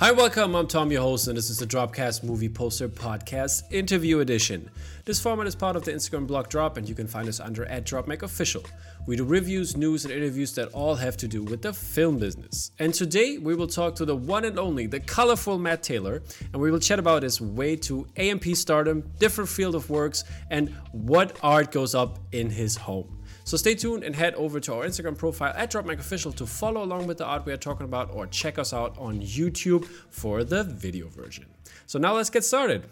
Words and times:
Hi, 0.00 0.12
welcome. 0.12 0.56
I'm 0.56 0.66
Tom, 0.66 0.90
your 0.90 1.02
host, 1.02 1.28
and 1.28 1.36
this 1.36 1.50
is 1.50 1.58
the 1.58 1.66
Dropcast 1.66 2.24
Movie 2.24 2.48
Poster 2.48 2.88
Podcast 2.88 3.64
Interview 3.70 4.20
Edition. 4.20 4.70
This 5.04 5.20
format 5.20 5.46
is 5.46 5.54
part 5.54 5.76
of 5.76 5.84
the 5.84 5.92
Instagram 5.92 6.26
blog 6.26 6.48
Drop, 6.48 6.78
and 6.78 6.88
you 6.88 6.94
can 6.94 7.06
find 7.06 7.28
us 7.28 7.38
under 7.38 7.66
at 7.66 7.84
DropMacOfficial. 7.84 8.66
We 9.06 9.16
do 9.16 9.24
reviews, 9.24 9.76
news, 9.76 10.06
and 10.06 10.14
interviews 10.14 10.54
that 10.54 10.68
all 10.72 10.94
have 10.94 11.18
to 11.18 11.28
do 11.28 11.42
with 11.42 11.60
the 11.60 11.74
film 11.74 12.16
business. 12.16 12.70
And 12.78 12.94
today 12.94 13.36
we 13.36 13.54
will 13.54 13.66
talk 13.66 13.94
to 13.96 14.06
the 14.06 14.16
one 14.16 14.46
and 14.46 14.58
only, 14.58 14.86
the 14.86 15.00
colorful 15.00 15.58
Matt 15.58 15.82
Taylor, 15.82 16.22
and 16.54 16.62
we 16.62 16.70
will 16.70 16.80
chat 16.80 16.98
about 16.98 17.22
his 17.22 17.38
way 17.38 17.76
to 17.76 18.06
AMP 18.16 18.56
stardom, 18.56 19.02
different 19.18 19.50
field 19.50 19.74
of 19.74 19.90
works, 19.90 20.24
and 20.48 20.70
what 20.92 21.36
art 21.42 21.72
goes 21.72 21.94
up 21.94 22.18
in 22.32 22.48
his 22.48 22.74
home. 22.74 23.19
So 23.50 23.56
stay 23.56 23.74
tuned 23.74 24.04
and 24.04 24.14
head 24.14 24.34
over 24.34 24.60
to 24.60 24.74
our 24.74 24.84
Instagram 24.84 25.18
profile 25.18 25.52
at 25.56 25.72
DropMacOfficial 25.72 26.36
to 26.36 26.46
follow 26.46 26.84
along 26.84 27.08
with 27.08 27.18
the 27.18 27.24
art 27.24 27.44
we 27.44 27.52
are 27.52 27.56
talking 27.56 27.84
about 27.84 28.14
or 28.14 28.28
check 28.28 28.60
us 28.60 28.72
out 28.72 28.96
on 28.96 29.20
YouTube 29.20 29.86
for 30.08 30.44
the 30.44 30.62
video 30.62 31.08
version. 31.08 31.46
So 31.86 31.98
now 31.98 32.14
let's 32.14 32.30
get 32.30 32.44
started. 32.44 32.84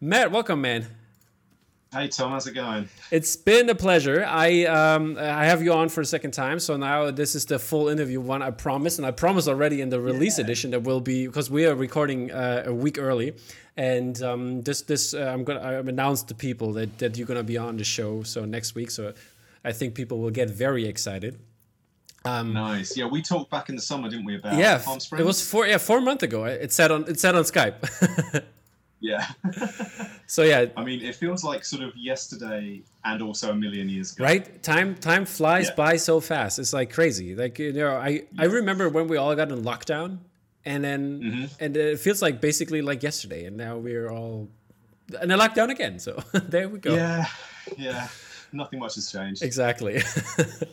Matt, 0.00 0.32
welcome, 0.32 0.62
man. 0.62 0.86
Hey 1.92 2.08
Tom, 2.08 2.30
how's 2.30 2.46
it 2.46 2.54
going? 2.54 2.88
It's 3.10 3.36
been 3.36 3.68
a 3.68 3.74
pleasure. 3.74 4.24
I 4.26 4.64
um, 4.64 5.18
I 5.18 5.44
have 5.44 5.62
you 5.62 5.74
on 5.74 5.90
for 5.90 6.00
a 6.00 6.06
second 6.06 6.30
time, 6.30 6.60
so 6.60 6.78
now 6.78 7.10
this 7.10 7.34
is 7.34 7.44
the 7.44 7.58
full 7.58 7.88
interview 7.88 8.20
one. 8.20 8.40
I 8.40 8.52
promise, 8.52 8.96
and 8.96 9.06
I 9.06 9.10
promise 9.10 9.46
already 9.46 9.82
in 9.82 9.90
the 9.90 10.00
release 10.00 10.38
yeah. 10.38 10.44
edition 10.44 10.70
that 10.70 10.82
will 10.82 11.00
be 11.00 11.26
because 11.26 11.50
we 11.50 11.66
are 11.66 11.74
recording 11.74 12.32
uh, 12.32 12.64
a 12.66 12.74
week 12.74 12.98
early, 12.98 13.34
and 13.76 14.20
um, 14.22 14.62
this 14.62 14.80
this 14.82 15.12
uh, 15.14 15.30
I'm 15.32 15.44
gonna 15.44 15.60
I 15.60 15.74
announced 15.74 16.28
to 16.28 16.34
people 16.34 16.72
that 16.72 16.98
that 16.98 17.16
you're 17.18 17.26
gonna 17.26 17.42
be 17.42 17.58
on 17.58 17.76
the 17.76 17.84
show 17.84 18.22
so 18.24 18.44
next 18.44 18.74
week. 18.74 18.90
So 18.90 19.14
I 19.66 19.72
think 19.72 19.94
people 19.94 20.20
will 20.20 20.30
get 20.30 20.48
very 20.48 20.86
excited. 20.86 21.40
Um, 22.24 22.52
nice. 22.52 22.96
Yeah, 22.96 23.06
we 23.06 23.20
talked 23.20 23.50
back 23.50 23.68
in 23.68 23.74
the 23.74 23.82
summer, 23.82 24.08
didn't 24.08 24.24
we? 24.24 24.36
About 24.36 24.56
yeah, 24.56 24.78
Palm 24.78 25.00
Springs. 25.00 25.20
It 25.22 25.26
was 25.26 25.48
four. 25.48 25.66
Yeah, 25.66 25.78
four 25.78 26.00
months 26.00 26.22
ago. 26.22 26.44
It 26.44 26.72
said 26.72 26.90
on 26.92 27.04
it 27.08 27.18
said 27.18 27.34
on 27.34 27.42
Skype. 27.42 28.44
yeah. 29.00 29.26
so 30.26 30.42
yeah. 30.42 30.66
I 30.76 30.84
mean, 30.84 31.02
it 31.02 31.16
feels 31.16 31.42
like 31.42 31.64
sort 31.64 31.82
of 31.82 31.96
yesterday 31.96 32.82
and 33.04 33.22
also 33.22 33.50
a 33.50 33.54
million 33.54 33.88
years 33.88 34.12
ago. 34.12 34.24
Right. 34.24 34.62
Time 34.62 34.94
time 34.96 35.24
flies 35.24 35.68
yeah. 35.68 35.74
by 35.74 35.96
so 35.96 36.20
fast. 36.20 36.58
It's 36.60 36.72
like 36.72 36.92
crazy. 36.92 37.34
Like 37.34 37.58
you 37.58 37.72
know, 37.72 37.96
I 37.96 38.08
yeah. 38.08 38.22
I 38.38 38.44
remember 38.44 38.88
when 38.88 39.08
we 39.08 39.16
all 39.16 39.34
got 39.34 39.50
in 39.50 39.62
lockdown, 39.62 40.18
and 40.64 40.84
then 40.84 41.20
mm-hmm. 41.20 41.44
and 41.58 41.76
it 41.76 41.98
feels 41.98 42.22
like 42.22 42.40
basically 42.40 42.82
like 42.82 43.02
yesterday, 43.02 43.46
and 43.46 43.56
now 43.56 43.78
we're 43.78 44.10
all 44.10 44.48
in 45.22 45.30
a 45.30 45.38
lockdown 45.38 45.70
again. 45.70 45.98
So 45.98 46.22
there 46.32 46.68
we 46.68 46.78
go. 46.78 46.94
Yeah. 46.94 47.26
Yeah 47.76 48.08
nothing 48.56 48.78
much 48.78 48.94
has 48.96 49.10
changed. 49.10 49.42
Exactly. 49.42 50.02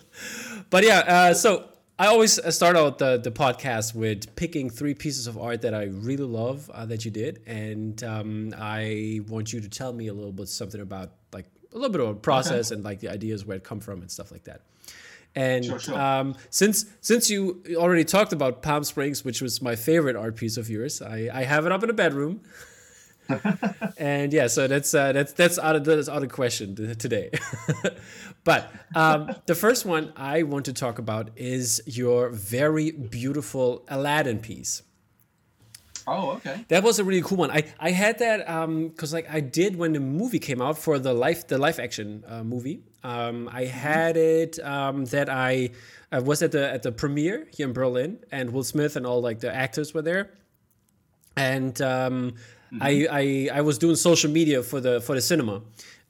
but 0.70 0.84
yeah, 0.84 1.00
uh, 1.00 1.34
so 1.34 1.70
I 2.00 2.08
always 2.08 2.40
start 2.54 2.76
out 2.76 2.98
the, 2.98 3.18
the 3.18 3.32
podcast 3.32 3.94
with 3.94 4.36
picking 4.36 4.70
three 4.70 4.94
pieces 4.94 5.28
of 5.28 5.38
art 5.38 5.62
that 5.62 5.74
I 5.74 5.84
really 5.84 6.24
love 6.24 6.70
uh, 6.72 6.86
that 6.88 7.06
you 7.06 7.12
did, 7.12 7.42
and 7.46 8.04
um, 8.04 8.54
I 8.58 9.22
want 9.28 9.54
you 9.54 9.62
to 9.62 9.70
tell 9.70 9.94
me 9.94 10.08
a 10.08 10.14
little 10.14 10.32
bit 10.32 10.48
something 10.48 10.82
about 10.82 11.12
like 11.32 11.46
a 11.72 11.76
little 11.76 11.92
bit 11.92 12.02
of 12.02 12.08
a 12.08 12.16
process 12.16 12.72
okay. 12.72 12.76
and 12.76 12.84
like 12.84 13.00
the 13.00 13.10
ideas 13.10 13.46
where 13.46 13.58
it 13.58 13.64
come 13.64 13.80
from 13.80 14.02
and 14.02 14.10
stuff 14.10 14.32
like 14.32 14.46
that. 14.46 14.62
And 15.36 15.66
sure, 15.66 15.80
sure. 15.80 16.00
Um, 16.00 16.36
since 16.50 16.86
since 17.02 17.30
you 17.30 17.64
already 17.76 18.04
talked 18.04 18.34
about 18.34 18.62
Palm 18.62 18.84
Springs, 18.84 19.24
which 19.24 19.42
was 19.42 19.62
my 19.62 19.76
favorite 19.76 20.16
art 20.16 20.36
piece 20.36 20.58
of 20.58 20.70
yours, 20.70 21.02
I, 21.02 21.30
I 21.32 21.44
have 21.44 21.66
it 21.66 21.72
up 21.72 21.84
in 21.84 21.90
a 21.90 21.94
bedroom. 21.94 22.42
and 23.98 24.34
yeah, 24.34 24.48
so 24.48 24.68
that's 24.68 24.94
uh, 24.94 25.12
that's 25.14 25.34
that's 25.34 25.58
out 25.60 25.76
of 25.76 25.86
that's 25.86 26.10
out 26.10 26.24
of 26.24 26.30
question 26.30 26.76
today. 26.98 27.32
but 28.44 28.72
um, 28.96 29.36
the 29.46 29.56
first 29.56 29.86
one 29.86 30.14
I 30.16 30.44
want 30.44 30.66
to 30.66 30.74
talk 30.74 31.00
about 31.00 31.32
is 31.36 31.82
your 31.86 32.30
very 32.30 32.92
beautiful 32.92 33.86
Aladdin 33.88 34.40
piece. 34.40 34.84
Oh, 36.06 36.32
okay. 36.32 36.66
That 36.68 36.84
was 36.84 37.00
a 37.00 37.04
really 37.04 37.22
cool 37.22 37.38
one. 37.38 37.52
I, 37.52 37.64
I 37.80 37.92
had 37.92 38.20
that 38.20 38.40
because 38.90 39.14
um, 39.14 39.16
like 39.16 39.30
I 39.30 39.40
did 39.40 39.78
when 39.78 39.94
the 39.94 40.00
movie 40.00 40.40
came 40.40 40.62
out 40.62 40.78
for 40.78 41.00
the 41.00 41.14
life 41.14 41.48
the 41.48 41.58
live 41.58 41.80
action 41.80 42.24
uh, 42.28 42.44
movie. 42.44 42.84
Um, 43.04 43.50
I 43.52 43.66
had 43.66 44.18
it 44.18 44.60
um, 44.60 45.06
that 45.06 45.30
I 45.30 45.72
uh, 46.12 46.22
was 46.24 46.44
at 46.44 46.52
the 46.52 46.70
at 46.70 46.84
the 46.84 46.92
premiere 46.92 47.48
here 47.56 47.68
in 47.68 47.74
Berlin, 47.74 48.20
and 48.32 48.52
Will 48.52 48.64
Smith 48.64 48.96
and 48.96 49.06
all 49.06 49.22
like 49.22 49.40
the 49.40 49.54
actors 49.54 49.94
were 49.94 50.02
there, 50.02 50.32
and 51.38 51.82
um, 51.82 52.36
Mm-hmm. 52.74 52.82
I, 52.82 53.50
I 53.52 53.58
I 53.60 53.62
was 53.62 53.78
doing 53.78 53.96
social 53.96 54.32
media 54.32 54.64
for 54.64 54.80
the 54.82 55.02
for 55.02 55.16
the 55.16 55.22
cinema. 55.22 55.62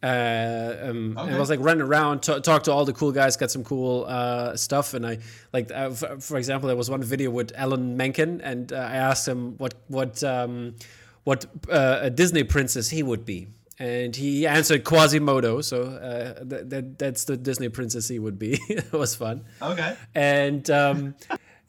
Uh, 0.02 0.76
um, 0.90 1.18
okay. 1.18 1.34
I 1.34 1.40
was 1.40 1.50
like 1.50 1.62
running 1.62 1.82
around, 1.82 2.24
t- 2.24 2.38
talk 2.42 2.64
to 2.64 2.74
all 2.74 2.84
the 2.84 2.92
cool 2.92 3.14
guys, 3.14 3.38
got 3.38 3.52
some 3.52 3.64
cool 3.64 4.04
uh, 4.06 4.54
stuff, 4.58 4.94
and 4.94 5.08
I 5.08 5.20
like, 5.54 5.72
uh, 5.72 5.92
f- 5.94 6.22
for 6.22 6.38
example, 6.38 6.68
there 6.68 6.76
was 6.76 6.90
one 6.90 7.02
video 7.02 7.32
with 7.32 7.54
Alan 7.56 7.96
Menken, 7.96 8.42
and 8.42 8.74
uh, 8.74 8.76
I 8.76 8.96
asked 8.98 9.26
him 9.26 9.58
what 9.60 9.76
what 9.88 10.22
um, 10.24 10.76
what 11.24 11.46
uh, 11.70 12.00
a 12.02 12.10
Disney 12.10 12.44
princess 12.44 12.90
he 12.90 13.02
would 13.02 13.24
be, 13.24 13.48
and 13.80 14.14
he 14.14 14.46
answered 14.46 14.84
Quasimodo, 14.84 15.62
so 15.62 15.84
uh, 15.84 16.44
th- 16.44 16.64
that 16.66 17.00
that's 17.00 17.24
the 17.24 17.38
Disney 17.38 17.70
princess 17.70 18.10
he 18.10 18.20
would 18.20 18.38
be. 18.38 18.60
it 18.70 18.92
was 18.92 19.16
fun. 19.16 19.46
Okay. 19.62 19.96
And 20.14 20.70
um, 20.70 21.16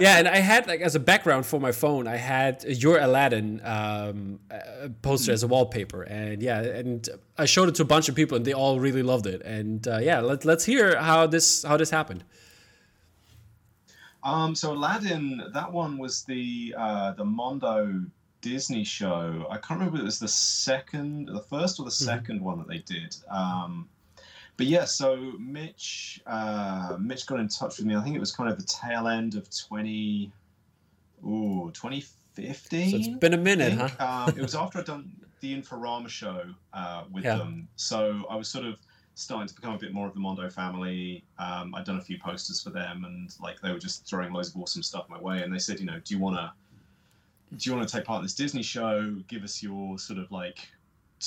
yeah, 0.01 0.19
and 0.19 0.27
I 0.27 0.39
had 0.39 0.67
like 0.67 0.81
as 0.81 0.95
a 0.95 1.01
background 1.01 1.47
for 1.47 1.61
my 1.61 1.71
phone, 1.71 2.09
I 2.09 2.17
had 2.17 2.65
your 2.65 2.99
Aladdin 2.99 3.61
um, 3.65 4.41
uh, 4.51 4.89
poster 5.03 5.31
as 5.31 5.43
a 5.45 5.47
wallpaper, 5.47 6.03
and 6.03 6.43
yeah, 6.43 6.61
and 6.63 7.09
I 7.39 7.45
showed 7.45 7.69
it 7.69 7.77
to 7.77 7.83
a 7.83 7.87
bunch 7.87 8.09
of 8.09 8.17
people, 8.17 8.37
and 8.37 8.45
they 8.45 8.53
all 8.53 8.81
really 8.81 9.03
loved 9.03 9.27
it. 9.27 9.43
And 9.43 9.87
uh, 9.87 9.99
yeah, 9.99 10.21
let, 10.21 10.45
let's 10.45 10.65
hear 10.65 11.01
how 11.01 11.27
this 11.29 11.63
how 11.63 11.77
this 11.77 11.91
happened. 11.91 12.25
Um, 14.25 14.55
so 14.55 14.73
Aladdin, 14.73 15.43
that 15.53 15.71
one 15.71 15.99
was 15.99 16.25
the 16.25 16.75
uh, 16.77 17.13
the 17.13 17.25
Mondo 17.25 18.05
Disney 18.41 18.85
show. 18.85 19.47
I 19.49 19.59
can't 19.59 19.79
remember 19.81 19.97
if 19.97 20.03
it 20.03 20.07
was 20.07 20.19
the 20.19 20.29
second, 20.29 21.29
the 21.29 21.41
first 21.41 21.79
or 21.79 21.85
the 21.85 21.91
2nd 21.91 22.27
mm-hmm. 22.27 22.45
one 22.45 22.59
that 22.59 22.69
they 22.69 22.79
did. 22.79 23.17
Um, 23.31 23.89
but 24.57 24.67
yeah, 24.67 24.85
so 24.85 25.33
Mitch, 25.39 26.21
uh, 26.27 26.97
Mitch 27.01 27.27
got 27.27 27.41
in 27.41 27.49
touch 27.49 27.79
with 27.79 27.87
me. 27.87 27.97
I 27.97 28.03
think 28.03 28.15
it 28.15 28.21
was 28.21 28.33
kind 28.33 28.51
of 28.51 28.59
the 28.59 28.65
tail 28.65 29.09
end 29.09 29.35
of 29.35 29.49
20, 29.51 30.31
ooh, 31.27 31.71
2015. 31.75 32.91
So 32.91 32.97
it's 32.97 33.09
been 33.09 33.35
a 33.35 33.39
minute, 33.39 33.73
huh? 33.73 34.27
um, 34.29 34.35
it 34.37 34.43
was 34.43 34.55
after 34.55 34.79
I'd 34.79 34.85
done 34.85 35.11
the 35.41 35.61
Inforama 35.61 36.09
show 36.09 36.43
uh, 36.73 37.05
with 37.13 37.25
yeah. 37.25 37.37
them. 37.37 37.69
So 37.77 38.25
I 38.31 38.37
was 38.37 38.49
sort 38.49 38.65
of 38.65 38.77
starting 39.17 39.49
to 39.49 39.55
become 39.55 39.75
a 39.75 39.79
bit 39.79 39.93
more 39.93 40.07
of 40.07 40.15
the 40.15 40.21
Mondo 40.21 40.49
family. 40.49 41.25
Um, 41.39 41.75
I'd 41.75 41.85
done 41.85 41.99
a 41.99 42.03
few 42.03 42.19
posters 42.19 42.63
for 42.63 42.71
them, 42.71 43.05
and 43.05 43.35
like 43.41 43.61
they 43.61 43.73
were 43.73 43.79
just 43.79 44.07
throwing 44.07 44.33
loads 44.33 44.49
of 44.49 44.61
awesome 44.61 44.83
stuff 44.83 45.09
my 45.09 45.21
way. 45.21 45.43
And 45.43 45.53
they 45.53 45.59
said, 45.59 45.81
you 45.81 45.87
know, 45.87 46.01
do 46.05 46.15
you 46.15 46.21
want 46.21 46.37
to 46.37 46.53
do 47.57 47.71
you 47.71 47.77
want 47.77 47.89
to 47.89 47.97
take 47.97 48.05
part 48.05 48.19
in 48.19 48.25
this 48.25 48.35
Disney 48.35 48.63
show? 48.63 49.15
Give 49.29 49.43
us 49.43 49.63
your 49.63 49.99
sort 49.99 50.19
of 50.19 50.31
like 50.31 50.69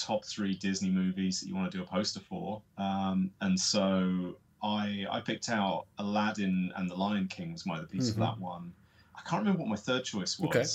top 0.02 0.26
three 0.26 0.56
Disney 0.56 0.90
movies 0.90 1.42
that 1.42 1.48
you 1.48 1.56
want 1.56 1.72
to 1.72 1.78
do 1.78 1.84
a 1.84 1.88
poster 1.88 2.20
for. 2.20 2.62
Um, 2.78 3.32
and 3.42 3.60
so 3.60 4.38
I 4.64 5.06
I 5.10 5.22
picked 5.22 5.50
out 5.50 5.86
Aladdin 6.00 6.72
and 6.76 6.90
The 6.90 6.96
Lion 6.96 7.28
King 7.28 7.54
was 7.54 7.66
my 7.66 7.78
other 7.78 7.88
piece 7.88 8.10
mm-hmm. 8.10 8.20
for 8.20 8.26
that 8.26 8.40
one. 8.40 8.74
I 9.16 9.22
can't 9.30 9.42
remember 9.42 9.60
what 9.60 9.70
my 9.70 9.76
third 9.76 10.04
choice 10.04 10.40
was. 10.40 10.50
Okay. 10.50 10.66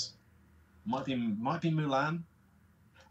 Might 0.85 1.05
be 1.05 1.17
might 1.17 1.61
be 1.61 1.71
Mulan. 1.71 2.23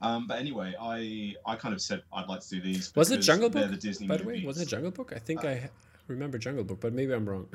Um, 0.01 0.27
but 0.27 0.39
anyway, 0.39 0.73
I 0.79 1.35
I 1.45 1.55
kind 1.55 1.73
of 1.73 1.81
said 1.81 2.01
I'd 2.11 2.27
like 2.27 2.41
to 2.41 2.49
do 2.49 2.61
these. 2.61 2.93
Was 2.95 3.11
it 3.11 3.19
Jungle 3.19 3.49
Book? 3.49 3.69
The 3.69 3.77
Disney 3.77 4.07
by 4.07 4.17
the 4.17 4.23
way, 4.23 4.43
was 4.45 4.59
it 4.59 4.67
Jungle 4.67 4.91
Book? 4.91 5.13
I 5.15 5.19
think 5.19 5.45
uh, 5.45 5.49
I 5.49 5.69
remember 6.07 6.37
Jungle 6.37 6.63
Book, 6.63 6.79
but 6.81 6.93
maybe 6.93 7.13
I'm 7.13 7.27
wrong. 7.27 7.47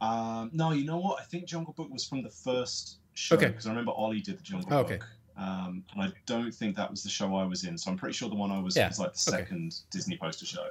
um, 0.00 0.50
no, 0.52 0.72
you 0.72 0.84
know 0.84 0.98
what? 0.98 1.20
I 1.20 1.24
think 1.24 1.46
Jungle 1.46 1.72
Book 1.72 1.90
was 1.90 2.04
from 2.04 2.22
the 2.22 2.30
first 2.30 2.98
show 3.14 3.36
because 3.36 3.54
okay. 3.64 3.66
I 3.66 3.70
remember 3.70 3.92
Ollie 3.92 4.20
did 4.20 4.38
the 4.38 4.42
Jungle 4.42 4.68
oh, 4.70 4.78
okay. 4.80 4.98
Book. 4.98 5.08
Um, 5.36 5.84
and 5.92 6.02
I 6.02 6.12
don't 6.24 6.52
think 6.52 6.76
that 6.76 6.90
was 6.90 7.02
the 7.02 7.10
show 7.10 7.36
I 7.36 7.44
was 7.44 7.64
in. 7.64 7.76
So 7.76 7.90
I'm 7.90 7.96
pretty 7.96 8.14
sure 8.14 8.28
the 8.28 8.36
one 8.36 8.50
I 8.50 8.58
was 8.58 8.76
yeah. 8.76 8.88
was 8.88 8.98
like 8.98 9.12
the 9.12 9.18
second 9.18 9.72
okay. 9.72 9.86
Disney 9.90 10.16
poster 10.16 10.46
show. 10.46 10.70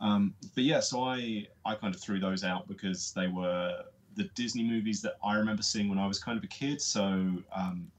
Um, 0.00 0.34
but 0.54 0.64
yeah, 0.64 0.80
so 0.80 1.02
I 1.02 1.46
I 1.64 1.74
kind 1.74 1.94
of 1.94 2.00
threw 2.00 2.18
those 2.18 2.42
out 2.42 2.66
because 2.66 3.12
they 3.12 3.26
were 3.26 3.84
the 4.16 4.24
Disney 4.34 4.64
movies 4.64 5.02
that 5.02 5.16
I 5.24 5.36
remember 5.36 5.62
seeing 5.62 5.88
when 5.88 5.98
I 5.98 6.06
was 6.06 6.18
kind 6.18 6.38
of 6.38 6.44
a 6.44 6.48
kid. 6.48 6.80
So 6.80 7.02
um, 7.54 7.90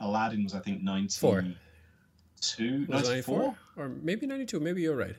Aladdin 0.00 0.44
was 0.44 0.54
I 0.54 0.60
think 0.60 0.82
92, 0.82 2.86
94? 2.88 3.56
or 3.76 3.88
maybe 3.88 4.26
92. 4.26 4.60
Maybe 4.60 4.82
you're 4.82 4.96
right. 4.96 5.16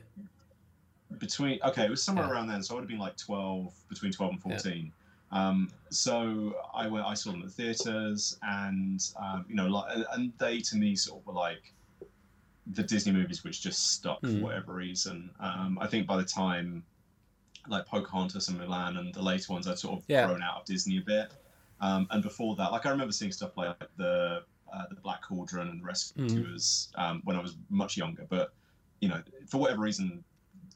Between 1.18 1.60
okay, 1.62 1.84
it 1.84 1.90
was 1.90 2.02
somewhere 2.02 2.26
yeah. 2.26 2.32
around 2.32 2.48
then. 2.48 2.62
So 2.62 2.74
I 2.74 2.76
would 2.76 2.82
have 2.82 2.88
been 2.88 2.98
like 2.98 3.16
12, 3.16 3.72
between 3.88 4.12
12 4.12 4.32
and 4.32 4.42
14. 4.42 4.92
Um, 5.32 5.70
so 5.90 6.54
I 6.74 6.86
went, 6.86 7.04
I 7.06 7.14
saw 7.14 7.32
them 7.32 7.42
at 7.42 7.48
the 7.48 7.52
theaters, 7.52 8.38
and 8.42 9.00
um, 9.20 9.44
you 9.48 9.56
know, 9.56 9.66
like, 9.66 9.96
and 10.12 10.32
they 10.38 10.60
to 10.60 10.76
me 10.76 10.96
sort 10.96 11.20
of 11.20 11.26
were 11.26 11.32
like 11.32 11.72
the 12.68 12.82
Disney 12.82 13.12
movies 13.12 13.44
which 13.44 13.62
just 13.62 13.92
stuck 13.92 14.20
mm. 14.22 14.32
for 14.32 14.36
hmm. 14.38 14.42
whatever 14.42 14.74
reason. 14.74 15.30
Um, 15.38 15.78
I 15.80 15.86
think 15.86 16.06
by 16.06 16.16
the 16.16 16.24
time 16.24 16.82
like 17.68 17.86
Pocahontas 17.86 18.48
and 18.48 18.60
Mulan 18.60 18.98
and 18.98 19.14
the 19.14 19.22
later 19.22 19.52
ones, 19.52 19.66
I'd 19.66 19.78
sort 19.78 19.98
of 19.98 20.04
yeah. 20.08 20.26
grown 20.26 20.42
out 20.42 20.60
of 20.60 20.64
Disney 20.64 20.98
a 20.98 21.00
bit. 21.00 21.32
Um, 21.80 22.06
and 22.10 22.22
before 22.22 22.56
that, 22.56 22.72
like 22.72 22.86
I 22.86 22.90
remember 22.90 23.12
seeing 23.12 23.32
stuff 23.32 23.56
like 23.56 23.76
the 23.96 24.42
uh, 24.72 24.82
the 24.88 24.96
Black 24.96 25.22
Cauldron 25.22 25.68
and 25.68 25.80
the 25.80 25.84
Rescuers 25.84 26.88
mm. 26.96 27.02
um, 27.02 27.22
when 27.24 27.36
I 27.36 27.42
was 27.42 27.56
much 27.70 27.96
younger. 27.96 28.26
But 28.28 28.52
you 29.00 29.08
know, 29.08 29.22
for 29.46 29.58
whatever 29.58 29.82
reason, 29.82 30.24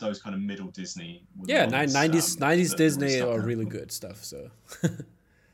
those 0.00 0.20
kind 0.20 0.34
of 0.34 0.40
middle 0.42 0.68
Disney. 0.68 1.22
Yeah, 1.44 1.66
nineties 1.66 2.34
um, 2.36 2.40
nineties 2.40 2.74
Disney 2.74 3.20
are 3.20 3.40
really 3.40 3.66
good 3.66 3.92
stuff. 3.92 4.24
So. 4.24 4.50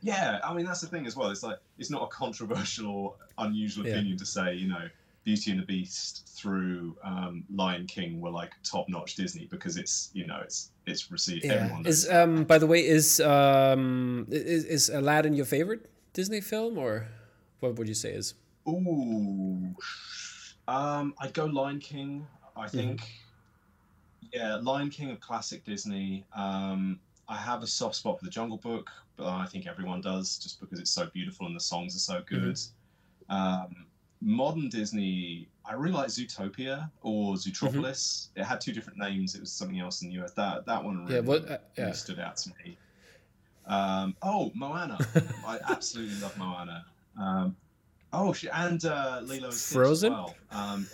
Yeah, 0.02 0.38
I 0.44 0.54
mean 0.54 0.66
that's 0.66 0.80
the 0.82 0.86
thing 0.86 1.04
as 1.06 1.16
well. 1.16 1.30
It's 1.30 1.42
like 1.42 1.58
it's 1.78 1.90
not 1.90 2.02
a 2.02 2.06
controversial 2.06 2.86
or 2.94 3.14
unusual 3.38 3.84
Yeah. 3.84 3.94
opinion 3.94 4.16
to 4.18 4.26
say, 4.26 4.54
you 4.54 4.68
know, 4.68 4.88
Beauty 5.24 5.50
and 5.50 5.58
the 5.58 5.64
Beast 5.66 6.28
through 6.28 6.96
um, 7.02 7.42
Lion 7.52 7.86
King 7.86 8.20
were 8.20 8.30
like 8.30 8.52
top 8.62 8.88
notch 8.88 9.16
Disney 9.16 9.46
because 9.50 9.76
it's 9.76 10.10
you 10.12 10.24
know 10.26 10.38
it's 10.44 10.70
it's 10.86 11.10
received 11.10 11.44
Yeah. 11.44 11.54
everyone 11.54 11.82
knows 11.82 12.04
Is 12.04 12.10
um 12.10 12.44
by 12.44 12.58
the 12.58 12.68
way 12.68 12.86
is 12.86 13.20
um 13.20 14.26
is, 14.30 14.64
is 14.64 14.88
Aladdin 14.90 15.34
your 15.34 15.46
favorite 15.46 15.90
Disney 16.12 16.40
film 16.40 16.78
or 16.78 17.08
what 17.58 17.74
would 17.76 17.88
you 17.88 17.94
say 17.94 18.10
is? 18.12 18.34
Ooh, 18.68 19.74
um, 20.68 21.14
I'd 21.18 21.32
go 21.32 21.46
Lion 21.46 21.80
King. 21.80 22.20
Mm-hmm. 22.20 22.60
I 22.60 22.68
think, 22.68 23.00
yeah, 24.32 24.56
Lion 24.56 24.90
King 24.90 25.10
of 25.10 25.20
classic 25.20 25.64
Disney. 25.64 26.24
Um, 26.34 26.98
I 27.28 27.36
have 27.36 27.62
a 27.62 27.66
soft 27.66 27.96
spot 27.96 28.18
for 28.18 28.24
the 28.24 28.30
Jungle 28.30 28.58
Book, 28.58 28.90
but 29.16 29.26
I 29.26 29.46
think 29.46 29.66
everyone 29.66 30.00
does 30.00 30.38
just 30.38 30.60
because 30.60 30.78
it's 30.78 30.90
so 30.90 31.06
beautiful 31.06 31.46
and 31.46 31.56
the 31.56 31.60
songs 31.60 31.94
are 31.96 31.98
so 32.00 32.14
Mm-hmm. 32.20 32.34
good. 32.44 32.58
Um, 33.28 33.86
modern 34.20 34.68
Disney, 34.68 35.48
I 35.64 35.74
really 35.74 35.92
like 35.94 36.08
Zootopia 36.08 36.90
or 37.02 37.34
Zootropolis. 37.34 38.28
It 38.36 38.44
had 38.44 38.60
two 38.60 38.72
different 38.72 38.98
names. 38.98 39.34
It 39.34 39.40
was 39.40 39.50
something 39.52 39.80
else 39.80 40.02
in 40.02 40.08
the 40.08 40.14
US. 40.22 40.32
That 40.32 40.64
that 40.66 40.82
one 40.84 41.04
really, 41.04 41.14
Yeah, 41.16 41.20
what- 41.20 41.50
uh, 41.50 41.58
really 41.76 41.92
stood 41.94 42.20
out 42.20 42.36
to 42.38 42.52
me. 42.64 42.76
Um, 43.66 44.14
oh, 44.22 44.52
Moana! 44.54 44.96
I 45.46 45.58
absolutely 45.68 46.20
love 46.20 46.36
Moana. 46.38 46.84
Um, 47.20 47.56
oh, 48.12 48.32
and 48.52 48.84
uh, 48.84 49.20
Lilo 49.24 49.50
Frozen? 49.50 50.12
As 50.12 50.16
well. 50.18 50.34
Um, 50.52 50.86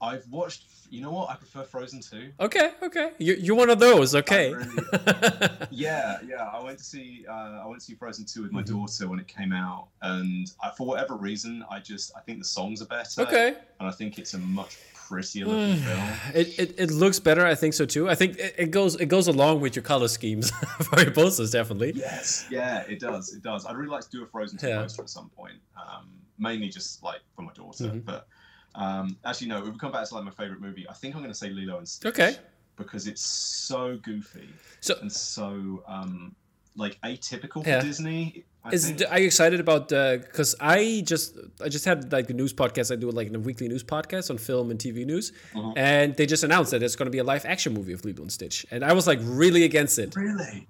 I've 0.00 0.26
watched. 0.28 0.64
You 0.90 1.00
know 1.00 1.10
what? 1.10 1.30
I 1.30 1.34
prefer 1.36 1.64
Frozen 1.64 2.00
too. 2.00 2.30
Okay, 2.38 2.70
okay. 2.82 3.10
You 3.18 3.34
you're 3.34 3.56
one 3.56 3.70
of 3.70 3.78
those, 3.80 4.14
okay. 4.14 4.52
really- 4.52 4.68
Yeah, 5.70 6.18
yeah. 6.26 6.48
I 6.52 6.62
went 6.62 6.78
to 6.78 6.84
see 6.84 7.24
uh, 7.28 7.32
I 7.62 7.66
went 7.66 7.80
to 7.80 7.84
see 7.86 7.94
Frozen 7.94 8.26
two 8.26 8.42
with 8.42 8.52
my 8.52 8.62
Mm-hmm. 8.62 8.78
daughter 8.80 9.08
when 9.08 9.18
it 9.18 9.26
came 9.28 9.52
out, 9.52 9.88
and 10.02 10.50
I, 10.62 10.70
for 10.76 10.86
whatever 10.86 11.14
reason, 11.16 11.64
I 11.70 11.80
just 11.80 12.12
I 12.16 12.20
think 12.20 12.38
the 12.38 12.44
songs 12.44 12.82
are 12.82 12.86
better. 12.86 13.22
okay. 13.22 13.54
and 13.80 13.88
I 13.88 13.90
think 13.90 14.18
it's 14.18 14.34
a 14.34 14.38
much 14.38 14.78
prettier 14.94 15.46
looking 15.46 15.76
film. 15.76 16.08
It, 16.34 16.58
it, 16.58 16.74
it 16.78 16.90
looks 16.90 17.20
better, 17.20 17.46
I 17.46 17.54
think 17.54 17.74
so 17.74 17.84
too. 17.86 18.08
I 18.08 18.14
think 18.14 18.38
it, 18.38 18.54
it 18.58 18.70
goes 18.70 18.96
it 18.96 19.06
goes 19.06 19.28
along 19.28 19.60
with 19.60 19.74
your 19.76 19.82
color 19.82 20.08
schemes 20.08 20.50
for 20.50 21.00
your 21.00 21.10
posters, 21.12 21.50
definitely. 21.50 21.92
Yes, 21.96 22.46
yeah, 22.50 22.80
it 22.88 23.00
does. 23.00 23.32
It 23.32 23.42
does. 23.42 23.66
I'd 23.66 23.76
really 23.76 23.90
like 23.90 24.02
to 24.04 24.10
do 24.10 24.22
a 24.22 24.26
Frozen 24.26 24.58
two 24.58 24.68
Yeah. 24.68 24.82
poster 24.82 25.02
at 25.02 25.10
some 25.10 25.30
point. 25.30 25.54
Um, 25.76 26.08
mainly 26.38 26.68
just 26.68 27.02
like 27.02 27.20
for 27.34 27.42
my 27.42 27.52
daughter, 27.54 27.84
Mhm. 27.84 28.04
but 28.04 28.28
um, 28.76 29.16
actually 29.24 29.48
no. 29.48 29.58
If 29.66 29.72
we 29.72 29.78
come 29.78 29.90
back 29.92 30.06
to 30.08 30.14
like 30.14 30.24
my 30.24 30.30
favorite 30.30 30.60
movie, 30.60 30.86
I 30.88 30.92
think 30.92 31.14
I'm 31.14 31.20
going 31.22 31.32
to 31.32 31.38
say 31.38 31.50
Lilo 31.50 31.78
and 31.78 31.88
Stitch. 31.88 32.08
Okay. 32.12 32.36
Because 32.76 33.06
it's 33.06 33.22
so 33.22 33.96
goofy 34.02 34.48
So 34.80 34.96
and 35.00 35.10
so 35.10 35.82
um, 35.88 36.34
like 36.76 37.00
atypical 37.02 37.66
Yeah. 37.66 37.80
for 37.80 37.86
Disney. 37.86 38.44
I 38.64 38.70
is 38.70 38.90
think. 38.90 39.02
are 39.10 39.18
you 39.18 39.26
excited 39.26 39.60
about 39.60 39.88
because 39.88 40.54
I 40.60 41.02
just 41.06 41.38
I 41.64 41.68
just 41.70 41.84
had 41.84 42.12
like 42.12 42.28
a 42.30 42.34
news 42.34 42.52
podcast 42.52 42.92
I 42.92 42.96
do 42.96 43.08
like 43.10 43.32
a 43.32 43.38
weekly 43.38 43.68
news 43.68 43.84
podcast 43.84 44.28
on 44.28 44.38
film 44.38 44.70
and 44.72 44.78
TV 44.78 45.06
news 45.06 45.30
Mhm. 45.54 45.72
and 45.76 46.16
they 46.16 46.26
just 46.26 46.42
announced 46.42 46.72
that 46.72 46.82
it's 46.82 46.96
going 46.96 47.06
to 47.06 47.10
be 47.12 47.18
a 47.18 47.24
live 47.24 47.44
action 47.46 47.72
movie 47.72 47.92
of 47.92 48.04
Lilo 48.04 48.22
and 48.22 48.32
Stitch 48.32 48.66
and 48.72 48.84
I 48.84 48.92
was 48.92 49.06
like 49.06 49.20
really 49.22 49.62
against 49.62 49.98
it 50.00 50.16
really? 50.16 50.66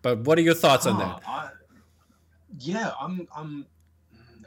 but 0.00 0.18
what 0.20 0.38
are 0.38 0.42
your 0.42 0.54
thoughts 0.54 0.86
on 0.86 0.98
that 1.00 1.20
I, 1.26 1.50
yeah, 2.58 2.92
I'm. 3.00 3.26
I'm. 3.36 3.66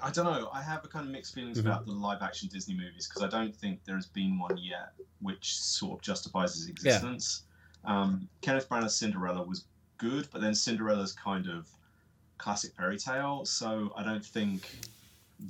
I 0.05 0.11
don't 0.11 0.25
know. 0.25 0.49
I 0.53 0.61
have 0.61 0.85
a 0.85 0.87
kind 0.87 1.05
of 1.07 1.11
mixed 1.11 1.33
feelings 1.33 1.57
Mm-hmm. 1.57 1.67
about 1.67 1.85
the 1.85 1.91
live 1.91 2.21
action 2.21 2.47
Disney 2.53 2.75
movies 2.75 3.07
because 3.07 3.23
I 3.23 3.29
don't 3.37 3.55
think 3.55 3.83
there 3.85 3.95
has 3.95 4.05
been 4.05 4.37
one 4.39 4.57
yet 4.57 4.89
which 5.21 5.57
sort 5.59 5.93
of 5.99 6.01
justifies 6.01 6.51
its 6.57 6.67
existence. 6.69 7.43
Um, 7.85 8.27
Kenneth 8.41 8.67
Branagh's 8.69 8.95
Cinderella 8.95 9.43
was 9.43 9.65
good, 9.97 10.27
but 10.31 10.41
then 10.41 10.53
Cinderella's 10.53 11.13
kind 11.13 11.47
of 11.47 11.67
classic 12.37 12.71
fairy 12.77 12.97
tale, 12.99 13.45
so 13.45 13.91
I 13.95 14.03
don't 14.03 14.25
think 14.25 14.69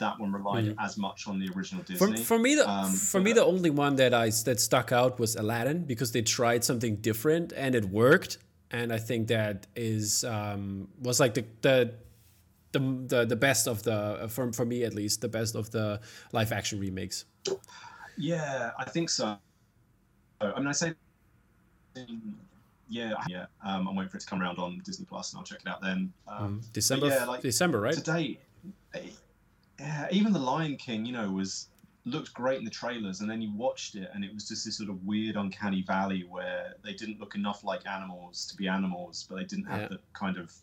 that 0.01 0.19
one 0.19 0.31
relied 0.31 0.75
as 0.79 0.97
much 0.97 1.27
on 1.27 1.37
the 1.39 1.47
original 1.55 1.83
Mm-hmm. 1.83 1.95
for, 1.97 2.07
Disney. 2.09 2.23
for 2.25 2.39
me 2.39 2.55
the 2.55 2.69
Um, 2.69 2.91
for 2.91 3.19
me 3.19 3.33
the 3.33 3.45
only 3.45 3.69
one 3.69 3.95
that 3.97 4.13
I 4.13 4.29
that 4.45 4.59
stuck 4.59 4.91
out 4.91 5.19
was 5.19 5.35
Aladdin 5.35 5.83
because 5.83 6.11
they 6.11 6.21
tried 6.21 6.63
something 6.63 6.95
different 7.09 7.53
and 7.55 7.75
it 7.75 7.85
worked 7.85 8.37
and 8.71 8.91
I 8.91 8.97
think 8.97 9.27
that 9.27 9.67
is 9.75 10.23
um, 10.23 10.87
was 11.01 11.19
like 11.19 11.33
the 11.35 11.45
the 11.61 11.93
the, 12.75 13.15
the, 13.15 13.25
the 13.25 13.35
best 13.35 13.67
of 13.67 13.83
the 13.83 14.27
for, 14.29 14.51
for 14.53 14.65
me 14.65 14.83
at 14.83 14.93
least 14.93 15.21
the 15.21 15.29
best 15.29 15.55
of 15.55 15.71
the 15.71 15.99
live 16.31 16.51
action 16.51 16.79
remakes 16.79 17.25
Yeah, 18.17 18.71
I 18.77 18.85
think 18.85 19.09
so. 19.09 19.37
I 20.41 20.59
mean, 20.59 20.67
I 20.67 20.71
say, 20.73 20.93
yeah, 22.87 23.13
yeah. 23.27 23.45
Um, 23.65 23.87
I'm 23.87 23.95
waiting 23.95 24.09
for 24.09 24.17
it 24.17 24.21
to 24.21 24.27
come 24.27 24.41
around 24.41 24.57
on 24.59 24.81
Disney 24.85 25.05
Plus, 25.05 25.31
and 25.31 25.39
I'll 25.39 25.45
check 25.45 25.61
it 25.65 25.67
out 25.67 25.81
then. 25.81 26.13
Um, 26.27 26.61
December 26.73 27.07
yeah, 27.07 27.25
like 27.25 27.41
December 27.41 27.79
right 27.81 27.93
today 27.93 28.37
eh, 28.93 29.09
yeah, 29.79 30.07
even 30.11 30.33
the 30.33 30.39
Lion 30.39 30.77
King, 30.77 31.05
you 31.05 31.13
know, 31.13 31.29
was 31.31 31.67
looked 32.05 32.33
great 32.33 32.59
in 32.59 32.65
the 32.65 32.71
trailers, 32.71 33.21
and 33.21 33.29
then 33.29 33.41
you 33.41 33.51
watched 33.53 33.95
it, 33.95 34.09
and 34.13 34.23
it 34.23 34.33
was 34.33 34.47
just 34.47 34.65
this 34.65 34.77
sort 34.77 34.89
of 34.89 35.03
weird, 35.05 35.35
uncanny 35.35 35.81
valley 35.81 36.25
where 36.29 36.75
they 36.83 36.93
didn't 36.93 37.19
look 37.19 37.35
enough 37.35 37.63
like 37.63 37.85
animals 37.87 38.45
to 38.47 38.55
be 38.55 38.67
animals, 38.67 39.25
but 39.29 39.37
they 39.37 39.43
didn't 39.43 39.65
have 39.65 39.81
Yeah. 39.81 39.87
the 39.87 39.99
kind 40.13 40.37
of 40.37 40.53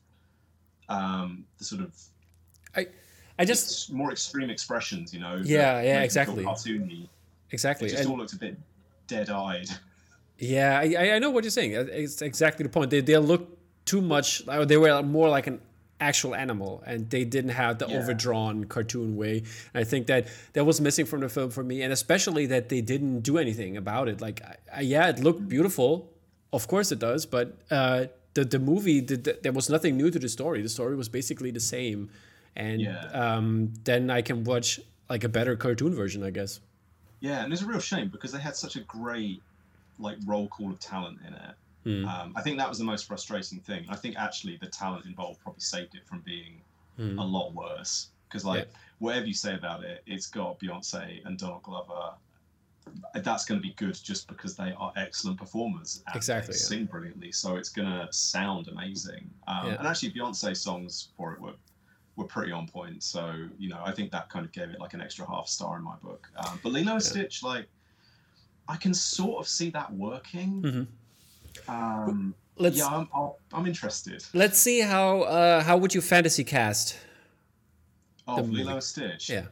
um, 0.89 1.45
the 1.59 1.65
sort 1.65 1.83
of 1.83 1.93
I 2.77 2.87
I 3.39 3.45
just 3.45 3.93
more 3.93 4.11
extreme 4.13 4.51
expressions, 4.51 5.13
you 5.15 5.21
know. 5.21 5.41
Yeah, 5.43 5.81
yeah, 5.83 6.01
make 6.01 6.11
them 6.13 6.27
feel 6.27 6.39
exactly. 6.39 6.45
Cartoony. 6.45 7.03
It 7.05 7.09
exactly 7.51 7.89
just 7.89 8.03
and- 8.03 8.11
all 8.11 8.19
looked 8.19 8.33
a 8.33 8.39
bit 8.39 8.57
dead-eyed. 9.07 9.69
Yeah, 10.39 10.79
I, 10.81 11.15
I- 11.15 11.19
know 11.19 11.31
what 11.31 11.45
you're 11.45 11.51
saying. 11.51 11.73
It's 11.73 12.21
exactly 12.23 12.63
the 12.65 12.69
point. 12.69 12.91
They 12.91 13.01
they 13.01 13.17
look 13.19 13.59
too 13.85 14.01
much. 14.01 14.45
They 14.47 14.77
were 14.77 15.03
more 15.03 15.29
like 15.29 15.47
an 15.47 15.61
actual 16.01 16.35
animal, 16.35 16.83
and 16.85 17.09
they 17.11 17.25
didn't 17.25 17.53
have 17.53 17.79
the 17.79 17.87
Yeah. 17.89 17.99
overdrawn 17.99 18.65
cartoon 18.65 19.17
way. 19.17 19.39
And 19.73 19.81
I 19.81 19.85
think 19.85 20.07
that 20.09 20.27
that 20.55 20.65
was 20.65 20.81
missing 20.81 21.07
from 21.07 21.21
the 21.21 21.29
film 21.29 21.51
for 21.51 21.63
me, 21.63 21.83
and 21.83 21.93
especially 21.93 22.47
that 22.47 22.69
they 22.69 22.81
didn't 22.81 23.21
do 23.21 23.39
anything 23.39 23.77
about 23.77 24.09
it. 24.09 24.21
Like, 24.21 24.43
I, 24.43 24.57
I, 24.79 24.81
yeah, 24.81 25.09
it 25.09 25.21
looked 25.21 25.49
beautiful, 25.49 26.11
of 26.53 26.67
course 26.67 26.91
it 26.91 26.99
does, 26.99 27.25
but 27.25 27.57
uh, 27.71 28.07
the 28.35 28.45
the 28.45 28.59
movie, 28.59 29.01
the, 29.01 29.17
the, 29.17 29.39
there 29.43 29.53
was 29.53 29.69
nothing 29.71 29.97
new 29.97 30.11
to 30.11 30.19
the 30.19 30.29
story. 30.29 30.63
The 30.63 30.69
story 30.69 30.97
was 30.97 31.09
basically 31.09 31.51
the 31.51 31.61
same, 31.61 32.11
and 32.57 32.81
Yeah. 32.81 33.05
um, 33.13 33.73
then 33.85 34.11
I 34.11 34.23
can 34.23 34.45
watch 34.45 34.81
like 35.11 35.25
a 35.25 35.29
better 35.29 35.57
cartoon 35.57 35.95
version, 35.95 36.23
I 36.23 36.31
guess. 36.31 36.61
Yeah, 37.21 37.45
and 37.45 37.53
it's 37.53 37.63
a 37.63 37.67
real 37.67 37.81
shame 37.81 38.09
because 38.09 38.33
they 38.33 38.41
had 38.41 38.57
such 38.57 38.77
a 38.77 38.81
great 38.81 39.43
like 39.99 40.17
roll 40.27 40.49
call 40.49 40.71
of 40.71 40.81
talent 40.81 41.19
in 41.27 41.35
it. 41.35 41.55
Hmm. 41.85 42.09
Um, 42.09 42.33
I 42.37 42.43
think 42.43 42.59
that 42.59 42.69
was 42.69 42.79
the 42.79 42.85
most 42.85 43.07
frustrating 43.07 43.59
thing. 43.61 43.85
I 43.89 43.97
think 43.97 44.17
actually 44.17 44.57
the 44.57 44.67
talent 44.67 45.05
involved 45.05 45.41
probably 45.41 45.61
saved 45.61 45.95
it 45.95 46.07
from 46.07 46.21
being 46.21 46.61
Hmm. 46.97 47.19
a 47.19 47.25
lot 47.25 47.53
worse. 47.55 48.09
Because 48.29 48.45
like 48.45 48.69
whatever 48.99 49.27
you 49.27 49.35
say 49.35 49.55
about 49.55 49.85
it, 49.85 50.03
it's 50.07 50.27
got 50.27 50.59
Beyonce 50.59 51.25
and 51.27 51.39
Donald 51.39 51.63
Glover. 51.63 52.13
That's 53.15 53.45
going 53.45 53.61
to 53.61 53.67
be 53.67 53.75
good 53.75 53.95
just 54.03 54.27
because 54.29 54.57
they 54.57 54.73
are 54.77 54.93
excellent 54.97 55.39
performers 55.39 56.03
and 56.07 56.17
Exactly, 56.17 56.53
they 56.53 56.59
yeah. 56.59 56.65
sing 56.65 56.85
brilliantly. 56.87 57.31
So 57.33 57.57
it's 57.57 57.69
going 57.69 57.89
to 57.89 58.09
sound 58.13 58.69
amazing. 58.69 59.31
Um, 59.47 59.69
Yeah. 59.69 59.75
And 59.79 59.87
actually, 59.87 60.13
Beyonce 60.13 60.57
songs 60.57 61.09
for 61.17 61.33
it 61.35 61.41
were 61.41 61.55
were 62.17 62.25
pretty 62.27 62.53
on 62.53 62.67
point. 62.69 63.03
So 63.03 63.47
you 63.59 63.69
know, 63.71 63.81
I 63.85 63.93
think 63.93 64.11
that 64.13 64.29
kind 64.29 64.45
of 64.45 64.53
gave 64.53 64.69
it 64.71 64.79
like 64.81 64.93
an 64.95 65.01
extra 65.01 65.27
half 65.27 65.47
star 65.49 65.77
in 65.79 65.83
my 65.83 65.97
book. 66.03 66.29
Um, 66.37 66.61
but 66.63 66.73
Lilo 66.73 66.93
and 66.95 67.03
Stitch, 67.03 67.43
like, 67.43 67.69
I 68.69 68.77
can 68.77 68.93
sort 68.93 69.41
of 69.41 69.49
see 69.49 69.71
that 69.71 69.93
working. 69.95 70.63
Mhm. 70.63 70.87
Um, 71.69 72.35
Let's 72.57 72.77
yeah, 72.77 72.87
I'm, 72.87 73.09
I'll, 73.15 73.39
I'm 73.53 73.67
interested. 73.67 74.23
let's 74.35 74.59
see 74.59 74.81
how 74.81 75.23
uh, 75.23 75.63
how 75.63 75.77
would 75.79 75.95
you 75.95 76.01
fantasy 76.03 76.45
cast? 76.45 76.99
Oh, 78.29 78.37
the 78.37 78.43
Lilo 78.43 78.79
Stitch. 78.81 79.31
Yeah. 79.31 79.47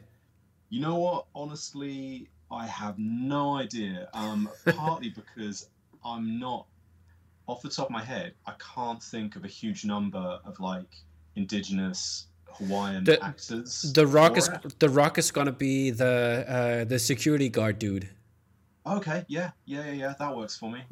You 0.69 0.81
know 0.81 0.95
what? 0.95 1.25
Honestly, 1.35 2.29
I 2.51 2.67
have 2.67 2.99
no 2.99 3.55
idea. 3.55 4.09
Um, 4.13 4.49
partly 4.65 5.09
because 5.09 5.69
I'm 6.03 6.39
not, 6.39 6.65
off 7.47 7.61
the 7.61 7.69
top 7.69 7.85
of 7.87 7.91
my 7.91 8.03
head, 8.03 8.33
I 8.45 8.53
can't 8.75 9.01
think 9.01 9.35
of 9.35 9.45
a 9.45 9.47
huge 9.47 9.85
number 9.85 10.39
of 10.45 10.59
like 10.59 10.89
indigenous 11.35 12.27
Hawaiian 12.45 13.03
The- 13.03 13.23
actors. 13.23 13.93
The 13.93 14.05
Rock 14.05 14.37
is 14.37 14.47
it. 14.49 14.79
the 14.79 14.89
Rock 14.89 15.17
is 15.17 15.31
gonna 15.31 15.51
be 15.51 15.91
the 15.91 16.45
uh, 16.47 16.83
the 16.85 16.99
security 16.99 17.49
guard 17.49 17.79
dude. 17.79 18.09
Okay, 18.85 19.23
yeah, 19.27 19.51
yeah, 19.65 19.85
yeah, 19.85 19.91
yeah. 19.91 20.13
That 20.17 20.35
works 20.35 20.57
for 20.57 20.71
me. 20.71 20.83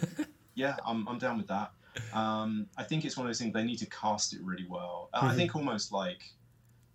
yeah, 0.54 0.76
I'm, 0.86 1.08
I'm 1.08 1.18
down 1.18 1.38
with 1.38 1.48
that. 1.48 1.72
Um, 2.12 2.66
I 2.76 2.84
think 2.84 3.04
it's 3.04 3.16
one 3.16 3.26
of 3.26 3.30
those 3.30 3.38
things 3.38 3.54
they 3.54 3.64
need 3.64 3.78
to 3.78 3.86
cast 3.86 4.34
it 4.34 4.40
really 4.42 4.66
well. 4.68 5.08
Uh, 5.14 5.20
I 5.22 5.34
think 5.34 5.56
almost 5.56 5.90
like 5.90 6.20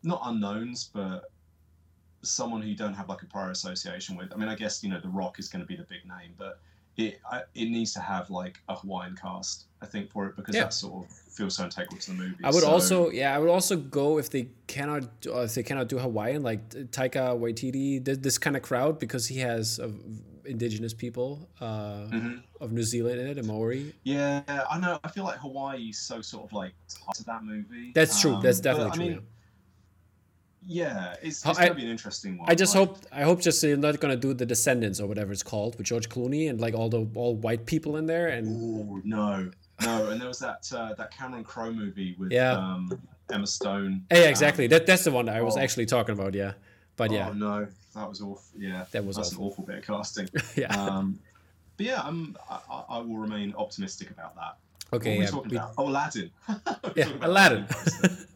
not 0.03 0.21
unknowns, 0.23 0.89
but 0.93 1.31
someone 2.29 2.61
who 2.61 2.67
you 2.67 2.75
don't 2.75 2.93
have 2.93 3.09
like 3.09 3.21
a 3.21 3.25
prior 3.25 3.51
association 3.51 4.15
with. 4.15 4.31
I 4.33 4.35
mean, 4.37 4.49
I 4.49 4.55
guess 4.55 4.83
you 4.83 4.89
know 4.89 4.99
The 4.99 5.09
Rock 5.09 5.39
is 5.39 5.47
going 5.47 5.61
to 5.61 5.67
be 5.67 5.75
the 5.75 5.83
big 5.83 6.05
name, 6.05 6.33
but 6.37 6.59
it 6.97 7.19
I, 7.29 7.41
it 7.55 7.69
needs 7.69 7.93
to 7.93 7.99
have 7.99 8.29
like 8.29 8.57
a 8.69 8.75
Hawaiian 8.75 9.15
cast. 9.15 9.65
I 9.81 9.85
think 9.85 10.11
for 10.11 10.27
it 10.27 10.35
because 10.35 10.55
Yeah. 10.55 10.63
that 10.63 10.73
sort 10.73 11.05
of 11.05 11.11
feels 11.11 11.55
so 11.57 11.65
integral 11.65 11.99
to 11.99 12.11
the 12.11 12.17
movie. 12.17 12.35
I 12.43 12.49
would 12.49 12.63
So- 12.63 12.69
also 12.71 13.09
yeah 13.11 13.35
I 13.35 13.39
would 13.39 13.49
also 13.49 13.75
go 13.75 14.17
if 14.17 14.29
they 14.29 14.47
cannot 14.67 15.21
do- 15.21 15.35
uh, 15.35 15.41
if 15.41 15.55
they 15.55 15.63
cannot 15.63 15.89
do 15.89 15.99
Hawaiian 15.99 16.41
like 16.43 16.69
Taika 16.69 17.37
Waititi 17.37 18.03
this 18.03 18.37
kind 18.37 18.55
of 18.55 18.61
crowd 18.63 18.97
because 18.99 19.27
he 19.27 19.39
has 19.39 19.77
a 19.79 19.91
indigenous 20.45 20.93
people 20.93 21.49
uh, 21.59 22.05
Mhm. 22.07 22.43
of 22.61 22.71
New 22.71 22.83
Zealand 22.83 23.19
in 23.19 23.27
it, 23.27 23.33
the 23.33 23.43
Maori. 23.43 23.93
Yeah, 24.03 24.43
I 24.69 24.79
know. 24.79 24.99
I 25.03 25.07
feel 25.09 25.23
like 25.23 25.39
Hawaii 25.39 25.89
is 25.89 25.97
so 25.97 26.21
sort 26.21 26.45
of 26.45 26.53
like 26.53 26.73
tied 26.87 27.15
to 27.15 27.23
that 27.25 27.43
movie. 27.43 27.91
That's 27.95 28.21
true. 28.21 28.35
Um, 28.35 28.43
That's 28.43 28.59
but, 28.59 28.63
definitely 28.63 28.91
I 28.91 28.95
true. 28.95 29.05
mean, 29.05 29.13
yeah, 29.13 29.19
it's, 30.67 31.19
it's 31.23 31.45
I- 31.45 31.67
gonna 31.67 31.75
be 31.75 31.83
an 31.83 31.89
interesting 31.89 32.37
one. 32.37 32.49
I 32.49 32.55
just 32.55 32.75
like- 32.75 32.87
hope 32.87 32.99
I 33.11 33.21
hope 33.23 33.41
just 33.41 33.61
you're 33.63 33.77
not 33.77 33.99
gonna 33.99 34.15
do 34.15 34.33
the 34.33 34.45
Descendants 34.45 34.99
or 34.99 35.07
whatever 35.07 35.31
it's 35.31 35.43
called 35.43 35.77
with 35.77 35.87
George 35.87 36.09
Clooney 36.09 36.49
and 36.49 36.59
like 36.59 36.73
all 36.73 36.89
the 36.89 37.07
all 37.15 37.35
white 37.35 37.65
people 37.65 37.97
in 37.97 38.05
there 38.05 38.27
and 38.27 38.47
Ooh, 38.47 39.01
no, 39.03 39.49
no. 39.83 40.09
And 40.09 40.19
there 40.19 40.27
was 40.27 40.39
that 40.39 40.71
uh, 40.75 40.93
that 40.95 41.11
Cameron 41.11 41.43
Crowe 41.43 41.71
movie 41.71 42.15
with 42.17 42.31
Yeah. 42.31 42.53
um, 42.53 42.99
Emma 43.31 43.47
Stone. 43.47 44.05
yeah 44.11 44.29
exactly 44.29 44.65
Um, 44.65 44.69
that 44.71 44.85
that's 44.85 45.03
the 45.03 45.11
one 45.11 45.25
that 45.27 45.35
I 45.35 45.41
was 45.41 45.57
oh. 45.57 45.59
actually 45.61 45.85
talking 45.85 46.13
about 46.13 46.33
yeah 46.33 46.53
but 46.95 47.11
yeah 47.11 47.29
Oh 47.29 47.33
no, 47.33 47.67
that 47.95 48.09
was 48.09 48.21
awful. 48.21 48.41
Yeah, 48.57 48.85
that 48.91 49.03
was 49.05 49.15
that's 49.17 49.33
awful 49.33 49.43
an 49.45 49.49
awful 49.51 49.63
bit 49.65 49.77
of 49.79 49.85
casting. 49.85 50.29
yeah 50.55 50.67
Um, 50.75 51.19
but 51.77 51.85
yeah, 51.85 52.01
I'm, 52.01 52.37
I, 52.49 52.83
I- 52.89 52.99
will 52.99 53.17
remain 53.17 53.53
optimistic 53.57 54.09
about 54.11 54.33
that. 54.35 54.57
okay 54.93 55.17
what 55.17 55.17
were 55.17 55.19
we 55.19 55.23
yeah 55.25 55.29
talking 55.31 55.51
we- 55.51 55.57
about? 55.57 55.73
Oh, 55.77 55.87
Aladdin. 55.89 56.31
Yeah 56.95 57.09
Aladdin. 57.21 57.65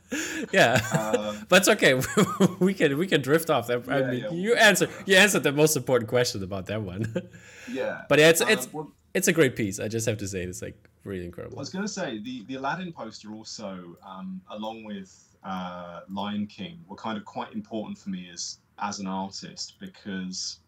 yeah 0.52 0.80
Um, 0.94 1.46
but 1.50 1.60
it's 1.60 1.70
okay 1.70 2.00
we 2.60 2.74
can 2.74 2.98
we 2.98 3.08
can 3.08 3.22
drift 3.22 3.50
off 3.50 3.68
that 3.68 3.88
I 3.90 4.02
mean 4.02 4.22
yeah, 4.22 4.32
you 4.32 4.56
answer 4.56 4.88
you 5.06 5.16
answered 5.16 5.44
the 5.44 5.52
most 5.52 5.76
important 5.76 6.10
question 6.10 6.44
about 6.44 6.66
that 6.68 6.82
one 6.82 7.14
yeah, 7.72 8.04
but 8.10 8.20
yeah 8.20 8.30
it's 8.30 8.42
Um, 8.42 8.50
it's 8.50 8.74
well, 8.74 8.92
it's 9.14 9.28
a 9.28 9.34
great 9.34 9.56
piece 9.56 9.80
I 9.80 9.88
just 9.88 10.06
have 10.08 10.18
to 10.18 10.28
say 10.28 10.44
it's 10.44 10.62
like 10.62 10.90
really 11.04 11.26
incredible. 11.26 11.58
I 11.58 11.62
was 11.62 11.70
going 11.70 11.86
to 11.86 11.92
say 11.92 12.20
the 12.20 12.44
the 12.46 12.56
Aladdin 12.56 12.92
poster 12.92 13.34
also, 13.34 13.98
um, 14.06 14.42
along 14.50 14.84
with 14.84 15.12
uh, 15.44 16.02
Lion 16.10 16.48
King, 16.48 16.80
were 16.88 16.96
kind 16.96 17.18
of 17.18 17.26
quite 17.26 17.54
important 17.54 17.98
for 17.98 18.10
me 18.10 18.30
as 18.32 18.58
as 18.80 19.00
an 19.00 19.08
artist 19.08 19.76
because. 19.80 20.60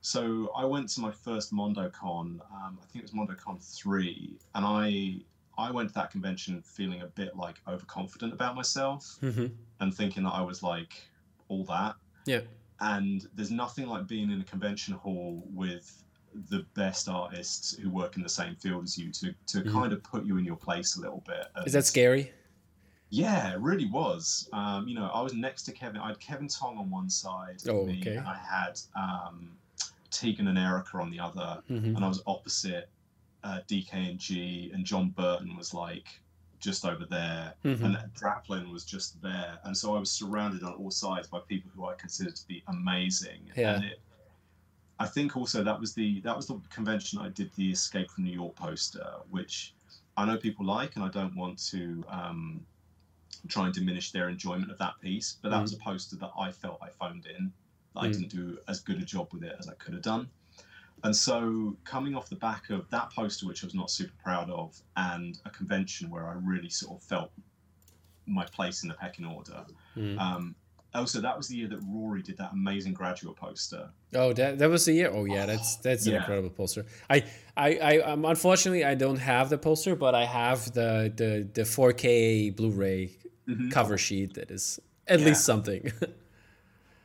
So 0.00 0.52
I 0.54 0.66
went 0.66 0.90
to 0.90 1.00
my 1.00 1.10
first 1.10 1.50
MondoCon. 1.50 2.38
Um, 2.38 2.78
I 2.78 2.84
think 2.92 3.04
it 3.04 3.10
was 3.10 3.12
MondoCon 3.12 3.58
three, 3.74 4.36
and 4.54 4.64
I 4.66 5.16
I 5.56 5.70
went 5.70 5.88
to 5.90 5.94
that 5.94 6.10
convention 6.10 6.62
feeling 6.62 7.02
a 7.02 7.06
bit 7.06 7.36
like 7.36 7.56
overconfident 7.68 8.32
about 8.32 8.54
myself 8.56 9.16
hmm 9.20 9.46
and 9.80 9.94
thinking 9.94 10.22
that 10.24 10.34
I 10.34 10.40
was 10.42 10.62
like 10.62 10.94
all 11.48 11.64
that. 11.64 11.96
Yeah. 12.26 12.40
And 12.80 13.26
there's 13.34 13.50
nothing 13.50 13.86
like 13.86 14.06
being 14.06 14.30
in 14.30 14.40
a 14.40 14.44
convention 14.44 14.94
hall 14.94 15.42
with 15.52 16.02
the 16.50 16.64
best 16.74 17.08
artists 17.08 17.76
who 17.76 17.88
work 17.90 18.16
in 18.16 18.22
the 18.22 18.28
same 18.28 18.56
field 18.56 18.82
as 18.84 18.98
you 18.98 19.10
to 19.12 19.34
to 19.46 19.58
Mhm. 19.62 19.72
kind 19.72 19.92
of 19.92 20.02
put 20.02 20.24
you 20.24 20.36
in 20.38 20.44
your 20.44 20.56
place 20.56 20.96
a 20.96 21.00
little 21.00 21.22
bit. 21.26 21.46
is 21.66 21.72
that 21.72 21.84
scary 21.86 22.32
Yeah, 23.10 23.52
it 23.52 23.60
really 23.60 23.86
was. 23.86 24.48
Um, 24.52 24.88
you 24.88 24.94
know, 24.96 25.06
I 25.14 25.20
was 25.20 25.34
next 25.34 25.62
to 25.64 25.72
Kevin. 25.72 26.00
I 26.00 26.08
had 26.08 26.18
Kevin 26.18 26.48
Tong 26.48 26.76
on 26.78 26.90
one 26.90 27.08
side 27.08 27.62
of 27.62 27.68
Oh, 27.68 27.86
me, 27.86 28.00
okay. 28.00 28.16
and 28.16 28.26
I 28.26 28.34
had 28.34 28.80
um, 28.96 29.56
Tegan 30.10 30.48
and 30.48 30.58
Erica 30.58 30.98
on 30.98 31.10
the 31.10 31.20
other, 31.20 31.62
hmm 31.68 31.94
and 31.94 32.04
I 32.04 32.08
was 32.08 32.22
opposite 32.26 32.88
uh, 33.44 33.60
DKNG, 33.68 34.72
and 34.72 34.84
John 34.86 35.10
Burton 35.10 35.56
was 35.56 35.74
like 35.74 36.08
just 36.60 36.84
over 36.86 37.04
there 37.06 37.54
hmm 37.62 37.84
and 37.84 37.98
Draplin 38.14 38.70
was 38.72 38.84
just 38.86 39.20
there, 39.22 39.60
and 39.64 39.76
so 39.76 39.94
I 39.96 40.00
was 40.00 40.12
surrounded 40.12 40.62
on 40.64 40.74
all 40.74 40.90
sides 40.90 41.28
by 41.28 41.40
people 41.48 41.70
who 41.74 41.86
I 41.86 41.94
considered 41.96 42.36
to 42.36 42.46
be 42.48 42.64
amazing. 42.68 43.52
Yeah. 43.56 43.76
And 43.76 43.84
it, 43.84 44.00
I 44.98 45.06
think 45.06 45.36
also 45.36 45.64
that 45.64 45.80
was 45.80 45.94
the 45.94 46.20
that 46.22 46.36
was 46.36 46.46
the 46.46 46.60
convention 46.70 47.18
I 47.20 47.28
did 47.28 47.52
the 47.54 47.70
Escape 47.72 48.10
from 48.10 48.24
New 48.24 48.32
York 48.32 48.56
poster, 48.56 49.06
which 49.28 49.74
I 50.16 50.24
know 50.24 50.38
people 50.38 50.64
like, 50.66 50.96
and 50.96 51.04
I 51.04 51.08
don't 51.08 51.36
want 51.36 51.58
to 51.70 52.04
um, 52.08 52.66
try 53.48 53.66
and 53.66 53.74
diminish 53.74 54.12
their 54.12 54.28
enjoyment 54.28 54.70
of 54.72 54.78
that 54.78 55.00
piece. 55.00 55.38
But 55.42 55.50
that 55.50 55.62
was 55.62 55.72
a 55.74 55.78
poster 55.78 56.16
that 56.18 56.32
I 56.38 56.52
felt 56.52 56.78
I 56.82 56.90
phoned 56.90 57.26
in. 57.26 57.54
That 57.94 58.00
I 58.02 58.08
Mm. 58.08 58.12
didn't 58.12 58.30
do 58.30 58.58
as 58.68 58.80
good 58.80 59.00
a 59.00 59.04
job 59.04 59.32
with 59.32 59.44
it 59.44 59.56
as 59.58 59.68
I 59.68 59.74
could 59.74 59.94
have 59.94 60.02
done. 60.02 60.32
And 61.04 61.14
so, 61.14 61.76
coming 61.84 62.14
off 62.14 62.28
the 62.30 62.36
back 62.36 62.70
of 62.70 62.88
that 62.90 63.10
poster, 63.10 63.46
which 63.46 63.62
I 63.62 63.66
was 63.66 63.74
not 63.74 63.90
super 63.90 64.14
proud 64.22 64.48
of, 64.50 64.80
and 64.96 65.38
a 65.44 65.50
convention 65.50 66.08
where 66.10 66.26
I 66.26 66.32
really 66.42 66.70
sort 66.70 66.96
of 67.00 67.02
felt 67.06 67.30
my 68.26 68.46
place 68.46 68.82
in 68.82 68.88
the 68.88 68.94
pecking 68.94 69.26
order. 69.26 69.64
Mm. 69.96 70.18
Um, 70.18 70.54
also, 70.94 71.20
that 71.20 71.36
was 71.36 71.48
the 71.48 71.56
year 71.56 71.68
that 71.68 71.80
Rory 71.86 72.22
did 72.22 72.38
that 72.38 72.52
amazing 72.52 72.94
graduate 72.94 73.36
poster. 73.36 73.90
Oh, 74.14 74.32
that 74.32 74.58
that 74.58 74.70
was 74.70 74.86
the 74.86 74.92
year. 74.94 75.10
Oh, 75.12 75.24
yeah, 75.26 75.44
that's 75.44 75.76
that's 75.86 76.06
an 76.06 76.14
incredible 76.14 76.50
poster. 76.50 76.86
I 77.10 77.24
I 77.56 77.76
I 77.76 77.98
um, 77.98 78.24
unfortunately 78.24 78.84
I 78.84 78.94
don't 78.94 79.18
have 79.18 79.50
the 79.50 79.58
poster, 79.58 79.94
but 79.96 80.14
I 80.14 80.24
have 80.24 80.72
the 80.72 81.12
the 81.14 81.46
the 81.52 81.62
4K 81.62 82.56
Blu-ray 82.56 83.10
Mhm. 83.46 83.70
cover 83.70 83.98
sheet 83.98 84.32
that 84.34 84.50
is 84.50 84.80
at 85.06 85.20
Yeah. 85.20 85.26
least 85.26 85.44
something. 85.44 85.92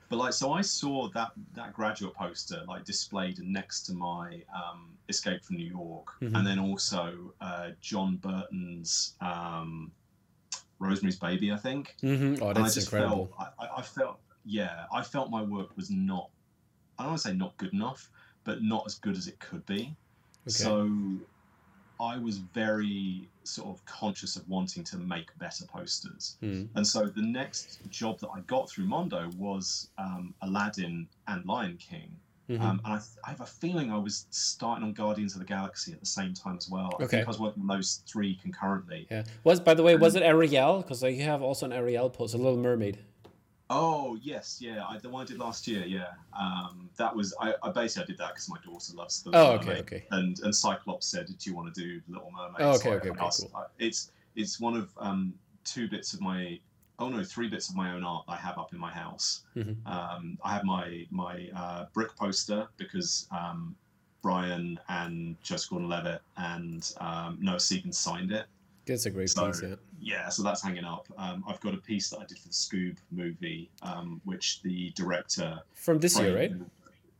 But 0.10 0.18
like, 0.18 0.34
so 0.34 0.52
I 0.54 0.62
saw 0.62 1.08
that 1.10 1.32
that 1.54 1.72
graduate 1.74 2.16
poster 2.16 2.64
like 2.68 2.84
displayed 2.84 3.38
next 3.40 3.84
to 3.84 3.94
my 3.94 4.44
um, 4.54 4.98
Escape 5.08 5.44
from 5.44 5.58
New 5.58 5.68
York, 5.68 6.08
Mhm. 6.22 6.36
and 6.38 6.48
then 6.48 6.60
also 6.60 7.34
uh, 7.42 7.70
John 7.80 8.18
Burton's 8.18 9.16
um, 9.22 9.92
Rosemary's 10.80 11.18
Baby, 11.20 11.52
I 11.52 11.58
think. 11.58 11.96
hmm 12.02 12.36
Oh, 12.42 12.50
and 12.50 12.58
I 12.60 12.62
that's 12.64 12.74
just 12.74 12.88
incredible. 12.88 13.30
felt 13.38 13.52
I, 13.60 13.66
I- 13.66 13.78
I 13.78 13.82
felt 13.82 14.20
yeah 14.46 14.86
I 14.92 15.04
felt 15.04 15.30
my 15.30 15.44
work 15.44 15.76
was 15.76 15.92
not 15.92 16.30
I 16.98 17.04
don't 17.04 17.12
want 17.12 17.22
to 17.22 17.28
say 17.28 17.36
not 17.36 17.56
good 17.58 17.74
enough 17.74 18.10
but 18.46 18.64
not 18.64 18.84
as 18.88 18.96
good 18.96 19.18
as 19.18 19.28
it 19.28 19.38
could 19.40 19.64
be 19.66 19.94
Okay. 20.48 20.64
so 20.64 20.90
I 22.00 22.18
was 22.18 22.38
very 22.38 23.28
sort 23.44 23.68
of 23.70 23.84
conscious 23.86 24.36
of 24.36 24.48
wanting 24.48 24.84
to 24.86 24.98
make 24.98 25.28
better 25.38 25.66
posters 25.66 26.38
Mm. 26.42 26.70
and 26.76 26.86
so 26.88 27.06
the 27.08 27.22
next 27.22 27.80
job 27.90 28.20
that 28.20 28.30
I 28.34 28.40
got 28.42 28.70
through 28.70 28.86
Mondo 28.86 29.30
was 29.38 29.90
um, 29.98 30.34
Aladdin 30.42 31.08
and 31.28 31.46
Lion 31.46 31.78
King 31.78 32.10
Mhm. 32.50 32.62
um, 32.62 32.82
and 32.86 32.94
I, 32.96 33.00
I 33.26 33.30
have 33.30 33.42
a 33.42 33.46
feeling 33.46 33.92
I 33.92 33.98
was 33.98 34.26
starting 34.32 34.84
on 34.84 34.94
Guardians 34.94 35.34
of 35.36 35.40
the 35.40 35.46
Galaxy 35.46 35.92
at 35.92 36.00
the 36.00 36.06
same 36.06 36.34
time 36.34 36.58
as 36.58 36.70
well 36.70 36.90
I 37.00 37.04
Okay. 37.04 37.08
think 37.18 37.26
I 37.26 37.28
was 37.28 37.40
working 37.40 37.62
on 37.62 37.68
those 37.68 38.02
three 38.08 38.36
concurrently 38.42 39.06
yeah. 39.12 39.24
Was 39.44 39.60
by 39.60 39.74
the 39.74 39.84
way, 39.84 39.96
was 39.96 40.16
it 40.16 40.24
Ariel? 40.24 40.82
Because 40.82 41.04
you 41.04 41.22
have 41.24 41.42
also 41.42 41.66
an 41.66 41.74
Ariel 41.74 42.10
poster, 42.10 42.38
a 42.38 42.42
Little 42.42 42.58
Mermaid. 42.58 43.00
Oh 43.72 44.18
yes, 44.22 44.58
yeah, 44.60 44.84
I, 44.88 44.98
the 44.98 45.10
one 45.10 45.22
I 45.22 45.26
did 45.26 45.38
last 45.38 45.68
year. 45.68 45.86
Yeah, 45.86 46.08
um, 46.40 46.90
that 46.98 47.16
was 47.16 47.36
I, 47.40 47.54
I 47.62 47.70
basically 47.72 48.04
I 48.04 48.08
did 48.08 48.18
that 48.18 48.30
because 48.30 48.50
my 48.50 48.58
daughter 48.66 48.94
loves 48.96 49.22
the 49.22 49.30
Oh, 49.34 49.52
okay, 49.54 49.66
Mermaid. 49.68 49.82
okay. 49.82 50.06
And 50.12 50.40
and 50.40 50.56
Cyclops 50.56 51.06
said, 51.06 51.28
"Do 51.28 51.50
you 51.50 51.56
want 51.56 51.74
to 51.74 51.80
do 51.82 52.02
Little 52.08 52.32
Mermaid?" 52.36 52.62
Oh, 52.62 52.74
So 52.78 52.80
okay, 52.80 52.90
I- 52.90 52.94
okay, 52.98 53.10
okay, 53.12 53.20
asked- 53.26 53.46
I- 53.56 53.66
it's 53.78 54.12
it's 54.36 54.60
one 54.60 54.76
of 54.76 54.90
um, 54.98 55.34
two 55.66 55.88
bits 55.88 56.14
of 56.14 56.22
my 56.22 56.60
oh 56.98 57.10
no, 57.10 57.24
three 57.24 57.48
bits 57.48 57.70
of 57.70 57.76
my 57.76 57.94
own 57.94 58.04
art 58.04 58.26
I 58.28 58.38
have 58.38 58.58
up 58.58 58.74
in 58.74 58.80
my 58.80 58.92
house. 58.92 59.44
Mhm. 59.56 59.76
Um, 59.86 60.40
I 60.44 60.54
have 60.54 60.64
my 60.64 61.06
my 61.12 61.48
uh, 61.56 61.86
brick 61.94 62.16
poster 62.16 62.68
because 62.78 63.28
um, 63.32 63.76
Rian 64.24 64.78
and 64.90 65.36
Joseph 65.44 65.70
Gordon-Levitt 65.70 66.22
and 66.38 66.92
um, 67.00 67.38
Noah 67.40 67.58
Segan 67.58 67.94
signed 67.94 68.32
it. 68.32 68.48
That's 68.88 69.06
a 69.06 69.12
great 69.12 69.30
So- 69.30 69.46
piece. 69.48 69.62
Yeah. 70.02 70.30
So 70.30 70.44
that's 70.44 70.62
hanging 70.62 70.86
up. 70.86 71.08
Um, 71.18 71.44
I've 71.48 71.60
got 71.60 71.74
a 71.74 71.78
piece 71.78 72.10
that 72.10 72.20
I 72.20 72.26
did 72.26 72.38
for 72.40 72.48
the 72.48 72.54
Scoob 72.54 72.98
movie, 73.12 73.70
um, 73.82 74.22
which 74.26 74.62
the 74.62 74.92
director. 74.96 75.60
From 75.74 76.00
this 76.00 76.20
year, 76.20 76.36
right? 76.36 76.52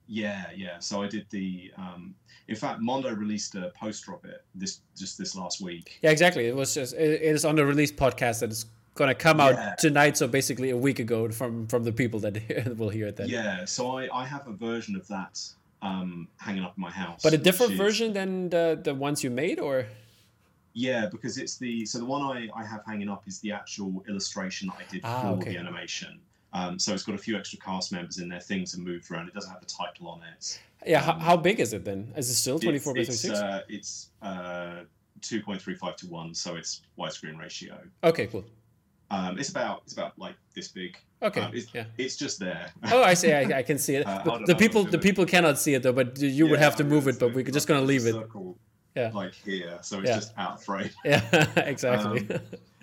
Yeah, 0.08 0.46
yeah. 0.56 0.80
So 0.80 1.04
I 1.04 1.08
did 1.08 1.26
the. 1.30 1.72
Um, 1.78 2.16
in 2.48 2.56
fact, 2.56 2.80
Mondo 2.82 3.14
released 3.14 3.54
a 3.56 3.72
poster 3.80 4.14
of 4.14 4.26
it 4.26 4.44
this 4.56 4.80
just 4.98 5.18
this 5.20 5.36
last 5.36 5.62
week. 5.62 6.00
Yeah, 6.02 6.10
exactly. 6.10 6.48
It 6.48 6.56
was 6.56 6.74
just 6.74 6.96
it, 6.96 7.22
it 7.22 7.36
is 7.36 7.46
on 7.46 7.56
the 7.56 7.66
release 7.66 7.92
podcast 7.92 8.40
that 8.40 8.50
is 8.52 8.66
gonna 8.96 9.14
come 9.14 9.40
out 9.40 9.54
Yeah. 9.54 9.76
tonight. 9.78 10.18
So 10.18 10.28
basically, 10.28 10.72
a 10.72 10.78
week 10.78 10.98
ago 11.00 11.30
from 11.30 11.68
from 11.68 11.84
the 11.84 11.92
people 11.92 12.20
that 12.22 12.74
will 12.78 12.90
hear 12.90 13.08
it 13.08 13.18
then. 13.18 13.30
Yeah, 13.30 13.66
so 13.66 13.98
I, 14.00 14.10
I 14.12 14.26
have 14.26 14.48
a 14.48 14.54
version 14.54 14.96
of 14.96 15.08
that 15.10 15.40
um, 15.84 16.28
hanging 16.38 16.64
up 16.64 16.74
in 16.76 16.82
my 16.82 16.90
house. 16.92 17.22
But 17.22 17.34
a 17.34 17.38
different 17.38 17.74
is- 17.74 17.78
version 17.78 18.14
than 18.14 18.50
the 18.50 18.80
the 18.82 18.96
ones 18.96 19.24
you 19.24 19.30
made, 19.30 19.60
or 19.60 19.86
Yeah, 20.80 21.08
because 21.08 21.38
it's 21.38 21.58
the 21.58 21.86
so 21.86 21.98
the 22.00 22.06
one 22.06 22.22
I, 22.22 22.48
I 22.56 22.64
have 22.66 22.82
hanging 22.88 23.10
up 23.10 23.24
is 23.28 23.40
the 23.40 23.52
actual 23.52 23.92
illustration 24.08 24.70
that 24.70 24.78
I 24.88 24.92
did 24.92 25.02
Ah, 25.04 25.22
for 25.22 25.28
okay. 25.40 25.52
the 25.54 25.58
animation. 25.58 26.20
Um, 26.54 26.80
so 26.80 26.94
it's 26.94 27.04
got 27.04 27.16
a 27.16 27.24
few 27.28 27.36
extra 27.38 27.60
cast 27.60 27.92
members 27.92 28.18
in 28.20 28.30
there. 28.30 28.40
Things 28.40 28.76
are 28.76 28.80
moved 28.80 29.12
around. 29.12 29.28
It 29.28 29.34
doesn't 29.34 29.52
have 29.52 29.60
the 29.60 29.74
title 29.82 30.08
on 30.08 30.22
it. 30.34 30.60
yeah, 30.88 31.02
how, 31.02 31.12
Um, 31.14 31.20
how 31.20 31.38
big 31.38 31.60
is 31.60 31.74
it 31.74 31.84
then? 31.84 32.14
Is 32.16 32.30
it 32.30 32.36
still 32.36 32.60
twenty 32.60 32.80
four 32.80 32.94
by 32.94 33.02
It's- 33.02 33.22
thirty 33.22 33.36
six? 33.36 33.40
It's, 33.40 33.42
uh, 33.42 33.62
it's 33.78 34.10
uh, 34.22 34.84
2.35 35.22 35.96
to 35.98 36.08
1, 36.08 36.34
so 36.34 36.56
it's 36.56 36.82
widescreen 36.98 37.38
ratio. 37.38 37.78
Okay, 38.06 38.28
cool. 38.28 38.46
Um, 39.12 39.38
it's 39.40 39.50
about 39.50 39.82
it's 39.84 39.94
about 39.94 40.18
like 40.18 40.36
this 40.56 40.70
big. 40.70 40.96
Okay, 41.22 41.42
Um, 41.42 41.52
it's, 41.54 41.68
yeah. 41.74 41.86
it's 41.98 42.16
just 42.16 42.40
there. 42.40 42.72
Oh, 42.92 43.04
I 43.04 43.16
see. 43.16 43.34
I, 43.34 43.42
I 43.60 43.64
can 43.64 43.78
see 43.78 43.96
it. 44.00 44.06
Uh, 44.08 44.40
the 44.46 44.56
people, 44.56 44.84
the 44.86 45.00
people 45.08 45.26
cannot 45.26 45.58
see 45.60 45.74
it 45.74 45.82
though. 45.84 45.92
But 46.02 46.20
you 46.20 46.48
would 46.48 46.60
have 46.68 46.76
to 46.78 46.84
move 46.86 47.08
it. 47.10 47.20
But 47.20 47.34
we're 47.34 47.44
just 47.44 47.68
gonna 47.68 47.82
leave 47.94 48.06
it. 48.06 48.14
circle, 48.14 48.58
Yeah. 48.96 49.12
Like 49.14 49.34
here, 49.34 49.78
so 49.82 50.00
it's 50.00 50.10
Yeah. 50.10 50.16
just 50.16 50.34
out 50.38 50.54
of 50.54 50.64
frame. 50.64 50.90
Yeah, 51.06 51.60
exactly. 51.60 52.28
Um, 52.36 52.42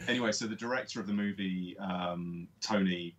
Anyway, 0.08 0.30
so 0.30 0.46
the 0.46 0.54
director 0.54 1.00
of 1.00 1.06
the 1.08 1.12
movie, 1.12 1.76
um, 1.78 2.46
Tony, 2.60 3.14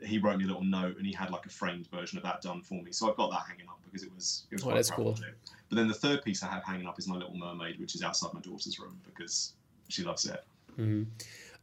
he 0.00 0.16
wrote 0.18 0.38
me 0.38 0.44
a 0.44 0.46
little 0.46 0.64
note, 0.64 0.96
and 0.96 1.06
he 1.06 1.12
had 1.12 1.30
like 1.30 1.44
a 1.44 1.50
framed 1.50 1.86
version 1.88 2.16
of 2.16 2.24
that 2.24 2.40
done 2.40 2.62
for 2.62 2.82
me. 2.82 2.90
So 2.90 3.10
I've 3.10 3.16
got 3.16 3.30
that 3.32 3.42
hanging 3.46 3.68
up 3.68 3.78
because 3.84 4.02
it 4.02 4.12
was 4.14 4.44
it 4.50 4.54
was 4.54 4.62
Oh, 4.62 4.66
quite 4.66 4.72
a 4.72 4.76
that's 4.76 4.90
cool. 4.90 5.12
project. 5.12 5.50
But 5.68 5.76
then 5.76 5.88
the 5.88 5.94
third 5.94 6.24
piece 6.24 6.42
I 6.42 6.46
have 6.48 6.64
hanging 6.64 6.86
up 6.86 6.98
is 6.98 7.06
my 7.06 7.16
Little 7.16 7.36
Mermaid, 7.36 7.78
which 7.78 7.94
is 7.94 8.02
outside 8.02 8.32
my 8.32 8.40
daughter's 8.40 8.78
room 8.78 8.98
because 9.04 9.52
she 9.88 10.02
loves 10.04 10.24
it. 10.26 10.42
Mhm. 10.78 11.06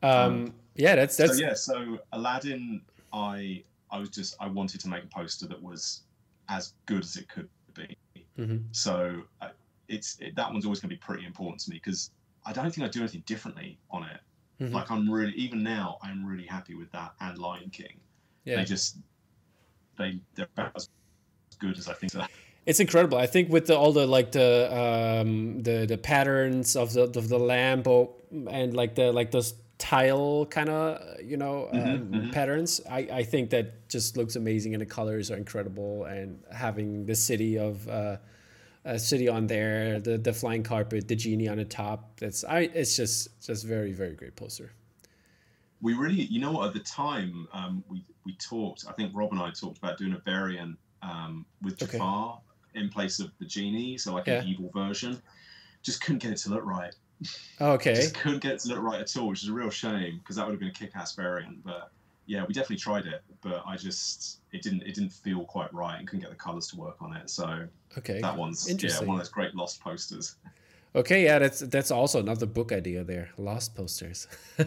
Um, 0.04 0.54
yeah, 0.76 0.96
that's 0.96 1.18
that's 1.18 1.38
so 1.38 1.42
yeah, 1.44 1.54
so 1.56 1.98
Aladdin, 2.12 2.82
I 3.12 3.64
I 3.90 3.98
was 4.00 4.10
just 4.10 4.36
I 4.40 4.48
wanted 4.48 4.82
to 4.82 4.88
make 4.88 5.04
a 5.04 5.08
poster 5.08 5.48
that 5.48 5.62
was 5.62 6.02
as 6.48 6.74
good 6.86 7.04
as 7.04 7.16
it 7.16 7.28
could 7.28 7.50
be. 7.74 7.98
Mhm. 8.38 8.64
So 8.72 9.24
uh, 9.42 9.50
it's 9.90 10.18
it, 10.20 10.36
that 10.36 10.52
one's 10.52 10.66
always 10.66 10.80
going 10.80 10.90
to 10.90 10.96
be 10.96 11.00
pretty 11.00 11.26
important 11.26 11.60
to 11.62 11.70
me 11.72 11.78
because 11.84 12.12
I 12.46 12.54
don't 12.54 12.74
think 12.74 12.88
I 12.88 12.90
do 12.90 13.00
anything 13.00 13.24
differently 13.26 13.78
on 13.92 14.04
it. 14.04 14.20
Mhm. 14.62 14.74
Like 14.74 14.92
I'm 14.92 15.10
really 15.10 15.34
even 15.34 15.64
now 15.64 15.98
I'm 16.02 16.26
really 16.26 16.46
happy 16.46 16.76
with 16.76 16.92
that 16.92 17.14
and 17.20 17.38
Lion 17.38 17.70
King. 17.70 18.00
Yeah. 18.46 18.58
They 18.58 18.66
just 18.66 18.98
they 19.98 20.20
they're 20.36 20.48
about 20.56 20.76
as 20.76 20.90
good 21.60 21.78
as 21.78 21.88
I 21.88 21.94
think. 21.94 22.12
So. 22.12 22.24
It's 22.66 22.80
incredible. 22.80 23.18
I 23.18 23.26
think 23.26 23.50
with 23.50 23.68
the, 23.68 23.78
all 23.78 23.92
the 23.92 24.06
like 24.06 24.32
the 24.32 25.22
um, 25.22 25.64
the 25.64 25.86
the 25.88 25.98
patterns 25.98 26.76
of 26.76 26.94
the 26.94 27.04
of 27.04 27.28
the 27.28 27.40
lamp 27.40 27.88
and 28.32 28.76
like 28.76 28.96
the 28.96 29.12
like 29.12 29.32
those 29.32 29.54
tile 29.78 30.46
kind 30.46 30.70
of 30.70 31.22
you 31.24 31.38
know 31.38 31.70
um, 31.72 31.80
mhm. 31.80 32.32
patterns. 32.32 32.82
I 32.90 33.00
I 33.12 33.24
think 33.24 33.50
that 33.52 33.90
just 33.90 34.18
looks 34.18 34.36
amazing 34.36 34.74
and 34.74 34.82
the 34.82 34.86
colors 34.86 35.32
are 35.32 35.38
incredible 35.38 36.06
and 36.06 36.44
having 36.52 37.06
the 37.06 37.16
city 37.16 37.58
of. 37.58 37.88
Uh, 37.88 38.18
a 38.96 39.00
city 39.00 39.28
on 39.30 39.48
there, 39.48 40.00
the 40.00 40.18
the 40.18 40.34
flying 40.34 40.64
carpet, 40.64 41.08
the 41.08 41.16
genie 41.16 41.48
on 41.48 41.58
the 41.58 41.66
top. 41.66 42.20
That's 42.20 42.44
I. 42.44 42.62
It's 42.82 42.96
just 42.96 43.42
just 43.46 43.66
very 43.66 43.92
very 43.94 44.16
great 44.16 44.36
poster. 44.36 44.72
we 45.82 45.94
really 45.94 46.24
you 46.36 46.40
know 46.40 46.64
at 46.66 46.74
the 46.74 46.80
time 46.82 47.48
um, 47.54 47.84
we 47.90 48.04
we 48.26 48.34
talked 48.36 48.86
i 48.90 48.94
think 48.98 49.12
rob 49.16 49.32
and 49.32 49.42
i 49.42 49.50
talked 49.52 49.78
about 49.78 49.98
doing 49.98 50.14
a 50.14 50.22
variant 50.34 50.78
um, 51.02 51.46
with 51.62 51.82
Okay. 51.82 51.98
jafar 51.98 52.40
in 52.76 52.90
place 52.90 53.20
of 53.24 53.32
the 53.40 53.46
genie 53.46 53.98
so 53.98 54.14
like 54.14 54.28
an 54.28 54.46
evil 54.52 54.70
version 54.74 55.14
just 55.82 56.02
couldn't 56.04 56.22
get 56.22 56.32
it 56.32 56.38
to 56.38 56.50
look 56.50 56.66
right 56.66 56.94
Okay. 57.62 57.94
just 57.96 58.14
couldn't 58.16 58.42
get 58.44 58.52
it 58.56 58.60
to 58.60 58.68
look 58.70 58.82
right 58.90 59.00
at 59.06 59.18
all 59.18 59.28
which 59.30 59.42
is 59.44 59.50
a 59.50 59.54
real 59.54 59.70
shame 59.70 60.20
because 60.20 60.36
that 60.36 60.46
would 60.46 60.52
have 60.56 60.60
been 60.60 60.70
a 60.76 60.80
kick-ass 60.82 61.16
variant 61.16 61.64
but 61.64 61.92
yeah 62.30 62.46
we 62.48 62.54
definitely 62.54 62.76
tried 62.78 63.06
it 63.08 63.22
but 63.42 63.64
i 63.66 63.76
just 63.76 64.40
it 64.52 64.62
didn't 64.62 64.84
it 64.84 64.94
didn't 64.96 65.12
feel 65.12 65.44
quite 65.46 65.74
right 65.74 65.98
and 66.00 66.08
couldn't 66.08 66.22
get 66.22 66.30
the 66.30 66.36
colors 66.36 66.68
to 66.68 66.76
work 66.78 66.96
on 67.02 67.16
it 67.16 67.30
so 67.30 67.68
Okay. 67.98 68.22
that 68.22 68.38
one's 68.38 68.72
yeah 68.84 69.00
one 69.00 69.16
of 69.16 69.18
those 69.18 69.30
great 69.30 69.54
lost 69.56 69.82
posters 69.82 70.36
Okay. 70.96 71.24
Yeah. 71.24 71.38
That's 71.38 71.60
that's 71.60 71.92
also 71.92 72.20
another 72.20 72.48
book 72.48 72.72
idea 72.72 73.04
there. 73.04 73.30
Lost 73.38 73.76
posters. 73.76 74.28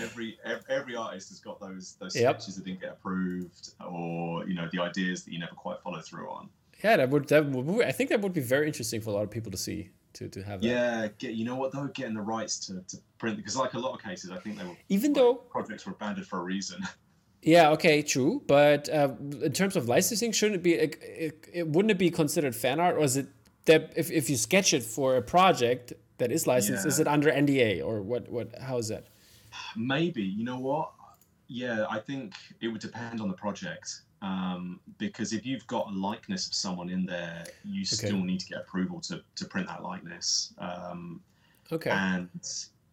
every 0.00 0.38
ev- 0.44 0.64
every 0.68 0.94
artist 0.96 1.30
has 1.30 1.40
got 1.40 1.60
those 1.60 1.96
those 2.00 2.14
Yep. 2.14 2.40
sketches 2.40 2.56
that 2.56 2.64
didn't 2.66 2.80
get 2.80 2.92
approved 2.92 3.70
or 3.86 4.46
you 4.46 4.54
know 4.54 4.68
the 4.72 4.80
ideas 4.80 5.24
that 5.24 5.32
you 5.32 5.38
never 5.38 5.54
quite 5.54 5.80
follow 5.82 6.00
through 6.00 6.28
on 6.30 6.48
Yeah, 6.84 6.96
that 6.98 7.08
would 7.10 7.28
that 7.28 7.46
would, 7.46 7.84
I 7.84 7.92
think 7.92 8.10
that 8.10 8.20
would 8.20 8.32
be 8.34 8.40
very 8.40 8.66
interesting 8.66 9.00
for 9.00 9.10
a 9.10 9.12
lot 9.14 9.22
of 9.22 9.30
people 9.30 9.50
to 9.50 9.56
see 9.58 9.90
to 10.16 10.28
to 10.28 10.42
have 10.42 10.60
that. 10.60 10.66
yeah 10.68 11.08
get 11.18 11.34
you 11.34 11.44
know 11.44 11.56
what 11.56 11.72
though? 11.72 11.86
Getting 11.94 12.14
the 12.14 12.20
rights 12.22 12.58
to, 12.66 12.80
to 12.88 12.96
print 13.18 13.36
because 13.36 13.56
like 13.56 13.74
a 13.74 13.78
lot 13.78 13.94
of 13.94 14.02
cases 14.02 14.30
i 14.30 14.38
think 14.38 14.58
they 14.58 14.64
were 14.64 14.76
Even 14.88 15.12
like, 15.12 15.22
though 15.22 15.34
projects 15.34 15.86
were 15.86 15.92
abandoned 15.92 16.26
for 16.26 16.38
a 16.40 16.42
reason. 16.42 16.80
Yeah, 17.42 17.70
okay, 17.72 18.02
true, 18.02 18.42
but 18.48 18.88
uh, 18.88 19.10
in 19.40 19.52
terms 19.52 19.76
of 19.76 19.86
licensing, 19.88 20.32
shouldn't 20.32 20.56
it 20.56 20.62
be 20.64 20.72
it, 20.74 20.96
it, 21.00 21.48
it 21.52 21.68
wouldn't 21.68 21.92
it 21.92 21.98
be 21.98 22.10
considered 22.10 22.56
fan 22.56 22.80
art 22.80 22.96
or 22.96 23.04
is 23.04 23.16
it 23.16 23.28
that 23.66 23.92
if, 23.94 24.10
if 24.10 24.28
you 24.28 24.36
sketch 24.36 24.74
it 24.74 24.82
for 24.82 25.16
a 25.16 25.22
project 25.22 25.92
that 26.18 26.32
is 26.32 26.48
licensed, 26.48 26.84
is 26.86 26.98
it 26.98 27.06
under 27.06 27.30
NDA 27.30 27.84
or 27.84 28.02
what 28.02 28.28
what 28.28 28.58
how 28.58 28.78
is 28.78 28.88
that? 28.88 29.04
maybe 29.76 30.22
you 30.22 30.44
know 30.44 30.58
what? 30.58 30.90
Yeah 31.46 31.86
i 31.88 32.00
think 32.00 32.34
it 32.60 32.68
would 32.68 32.80
depend 32.80 33.20
on 33.20 33.28
the 33.28 33.34
project 33.34 34.00
um, 34.22 34.80
because 34.98 35.32
if 35.32 35.44
you've 35.46 35.66
got 35.66 35.88
a 35.88 35.90
likeness 35.90 36.46
of 36.46 36.54
someone 36.54 36.88
in 36.88 37.04
there 37.06 37.44
you 37.64 37.84
still 37.84 38.16
need 38.18 38.40
to 38.40 38.46
get 38.46 38.58
approval 38.58 39.00
to, 39.00 39.22
to 39.36 39.44
print 39.44 39.66
that 39.68 39.82
likeness 39.82 40.54
um, 40.58 41.20
Okay. 41.72 41.90
and 41.90 42.28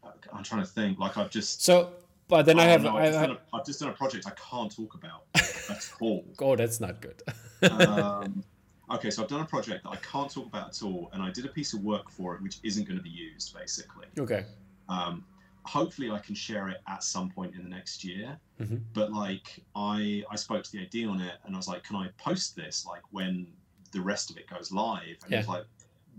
uh, 0.03 0.09
i'm 0.33 0.43
trying 0.43 0.61
to 0.61 0.67
think 0.67 0.97
like 0.99 1.17
i've 1.17 1.29
just 1.29 1.63
So, 1.63 1.91
but 2.27 2.45
then 2.45 2.59
I 2.59 2.65
Oh, 2.65 2.69
have 2.69 2.83
no, 2.83 2.97
I 2.97 3.01
I've, 3.01 3.05
just 3.07 3.19
have, 3.19 3.27
done 3.29 3.37
a, 3.53 3.55
I've 3.55 3.65
just 3.65 3.79
done 3.81 3.89
a 3.89 3.93
project 3.93 4.25
I 4.27 4.31
can't 4.31 4.75
talk 4.75 4.95
about 4.95 5.23
at 5.69 5.91
all. 6.01 6.25
oh, 6.39 6.55
that's 6.55 6.79
not 6.79 6.99
good. 7.01 7.21
Um, 7.69 8.43
okay, 8.95 9.09
so 9.11 9.21
I've 9.23 9.29
done 9.29 9.41
a 9.41 9.45
project 9.45 9.83
that 9.83 9.89
I 9.89 9.97
can't 9.97 10.31
talk 10.31 10.47
about 10.47 10.69
at 10.69 10.81
all, 10.83 11.09
and 11.13 11.21
I 11.21 11.29
did 11.31 11.45
a 11.45 11.49
piece 11.49 11.73
of 11.73 11.83
work 11.83 12.09
for 12.09 12.35
it 12.35 12.41
which 12.41 12.57
isn't 12.63 12.85
going 12.87 12.97
to 12.97 13.03
be 13.03 13.09
used, 13.09 13.53
basically. 13.55 14.07
okay. 14.19 14.45
Um, 14.89 15.23
hopefully, 15.65 16.09
I 16.11 16.19
can 16.19 16.35
share 16.35 16.69
it 16.69 16.77
at 16.87 17.03
some 17.03 17.29
point 17.29 17.55
in 17.55 17.63
the 17.63 17.69
next 17.69 18.03
year. 18.03 18.39
Mhm. 18.59 18.81
But 18.93 19.11
like, 19.11 19.63
I 19.75 20.23
I 20.29 20.35
spoke 20.35 20.63
to 20.63 20.71
the 20.71 20.83
AD 20.83 21.05
on 21.09 21.21
it, 21.21 21.35
and 21.43 21.55
I 21.55 21.57
was 21.57 21.67
like, 21.67 21.83
"Can 21.83 21.95
I 21.95 22.09
post 22.17 22.55
this 22.55 22.85
like 22.85 23.01
when 23.11 23.47
the 23.91 24.01
rest 24.01 24.29
of 24.29 24.37
it 24.37 24.47
goes 24.47 24.71
live?" 24.71 25.17
And 25.23 25.31
he 25.31 25.35
was 25.37 25.47
like, 25.47 25.65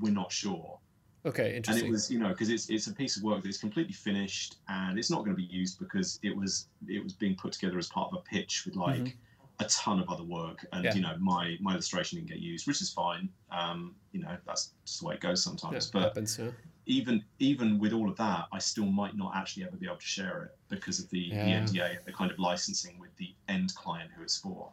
"We're 0.00 0.12
not 0.12 0.30
sure." 0.32 0.78
Okay, 1.26 1.56
interesting. 1.56 1.84
and 1.84 1.88
it 1.88 1.90
was 1.90 2.10
you 2.10 2.18
know 2.18 2.28
because 2.28 2.50
it's 2.50 2.68
it's 2.68 2.86
a 2.86 2.92
piece 2.94 3.16
of 3.16 3.22
work 3.22 3.42
that's 3.42 3.56
completely 3.56 3.94
finished 3.94 4.56
and 4.68 4.98
it's 4.98 5.10
not 5.10 5.24
going 5.24 5.34
to 5.34 5.42
be 5.42 5.48
used 5.48 5.78
because 5.78 6.18
it 6.22 6.36
was 6.36 6.68
it 6.86 7.02
was 7.02 7.14
being 7.14 7.34
put 7.34 7.52
together 7.52 7.78
as 7.78 7.88
part 7.88 8.12
of 8.12 8.18
a 8.18 8.22
pitch 8.22 8.64
with 8.66 8.76
like 8.76 9.16
a 9.60 9.64
ton 9.66 9.98
of 10.00 10.08
other 10.10 10.22
work 10.24 10.66
and 10.72 10.84
Mm-hmm. 10.84 10.84
Yeah. 10.84 10.94
you 10.96 11.00
know 11.00 11.16
my 11.18 11.56
my 11.60 11.72
illustration 11.72 12.18
didn't 12.18 12.28
get 12.28 12.40
used 12.40 12.66
which 12.66 12.82
is 12.82 12.90
fine 12.92 13.30
um 13.50 13.94
you 14.12 14.20
know 14.20 14.36
that's 14.46 14.74
just 14.84 15.00
the 15.00 15.06
way 15.06 15.14
it 15.14 15.20
goes 15.22 15.40
yeah, 15.46 15.50
sometimes 15.50 15.90
but 15.90 16.02
happens, 16.02 16.38
yeah. 16.38 16.50
Even 16.86 17.24
even 17.38 17.78
with 17.78 17.92
all 17.92 18.08
of 18.10 18.16
that 18.16 18.46
i 18.52 18.58
still 18.58 18.86
might 18.86 19.16
not 19.16 19.32
actually 19.34 19.64
ever 19.64 19.76
be 19.76 19.86
able 19.86 19.96
to 19.96 20.06
share 20.06 20.44
it 20.44 20.50
because 20.68 20.98
of 20.98 21.08
the, 21.10 21.18
Yeah. 21.18 21.64
the 21.64 21.78
nda 21.78 22.04
the 22.04 22.12
kind 22.12 22.30
of 22.30 22.38
licensing 22.38 22.98
with 22.98 23.14
the 23.16 23.34
end 23.48 23.74
client 23.74 24.10
who 24.16 24.22
it's 24.22 24.38
for 24.38 24.70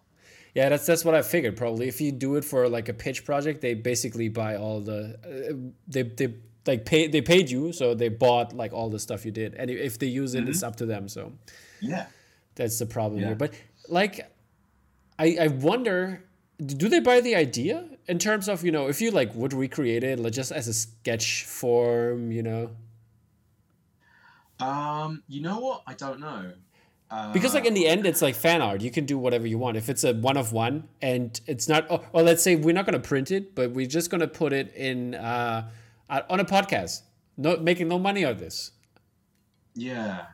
Yeah, 0.53 0.67
that's 0.69 0.85
that's 0.85 1.05
what 1.05 1.15
I 1.15 1.21
figured. 1.21 1.55
Probably, 1.55 1.87
if 1.87 2.01
you 2.01 2.11
do 2.11 2.35
it 2.35 2.43
for 2.43 2.67
like 2.67 2.89
a 2.89 2.93
pitch 2.93 3.23
project, 3.23 3.61
they 3.61 3.73
basically 3.73 4.27
buy 4.29 4.57
all 4.57 4.81
the 4.81 4.99
uh, 5.23 5.53
they 5.87 6.03
they 6.03 6.27
like 6.67 6.83
pay 6.85 7.07
they 7.07 7.21
paid 7.21 7.49
you, 7.49 7.71
so 7.71 7.95
they 7.95 8.09
bought 8.09 8.51
like 8.51 8.73
all 8.73 8.89
the 8.89 8.99
stuff 8.99 9.25
you 9.25 9.31
did, 9.31 9.55
and 9.55 9.71
if 9.71 9.97
they 9.97 10.07
use 10.07 10.35
it, 10.35 10.49
it's 10.49 10.61
up 10.61 10.75
to 10.81 10.85
them. 10.85 11.07
So 11.07 11.31
yeah 11.79 12.05
that's 12.55 12.77
the 12.79 12.85
problem 12.85 13.21
Yeah. 13.21 13.27
here. 13.27 13.35
But 13.37 13.53
like, 13.87 14.15
I 15.17 15.37
I 15.45 15.47
wonder, 15.47 16.23
do 16.59 16.89
they 16.89 16.99
buy 16.99 17.21
the 17.21 17.35
idea 17.35 17.87
in 18.07 18.19
terms 18.19 18.47
of 18.47 18.63
you 18.63 18.71
know 18.71 18.87
if 18.87 19.01
you 19.01 19.11
like 19.11 19.33
would 19.35 19.53
recreate 19.53 20.03
it 20.03 20.19
like 20.19 20.33
just 20.33 20.51
as 20.51 20.67
a 20.67 20.73
sketch 20.73 21.45
form, 21.45 22.31
you 22.31 22.43
know? 22.43 22.71
um 24.59 25.23
you 25.27 25.41
know 25.41 25.59
what 25.59 25.81
i 25.87 25.93
don't 25.95 26.19
know 26.19 26.53
uh, 27.11 27.33
Because 27.33 27.53
like 27.53 27.65
in 27.65 27.73
the 27.73 27.87
end, 27.87 28.05
it's 28.05 28.21
like 28.21 28.35
fan 28.35 28.61
art. 28.61 28.79
You 28.79 28.89
can 28.89 29.05
do 29.05 29.17
whatever 29.17 29.45
you 29.45 29.57
want. 29.57 29.75
If 29.75 29.89
it's 29.89 30.05
a 30.05 30.13
one 30.13 30.37
of 30.37 30.53
one, 30.53 30.87
and 31.01 31.39
it's 31.45 31.67
not, 31.67 31.85
oh, 31.89 32.01
well, 32.13 32.23
let's 32.23 32.41
say 32.41 32.55
we're 32.55 32.73
not 32.73 32.85
going 32.85 32.99
to 32.99 33.05
print 33.05 33.31
it, 33.31 33.53
but 33.53 33.71
we're 33.71 33.85
just 33.85 34.09
going 34.09 34.21
to 34.21 34.29
put 34.29 34.53
it 34.53 34.73
in 34.75 35.15
uh, 35.15 35.69
uh, 36.09 36.21
on 36.29 36.39
a 36.39 36.45
podcast. 36.45 37.01
No, 37.35 37.57
making 37.57 37.89
no 37.89 37.99
money 37.99 38.23
on 38.23 38.37
this. 38.37 38.71
Yeah. 39.75 40.27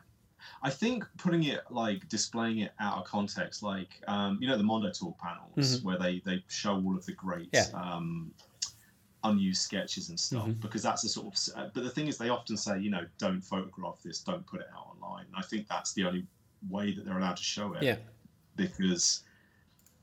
I 0.62 0.70
think 0.70 1.04
putting 1.18 1.44
it 1.44 1.60
like 1.70 2.08
displaying 2.08 2.58
it 2.58 2.72
out 2.80 2.98
of 2.98 3.04
context, 3.04 3.62
like 3.62 4.02
um, 4.08 4.38
you 4.40 4.48
know 4.48 4.56
the 4.56 4.64
Mondo 4.64 4.90
Talk 4.90 5.18
panels 5.18 5.80
Mhm. 5.80 5.84
where 5.84 5.98
they 5.98 6.20
they 6.24 6.42
show 6.48 6.74
all 6.82 6.96
of 6.96 7.04
the 7.06 7.12
great 7.12 7.50
Yeah. 7.52 7.66
um, 7.74 8.32
unused 9.24 9.62
sketches 9.62 10.08
and 10.10 10.18
stuff 10.18 10.46
Mhm. 10.48 10.60
because 10.60 10.82
that's 10.82 11.04
a 11.04 11.08
sort 11.08 11.26
of. 11.26 11.56
uh, 11.56 11.70
But 11.74 11.82
the 11.84 11.90
thing 11.90 12.06
is, 12.08 12.18
they 12.18 12.28
often 12.28 12.56
say 12.56 12.78
you 12.80 12.90
know 12.90 13.06
don't 13.18 13.40
photograph 13.40 14.00
this, 14.02 14.20
don't 14.22 14.46
put 14.46 14.60
it 14.60 14.66
out 14.74 14.86
online. 14.86 15.26
And 15.26 15.36
I 15.36 15.42
think 15.42 15.68
that's 15.68 15.92
the 15.94 16.04
only 16.04 16.26
way 16.68 16.92
that 16.94 17.04
they're 17.04 17.18
allowed 17.18 17.36
to 17.36 17.42
show 17.44 17.74
it. 17.74 17.82
Yeah. 17.84 17.96
Because 18.56 19.22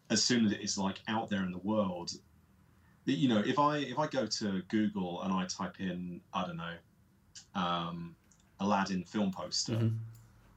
as 0.09 0.23
soon 0.23 0.45
as 0.45 0.51
it 0.53 0.61
is 0.61 0.77
like 0.77 1.01
out 1.07 1.29
there 1.29 1.43
in 1.43 1.51
the 1.51 1.57
world, 1.59 2.11
that, 3.05 3.13
you 3.13 3.27
know, 3.27 3.39
if 3.39 3.59
I 3.59 3.77
if 3.79 3.99
I 3.99 4.07
go 4.07 4.25
to 4.25 4.61
Google 4.69 5.21
and 5.23 5.33
I 5.33 5.45
type 5.47 5.79
in 5.81 6.21
I 6.33 6.45
don't 6.45 6.57
know, 6.57 6.77
um, 7.55 8.15
Aladdin 8.59 9.03
film 9.03 9.31
poster 9.31 9.73
Mhm. 9.73 9.97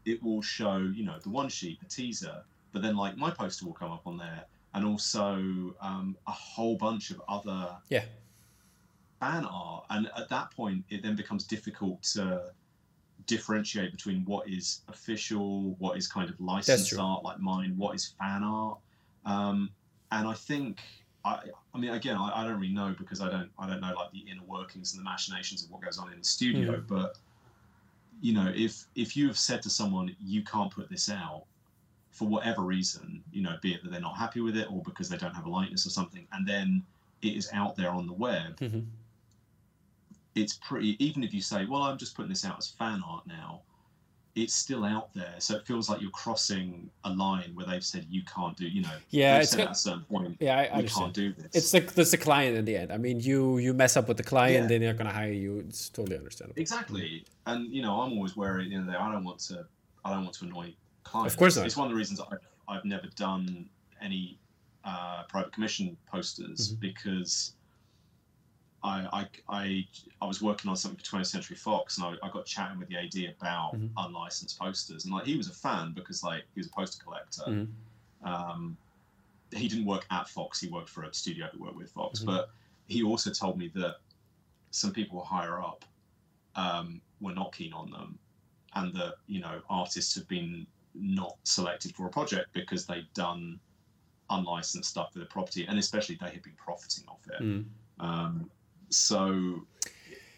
It 0.09 0.23
will 0.23 0.43
show 0.43 0.77
you 0.99 1.05
know 1.05 1.19
the 1.23 1.29
one 1.31 1.49
sheet 1.49 1.79
the 1.81 1.87
teaser 1.87 2.43
but 2.73 2.81
then 2.83 2.97
like 2.97 3.17
my 3.17 3.31
poster 3.31 3.65
will 3.67 3.73
come 3.83 3.93
up 3.93 4.07
on 4.07 4.17
there 4.17 4.45
and 4.75 4.85
also 4.85 5.75
um, 5.81 6.17
a 6.27 6.31
whole 6.33 6.77
bunch 6.77 7.11
of 7.11 7.21
other 7.29 7.77
Yeah. 7.89 8.05
fan 9.21 9.45
art 9.45 9.85
and 9.91 10.11
at 10.17 10.29
that 10.29 10.51
point 10.53 10.85
it 10.91 11.03
then 11.03 11.17
becomes 11.17 11.45
difficult 11.45 12.03
to 12.15 12.53
differentiate 13.27 13.91
between 13.93 14.25
what 14.25 14.49
is 14.49 14.83
official 14.89 15.75
what 15.79 15.97
is 15.99 16.07
kind 16.07 16.31
of 16.31 16.39
licensed 16.41 16.97
art 16.99 17.23
like 17.25 17.39
mine 17.41 17.75
what 17.77 17.95
is 17.95 18.15
fan 18.19 18.43
art. 18.43 18.79
Um, 19.25 19.71
and 20.13 20.27
i 20.27 20.33
think 20.35 20.79
I, 21.25 21.41
I 21.75 21.79
mean 21.79 21.91
again 21.91 22.17
I, 22.17 22.31
I 22.41 22.45
don't 22.45 22.59
really 22.61 22.73
know 22.73 22.95
because 22.99 23.21
i 23.21 23.29
don't 23.31 23.51
i 23.59 23.67
don't 23.69 23.81
know 23.81 23.93
like 23.95 24.11
the 24.13 24.21
inner 24.31 24.45
workings 24.47 24.93
and 24.95 25.01
the 25.01 25.05
machinations 25.05 25.65
of 25.65 25.71
what 25.71 25.83
goes 25.83 25.99
on 25.99 26.11
in 26.13 26.19
the 26.19 26.25
studio 26.25 26.83
but 26.87 27.19
you 28.21 28.33
know 28.33 28.51
if 28.55 28.87
if 28.95 29.17
you 29.17 29.27
have 29.27 29.39
said 29.39 29.63
to 29.63 29.71
someone 29.71 30.15
you 30.21 30.43
can't 30.43 30.71
put 30.73 30.89
this 30.91 31.09
out 31.09 31.45
for 32.11 32.27
whatever 32.29 32.63
reason 32.63 33.23
you 33.33 33.43
know 33.43 33.57
be 33.63 33.73
it 33.73 33.83
that 33.83 33.91
they're 33.91 34.01
not 34.01 34.17
happy 34.17 34.41
with 34.41 34.57
it 34.57 34.67
or 34.71 34.83
because 34.83 35.09
they 35.09 35.17
don't 35.17 35.35
have 35.35 35.47
a 35.47 35.51
likeness 35.51 35.87
or 35.87 35.91
something 35.91 36.27
and 36.33 36.47
then 36.47 36.83
it 37.23 37.35
is 37.37 37.49
out 37.53 37.77
there 37.77 37.91
on 37.91 38.07
the 38.07 38.13
web 38.13 38.57
Mhm. 38.59 38.87
it's 40.35 40.55
pretty 40.55 40.97
even 41.05 41.23
if 41.23 41.33
you 41.35 41.41
say 41.41 41.65
well 41.65 41.83
i'm 41.83 41.99
just 41.99 42.15
putting 42.15 42.29
this 42.31 42.45
out 42.45 42.59
as 42.59 42.69
fan 42.69 43.03
art 43.07 43.27
now 43.27 43.63
it's 44.43 44.55
still 44.55 44.85
out 44.85 45.13
there 45.15 45.35
so 45.39 45.57
it 45.57 45.67
feels 45.67 45.89
like 45.89 46.01
you're 46.01 46.11
crossing 46.11 46.89
a 47.05 47.11
line 47.11 47.51
where 47.55 47.67
they've 47.67 47.85
said 47.85 48.07
you 48.09 48.23
can't 48.25 48.57
do 48.57 48.67
you 48.67 48.83
know 48.83 48.97
Yeah, 49.11 49.41
it's 49.41 49.51
said 49.51 49.59
got- 49.59 49.67
at 49.69 49.73
a 49.73 49.75
certain 49.75 50.05
point 50.05 50.37
Yeah, 50.41 50.69
I 50.73 50.81
we 50.81 50.89
can't 50.89 51.13
do 51.13 51.33
this 51.33 51.73
It's 51.75 52.11
the 52.11 52.17
client 52.17 52.57
in 52.57 52.65
the 52.65 52.77
end. 52.77 52.93
I 52.93 52.99
mean, 52.99 53.21
you 53.21 53.59
you 53.59 53.75
mess 53.75 53.97
up 53.97 54.09
with 54.09 54.17
the 54.17 54.23
client, 54.23 54.63
Yeah. 54.63 54.69
then 54.69 54.81
they're 54.81 54.95
gonna 54.95 55.13
hire 55.13 55.33
you. 55.33 55.59
It's 55.69 55.89
totally 55.89 56.17
understandable. 56.17 56.61
Exactly, 56.61 57.25
and 57.47 57.73
you 57.75 57.83
know, 57.83 58.01
I'm 58.01 58.13
always 58.13 58.37
wary. 58.37 58.65
At 58.65 58.71
the 58.71 58.75
end 58.77 58.83
of 58.83 58.87
the 58.87 58.93
day, 58.93 58.99
I 58.99 59.13
don't 59.13 59.25
want 59.25 59.41
to. 59.51 59.67
I 60.05 60.15
don't 60.15 60.25
want 60.25 60.37
to 60.37 60.45
annoy 60.45 60.75
clients. 61.05 61.35
Of 61.35 61.39
course 61.39 61.57
not. 61.57 61.67
It's 61.67 61.77
one 61.77 61.87
of 61.89 61.93
the 61.93 61.99
reasons 61.99 62.21
I've 62.21 62.45
I've 62.69 62.85
never 62.85 63.09
done 63.17 63.69
any 64.01 64.39
uh, 64.85 65.25
private 65.29 65.53
commission 65.53 65.97
posters 66.11 66.73
mm-hmm. 66.73 66.81
because 66.81 67.55
I, 68.83 69.09
I, 69.13 69.29
I, 69.49 69.87
I 70.23 70.27
was 70.27 70.41
working 70.41 70.71
on 70.71 70.77
something 70.77 70.99
for 70.99 71.17
20th 71.17 71.27
Century 71.27 71.57
Fox, 71.57 71.99
and 71.99 72.07
I, 72.07 72.27
I 72.27 72.31
got 72.31 72.47
chatting 72.47 72.79
with 72.79 72.89
the 72.89 72.97
AD 72.97 73.35
about 73.37 73.75
mm-hmm. 73.75 73.87
unlicensed 73.97 74.59
posters, 74.59 75.05
and 75.05 75.13
like 75.13 75.25
he 75.25 75.37
was 75.37 75.49
a 75.49 75.53
fan 75.53 75.93
because 75.95 76.23
like 76.23 76.45
he 76.55 76.61
was 76.61 76.69
a 76.69 76.71
poster 76.71 77.03
collector. 77.03 77.43
Mm-hmm. 77.49 78.29
Um, 78.29 78.77
he 79.55 79.69
didn't 79.69 79.87
work 79.87 80.07
at 80.11 80.29
Fox; 80.29 80.61
he 80.61 80.69
worked 80.69 80.89
for 80.89 81.03
a 81.05 81.13
studio 81.13 81.49
that 81.51 81.61
worked 81.61 81.77
with 81.77 81.91
Fox. 81.91 82.21
Mm-hmm. 82.21 82.29
But 82.29 82.51
he 82.87 83.03
also 83.03 83.31
told 83.31 83.59
me 83.59 83.71
that 83.75 83.97
some 84.71 84.93
people 84.93 85.23
higher 85.23 85.61
up 85.61 85.85
um, 86.55 87.01
were 87.21 87.35
not 87.35 87.53
keen 87.53 87.73
on 87.73 87.91
them, 87.91 88.19
and 88.75 88.95
that 88.95 89.15
you 89.27 89.41
know 89.41 89.61
artists 89.69 90.15
have 90.15 90.29
been 90.29 90.67
not 90.95 91.37
selected 91.43 91.95
for 91.95 92.07
a 92.07 92.11
project 92.11 92.49
because 92.53 92.87
they'd 92.87 93.13
done 93.15 93.59
unlicensed 94.31 94.91
stuff 94.91 95.13
for 95.13 95.19
the 95.19 95.27
property, 95.27 95.67
and 95.67 95.79
especially 95.79 96.17
they 96.21 96.31
had 96.31 96.43
been 96.43 96.57
profiting 96.57 97.05
off 97.09 97.27
it. 97.27 97.43
Mm. 97.43 97.65
Um, 98.01 98.51
so, 98.91 99.63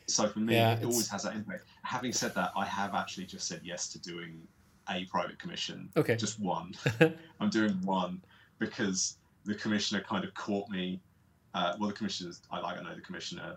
so 0.06 0.28
for 0.28 0.40
me, 0.40 0.54
yeah, 0.54 0.78
it 0.78 0.84
always 0.84 1.08
has 1.08 1.22
that 1.24 1.34
impact. 1.34 1.64
Having 1.82 2.12
said 2.12 2.34
that, 2.34 2.52
I 2.56 2.64
have 2.64 2.94
actually 2.94 3.26
just 3.26 3.46
said 3.46 3.60
yes 3.64 3.88
to 3.88 3.98
doing 3.98 4.40
a 4.88 5.04
private 5.06 5.38
commission. 5.38 5.88
Okay. 5.96 6.16
Just 6.16 6.40
one. 6.40 6.74
I'm 7.40 7.50
doing 7.50 7.80
one 7.82 8.20
because 8.58 9.16
the 9.44 9.54
commissioner 9.54 10.02
kind 10.02 10.24
of 10.24 10.34
caught 10.34 10.68
me. 10.70 11.00
Uh, 11.54 11.74
well, 11.78 11.88
the 11.88 11.94
commissioner, 11.94 12.32
I 12.50 12.60
like, 12.60 12.78
I 12.78 12.82
know 12.82 12.94
the 12.94 13.00
commissioner, 13.00 13.56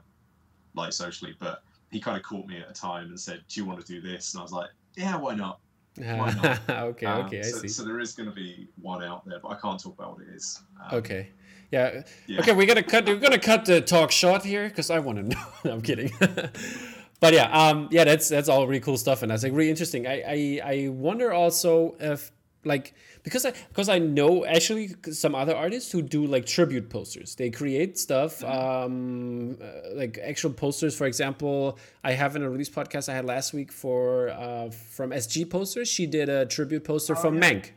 like 0.75 0.93
socially, 0.93 1.36
but 1.39 1.63
he 1.91 1.99
kind 1.99 2.17
of 2.17 2.23
caught 2.23 2.47
me 2.47 2.58
at 2.58 2.69
a 2.69 2.73
time 2.73 3.08
and 3.08 3.19
said, 3.19 3.43
"Do 3.47 3.60
you 3.60 3.65
want 3.65 3.79
to 3.79 3.86
do 3.86 4.01
this?" 4.01 4.34
And 4.34 4.39
I 4.39 4.43
was 4.43 4.51
like, 4.51 4.71
"Yeah, 4.95 5.15
why 5.17 5.36
not?" 5.36 5.60
Why 5.95 6.34
not? 6.34 6.69
okay, 6.69 7.06
um, 7.06 7.25
okay, 7.25 7.39
I 7.39 7.43
so, 7.43 7.58
see. 7.60 7.67
So 7.67 7.84
there 7.84 7.99
is 7.99 8.13
going 8.13 8.27
to 8.27 8.36
be 8.36 8.67
one 8.82 9.03
out 9.03 9.25
there, 9.27 9.39
but 9.39 9.49
I 9.49 9.56
can't 9.56 9.79
talk 9.79 9.93
about 9.93 10.17
what 10.17 10.27
it 10.27 10.34
is. 10.34 10.60
Um, 10.82 10.97
okay. 10.97 11.29
Yeah. 11.73 12.03
yeah. 12.27 12.39
Okay, 12.41 12.53
we're 12.53 12.67
gonna 12.67 12.83
cut. 12.83 13.07
We're 13.07 13.15
gonna 13.15 13.39
cut 13.39 13.65
the 13.65 13.81
talk 13.81 14.12
short 14.12 14.43
here 14.43 14.69
because 14.69 14.91
I 14.91 14.99
want 14.99 15.17
to 15.17 15.23
know. 15.33 15.45
no, 15.65 15.71
I'm 15.71 15.81
kidding. 15.81 16.12
but 17.19 17.33
yeah, 17.33 17.49
um, 17.51 17.88
yeah, 17.89 18.03
that's 18.03 18.29
that's 18.29 18.47
all 18.47 18.67
really 18.67 18.79
cool 18.79 18.97
stuff, 18.97 19.23
and 19.23 19.31
that's 19.31 19.41
like 19.41 19.53
really 19.53 19.71
interesting. 19.71 20.05
I 20.05 20.21
I, 20.21 20.62
I 20.63 20.88
wonder 20.89 21.33
also 21.33 21.95
if 21.99 22.31
like 22.63 22.93
because 23.23 23.43
I 23.43 23.53
because 23.69 23.89
I 23.89 23.97
know 23.97 24.45
actually 24.45 24.91
some 25.12 25.33
other 25.33 25.55
artists 25.55 25.91
who 25.91 26.03
do 26.03 26.27
like 26.27 26.45
tribute 26.45 26.91
posters. 26.91 27.33
They 27.33 27.49
create 27.49 27.97
stuff 27.97 28.41
mm-hmm. 28.41 28.86
um, 28.86 29.57
uh, 29.59 29.95
like 29.95 30.19
actual 30.23 30.53
posters. 30.53 30.95
For 30.95 31.07
example, 31.07 31.79
I 32.03 32.12
have 32.12 32.36
in 32.36 32.43
a 32.43 32.49
release 32.51 32.69
podcast 32.69 33.09
I 33.09 33.15
had 33.15 33.25
last 33.25 33.51
week 33.51 33.71
for 33.71 34.29
uh, 34.29 34.69
from 34.69 35.09
SG 35.09 35.49
Posters. 35.49 35.89
She 35.89 36.05
did 36.05 36.29
a 36.29 36.45
tribute 36.45 36.83
poster 36.83 37.15
oh, 37.17 37.19
from 37.19 37.41
yeah. 37.41 37.49
Mank 37.49 37.71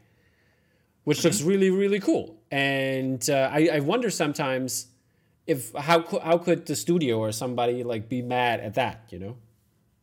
which 1.04 1.22
looks 1.22 1.38
mm-hmm. 1.38 1.48
really 1.48 1.70
really 1.70 2.00
cool. 2.00 2.35
And 2.50 3.28
uh, 3.28 3.50
I, 3.52 3.68
I 3.74 3.80
wonder 3.80 4.10
sometimes 4.10 4.88
if 5.46 5.72
how 5.74 6.02
how 6.22 6.38
could 6.38 6.66
the 6.66 6.76
studio 6.76 7.18
or 7.18 7.32
somebody 7.32 7.84
like 7.84 8.08
be 8.08 8.22
mad 8.22 8.60
at 8.60 8.74
that, 8.74 9.04
you 9.10 9.18
know? 9.18 9.36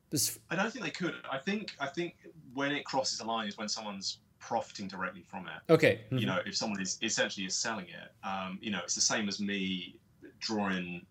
This 0.10 0.40
I 0.50 0.56
don't 0.56 0.72
think 0.72 0.86
they 0.86 0.92
could. 0.92 1.16
I 1.30 1.38
think 1.38 1.76
I 1.80 1.88
think 1.88 2.16
when 2.54 2.72
it 2.72 2.86
crosses 2.86 3.20
a 3.20 3.26
line 3.26 3.48
is 3.48 3.58
when 3.58 3.68
someone's 3.68 4.20
profiting 4.40 4.88
directly 4.88 5.24
from 5.28 5.48
it. 5.48 5.72
Okay. 5.72 6.02
Mm-hmm. 6.06 6.18
You 6.18 6.26
know, 6.26 6.40
if 6.46 6.56
someone 6.56 6.82
is 6.82 6.98
essentially 7.02 7.46
is 7.46 7.56
selling 7.56 7.86
it, 7.86 8.28
um, 8.28 8.60
you 8.62 8.72
know, 8.72 8.80
it's 8.84 8.96
the 8.96 9.02
same 9.02 9.28
as 9.28 9.40
me 9.40 9.96
drawing. 10.40 11.06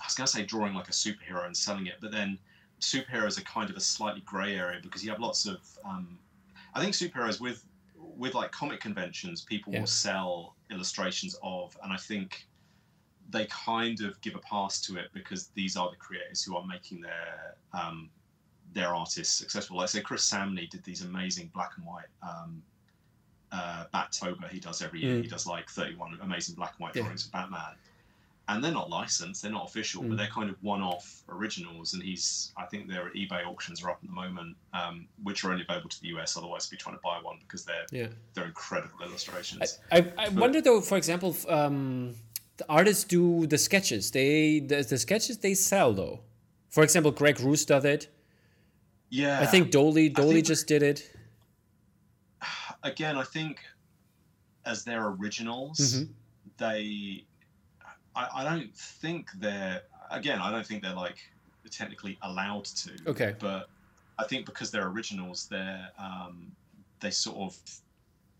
I 0.00 0.04
was 0.06 0.14
gonna 0.14 0.26
say 0.26 0.44
drawing 0.44 0.74
like 0.74 0.88
a 0.88 0.92
superhero 0.92 1.46
and 1.46 1.56
selling 1.56 1.86
it, 1.86 1.96
but 2.00 2.12
then 2.12 2.38
superheroes 2.80 3.38
are 3.38 3.42
kind 3.42 3.68
of 3.70 3.76
a 3.76 3.80
slightly 3.80 4.22
grey 4.22 4.56
area 4.56 4.80
because 4.82 5.04
you 5.04 5.10
have 5.10 5.20
lots 5.20 5.46
of. 5.46 5.58
Um, 5.84 6.18
I 6.74 6.80
think 6.80 6.94
superheroes 6.94 7.40
with 7.40 7.64
with 7.96 8.34
like 8.34 8.52
comic 8.52 8.80
conventions, 8.80 9.42
people 9.42 9.72
yeah. 9.72 9.80
will 9.80 9.86
sell 9.86 10.56
illustrations 10.70 11.36
of, 11.42 11.76
and 11.82 11.92
I 11.92 11.96
think 11.96 12.46
they 13.30 13.46
kind 13.46 14.00
of 14.00 14.20
give 14.20 14.34
a 14.34 14.38
pass 14.38 14.80
to 14.82 14.96
it 14.96 15.08
because 15.12 15.48
these 15.48 15.76
are 15.76 15.90
the 15.90 15.96
creators 15.96 16.42
who 16.42 16.56
are 16.56 16.64
making 16.66 17.00
their 17.00 17.56
um, 17.72 18.08
their 18.72 18.88
artists 18.88 19.34
successful. 19.34 19.76
Like 19.76 19.88
say 19.88 20.00
Chris 20.00 20.28
Samnee 20.28 20.68
did 20.68 20.84
these 20.84 21.02
amazing 21.02 21.50
black 21.54 21.72
and 21.76 21.86
white 21.86 22.06
um, 22.22 22.62
uh, 23.52 23.84
Battober 23.94 24.48
he 24.50 24.60
does 24.60 24.82
every 24.82 25.00
year. 25.00 25.16
Mm. 25.16 25.22
He 25.22 25.28
does 25.28 25.46
like 25.46 25.68
31 25.68 26.18
amazing 26.22 26.54
black 26.54 26.74
and 26.78 26.84
white 26.84 26.94
drawings 26.94 27.26
of 27.26 27.32
Batman 27.32 27.74
and 28.48 28.64
they're 28.64 28.72
not 28.72 28.88
licensed, 28.88 29.42
they're 29.42 29.52
not 29.52 29.68
official, 29.68 30.02
mm. 30.02 30.08
but 30.08 30.18
they're 30.18 30.26
kind 30.28 30.48
of 30.48 30.56
one-off 30.62 31.22
originals. 31.28 31.92
And 31.92 32.02
he's, 32.02 32.52
I 32.56 32.64
think 32.64 32.88
their 32.88 33.10
eBay 33.10 33.46
auctions 33.46 33.84
are 33.84 33.90
up 33.90 33.98
at 34.02 34.08
the 34.08 34.14
moment, 34.14 34.56
um, 34.72 35.06
which 35.22 35.44
are 35.44 35.52
only 35.52 35.64
available 35.68 35.90
to 35.90 36.00
the 36.00 36.08
US. 36.08 36.36
Otherwise, 36.36 36.66
be 36.66 36.76
trying 36.78 36.96
to 36.96 37.00
buy 37.04 37.18
one 37.22 37.36
because 37.42 37.64
they're 37.64 37.86
yeah. 37.92 38.08
they're 38.32 38.46
incredible 38.46 39.04
illustrations. 39.04 39.78
I, 39.92 39.98
I, 39.98 39.98
I 39.98 40.28
but, 40.30 40.34
wonder 40.34 40.62
though, 40.62 40.80
for 40.80 40.96
example, 40.96 41.36
um, 41.48 42.14
the 42.56 42.64
artists 42.70 43.04
do 43.04 43.46
the 43.46 43.58
sketches. 43.58 44.10
They 44.10 44.60
the, 44.60 44.82
the 44.82 44.98
sketches 44.98 45.38
they 45.38 45.54
sell 45.54 45.92
though. 45.92 46.20
For 46.70 46.82
example, 46.82 47.10
Greg 47.10 47.40
Roos 47.40 47.66
does 47.66 47.84
it. 47.84 48.08
Yeah, 49.10 49.40
I 49.40 49.46
think 49.46 49.70
Doaly 49.70 50.12
Doaly 50.12 50.42
just 50.42 50.66
did 50.66 50.82
it. 50.82 51.10
Again, 52.82 53.16
I 53.16 53.24
think 53.24 53.60
as 54.64 54.84
their 54.84 55.08
originals, 55.08 55.78
mm-hmm. 55.78 56.12
they 56.56 57.24
I, 58.18 58.40
I 58.40 58.44
don't 58.44 58.74
think 58.74 59.30
they're 59.38 59.82
again. 60.10 60.40
I 60.40 60.50
don't 60.50 60.66
think 60.66 60.82
they're 60.82 60.94
like 60.94 61.18
technically 61.70 62.18
allowed 62.22 62.64
to. 62.64 62.90
Okay. 63.06 63.34
But 63.38 63.68
I 64.18 64.24
think 64.24 64.46
because 64.46 64.70
they're 64.70 64.88
originals, 64.88 65.46
they're 65.48 65.88
um, 65.98 66.50
they 67.00 67.10
sort 67.10 67.36
of 67.36 67.56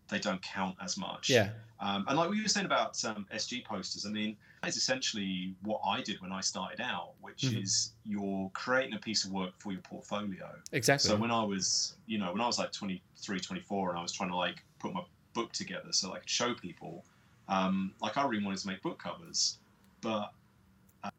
they 0.09 0.19
don't 0.19 0.41
count 0.41 0.75
as 0.83 0.97
much. 0.97 1.29
Yeah. 1.29 1.49
Um, 1.79 2.03
and 2.09 2.17
like 2.17 2.29
we 2.29 2.41
were 2.41 2.47
saying 2.49 2.65
about 2.65 3.03
um, 3.05 3.25
SG 3.33 3.63
posters, 3.63 4.05
I 4.05 4.09
mean, 4.09 4.35
that's 4.61 4.75
essentially 4.75 5.55
what 5.63 5.79
I 5.85 6.01
did 6.01 6.19
when 6.19 6.33
I 6.33 6.41
started 6.41 6.81
out, 6.81 7.11
which 7.21 7.43
mm-hmm. 7.43 7.61
is 7.61 7.93
you're 8.03 8.49
creating 8.53 8.95
a 8.95 8.99
piece 8.99 9.23
of 9.23 9.31
work 9.31 9.53
for 9.59 9.71
your 9.71 9.81
portfolio. 9.81 10.49
Exactly. 10.73 11.09
So 11.09 11.15
when 11.15 11.31
I 11.31 11.43
was, 11.43 11.95
you 12.05 12.17
know, 12.17 12.33
when 12.33 12.41
I 12.41 12.47
was 12.47 12.59
like 12.59 12.73
23, 12.73 13.39
24, 13.39 13.91
and 13.91 13.99
I 13.99 14.01
was 14.01 14.11
trying 14.11 14.29
to 14.29 14.35
like 14.35 14.61
put 14.79 14.93
my 14.93 15.03
book 15.33 15.53
together 15.53 15.93
so 15.93 16.13
I 16.13 16.19
could 16.19 16.29
show 16.29 16.53
people, 16.53 17.05
um, 17.47 17.93
like 18.01 18.17
I 18.17 18.25
really 18.27 18.43
wanted 18.43 18.59
to 18.59 18.67
make 18.67 18.81
book 18.81 19.01
covers 19.01 19.58
but 20.01 20.31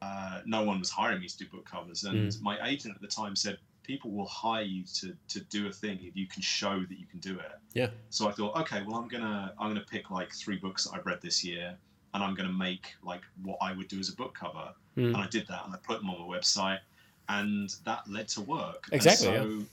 uh, 0.02 0.40
no 0.44 0.62
one 0.62 0.78
was 0.78 0.90
hiring 0.90 1.20
me 1.20 1.28
to 1.28 1.38
do 1.38 1.46
book 1.46 1.64
covers. 1.64 2.04
And 2.04 2.30
mm. 2.30 2.42
my 2.42 2.58
agent 2.68 2.94
at 2.94 3.00
the 3.00 3.08
time 3.08 3.34
said, 3.36 3.58
people 3.82 4.10
will 4.10 4.26
hire 4.26 4.62
you 4.62 4.84
to, 4.84 5.16
to 5.28 5.40
do 5.44 5.66
a 5.66 5.72
thing 5.72 5.98
if 6.02 6.16
you 6.16 6.26
can 6.26 6.42
show 6.42 6.80
that 6.80 6.98
you 6.98 7.06
can 7.06 7.18
do 7.18 7.38
it. 7.38 7.52
Yeah. 7.74 7.88
So 8.10 8.28
I 8.28 8.32
thought, 8.32 8.56
okay, 8.60 8.82
well, 8.86 8.96
I'm 8.96 9.08
gonna 9.08 9.52
I'm 9.58 9.68
gonna 9.68 9.84
pick 9.90 10.10
like 10.10 10.32
three 10.32 10.56
books 10.56 10.84
that 10.84 10.92
I've 10.94 11.06
read 11.06 11.20
this 11.20 11.42
year, 11.44 11.76
and 12.14 12.22
I'm 12.22 12.34
gonna 12.34 12.52
make 12.52 12.94
like 13.02 13.22
what 13.42 13.58
I 13.60 13.72
would 13.72 13.88
do 13.88 13.98
as 13.98 14.08
a 14.08 14.14
book 14.14 14.34
cover. 14.34 14.72
Mm. 14.96 15.06
And 15.06 15.16
I 15.16 15.26
did 15.28 15.46
that, 15.48 15.64
and 15.64 15.74
I 15.74 15.78
put 15.78 16.00
them 16.00 16.10
on 16.10 16.20
my 16.20 16.36
website, 16.38 16.80
and 17.28 17.74
that 17.84 18.08
led 18.08 18.28
to 18.28 18.42
work. 18.42 18.88
Exactly. 18.92 19.26
So, 19.26 19.32
yeah. 19.32 19.64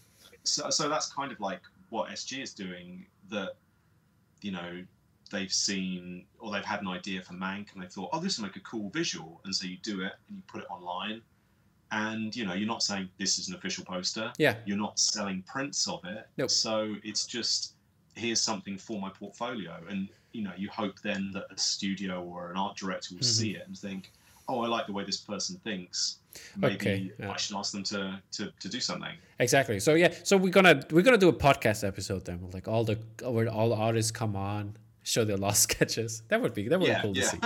so, 0.44 0.70
so 0.70 0.90
that's 0.90 1.12
kind 1.12 1.32
of 1.32 1.40
like 1.40 1.62
what 1.90 2.10
SG 2.10 2.42
is 2.42 2.54
doing. 2.54 3.06
That 3.30 3.52
you 4.42 4.52
know 4.52 4.84
they've 5.30 5.52
seen 5.52 6.26
or 6.40 6.52
they've 6.52 6.66
had 6.66 6.82
an 6.82 6.88
idea 6.88 7.22
for 7.22 7.34
Mank 7.34 7.74
and 7.74 7.82
they 7.82 7.88
thought, 7.88 8.10
oh, 8.14 8.20
this 8.20 8.38
will 8.38 8.46
make 8.46 8.56
a 8.56 8.62
cool 8.62 8.90
visual, 8.90 9.42
and 9.46 9.56
so 9.56 9.68
you 9.68 9.78
do 9.82 10.02
it 10.02 10.14
and 10.28 10.38
you 10.38 10.44
put 10.48 10.62
it 10.62 10.68
online, 10.70 11.22
and 11.92 12.36
you 12.36 12.46
know 12.46 12.54
you're 12.54 12.68
not 12.68 12.84
saying 12.84 13.10
this 13.18 13.40
is 13.40 13.50
an 13.50 13.56
official 13.56 13.86
poster. 13.86 14.32
Yeah. 14.38 14.56
You're 14.66 14.78
not 14.78 15.00
selling 15.00 15.44
prints 15.44 15.88
of 15.88 16.04
it. 16.06 16.28
Nope. 16.38 16.50
So 16.50 16.96
it's 17.04 17.26
just 17.26 17.74
here's 18.16 18.42
something 18.42 18.78
for 18.78 19.00
my 19.00 19.10
portfolio, 19.10 19.76
and 19.90 20.10
you 20.32 20.44
know 20.44 20.54
you 20.58 20.70
hope 20.70 21.00
then 21.02 21.32
that 21.34 21.46
a 21.52 21.58
studio 21.58 22.24
or 22.24 22.52
an 22.52 22.58
art 22.58 22.78
director 22.78 23.16
will 23.16 23.22
mm-hmm. 23.22 23.42
see 23.42 23.52
it 23.52 23.64
and 23.68 23.78
think, 23.78 24.12
oh, 24.48 24.62
I 24.62 24.68
like 24.68 24.88
the 24.88 24.94
way 24.94 25.04
this 25.04 25.18
person 25.18 25.60
thinks. 25.64 26.18
Maybe 26.56 26.76
okay, 26.76 27.12
yeah. 27.20 27.32
I 27.32 27.38
should 27.38 27.56
ask 27.56 27.72
them 27.72 27.84
to, 27.84 28.22
to 28.34 28.52
to 28.60 28.70
do 28.70 28.80
something. 28.80 29.16
Exactly. 29.40 29.80
So 29.80 29.96
yeah, 29.96 30.14
so 30.24 30.38
we're 30.38 30.52
gonna 30.52 30.84
we're 30.92 31.02
gonna 31.02 31.18
do 31.18 31.30
a 31.30 31.34
podcast 31.34 31.88
episode 31.88 32.26
then, 32.26 32.48
like 32.54 32.68
all 32.68 32.84
the 32.84 33.00
where 33.24 33.48
all 33.48 33.70
the 33.70 33.76
artists 33.76 34.12
come 34.12 34.36
on 34.36 34.78
show 35.08 35.24
their 35.24 35.38
lost 35.38 35.64
sketches. 35.70 36.24
That 36.28 36.42
would 36.42 36.54
be 36.54 36.68
that 36.68 36.80
would 36.80 36.88
yeah, 36.88 37.02
be 37.02 37.08
cool 37.08 37.18
yeah. 37.18 37.24
to 37.24 37.30
see. 37.30 37.40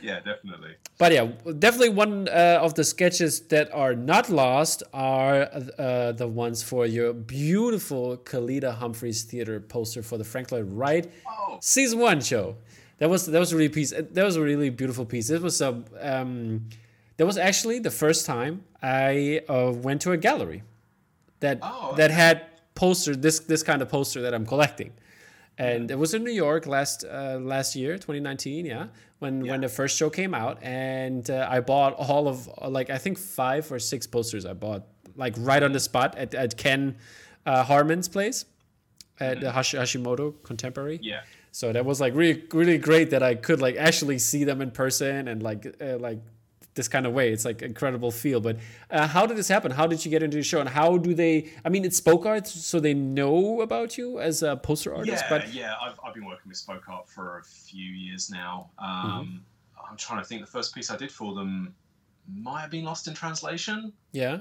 yeah, 0.02 0.20
definitely. 0.20 0.74
But 0.98 1.12
yeah, 1.12 1.28
definitely 1.58 1.90
one 1.90 2.28
uh, 2.28 2.58
of 2.60 2.74
the 2.74 2.84
sketches 2.84 3.40
that 3.48 3.72
are 3.72 3.94
not 3.94 4.28
lost 4.28 4.82
are 4.92 5.48
uh, 5.78 6.12
the 6.12 6.28
ones 6.28 6.62
for 6.62 6.86
your 6.86 7.12
beautiful 7.12 8.16
Kalita 8.18 8.74
Humphreys 8.74 9.22
Theater 9.22 9.60
poster 9.60 10.02
for 10.02 10.18
the 10.18 10.24
Frank 10.24 10.52
Lloyd 10.52 10.70
Wright 10.72 11.10
oh. 11.28 11.58
season 11.60 11.98
one 11.98 12.20
show. 12.20 12.56
That 12.98 13.10
was 13.10 13.26
that 13.26 13.38
was 13.38 13.52
a 13.52 13.56
really 13.56 13.68
piece. 13.68 13.92
That 13.92 14.24
was 14.24 14.36
a 14.36 14.42
really 14.42 14.70
beautiful 14.70 15.04
piece. 15.04 15.30
It 15.30 15.42
was 15.42 15.60
a 15.60 15.82
um, 16.00 16.68
that 17.16 17.26
was 17.26 17.36
actually 17.36 17.78
the 17.78 17.90
first 17.90 18.26
time 18.26 18.64
I 18.82 19.42
uh, 19.48 19.72
went 19.74 20.02
to 20.02 20.12
a 20.12 20.16
gallery 20.16 20.62
that 21.40 21.58
oh, 21.62 21.94
that 21.96 22.10
had 22.10 22.46
poster 22.74 23.14
this 23.16 23.40
this 23.40 23.62
kind 23.62 23.82
of 23.82 23.88
poster 23.88 24.22
that 24.22 24.34
I'm 24.34 24.46
collecting 24.46 24.92
and 25.58 25.90
it 25.90 25.98
was 25.98 26.14
in 26.14 26.24
New 26.24 26.32
York 26.32 26.66
last 26.66 27.04
uh, 27.04 27.38
last 27.40 27.76
year, 27.76 27.94
2019. 27.94 28.64
Yeah, 28.66 28.86
when 29.18 29.44
yeah. 29.44 29.52
when 29.52 29.60
the 29.60 29.68
first 29.68 29.96
show 29.96 30.10
came 30.10 30.34
out, 30.34 30.62
and 30.62 31.28
uh, 31.30 31.46
I 31.50 31.60
bought 31.60 31.94
all 31.94 32.28
of 32.28 32.48
like 32.68 32.90
I 32.90 32.98
think 32.98 33.18
five 33.18 33.70
or 33.70 33.78
six 33.78 34.06
posters. 34.06 34.46
I 34.46 34.54
bought 34.54 34.86
like 35.16 35.34
right 35.38 35.62
on 35.62 35.72
the 35.72 35.80
spot 35.80 36.16
at, 36.16 36.34
at 36.34 36.56
Ken 36.56 36.96
uh, 37.44 37.64
Harman's 37.64 38.08
place 38.08 38.46
at 39.20 39.38
mm-hmm. 39.38 39.46
Hash- 39.48 39.74
Hashimoto 39.74 40.42
Contemporary. 40.42 40.98
Yeah. 41.02 41.20
So 41.50 41.72
that 41.72 41.84
was 41.84 42.00
like 42.00 42.14
really 42.14 42.44
really 42.52 42.78
great 42.78 43.10
that 43.10 43.22
I 43.22 43.34
could 43.34 43.60
like 43.60 43.76
actually 43.76 44.18
see 44.18 44.44
them 44.44 44.62
in 44.62 44.70
person 44.70 45.28
and 45.28 45.42
like 45.42 45.66
uh, 45.80 45.98
like 45.98 46.18
this 46.74 46.88
kind 46.88 47.06
of 47.06 47.12
way. 47.12 47.32
It's 47.32 47.44
like 47.44 47.62
incredible 47.62 48.10
feel. 48.10 48.40
But 48.40 48.58
uh, 48.90 49.06
how 49.06 49.26
did 49.26 49.36
this 49.36 49.48
happen? 49.48 49.70
How 49.72 49.86
did 49.86 50.04
you 50.04 50.10
get 50.10 50.22
into 50.22 50.36
the 50.36 50.42
show? 50.42 50.60
And 50.60 50.68
how 50.68 50.98
do 50.98 51.14
they? 51.14 51.50
I 51.64 51.68
mean, 51.68 51.84
it's 51.84 51.96
Spoke 51.96 52.26
Art, 52.26 52.46
so 52.46 52.80
they 52.80 52.94
know 52.94 53.60
about 53.60 53.98
you 53.98 54.20
as 54.20 54.42
a 54.42 54.56
poster 54.56 54.94
artist. 54.94 55.24
Yeah, 55.24 55.38
but 55.38 55.52
yeah, 55.52 55.74
I've, 55.80 55.98
I've 56.04 56.14
been 56.14 56.24
working 56.24 56.48
with 56.48 56.56
Spoke 56.56 56.88
Art 56.88 57.08
for 57.08 57.38
a 57.38 57.44
few 57.44 57.90
years 57.90 58.30
now. 58.30 58.70
Um, 58.78 58.88
mm-hmm. 58.88 59.90
I'm 59.90 59.96
trying 59.96 60.20
to 60.20 60.24
think. 60.26 60.40
The 60.40 60.50
first 60.50 60.74
piece 60.74 60.90
I 60.90 60.96
did 60.96 61.10
for 61.10 61.34
them 61.34 61.74
might 62.32 62.60
have 62.60 62.70
been 62.70 62.84
Lost 62.84 63.08
in 63.08 63.14
Translation. 63.14 63.92
Yeah. 64.12 64.38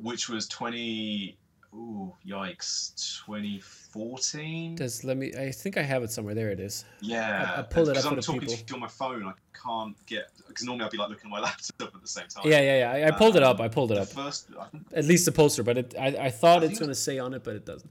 Which 0.00 0.28
was 0.28 0.48
20 0.48 1.36
Ooh, 1.74 2.14
yikes! 2.26 2.94
2014. 3.26 4.76
Does 4.76 5.04
let 5.04 5.16
me? 5.16 5.34
I 5.38 5.50
think 5.50 5.76
I 5.76 5.82
have 5.82 6.02
it 6.02 6.10
somewhere. 6.10 6.34
There 6.34 6.50
it 6.50 6.60
is. 6.60 6.84
Yeah, 7.00 7.52
I, 7.56 7.60
I 7.60 7.62
pulled 7.62 7.90
it 7.90 7.96
up 7.96 8.10
I'm 8.10 8.20
talking 8.20 8.40
people. 8.40 8.56
to 8.56 8.64
you 8.66 8.74
on 8.74 8.80
my 8.80 8.88
phone. 8.88 9.26
I 9.26 9.32
can't 9.52 9.94
get 10.06 10.30
because 10.46 10.64
normally 10.64 10.86
I'd 10.86 10.90
be 10.90 10.96
like 10.96 11.10
looking 11.10 11.26
at 11.26 11.30
my 11.30 11.40
laptop 11.42 11.94
at 11.94 12.00
the 12.00 12.08
same 12.08 12.26
time. 12.28 12.44
Yeah, 12.46 12.60
yeah, 12.60 12.78
yeah. 12.78 13.06
I, 13.06 13.08
I 13.08 13.10
pulled 13.10 13.36
um, 13.36 13.42
it 13.42 13.46
up. 13.46 13.60
I 13.60 13.68
pulled 13.68 13.92
it 13.92 13.98
up. 13.98 14.08
First, 14.08 14.48
at 14.94 15.04
least 15.04 15.26
the 15.26 15.32
poster, 15.32 15.62
but 15.62 15.78
it, 15.78 15.94
I, 15.98 16.06
I 16.06 16.30
thought 16.30 16.62
I 16.62 16.66
it's 16.66 16.78
going 16.78 16.88
to 16.88 16.94
say 16.94 17.18
on 17.18 17.34
it, 17.34 17.44
but 17.44 17.54
it 17.56 17.66
doesn't. 17.66 17.90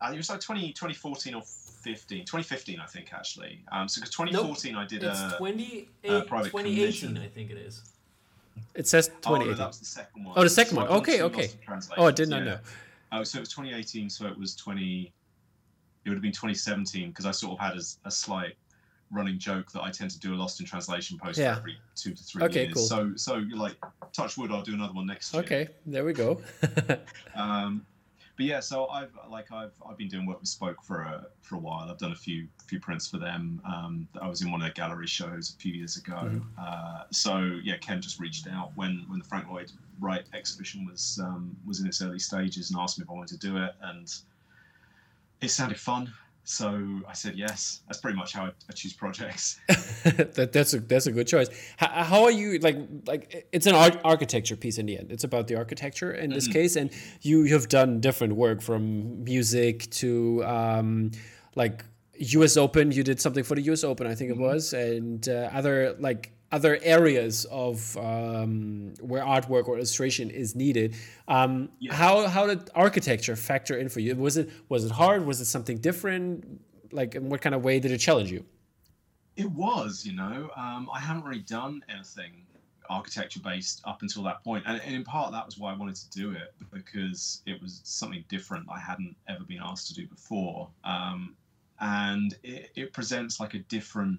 Uh, 0.00 0.12
it 0.14 0.16
was 0.16 0.30
like 0.30 0.40
20, 0.40 0.68
2014 0.72 1.34
or 1.34 1.42
15, 1.42 2.20
2015, 2.20 2.80
I 2.80 2.86
think 2.86 3.12
actually. 3.12 3.60
Um, 3.72 3.88
so 3.88 4.00
because 4.00 4.14
2014 4.14 4.72
nope. 4.72 4.82
I 4.82 4.86
did 4.86 5.02
it's 5.02 5.20
a, 5.20 5.34
28, 5.36 5.88
a 6.04 6.22
private 6.22 6.50
2018, 6.50 7.18
I 7.18 7.26
think 7.26 7.50
it 7.50 7.58
is. 7.58 7.82
It 8.74 8.86
says 8.86 9.08
2018. 9.08 9.42
Oh, 9.42 9.50
no, 9.50 9.56
that 9.56 9.66
was 9.68 9.78
the 9.78 9.84
second 9.84 10.24
one. 10.24 10.34
Oh, 10.36 10.42
the 10.42 10.50
second 10.50 10.74
so 10.74 10.82
one. 10.82 10.88
Okay, 10.88 11.22
okay. 11.22 11.50
Oh, 11.96 12.06
I 12.06 12.10
did 12.10 12.28
not 12.28 12.38
yeah. 12.38 12.44
know. 12.44 12.58
Oh, 13.12 13.22
so 13.24 13.38
it 13.38 13.40
was 13.40 13.48
2018. 13.50 14.10
So 14.10 14.26
it 14.26 14.38
was 14.38 14.54
20. 14.54 15.12
It 16.04 16.08
would 16.08 16.14
have 16.14 16.22
been 16.22 16.32
2017 16.32 17.10
because 17.10 17.26
I 17.26 17.30
sort 17.30 17.52
of 17.52 17.58
had 17.58 17.76
a, 17.76 17.82
a, 18.08 18.10
slight 18.10 18.54
running 19.10 19.38
joke 19.38 19.70
that 19.72 19.82
I 19.82 19.90
tend 19.90 20.10
to 20.12 20.18
do 20.18 20.34
a 20.34 20.36
Lost 20.36 20.60
in 20.60 20.66
Translation 20.66 21.18
post 21.18 21.38
yeah. 21.38 21.56
every 21.58 21.76
two 21.94 22.14
to 22.14 22.22
three 22.22 22.42
okay, 22.44 22.64
years. 22.64 22.74
Cool. 22.74 22.82
So 22.84 23.12
so 23.16 23.36
you're 23.36 23.58
like, 23.58 23.76
touch 24.12 24.38
wood, 24.38 24.50
I'll 24.50 24.62
do 24.62 24.72
another 24.72 24.94
one 24.94 25.06
next 25.06 25.34
year. 25.34 25.42
Okay, 25.42 25.68
there 25.84 26.04
we 26.04 26.12
go. 26.12 26.40
um, 27.34 27.84
but 28.40 28.46
yeah, 28.46 28.60
so 28.60 28.86
I've 28.86 29.10
like 29.28 29.52
I've 29.52 29.74
I've 29.86 29.98
been 29.98 30.08
doing 30.08 30.24
work 30.24 30.40
with 30.40 30.48
Spoke 30.48 30.82
for 30.82 31.02
a 31.02 31.26
for 31.42 31.56
a 31.56 31.58
while. 31.58 31.90
I've 31.90 31.98
done 31.98 32.12
a 32.12 32.16
few 32.16 32.48
few 32.66 32.80
prints 32.80 33.06
for 33.06 33.18
them. 33.18 33.60
Um, 33.66 34.08
I 34.18 34.28
was 34.28 34.40
in 34.40 34.50
one 34.50 34.62
of 34.62 34.64
their 34.64 34.72
gallery 34.72 35.06
shows 35.06 35.54
a 35.54 35.60
few 35.60 35.74
years 35.74 35.98
ago. 35.98 36.14
Mm-hmm. 36.14 36.38
Uh, 36.58 37.02
so 37.10 37.58
yeah, 37.62 37.76
Ken 37.76 38.00
just 38.00 38.18
reached 38.18 38.46
out 38.48 38.72
when 38.76 39.04
when 39.08 39.18
the 39.18 39.26
Frank 39.26 39.50
Lloyd 39.50 39.70
Wright 40.00 40.24
exhibition 40.32 40.86
was 40.86 41.20
um, 41.22 41.54
was 41.66 41.80
in 41.80 41.86
its 41.86 42.00
early 42.00 42.18
stages 42.18 42.70
and 42.70 42.80
asked 42.80 42.98
me 42.98 43.02
if 43.02 43.10
I 43.10 43.12
wanted 43.12 43.38
to 43.38 43.46
do 43.46 43.58
it, 43.58 43.74
and 43.82 44.10
it 45.42 45.50
sounded 45.50 45.78
fun. 45.78 46.10
So 46.50 47.00
I 47.08 47.12
said 47.12 47.36
yes. 47.36 47.82
That's 47.86 48.00
pretty 48.00 48.18
much 48.18 48.32
how 48.32 48.46
I, 48.46 48.50
I 48.68 48.72
choose 48.72 48.92
projects. 48.92 49.60
that, 49.68 50.50
that's 50.52 50.74
a 50.74 50.80
that's 50.80 51.06
a 51.06 51.12
good 51.12 51.28
choice. 51.28 51.48
How, 51.76 51.86
how, 52.02 52.24
are 52.24 52.30
you 52.32 52.58
like 52.58 52.76
like 53.06 53.46
it's 53.52 53.66
an 53.66 53.76
architecture 53.76 54.56
piece 54.56 54.76
in 54.76 54.86
the 54.86 54.98
end. 54.98 55.12
It's 55.12 55.22
about 55.22 55.46
the 55.46 55.54
architecture 55.54 56.10
in 56.10 56.30
this 56.30 56.48
mm-hmm. 56.48 56.54
case, 56.54 56.74
and 56.74 56.90
you 57.22 57.44
have 57.44 57.68
done 57.68 58.00
different 58.00 58.34
work 58.34 58.62
from 58.62 59.22
music 59.22 59.88
to 60.02 60.44
um, 60.44 61.12
like 61.54 61.84
U.S. 62.18 62.56
Open. 62.56 62.90
You 62.90 63.04
did 63.04 63.20
something 63.20 63.44
for 63.44 63.54
the 63.54 63.62
U.S. 63.62 63.84
Open, 63.84 64.08
I 64.08 64.16
think 64.16 64.32
mm-hmm. 64.32 64.42
it 64.42 64.44
was, 64.44 64.72
and 64.72 65.28
uh, 65.28 65.50
other 65.52 65.94
like 66.00 66.32
other 66.52 66.78
areas 66.82 67.44
of 67.50 67.96
um, 67.96 68.94
where 69.00 69.22
artwork 69.24 69.68
or 69.68 69.76
illustration 69.76 70.30
is 70.30 70.56
needed. 70.56 70.96
Um, 71.28 71.70
yeah. 71.78 71.94
How 71.94 72.26
how 72.26 72.46
did 72.46 72.70
architecture 72.74 73.36
factor 73.36 73.76
in 73.76 73.88
for 73.88 74.00
you? 74.00 74.16
Was 74.16 74.36
it 74.36 74.50
was 74.68 74.84
it 74.84 74.90
hard? 74.90 75.24
Was 75.24 75.40
it 75.40 75.46
something 75.46 75.78
different? 75.78 76.60
Like, 76.92 77.14
in 77.14 77.28
what 77.28 77.40
kind 77.40 77.54
of 77.54 77.62
way 77.62 77.78
did 77.78 77.92
it 77.92 77.98
challenge 77.98 78.32
you? 78.32 78.44
It 79.36 79.50
was, 79.52 80.04
you 80.04 80.12
know, 80.12 80.50
um, 80.56 80.90
I 80.92 80.98
haven't 80.98 81.24
really 81.24 81.40
done 81.42 81.82
anything 81.88 82.46
architecture 82.90 83.38
based 83.38 83.80
up 83.84 84.02
until 84.02 84.24
that 84.24 84.42
point, 84.42 84.64
and, 84.66 84.80
and 84.84 84.94
in 84.96 85.04
part 85.04 85.30
that 85.30 85.46
was 85.46 85.56
why 85.56 85.72
I 85.72 85.76
wanted 85.76 85.94
to 85.94 86.10
do 86.10 86.32
it 86.32 86.52
because 86.72 87.42
it 87.46 87.62
was 87.62 87.80
something 87.84 88.24
different 88.28 88.66
I 88.68 88.80
hadn't 88.80 89.14
ever 89.28 89.44
been 89.44 89.60
asked 89.62 89.86
to 89.88 89.94
do 89.94 90.08
before, 90.08 90.68
um, 90.82 91.36
and 91.80 92.36
it, 92.42 92.72
it 92.74 92.92
presents 92.92 93.38
like 93.38 93.54
a 93.54 93.60
different 93.60 94.18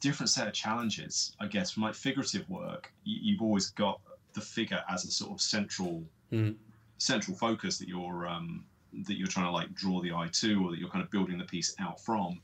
different 0.00 0.30
set 0.30 0.46
of 0.46 0.52
challenges, 0.52 1.34
I 1.40 1.46
guess. 1.46 1.70
From 1.70 1.84
like 1.84 1.94
figurative 1.94 2.48
work, 2.48 2.92
you, 3.04 3.34
have 3.34 3.42
always 3.42 3.70
got 3.70 4.00
the 4.34 4.40
figure 4.40 4.82
as 4.88 5.04
a 5.04 5.10
sort 5.10 5.32
of 5.32 5.40
central 5.40 6.02
mm-hmm. 6.32 6.52
central 6.98 7.36
focus 7.36 7.78
that 7.78 7.88
you're 7.88 8.26
um, 8.26 8.64
that 9.04 9.14
you're 9.16 9.28
trying 9.28 9.46
to 9.46 9.52
like 9.52 9.74
draw 9.74 10.00
the 10.00 10.12
eye 10.12 10.28
to, 10.32 10.64
or 10.64 10.70
that 10.70 10.78
you're 10.78 10.88
kind 10.88 11.04
of 11.04 11.10
building 11.10 11.38
the 11.38 11.44
piece 11.44 11.74
out 11.78 12.00
from. 12.00 12.40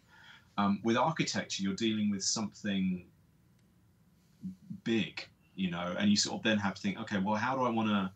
Um, 0.58 0.80
with 0.82 0.96
architecture, 0.96 1.62
you're 1.62 1.74
dealing 1.74 2.10
with 2.10 2.22
something 2.22 3.06
big, 4.84 5.26
you 5.54 5.70
know, 5.70 5.94
and 5.98 6.10
you 6.10 6.16
sort 6.16 6.38
of 6.38 6.42
then 6.42 6.58
have 6.58 6.74
to 6.74 6.82
think, 6.82 6.98
okay, 7.00 7.18
well, 7.18 7.36
how 7.36 7.54
do 7.54 7.62
I 7.62 7.70
want 7.70 7.88
to 7.88 8.10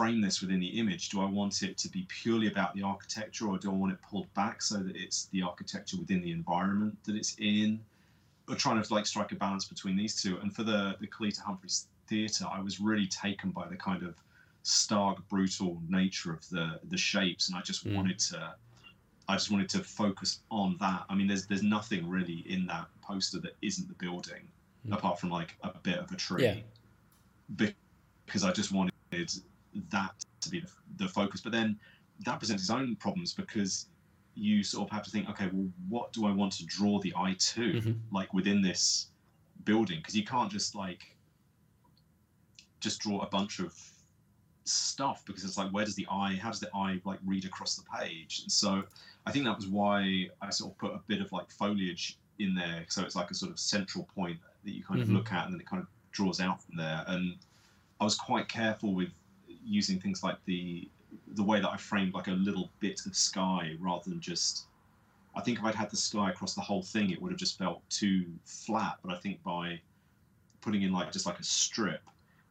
frame 0.00 0.20
this 0.20 0.40
within 0.40 0.60
the 0.60 0.78
image? 0.78 1.08
Do 1.08 1.20
I 1.20 1.24
want 1.24 1.62
it 1.62 1.78
to 1.78 1.88
be 1.88 2.06
purely 2.08 2.48
about 2.48 2.74
the 2.74 2.82
architecture, 2.82 3.48
or 3.48 3.58
do 3.58 3.70
I 3.70 3.74
want 3.74 3.92
it 3.92 3.98
pulled 4.02 4.32
back 4.34 4.62
so 4.62 4.78
that 4.78 4.96
it's 4.96 5.26
the 5.26 5.42
architecture 5.42 5.96
within 5.96 6.20
the 6.20 6.32
environment 6.32 6.98
that 7.04 7.16
it's 7.16 7.34
in? 7.38 7.80
We're 8.50 8.56
trying 8.56 8.82
to 8.82 8.94
like 8.94 9.06
strike 9.06 9.30
a 9.30 9.36
balance 9.36 9.64
between 9.64 9.96
these 9.96 10.20
two. 10.20 10.38
And 10.40 10.54
for 10.54 10.64
the 10.64 10.96
the 11.00 11.06
Kalita 11.06 11.40
Humphreys 11.40 11.86
Theatre, 12.08 12.46
I 12.50 12.60
was 12.60 12.80
really 12.80 13.06
taken 13.06 13.50
by 13.50 13.68
the 13.68 13.76
kind 13.76 14.02
of 14.02 14.16
stark, 14.62 15.26
brutal 15.28 15.80
nature 15.88 16.32
of 16.32 16.48
the 16.48 16.80
the 16.88 16.96
shapes, 16.98 17.48
and 17.48 17.56
I 17.56 17.62
just 17.62 17.86
mm. 17.86 17.94
wanted 17.94 18.18
to. 18.18 18.54
I 19.28 19.34
just 19.34 19.52
wanted 19.52 19.68
to 19.70 19.78
focus 19.84 20.40
on 20.50 20.76
that. 20.80 21.04
I 21.08 21.14
mean, 21.14 21.28
there's 21.28 21.46
there's 21.46 21.62
nothing 21.62 22.08
really 22.10 22.44
in 22.48 22.66
that 22.66 22.88
poster 23.02 23.38
that 23.40 23.56
isn't 23.62 23.86
the 23.86 23.94
building, 23.94 24.48
mm. 24.86 24.92
apart 24.92 25.20
from 25.20 25.30
like 25.30 25.56
a 25.62 25.78
bit 25.78 25.98
of 25.98 26.10
a 26.10 26.16
tree. 26.16 26.44
Yeah. 26.44 27.66
Because 28.26 28.42
I 28.44 28.52
just 28.52 28.72
wanted 28.72 28.92
that 29.90 30.12
to 30.40 30.50
be 30.50 30.60
the, 30.60 30.70
the 30.96 31.08
focus. 31.08 31.40
But 31.40 31.52
then 31.52 31.78
that 32.24 32.38
presents 32.38 32.64
its 32.64 32.70
own 32.70 32.96
problems 32.96 33.32
because 33.32 33.86
you 34.40 34.64
sort 34.64 34.88
of 34.88 34.92
have 34.92 35.02
to 35.04 35.10
think, 35.10 35.28
okay, 35.28 35.48
well, 35.52 35.68
what 35.88 36.12
do 36.14 36.26
I 36.26 36.32
want 36.32 36.52
to 36.54 36.64
draw 36.64 36.98
the 37.00 37.12
eye 37.14 37.36
to, 37.38 37.60
mm-hmm. 37.60 37.92
like 38.10 38.32
within 38.32 38.62
this 38.62 39.08
building? 39.64 39.98
Because 39.98 40.16
you 40.16 40.24
can't 40.24 40.50
just 40.50 40.74
like 40.74 41.14
just 42.80 43.00
draw 43.00 43.20
a 43.20 43.26
bunch 43.26 43.58
of 43.58 43.74
stuff 44.64 45.22
because 45.26 45.44
it's 45.44 45.58
like, 45.58 45.70
where 45.70 45.84
does 45.84 45.94
the 45.94 46.06
eye, 46.10 46.38
how 46.40 46.48
does 46.50 46.60
the 46.60 46.70
eye 46.74 46.98
like 47.04 47.18
read 47.24 47.44
across 47.44 47.76
the 47.76 47.84
page? 47.98 48.40
And 48.42 48.50
so 48.50 48.82
I 49.26 49.30
think 49.30 49.44
that 49.44 49.56
was 49.56 49.66
why 49.66 50.28
I 50.40 50.48
sort 50.48 50.72
of 50.72 50.78
put 50.78 50.92
a 50.94 51.00
bit 51.06 51.20
of 51.20 51.30
like 51.32 51.50
foliage 51.50 52.18
in 52.38 52.54
there, 52.54 52.86
so 52.88 53.02
it's 53.02 53.14
like 53.14 53.30
a 53.30 53.34
sort 53.34 53.52
of 53.52 53.58
central 53.58 54.08
point 54.14 54.38
that 54.64 54.70
you 54.70 54.82
kind 54.82 55.00
mm-hmm. 55.00 55.10
of 55.10 55.16
look 55.16 55.32
at, 55.32 55.44
and 55.44 55.52
then 55.52 55.60
it 55.60 55.66
kind 55.66 55.82
of 55.82 55.88
draws 56.12 56.40
out 56.40 56.62
from 56.62 56.76
there. 56.76 57.04
And 57.06 57.36
I 58.00 58.04
was 58.04 58.14
quite 58.14 58.48
careful 58.48 58.94
with 58.94 59.10
using 59.62 60.00
things 60.00 60.22
like 60.22 60.38
the 60.46 60.88
the 61.34 61.42
way 61.42 61.60
that 61.60 61.68
I 61.68 61.76
framed 61.76 62.14
like 62.14 62.28
a 62.28 62.32
little 62.32 62.70
bit 62.80 63.00
of 63.06 63.16
sky 63.16 63.74
rather 63.80 64.10
than 64.10 64.20
just. 64.20 64.66
I 65.36 65.40
think 65.40 65.58
if 65.58 65.64
I'd 65.64 65.76
had 65.76 65.90
the 65.90 65.96
sky 65.96 66.30
across 66.30 66.54
the 66.54 66.60
whole 66.60 66.82
thing, 66.82 67.10
it 67.10 67.22
would 67.22 67.30
have 67.30 67.38
just 67.38 67.56
felt 67.56 67.88
too 67.88 68.24
flat. 68.44 68.98
But 69.04 69.14
I 69.14 69.18
think 69.18 69.42
by 69.44 69.80
putting 70.60 70.82
in 70.82 70.92
like 70.92 71.12
just 71.12 71.24
like 71.26 71.38
a 71.38 71.44
strip, 71.44 72.02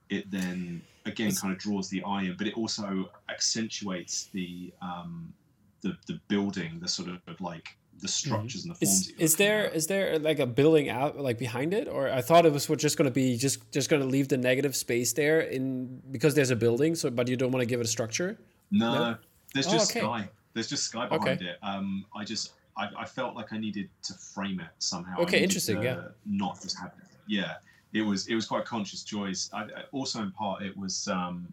it 0.10 0.30
then 0.32 0.82
again 1.06 1.34
kind 1.36 1.54
of 1.54 1.60
draws 1.60 1.90
the 1.90 2.04
eye 2.04 2.24
in, 2.24 2.36
but 2.38 2.48
it 2.48 2.56
also 2.56 3.10
accentuates 3.30 4.26
the 4.34 4.72
um, 4.82 5.34
the 5.82 5.98
the 6.08 6.20
building, 6.28 6.80
the 6.80 6.88
sort 6.88 7.10
of 7.10 7.42
like 7.42 7.76
the 8.00 8.08
mm-hmm. 8.08 8.12
structures 8.12 8.62
mm-hmm. 8.62 8.72
and 8.72 8.80
the 8.80 8.86
forms. 8.86 9.08
Is, 9.10 9.14
is 9.18 9.36
there 9.36 9.68
at. 9.68 9.76
is 9.76 9.88
there 9.88 10.20
like 10.20 10.40
a 10.40 10.46
building 10.46 10.90
out 10.90 11.20
like 11.20 11.38
behind 11.38 11.74
it, 11.74 11.88
or 11.88 12.10
I 12.10 12.22
thought 12.22 12.46
it 12.46 12.54
was 12.54 12.68
just 12.68 12.98
going 12.98 13.10
to 13.10 13.14
be 13.14 13.38
just 13.38 13.72
just 13.72 13.90
going 13.90 14.02
to 14.02 14.08
leave 14.08 14.28
the 14.28 14.38
negative 14.38 14.76
space 14.76 15.14
there 15.14 15.42
in 15.42 16.02
because 16.12 16.36
there's 16.36 16.52
a 16.52 16.56
building. 16.56 16.96
So, 16.96 17.10
but 17.10 17.28
you 17.28 17.36
don't 17.36 17.52
want 17.52 17.62
to 17.62 17.68
give 17.68 17.80
it 17.80 17.86
a 17.86 17.90
structure. 17.90 18.38
No, 18.72 18.94
no? 18.94 19.18
there's 19.54 19.68
oh, 19.68 19.72
just 19.72 19.92
okay. 19.92 20.00
sky. 20.00 20.30
There's 20.54 20.68
just 20.68 20.84
sky 20.84 21.08
behind 21.08 21.42
okay. 21.42 21.52
it. 21.52 21.58
Um, 21.62 22.06
I 22.16 22.24
just 22.24 22.54
I, 22.78 22.90
I, 22.98 23.06
felt 23.06 23.36
like 23.36 23.54
I 23.54 23.58
needed 23.58 23.90
to 24.04 24.14
frame 24.14 24.60
it 24.60 24.70
somehow. 24.80 25.18
Okay, 25.20 25.44
interesting. 25.44 25.82
Yeah, 25.82 26.10
not 26.26 26.62
just 26.62 26.78
have 26.80 26.94
it. 26.98 27.06
Yeah, 27.28 27.56
it 27.94 28.02
was 28.02 28.28
it 28.28 28.36
was 28.36 28.46
quite 28.46 28.66
conscious 28.66 29.04
choice. 29.04 29.50
I, 29.54 29.68
also, 29.92 30.22
in 30.22 30.32
part, 30.32 30.64
it 30.64 30.76
was. 30.78 31.08
Um, 31.08 31.52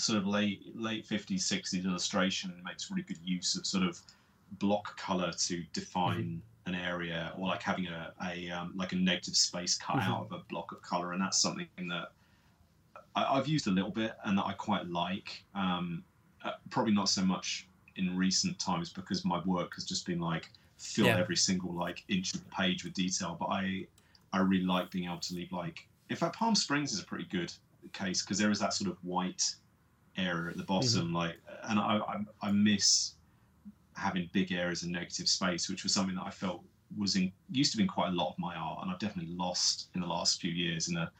sort 0.00 0.16
of 0.16 0.28
late 0.28 0.62
late 0.76 1.04
50s 1.04 1.40
60s 1.40 1.84
illustration 1.84 2.54
makes 2.64 2.88
really 2.88 3.02
good 3.02 3.18
use 3.24 3.56
of 3.56 3.66
sort 3.66 3.82
of 3.82 4.00
block 4.52 4.96
color 4.96 5.32
to 5.32 5.62
define 5.72 6.40
mm-hmm. 6.66 6.74
an 6.74 6.80
area 6.80 7.32
or 7.36 7.48
like 7.48 7.62
having 7.62 7.88
a, 7.88 8.12
a 8.24 8.48
um, 8.50 8.72
like 8.76 8.92
a 8.92 8.96
negative 8.96 9.36
space 9.36 9.76
cut 9.76 9.96
mm-hmm. 9.96 10.12
out 10.12 10.26
of 10.26 10.32
a 10.32 10.42
block 10.48 10.72
of 10.72 10.80
color 10.82 11.12
and 11.12 11.20
that's 11.20 11.42
something 11.42 11.66
that 11.76 12.12
I, 13.24 13.36
have 13.36 13.48
used 13.48 13.66
a 13.66 13.70
little 13.70 13.90
bit 13.90 14.12
and 14.24 14.38
that 14.38 14.46
I 14.46 14.52
quite 14.52 14.86
like 14.88 15.44
um, 15.54 16.04
uh, 16.44 16.52
probably 16.70 16.92
not 16.92 17.08
so 17.08 17.22
much 17.22 17.68
in 17.96 18.16
recent 18.16 18.58
times 18.58 18.90
because 18.90 19.24
my 19.24 19.42
work 19.44 19.74
has 19.74 19.84
just 19.84 20.06
been 20.06 20.20
like 20.20 20.48
fill 20.76 21.06
yeah. 21.06 21.18
every 21.18 21.36
single 21.36 21.72
like 21.72 22.04
inch 22.08 22.34
of 22.34 22.44
the 22.44 22.50
page 22.50 22.84
with 22.84 22.94
detail 22.94 23.36
but 23.38 23.46
I 23.46 23.86
I 24.32 24.40
really 24.40 24.64
like 24.64 24.90
being 24.90 25.06
able 25.06 25.18
to 25.18 25.34
leave 25.34 25.52
like 25.52 25.86
in 26.10 26.16
fact 26.16 26.36
Palm 26.36 26.54
Springs 26.54 26.92
is 26.92 27.00
a 27.00 27.04
pretty 27.04 27.26
good 27.30 27.52
case 27.92 28.22
because 28.22 28.38
there 28.38 28.50
is 28.50 28.60
that 28.60 28.74
sort 28.74 28.90
of 28.90 28.96
white 29.02 29.54
area 30.16 30.50
at 30.50 30.56
the 30.56 30.64
bottom 30.64 31.06
mm-hmm. 31.06 31.16
like 31.16 31.36
and 31.64 31.78
I, 31.80 31.98
I 31.98 32.48
I 32.48 32.52
miss 32.52 33.14
having 33.98 34.30
big 34.32 34.52
areas 34.52 34.82
of 34.82 34.88
negative 34.88 35.28
space, 35.28 35.68
which 35.68 35.82
was 35.82 35.92
something 35.92 36.14
that 36.14 36.24
I 36.24 36.30
felt 36.30 36.62
was 36.96 37.16
in 37.16 37.30
used 37.50 37.72
to 37.72 37.78
be 37.78 37.84
quite 37.84 38.08
a 38.08 38.12
lot 38.12 38.30
of 38.30 38.38
my 38.38 38.54
art, 38.54 38.80
and 38.82 38.90
I've 38.90 38.98
definitely 38.98 39.34
lost 39.34 39.88
in 39.94 40.00
the 40.00 40.06
last 40.06 40.40
few 40.40 40.50
years 40.50 40.88
in 40.88 40.96
a 40.96 41.10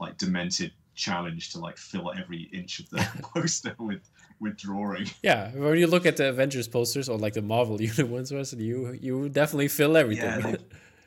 like 0.00 0.16
demented 0.16 0.72
challenge 0.98 1.52
to 1.52 1.60
like 1.60 1.78
fill 1.78 2.12
every 2.12 2.42
inch 2.52 2.80
of 2.80 2.90
the 2.90 3.06
poster 3.22 3.74
with 3.78 4.10
with 4.40 4.56
drawing. 4.56 5.06
Yeah, 5.22 5.50
when 5.52 5.78
you 5.78 5.86
look 5.86 6.04
at 6.04 6.16
the 6.16 6.28
Avengers 6.28 6.68
posters 6.68 7.08
or 7.08 7.16
like 7.16 7.34
the 7.34 7.42
Marvel 7.42 7.80
unit 7.90 8.08
ones, 8.08 8.30
you 8.52 8.98
you 9.00 9.28
definitely 9.28 9.68
fill 9.68 9.96
everything. 9.96 10.40
Yeah, 10.40 10.56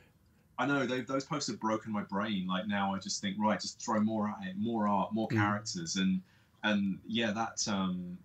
I 0.58 0.66
know 0.66 0.86
they, 0.86 1.02
those 1.02 1.26
posts 1.26 1.50
have 1.50 1.60
broken 1.60 1.92
my 1.92 2.04
brain. 2.04 2.48
Like 2.48 2.68
now, 2.68 2.96
I 2.96 3.00
just 3.00 3.22
think 3.22 3.36
right, 3.40 3.60
just 3.60 3.84
throw 3.84 4.00
more 4.00 4.30
at 4.30 4.48
it, 4.48 4.56
more 4.58 4.88
art, 4.88 5.14
more 5.14 5.28
mm. 5.28 5.36
characters, 5.36 5.98
and 5.98 6.22
and 6.64 7.00
yeah, 7.06 7.32
that 7.32 7.68
um, 7.68 8.18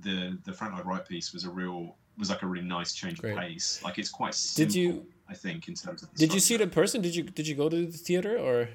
the 0.00 0.38
the 0.44 0.52
Frank 0.52 0.74
Lloyd 0.74 0.86
Wright 0.86 1.08
piece 1.08 1.32
was 1.32 1.44
a 1.44 1.50
real 1.50 1.96
was 2.18 2.30
like 2.30 2.42
a 2.42 2.46
really 2.46 2.66
nice 2.66 2.92
change 2.92 3.20
Great. 3.20 3.32
of 3.32 3.38
pace. 3.38 3.80
Like 3.82 3.98
it's 3.98 4.10
quite 4.10 4.34
simple. 4.34 4.72
Did 4.72 4.74
you? 4.74 5.06
I 5.30 5.34
think 5.34 5.68
in 5.68 5.74
terms 5.74 6.02
of. 6.02 6.08
did 6.10 6.16
structure. 6.16 6.34
you 6.34 6.40
see 6.40 6.54
it 6.54 6.60
in 6.60 6.70
person? 6.70 7.00
Did 7.00 7.14
you 7.14 7.22
did 7.22 7.46
you 7.46 7.54
go 7.54 7.68
to 7.68 7.86
the 7.86 7.98
theater 7.98 8.36
or? 8.38 8.68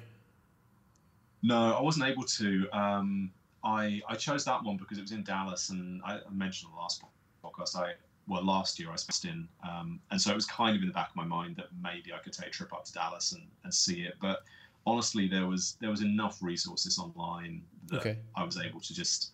No, 1.44 1.76
I 1.76 1.82
wasn't 1.82 2.06
able 2.06 2.24
to. 2.24 2.66
Um, 2.72 3.30
I 3.62 4.00
I 4.08 4.14
chose 4.14 4.46
that 4.46 4.64
one 4.64 4.78
because 4.78 4.96
it 4.96 5.02
was 5.02 5.12
in 5.12 5.22
Dallas, 5.22 5.68
and 5.68 6.00
I 6.02 6.20
mentioned 6.32 6.70
on 6.70 6.76
the 6.76 6.80
last 6.80 7.02
podcast. 7.44 7.76
I 7.76 7.92
well 8.26 8.42
last 8.42 8.80
year 8.80 8.90
I 8.90 8.96
spent 8.96 9.30
in, 9.30 9.46
um, 9.62 10.00
and 10.10 10.18
so 10.18 10.30
it 10.30 10.34
was 10.34 10.46
kind 10.46 10.74
of 10.74 10.80
in 10.80 10.88
the 10.88 10.94
back 10.94 11.10
of 11.10 11.16
my 11.16 11.24
mind 11.24 11.56
that 11.56 11.66
maybe 11.82 12.14
I 12.14 12.18
could 12.18 12.32
take 12.32 12.46
a 12.46 12.50
trip 12.50 12.72
up 12.72 12.86
to 12.86 12.92
Dallas 12.94 13.32
and, 13.32 13.42
and 13.62 13.72
see 13.72 14.00
it. 14.04 14.14
But 14.22 14.40
honestly, 14.86 15.28
there 15.28 15.46
was 15.46 15.76
there 15.82 15.90
was 15.90 16.00
enough 16.00 16.42
resources 16.42 16.98
online 16.98 17.62
that 17.88 18.00
okay. 18.00 18.18
I 18.34 18.42
was 18.42 18.58
able 18.58 18.80
to 18.80 18.94
just 18.94 19.32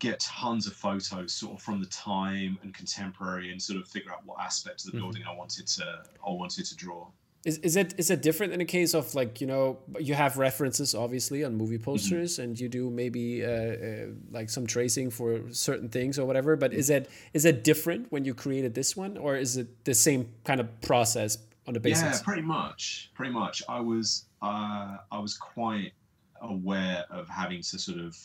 get 0.00 0.20
tons 0.20 0.66
of 0.66 0.74
photos 0.74 1.32
sort 1.32 1.54
of 1.54 1.62
from 1.62 1.80
the 1.80 1.86
time 1.86 2.58
and 2.62 2.74
contemporary 2.74 3.50
and 3.50 3.60
sort 3.60 3.80
of 3.80 3.88
figure 3.88 4.12
out 4.12 4.26
what 4.26 4.38
aspects 4.40 4.84
of 4.84 4.92
the 4.92 4.98
mm-hmm. 4.98 5.06
building 5.06 5.22
I 5.26 5.34
wanted 5.34 5.66
to 5.68 6.02
I 6.26 6.30
wanted 6.30 6.66
to 6.66 6.76
draw. 6.76 7.08
Is, 7.44 7.58
is 7.58 7.76
it 7.76 7.94
is 7.96 8.10
it 8.10 8.20
different 8.20 8.52
in 8.52 8.60
a 8.60 8.64
case 8.64 8.94
of 8.94 9.14
like 9.14 9.40
you 9.40 9.46
know 9.46 9.78
you 10.00 10.14
have 10.14 10.38
references 10.38 10.92
obviously 10.92 11.44
on 11.44 11.54
movie 11.54 11.78
posters 11.78 12.34
mm-hmm. 12.34 12.42
and 12.42 12.60
you 12.60 12.68
do 12.68 12.90
maybe 12.90 13.44
uh, 13.44 13.48
uh, 13.48 14.06
like 14.32 14.50
some 14.50 14.66
tracing 14.66 15.08
for 15.08 15.42
certain 15.52 15.88
things 15.88 16.18
or 16.18 16.26
whatever 16.26 16.56
but 16.56 16.74
is 16.74 16.90
it 16.90 17.08
is 17.32 17.44
it 17.44 17.62
different 17.62 18.10
when 18.10 18.24
you 18.24 18.34
created 18.34 18.74
this 18.74 18.96
one 18.96 19.16
or 19.16 19.36
is 19.36 19.56
it 19.56 19.84
the 19.84 19.94
same 19.94 20.28
kind 20.42 20.60
of 20.60 20.80
process 20.80 21.38
on 21.68 21.74
the 21.74 21.80
basis 21.80 22.02
Yeah, 22.02 22.24
pretty 22.24 22.42
much, 22.42 23.10
pretty 23.14 23.32
much. 23.32 23.62
I 23.68 23.80
was 23.80 24.24
uh, 24.42 24.96
I 25.12 25.18
was 25.18 25.36
quite 25.36 25.92
aware 26.40 27.04
of 27.10 27.28
having 27.28 27.62
to 27.62 27.78
sort 27.78 27.98
of 27.98 28.16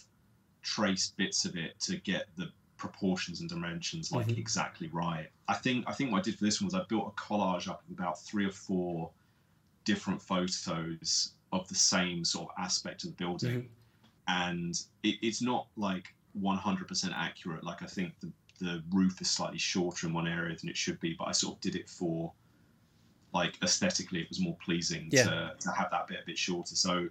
trace 0.62 1.14
bits 1.18 1.46
of 1.46 1.58
it 1.58 1.80
to 1.82 1.98
get 1.98 2.26
the 2.38 2.48
proportions 2.84 3.40
and 3.40 3.48
dimensions 3.48 4.12
like 4.12 4.28
mm-hmm. 4.28 4.38
exactly 4.38 4.90
right. 4.92 5.30
I 5.48 5.54
think 5.54 5.86
I 5.88 5.94
think 5.94 6.12
what 6.12 6.20
I 6.20 6.22
did 6.22 6.38
for 6.38 6.44
this 6.44 6.60
one 6.60 6.66
was 6.68 6.74
I 6.74 6.84
built 6.90 7.08
a 7.08 7.22
collage 7.22 7.70
up 7.70 7.82
of 7.86 7.98
about 7.98 8.22
three 8.22 8.46
or 8.46 8.52
four 8.52 9.10
different 9.86 10.22
photos 10.22 11.32
of 11.54 11.66
the 11.70 11.76
same 11.76 12.26
sort 12.26 12.50
of 12.50 12.62
aspect 12.62 13.06
of 13.06 13.12
the 13.12 13.16
building, 13.16 13.62
mm-hmm. 13.62 14.48
and 14.48 14.82
it, 15.04 15.16
it's 15.22 15.42
not 15.42 15.68
like 15.78 16.14
100% 16.42 17.14
accurate. 17.16 17.64
Like 17.64 17.82
I 17.82 17.86
think 17.86 18.20
the 18.20 18.30
the 18.60 18.84
roof 18.92 19.22
is 19.22 19.30
slightly 19.30 19.58
shorter 19.58 20.08
in 20.08 20.14
one 20.14 20.28
area 20.28 20.58
than 20.58 20.70
it 20.70 20.76
should 20.76 21.00
be, 21.00 21.16
but 21.18 21.30
I 21.30 21.32
sort 21.32 21.56
of 21.56 21.62
did 21.62 21.76
it 21.76 21.90
for 21.90 22.34
like 23.34 23.58
aesthetically 23.64 24.20
it 24.20 24.30
was 24.30 24.42
more 24.42 24.58
pleasing 24.64 25.08
yeah. 25.10 25.24
to, 25.24 25.54
to 25.58 25.72
have 25.72 25.90
that 25.92 26.08
bit 26.08 26.20
a 26.22 26.26
bit 26.26 26.38
shorter. 26.38 26.76
So 26.76 27.08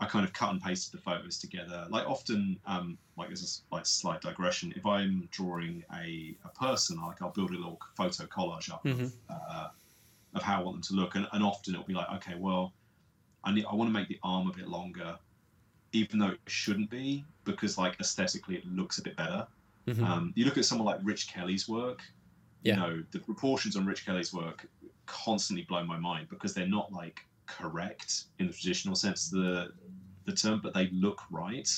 I 0.00 0.06
kind 0.06 0.24
of 0.24 0.32
cut 0.32 0.50
and 0.50 0.60
pasted 0.60 0.98
the 0.98 1.02
photos 1.02 1.38
together. 1.38 1.86
Like 1.88 2.06
often, 2.06 2.58
um, 2.66 2.98
like 3.16 3.28
there's 3.28 3.62
a 3.70 3.74
like 3.74 3.86
slight 3.86 4.20
digression. 4.20 4.72
If 4.76 4.84
I'm 4.84 5.28
drawing 5.30 5.84
a, 5.94 6.36
a 6.44 6.48
person, 6.48 7.00
like 7.00 7.22
I'll 7.22 7.30
build 7.30 7.50
a 7.50 7.54
little 7.54 7.78
photo 7.96 8.24
collage 8.24 8.70
up 8.72 8.84
mm-hmm. 8.84 9.04
of, 9.04 9.12
uh, 9.30 9.68
of 10.34 10.42
how 10.42 10.60
I 10.60 10.62
want 10.64 10.76
them 10.76 10.82
to 10.82 10.94
look, 10.94 11.14
and, 11.14 11.28
and 11.32 11.44
often 11.44 11.74
it'll 11.74 11.86
be 11.86 11.94
like, 11.94 12.10
okay, 12.16 12.34
well, 12.36 12.72
I 13.44 13.52
need 13.52 13.66
I 13.70 13.74
want 13.74 13.88
to 13.88 13.92
make 13.92 14.08
the 14.08 14.18
arm 14.22 14.50
a 14.50 14.52
bit 14.52 14.68
longer, 14.68 15.16
even 15.92 16.18
though 16.18 16.30
it 16.30 16.40
shouldn't 16.46 16.90
be, 16.90 17.24
because 17.44 17.78
like 17.78 17.98
aesthetically 18.00 18.56
it 18.56 18.66
looks 18.66 18.98
a 18.98 19.02
bit 19.02 19.16
better. 19.16 19.46
Mm-hmm. 19.86 20.04
Um, 20.04 20.32
you 20.34 20.44
look 20.44 20.58
at 20.58 20.64
someone 20.64 20.86
like 20.86 20.98
Rich 21.04 21.28
Kelly's 21.28 21.68
work. 21.68 22.00
Yeah. 22.62 22.74
You 22.74 22.80
know 22.80 23.02
the 23.12 23.20
proportions 23.20 23.76
on 23.76 23.86
Rich 23.86 24.06
Kelly's 24.06 24.32
work 24.32 24.66
constantly 25.06 25.64
blow 25.64 25.84
my 25.84 25.98
mind 25.98 26.28
because 26.30 26.54
they're 26.54 26.66
not 26.66 26.90
like 26.90 27.20
correct 27.46 28.24
in 28.38 28.46
the 28.46 28.52
traditional 28.52 28.94
sense 28.94 29.32
of 29.32 29.38
the 29.38 29.72
the 30.24 30.32
term, 30.32 30.60
but 30.62 30.72
they 30.74 30.88
look 30.88 31.20
right. 31.30 31.68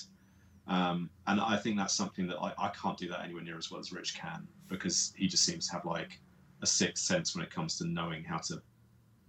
Um, 0.69 1.11
and 1.27 1.41
I 1.41 1.57
think 1.57 1.77
that's 1.77 1.95
something 1.95 2.27
that 2.29 2.39
I, 2.39 2.53
I 2.59 2.69
can't 2.71 2.97
do 2.97 3.09
that 3.09 3.25
anywhere 3.25 3.43
near 3.43 3.59
as 3.59 3.71
well 3.71 3.81
as 3.81 3.93
Rich 3.93 4.17
can 4.17 4.47
because 4.69 5.13
he 5.17 5.29
just 5.29 5.45
seems 5.45 5.69
to 5.69 5.73
have 5.75 5.85
like 5.85 6.21
a 6.63 6.67
sixth 6.67 7.05
sense 7.05 7.35
when 7.35 7.45
it 7.45 7.51
comes 7.51 7.79
to 7.79 7.87
knowing 7.87 8.25
how 8.25 8.39
to 8.39 8.61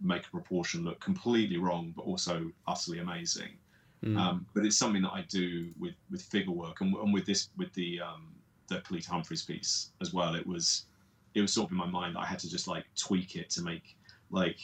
make 0.02 0.26
a 0.26 0.30
proportion 0.30 0.84
look 0.84 1.00
completely 1.00 1.58
wrong, 1.58 1.93
but 1.95 2.04
also 2.04 2.52
utterly 2.67 3.00
amazing. 3.00 3.58
Mm. 4.04 4.17
Um, 4.17 4.45
but 4.54 4.65
it's 4.65 4.78
something 4.78 5.02
that 5.02 5.13
I 5.13 5.26
do 5.28 5.69
with, 5.80 5.95
with 6.12 6.21
figure 6.21 6.52
work 6.52 6.82
and, 6.82 6.95
and 6.95 7.13
with 7.13 7.26
this 7.26 7.50
with 7.58 7.73
the 7.73 8.00
um, 8.02 8.36
the 8.67 8.80
Kalita 8.82 9.08
Humphreys 9.08 9.43
piece 9.43 9.91
as 10.02 10.13
well. 10.13 10.36
It 10.36 10.45
was 10.45 10.86
it 11.34 11.41
was 11.41 11.54
sort 11.54 11.67
of 11.67 11.71
in 11.71 11.78
my 11.78 11.88
mind. 11.88 12.15
That 12.15 12.19
I 12.19 12.26
had 12.26 12.39
to 12.39 12.50
just 12.50 12.67
like 12.67 12.86
tweak 12.95 13.36
it 13.36 13.50
to 13.52 13.62
make 13.62 13.97
like 14.30 14.60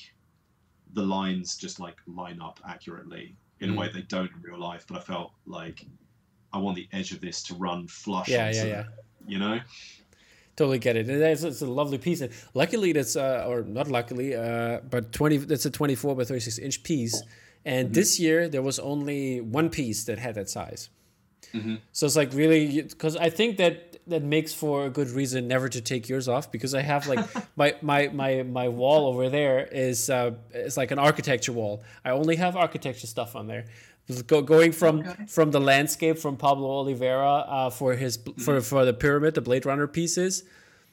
the 0.94 1.04
lines 1.04 1.58
just 1.58 1.80
like 1.80 1.98
line 2.08 2.40
up 2.42 2.60
accurately 2.68 3.36
in 3.60 3.70
mm. 3.70 3.76
a 3.76 3.80
way 3.80 3.90
they 3.94 4.02
don't 4.02 4.32
in 4.32 4.42
real 4.42 4.60
life. 4.60 4.86
But 4.88 4.98
I 4.98 5.02
felt 5.02 5.32
like 5.46 5.86
I 6.52 6.58
want 6.60 6.76
the 6.76 6.88
edge 6.92 7.12
of 7.12 7.20
this 7.22 7.44
to 7.44 7.56
run 7.56 7.88
flush. 7.88 8.30
Yeah, 8.30 8.52
yeah, 8.52 8.66
yeah. 8.66 8.84
You 9.28 9.40
know. 9.40 9.60
Totally 10.56 10.78
get 10.78 10.96
it. 10.96 11.10
It's, 11.10 11.42
it's 11.42 11.62
a 11.62 11.66
lovely 11.66 11.98
piece. 11.98 12.22
And 12.22 12.32
luckily, 12.54 12.94
that's 12.94 13.16
uh, 13.16 13.46
or 13.48 13.64
not 13.64 13.88
luckily, 13.88 14.36
uh, 14.36 14.82
but 14.88 15.12
twenty. 15.12 15.38
That's 15.38 15.66
a 15.66 15.72
twenty-four 15.72 16.16
by 16.16 16.26
thirty-six 16.26 16.60
inch 16.60 16.84
piece. 16.84 17.24
And 17.66 17.88
mm-hmm. 17.88 17.94
this 17.94 18.20
year 18.20 18.48
there 18.48 18.62
was 18.62 18.78
only 18.78 19.42
one 19.42 19.70
piece 19.70 20.04
that 20.04 20.20
had 20.20 20.36
that 20.36 20.50
size. 20.50 20.90
Mm-hmm. 21.54 21.76
So 21.92 22.06
it's 22.06 22.16
like 22.16 22.34
really 22.34 22.82
because 22.82 23.16
I 23.16 23.30
think 23.30 23.58
that 23.58 23.98
that 24.08 24.24
makes 24.24 24.54
for 24.54 24.86
a 24.86 24.90
good 24.90 25.10
reason 25.10 25.48
never 25.48 25.70
to 25.70 25.80
take 25.80 26.10
yours 26.10 26.28
off 26.28 26.52
because 26.52 26.74
I 26.74 26.82
have 26.82 27.08
like 27.08 27.26
my 27.56 27.76
my 27.82 28.08
my 28.08 28.44
my 28.44 28.68
wall 28.68 29.08
over 29.08 29.30
there 29.30 29.68
is 29.72 30.10
uh 30.10 30.32
is 30.54 30.78
like 30.78 30.92
an 30.92 31.00
architecture 31.00 31.54
wall. 31.54 31.84
I 32.04 32.10
only 32.12 32.36
have 32.38 32.56
architecture 32.56 33.08
stuff 33.08 33.36
on 33.36 33.48
there. 33.48 33.66
Go, 34.28 34.42
going 34.42 34.74
from 34.74 35.00
okay. 35.00 35.26
from 35.28 35.52
the 35.52 35.62
landscape 35.62 36.20
from 36.20 36.36
Pablo 36.36 36.84
Olivera 36.84 37.46
uh, 37.48 37.70
for 37.70 37.96
his 37.96 38.18
mm-hmm. 38.18 38.42
for 38.42 38.60
for 38.60 38.84
the 38.84 38.94
pyramid, 38.94 39.36
the 39.36 39.42
Blade 39.42 39.66
Runner 39.66 39.88
pieces. 39.88 40.44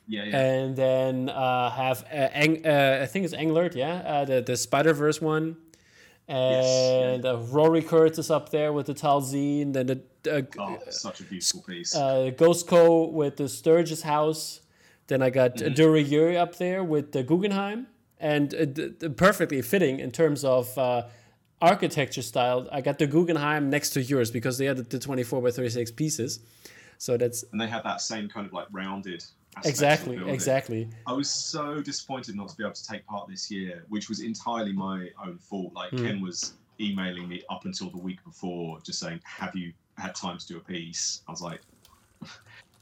Yeah, 0.07 0.25
yeah. 0.25 0.41
And 0.41 0.77
then 0.77 1.29
uh, 1.29 1.71
have 1.71 2.05
uh, 2.05 2.29
Ang, 2.33 2.67
uh, 2.67 3.01
I 3.03 3.07
think 3.07 3.25
it's 3.25 3.35
Englert, 3.35 3.75
yeah, 3.75 3.95
uh, 3.95 4.25
the 4.25 4.43
the 4.43 4.57
Spider 4.57 4.93
Verse 4.93 5.21
one, 5.21 5.57
and 6.31 6.65
yes, 6.65 7.21
yeah. 7.25 7.31
Uh, 7.33 7.37
Rory 7.39 7.83
Kurtz 7.83 8.31
up 8.31 8.51
there 8.51 8.73
with 8.73 8.87
the 8.87 8.95
Taliesin, 8.95 9.73
then 9.73 9.87
the 9.87 10.01
uh, 10.31 10.43
oh, 10.61 10.79
such 10.91 11.21
a 11.21 11.25
beautiful 11.25 11.63
piece. 11.63 11.95
Uh, 11.95 12.31
Ghost 12.37 12.69
Co 12.69 13.07
with 13.09 13.37
the 13.37 13.49
Sturges 13.49 14.03
house. 14.03 14.61
Then 15.09 15.23
I 15.23 15.31
got 15.31 15.57
mm-hmm. 15.57 16.37
Up 16.39 16.55
there 16.55 16.85
with 16.85 17.11
the 17.11 17.25
Guggenheim, 17.25 17.89
and 18.21 18.55
uh, 18.55 18.65
d- 18.65 18.91
d- 18.97 19.09
perfectly 19.09 19.61
fitting 19.61 19.99
in 19.99 20.13
terms 20.13 20.45
of 20.45 20.79
uh, 20.79 21.03
architecture 21.61 22.23
style. 22.23 22.69
I 22.71 22.81
got 22.81 23.01
the 23.01 23.09
Guggenheim 23.09 23.69
next 23.69 23.91
to 23.91 24.03
yours 24.03 24.31
because 24.31 24.57
they 24.57 24.67
had 24.67 24.77
the 24.77 24.99
24 25.01 25.43
by 25.43 25.51
36 25.51 25.91
pieces. 25.91 26.39
So 26.99 27.17
that's 27.17 27.45
and 27.51 27.61
they 27.61 27.67
had 27.67 27.83
that 27.83 28.01
same 28.01 28.29
kind 28.29 28.47
of 28.47 28.53
like 28.53 28.69
rounded. 28.71 29.25
Exactly, 29.65 30.17
exactly. 30.31 30.89
I 31.07 31.13
was 31.13 31.29
so 31.29 31.81
disappointed 31.81 32.37
not 32.37 32.49
to 32.49 32.57
be 32.57 32.63
able 32.63 32.75
to 32.75 32.87
take 32.87 33.05
part 33.07 33.29
this 33.29 33.51
year, 33.51 33.85
which 33.89 34.09
was 34.09 34.21
entirely 34.21 34.73
my 34.73 35.11
own 35.25 35.39
fault. 35.39 35.75
Like 35.75 35.91
mm. 35.91 36.07
Ken 36.07 36.21
was 36.21 36.55
emailing 36.81 37.29
me 37.29 37.43
up 37.51 37.65
until 37.65 37.91
the 37.91 37.99
week 37.99 38.25
before, 38.25 38.79
just 38.83 39.01
saying, 39.01 39.21
"Have 39.25 39.55
you 39.57 39.73
had 40.01 40.15
time 40.15 40.39
to 40.39 40.47
do 40.47 40.57
a 40.57 40.61
piece. 40.61 41.23
I 41.29 41.31
was 41.31 41.43
like, 41.43 41.61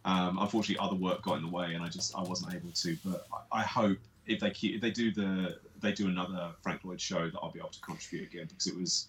um, 0.04 0.38
unfortunately, 0.38 0.78
other 0.84 0.96
work 0.96 1.22
got 1.22 1.36
in 1.36 1.42
the 1.42 1.50
way, 1.50 1.74
and 1.74 1.84
I 1.84 1.88
just 1.88 2.16
I 2.16 2.22
wasn't 2.22 2.54
able 2.54 2.70
to. 2.70 2.96
But 3.04 3.26
I, 3.52 3.60
I 3.60 3.62
hope 3.62 3.98
if 4.26 4.40
they 4.40 4.50
keep 4.50 4.76
if 4.76 4.80
they 4.80 4.90
do 4.90 5.12
the 5.12 5.58
they 5.80 5.92
do 5.92 6.06
another 6.06 6.50
Frank 6.62 6.84
Lloyd 6.84 7.00
show 7.00 7.28
that 7.28 7.38
I'll 7.42 7.52
be 7.52 7.58
able 7.58 7.70
to 7.70 7.80
contribute 7.80 8.32
again 8.32 8.46
because 8.48 8.66
it 8.66 8.76
was 8.76 9.08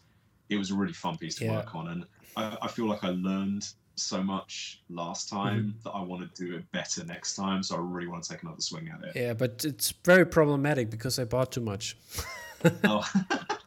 it 0.50 0.58
was 0.58 0.72
a 0.72 0.76
really 0.76 0.94
fun 0.94 1.18
piece 1.18 1.36
to 1.36 1.46
yeah. 1.46 1.58
work 1.58 1.76
on, 1.76 1.88
and 1.90 2.06
I, 2.36 2.58
I, 2.64 2.68
feel 2.68 2.88
like 2.88 3.04
I 3.04 3.10
learned 3.10 3.68
so 4.02 4.24
much 4.24 4.82
last 4.90 5.30
time 5.30 5.60
mm-hmm. 5.60 5.84
that 5.84 5.92
I 5.92 6.02
want 6.02 6.34
to 6.34 6.46
do 6.46 6.56
it 6.56 6.72
better 6.72 7.04
next 7.06 7.36
time. 7.36 7.64
So 7.64 7.76
I 7.76 7.80
really 7.80 8.08
want 8.08 8.24
to 8.24 8.30
take 8.30 8.44
another 8.44 8.62
swing 8.62 8.90
at 8.90 9.08
it. 9.08 9.16
Yeah, 9.16 9.34
but 9.34 9.64
it's 9.66 9.92
very 10.04 10.26
problematic 10.26 10.90
because 10.90 11.20
I 11.20 11.26
bought 11.26 11.52
too 11.52 11.62
much. 11.62 11.98
oh. 12.84 13.08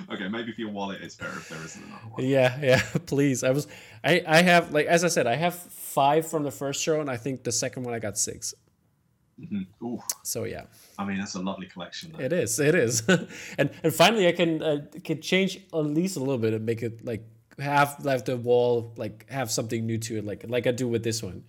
okay, 0.12 0.28
maybe 0.28 0.52
for 0.52 0.60
your 0.60 0.70
wallet, 0.70 1.02
it's 1.02 1.14
better 1.14 1.32
if 1.32 1.48
there 1.48 1.62
isn't 1.64 1.82
another 1.82 2.08
one. 2.10 2.24
Yeah, 2.24 2.58
yeah. 2.60 2.80
Please, 3.06 3.44
I 3.44 3.50
was, 3.50 3.66
I, 4.04 4.22
I 4.26 4.42
have 4.42 4.72
like 4.72 4.86
as 4.86 5.04
I 5.04 5.08
said, 5.08 5.26
I 5.26 5.36
have 5.36 5.54
five 5.54 6.28
from 6.28 6.42
the 6.42 6.50
first 6.50 6.82
show, 6.82 7.00
and 7.00 7.10
I 7.10 7.16
think 7.16 7.44
the 7.44 7.52
second 7.52 7.82
one 7.82 7.94
I 7.94 7.98
got 7.98 8.18
6 8.18 8.54
mm-hmm. 9.40 9.86
Ooh. 9.86 10.00
So 10.22 10.44
yeah. 10.44 10.64
I 10.98 11.04
mean, 11.04 11.18
that's 11.18 11.34
a 11.34 11.40
lovely 11.40 11.66
collection. 11.66 12.12
Though. 12.12 12.24
It 12.24 12.32
is. 12.32 12.58
It 12.58 12.74
is. 12.74 13.02
and 13.58 13.70
and 13.82 13.94
finally, 13.94 14.28
I 14.28 14.32
can 14.32 14.62
uh, 14.62 14.86
can 15.04 15.20
change 15.20 15.58
at 15.72 15.78
least 15.78 16.16
a 16.16 16.20
little 16.20 16.38
bit 16.38 16.54
and 16.54 16.64
make 16.64 16.82
it 16.82 17.04
like 17.04 17.24
have 17.60 18.04
left 18.04 18.26
the 18.26 18.36
wall 18.36 18.92
like 18.96 19.28
have 19.30 19.50
something 19.50 19.86
new 19.86 19.98
to 19.98 20.18
it, 20.18 20.24
like 20.24 20.44
like 20.48 20.66
I 20.66 20.72
do 20.72 20.88
with 20.88 21.02
this 21.02 21.22
one. 21.22 21.44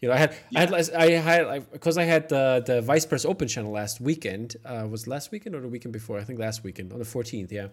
You 0.00 0.08
know, 0.08 0.14
I 0.14 0.18
had 0.18 0.36
yeah. 0.50 0.60
I 0.60 1.10
had 1.10 1.46
I 1.46 1.54
had 1.54 1.72
because 1.72 1.96
I 1.96 2.04
had 2.04 2.28
the 2.28 2.62
the 2.64 2.82
Vice 2.82 3.06
Press 3.06 3.24
Open 3.24 3.48
channel 3.48 3.72
last 3.72 4.00
weekend. 4.00 4.56
Uh, 4.64 4.86
was 4.90 5.06
last 5.06 5.30
weekend 5.30 5.54
or 5.54 5.60
the 5.60 5.68
weekend 5.68 5.92
before? 5.92 6.18
I 6.18 6.24
think 6.24 6.38
last 6.38 6.62
weekend 6.62 6.92
on 6.92 6.98
the 6.98 7.04
14th. 7.04 7.50
Yeah. 7.50 7.68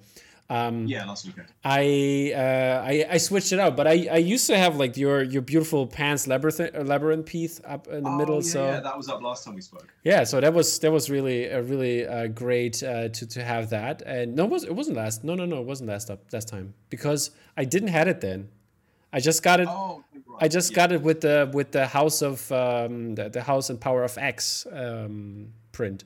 Um, 0.49 0.85
yeah, 0.85 1.05
last 1.05 1.25
weekend. 1.25 1.47
I, 1.63 2.33
uh, 2.35 2.83
I 2.85 3.05
I 3.11 3.17
switched 3.17 3.53
it 3.53 3.59
out, 3.59 3.77
but 3.77 3.87
I, 3.87 4.07
I 4.11 4.17
used 4.17 4.47
to 4.47 4.57
have 4.57 4.75
like 4.75 4.97
your 4.97 5.23
your 5.23 5.41
beautiful 5.41 5.87
Pan's 5.87 6.27
Labyrinth 6.27 6.59
labyrinth 6.73 7.25
piece 7.25 7.61
up 7.63 7.87
in 7.87 8.03
the 8.03 8.09
oh, 8.09 8.17
middle. 8.17 8.35
Yeah, 8.35 8.51
so 8.51 8.65
yeah, 8.65 8.79
that 8.81 8.97
was 8.97 9.07
up 9.07 9.21
last 9.21 9.45
time 9.45 9.55
we 9.55 9.61
spoke. 9.61 9.87
Yeah, 10.03 10.25
so 10.25 10.41
that 10.41 10.53
was 10.53 10.77
that 10.79 10.91
was 10.91 11.09
really 11.09 11.49
uh, 11.49 11.61
really 11.61 12.05
uh, 12.05 12.27
great 12.27 12.83
uh, 12.83 13.07
to 13.09 13.25
to 13.27 13.43
have 13.43 13.69
that. 13.69 14.01
And 14.01 14.35
no, 14.35 14.43
it 14.43 14.49
was 14.49 14.63
it 14.65 14.75
wasn't 14.75 14.97
last. 14.97 15.23
No, 15.23 15.35
no, 15.35 15.45
no, 15.45 15.61
it 15.61 15.65
wasn't 15.65 15.89
last 15.89 16.09
up 16.09 16.19
last 16.33 16.49
time 16.49 16.73
because 16.89 17.31
I 17.55 17.63
didn't 17.63 17.89
had 17.89 18.09
it 18.09 18.19
then. 18.19 18.49
I 19.13 19.21
just 19.21 19.43
got 19.43 19.61
it. 19.61 19.69
Oh. 19.69 20.03
I 20.39 20.47
just 20.47 20.71
yeah. 20.71 20.75
got 20.75 20.91
it 20.91 21.01
with 21.01 21.21
the 21.21 21.49
with 21.53 21.71
the 21.71 21.87
House 21.87 22.21
of 22.21 22.51
um, 22.51 23.15
the, 23.15 23.29
the 23.29 23.41
House 23.41 23.69
and 23.69 23.79
Power 23.79 24.03
of 24.03 24.17
X 24.17 24.65
um, 24.71 25.49
print. 25.71 26.03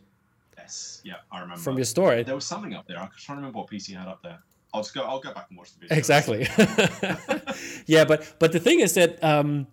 Yes, 0.58 1.02
yeah, 1.04 1.16
I 1.32 1.42
remember. 1.42 1.62
From 1.62 1.78
your 1.78 1.86
store. 1.86 2.24
There 2.24 2.36
was 2.36 2.46
something 2.46 2.74
up 2.74 2.88
there. 2.88 2.98
I'm 3.00 3.10
trying 3.18 3.38
to 3.38 3.42
remember 3.42 3.60
what 3.60 3.68
piece 3.68 3.88
you 3.88 3.98
had 3.98 4.08
up 4.08 4.22
there. 4.24 4.40
I'll 4.74 4.82
just 4.82 4.94
go. 4.94 5.04
I'll 5.04 5.20
go 5.20 5.34
back 5.34 5.48
and 5.50 5.58
watch 5.58 5.74
the 5.74 5.80
video. 5.82 5.98
Exactly. 5.98 6.48
yeah, 7.86 8.06
but 8.06 8.36
but 8.40 8.52
the 8.52 8.60
thing 8.60 8.80
is 8.80 8.94
that 8.96 9.24
um, 9.24 9.68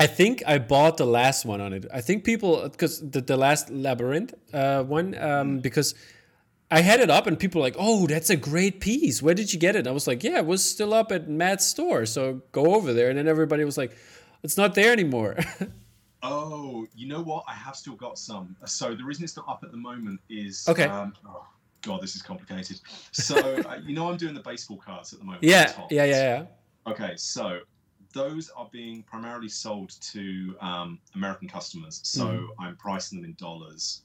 I 0.00 0.06
think 0.08 0.42
I 0.46 0.58
bought 0.58 0.96
the 0.96 1.06
last 1.06 1.44
one 1.44 1.60
on 1.60 1.72
it. 1.72 1.86
I 1.92 2.00
think 2.00 2.24
people 2.24 2.68
because 2.68 3.00
the, 3.00 3.20
the 3.20 3.36
last 3.36 3.70
labyrinth 3.70 4.34
uh, 4.52 4.82
one 4.82 5.16
um, 5.16 5.60
because 5.60 5.94
I 6.74 6.80
had 6.80 6.98
it 6.98 7.08
up 7.08 7.28
and 7.28 7.38
people 7.38 7.60
were 7.60 7.66
like, 7.66 7.76
"Oh, 7.78 8.08
that's 8.08 8.30
a 8.30 8.36
great 8.36 8.80
piece. 8.80 9.22
Where 9.22 9.34
did 9.34 9.52
you 9.52 9.60
get 9.60 9.76
it?" 9.76 9.86
I 9.86 9.92
was 9.92 10.08
like, 10.08 10.24
"Yeah, 10.24 10.38
it 10.38 10.46
was 10.46 10.64
still 10.64 10.92
up 10.92 11.12
at 11.12 11.28
Matt's 11.28 11.64
store, 11.64 12.04
so 12.04 12.42
go 12.50 12.74
over 12.74 12.92
there." 12.92 13.10
And 13.10 13.16
then 13.16 13.28
everybody 13.28 13.64
was 13.64 13.78
like, 13.78 13.96
"It's 14.42 14.56
not 14.56 14.74
there 14.74 14.90
anymore." 14.90 15.36
oh, 16.24 16.84
you 16.96 17.06
know 17.06 17.22
what? 17.22 17.44
I 17.46 17.54
have 17.54 17.76
still 17.76 17.94
got 17.94 18.18
some. 18.18 18.56
So 18.64 18.96
the 18.96 19.04
reason 19.04 19.22
it's 19.22 19.36
not 19.36 19.48
up 19.48 19.60
at 19.62 19.70
the 19.70 19.76
moment 19.76 20.20
is 20.28 20.66
okay. 20.68 20.86
Um, 20.86 21.14
oh, 21.24 21.46
God, 21.82 22.02
this 22.02 22.16
is 22.16 22.22
complicated. 22.22 22.80
So 23.12 23.36
uh, 23.68 23.78
you 23.86 23.94
know, 23.94 24.10
I'm 24.10 24.16
doing 24.16 24.34
the 24.34 24.42
baseball 24.42 24.78
cards 24.78 25.12
at 25.12 25.20
the 25.20 25.24
moment. 25.24 25.44
Yeah, 25.44 25.72
yeah, 25.92 26.04
yeah, 26.04 26.46
yeah. 26.86 26.92
Okay, 26.92 27.12
so 27.16 27.60
those 28.12 28.50
are 28.56 28.68
being 28.72 29.04
primarily 29.04 29.48
sold 29.48 29.90
to 30.00 30.56
um, 30.60 30.98
American 31.14 31.48
customers. 31.48 32.00
So 32.02 32.26
mm. 32.26 32.46
I'm 32.58 32.74
pricing 32.76 33.20
them 33.20 33.30
in 33.30 33.36
dollars, 33.38 34.02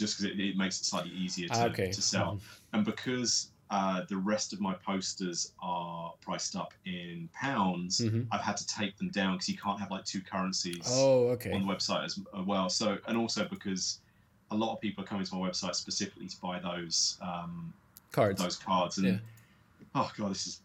just 0.00 0.18
because 0.18 0.32
it, 0.32 0.40
it, 0.40 0.56
makes 0.56 0.80
it 0.80 0.84
slightly 0.84 1.12
easier 1.12 1.48
to, 1.48 1.66
okay. 1.66 1.90
to 1.90 2.02
sell. 2.02 2.34
Mm. 2.34 2.40
And 2.72 2.84
because 2.84 3.48
uh, 3.70 4.02
the 4.08 4.16
rest 4.16 4.52
of 4.52 4.60
my 4.60 4.74
posters 4.74 5.52
are 5.62 6.12
priced 6.20 6.56
up 6.56 6.72
in 6.86 7.28
pounds, 7.34 8.00
mm-hmm. 8.00 8.22
I've 8.32 8.40
had 8.40 8.56
to 8.56 8.66
take 8.66 8.96
them 8.96 9.10
down 9.10 9.34
because 9.34 9.48
you 9.48 9.58
can't 9.58 9.78
have 9.78 9.90
like 9.90 10.04
two 10.04 10.22
currencies 10.22 10.86
oh, 10.88 11.28
okay. 11.28 11.52
on 11.52 11.66
the 11.66 11.72
website 11.72 12.04
as 12.04 12.18
well. 12.46 12.68
So, 12.68 12.98
and 13.06 13.16
also 13.16 13.44
because 13.44 14.00
a 14.50 14.56
lot 14.56 14.72
of 14.72 14.80
people 14.80 15.04
are 15.04 15.06
coming 15.06 15.24
to 15.24 15.34
my 15.34 15.48
website 15.48 15.74
specifically 15.74 16.26
to 16.26 16.40
buy 16.40 16.58
those 16.58 17.18
um, 17.20 17.72
cards. 18.10 18.42
Those 18.42 18.56
cards, 18.56 18.98
and 18.98 19.06
yeah. 19.06 19.18
oh 19.94 20.10
god, 20.16 20.30
this 20.30 20.46
is 20.46 20.60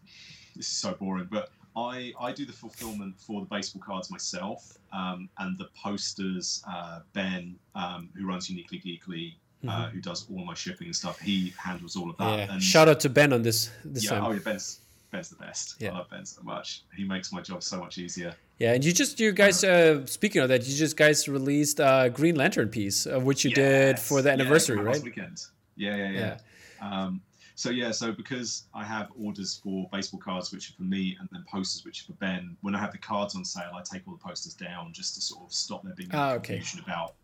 this 0.56 0.66
is 0.66 0.76
so 0.76 0.92
boring. 0.94 1.28
But 1.30 1.50
I 1.76 2.12
I 2.18 2.32
do 2.32 2.46
the 2.46 2.52
fulfillment 2.52 3.18
for 3.18 3.40
the 3.40 3.46
baseball 3.46 3.82
cards 3.84 4.10
myself, 4.10 4.76
um, 4.92 5.28
and 5.38 5.58
the 5.58 5.68
posters. 5.82 6.64
Uh, 6.68 7.00
ben, 7.12 7.56
um, 7.74 8.08
who 8.16 8.26
runs 8.26 8.48
Uniquely 8.48 8.78
Geekly, 8.78 9.34
uh, 9.64 9.66
mm-hmm. 9.66 9.68
uh, 9.68 9.88
who 9.90 10.00
does 10.00 10.26
all 10.30 10.44
my 10.44 10.54
shipping 10.54 10.86
and 10.86 10.96
stuff. 10.96 11.20
He 11.20 11.52
handles 11.62 11.96
all 11.96 12.10
of 12.10 12.16
that. 12.16 12.38
Yeah. 12.38 12.52
And 12.52 12.62
Shout 12.62 12.88
out 12.88 13.00
to 13.00 13.10
Ben 13.10 13.32
on 13.32 13.42
this 13.42 13.70
this 13.84 14.04
yeah, 14.04 14.10
time. 14.10 14.24
Oh 14.24 14.32
yeah, 14.32 14.38
Ben's 14.38 14.80
Ben's 15.10 15.28
the 15.28 15.36
best. 15.36 15.76
Yeah. 15.78 15.92
I 15.92 15.98
love 15.98 16.10
Ben 16.10 16.24
so 16.24 16.42
much. 16.42 16.82
He 16.96 17.04
makes 17.04 17.32
my 17.32 17.40
job 17.40 17.62
so 17.62 17.78
much 17.78 17.98
easier. 17.98 18.34
Yeah, 18.58 18.72
and 18.72 18.82
you 18.82 18.92
just 18.92 19.20
you 19.20 19.32
guys 19.32 19.62
uh, 19.62 20.06
speaking 20.06 20.40
of 20.42 20.48
that, 20.48 20.66
you 20.66 20.74
just 20.74 20.96
guys 20.96 21.28
released 21.28 21.78
a 21.78 22.10
Green 22.12 22.36
Lantern 22.36 22.68
piece, 22.68 23.04
of 23.04 23.24
which 23.24 23.44
you 23.44 23.50
yes. 23.50 23.56
did 23.56 23.98
for 23.98 24.22
the 24.22 24.30
anniversary, 24.30 24.78
yeah, 24.78 24.82
right? 24.82 25.02
weekend. 25.02 25.42
Yeah, 25.76 25.96
yeah, 25.96 26.10
yeah. 26.10 26.36
yeah. 26.80 27.04
Um, 27.04 27.20
so 27.56 27.70
yeah, 27.70 27.90
so 27.90 28.12
because 28.12 28.64
I 28.74 28.84
have 28.84 29.08
orders 29.18 29.58
for 29.64 29.88
baseball 29.90 30.20
cards, 30.20 30.52
which 30.52 30.70
are 30.70 30.74
for 30.74 30.82
me, 30.82 31.16
and 31.18 31.26
then 31.32 31.42
posters, 31.50 31.86
which 31.86 32.02
are 32.02 32.04
for 32.04 32.12
Ben. 32.12 32.54
When 32.60 32.74
I 32.74 32.78
have 32.78 32.92
the 32.92 32.98
cards 32.98 33.34
on 33.34 33.46
sale, 33.46 33.70
I 33.74 33.82
take 33.82 34.02
all 34.06 34.14
the 34.14 34.22
posters 34.22 34.52
down 34.52 34.92
just 34.92 35.14
to 35.14 35.22
sort 35.22 35.46
of 35.46 35.54
stop 35.54 35.82
there 35.82 35.94
being 35.94 36.10
confusion 36.10 36.80
okay. 36.80 36.92
about 36.92 37.14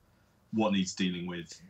what 0.55 0.72
needs 0.72 0.95
dealing 0.95 1.26
with. 1.26 1.61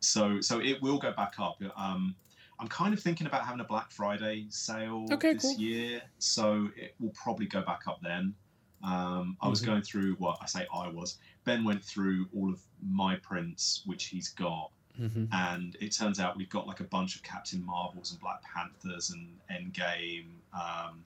So, 0.00 0.40
so 0.40 0.60
it 0.60 0.80
will 0.80 0.98
go 0.98 1.12
back 1.12 1.34
up. 1.38 1.62
Um, 1.76 2.16
I'm 2.58 2.68
kind 2.68 2.94
of 2.94 3.00
thinking 3.00 3.26
about 3.26 3.44
having 3.44 3.60
a 3.60 3.64
Black 3.64 3.90
Friday 3.90 4.46
sale 4.48 5.06
okay, 5.12 5.34
this 5.34 5.42
cool. 5.42 5.54
year, 5.56 6.00
so 6.18 6.70
it 6.74 6.94
will 6.98 7.12
probably 7.22 7.46
go 7.46 7.60
back 7.60 7.82
up 7.86 8.00
then. 8.02 8.34
Um, 8.82 9.36
I 9.42 9.48
was 9.48 9.60
mm-hmm. 9.60 9.72
going 9.72 9.82
through 9.82 10.14
what 10.14 10.38
I 10.40 10.46
say 10.46 10.66
I 10.74 10.88
was. 10.88 11.18
Ben 11.44 11.64
went 11.64 11.84
through 11.84 12.28
all 12.34 12.50
of 12.50 12.60
my 12.82 13.16
prints, 13.16 13.82
which 13.84 14.06
he's 14.06 14.30
got, 14.30 14.70
mm-hmm. 15.00 15.24
and 15.32 15.76
it 15.80 15.92
turns 15.92 16.20
out 16.20 16.36
we've 16.36 16.50
got 16.50 16.66
like 16.66 16.80
a 16.80 16.84
bunch 16.84 17.16
of 17.16 17.22
Captain 17.22 17.64
Marvels 17.64 18.12
and 18.12 18.20
Black 18.20 18.40
Panthers 18.42 19.10
and 19.10 19.28
Endgame. 19.50 20.26
Um, 20.54 21.04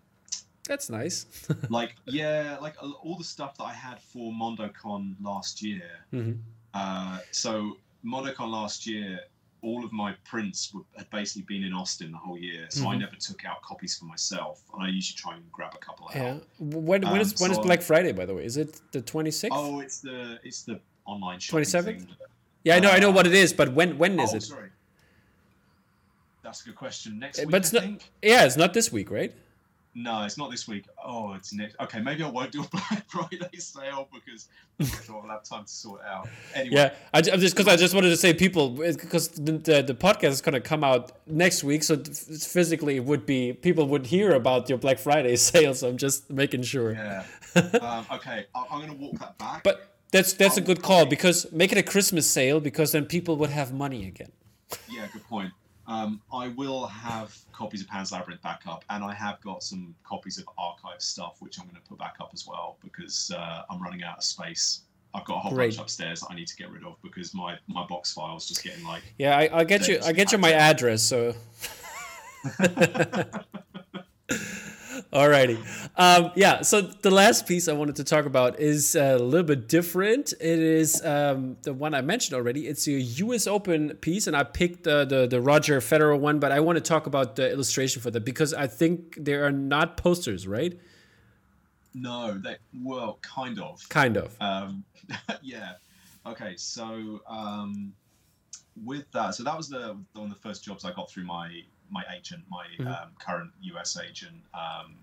That's 0.67 0.91
nice. 0.91 1.27
like 1.69 1.97
yeah, 2.07 2.57
like 2.61 2.77
all 2.83 3.17
the 3.17 3.25
stuff 3.25 3.57
that 3.59 3.65
I 3.65 3.73
had 3.73 4.01
for 4.01 4.33
MondoCon 4.33 5.15
last 5.23 5.63
year. 5.63 5.91
Mm-hmm. 6.13 6.41
Uh, 6.75 7.19
so 7.31 7.77
MondoCon 8.05 8.51
last 8.51 8.87
year, 8.87 9.21
all 9.63 9.85
of 9.85 9.93
my 9.93 10.15
prints 10.25 10.73
were, 10.73 10.83
had 10.97 11.11
basically 11.11 11.43
been 11.43 11.65
in 11.65 11.73
Austin 11.73 12.13
the 12.13 12.19
whole 12.19 12.39
year, 12.39 12.67
so 12.71 12.81
mm-hmm. 12.81 12.91
I 12.91 12.97
never 12.97 13.17
took 13.17 13.45
out 13.45 13.63
copies 13.63 13.97
for 13.99 14.07
myself, 14.07 14.63
and 14.73 14.83
I 14.83 14.89
usually 14.89 15.17
try 15.17 15.35
and 15.35 15.53
grab 15.53 15.73
a 15.75 15.79
couple 15.79 16.07
out. 16.07 16.15
Yeah. 16.15 16.39
When, 16.59 17.03
when 17.03 17.05
um, 17.05 17.21
is 17.21 17.39
when 17.41 17.53
so 17.53 17.61
is 17.61 17.67
Black 17.67 17.83
Friday? 17.83 18.13
By 18.13 18.25
the 18.25 18.35
way, 18.35 18.45
is 18.45 18.57
it 18.57 18.81
the 18.93 19.03
twenty 19.03 19.31
sixth? 19.31 19.59
Oh, 19.59 19.81
it's 19.81 20.01
the 20.01 20.39
it's 20.43 20.63
the 20.63 20.81
online 21.05 21.41
twenty 21.41 21.67
seventh. 21.67 22.07
Yeah, 22.65 22.77
I 22.77 22.81
know, 22.81 22.91
uh, 22.91 22.93
I 22.93 22.99
know 22.99 23.11
what 23.11 23.27
it 23.27 23.35
is, 23.35 23.53
but 23.53 23.73
when 23.73 23.97
when 23.99 24.19
is 24.21 24.33
oh, 24.33 24.37
it? 24.37 24.43
Sorry. 24.43 24.71
That's 26.43 26.63
a 26.63 26.65
good 26.65 26.77
question. 26.77 27.19
Next 27.19 27.39
week, 27.39 27.51
but 27.51 27.63
it's 27.63 27.73
not, 27.73 27.85
Yeah, 28.23 28.45
it's 28.45 28.57
not 28.57 28.75
this 28.75 28.91
week, 28.91 29.11
right? 29.11 29.33
No, 29.95 30.23
it's 30.25 30.39
not 30.39 30.51
this 30.53 30.69
week. 30.69 30.87
Oh, 31.05 31.33
it's 31.35 31.53
next. 31.53 31.75
Okay, 31.81 32.01
maybe 32.01 32.23
I 32.23 32.29
won't 32.29 32.53
do 32.53 32.63
a 32.63 32.69
Black 32.69 33.05
Friday 33.09 33.57
sale 33.59 34.09
because 34.13 34.49
sure 35.05 35.21
I'll 35.23 35.29
have 35.29 35.43
time 35.43 35.65
to 35.65 35.71
sort 35.71 36.01
it 36.01 36.07
out. 36.07 36.29
Anyway. 36.55 36.77
Yeah, 36.77 36.95
I, 37.13 37.21
just 37.23 37.57
because 37.57 37.67
I 37.67 37.77
just 37.77 37.93
wanted 37.93 38.11
to 38.11 38.17
say 38.17 38.33
people 38.33 38.71
because 38.71 39.29
the, 39.29 39.53
the, 39.53 39.83
the 39.83 39.95
podcast 39.95 40.31
is 40.31 40.41
going 40.41 40.53
to 40.55 40.61
come 40.61 40.85
out 40.85 41.13
next 41.27 41.65
week, 41.65 41.83
so 41.83 41.97
physically 41.97 42.97
it 42.97 43.05
would 43.05 43.27
be 43.27 43.53
people 43.53 43.89
would 43.89 44.07
hear 44.07 44.33
about 44.33 44.69
your 44.69 44.79
Black 44.79 44.99
Friday 45.01 45.35
sale. 45.51 45.75
So 45.75 45.89
I'm 45.89 45.97
just 45.97 46.31
making 46.31 46.63
sure. 46.63 46.93
Yeah. 46.93 47.25
um, 47.83 48.07
okay, 48.13 48.47
I, 48.55 48.65
am 48.71 48.81
going 48.81 48.91
to 48.91 48.97
walk 48.97 49.19
that 49.19 49.39
back. 49.39 49.65
But 49.65 49.90
that's 50.11 50.33
that's 50.33 50.57
a 50.57 50.61
good 50.61 50.83
call 50.83 51.07
because 51.07 51.51
make 51.53 51.73
it 51.73 51.79
a 51.79 51.83
Christmas 51.83 52.29
sale 52.29 52.61
because 52.61 52.93
then 52.93 53.07
people 53.07 53.37
would 53.37 53.51
have 53.51 53.73
money 53.73 54.07
again. 54.07 54.33
Yeah, 54.89 55.07
good 55.13 55.25
point. 55.25 55.53
Um, 55.87 56.21
I 56.33 56.49
will 56.49 56.87
have 56.87 57.37
copies 57.53 57.81
of 57.81 57.89
Pan's 57.89 58.13
Labyrinth 58.13 58.43
back 58.43 58.63
up, 58.67 58.85
and 58.91 59.03
I 59.03 59.13
have 59.13 59.41
got 59.41 59.65
some 59.65 59.95
copies 60.05 60.39
of 60.39 60.49
archive 60.57 61.03
stuff, 61.03 61.37
which 61.41 61.59
I'm 61.59 61.67
going 61.67 61.81
to 61.83 61.89
put 61.89 61.99
back 61.99 62.17
up 62.21 62.31
as 62.33 62.47
well 62.47 62.77
because 62.81 63.33
uh, 63.37 63.63
I'm 63.69 63.83
running 63.83 64.05
out 64.05 64.19
of 64.19 64.25
space. 64.25 64.83
I've 65.15 65.25
got 65.25 65.39
a 65.39 65.41
whole 65.41 65.53
Great. 65.53 65.71
bunch 65.71 65.81
upstairs 65.81 66.21
that 66.21 66.29
I 66.31 66.37
need 66.37 66.47
to 66.47 66.57
get 66.57 66.71
rid 66.71 66.85
of 66.85 66.95
because 67.03 67.35
my, 67.35 67.57
my 67.67 67.85
box 67.87 68.13
file's 68.13 68.47
just 68.47 68.63
getting 68.63 68.85
like. 68.85 69.03
Yeah, 69.19 69.37
I, 69.37 69.59
I 69.59 69.65
get 69.65 69.89
you. 69.89 69.99
I 70.05 70.13
get 70.13 70.31
you 70.31 70.39
my 70.39 70.53
address, 70.53 71.03
so. 71.03 71.35
Alrighty. 75.13 75.59
Um, 75.97 76.31
yeah, 76.37 76.63
so 76.63 76.83
the 76.83 77.11
last 77.11 77.49
piece 77.49 77.67
I 77.67 77.73
wanted 77.73 77.97
to 77.97 78.05
talk 78.05 78.27
about 78.27 78.61
is 78.61 78.95
a 78.95 79.17
little 79.19 79.47
bit 79.47 79.67
different. 79.69 80.33
It 80.35 80.59
is 80.61 81.05
um, 81.05 81.57
the 81.63 81.73
one 81.73 81.95
I 81.95 82.01
mentioned 82.01 82.37
already. 82.37 82.69
It's 82.69 82.87
a 82.87 82.93
US 82.93 83.49
Open 83.49 83.97
piece, 83.97 84.29
and 84.29 84.37
I 84.37 84.45
picked 84.45 84.85
the, 84.85 85.05
the, 85.05 85.27
the 85.27 85.41
Roger 85.41 85.81
Federer 85.81 86.19
one, 86.19 86.39
but 86.39 86.53
I 86.53 86.61
want 86.61 86.77
to 86.77 86.81
talk 86.81 87.09
about 87.09 87.35
the 87.35 87.51
illustration 87.51 88.01
for 88.01 88.13
that 88.13 88.25
because 88.25 88.55
I 88.55 88.69
think 88.69 89.17
they 89.19 89.35
are 89.35 89.51
not 89.51 89.97
posters, 89.97 90.47
right? 90.47 90.79
No, 91.93 92.39
they 92.39 92.57
well, 92.81 93.19
kind 93.21 93.59
of. 93.59 93.89
Kind 93.89 94.17
of. 94.17 94.37
Um, 94.41 94.85
yeah. 95.43 95.73
Okay, 96.25 96.55
so 96.57 97.21
um, 97.29 97.93
with 98.85 99.11
that, 99.11 99.35
so 99.35 99.43
that 99.43 99.57
was 99.57 99.69
the 99.69 99.99
one 100.13 100.31
of 100.31 100.31
the 100.31 100.41
first 100.41 100.65
jobs 100.65 100.85
I 100.85 100.93
got 100.93 101.11
through 101.11 101.25
my 101.25 101.63
my 101.91 102.05
agent, 102.15 102.43
my 102.51 102.67
mm-hmm. 102.79 102.89
um, 102.89 103.11
current 103.19 103.51
US 103.63 103.97
agent, 103.99 104.37
um, 104.55 104.97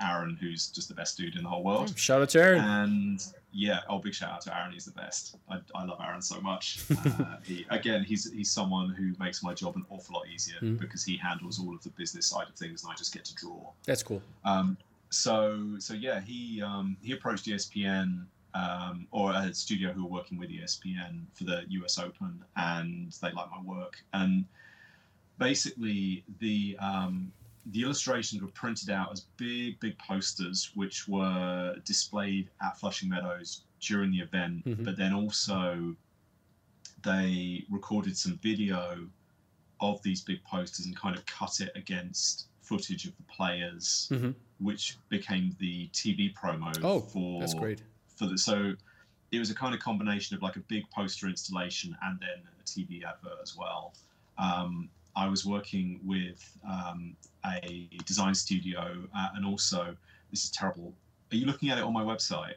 Aaron, 0.00 0.36
who's 0.40 0.68
just 0.68 0.88
the 0.88 0.94
best 0.94 1.16
dude 1.16 1.36
in 1.36 1.44
the 1.44 1.48
whole 1.48 1.62
world. 1.62 1.96
Shout 1.98 2.22
out 2.22 2.30
to 2.30 2.40
Aaron. 2.40 2.64
And 2.64 3.26
yeah, 3.52 3.80
oh, 3.88 3.98
big 3.98 4.14
shout 4.14 4.30
out 4.30 4.40
to 4.42 4.56
Aaron. 4.56 4.72
He's 4.72 4.84
the 4.84 4.92
best. 4.92 5.36
I, 5.48 5.58
I 5.74 5.84
love 5.84 6.00
Aaron 6.04 6.22
so 6.22 6.40
much. 6.40 6.80
Uh, 7.22 7.36
he, 7.44 7.66
again, 7.70 8.04
he's 8.04 8.32
he's 8.32 8.50
someone 8.50 8.90
who 8.90 9.12
makes 9.18 9.42
my 9.42 9.52
job 9.52 9.76
an 9.76 9.84
awful 9.90 10.14
lot 10.14 10.26
easier 10.32 10.56
mm-hmm. 10.56 10.76
because 10.76 11.04
he 11.04 11.16
handles 11.16 11.60
all 11.60 11.74
of 11.74 11.82
the 11.82 11.90
business 11.90 12.26
side 12.26 12.48
of 12.48 12.54
things, 12.54 12.82
and 12.82 12.92
I 12.92 12.96
just 12.96 13.12
get 13.12 13.24
to 13.26 13.34
draw. 13.34 13.70
That's 13.84 14.02
cool. 14.02 14.22
Um, 14.44 14.78
so 15.10 15.76
so 15.78 15.94
yeah, 15.94 16.20
he 16.20 16.62
um, 16.62 16.96
he 17.02 17.12
approached 17.12 17.46
ESPN 17.46 18.24
um, 18.54 19.06
or 19.10 19.32
a 19.32 19.52
studio 19.52 19.92
who 19.92 20.04
were 20.04 20.10
working 20.10 20.38
with 20.38 20.50
ESPN 20.50 21.24
for 21.34 21.44
the 21.44 21.64
US 21.68 21.98
Open, 21.98 22.42
and 22.56 23.12
they 23.20 23.32
liked 23.32 23.50
my 23.50 23.62
work 23.62 24.02
and 24.12 24.44
basically 25.42 26.24
the 26.38 26.76
um, 26.80 27.32
the 27.66 27.82
illustrations 27.82 28.42
were 28.42 28.48
printed 28.48 28.90
out 28.90 29.12
as 29.12 29.26
big, 29.36 29.78
big 29.80 29.96
posters, 29.98 30.70
which 30.74 31.06
were 31.06 31.76
displayed 31.84 32.50
at 32.60 32.78
Flushing 32.78 33.08
Meadows 33.08 33.62
during 33.80 34.10
the 34.10 34.18
event, 34.18 34.64
mm-hmm. 34.64 34.84
but 34.84 34.96
then 34.96 35.12
also 35.12 35.94
they 37.04 37.64
recorded 37.70 38.16
some 38.16 38.38
video 38.42 39.06
of 39.80 40.02
these 40.02 40.22
big 40.22 40.42
posters 40.44 40.86
and 40.86 40.96
kind 40.96 41.16
of 41.16 41.24
cut 41.26 41.60
it 41.60 41.72
against 41.74 42.46
footage 42.60 43.06
of 43.06 43.16
the 43.16 43.22
players, 43.24 44.08
mm-hmm. 44.12 44.30
which 44.60 44.96
became 45.08 45.54
the 45.58 45.88
TV 45.88 46.32
promo 46.34 46.72
oh, 46.82 47.00
for 47.00 47.40
that's 47.40 47.54
great. 47.54 47.82
For 48.16 48.26
the 48.26 48.38
so 48.38 48.74
it 49.32 49.38
was 49.38 49.50
a 49.50 49.54
kind 49.54 49.74
of 49.74 49.80
combination 49.80 50.36
of 50.36 50.42
like 50.42 50.56
a 50.56 50.60
big 50.60 50.84
poster 50.90 51.26
installation 51.26 51.96
and 52.02 52.18
then 52.20 52.42
a 52.60 52.64
TV 52.64 53.04
advert 53.04 53.38
as 53.42 53.56
well. 53.56 53.94
Um, 54.38 54.88
I 55.14 55.28
was 55.28 55.44
working 55.44 56.00
with 56.04 56.42
um, 56.68 57.16
a 57.46 57.88
design 58.06 58.34
studio 58.34 58.96
uh, 59.16 59.28
and 59.34 59.44
also 59.44 59.96
this 60.30 60.44
is 60.44 60.50
terrible. 60.50 60.92
Are 61.32 61.36
you 61.36 61.46
looking 61.46 61.70
at 61.70 61.78
it 61.78 61.84
on 61.84 61.92
my 61.92 62.02
website? 62.02 62.54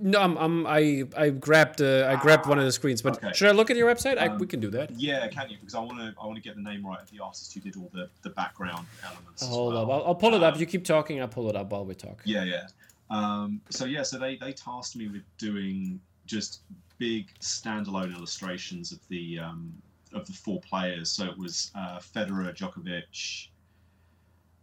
No, 0.00 0.18
I'm, 0.18 0.38
I'm 0.38 0.66
I 0.66 1.04
I 1.14 1.28
grabbed 1.28 1.82
uh, 1.82 2.08
I 2.10 2.16
grabbed 2.16 2.46
ah, 2.46 2.50
one 2.50 2.58
of 2.58 2.64
the 2.64 2.72
screens, 2.72 3.02
but 3.02 3.22
okay. 3.22 3.34
should 3.34 3.48
I 3.48 3.52
look 3.52 3.70
at 3.70 3.76
your 3.76 3.92
website? 3.92 4.16
Um, 4.20 4.30
I, 4.30 4.36
we 4.36 4.46
can 4.46 4.58
do 4.58 4.70
that. 4.70 4.90
Yeah, 4.92 5.28
can 5.28 5.50
you? 5.50 5.58
Because 5.58 5.74
I 5.74 5.80
want 5.80 5.98
to 5.98 6.14
I 6.18 6.24
want 6.24 6.36
to 6.36 6.42
get 6.42 6.56
the 6.56 6.62
name 6.62 6.86
right 6.86 7.02
of 7.02 7.10
the 7.10 7.20
artist 7.20 7.52
who 7.52 7.60
did 7.60 7.76
all 7.76 7.90
the 7.92 8.08
the 8.22 8.30
background 8.30 8.86
elements. 9.04 9.46
Hold 9.46 9.74
well. 9.74 9.82
up, 9.82 9.90
I'll, 9.90 10.06
I'll 10.06 10.14
pull 10.14 10.34
it 10.34 10.42
up. 10.42 10.54
Um, 10.54 10.60
you 10.60 10.64
keep 10.64 10.86
talking, 10.86 11.20
I'll 11.20 11.28
pull 11.28 11.50
it 11.50 11.56
up 11.56 11.70
while 11.70 11.84
we 11.84 11.94
talk. 11.94 12.22
Yeah, 12.24 12.44
yeah. 12.44 12.66
Um, 13.10 13.60
so 13.68 13.84
yeah, 13.84 14.04
so 14.04 14.18
they 14.18 14.36
they 14.36 14.52
tasked 14.52 14.96
me 14.96 15.08
with 15.08 15.22
doing 15.36 16.00
just 16.24 16.60
big 16.96 17.28
standalone 17.40 18.16
illustrations 18.16 18.90
of 18.90 19.06
the 19.08 19.38
um, 19.38 19.74
of 20.14 20.26
the 20.26 20.32
four 20.32 20.60
players. 20.60 21.10
So 21.10 21.24
it 21.24 21.38
was 21.38 21.70
uh, 21.74 21.98
Federer, 21.98 22.54
Djokovic, 22.54 23.48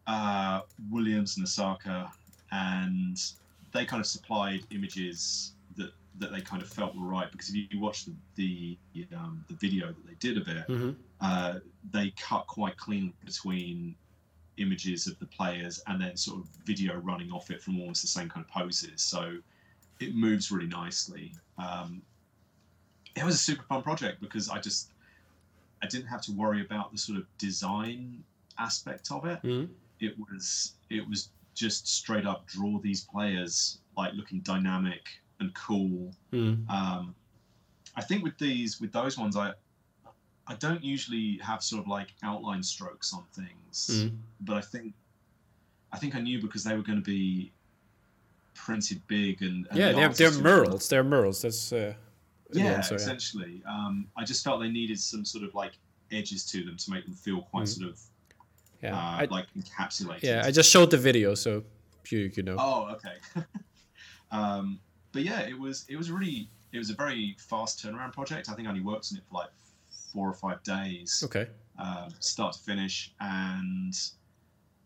uh, 0.07 0.61
Williams, 0.89 1.37
and 1.37 1.43
Osaka, 1.43 2.11
and 2.51 3.17
they 3.73 3.85
kind 3.85 3.99
of 3.99 4.07
supplied 4.07 4.61
images 4.71 5.53
that 5.77 5.91
that 6.19 6.31
they 6.31 6.41
kind 6.41 6.61
of 6.61 6.67
felt 6.67 6.95
were 6.95 7.07
right 7.07 7.31
because 7.31 7.49
if 7.49 7.71
you 7.71 7.79
watch 7.79 8.05
the 8.35 8.77
the, 8.93 9.07
um, 9.15 9.43
the 9.47 9.55
video 9.55 9.87
that 9.87 10.07
they 10.07 10.15
did 10.19 10.37
of 10.37 10.47
it, 10.47 10.67
mm-hmm. 10.67 10.91
uh, 11.21 11.55
they 11.91 12.13
cut 12.17 12.47
quite 12.47 12.77
clean 12.77 13.13
between 13.23 13.95
images 14.57 15.07
of 15.07 15.17
the 15.19 15.25
players 15.25 15.81
and 15.87 16.01
then 16.01 16.15
sort 16.15 16.39
of 16.39 16.47
video 16.65 16.95
running 16.97 17.31
off 17.31 17.49
it 17.49 17.61
from 17.61 17.79
almost 17.79 18.01
the 18.01 18.07
same 18.07 18.29
kind 18.29 18.45
of 18.45 18.51
poses. 18.51 19.01
So 19.01 19.37
it 19.99 20.15
moves 20.15 20.51
really 20.51 20.67
nicely. 20.67 21.33
Um, 21.57 22.01
it 23.15 23.23
was 23.23 23.35
a 23.35 23.39
super 23.39 23.63
fun 23.63 23.81
project 23.81 24.21
because 24.21 24.49
I 24.49 24.59
just 24.59 24.91
I 25.83 25.87
didn't 25.87 26.07
have 26.07 26.21
to 26.23 26.31
worry 26.31 26.61
about 26.63 26.91
the 26.91 26.97
sort 26.97 27.17
of 27.17 27.25
design 27.37 28.23
aspect 28.57 29.11
of 29.11 29.25
it. 29.25 29.41
Mm-hmm. 29.43 29.71
It 29.99 30.15
was 30.17 30.73
it 30.89 31.07
was 31.07 31.29
just 31.53 31.87
straight 31.87 32.25
up 32.25 32.47
draw 32.47 32.79
these 32.79 33.01
players 33.01 33.79
like 33.97 34.13
looking 34.13 34.39
dynamic 34.39 35.07
and 35.39 35.53
cool. 35.53 36.11
Mm. 36.31 36.69
Um, 36.69 37.15
I 37.95 38.01
think 38.01 38.23
with 38.23 38.37
these, 38.37 38.79
with 38.79 38.93
those 38.93 39.17
ones, 39.17 39.35
I 39.35 39.53
I 40.47 40.55
don't 40.55 40.83
usually 40.83 41.39
have 41.43 41.63
sort 41.63 41.81
of 41.81 41.87
like 41.87 42.09
outline 42.23 42.63
strokes 42.63 43.13
on 43.13 43.23
things, 43.33 43.89
mm. 43.91 44.15
but 44.41 44.57
I 44.57 44.61
think 44.61 44.93
I 45.91 45.97
think 45.97 46.15
I 46.15 46.21
knew 46.21 46.41
because 46.41 46.63
they 46.63 46.75
were 46.75 46.83
going 46.83 46.99
to 46.99 47.05
be 47.05 47.51
printed 48.53 49.01
big 49.07 49.41
and, 49.41 49.67
and 49.69 49.77
yeah, 49.77 49.91
the 49.91 49.97
they're, 49.97 50.29
they're 50.29 50.41
murals. 50.41 50.89
They're 50.89 51.03
murals. 51.03 51.41
That's 51.41 51.73
uh, 51.73 51.93
yeah, 52.53 52.73
answer, 52.73 52.95
essentially. 52.95 53.61
Yeah. 53.63 53.71
Um, 53.71 54.07
I 54.17 54.23
just 54.23 54.43
felt 54.43 54.61
they 54.61 54.69
needed 54.69 54.99
some 54.99 55.25
sort 55.25 55.43
of 55.43 55.53
like 55.55 55.73
edges 56.11 56.45
to 56.47 56.63
them 56.63 56.77
to 56.77 56.91
make 56.91 57.05
them 57.05 57.13
feel 57.13 57.41
quite 57.41 57.65
mm. 57.65 57.79
sort 57.79 57.89
of 57.89 57.99
yeah, 58.81 58.95
uh, 58.95 59.21
I, 59.21 59.27
like 59.29 59.47
encapsulated. 59.57 60.23
Yeah, 60.23 60.43
I 60.45 60.51
just 60.51 60.69
showed 60.69 60.91
the 60.91 60.97
video, 60.97 61.35
so 61.35 61.63
you 62.09 62.31
you 62.33 62.43
know. 62.43 62.55
Oh, 62.57 62.95
okay. 62.95 63.45
um, 64.31 64.79
but 65.11 65.23
yeah, 65.23 65.41
it 65.41 65.57
was 65.57 65.85
it 65.87 65.95
was 65.95 66.11
really 66.11 66.49
it 66.71 66.77
was 66.77 66.89
a 66.89 66.95
very 66.95 67.35
fast 67.39 67.83
turnaround 67.83 68.13
project. 68.13 68.49
I 68.49 68.53
think 68.53 68.67
I 68.67 68.71
only 68.71 68.83
worked 68.83 69.09
on 69.11 69.17
it 69.17 69.23
for 69.29 69.35
like 69.35 69.49
four 70.13 70.27
or 70.27 70.33
five 70.33 70.63
days. 70.63 71.23
Okay. 71.25 71.47
Um, 71.77 72.09
start 72.19 72.53
to 72.53 72.59
finish, 72.59 73.13
and 73.19 73.93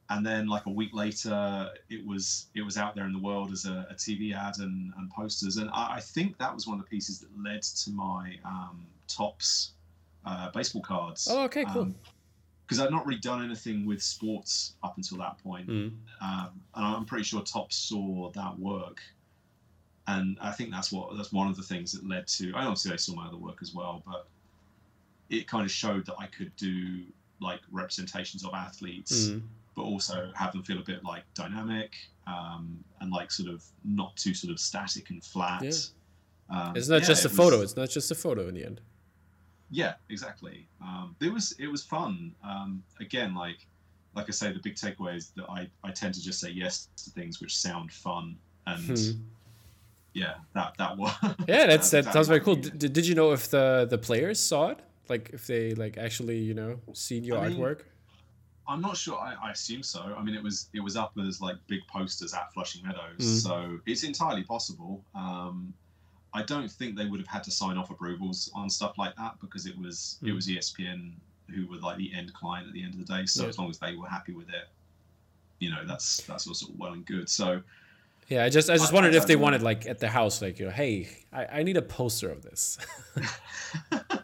and 0.10 0.26
then 0.26 0.48
like 0.48 0.66
a 0.66 0.70
week 0.70 0.94
later, 0.94 1.70
it 1.90 2.06
was 2.06 2.48
it 2.54 2.62
was 2.62 2.78
out 2.78 2.96
there 2.96 3.06
in 3.06 3.14
the 3.14 3.20
world 3.20 3.52
as 3.52 3.66
a, 3.66 3.88
a 3.90 3.96
TV 3.96 4.36
ad 4.36 4.60
and, 4.60 4.94
and 4.98 5.10
posters, 5.10 5.58
and 5.58 5.70
I, 5.72 5.96
I, 5.96 6.00
think 6.00 6.38
that 6.38 6.54
was 6.54 6.68
one 6.68 6.80
of 6.80 6.86
the 6.86 6.90
pieces 6.90 7.20
that 7.20 7.30
led 7.42 7.64
to 7.64 7.90
my 7.92 8.38
um, 8.46 8.86
Topps 9.08 9.72
uh, 10.26 10.52
baseball 10.52 10.82
cards. 10.82 11.28
Oh, 11.30 11.44
okay, 11.46 11.66
cool. 11.66 11.84
Um, 11.84 11.96
because 12.66 12.80
I'd 12.80 12.90
not 12.90 13.06
really 13.06 13.20
done 13.20 13.44
anything 13.44 13.86
with 13.86 14.02
sports 14.02 14.74
up 14.84 14.98
until 14.98 15.20
that 15.20 15.38
point. 15.44 15.68
Mm. 15.68 15.92
Um, 16.20 16.50
and 16.74 16.86
I'm 16.86 17.06
pretty 17.06 17.24
sure 17.24 17.42
Topps 17.44 17.76
saw 17.76 18.32
that 18.32 18.58
work, 18.58 19.02
and 20.08 20.38
I 20.42 20.52
think 20.52 20.72
that's 20.72 20.92
what 20.92 21.16
that's 21.18 21.32
one 21.32 21.48
of 21.48 21.56
the 21.56 21.64
things 21.64 21.92
that 21.94 22.08
led 22.08 22.28
to. 22.28 22.54
I 22.56 22.62
obviously 22.62 22.92
they 22.92 22.98
saw 22.98 23.16
my 23.16 23.28
other 23.28 23.38
work 23.38 23.60
as 23.62 23.74
well, 23.74 24.04
but 24.06 24.28
it 25.30 25.48
kind 25.48 25.66
of 25.66 25.72
showed 25.72 26.06
that 26.06 26.16
I 26.20 26.28
could 26.28 26.56
do 26.56 27.04
like 27.40 27.60
representations 27.72 28.46
of 28.46 28.54
athletes, 28.54 29.28
mm. 29.28 29.42
But 29.76 29.84
also 29.84 30.32
have 30.36 30.52
them 30.54 30.64
feel 30.64 30.80
a 30.80 30.84
bit 30.84 31.04
like 31.04 31.24
dynamic 31.34 31.94
um, 32.28 32.84
and 33.02 33.12
like 33.12 33.32
sort 33.32 33.50
of 33.50 33.64
not 33.84 34.16
too 34.16 34.34
sort 34.34 34.52
of 34.52 34.60
static 34.60 35.10
and 35.10 35.24
flat. 35.24 35.64
Yeah. 35.64 35.72
Um, 36.50 36.76
it's 36.76 36.88
not 36.88 37.02
yeah, 37.02 37.08
just 37.08 37.26
a 37.26 37.30
photo. 37.30 37.62
It's 37.62 37.76
not 37.76 37.90
just 37.90 38.12
a 38.12 38.16
photo 38.16 38.48
in 38.48 38.56
the 38.56 38.66
end. 38.66 38.82
Yeah, 39.72 39.94
exactly. 40.10 40.68
Um, 40.82 41.16
it 41.22 41.34
was 41.34 41.56
it 41.60 41.68
was 41.68 41.84
fun. 41.84 42.34
Um, 42.44 42.84
again, 43.00 43.36
like 43.36 43.68
like 44.16 44.28
I 44.30 44.32
say, 44.32 44.54
the 44.54 44.60
big 44.60 44.76
takeaway 44.76 45.18
is 45.18 45.32
that 45.36 45.46
I, 45.50 45.68
I 45.84 45.92
tend 45.92 46.14
to 46.14 46.22
just 46.22 46.40
say 46.40 46.50
yes 46.50 46.88
to 47.04 47.10
things 47.10 47.42
which 47.42 47.58
sound 47.58 47.92
fun 47.92 48.38
and 48.68 48.98
hmm. 48.98 49.12
yeah, 50.14 50.36
that 50.54 50.76
that 50.78 50.98
was 50.98 51.14
yeah, 51.48 51.66
that's 51.68 51.90
that, 51.92 52.06
that 52.06 52.14
sounds 52.14 52.28
very 52.28 52.40
cool. 52.40 52.56
Did, 52.56 52.94
did 52.94 53.08
you 53.08 53.16
know 53.16 53.32
if 53.32 53.50
the 53.50 53.88
the 53.90 53.98
players 53.98 54.40
saw 54.40 54.70
it? 54.70 54.80
Like 55.10 55.32
if 55.34 55.48
they 55.48 55.74
like 55.74 55.98
actually 55.98 56.40
you 56.40 56.54
know 56.54 56.80
seen 56.94 57.24
your 57.24 57.40
I 57.40 57.50
mean, 57.50 57.60
artwork? 57.60 57.82
I'm 58.68 58.82
not 58.82 58.98
sure. 58.98 59.18
I, 59.18 59.36
I, 59.42 59.52
assume 59.52 59.84
so. 59.84 60.16
I 60.18 60.24
mean, 60.24 60.36
it 60.36 60.44
was 60.44 60.70
it 60.74 60.80
was 60.80 60.96
up 60.96 61.14
as 61.28 61.42
like 61.42 61.56
big 61.68 61.82
posters 61.88 62.34
at 62.34 62.52
Flushing 62.54 62.86
Meadows, 62.86 63.20
mm. 63.20 63.44
so 63.44 63.80
it's 63.86 64.04
entirely 64.04 64.44
possible. 64.44 65.04
Um, 65.14 65.74
I 66.34 66.44
don't 66.44 66.70
think 66.70 66.98
they 66.98 67.06
would 67.06 67.20
have 67.20 67.28
had 67.28 67.44
to 67.44 67.52
sign 67.52 67.78
off 67.78 67.90
approvals 67.92 68.52
on 68.54 68.70
stuff 68.70 68.98
like 68.98 69.16
that 69.16 69.36
because 69.40 69.66
it 69.66 69.78
was 69.78 70.18
mm. 70.22 70.30
it 70.30 70.34
was 70.34 70.48
ESPN 70.48 71.14
who 71.54 71.68
were 71.68 71.78
like 71.78 71.98
the 71.98 72.12
end 72.14 72.34
client 72.34 72.68
at 72.68 72.74
the 72.74 72.84
end 72.84 72.94
of 72.94 73.06
the 73.06 73.14
day. 73.14 73.26
So 73.26 73.44
yeah. 73.44 73.50
as 73.50 73.58
long 73.58 73.70
as 73.70 73.78
they 73.78 73.96
were 73.96 74.08
happy 74.08 74.34
with 74.34 74.50
it, 74.50 74.68
you 75.60 75.70
know, 75.70 75.86
that's 75.86 76.18
that's 76.24 76.48
also 76.48 76.68
well 76.78 76.94
and 76.94 77.06
good. 77.06 77.30
So 77.30 77.62
yeah, 78.28 78.44
I 78.44 78.50
just 78.50 78.70
I 78.70 78.78
just 78.78 78.92
I, 78.92 78.96
wondered 78.96 79.14
I, 79.14 79.18
if 79.18 79.28
they 79.28 79.36
wanted 79.36 79.62
like 79.62 79.86
at 79.86 80.00
the 80.00 80.10
house, 80.10 80.42
like 80.42 80.60
you 80.60 80.66
know, 80.66 80.72
hey, 80.72 81.08
I, 81.32 81.46
I 81.46 81.64
need 81.64 81.78
a 81.78 81.82
poster 81.82 82.30
of 82.30 82.42
this. 82.42 82.78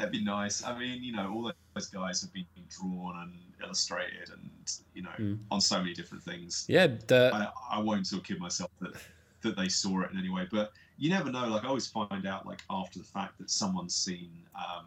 That'd 0.00 0.12
be 0.12 0.24
nice. 0.24 0.64
I 0.64 0.78
mean, 0.78 1.02
you 1.02 1.12
know, 1.12 1.30
all 1.30 1.52
those 1.74 1.86
guys 1.88 2.22
have 2.22 2.32
been 2.32 2.46
drawn 2.70 3.20
and 3.22 3.34
illustrated, 3.62 4.30
and 4.32 4.50
you 4.94 5.02
know, 5.02 5.10
mm. 5.18 5.38
on 5.50 5.60
so 5.60 5.78
many 5.78 5.92
different 5.92 6.24
things. 6.24 6.64
Yeah, 6.68 6.86
the... 7.06 7.30
I, 7.34 7.76
I 7.76 7.80
won't 7.80 8.06
sort 8.06 8.22
of 8.22 8.26
kid 8.26 8.40
myself 8.40 8.70
that 8.80 8.94
that 9.42 9.56
they 9.58 9.68
saw 9.68 10.00
it 10.00 10.10
in 10.10 10.18
any 10.18 10.30
way, 10.30 10.46
but 10.50 10.72
you 10.96 11.10
never 11.10 11.30
know. 11.30 11.46
Like 11.48 11.64
I 11.64 11.68
always 11.68 11.86
find 11.86 12.26
out 12.26 12.46
like 12.46 12.62
after 12.70 12.98
the 12.98 13.04
fact 13.04 13.36
that 13.40 13.50
someone's 13.50 13.94
seen 13.94 14.30
um, 14.54 14.86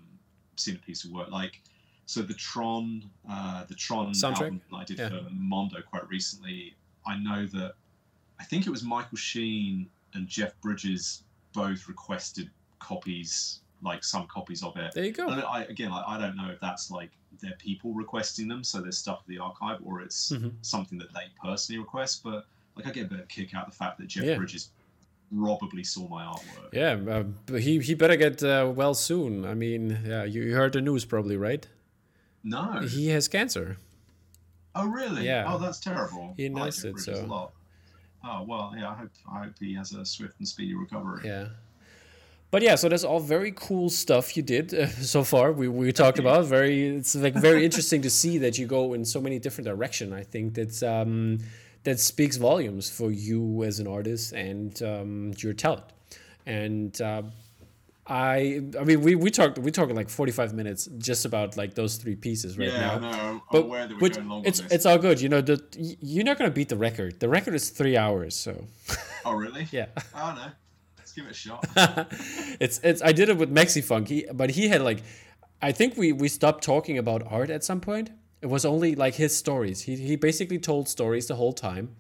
seen 0.56 0.78
a 0.78 0.80
piece 0.80 1.04
of 1.04 1.12
work. 1.12 1.30
Like 1.30 1.62
so 2.08 2.24
the 2.24 2.34
Tron 2.34 3.08
uh, 3.30 3.66
the 3.66 3.76
Tron 3.76 4.14
Soundtrack? 4.14 4.42
album 4.42 4.62
I 4.76 4.84
did 4.84 4.98
yeah. 4.98 5.10
for 5.10 5.22
Mondo 5.32 5.78
quite 5.88 6.10
recently. 6.10 6.76
I 7.06 7.18
know 7.18 7.46
that 7.46 7.74
I 8.40 8.46
think 8.46 8.66
it 8.66 8.72
was 8.72 8.84
Michael 8.84 9.18
Sheen 9.18 9.88
and 10.16 10.28
Jeff 10.28 10.60
Bridges 10.62 11.24
both 11.54 11.88
requested 11.88 12.50
copies 12.80 13.60
like 13.84 14.04
some 14.04 14.28
copies 14.28 14.64
of 14.64 14.76
it. 14.78 14.94
There 14.94 15.06
you 15.06 15.12
go. 15.12 15.28
I, 15.28 15.64
again, 15.64 15.92
I, 15.92 16.04
I, 16.08 16.18
don't 16.20 16.36
know 16.36 16.50
if 16.50 16.60
that's 16.60 16.90
like 16.90 17.12
their 17.42 17.56
people 17.58 17.94
requesting 17.94 18.48
them, 18.48 18.64
so 18.64 18.82
there's 18.82 18.98
stuff 18.98 19.24
in 19.28 19.36
the 19.36 19.42
archive, 19.42 19.80
or 19.84 20.02
it's 20.02 20.32
mm-hmm. 20.32 20.50
something 20.62 20.98
that 21.00 21.14
they 21.14 21.26
personally 21.44 21.80
request. 21.80 22.24
But 22.24 22.46
like, 22.76 22.88
I 22.88 22.92
get 22.92 23.06
a 23.08 23.10
bit 23.10 23.20
of 23.20 23.28
kick 23.28 23.54
out 23.54 23.68
of 23.68 23.72
the 23.72 23.78
fact 23.78 24.00
that 24.00 24.08
Jeff 24.08 24.24
yeah. 24.24 24.38
Bridges 24.38 24.70
probably 25.36 25.84
saw 25.84 26.08
my 26.08 26.24
artwork. 26.24 26.74
Yeah, 26.74 27.24
uh, 27.52 27.58
he 27.58 27.80
he 27.80 27.94
better 27.94 28.16
get 28.16 28.44
uh, 28.44 28.72
well 28.74 28.94
soon. 28.94 29.46
I 29.46 29.54
mean, 29.54 30.00
yeah, 30.06 30.24
you, 30.24 30.44
you 30.44 30.56
heard 30.56 30.74
the 30.74 30.82
news 30.82 31.06
probably, 31.06 31.38
right? 31.38 31.68
No. 32.44 32.82
He 32.82 33.08
has 33.08 33.28
cancer. 33.28 33.78
Oh 34.76 34.88
really? 34.88 35.26
Yeah. 35.26 35.46
Oh, 35.48 35.58
that's 35.58 35.80
terrible. 35.80 36.34
He 36.36 36.48
announced 36.48 36.84
it. 36.84 37.00
So. 37.00 37.52
Oh 38.26 38.44
well, 38.44 38.74
yeah. 38.78 38.90
I 38.90 38.94
hope 38.96 39.12
I 39.32 39.44
hope 39.44 39.54
he 39.60 39.74
has 39.76 39.94
a 39.94 40.06
swift 40.06 40.36
and 40.40 40.48
speedy 40.48 40.74
recovery. 40.74 41.22
Yeah. 41.26 41.48
But 42.54 42.62
yeah, 42.62 42.76
so 42.76 42.88
that's 42.88 43.04
all 43.04 43.20
very 43.20 43.52
cool 43.52 43.90
stuff 43.90 44.38
you 44.38 44.44
did 44.44 44.76
uh, 44.76 44.88
so 45.14 45.24
far. 45.24 45.52
We, 45.52 45.68
we 45.68 45.92
talked 45.92 46.20
about 46.20 46.46
very. 46.46 46.86
It's 46.86 47.16
like 47.16 47.34
very 47.34 47.66
interesting 47.68 48.04
to 48.04 48.12
see 48.12 48.38
that 48.38 48.60
you 48.60 48.68
go 48.68 48.94
in 48.94 49.06
so 49.06 49.20
many 49.20 49.40
different 49.40 49.66
direction. 49.66 50.14
I 50.14 50.22
think 50.22 50.54
that's 50.54 50.84
um, 50.84 51.40
that 51.84 52.00
speaks 52.00 52.38
volumes 52.38 52.92
for 52.92 53.10
you 53.10 53.64
as 53.64 53.80
an 53.80 53.88
artist 53.88 54.34
and 54.34 54.80
um, 54.84 55.34
your 55.38 55.54
talent. 55.54 55.86
And 56.46 57.02
uh, 57.02 57.24
I, 58.06 58.62
I 58.80 58.84
mean, 58.84 59.02
we 59.02 59.16
we 59.16 59.32
talked 59.32 59.58
we 59.58 59.72
talked 59.72 59.92
like 59.96 60.10
forty 60.10 60.32
five 60.32 60.54
minutes 60.54 60.88
just 61.00 61.26
about 61.26 61.58
like 61.58 61.74
those 61.74 61.96
three 61.96 62.16
pieces 62.16 62.56
right 62.60 62.68
yeah, 62.68 62.82
now. 62.82 63.00
No, 63.00 63.44
but 63.52 63.68
which, 64.00 64.20
it's 64.46 64.60
it's 64.70 64.86
all 64.86 65.00
good. 65.00 65.20
You 65.20 65.30
know, 65.30 65.42
the 65.42 65.60
you're 66.02 66.24
not 66.24 66.38
gonna 66.38 66.52
beat 66.52 66.70
the 66.70 66.78
record. 66.78 67.20
The 67.20 67.30
record 67.30 67.56
is 67.56 67.72
three 67.72 67.98
hours. 67.98 68.36
So. 68.36 68.68
Oh 69.26 69.34
really? 69.34 69.68
yeah. 69.72 69.88
Oh 70.14 70.36
no. 70.38 70.52
Let's 71.16 71.22
give 71.22 71.26
it 71.26 71.32
a 71.32 71.34
shot. 71.34 72.08
it's 72.60 72.80
it's. 72.84 73.02
I 73.02 73.12
did 73.12 73.30
it 73.30 73.38
with 73.38 73.54
Mexifunk, 73.54 74.08
he, 74.08 74.26
but 74.34 74.52
he 74.52 74.68
had 74.68 74.82
like, 74.82 75.04
I 75.62 75.72
think 75.72 75.98
we 75.98 76.12
we 76.12 76.28
stopped 76.28 76.64
talking 76.64 76.98
about 76.98 77.24
art 77.30 77.50
at 77.50 77.64
some 77.64 77.82
point. 77.82 78.12
It 78.42 78.48
was 78.48 78.66
only 78.66 78.96
like 78.96 79.16
his 79.16 79.36
stories. 79.36 79.82
He 79.82 79.96
he 79.96 80.16
basically 80.16 80.58
told 80.58 80.88
stories 80.88 81.28
the 81.28 81.36
whole 81.36 81.54
time, 81.54 81.96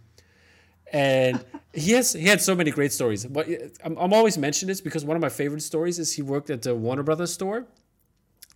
and 0.92 1.44
he 1.74 1.92
has 1.92 2.14
he 2.14 2.26
had 2.26 2.42
so 2.42 2.56
many 2.56 2.72
great 2.72 2.92
stories. 2.92 3.26
But 3.26 3.48
I'm, 3.84 3.98
I'm 3.98 4.14
always 4.14 4.38
mentioning 4.38 4.70
this 4.70 4.82
because 4.82 5.06
one 5.06 5.16
of 5.16 5.22
my 5.22 5.30
favorite 5.30 5.62
stories 5.62 6.00
is 6.00 6.14
he 6.14 6.22
worked 6.22 6.50
at 6.50 6.64
the 6.64 6.74
Warner 6.74 7.04
Brothers 7.04 7.34
store 7.34 7.68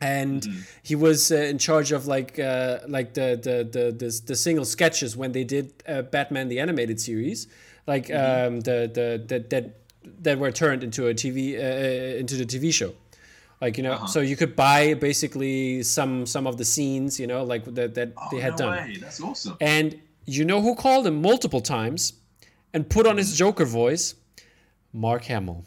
and 0.02 0.42
mm-hmm. 0.42 0.60
he 0.84 0.96
was 0.96 1.32
uh, 1.32 1.36
in 1.36 1.58
charge 1.58 1.92
of 1.92 2.08
like 2.08 2.40
uh, 2.40 2.80
like 2.88 3.14
the, 3.14 3.40
the 3.42 3.64
the 3.64 3.92
the 3.92 4.22
the 4.26 4.36
single 4.36 4.66
sketches 4.66 5.16
when 5.16 5.32
they 5.32 5.44
did 5.44 5.72
uh, 5.88 6.02
Batman 6.02 6.50
the 6.50 6.60
animated 6.60 7.00
series, 7.00 7.48
like 7.86 8.08
mm-hmm. 8.08 8.56
um, 8.56 8.60
the 8.62 8.90
the 8.94 9.24
that 9.28 9.50
that 9.50 9.87
that 10.22 10.40
were 10.40 10.52
turned 10.52 10.84
into 10.84 11.08
a 11.08 11.14
TV 11.14 11.58
uh, 11.58 11.62
uh, 11.62 12.20
into 12.20 12.36
the 12.36 12.46
TV 12.46 12.74
show. 12.74 12.94
Like 13.62 13.78
you 13.78 13.84
know, 13.84 13.94
uh-huh. 13.94 14.08
so 14.08 14.20
you 14.22 14.36
could 14.36 14.56
buy 14.56 14.94
basically 14.94 15.84
some 15.84 16.26
some 16.26 16.46
of 16.48 16.58
the 16.58 16.66
scenes, 16.66 17.20
you 17.20 17.28
know, 17.28 17.44
like 17.44 17.66
that 17.66 17.96
that 17.96 18.14
oh, 18.18 18.28
they 18.32 18.40
had 18.40 18.54
no 18.54 18.58
done. 18.58 18.78
Way. 18.78 18.98
That's 19.00 19.22
awesome. 19.22 19.58
And 19.60 20.00
you 20.26 20.46
know 20.46 20.62
who 20.62 20.76
called 20.76 21.08
him 21.08 21.22
multiple 21.22 21.62
times 21.62 22.14
and 22.74 22.90
put 22.90 23.08
on 23.08 23.18
his. 23.18 23.38
Joker 23.38 23.66
voice? 23.66 24.16
Mark 24.94 25.24
Hamill 25.26 25.64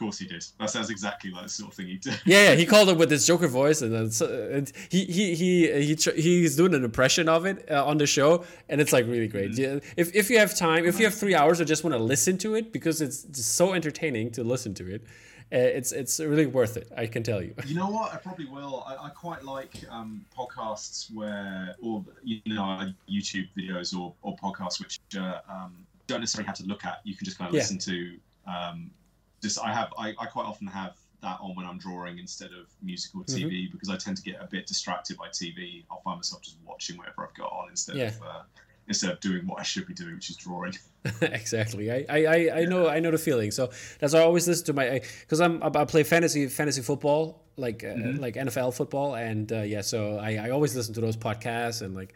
course 0.00 0.18
he 0.18 0.26
did. 0.26 0.44
That 0.58 0.70
sounds 0.70 0.90
exactly 0.90 1.30
like 1.30 1.44
the 1.44 1.48
sort 1.48 1.70
of 1.70 1.76
thing 1.76 1.86
he 1.86 1.96
did. 1.96 2.20
yeah, 2.24 2.50
yeah, 2.50 2.54
he 2.56 2.66
called 2.66 2.88
it 2.88 2.96
with 2.96 3.10
his 3.10 3.26
Joker 3.26 3.46
voice, 3.46 3.82
and, 3.82 3.92
then, 3.92 4.10
and 4.56 4.72
he 4.88 5.04
he 5.04 5.34
he 5.34 5.66
he 5.84 5.94
he's 6.14 6.56
doing 6.56 6.74
an 6.74 6.84
impression 6.84 7.28
of 7.28 7.46
it 7.46 7.70
uh, 7.70 7.86
on 7.86 7.98
the 7.98 8.06
show, 8.06 8.44
and 8.68 8.80
it's 8.80 8.92
like 8.92 9.06
really 9.06 9.28
great. 9.28 9.52
Mm-hmm. 9.52 9.76
Yeah, 9.76 9.92
if 9.96 10.14
if 10.14 10.30
you 10.30 10.38
have 10.38 10.56
time, 10.56 10.86
if 10.86 10.98
you 10.98 11.04
have 11.04 11.14
three 11.14 11.34
hours, 11.34 11.60
or 11.60 11.64
just 11.64 11.84
want 11.84 11.94
to 11.94 12.02
listen 12.02 12.38
to 12.38 12.54
it 12.54 12.72
because 12.72 13.00
it's 13.00 13.22
just 13.24 13.54
so 13.54 13.74
entertaining 13.74 14.30
to 14.32 14.42
listen 14.42 14.74
to 14.74 14.94
it. 14.94 15.02
Uh, 15.52 15.58
it's 15.58 15.90
it's 15.90 16.20
really 16.20 16.46
worth 16.46 16.76
it. 16.76 16.88
I 16.96 17.06
can 17.06 17.22
tell 17.24 17.42
you. 17.42 17.54
You 17.66 17.74
know 17.74 17.90
what? 17.90 18.14
I 18.14 18.16
probably 18.18 18.46
will. 18.46 18.84
I, 18.86 19.06
I 19.06 19.08
quite 19.10 19.42
like 19.44 19.74
um, 19.90 20.24
podcasts 20.36 21.12
where, 21.12 21.74
or 21.82 22.04
you 22.22 22.40
know, 22.46 22.92
YouTube 23.10 23.48
videos 23.58 23.98
or, 23.98 24.14
or 24.22 24.36
podcasts 24.36 24.78
which 24.78 25.00
uh, 25.18 25.40
um, 25.50 25.74
don't 26.06 26.20
necessarily 26.20 26.46
have 26.46 26.56
to 26.58 26.64
look 26.64 26.84
at. 26.84 27.00
You 27.04 27.16
can 27.16 27.24
just 27.24 27.36
kind 27.36 27.48
of 27.48 27.54
yeah. 27.54 27.62
listen 27.62 27.78
to 27.78 28.16
um, 28.46 28.90
just 29.42 29.58
I 29.62 29.72
have 29.72 29.92
I, 29.98 30.14
I 30.18 30.26
quite 30.26 30.46
often 30.46 30.66
have 30.66 30.96
that 31.22 31.38
on 31.40 31.54
when 31.54 31.66
I'm 31.66 31.78
drawing 31.78 32.18
instead 32.18 32.50
of 32.52 32.66
music 32.82 33.14
or 33.14 33.22
TV 33.22 33.44
mm-hmm. 33.44 33.72
because 33.72 33.88
I 33.88 33.96
tend 33.96 34.16
to 34.16 34.22
get 34.22 34.40
a 34.40 34.46
bit 34.46 34.66
distracted 34.66 35.16
by 35.18 35.28
TV. 35.28 35.84
I'll 35.90 36.00
find 36.00 36.18
myself 36.18 36.42
just 36.42 36.56
watching 36.64 36.96
whatever 36.96 37.26
I've 37.26 37.34
got 37.34 37.52
on 37.52 37.70
instead 37.70 37.96
yeah. 37.96 38.08
of 38.08 38.22
uh, 38.22 38.42
instead 38.88 39.10
of 39.10 39.20
doing 39.20 39.46
what 39.46 39.60
I 39.60 39.62
should 39.62 39.86
be 39.86 39.94
doing, 39.94 40.14
which 40.14 40.30
is 40.30 40.36
drawing. 40.36 40.76
exactly. 41.22 41.90
I, 41.90 42.04
I, 42.10 42.60
I 42.60 42.64
know 42.64 42.88
I 42.88 43.00
know 43.00 43.10
the 43.10 43.18
feeling. 43.18 43.50
So 43.50 43.70
that's 43.98 44.12
why 44.12 44.20
I 44.20 44.22
always 44.22 44.46
listen 44.46 44.66
to 44.66 44.72
my 44.72 45.00
because 45.20 45.40
I'm 45.40 45.62
I 45.62 45.84
play 45.84 46.02
fantasy 46.02 46.46
fantasy 46.48 46.82
football 46.82 47.42
like 47.56 47.84
uh, 47.84 47.88
mm-hmm. 47.88 48.20
like 48.20 48.34
NFL 48.34 48.74
football 48.74 49.14
and 49.14 49.50
uh, 49.52 49.62
yeah. 49.62 49.80
So 49.80 50.18
I, 50.18 50.36
I 50.36 50.50
always 50.50 50.74
listen 50.76 50.94
to 50.94 51.00
those 51.00 51.16
podcasts 51.16 51.82
and 51.82 51.94
like 51.94 52.14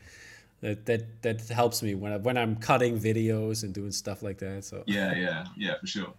that 0.61 0.87
that 0.87 1.23
that 1.23 1.49
helps 1.49 1.83
me 1.83 1.95
when 1.95 2.13
I, 2.13 2.17
when 2.19 2.37
I'm 2.37 2.57
cutting 2.57 2.99
videos 2.99 3.63
and 3.63 3.73
doing 3.73 3.91
stuff 3.91 4.23
like 4.23 4.39
that. 4.39 4.65
So 4.65 4.83
yeah, 4.87 5.15
yeah, 5.15 5.45
yeah, 5.57 5.79
for 5.81 5.87
sure. 5.87 6.13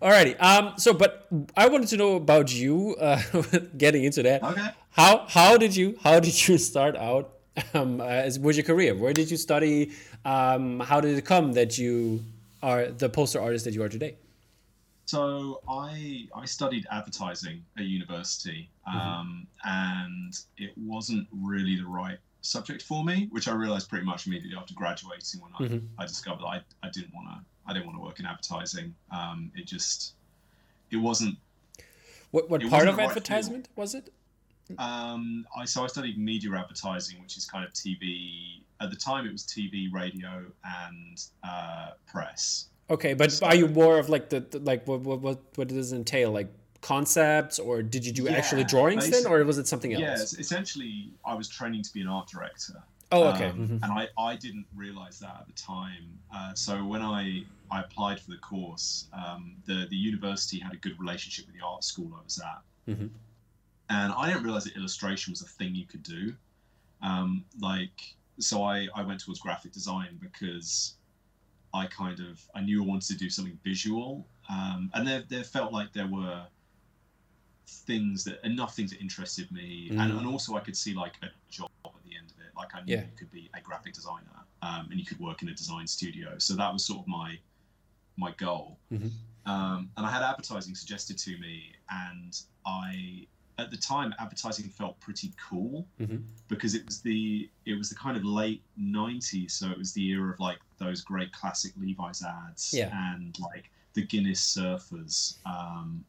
Alrighty. 0.00 0.40
Um. 0.40 0.74
So, 0.76 0.92
but 0.92 1.26
I 1.56 1.68
wanted 1.68 1.88
to 1.88 1.96
know 1.96 2.16
about 2.16 2.52
you. 2.52 2.96
Uh, 2.96 3.20
getting 3.76 4.04
into 4.04 4.22
that. 4.22 4.42
Okay. 4.42 4.68
How 4.90 5.26
how 5.28 5.56
did 5.56 5.74
you 5.74 5.98
how 6.02 6.20
did 6.20 6.48
you 6.48 6.58
start 6.58 6.96
out? 6.96 7.38
Um, 7.74 8.00
as 8.00 8.38
with 8.38 8.56
your 8.56 8.64
career, 8.64 8.94
where 8.94 9.12
did 9.12 9.30
you 9.30 9.36
study? 9.36 9.92
Um, 10.24 10.80
how 10.80 11.00
did 11.00 11.18
it 11.18 11.24
come 11.26 11.52
that 11.52 11.76
you 11.76 12.24
are 12.62 12.86
the 12.86 13.10
poster 13.10 13.40
artist 13.40 13.66
that 13.66 13.74
you 13.74 13.82
are 13.82 13.90
today? 13.90 14.16
So 15.04 15.60
I 15.68 16.28
I 16.34 16.46
studied 16.46 16.86
advertising 16.90 17.62
at 17.76 17.84
university, 17.84 18.70
mm-hmm. 18.88 18.98
um, 18.98 19.46
mm-hmm. 19.66 19.98
and 20.08 20.34
it 20.56 20.72
wasn't 20.78 21.28
really 21.30 21.76
the 21.76 21.86
right 21.86 22.18
subject 22.40 22.82
for 22.82 23.04
me, 23.04 23.28
which 23.30 23.48
I 23.48 23.52
realized 23.52 23.88
pretty 23.88 24.06
much 24.06 24.26
immediately 24.26 24.56
after 24.56 24.74
graduating 24.74 25.40
when 25.40 25.52
I, 25.58 25.62
mm-hmm. 25.62 25.86
I 26.00 26.06
discovered 26.06 26.44
I, 26.44 26.60
I 26.82 26.90
didn't 26.90 27.14
want 27.14 27.28
to 27.28 27.44
I 27.66 27.72
didn't 27.72 27.86
want 27.86 27.98
to 27.98 28.04
work 28.04 28.20
in 28.20 28.26
advertising. 28.26 28.94
Um, 29.10 29.50
it 29.54 29.66
just 29.66 30.14
it 30.90 30.96
wasn't. 30.96 31.36
What 32.30 32.48
what 32.50 32.62
part 32.68 32.88
of 32.88 32.98
advertisement 32.98 33.68
was 33.76 33.94
it? 33.94 34.12
Um, 34.78 35.46
I 35.56 35.64
so 35.64 35.84
I 35.84 35.86
studied 35.86 36.18
media 36.18 36.50
advertising, 36.56 37.20
which 37.20 37.36
is 37.36 37.44
kind 37.44 37.64
of 37.64 37.72
TV. 37.72 38.62
At 38.80 38.90
the 38.90 38.96
time, 38.96 39.26
it 39.26 39.32
was 39.32 39.44
TV, 39.44 39.92
radio, 39.92 40.44
and 40.64 41.24
uh, 41.44 41.90
press. 42.06 42.66
Okay, 42.90 43.14
but 43.14 43.30
so, 43.30 43.46
are 43.46 43.54
you 43.54 43.68
more 43.68 43.98
of 43.98 44.08
like 44.08 44.28
the, 44.28 44.40
the 44.40 44.58
like 44.58 44.86
what 44.86 45.00
what 45.00 45.40
what 45.54 45.68
does 45.68 45.92
it 45.92 45.96
entail? 45.96 46.30
Like 46.30 46.48
concepts, 46.80 47.58
or 47.58 47.82
did 47.82 48.04
you 48.04 48.12
do 48.12 48.24
yeah, 48.24 48.32
actually 48.32 48.64
drawings 48.64 49.08
then, 49.08 49.26
or 49.26 49.42
was 49.44 49.58
it 49.58 49.66
something 49.66 49.92
else? 49.92 50.00
Yes, 50.00 50.38
essentially, 50.38 51.10
I 51.24 51.34
was 51.34 51.48
training 51.48 51.82
to 51.84 51.92
be 51.92 52.00
an 52.00 52.08
art 52.08 52.28
director. 52.28 52.82
Oh, 53.12 53.28
okay. 53.28 53.48
Um, 53.48 53.58
mm-hmm. 53.58 53.84
And 53.84 53.92
I, 53.92 54.08
I 54.18 54.36
didn't 54.36 54.66
realize 54.74 55.18
that 55.20 55.36
at 55.40 55.46
the 55.46 55.52
time. 55.52 56.18
Uh, 56.34 56.54
so 56.54 56.84
when 56.84 57.02
I, 57.02 57.44
I 57.70 57.80
applied 57.80 58.18
for 58.20 58.30
the 58.30 58.38
course, 58.38 59.06
um, 59.12 59.56
the, 59.66 59.86
the 59.90 59.96
university 59.96 60.58
had 60.58 60.72
a 60.72 60.76
good 60.78 60.98
relationship 60.98 61.46
with 61.46 61.54
the 61.54 61.64
art 61.64 61.84
school 61.84 62.10
I 62.18 62.24
was 62.24 62.38
at. 62.38 62.92
Mm-hmm. 62.92 63.06
And 63.90 64.12
I 64.12 64.26
didn't 64.28 64.44
realize 64.44 64.64
that 64.64 64.76
illustration 64.76 65.32
was 65.32 65.42
a 65.42 65.46
thing 65.46 65.74
you 65.74 65.86
could 65.86 66.02
do. 66.02 66.34
Um, 67.02 67.44
like, 67.60 68.16
so 68.38 68.62
I, 68.62 68.88
I 68.94 69.02
went 69.02 69.20
towards 69.20 69.40
graphic 69.40 69.72
design 69.72 70.18
because 70.20 70.94
I 71.74 71.86
kind 71.86 72.18
of, 72.20 72.42
I 72.54 72.62
knew 72.62 72.82
I 72.82 72.86
wanted 72.86 73.08
to 73.08 73.16
do 73.16 73.28
something 73.28 73.58
visual. 73.62 74.26
Um, 74.48 74.90
and 74.94 75.06
there, 75.06 75.24
there 75.28 75.44
felt 75.44 75.72
like 75.72 75.92
there 75.92 76.06
were 76.06 76.42
things 77.66 78.24
that, 78.24 78.44
enough 78.44 78.74
things 78.74 78.90
that 78.92 79.00
interested 79.00 79.50
me. 79.52 79.88
Mm-hmm. 79.90 80.00
And, 80.00 80.18
and 80.18 80.26
also 80.26 80.56
I 80.56 80.60
could 80.60 80.76
see 80.76 80.94
like 80.94 81.14
a 81.22 81.26
job 81.50 81.68
like 82.56 82.74
I 82.74 82.82
knew 82.82 82.94
yeah. 82.94 83.00
you 83.02 83.16
could 83.16 83.30
be 83.30 83.50
a 83.54 83.60
graphic 83.60 83.94
designer 83.94 84.26
um, 84.62 84.88
and 84.90 84.98
you 84.98 85.06
could 85.06 85.20
work 85.20 85.42
in 85.42 85.48
a 85.48 85.54
design 85.54 85.86
studio. 85.86 86.38
So 86.38 86.54
that 86.54 86.72
was 86.72 86.84
sort 86.84 87.00
of 87.00 87.08
my 87.08 87.38
my 88.16 88.32
goal. 88.32 88.78
Mm-hmm. 88.92 89.08
Um, 89.50 89.90
and 89.96 90.06
I 90.06 90.10
had 90.10 90.22
advertising 90.22 90.74
suggested 90.74 91.18
to 91.18 91.38
me, 91.38 91.72
and 91.90 92.38
I 92.66 93.26
at 93.58 93.70
the 93.70 93.76
time 93.76 94.14
advertising 94.18 94.68
felt 94.68 94.98
pretty 95.00 95.32
cool 95.48 95.86
mm-hmm. 96.00 96.18
because 96.48 96.74
it 96.74 96.84
was 96.86 97.00
the 97.00 97.50
it 97.66 97.76
was 97.76 97.88
the 97.90 97.94
kind 97.94 98.16
of 98.16 98.24
late 98.24 98.62
90s 98.80 99.50
so 99.50 99.70
it 99.70 99.76
was 99.76 99.92
the 99.92 100.08
era 100.08 100.32
of 100.32 100.40
like 100.40 100.58
those 100.78 101.02
great 101.02 101.30
classic 101.32 101.72
levi's 101.78 102.22
ads 102.24 102.72
yeah. 102.72 102.90
and 103.12 103.38
like 103.40 103.70
the 103.92 104.02
guinness 104.02 104.40
surfers 104.56 105.36
um, 105.46 106.04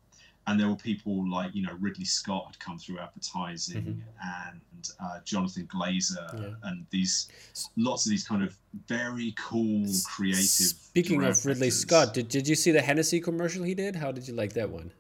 and 0.48 0.60
there 0.60 0.68
were 0.68 0.76
people 0.76 1.30
like 1.30 1.54
you 1.54 1.64
know 1.64 1.74
Ridley 1.80 2.06
Scott 2.06 2.46
had 2.48 2.60
come 2.60 2.78
through 2.78 3.00
advertising 3.00 3.82
mm-hmm. 3.84 4.52
and 4.52 4.90
uh, 5.02 5.20
Jonathan 5.24 5.68
Glazer 5.74 6.42
yeah. 6.42 6.70
and 6.70 6.86
these 6.90 7.30
lots 7.78 8.06
of 8.06 8.10
these 8.10 8.28
kind 8.28 8.44
of 8.44 8.56
very 8.88 9.34
cool 9.38 9.86
creative. 10.06 10.40
Speaking 10.44 11.20
directors. 11.20 11.40
of 11.40 11.46
Ridley 11.46 11.70
Scott, 11.70 12.14
did 12.14 12.28
did 12.28 12.48
you 12.48 12.56
see 12.56 12.72
the 12.72 12.82
Hennessy 12.82 13.20
commercial 13.22 13.64
he 13.64 13.74
did? 13.74 13.96
How 13.96 14.12
did 14.12 14.28
you 14.28 14.34
like 14.34 14.54
that 14.54 14.70
one? 14.70 14.92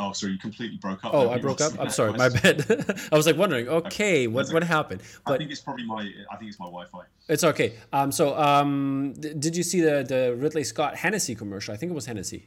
Oh, 0.00 0.12
sorry, 0.12 0.32
you 0.32 0.38
completely 0.38 0.76
broke 0.76 1.04
up. 1.04 1.12
Oh, 1.12 1.28
I 1.28 1.38
broke 1.38 1.60
up. 1.60 1.72
I'm 1.78 1.90
sorry, 1.90 2.12
my 2.12 2.28
bad. 2.28 2.64
I 3.12 3.16
was 3.16 3.26
like 3.26 3.36
wondering, 3.36 3.68
okay, 3.68 4.28
what 4.28 4.48
what 4.50 4.62
happened? 4.62 5.02
But 5.26 5.34
I 5.34 5.38
think 5.38 5.50
it's 5.50 5.60
probably 5.60 5.86
my. 5.86 6.08
I 6.30 6.36
think 6.36 6.50
it's 6.50 6.60
my 6.60 6.66
Wi-Fi. 6.66 7.00
It's 7.28 7.42
okay. 7.42 7.74
Um, 7.92 8.12
so 8.12 8.38
um, 8.38 9.14
did 9.14 9.56
you 9.56 9.64
see 9.64 9.80
the 9.80 10.04
the 10.08 10.36
Ridley 10.36 10.62
Scott 10.62 10.96
Hennessy 10.96 11.34
commercial? 11.34 11.74
I 11.74 11.76
think 11.76 11.90
it 11.90 11.96
was 11.96 12.06
Hennessy. 12.06 12.46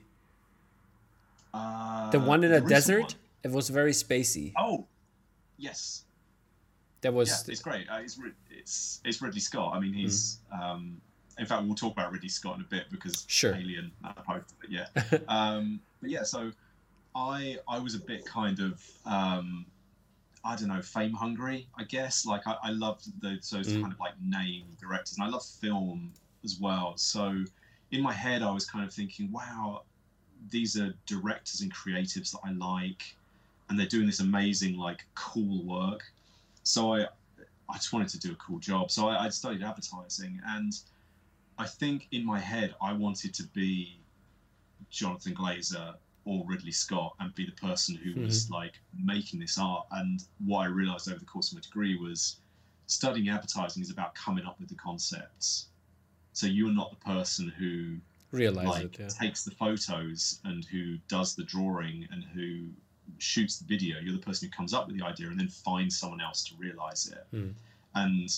Uh, 1.53 2.09
the 2.11 2.19
one 2.19 2.43
in 2.43 2.51
a 2.51 2.61
desert. 2.61 3.01
One. 3.01 3.11
It 3.43 3.51
was 3.51 3.69
very 3.69 3.91
spacey. 3.91 4.53
Oh, 4.57 4.85
yes. 5.57 6.03
That 7.01 7.13
was. 7.13 7.29
Yeah, 7.29 7.51
it's 7.53 7.61
great. 7.61 7.89
Uh, 7.89 7.99
it's 8.01 8.19
it's 8.51 9.01
it's 9.03 9.21
Ridley 9.21 9.39
Scott. 9.39 9.73
I 9.75 9.79
mean, 9.79 9.93
he's. 9.93 10.39
Mm. 10.53 10.61
Um, 10.61 11.01
in 11.39 11.45
fact, 11.45 11.63
we'll 11.63 11.75
talk 11.75 11.93
about 11.93 12.11
Ridley 12.11 12.29
Scott 12.29 12.57
in 12.57 12.61
a 12.61 12.65
bit 12.65 12.85
because 12.91 13.25
sure. 13.27 13.55
Alien. 13.55 13.91
But 14.03 14.43
yeah. 14.69 14.87
um, 15.27 15.79
but 16.01 16.09
yeah, 16.09 16.23
so 16.23 16.51
I 17.15 17.57
I 17.67 17.79
was 17.79 17.95
a 17.95 17.99
bit 17.99 18.25
kind 18.25 18.59
of 18.59 18.83
um, 19.05 19.65
I 20.43 20.55
don't 20.55 20.67
know 20.67 20.81
fame 20.81 21.13
hungry. 21.13 21.67
I 21.77 21.83
guess 21.83 22.25
like 22.25 22.47
I, 22.47 22.57
I 22.63 22.71
loved 22.71 23.05
those, 23.21 23.49
those 23.49 23.67
mm. 23.67 23.81
kind 23.81 23.93
of 23.93 23.99
like 23.99 24.13
name 24.21 24.65
directors, 24.79 25.17
and 25.17 25.25
I 25.25 25.29
love 25.29 25.43
film 25.43 26.11
as 26.43 26.59
well. 26.59 26.93
So 26.97 27.43
in 27.91 28.01
my 28.01 28.13
head, 28.13 28.41
I 28.41 28.51
was 28.51 28.65
kind 28.65 28.85
of 28.85 28.93
thinking, 28.93 29.31
wow, 29.31 29.83
these 30.49 30.79
are 30.79 30.93
directors 31.05 31.61
and 31.61 31.73
creatives 31.73 32.31
that 32.31 32.39
I 32.43 32.51
like, 32.53 33.15
and 33.69 33.79
they're 33.79 33.87
doing 33.87 34.07
this 34.07 34.19
amazing, 34.19 34.77
like, 34.77 35.05
cool 35.15 35.63
work. 35.63 36.03
So 36.63 36.93
I, 36.93 37.07
I 37.69 37.75
just 37.75 37.93
wanted 37.93 38.09
to 38.09 38.19
do 38.19 38.31
a 38.31 38.35
cool 38.35 38.59
job. 38.59 38.91
So 38.91 39.07
I, 39.07 39.25
I 39.25 39.29
studied 39.29 39.63
advertising, 39.63 40.41
and 40.47 40.73
I 41.57 41.67
think 41.67 42.07
in 42.11 42.25
my 42.25 42.39
head 42.39 42.75
I 42.81 42.93
wanted 42.93 43.33
to 43.35 43.43
be 43.43 43.97
Jonathan 44.89 45.35
Glazer 45.35 45.95
or 46.25 46.43
Ridley 46.45 46.71
Scott 46.71 47.15
and 47.19 47.33
be 47.33 47.45
the 47.45 47.51
person 47.53 47.95
who 47.95 48.11
mm-hmm. 48.11 48.25
was 48.25 48.49
like 48.49 48.73
making 49.03 49.39
this 49.39 49.57
art. 49.57 49.85
And 49.91 50.23
what 50.45 50.61
I 50.61 50.65
realized 50.65 51.09
over 51.09 51.19
the 51.19 51.25
course 51.25 51.51
of 51.51 51.55
my 51.55 51.61
degree 51.61 51.97
was 51.97 52.37
studying 52.87 53.29
advertising 53.29 53.81
is 53.81 53.89
about 53.89 54.13
coming 54.15 54.45
up 54.45 54.59
with 54.59 54.69
the 54.69 54.75
concepts. 54.75 55.67
So 56.33 56.47
you're 56.47 56.73
not 56.73 56.91
the 56.91 57.05
person 57.13 57.51
who 57.57 57.97
realize 58.31 58.67
like 58.67 58.83
it. 58.83 58.99
Yeah. 58.99 59.07
takes 59.07 59.43
the 59.43 59.51
photos 59.51 60.39
and 60.45 60.63
who 60.65 60.97
does 61.07 61.35
the 61.35 61.43
drawing 61.43 62.07
and 62.11 62.23
who 62.23 62.69
shoots 63.17 63.57
the 63.59 63.65
video. 63.65 63.99
You're 63.99 64.13
the 64.13 64.19
person 64.21 64.47
who 64.49 64.55
comes 64.55 64.73
up 64.73 64.87
with 64.87 64.97
the 64.97 65.05
idea 65.05 65.27
and 65.27 65.39
then 65.39 65.47
finds 65.49 65.97
someone 65.97 66.21
else 66.21 66.43
to 66.45 66.55
realize 66.57 67.07
it. 67.11 67.35
Mm. 67.35 67.53
And 67.95 68.29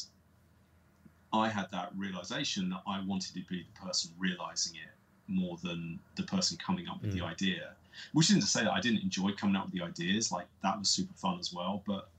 I 1.32 1.50
had 1.50 1.68
that 1.72 1.92
realization 1.96 2.70
that 2.70 2.82
I 2.88 3.02
wanted 3.06 3.30
to 3.34 3.34
be 3.50 3.66
the 3.74 3.80
person 3.80 4.12
realizing 4.18 4.76
it 4.76 4.90
more 5.28 5.58
than 5.64 6.00
the 6.16 6.24
person 6.24 6.58
coming 6.58 6.88
up 6.88 7.02
with 7.02 7.12
Mm. 7.12 7.20
the 7.20 7.26
idea. 7.26 7.76
Which 8.14 8.30
isn't 8.30 8.42
to 8.42 8.48
say 8.48 8.64
that 8.64 8.72
I 8.74 8.82
didn't 8.82 9.04
enjoy 9.04 9.32
coming 9.34 9.56
up 9.56 9.66
with 9.66 9.74
the 9.74 9.82
ideas. 9.82 10.32
Like 10.32 10.48
that 10.64 10.78
was 10.80 10.90
super 10.90 11.14
fun 11.14 11.40
as 11.40 11.54
well. 11.54 11.84
But 11.86 12.10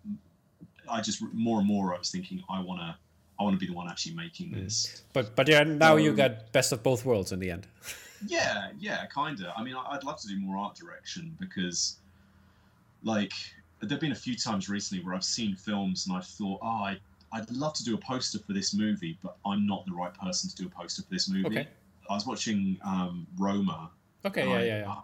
I 0.89 1.01
just 1.01 1.21
more 1.33 1.59
and 1.59 1.67
more 1.67 1.95
I 1.95 1.99
was 1.99 2.11
thinking 2.11 2.43
I 2.49 2.61
want 2.61 2.81
to 2.81 2.97
I 3.39 3.43
want 3.43 3.55
to 3.55 3.59
be 3.59 3.67
the 3.67 3.77
one 3.77 3.89
actually 3.91 4.15
making 4.15 4.53
this. 4.53 5.03
But 5.13 5.35
but 5.37 5.49
yeah, 5.49 5.65
now 5.65 5.97
you 5.97 6.11
Um, 6.11 6.17
got 6.17 6.53
best 6.53 6.73
of 6.73 6.83
both 6.83 7.05
worlds 7.05 7.33
in 7.33 7.39
the 7.41 7.51
end. 7.51 7.67
Yeah, 8.27 8.71
yeah, 8.79 9.05
kind 9.07 9.39
of. 9.41 9.49
I 9.55 9.63
mean, 9.63 9.75
I- 9.77 9.87
I'd 9.91 10.03
love 10.05 10.19
to 10.21 10.29
do 10.29 10.39
more 10.39 10.57
art 10.57 10.75
direction 10.77 11.37
because, 11.39 11.97
like, 13.03 13.33
there've 13.81 14.01
been 14.01 14.13
a 14.13 14.15
few 14.15 14.35
times 14.35 14.69
recently 14.71 15.05
where 15.05 15.15
I've 15.15 15.25
seen 15.25 15.55
films 15.57 16.07
and 16.07 16.17
I've 16.17 16.25
thought, 16.27 16.59
oh, 16.63 16.67
I, 16.67 16.99
I'd 17.33 17.51
love 17.51 17.75
to 17.75 17.85
do 17.85 17.95
a 17.95 17.99
poster 17.99 18.39
for 18.39 18.55
this 18.55 18.73
movie, 18.73 19.19
but 19.23 19.37
I'm 19.45 19.67
not 19.67 19.85
the 19.85 19.93
right 19.93 20.15
person 20.15 20.49
to 20.49 20.57
do 20.57 20.67
a 20.67 20.71
poster 20.71 21.03
for 21.03 21.11
this 21.11 21.29
movie. 21.29 21.47
Okay. 21.59 21.69
I 22.09 22.15
was 22.15 22.27
watching 22.27 22.79
um, 22.85 23.27
Roma. 23.37 23.91
Okay, 24.25 24.49
yeah, 24.49 24.55
I, 24.55 24.63
yeah, 24.63 24.79
yeah. 24.87 24.95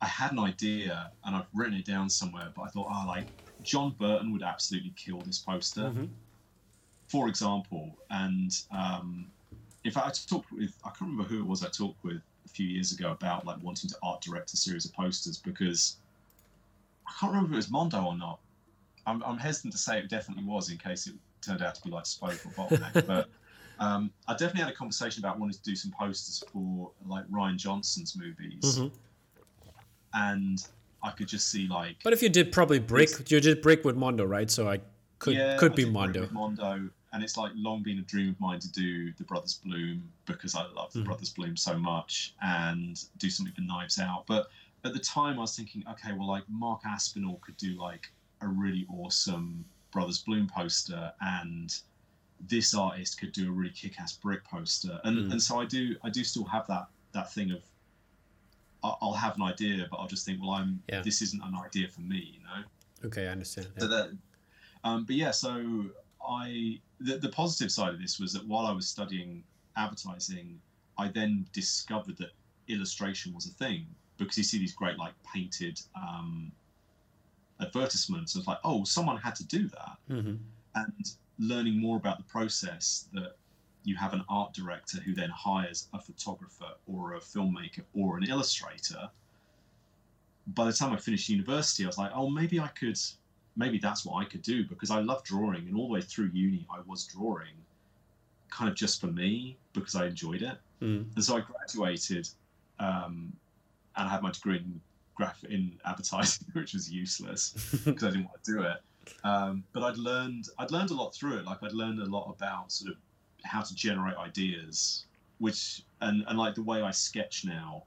I 0.00 0.06
had 0.06 0.32
an 0.32 0.38
idea 0.38 1.10
and 1.24 1.36
I've 1.36 1.46
written 1.52 1.74
it 1.74 1.84
down 1.84 2.08
somewhere, 2.08 2.48
but 2.56 2.62
I 2.62 2.68
thought, 2.68 2.86
oh, 2.90 3.04
like, 3.06 3.26
John 3.62 3.94
Burton 3.98 4.32
would 4.32 4.42
absolutely 4.42 4.94
kill 4.96 5.18
this 5.20 5.38
poster 5.38 5.82
Mhm. 5.90 6.08
For 7.10 7.28
example, 7.28 7.96
and 8.10 8.52
um, 8.70 9.26
in 9.84 9.90
fact, 9.90 10.06
I 10.06 10.34
talked 10.34 10.52
with 10.52 10.72
I 10.84 10.90
can't 10.90 11.10
remember 11.10 11.24
who 11.24 11.40
it 11.40 11.46
was 11.46 11.64
I 11.64 11.68
talked 11.68 12.04
with 12.04 12.22
a 12.44 12.48
few 12.48 12.66
years 12.66 12.92
ago 12.92 13.10
about 13.10 13.44
like 13.44 13.60
wanting 13.62 13.90
to 13.90 13.96
art 14.02 14.20
direct 14.22 14.52
a 14.52 14.56
series 14.56 14.84
of 14.84 14.92
posters 14.92 15.38
because 15.38 15.96
I 17.08 17.12
can't 17.18 17.32
remember 17.32 17.50
if 17.50 17.54
it 17.54 17.56
was 17.56 17.70
Mondo 17.70 18.02
or 18.04 18.16
not. 18.16 18.38
I'm, 19.06 19.22
I'm 19.24 19.38
hesitant 19.38 19.72
to 19.72 19.78
say 19.78 19.98
it 19.98 20.08
definitely 20.08 20.44
was 20.44 20.70
in 20.70 20.78
case 20.78 21.06
it 21.08 21.14
turned 21.44 21.62
out 21.62 21.74
to 21.74 21.82
be 21.82 21.90
like 21.90 22.06
Spoke 22.06 22.38
or 22.44 22.52
Bottleneck, 22.52 23.04
but 23.06 23.28
um, 23.80 24.12
I 24.28 24.34
definitely 24.34 24.60
had 24.62 24.72
a 24.72 24.76
conversation 24.76 25.24
about 25.24 25.40
wanting 25.40 25.54
to 25.54 25.62
do 25.62 25.74
some 25.74 25.92
posters 25.98 26.44
for 26.52 26.92
like 27.06 27.26
Rian 27.28 27.56
Johnson's 27.56 28.16
movies, 28.16 28.78
Mhm. 28.78 28.92
and 30.14 30.62
I 31.02 31.10
could 31.10 31.28
just 31.28 31.50
see 31.50 31.66
like 31.66 31.96
But 32.04 32.12
if 32.12 32.22
you 32.22 32.28
did 32.28 32.52
probably 32.52 32.78
brick, 32.78 33.30
you 33.30 33.40
did 33.40 33.62
brick 33.62 33.84
with 33.84 33.96
Mondo, 33.96 34.24
right? 34.24 34.50
So 34.50 34.68
I 34.68 34.80
could 35.18 35.34
Yeah, 35.36 35.56
could 35.56 35.72
I 35.72 35.76
be 35.76 35.84
Mondo. 35.86 36.28
Mondo, 36.30 36.90
and 37.12 37.22
it's 37.22 37.36
like 37.36 37.52
long 37.54 37.82
been 37.82 37.98
a 37.98 38.02
dream 38.02 38.28
of 38.30 38.40
mine 38.40 38.60
to 38.60 38.70
do 38.72 39.12
the 39.14 39.24
Brothers 39.24 39.54
Bloom 39.54 40.10
because 40.26 40.54
I 40.54 40.64
love 40.72 40.92
the 40.92 41.00
Mhm. 41.00 41.04
Brothers 41.06 41.30
Bloom 41.30 41.56
so 41.56 41.78
much, 41.78 42.34
and 42.40 43.02
do 43.18 43.28
something 43.30 43.54
for 43.54 43.62
Knives 43.62 43.98
Out. 43.98 44.26
But 44.26 44.50
at 44.84 44.92
the 44.92 44.98
time, 45.00 45.38
I 45.38 45.42
was 45.42 45.56
thinking, 45.56 45.84
okay, 45.88 46.12
well, 46.12 46.28
like 46.28 46.48
Marc 46.48 46.84
Aspinall 46.86 47.36
could 47.42 47.56
do 47.56 47.76
like 47.78 48.12
a 48.40 48.48
really 48.48 48.86
awesome 48.88 49.64
Brothers 49.90 50.22
Bloom 50.22 50.46
poster, 50.48 51.12
and 51.20 51.74
this 52.48 52.72
artist 52.74 53.18
could 53.20 53.32
do 53.32 53.48
a 53.48 53.52
really 53.52 53.72
kick-ass 53.72 54.12
brick 54.16 54.44
poster, 54.44 55.00
and 55.04 55.18
Mm. 55.18 55.32
and 55.32 55.42
so 55.42 55.60
I 55.60 55.66
do 55.66 55.96
I 56.02 56.10
do 56.10 56.22
still 56.24 56.44
have 56.44 56.66
that 56.68 56.88
that 57.12 57.32
thing 57.32 57.50
of. 57.50 57.62
I'll 58.82 59.12
have 59.12 59.36
an 59.36 59.42
idea, 59.42 59.86
but 59.90 59.98
I'll 59.98 60.08
just 60.08 60.24
think, 60.24 60.40
well, 60.40 60.52
I'm. 60.52 60.82
Yeah. 60.88 61.02
This 61.02 61.20
isn't 61.20 61.42
an 61.42 61.54
idea 61.54 61.86
for 61.88 62.00
me, 62.00 62.38
you 62.38 62.42
know. 62.42 62.64
Okay, 63.04 63.28
I 63.28 63.32
understand. 63.32 63.68
So 63.78 63.86
that, 63.88 64.16
um, 64.84 65.04
but 65.04 65.16
yeah, 65.16 65.32
so 65.32 65.84
I 66.26 66.80
the, 67.00 67.18
the 67.18 67.28
positive 67.30 67.72
side 67.72 67.94
of 67.94 68.00
this 68.00 68.18
was 68.20 68.32
that 68.32 68.46
while 68.46 68.66
I 68.66 68.72
was 68.72 68.86
studying 68.88 69.44
advertising, 69.76 70.60
I 70.98 71.08
then 71.08 71.46
discovered 71.52 72.16
that 72.18 72.30
illustration 72.68 73.32
was 73.34 73.46
a 73.46 73.50
thing 73.50 73.86
because 74.18 74.36
you 74.36 74.44
see 74.44 74.58
these 74.58 74.74
great 74.74 74.98
like 74.98 75.14
painted 75.22 75.80
um, 75.94 76.52
advertisements. 77.60 78.36
It's 78.36 78.46
like, 78.46 78.58
oh, 78.64 78.84
someone 78.84 79.16
had 79.16 79.34
to 79.36 79.44
do 79.46 79.68
that, 79.68 79.96
Mhm. 80.08 80.38
and 80.74 81.16
learning 81.38 81.80
more 81.80 81.96
about 81.96 82.18
the 82.18 82.24
process 82.24 83.08
that 83.12 83.36
you 83.84 83.96
have 83.96 84.12
an 84.12 84.22
art 84.28 84.52
director 84.52 85.00
who 85.00 85.14
then 85.14 85.30
hires 85.30 85.88
a 85.94 86.00
photographer 86.00 86.74
or 86.86 87.14
a 87.14 87.20
filmmaker 87.20 87.82
or 87.94 88.18
an 88.18 88.24
illustrator 88.24 89.10
by 90.48 90.66
the 90.66 90.72
time 90.72 90.92
i 90.92 90.96
finished 90.96 91.28
university 91.30 91.84
i 91.84 91.86
was 91.86 91.96
like 91.96 92.10
oh 92.14 92.28
maybe 92.28 92.60
i 92.60 92.68
could 92.68 92.98
maybe 93.56 93.78
that's 93.78 94.04
what 94.06 94.20
i 94.20 94.24
could 94.24 94.42
do 94.42 94.64
because 94.64 94.90
i 94.90 95.00
love 95.00 95.22
drawing 95.24 95.66
and 95.68 95.76
all 95.76 95.86
the 95.88 95.92
way 95.92 96.00
through 96.00 96.30
uni 96.32 96.66
i 96.74 96.80
was 96.86 97.04
drawing 97.04 97.52
kind 98.50 98.68
of 98.70 98.74
just 98.76 99.00
for 99.00 99.06
me 99.08 99.56
because 99.72 99.94
i 99.94 100.06
enjoyed 100.06 100.42
it 100.42 100.58
Mm. 100.82 101.14
and 101.14 101.22
so 101.24 101.36
i 101.36 101.40
graduated 101.40 102.26
um, 102.78 103.32
and 103.96 104.08
i 104.08 104.10
had 104.10 104.22
my 104.22 104.30
degree 104.30 104.56
in 104.56 104.80
graph 105.14 105.44
in 105.44 105.72
advertising 105.84 106.46
which 106.54 106.72
was 106.72 106.90
useless 106.90 107.52
because 107.84 108.04
I 108.04 108.10
didn't 108.10 108.24
want 108.24 108.42
to 108.44 108.52
do 108.52 108.62
it. 108.62 108.78
Um, 109.24 109.64
but 109.74 109.82
I'd 109.82 109.98
learned 109.98 110.46
I'd 110.58 110.70
learned 110.70 110.90
a 110.90 110.94
lot 110.94 111.14
through 111.14 111.36
it. 111.38 111.44
Like 111.44 111.62
I'd 111.62 111.72
learned 111.72 112.00
a 112.00 112.06
lot 112.06 112.34
about 112.34 112.72
sort 112.72 112.92
of 112.92 112.96
how 113.44 113.60
to 113.60 113.74
generate 113.74 114.16
ideas, 114.16 115.04
which 115.38 115.82
and 116.00 116.24
and 116.28 116.38
like 116.38 116.54
the 116.54 116.62
way 116.62 116.80
I 116.80 116.90
sketch 116.92 117.44
now 117.44 117.82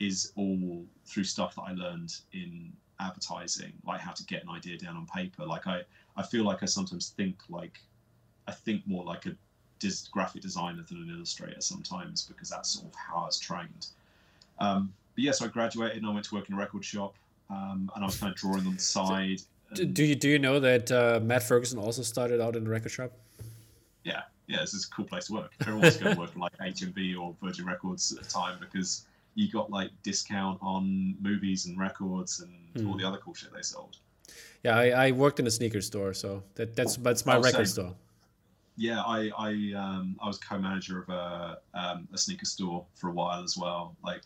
is 0.00 0.32
all 0.36 0.84
through 1.06 1.24
stuff 1.24 1.54
that 1.54 1.62
I 1.62 1.72
learned 1.72 2.14
in 2.34 2.72
advertising, 3.00 3.72
like 3.86 4.00
how 4.00 4.12
to 4.12 4.24
get 4.24 4.42
an 4.42 4.50
idea 4.50 4.78
down 4.78 4.96
on 4.96 5.06
paper. 5.06 5.44
Like 5.44 5.66
I 5.66 5.82
I 6.16 6.22
feel 6.22 6.44
like 6.44 6.62
I 6.62 6.66
sometimes 6.66 7.10
think 7.10 7.36
like 7.48 7.80
I 8.46 8.52
think 8.52 8.86
more 8.86 9.04
like 9.04 9.26
a 9.26 9.36
dis- 9.78 10.08
graphic 10.08 10.42
designer 10.42 10.84
than 10.88 10.98
an 10.98 11.10
illustrator 11.14 11.60
sometimes 11.60 12.22
because 12.26 12.50
that's 12.50 12.70
sort 12.70 12.86
of 12.86 12.94
how 12.94 13.22
I 13.22 13.26
was 13.26 13.38
trained. 13.38 13.88
Um, 14.58 14.92
but 15.14 15.24
yeah, 15.24 15.32
so 15.32 15.46
I 15.46 15.48
graduated 15.48 15.98
and 15.98 16.06
I 16.06 16.10
went 16.10 16.24
to 16.26 16.34
work 16.34 16.48
in 16.48 16.54
a 16.54 16.58
record 16.58 16.84
shop, 16.84 17.14
um, 17.50 17.90
and 17.94 18.04
I 18.04 18.06
was 18.06 18.18
kind 18.18 18.32
of 18.32 18.38
drawing 18.38 18.66
on 18.66 18.74
the 18.74 18.80
side. 18.82 19.40
Do, 19.74 19.84
do 19.84 20.04
you 20.04 20.14
do 20.14 20.28
you 20.28 20.38
know 20.38 20.60
that 20.60 20.90
uh, 20.92 21.20
Matt 21.22 21.42
Ferguson 21.42 21.78
also 21.78 22.02
started 22.02 22.40
out 22.40 22.56
in 22.56 22.64
the 22.64 22.70
record 22.70 22.92
shop? 22.92 23.12
yeah, 24.04 24.22
yeah, 24.46 24.60
this 24.60 24.74
is 24.74 24.86
a 24.86 24.94
cool 24.94 25.04
place 25.04 25.26
to 25.26 25.34
work. 25.34 25.52
Everyone 25.60 25.82
wants 25.82 25.96
to 25.96 26.04
go 26.04 26.14
to 26.14 26.20
work 26.20 26.32
for 26.32 26.38
like 26.38 26.56
HMV 26.58 27.18
or 27.18 27.34
Virgin 27.42 27.66
Records 27.66 28.12
at 28.12 28.22
the 28.22 28.30
time 28.30 28.58
because 28.60 29.06
you 29.34 29.50
got 29.50 29.70
like 29.70 29.90
discount 30.02 30.58
on 30.62 31.16
movies 31.20 31.66
and 31.66 31.78
records 31.78 32.40
and 32.40 32.86
all 32.86 32.92
Hmm. 32.92 32.98
the 33.00 33.06
other 33.08 33.18
cool 33.18 33.34
shit 33.34 33.52
they 33.52 33.62
sold. 33.62 33.96
Yeah, 34.62 34.76
I, 34.78 35.06
I 35.08 35.10
worked 35.12 35.38
in 35.40 35.46
a 35.46 35.50
sneaker 35.50 35.80
store, 35.80 36.14
so 36.14 36.42
that 36.54 36.74
that's 36.76 36.96
that's 36.96 37.26
my 37.26 37.36
Oh, 37.36 37.40
record 37.42 37.68
store. 37.68 37.94
Yeah, 38.76 39.02
I 39.02 39.30
I 39.38 39.50
um, 39.76 40.16
I 40.20 40.26
was 40.26 40.38
co-manager 40.38 41.02
of 41.02 41.08
a 41.10 41.58
um, 41.74 42.08
a 42.12 42.18
sneaker 42.18 42.46
store 42.46 42.84
for 42.94 43.10
a 43.10 43.12
while 43.12 43.42
as 43.44 43.56
well. 43.56 43.94
Like, 44.02 44.22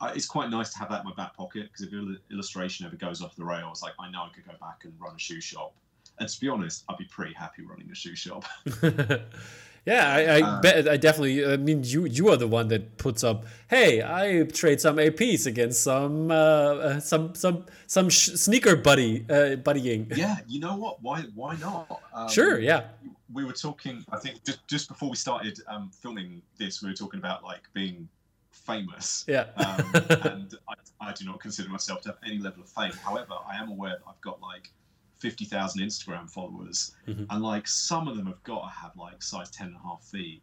I, 0.00 0.12
it's 0.12 0.26
quite 0.26 0.50
nice 0.50 0.70
to 0.72 0.78
have 0.80 0.90
that 0.90 1.00
in 1.00 1.06
my 1.06 1.14
back 1.14 1.34
pocket 1.36 1.68
because 1.72 1.86
if 1.86 1.92
il- 1.92 2.16
illustration 2.30 2.84
ever 2.86 2.96
goes 2.96 3.22
off 3.22 3.36
the 3.36 3.44
rails, 3.44 3.82
like 3.82 3.94
I 3.98 4.10
know 4.10 4.22
I 4.24 4.28
could 4.34 4.44
go 4.44 4.52
back 4.60 4.84
and 4.84 4.92
run 4.98 5.14
a 5.14 5.18
shoe 5.18 5.40
shop. 5.40 5.72
And 6.18 6.28
to 6.28 6.40
be 6.40 6.48
honest, 6.48 6.84
I'd 6.88 6.98
be 6.98 7.04
pretty 7.04 7.34
happy 7.34 7.62
running 7.62 7.90
a 7.90 7.94
shoe 7.94 8.16
shop. 8.16 8.44
yeah, 9.86 10.12
I, 10.12 10.20
I 10.38 10.40
Uh, 10.42 10.60
bet 10.60 10.88
I 10.88 10.96
definitely. 10.96 11.46
I 11.46 11.56
mean, 11.56 11.82
you 11.84 12.04
you 12.06 12.28
are 12.30 12.36
the 12.36 12.48
one 12.48 12.68
that 12.68 12.98
puts 12.98 13.22
up. 13.24 13.46
Hey, 13.68 14.02
I 14.02 14.44
trade 14.44 14.80
some 14.80 14.96
APs 14.98 15.46
against 15.46 15.82
some 15.82 16.30
uh, 16.30 16.34
uh, 16.34 17.00
some 17.00 17.34
some 17.34 17.64
some 17.86 18.08
sh- 18.10 18.34
sneaker 18.34 18.76
buddy 18.76 19.24
uh, 19.30 19.56
buddying. 19.62 20.14
yeah, 20.24 20.36
you 20.48 20.60
know 20.60 20.76
what? 20.76 21.00
Why 21.02 21.22
why 21.34 21.56
not? 21.56 22.02
Um, 22.12 22.28
Sure, 22.28 22.58
yeah. 22.58 22.88
we 23.32 23.44
were 23.44 23.52
talking 23.68 24.04
i 24.12 24.18
think 24.22 24.34
just, 24.48 24.60
just 24.68 24.86
before 24.88 25.10
we 25.10 25.16
started 25.16 25.58
um, 25.66 25.90
filming 26.02 26.40
this 26.60 26.80
we 26.82 26.88
were 26.90 26.94
talking 27.04 27.18
about 27.18 27.42
like 27.42 27.64
being 27.74 28.08
famous 28.52 29.24
Yeah. 29.26 29.46
um, 29.56 29.82
and 30.30 30.54
I, 30.72 30.74
I 31.08 31.12
do 31.12 31.24
not 31.24 31.40
consider 31.40 31.68
myself 31.68 32.00
to 32.02 32.08
have 32.10 32.18
any 32.24 32.38
level 32.38 32.62
of 32.62 32.68
fame 32.68 32.92
however 33.08 33.34
i 33.52 33.56
am 33.62 33.68
aware 33.68 33.96
that 33.98 34.06
i've 34.10 34.20
got 34.20 34.40
like 34.40 34.70
50000 35.18 35.80
instagram 35.82 36.28
followers 36.30 36.94
Mhm. 37.08 37.26
and 37.30 37.42
like 37.42 37.66
some 37.66 38.06
of 38.08 38.16
them 38.16 38.26
have 38.26 38.42
got 38.44 38.62
to 38.62 38.68
have 38.68 38.96
like 38.96 39.22
size 39.22 39.50
10 39.50 39.68
and 39.68 39.76
a 39.76 39.80
half 39.80 40.02
feet 40.02 40.42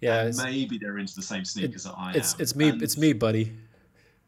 yeah, 0.00 0.24
And 0.26 0.36
maybe 0.36 0.76
they're 0.76 0.98
into 0.98 1.14
the 1.14 1.22
same 1.22 1.44
sneakers 1.46 1.84
that 1.84 1.94
i 1.96 2.12
it's, 2.12 2.34
am 2.34 2.40
it's 2.40 2.54
me 2.54 2.68
And- 2.68 2.82
it's 2.82 2.96
me, 2.98 3.12
buddy. 3.14 3.56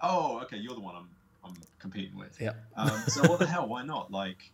oh 0.01 0.39
okay 0.41 0.57
you're 0.57 0.75
the 0.75 0.81
one 0.81 0.97
i'm, 0.97 1.09
I'm 1.45 1.55
competing 1.79 2.17
with 2.17 2.41
Yeah. 2.41 2.53
um, 2.77 2.91
so 3.09 3.29
what 3.29 3.39
the 3.39 3.47
hell? 3.55 3.69
Why 3.69 3.85
not? 3.85 4.11
Like, 4.11 4.51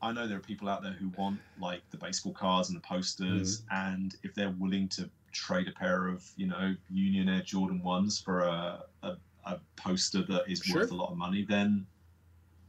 I 0.00 0.10
know 0.12 0.26
there 0.26 0.38
are 0.38 0.40
people 0.40 0.68
out 0.68 0.82
there 0.82 0.92
who 0.92 1.08
want 1.16 1.38
like 1.60 1.82
the 1.90 1.96
baseball 1.96 2.32
cards 2.32 2.68
and 2.70 2.76
the 2.76 2.80
posters, 2.82 3.60
Mm-hmm. 3.60 3.74
and 3.94 4.16
if 4.24 4.34
they're 4.34 4.50
willing 4.58 4.88
to 4.90 5.08
trade 5.30 5.68
a 5.68 5.72
pair 5.72 6.08
of 6.08 6.24
you 6.36 6.46
know 6.48 6.74
Union 6.90 7.28
Air 7.28 7.42
Jordan 7.42 7.80
ones 7.82 8.18
for 8.20 8.40
a 8.40 8.82
a, 9.04 9.16
a 9.44 9.60
poster 9.76 10.22
that 10.24 10.50
is 10.50 10.58
Sure. 10.60 10.80
worth 10.80 10.90
a 10.90 10.94
lot 10.96 11.10
of 11.12 11.16
money, 11.16 11.44
then 11.44 11.86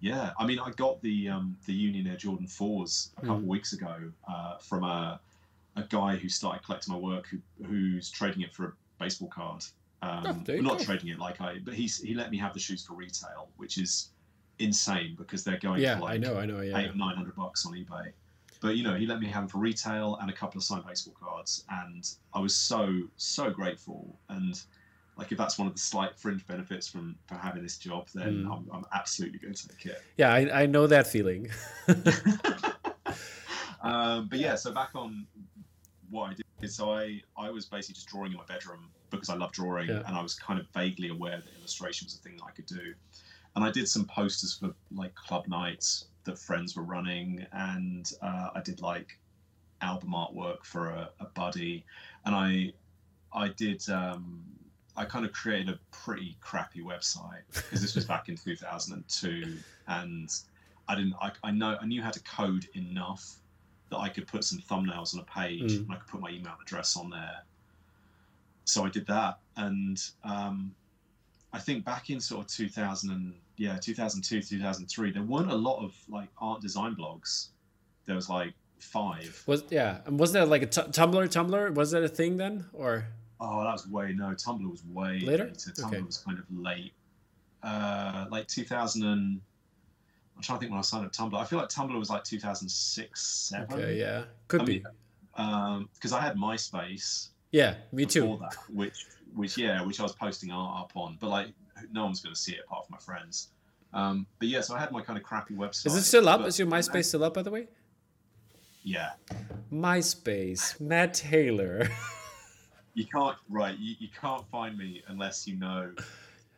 yeah. 0.03 0.33
I 0.37 0.45
mean, 0.45 0.59
I 0.59 0.69
got 0.71 1.01
the 1.01 1.29
um, 1.29 1.57
the 1.65 1.73
Union 1.73 2.05
Air 2.07 2.17
Jordan 2.17 2.47
fours 2.47 3.13
a 3.17 3.21
couple 3.21 3.43
Mm. 3.43 3.47
weeks 3.55 3.71
ago 3.73 4.11
uh, 4.27 4.57
from 4.57 4.83
a 4.83 5.21
a 5.75 5.83
guy 5.83 6.17
who 6.17 6.29
started 6.29 6.63
collecting 6.63 6.93
my 6.93 6.99
work, 6.99 7.25
who, 7.27 7.39
who's 7.65 8.11
trading 8.11 8.41
it 8.41 8.53
for 8.53 8.65
a 8.65 8.73
baseball 8.99 9.29
card. 9.29 9.63
Um, 10.03 10.43
Oh, 10.47 10.61
not 10.61 10.79
trading 10.79 11.09
it 11.09 11.19
like 11.19 11.39
I, 11.39 11.59
but 11.59 11.73
he's 11.73 11.97
he 12.07 12.13
let 12.13 12.29
me 12.29 12.37
have 12.37 12.53
the 12.53 12.59
shoes 12.59 12.85
for 12.85 12.93
retail, 12.95 13.41
which 13.55 13.77
is 13.77 14.11
insane 14.59 15.15
because 15.17 15.43
they're 15.45 15.57
going 15.57 15.81
Yeah, 15.81 15.95
for 15.95 16.01
like 16.01 16.15
I 16.15 16.17
know, 16.17 16.37
I 16.37 16.45
know. 16.45 16.61
Yeah, 16.61 16.79
eight 16.79 16.95
nine 16.95 17.15
hundred 17.15 17.35
bucks 17.35 17.65
on 17.65 17.73
eBay. 17.73 18.11
But 18.61 18.75
you 18.77 18.83
know, 18.83 18.95
he 18.95 19.05
let 19.05 19.19
me 19.21 19.27
have 19.27 19.43
them 19.43 19.47
for 19.49 19.59
retail 19.59 20.17
and 20.21 20.29
a 20.29 20.33
couple 20.33 20.57
of 20.57 20.63
signed 20.65 20.85
baseball 20.85 21.15
cards, 21.19 21.65
and 21.69 22.03
I 22.33 22.39
was 22.39 22.55
so 22.55 23.03
so 23.15 23.49
grateful. 23.49 24.19
And 24.29 24.61
like 25.17 25.31
if 25.31 25.37
that's 25.37 25.57
one 25.57 25.67
of 25.67 25.73
the 25.73 25.79
slight 25.79 26.17
fringe 26.17 26.45
benefits 26.47 26.87
from 26.87 27.15
from 27.27 27.37
having 27.37 27.63
this 27.63 27.77
job, 27.77 28.07
then 28.13 28.45
mm. 28.45 28.51
I'm, 28.51 28.69
I'm 28.73 28.85
absolutely 28.93 29.39
going 29.39 29.53
to 29.53 29.67
take 29.67 29.85
it. 29.87 30.01
Yeah, 30.17 30.33
I, 30.33 30.63
I 30.63 30.65
know 30.65 30.87
that 30.87 31.07
feeling. 31.07 31.49
um, 33.81 34.27
but 34.27 34.39
yeah, 34.39 34.55
so 34.55 34.71
back 34.71 34.89
on 34.95 35.27
what 36.09 36.31
I 36.31 36.33
did. 36.33 36.71
So 36.71 36.91
I 36.91 37.21
I 37.37 37.49
was 37.49 37.65
basically 37.65 37.95
just 37.95 38.07
drawing 38.07 38.31
in 38.31 38.37
my 38.37 38.45
bedroom 38.45 38.89
because 39.09 39.29
I 39.29 39.35
love 39.35 39.51
drawing, 39.51 39.89
yeah. 39.89 40.03
and 40.07 40.15
I 40.17 40.21
was 40.21 40.33
kind 40.33 40.59
of 40.59 40.67
vaguely 40.73 41.09
aware 41.09 41.37
that 41.37 41.59
illustration 41.59 42.05
was 42.05 42.15
a 42.15 42.19
thing 42.19 42.37
that 42.37 42.45
I 42.45 42.51
could 42.51 42.65
do. 42.65 42.93
And 43.55 43.63
I 43.63 43.69
did 43.69 43.87
some 43.87 44.05
posters 44.05 44.57
for 44.57 44.73
like 44.95 45.13
club 45.13 45.47
nights 45.47 46.05
that 46.23 46.39
friends 46.39 46.75
were 46.75 46.83
running, 46.83 47.45
and 47.51 48.11
uh, 48.21 48.49
I 48.55 48.61
did 48.61 48.81
like 48.81 49.19
album 49.81 50.11
artwork 50.11 50.63
for 50.63 50.89
a, 50.89 51.09
a 51.19 51.25
buddy, 51.25 51.85
and 52.25 52.33
I 52.33 52.73
I 53.33 53.49
did 53.49 53.87
um, 53.89 54.43
I 54.95 55.05
kind 55.05 55.25
of 55.25 55.31
created 55.31 55.69
a 55.69 55.79
pretty 55.91 56.37
crappy 56.39 56.81
website 56.81 57.41
because 57.51 57.81
this 57.81 57.95
was 57.95 58.05
back 58.05 58.29
in 58.29 58.35
2002, 58.37 59.57
and 59.87 60.29
I 60.87 60.95
didn't 60.95 61.15
I, 61.21 61.31
I 61.43 61.51
know 61.51 61.77
I 61.81 61.85
knew 61.85 62.01
how 62.01 62.11
to 62.11 62.21
code 62.23 62.67
enough 62.75 63.37
that 63.89 63.97
I 63.97 64.09
could 64.09 64.27
put 64.27 64.43
some 64.43 64.59
thumbnails 64.59 65.13
on 65.13 65.21
a 65.21 65.23
page 65.23 65.73
mm. 65.73 65.79
and 65.79 65.91
I 65.91 65.95
could 65.95 66.07
put 66.07 66.21
my 66.21 66.29
email 66.29 66.53
address 66.61 66.95
on 66.97 67.09
there. 67.09 67.43
So 68.65 68.85
I 68.85 68.89
did 68.89 69.05
that, 69.07 69.39
and 69.57 69.99
um, 70.23 70.73
I 71.51 71.59
think 71.59 71.85
back 71.85 72.09
in 72.09 72.19
sort 72.19 72.45
of 72.45 72.51
2000 72.51 73.11
and 73.11 73.33
yeah 73.57 73.77
2002 73.79 74.41
2003 74.41 75.11
there 75.11 75.21
weren't 75.21 75.51
a 75.51 75.55
lot 75.55 75.83
of 75.83 75.95
like 76.09 76.29
art 76.39 76.61
design 76.61 76.95
blogs. 76.95 77.49
There 78.05 78.15
was 78.15 78.29
like 78.29 78.53
five. 78.79 79.43
Was 79.47 79.63
yeah, 79.69 79.99
and 80.05 80.19
was 80.19 80.31
there 80.33 80.45
like 80.45 80.61
a 80.61 80.67
t- 80.67 80.81
Tumblr? 80.81 81.27
Tumblr 81.27 81.73
was 81.73 81.91
that 81.91 82.03
a 82.03 82.09
thing 82.09 82.37
then, 82.37 82.65
or? 82.73 83.05
Oh, 83.45 83.61
that 83.63 83.73
was 83.73 83.87
way 83.87 84.13
no. 84.13 84.27
Tumblr 84.29 84.69
was 84.69 84.85
way 84.85 85.19
later. 85.19 85.45
later. 85.45 85.71
Tumblr 85.71 85.87
okay. 85.87 86.01
was 86.01 86.17
kind 86.17 86.39
of 86.39 86.45
late, 86.49 86.93
uh, 87.61 88.25
like 88.31 88.47
2000 88.47 89.03
and. 89.03 89.41
I'm 90.35 90.41
trying 90.41 90.57
to 90.57 90.61
think 90.61 90.71
when 90.71 90.79
I 90.79 90.81
signed 90.81 91.05
up 91.05 91.11
Tumblr. 91.11 91.37
I 91.39 91.45
feel 91.45 91.59
like 91.59 91.69
Tumblr 91.69 91.97
was 91.99 92.09
like 92.09 92.23
2006, 92.23 93.21
seven. 93.21 93.71
Okay, 93.71 93.99
yeah, 93.99 94.23
could 94.47 94.61
I 94.61 94.65
be. 94.65 94.79
Because 95.35 96.11
um, 96.11 96.13
I 96.13 96.21
had 96.21 96.35
MySpace. 96.35 97.29
Yeah, 97.51 97.75
me 97.91 98.07
too. 98.07 98.39
That, 98.41 98.55
which, 98.67 99.05
which, 99.35 99.59
yeah, 99.59 99.83
which 99.83 99.99
I 99.99 100.03
was 100.03 100.13
posting 100.13 100.49
art 100.49 100.85
up 100.85 100.91
on, 100.95 101.17
but 101.19 101.29
like 101.29 101.49
no 101.91 102.05
one's 102.05 102.21
going 102.21 102.33
to 102.33 102.39
see 102.39 102.53
it 102.53 102.61
apart 102.65 102.87
from 102.87 102.93
my 102.93 102.99
friends. 102.99 103.49
Um, 103.93 104.25
but 104.39 104.47
yeah, 104.47 104.61
so 104.61 104.73
I 104.73 104.79
had 104.79 104.91
my 104.91 105.01
kind 105.01 105.17
of 105.17 105.23
crappy 105.23 105.53
website. 105.53 105.87
Is 105.87 105.95
it 105.95 106.03
still 106.03 106.27
up? 106.27 106.41
Is 106.47 106.57
your 106.57 106.67
MySpace 106.67 107.05
still 107.05 107.23
up, 107.23 107.35
by 107.35 107.43
the 107.43 107.51
way? 107.51 107.67
Yeah. 108.81 109.11
MySpace, 109.71 110.81
Matt 110.81 111.13
Taylor. 111.13 111.89
you 112.93 113.05
can't 113.05 113.37
right. 113.49 113.77
You, 113.77 113.95
you 113.99 114.07
can't 114.19 114.45
find 114.49 114.77
me 114.77 115.03
unless 115.07 115.47
you 115.47 115.55
know 115.55 115.91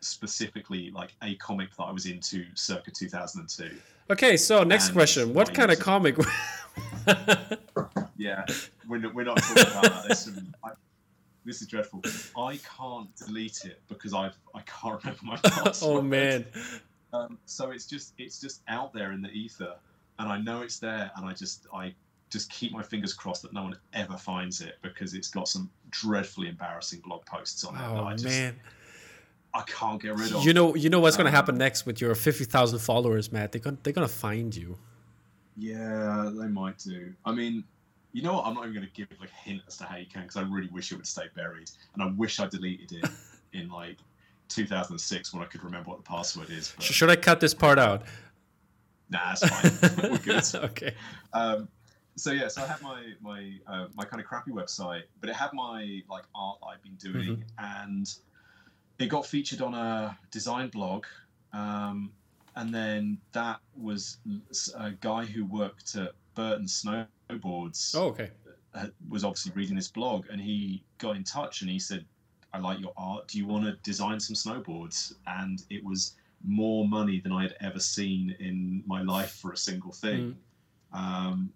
specifically 0.02 0.92
like 0.92 1.14
a 1.24 1.36
comic 1.36 1.76
that 1.78 1.84
I 1.84 1.92
was 1.92 2.06
into 2.06 2.46
circa 2.54 2.92
2002. 2.92 3.72
Okay, 4.10 4.38
so 4.38 4.64
next 4.64 4.88
and 4.88 4.96
question: 4.96 5.34
What 5.34 5.54
kind 5.54 5.72
of 5.72 5.80
comic? 5.80 6.18
yeah, 8.18 8.46
we're, 8.88 9.12
we're 9.12 9.24
not 9.24 9.38
talking 9.38 9.64
about 9.64 9.84
that. 9.84 10.04
There's 10.08 10.20
some, 10.20 10.54
I, 10.64 10.72
this 11.46 11.62
is 11.62 11.68
dreadful. 11.68 12.02
I 12.38 12.60
can't 12.78 13.16
delete 13.16 13.66
it 13.66 13.82
because 13.88 14.14
I've 14.14 14.38
I 14.54 14.62
can't 14.62 15.04
remember 15.04 15.22
my 15.24 15.38
password. 15.44 15.76
oh 15.98 16.02
man. 16.02 16.46
Um, 17.14 17.38
so 17.46 17.72
it's 17.72 17.86
just 17.86 18.14
it's 18.18 18.42
just 18.42 18.62
out 18.68 18.94
there 18.94 19.12
in 19.12 19.22
the 19.22 19.30
ether, 19.30 19.76
and 20.20 20.32
I 20.32 20.40
know 20.40 20.62
it's 20.62 20.80
there, 20.80 21.12
and 21.16 21.26
I 21.26 21.34
just 21.34 21.66
I 21.74 21.94
just 22.36 22.52
keep 22.52 22.74
my 22.74 22.84
fingers 22.84 23.14
crossed 23.14 23.44
that 23.44 23.54
no 23.54 23.64
one 23.64 23.78
ever 23.94 24.18
finds 24.18 24.60
it 24.60 24.78
because 24.82 25.14
it's 25.14 25.30
got 25.30 25.48
some 25.48 25.70
dreadfully 25.90 26.50
embarrassing 26.50 27.00
blog 27.00 27.26
posts 27.26 27.64
on 27.64 27.76
it. 27.76 27.82
Oh 27.82 28.04
I 28.04 28.12
just, 28.14 28.26
man. 28.26 28.60
I 29.54 29.62
can't 29.62 30.02
get 30.02 30.18
rid 30.18 30.34
of. 30.34 30.44
You 30.44 30.54
know, 30.54 30.76
you 30.76 30.90
know 30.90 31.00
what's 31.00 31.16
um, 31.16 31.24
going 31.24 31.32
to 31.32 31.36
happen 31.36 31.58
next 31.58 31.86
with 31.86 32.02
your 32.02 32.14
fifty 32.14 32.44
thousand 32.44 32.80
followers, 32.80 33.32
Matt. 33.32 33.54
They're 33.54 33.62
going, 33.62 33.78
they're 33.84 33.94
going 33.94 34.08
to 34.08 34.14
find 34.14 34.54
you. 34.54 34.78
Yeah, 35.56 36.30
they 36.34 36.48
might 36.48 36.78
do. 36.80 37.14
I 37.24 37.32
mean, 37.32 37.64
you 38.12 38.22
know 38.22 38.34
what? 38.34 38.46
I'm 38.46 38.54
not 38.54 38.64
even 38.64 38.76
going 38.76 38.86
to 38.86 38.94
give 38.94 39.08
like 39.22 39.30
a 39.30 39.50
hint 39.50 39.62
as 39.66 39.78
to 39.78 39.86
how 39.86 39.96
you 39.96 40.06
can 40.06 40.24
because 40.24 40.36
I 40.36 40.42
really 40.42 40.68
wish 40.68 40.92
it 40.92 40.96
would 40.96 41.08
stay 41.08 41.28
buried, 41.36 41.72
and 41.94 42.04
I 42.04 42.08
wish 42.18 42.42
I 42.42 42.48
deleted 42.48 42.92
it 42.92 43.10
in 43.54 43.70
like 43.70 43.98
2006 44.50 45.34
when 45.34 45.42
I 45.42 45.46
could 45.46 45.64
remember 45.64 45.92
what 45.92 46.00
the 46.00 46.04
password 46.04 46.50
is. 46.50 46.74
But... 46.76 46.84
Should 46.84 47.10
I 47.10 47.16
cut 47.16 47.40
this 47.40 47.54
part 47.54 47.80
out? 47.80 48.04
Nah, 49.10 49.34
that's 49.34 49.48
fine. 49.48 50.12
We're 50.12 50.18
good. 50.18 50.44
okay. 50.56 50.96
Um, 51.32 51.70
so 52.18 52.32
yeah, 52.32 52.48
so 52.48 52.64
I 52.64 52.68
had 52.68 52.82
my 52.82 53.04
my 53.22 53.54
uh, 53.68 53.88
my 53.96 54.06
kind 54.06 54.22
of 54.22 54.28
crappy 54.28 54.52
website, 54.52 55.04
but 55.20 55.30
it 55.30 55.36
had 55.36 55.52
my 55.54 56.02
like 56.10 56.24
art 56.34 56.60
I've 56.68 56.82
been 56.82 56.96
doing, 56.96 57.38
mm-hmm. 57.38 57.86
and 57.88 58.14
it 59.00 59.08
got 59.08 59.26
featured 59.26 59.62
on 59.62 59.74
a 59.74 60.18
design 60.32 60.70
blog. 60.70 61.06
Um, 61.54 62.12
and 62.56 62.74
then 62.74 63.18
that 63.34 63.60
was 63.76 64.18
a 64.78 64.92
guy 64.92 65.26
who 65.26 65.46
worked 65.46 65.96
at 65.96 66.14
Burton 66.36 66.66
Snowboards. 66.66 67.96
Oh, 67.96 68.08
okay. 68.08 68.32
Uh, 68.74 68.88
was 69.10 69.24
obviously 69.24 69.52
reading 69.54 69.76
this 69.76 69.90
blog, 69.90 70.26
and 70.30 70.40
he 70.40 70.84
got 70.98 71.16
in 71.18 71.24
touch 71.24 71.62
and 71.62 71.70
he 71.70 71.80
said, 71.80 72.06
"I 72.54 72.60
like 72.60 72.80
your 72.80 72.94
art. 72.96 73.28
Do 73.28 73.38
you 73.38 73.46
want 73.46 73.66
to 73.66 73.74
design 73.84 74.20
some 74.20 74.36
snowboards?" 74.36 75.14
And 75.28 75.64
it 75.70 75.84
was 75.84 76.16
more 76.44 76.88
money 76.88 77.20
than 77.20 77.32
I 77.32 77.44
had 77.44 77.56
ever 77.60 77.80
seen 77.80 78.36
in 78.40 78.84
my 78.86 79.02
life 79.02 79.32
for 79.32 79.52
a 79.52 79.58
single 79.58 79.92
thing. 79.92 80.38
Mm. 80.94 80.98
Um, 80.98 81.54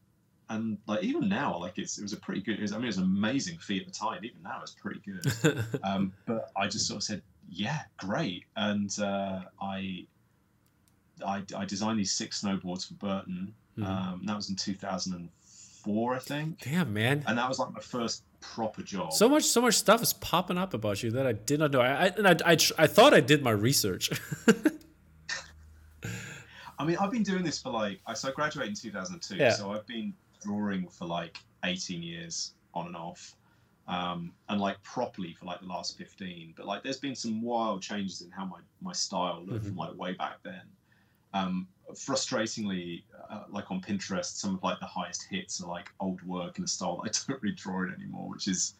and 0.49 0.77
like 0.87 1.03
even 1.03 1.29
now, 1.29 1.57
like 1.57 1.77
it's 1.77 1.97
it 1.99 2.01
was 2.01 2.13
a 2.13 2.17
pretty 2.17 2.41
good. 2.41 2.59
Was, 2.59 2.73
I 2.73 2.75
mean, 2.75 2.85
it 2.85 2.87
was 2.87 2.97
an 2.97 3.03
amazing 3.03 3.59
fee 3.59 3.79
at 3.79 3.85
the 3.85 3.91
time. 3.91 4.25
Even 4.25 4.41
now, 4.43 4.59
it's 4.61 4.71
pretty 4.71 5.01
good. 5.05 5.63
um, 5.83 6.11
but 6.25 6.51
I 6.57 6.67
just 6.67 6.87
sort 6.87 6.97
of 6.97 7.03
said, 7.03 7.21
"Yeah, 7.49 7.81
great," 7.97 8.45
and 8.55 8.93
uh, 8.99 9.41
I, 9.61 10.07
I 11.25 11.43
I 11.55 11.65
designed 11.65 11.99
these 11.99 12.11
six 12.11 12.41
snowboards 12.41 12.87
for 12.87 12.95
Burton. 12.95 13.53
Mm. 13.77 13.85
Um, 13.85 14.21
that 14.25 14.35
was 14.35 14.49
in 14.49 14.55
2004, 14.55 16.15
I 16.15 16.19
think. 16.19 16.61
Damn, 16.61 16.93
man! 16.93 17.23
And 17.27 17.37
that 17.37 17.47
was 17.47 17.59
like 17.59 17.71
my 17.71 17.79
first 17.79 18.23
proper 18.41 18.81
job. 18.81 19.13
So 19.13 19.29
much, 19.29 19.43
so 19.43 19.61
much 19.61 19.75
stuff 19.75 20.01
is 20.01 20.13
popping 20.13 20.57
up 20.57 20.73
about 20.73 21.03
you 21.03 21.11
that 21.11 21.27
I 21.27 21.33
did 21.33 21.59
not 21.59 21.71
know. 21.71 21.81
I, 21.81 22.05
I 22.05 22.07
and 22.17 22.27
I, 22.27 22.35
I, 22.43 22.57
I 22.77 22.87
thought 22.87 23.13
I 23.13 23.19
did 23.19 23.43
my 23.43 23.51
research. 23.51 24.09
I 26.79 26.85
mean, 26.85 26.95
I've 26.97 27.11
been 27.11 27.23
doing 27.23 27.43
this 27.43 27.61
for 27.61 27.71
like, 27.71 27.99
I 28.07 28.13
so 28.13 28.29
I 28.29 28.31
graduated 28.31 28.69
in 28.69 28.75
2002, 28.75 29.35
yeah. 29.35 29.51
so 29.51 29.71
I've 29.73 29.85
been 29.85 30.13
drawing 30.41 30.87
for 30.87 31.05
like 31.05 31.37
18 31.63 32.01
years 32.03 32.53
on 32.73 32.87
and 32.87 32.95
off. 32.95 33.35
Um, 33.87 34.33
and 34.49 34.61
like 34.61 34.81
properly 34.83 35.33
for 35.33 35.45
like 35.45 35.61
the 35.61 35.65
last 35.65 35.97
15 35.97 36.53
but 36.55 36.67
like 36.67 36.83
there's 36.83 36.99
been 36.99 37.15
some 37.15 37.41
wild 37.41 37.81
changes 37.81 38.21
in 38.21 38.29
how 38.29 38.45
my, 38.45 38.59
my 38.81 38.93
style 38.93 39.41
looked 39.43 39.61
mm-hmm. 39.61 39.69
from 39.69 39.77
like 39.77 39.95
way 39.97 40.13
back 40.13 40.35
then 40.43 40.61
um, 41.33 41.67
frustratingly 41.93 43.01
uh, 43.31 43.45
like 43.49 43.71
on 43.71 43.81
pinterest 43.81 44.37
some 44.37 44.53
of 44.53 44.63
like 44.63 44.79
the 44.79 44.85
highest 44.85 45.25
hits 45.31 45.59
are 45.59 45.67
like 45.67 45.89
old 45.99 46.21
work 46.21 46.59
in 46.59 46.63
a 46.63 46.67
style 46.67 47.01
that 47.01 47.09
i 47.09 47.27
don't 47.31 47.41
really 47.41 47.55
draw 47.55 47.83
it 47.83 47.89
anymore 47.95 48.29
which 48.29 48.47
is 48.47 48.75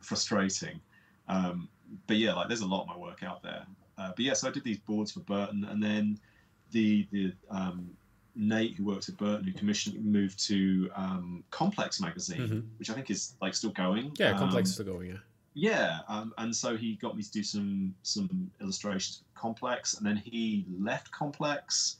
frustrating 0.00 0.80
um, 1.28 1.68
but 2.08 2.16
yeah 2.16 2.34
like 2.34 2.48
there's 2.48 2.62
a 2.62 2.66
lot 2.66 2.82
of 2.82 2.88
my 2.88 2.96
work 2.96 3.22
out 3.22 3.44
there 3.44 3.64
uh, 3.96 4.08
but 4.08 4.24
yeah 4.24 4.32
so 4.32 4.48
i 4.48 4.50
did 4.50 4.64
these 4.64 4.78
boards 4.78 5.12
for 5.12 5.20
burton 5.20 5.64
and 5.70 5.80
then 5.80 6.18
the 6.72 7.06
the 7.12 7.32
um, 7.50 7.88
Nate, 8.36 8.76
who 8.76 8.84
works 8.84 9.08
at 9.08 9.16
Burton, 9.16 9.44
who 9.44 9.52
commissioned, 9.52 10.04
moved 10.04 10.44
to 10.46 10.90
um, 10.94 11.42
Complex 11.50 12.00
magazine, 12.00 12.40
mm-hmm. 12.40 12.60
which 12.78 12.90
I 12.90 12.94
think 12.94 13.10
is 13.10 13.34
like 13.40 13.54
still 13.54 13.70
going. 13.70 14.12
Yeah, 14.18 14.36
Complex 14.36 14.54
um, 14.54 14.62
is 14.62 14.74
still 14.74 14.86
going. 14.86 15.10
Yeah. 15.10 15.16
Yeah, 15.58 16.00
um, 16.08 16.34
and 16.36 16.54
so 16.54 16.76
he 16.76 16.96
got 16.96 17.16
me 17.16 17.22
to 17.22 17.30
do 17.30 17.42
some 17.42 17.94
some 18.02 18.50
illustrations 18.60 19.22
for 19.22 19.40
Complex, 19.40 19.94
and 19.94 20.06
then 20.06 20.18
he 20.18 20.66
left 20.78 21.10
Complex, 21.12 21.96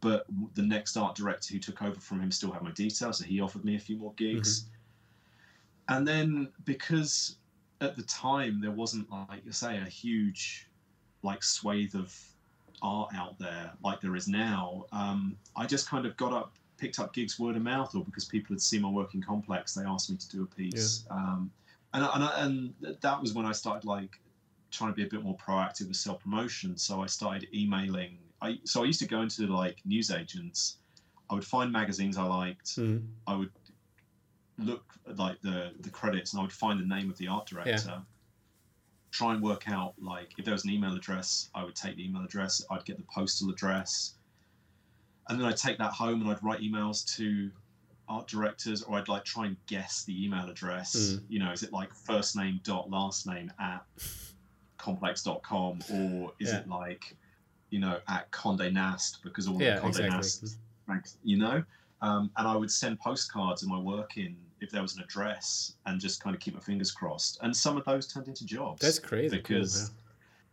but 0.00 0.24
the 0.54 0.62
next 0.62 0.96
art 0.96 1.14
director 1.14 1.52
who 1.52 1.60
took 1.60 1.82
over 1.82 2.00
from 2.00 2.20
him 2.20 2.30
still 2.30 2.50
had 2.50 2.62
my 2.62 2.70
details, 2.70 3.18
so 3.18 3.24
he 3.24 3.38
offered 3.38 3.66
me 3.66 3.76
a 3.76 3.78
few 3.78 3.98
more 3.98 4.14
gigs. 4.16 4.62
Mm-hmm. 4.62 4.72
And 5.94 6.08
then 6.08 6.52
because 6.64 7.36
at 7.82 7.96
the 7.96 8.02
time 8.04 8.62
there 8.62 8.70
wasn't 8.70 9.10
like 9.10 9.44
you 9.44 9.52
say 9.52 9.76
a 9.76 9.84
huge 9.84 10.66
like 11.22 11.42
swathe 11.42 11.94
of 11.94 12.18
art 12.82 13.10
out 13.14 13.38
there 13.38 13.72
like 13.82 14.00
there 14.00 14.16
is 14.16 14.28
now, 14.28 14.84
um, 14.92 15.36
I 15.56 15.66
just 15.66 15.88
kind 15.88 16.06
of 16.06 16.16
got 16.16 16.32
up, 16.32 16.52
picked 16.78 16.98
up 16.98 17.14
gigs 17.14 17.38
word 17.38 17.56
of 17.56 17.62
mouth, 17.62 17.94
or 17.94 18.04
because 18.04 18.24
people 18.24 18.54
had 18.54 18.60
seen 18.60 18.82
my 18.82 18.88
work 18.88 19.14
in 19.14 19.22
Complex, 19.22 19.74
they 19.74 19.84
asked 19.84 20.10
me 20.10 20.16
to 20.16 20.28
do 20.28 20.42
a 20.42 20.46
piece. 20.46 21.04
Yeah. 21.06 21.16
Um, 21.16 21.50
and, 21.94 22.04
and, 22.14 22.74
and 22.82 22.96
that 23.00 23.20
was 23.20 23.32
when 23.32 23.46
I 23.46 23.52
started 23.52 23.86
like 23.86 24.20
trying 24.70 24.90
to 24.90 24.96
be 24.96 25.04
a 25.04 25.08
bit 25.08 25.22
more 25.22 25.36
proactive 25.36 25.88
with 25.88 25.96
self 25.96 26.20
promotion. 26.20 26.76
So 26.76 27.02
I 27.02 27.06
started 27.06 27.48
emailing. 27.54 28.18
I 28.42 28.58
so 28.64 28.82
I 28.82 28.86
used 28.86 29.00
to 29.00 29.08
go 29.08 29.22
into 29.22 29.46
like 29.46 29.78
news 29.84 30.10
agents. 30.10 30.76
I 31.30 31.34
would 31.34 31.44
find 31.44 31.72
magazines 31.72 32.18
I 32.18 32.24
liked. 32.24 32.76
Mm. 32.76 33.06
I 33.26 33.34
would 33.34 33.50
look 34.58 34.84
at 35.08 35.18
like 35.18 35.40
the 35.40 35.72
the 35.80 35.90
credits, 35.90 36.32
and 36.32 36.40
I 36.40 36.42
would 36.42 36.52
find 36.52 36.78
the 36.78 36.86
name 36.86 37.10
of 37.10 37.16
the 37.16 37.28
art 37.28 37.46
director. 37.46 37.72
Yeah 37.86 38.00
try 39.10 39.32
and 39.32 39.42
work 39.42 39.68
out 39.68 39.94
like 40.00 40.32
if 40.38 40.44
there 40.44 40.52
was 40.52 40.64
an 40.64 40.70
email 40.70 40.94
address, 40.94 41.50
I 41.54 41.64
would 41.64 41.74
take 41.74 41.96
the 41.96 42.04
email 42.04 42.24
address, 42.24 42.64
I'd 42.70 42.84
get 42.84 42.96
the 42.96 43.04
postal 43.12 43.50
address, 43.50 44.14
and 45.28 45.40
then 45.40 45.46
I'd 45.46 45.56
take 45.56 45.78
that 45.78 45.92
home 45.92 46.20
and 46.20 46.30
I'd 46.30 46.42
write 46.42 46.60
emails 46.60 47.16
to 47.16 47.50
art 48.08 48.28
directors, 48.28 48.82
or 48.82 48.96
I'd 48.96 49.08
like 49.08 49.24
try 49.24 49.46
and 49.46 49.56
guess 49.66 50.04
the 50.04 50.24
email 50.24 50.48
address. 50.48 50.94
Mm. 50.96 51.22
You 51.28 51.38
know, 51.40 51.52
is 51.52 51.62
it 51.62 51.72
like 51.72 51.92
first 51.92 52.36
name 52.36 52.60
dot 52.62 52.90
last 52.90 53.26
name 53.26 53.52
at? 53.58 53.84
complex.com 54.78 55.80
or 55.92 56.32
is 56.38 56.52
yeah. 56.52 56.58
it 56.58 56.68
like 56.68 57.16
you 57.70 57.80
know 57.80 57.98
at 58.08 58.30
Condé 58.30 58.72
Nast 58.72 59.18
because 59.24 59.48
all 59.48 59.60
yeah, 59.60 59.76
the 59.76 59.80
Condé 59.80 59.88
exactly. 59.88 60.16
Nast 60.88 61.18
you 61.24 61.38
know 61.38 61.64
um, 62.02 62.30
and 62.36 62.46
I 62.46 62.54
would 62.56 62.70
send 62.70 63.00
postcards 63.00 63.62
of 63.62 63.68
my 63.68 63.78
work 63.78 64.16
in 64.16 64.36
if 64.60 64.70
there 64.70 64.82
was 64.82 64.96
an 64.96 65.02
address 65.02 65.74
and 65.86 66.00
just 66.00 66.22
kind 66.22 66.34
of 66.34 66.40
keep 66.40 66.54
my 66.54 66.60
fingers 66.60 66.90
crossed. 66.90 67.38
And 67.42 67.54
some 67.54 67.76
of 67.76 67.84
those 67.84 68.06
turned 68.06 68.28
into 68.28 68.46
jobs. 68.46 68.80
That's 68.80 68.98
crazy 68.98 69.36
because 69.36 69.90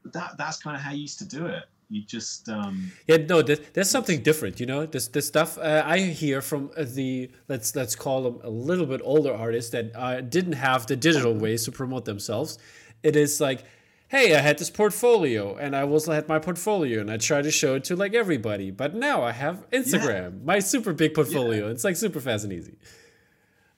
cool, 0.04 0.12
that 0.12 0.38
that's 0.38 0.62
kind 0.62 0.76
of 0.76 0.82
how 0.82 0.92
you 0.92 1.02
used 1.02 1.20
to 1.20 1.26
do 1.26 1.46
it. 1.46 1.64
You 1.90 2.04
just 2.04 2.50
um 2.50 2.92
yeah 3.08 3.18
no 3.18 3.42
there's, 3.44 3.60
there's 3.74 3.90
something 3.90 4.24
different 4.24 4.60
you 4.60 4.66
know? 4.66 4.86
This 4.86 5.10
this 5.10 5.28
stuff 5.28 5.60
uh, 5.60 5.84
i 5.86 6.00
hear 6.00 6.42
from 6.42 6.72
the 6.76 7.30
let's 7.48 7.76
let's 7.76 7.96
call 7.96 8.24
them 8.24 8.40
a 8.44 8.50
little 8.50 8.88
bit 8.88 9.02
older 9.04 9.34
artists 9.34 9.70
that 9.72 9.92
uh, 9.94 10.22
didn't 10.22 10.54
have 10.54 10.88
the 10.88 10.96
digital 10.96 11.34
ways 11.34 11.66
to 11.66 11.72
promote 11.72 12.06
themselves. 12.06 12.58
It 13.04 13.16
is 13.16 13.40
like 13.40 13.66
hey 14.08 14.36
i 14.36 14.40
had 14.40 14.58
this 14.58 14.70
portfolio 14.70 15.56
and 15.56 15.76
i 15.76 15.82
also 15.84 16.12
had 16.12 16.28
my 16.28 16.40
portfolio 16.40 17.02
and 17.02 17.10
i 17.10 17.18
tried 17.18 17.44
to 17.44 17.52
show 17.52 17.76
it 17.76 17.84
to 17.84 17.96
like 17.96 18.14
everybody 18.14 18.70
but 18.70 18.94
now 18.94 19.24
i 19.24 19.32
have 19.32 19.68
instagram 19.72 20.32
yeah. 20.32 20.46
my 20.46 20.60
super 20.60 20.94
big 20.94 21.16
portfolio. 21.16 21.66
Yeah. 21.66 21.72
it's 21.72 21.84
like 21.84 21.96
super 21.96 22.20
fast 22.20 22.44
and 22.44 22.54
easy 22.54 22.78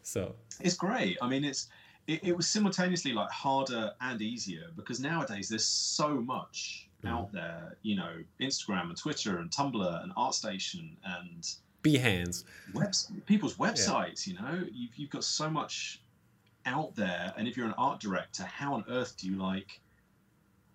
so 0.06 0.36
it's 0.62 0.76
great 0.76 1.18
i 1.22 1.28
mean 1.28 1.44
it's 1.44 1.68
it, 2.08 2.24
it 2.24 2.38
was 2.38 2.48
simultaneously 2.48 3.14
like 3.14 3.30
harder 3.32 3.92
and 4.02 4.22
easier 4.22 4.68
because 4.76 5.00
nowadays 5.00 5.50
there's 5.50 5.66
so 5.66 6.22
much 6.22 6.88
mm. 7.04 7.10
out 7.10 7.32
there. 7.32 7.78
You 7.82 7.96
know, 7.96 8.12
Instagram 8.40 8.90
and 8.90 8.98
Twitter 8.98 9.38
and 9.38 9.50
Tumblr 9.50 10.04
and 10.04 10.14
ArtStation 10.16 10.92
and 11.04 11.48
Behance, 11.84 12.44
webs- 12.74 13.12
people's 13.26 13.56
websites. 13.56 14.28
Yeah. 14.28 14.34
You 14.34 14.40
know, 14.40 14.68
you've 14.72 14.96
you've 14.96 15.10
got 15.10 15.24
so 15.24 15.50
much 15.50 16.02
out 16.66 16.96
there, 16.96 17.34
and 17.38 17.48
if 17.48 17.58
you're 17.58 17.68
an 17.68 17.76
art 17.78 18.00
director, 18.00 18.44
how 18.44 18.74
on 18.74 18.84
earth 18.90 19.16
do 19.18 19.28
you 19.28 19.38
like 19.38 19.80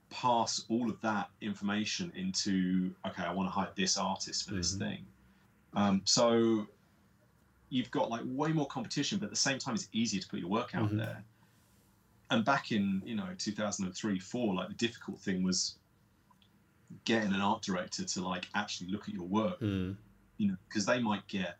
pass 0.09 0.64
all 0.68 0.91
of 0.91 1.01
that 1.03 1.31
information 1.41 2.12
into 2.16 2.93
okay, 3.07 3.22
I 3.22 3.33
want 3.33 3.49
to 3.49 3.53
hire 3.53 3.70
this 3.76 3.97
artist 3.97 4.45
for 4.45 4.51
mm-hmm. 4.51 4.59
this 4.59 4.74
thing. 4.74 5.07
Um, 5.74 6.03
so 6.05 6.66
you've 7.71 7.91
got 7.91 8.11
like 8.11 8.23
way 8.25 8.53
more 8.53 8.66
competition, 8.66 9.18
but 9.18 9.27
at 9.27 9.31
the 9.31 9.37
same 9.37 9.59
time, 9.59 9.75
it's 9.75 9.89
easier 9.93 10.21
to 10.21 10.29
put 10.29 10.41
your 10.41 10.49
work 10.49 10.75
out 10.75 10.89
mm-hmm. 10.89 10.99
there. 10.99 11.25
And 12.31 12.45
back 12.45 12.71
in 12.71 13.03
you 13.05 13.16
know 13.16 13.29
2003, 13.39 14.18
four, 14.18 14.55
like 14.55 14.68
the 14.68 14.75
difficult 14.75 15.18
thing 15.18 15.43
was 15.43 15.77
getting 17.05 17.33
an 17.33 17.41
art 17.41 17.62
director 17.62 18.05
to 18.05 18.21
like 18.21 18.47
actually 18.55 18.91
look 18.91 19.09
at 19.09 19.14
your 19.14 19.27
work, 19.27 19.61
mm. 19.61 19.97
you 20.37 20.49
know, 20.49 20.57
because 20.68 20.85
they 20.85 21.01
might 21.01 21.27
get 21.29 21.57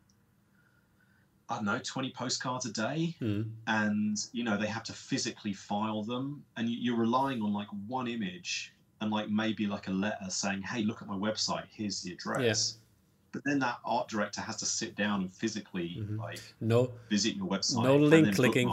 I 1.51 1.57
don't 1.57 1.65
know, 1.65 1.81
20 1.83 2.13
postcards 2.13 2.65
a 2.65 2.73
day. 2.73 3.17
Mm. 3.21 3.51
And, 3.67 4.17
you 4.33 4.45
know, 4.45 4.57
they 4.57 4.69
have 4.69 4.85
to 4.85 4.93
physically 4.93 5.53
file 5.53 6.05
them. 6.05 6.45
And 6.57 6.69
you're 6.69 6.97
relying 6.97 7.43
on 7.43 7.53
like 7.53 7.67
one 7.89 8.07
image 8.07 8.73
and 9.01 9.11
like 9.11 9.29
maybe 9.29 9.67
like 9.67 9.89
a 9.89 9.91
letter 9.91 10.29
saying, 10.29 10.63
hey, 10.63 10.85
look 10.85 11.03
at 11.03 11.09
my 11.09 11.17
website, 11.17 11.65
here's 11.69 12.03
the 12.03 12.13
address. 12.13 12.77
Yeah. 12.77 12.80
But 13.33 13.45
then 13.45 13.61
that 13.61 13.79
art 13.85 14.09
director 14.09 14.41
has 14.41 14.57
to 14.57 14.67
sit 14.67 14.97
down 14.97 15.21
and 15.23 15.33
physically 15.33 15.99
mm-hmm. 15.99 16.19
like 16.19 16.41
no 16.61 16.91
visit 17.09 17.37
your 17.37 17.47
website. 17.47 17.85
No 17.85 17.97
link 17.97 18.35
clicking. 18.35 18.73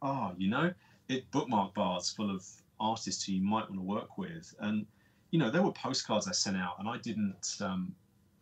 Oh, 0.00 0.32
you 0.38 0.48
know, 0.48 0.72
it 1.08 1.30
bookmark 1.30 1.74
bars 1.74 2.10
full 2.10 2.30
of 2.30 2.46
artists 2.80 3.24
who 3.24 3.32
you 3.32 3.42
might 3.42 3.68
want 3.68 3.74
to 3.74 3.80
work 3.80 4.16
with. 4.18 4.54
And 4.60 4.86
you 5.30 5.38
know, 5.38 5.50
there 5.50 5.62
were 5.62 5.72
postcards 5.72 6.26
I 6.26 6.32
sent 6.32 6.56
out, 6.56 6.76
and 6.78 6.88
I 6.88 6.96
didn't, 6.98 7.56
um, 7.60 7.94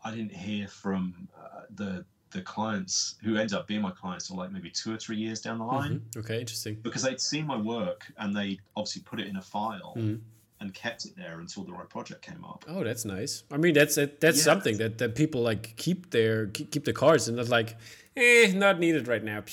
I 0.05 0.11
didn't 0.13 0.33
hear 0.33 0.69
from 0.69 1.29
uh, 1.37 1.63
the 1.75 2.05
the 2.31 2.43
clients 2.43 3.17
who 3.23 3.37
ended 3.37 3.55
up 3.55 3.67
being 3.67 3.81
my 3.81 3.91
clients 3.91 4.29
until 4.29 4.43
like 4.43 4.53
maybe 4.53 4.71
two 4.71 4.93
or 4.93 4.99
three 4.99 5.17
years 5.17 5.41
down 5.41 5.59
the 5.59 5.65
line. 5.65 6.01
Mm-hmm. 6.01 6.21
Okay, 6.21 6.41
interesting. 6.41 6.75
Because 6.83 7.03
they'd 7.03 7.21
seen 7.21 7.47
my 7.47 7.57
work 7.57 8.05
and 8.19 8.37
they 8.37 8.59
obviously 8.77 9.03
put 9.03 9.21
it 9.21 9.27
in 9.27 9.37
a 9.37 9.43
file. 9.43 9.95
Mm-hmm. 9.97 10.17
And 10.59 10.73
kept 10.73 11.05
it 11.05 11.15
there 11.17 11.41
until 11.41 11.65
the 11.65 11.73
right 11.73 11.89
project 11.89 12.23
came 12.23 12.43
up. 12.43 12.65
Oh, 12.67 12.83
that's 12.83 13.05
nice. 13.05 13.45
I 13.51 13.59
mean, 13.59 13.75
that's 13.75 13.97
that's 13.97 14.23
yeah. 14.23 14.33
something 14.33 14.79
that, 14.79 14.97
that 14.99 15.15
people 15.15 15.43
like 15.43 15.77
keep 15.77 16.11
their 16.11 16.47
keep 16.47 16.85
the 16.85 16.95
cards 16.95 17.29
and 17.29 17.37
not 17.37 17.51
like, 17.51 17.77
eh, 18.17 18.53
not 18.55 18.79
needed 18.79 19.07
right 19.07 19.23
now. 19.23 19.45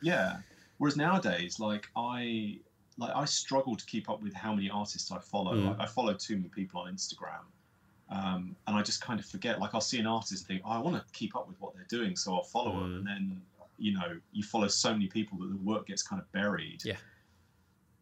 Yeah. 0.00 0.38
Whereas 0.78 0.96
nowadays, 0.96 1.60
like 1.60 1.88
I 1.94 2.58
like 2.96 3.12
I 3.14 3.24
struggle 3.24 3.76
to 3.76 3.84
keep 3.86 4.08
up 4.08 4.22
with 4.22 4.34
how 4.34 4.54
many 4.54 4.70
artists 4.70 5.10
I 5.12 5.18
follow. 5.18 5.54
Mm. 5.54 5.68
Like, 5.68 5.80
I 5.80 5.86
follow 5.86 6.14
too 6.14 6.36
many 6.36 6.48
people 6.48 6.80
on 6.80 6.92
Instagram, 6.92 7.44
um, 8.10 8.56
and 8.66 8.76
I 8.76 8.82
just 8.82 9.00
kind 9.00 9.20
of 9.20 9.26
forget. 9.26 9.60
Like 9.60 9.74
I'll 9.74 9.80
see 9.80 9.98
an 9.98 10.06
artist 10.06 10.32
and 10.32 10.46
think, 10.46 10.62
oh, 10.64 10.70
I 10.70 10.78
want 10.78 10.96
to 10.96 11.04
keep 11.12 11.36
up 11.36 11.48
with 11.48 11.60
what 11.60 11.74
they're 11.74 11.86
doing, 11.88 12.16
so 12.16 12.34
I'll 12.34 12.42
follow 12.42 12.72
mm. 12.72 12.80
them, 12.80 12.96
and 12.96 13.06
then 13.06 13.42
you 13.78 13.92
know 13.92 14.18
you 14.32 14.42
follow 14.42 14.68
so 14.68 14.92
many 14.92 15.06
people 15.06 15.38
that 15.38 15.50
the 15.50 15.56
work 15.58 15.86
gets 15.86 16.02
kind 16.02 16.20
of 16.20 16.30
buried. 16.32 16.84
Yeah. 16.84 16.96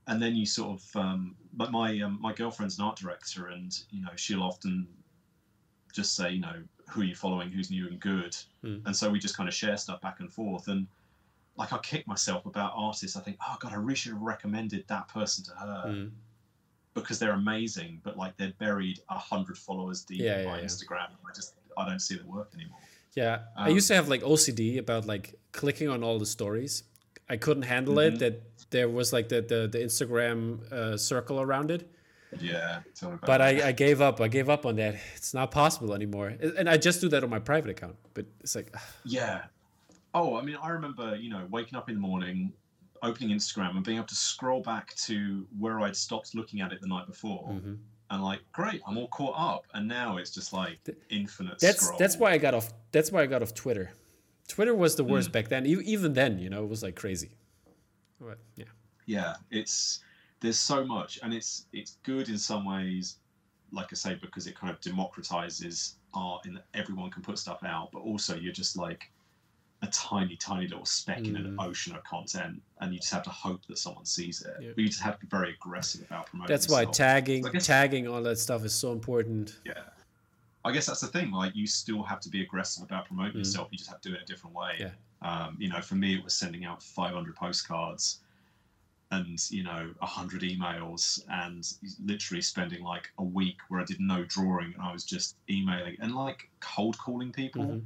And 0.08 0.22
then 0.22 0.36
you 0.36 0.46
sort 0.46 0.80
of, 0.80 0.96
um, 0.96 1.34
but 1.52 1.72
my 1.72 2.00
um, 2.00 2.18
my 2.20 2.32
girlfriend's 2.32 2.78
an 2.78 2.84
art 2.84 2.96
director, 2.96 3.48
and 3.48 3.76
you 3.90 4.02
know 4.02 4.10
she'll 4.16 4.42
often 4.42 4.86
just 5.92 6.14
say, 6.14 6.30
you 6.30 6.40
know, 6.40 6.62
who 6.88 7.00
are 7.00 7.04
you 7.04 7.14
following, 7.14 7.50
who's 7.50 7.70
new 7.70 7.88
and 7.88 7.98
good, 7.98 8.36
mm. 8.64 8.84
and 8.86 8.94
so 8.94 9.10
we 9.10 9.18
just 9.18 9.36
kind 9.36 9.48
of 9.48 9.54
share 9.54 9.76
stuff 9.76 10.00
back 10.00 10.20
and 10.20 10.32
forth, 10.32 10.68
and 10.68 10.86
like 11.56 11.72
I 11.72 11.78
kick 11.78 12.06
myself 12.06 12.46
about 12.46 12.72
artists. 12.76 13.16
I 13.16 13.20
think, 13.20 13.38
oh 13.46 13.56
god, 13.60 13.72
I 13.72 13.76
really 13.76 13.96
should 13.96 14.12
have 14.12 14.22
recommended 14.22 14.84
that 14.88 15.08
person 15.08 15.44
to 15.44 15.50
her 15.52 15.84
mm. 15.86 16.10
because 16.94 17.18
they're 17.18 17.32
amazing, 17.32 18.00
but 18.04 18.16
like 18.16 18.36
they're 18.36 18.54
buried 18.58 19.00
a 19.08 19.18
hundred 19.18 19.58
followers 19.58 20.02
deep 20.02 20.20
yeah, 20.20 20.42
yeah, 20.42 20.60
Instagram. 20.60 21.08
I 21.28 21.34
just 21.34 21.54
I 21.76 21.88
don't 21.88 22.00
see 22.00 22.16
the 22.16 22.26
work 22.26 22.50
anymore. 22.54 22.78
Yeah, 23.14 23.34
um, 23.56 23.64
I 23.64 23.68
used 23.70 23.88
to 23.88 23.94
have 23.94 24.08
like 24.08 24.22
OCD 24.22 24.78
about 24.78 25.06
like 25.06 25.34
clicking 25.52 25.88
on 25.88 26.04
all 26.04 26.18
the 26.18 26.26
stories. 26.26 26.84
I 27.28 27.36
couldn't 27.36 27.64
handle 27.64 27.94
mm-hmm. 27.94 28.16
it 28.16 28.18
that 28.20 28.70
there 28.70 28.88
was 28.88 29.12
like 29.12 29.28
the 29.28 29.42
the, 29.42 29.68
the 29.68 29.78
Instagram 29.78 30.70
uh, 30.72 30.96
circle 30.96 31.40
around 31.40 31.70
it. 31.70 31.90
Yeah, 32.40 32.80
but 33.24 33.40
I, 33.40 33.68
I 33.68 33.72
gave 33.72 34.00
up. 34.00 34.20
I 34.20 34.28
gave 34.28 34.50
up 34.50 34.66
on 34.66 34.76
that. 34.76 34.96
It's 35.14 35.32
not 35.32 35.52
possible 35.52 35.94
anymore. 35.94 36.34
And 36.58 36.68
I 36.68 36.76
just 36.76 37.00
do 37.00 37.08
that 37.10 37.22
on 37.22 37.30
my 37.30 37.38
private 37.38 37.70
account. 37.70 37.96
But 38.14 38.26
it's 38.40 38.54
like, 38.54 38.74
yeah, 39.04 39.44
Oh, 40.16 40.34
I 40.34 40.40
mean, 40.40 40.56
I 40.62 40.70
remember, 40.70 41.14
you 41.14 41.28
know, 41.28 41.46
waking 41.50 41.76
up 41.76 41.90
in 41.90 41.94
the 41.94 42.00
morning, 42.00 42.50
opening 43.02 43.36
Instagram, 43.36 43.76
and 43.76 43.84
being 43.84 43.98
able 43.98 44.06
to 44.06 44.14
scroll 44.14 44.62
back 44.62 44.94
to 44.94 45.46
where 45.58 45.78
I'd 45.80 45.94
stopped 45.94 46.34
looking 46.34 46.62
at 46.62 46.72
it 46.72 46.80
the 46.80 46.86
night 46.86 47.06
before. 47.06 47.50
Mm-hmm. 47.50 47.74
And 48.08 48.24
like, 48.24 48.40
great, 48.52 48.80
I'm 48.86 48.96
all 48.96 49.08
caught 49.08 49.34
up. 49.36 49.66
And 49.74 49.86
now 49.86 50.16
it's 50.16 50.30
just 50.30 50.54
like 50.54 50.78
infinite. 51.10 51.58
That's 51.58 51.84
scroll. 51.84 51.98
that's 51.98 52.16
why 52.16 52.30
I 52.30 52.38
got 52.38 52.54
off. 52.54 52.72
That's 52.92 53.12
why 53.12 53.24
I 53.24 53.26
got 53.26 53.42
off 53.42 53.52
Twitter. 53.52 53.90
Twitter 54.48 54.74
was 54.74 54.96
the 54.96 55.04
worst 55.04 55.30
mm. 55.30 55.32
back 55.32 55.48
then. 55.48 55.66
Even 55.66 56.12
then, 56.12 56.38
you 56.38 56.50
know, 56.50 56.62
it 56.62 56.68
was 56.68 56.82
like 56.82 56.96
crazy. 56.96 57.32
But 58.20 58.38
yeah. 58.56 58.64
Yeah, 59.06 59.34
it's 59.50 60.00
there's 60.40 60.58
so 60.58 60.84
much, 60.84 61.18
and 61.22 61.32
it's 61.32 61.66
it's 61.72 61.98
good 62.02 62.28
in 62.28 62.38
some 62.38 62.64
ways, 62.64 63.16
like 63.72 63.88
I 63.92 63.94
say, 63.94 64.14
because 64.20 64.46
it 64.46 64.56
kind 64.58 64.72
of 64.72 64.80
democratizes 64.80 65.94
art, 66.14 66.46
and 66.46 66.60
everyone 66.74 67.10
can 67.10 67.22
put 67.22 67.38
stuff 67.38 67.62
out. 67.64 67.90
But 67.92 68.00
also, 68.00 68.36
you're 68.36 68.52
just 68.52 68.76
like 68.76 69.10
a 69.82 69.86
tiny, 69.88 70.36
tiny 70.36 70.66
little 70.66 70.84
speck 70.84 71.18
mm. 71.18 71.28
in 71.28 71.36
an 71.36 71.56
mm. 71.56 71.64
ocean 71.64 71.94
of 71.94 72.02
content, 72.04 72.60
and 72.80 72.92
you 72.92 72.98
just 72.98 73.12
have 73.12 73.22
to 73.24 73.30
hope 73.30 73.64
that 73.66 73.78
someone 73.78 74.04
sees 74.04 74.42
it. 74.42 74.54
Yeah. 74.60 74.70
But 74.74 74.82
you 74.82 74.88
just 74.88 75.02
have 75.02 75.18
to 75.20 75.26
be 75.26 75.28
very 75.30 75.50
aggressive 75.50 76.02
about 76.02 76.26
promoting. 76.26 76.52
That's 76.52 76.68
why 76.68 76.84
tagging, 76.86 77.42
guess, 77.42 77.66
tagging, 77.66 78.08
all 78.08 78.22
that 78.22 78.38
stuff 78.38 78.64
is 78.64 78.74
so 78.74 78.92
important. 78.92 79.60
Yeah, 79.64 79.74
I 80.66 80.72
guess 80.72 80.86
that's 80.86 81.00
the 81.00 81.06
thing. 81.06 81.30
Like, 81.30 81.54
you 81.54 81.66
still 81.66 82.02
have 82.02 82.20
to 82.20 82.28
be 82.28 82.42
aggressive 82.42 82.82
about 82.82 83.06
promoting 83.06 83.34
mm. 83.34 83.38
yourself. 83.38 83.68
You 83.70 83.78
just 83.78 83.90
have 83.90 84.00
to 84.02 84.08
do 84.10 84.14
it 84.14 84.22
a 84.22 84.24
different 84.24 84.54
way. 84.54 84.76
Yeah. 84.78 84.90
Um, 85.22 85.56
you 85.58 85.68
know, 85.68 85.80
for 85.80 85.94
me, 85.94 86.14
it 86.14 86.22
was 86.22 86.34
sending 86.34 86.64
out 86.64 86.82
500 86.82 87.34
postcards 87.34 88.20
and 89.12 89.38
you 89.52 89.62
know 89.62 89.94
100 90.00 90.42
emails 90.42 91.24
and 91.30 91.64
literally 92.04 92.42
spending 92.42 92.82
like 92.82 93.08
a 93.18 93.22
week 93.22 93.58
where 93.68 93.80
i 93.80 93.84
did 93.84 94.00
no 94.00 94.24
drawing 94.24 94.74
and 94.74 94.82
i 94.82 94.92
was 94.92 95.04
just 95.04 95.36
emailing 95.48 95.96
and 96.00 96.12
like 96.12 96.50
cold 96.58 96.98
calling 96.98 97.30
people 97.30 97.62
mm-hmm 97.62 97.78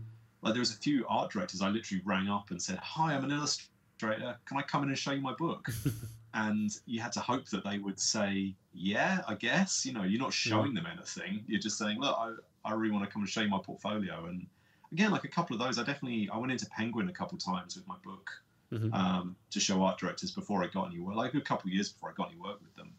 like 0.43 0.55
there 0.55 0.61
was 0.61 0.73
a 0.73 0.79
few 0.79 1.05
art 1.09 1.31
directors 1.31 1.61
I 1.61 1.69
literally 1.69 2.03
rang 2.05 2.29
up 2.29 2.51
and 2.51 2.61
said, 2.61 2.79
"Hi, 2.79 3.15
I'm 3.15 3.25
an 3.25 3.31
illustrator. 3.31 4.39
Can 4.47 4.57
I 4.57 4.63
come 4.63 4.83
in 4.83 4.89
and 4.89 4.99
show 4.99 5.13
you 5.13 5.21
my 5.21 5.35
book?" 5.35 5.69
and 6.35 6.71
you 6.87 7.01
had 7.01 7.13
to 7.13 7.21
hope 7.21 7.47
that 7.51 7.65
they 7.65 7.79
would 7.79 8.01
say, 8.01 8.55
"Yeah, 8.73 9.21
I 9.29 9.35
guess." 9.35 9.85
You 9.85 9.93
know, 9.93 10.03
you're 10.03 10.21
not 10.21 10.33
showing 10.33 10.75
them 10.75 10.87
anything. 10.87 11.45
You're 11.47 11.61
just 11.61 11.79
saying, 11.79 12.01
"Look, 12.01 12.17
I, 12.65 12.73
really 12.73 12.93
want 12.93 13.05
to 13.05 13.11
come 13.11 13.23
and 13.23 13.29
show 13.29 13.41
you 13.41 13.49
my 13.49 13.61
portfolio." 13.63 14.27
And 14.27 14.47
again, 14.93 15.11
like 15.11 15.25
a 15.25 15.29
couple 15.29 15.55
of 15.55 15.61
those, 15.61 15.79
I 15.79 15.85
definitely 15.85 16.29
I 16.33 16.39
went 16.39 16.53
into 16.53 16.67
Penguin 16.67 17.09
a 17.09 17.13
couple 17.13 17.37
of 17.37 17.45
times 17.45 17.77
with 17.77 17.87
my 17.87 17.97
book 18.05 18.31
mm-hmm. 18.73 18.93
um, 18.93 19.37
to 19.51 19.61
show 19.61 19.83
art 19.83 19.99
directors 19.99 20.31
before 20.31 20.63
I 20.63 20.69
got 20.69 20.89
any 20.89 21.01
work, 21.01 21.17
like 21.17 21.35
a 21.35 21.41
couple 21.41 21.69
of 21.69 21.75
years 21.75 21.91
before 21.91 22.11
I 22.11 22.13
got 22.15 22.31
any 22.31 22.41
work 22.41 22.61
with 22.61 22.75
them. 22.77 22.93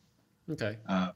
Okay. 0.49 0.77
Uh, 0.87 1.11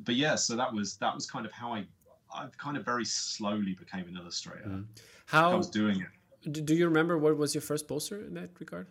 but 0.00 0.14
yeah, 0.14 0.34
so 0.34 0.56
that 0.56 0.72
was 0.72 0.96
that 0.96 1.14
was 1.14 1.26
kind 1.26 1.46
of 1.46 1.52
how 1.52 1.72
I 1.72 1.84
I 2.32 2.46
kind 2.56 2.76
of 2.76 2.84
very 2.84 3.04
slowly 3.04 3.74
became 3.74 4.06
an 4.08 4.16
illustrator. 4.16 4.68
Mm. 4.68 4.86
How 5.26 5.52
I 5.52 5.54
was 5.54 5.68
doing 5.68 6.00
it. 6.00 6.64
Do 6.64 6.74
you 6.74 6.86
remember 6.86 7.18
what 7.18 7.36
was 7.36 7.54
your 7.54 7.62
first 7.62 7.86
poster 7.86 8.24
in 8.24 8.34
that 8.34 8.50
regard? 8.58 8.86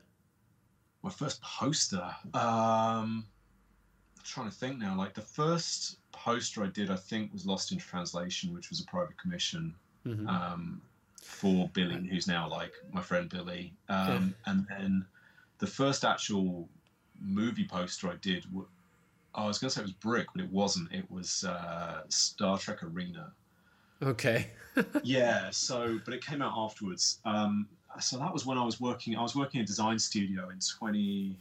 My 1.01 1.10
first 1.10 1.41
poster. 1.41 2.16
Um, 2.34 3.26
I'm 4.18 4.24
trying 4.24 4.49
to 4.49 4.55
think 4.55 4.78
now. 4.78 4.95
Like 4.95 5.14
the 5.14 5.22
first 5.22 5.97
poster 6.24 6.63
I 6.63 6.67
did, 6.67 6.91
I 6.91 6.95
think, 6.95 7.34
was 7.34 7.45
Lost 7.45 7.72
in 7.72 7.78
Translation, 7.78 8.53
which 8.53 8.70
was 8.70 8.82
a 8.82 8.86
private 8.86 9.17
commission 9.17 9.74
mm-hmm. 10.05 10.28
um, 10.28 10.82
for 11.22 11.70
Billy, 11.74 12.07
who's 12.07 12.28
now 12.28 12.49
like 12.49 12.74
my 12.91 13.01
friend 13.01 13.30
Billy. 13.30 13.74
Um, 13.88 14.36
yeah. 14.45 14.51
And 14.51 14.67
then 14.70 15.05
the 15.59 15.67
first 15.67 16.03
actual 16.03 16.67
movie 17.22 17.67
poster 17.67 18.09
I 18.09 18.15
did 18.22 18.45
I 19.36 19.45
was 19.45 19.59
going 19.59 19.70
to 19.70 19.76
say 19.76 19.82
it 19.82 19.86
was 19.86 19.93
Brick, 19.93 20.28
but 20.34 20.43
it 20.43 20.51
wasn't. 20.51 20.91
It 20.91 21.09
was 21.09 21.43
uh, 21.43 22.01
Star 22.09 22.57
Trek 22.57 22.84
Arena. 22.84 23.32
Okay. 24.01 24.51
yeah. 25.03 25.49
So, 25.51 25.99
but 26.03 26.13
it 26.13 26.26
came 26.26 26.41
out 26.41 26.53
afterwards. 26.55 27.20
Um, 27.26 27.67
so 27.99 28.17
that 28.17 28.34
was 28.34 28.45
when 28.45 28.57
I 28.57 28.65
was 28.65 28.82
working. 28.82 29.15
I 29.15 29.22
was 29.22 29.36
working 29.36 29.59
in 29.59 29.65
design 29.65 29.99
studio 29.99 30.49
in 30.49 30.59
20, 30.59 31.38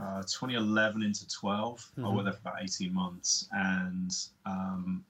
uh, 0.00 0.22
2011 0.22 1.02
into 1.02 1.26
12. 1.28 1.78
Mm-hmm. 1.78 2.04
I 2.04 2.08
worked 2.10 2.24
there 2.24 2.32
for 2.32 2.40
about 2.40 2.62
18 2.62 2.92
months, 2.92 3.48
and 3.52 4.10
um, 4.46 5.04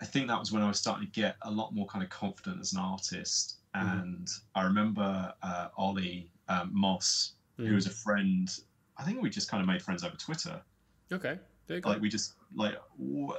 I 0.00 0.04
think 0.04 0.28
that 0.28 0.38
was 0.38 0.52
when 0.52 0.62
I 0.62 0.68
was 0.68 0.78
starting 0.78 1.06
to 1.06 1.12
get 1.12 1.36
a 1.42 1.50
lot 1.50 1.74
more 1.74 1.86
kind 1.86 2.04
of 2.04 2.10
confident 2.10 2.60
as 2.60 2.72
an 2.72 2.78
artist. 2.78 3.56
Mm-hmm. 3.74 3.98
And 3.98 4.28
I 4.54 4.62
remember 4.64 5.32
uh, 5.42 5.68
Ollie 5.76 6.30
um, 6.48 6.70
Moss, 6.72 7.32
mm-hmm. 7.58 7.68
who 7.68 7.74
was 7.74 7.86
a 7.86 7.90
friend. 7.90 8.48
I 8.96 9.04
think 9.04 9.22
we 9.22 9.30
just 9.30 9.50
kind 9.50 9.60
of 9.60 9.66
made 9.66 9.82
friends 9.82 10.04
over 10.04 10.16
Twitter. 10.16 10.60
Okay. 11.12 11.38
There 11.66 11.76
you 11.76 11.82
go. 11.82 11.90
Like 11.90 12.00
we 12.00 12.08
just 12.08 12.34
like 12.54 12.76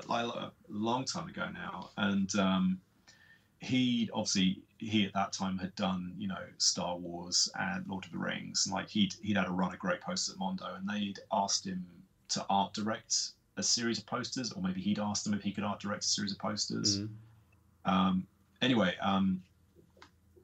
like 0.07 0.25
a 0.25 0.51
long 0.69 1.03
time 1.03 1.27
ago 1.27 1.47
now, 1.51 1.89
and 1.97 2.33
um, 2.35 2.79
he 3.59 4.09
obviously 4.13 4.61
he 4.79 5.05
at 5.05 5.13
that 5.13 5.33
time 5.33 5.57
had 5.57 5.75
done 5.75 6.13
you 6.17 6.27
know 6.27 6.41
Star 6.57 6.97
Wars 6.97 7.49
and 7.59 7.85
Lord 7.87 8.05
of 8.05 8.11
the 8.11 8.17
Rings, 8.17 8.65
and 8.65 8.73
like 8.73 8.89
he'd 8.89 9.13
he'd 9.21 9.37
had 9.37 9.47
a 9.47 9.51
run 9.51 9.73
of 9.73 9.79
great 9.79 10.01
posters 10.01 10.33
at 10.33 10.39
Mondo, 10.39 10.75
and 10.75 10.87
they'd 10.87 11.19
asked 11.31 11.65
him 11.65 11.85
to 12.29 12.45
art 12.49 12.73
direct 12.73 13.31
a 13.57 13.63
series 13.63 13.97
of 13.99 14.05
posters, 14.05 14.51
or 14.53 14.63
maybe 14.63 14.81
he'd 14.81 14.99
asked 14.99 15.25
them 15.25 15.33
if 15.33 15.41
he 15.43 15.51
could 15.51 15.63
art 15.63 15.79
direct 15.79 16.03
a 16.03 16.07
series 16.07 16.31
of 16.31 16.39
posters. 16.39 16.99
Mm-hmm. 16.99 17.91
Um, 17.91 18.27
anyway, 18.61 18.95
um, 19.01 19.41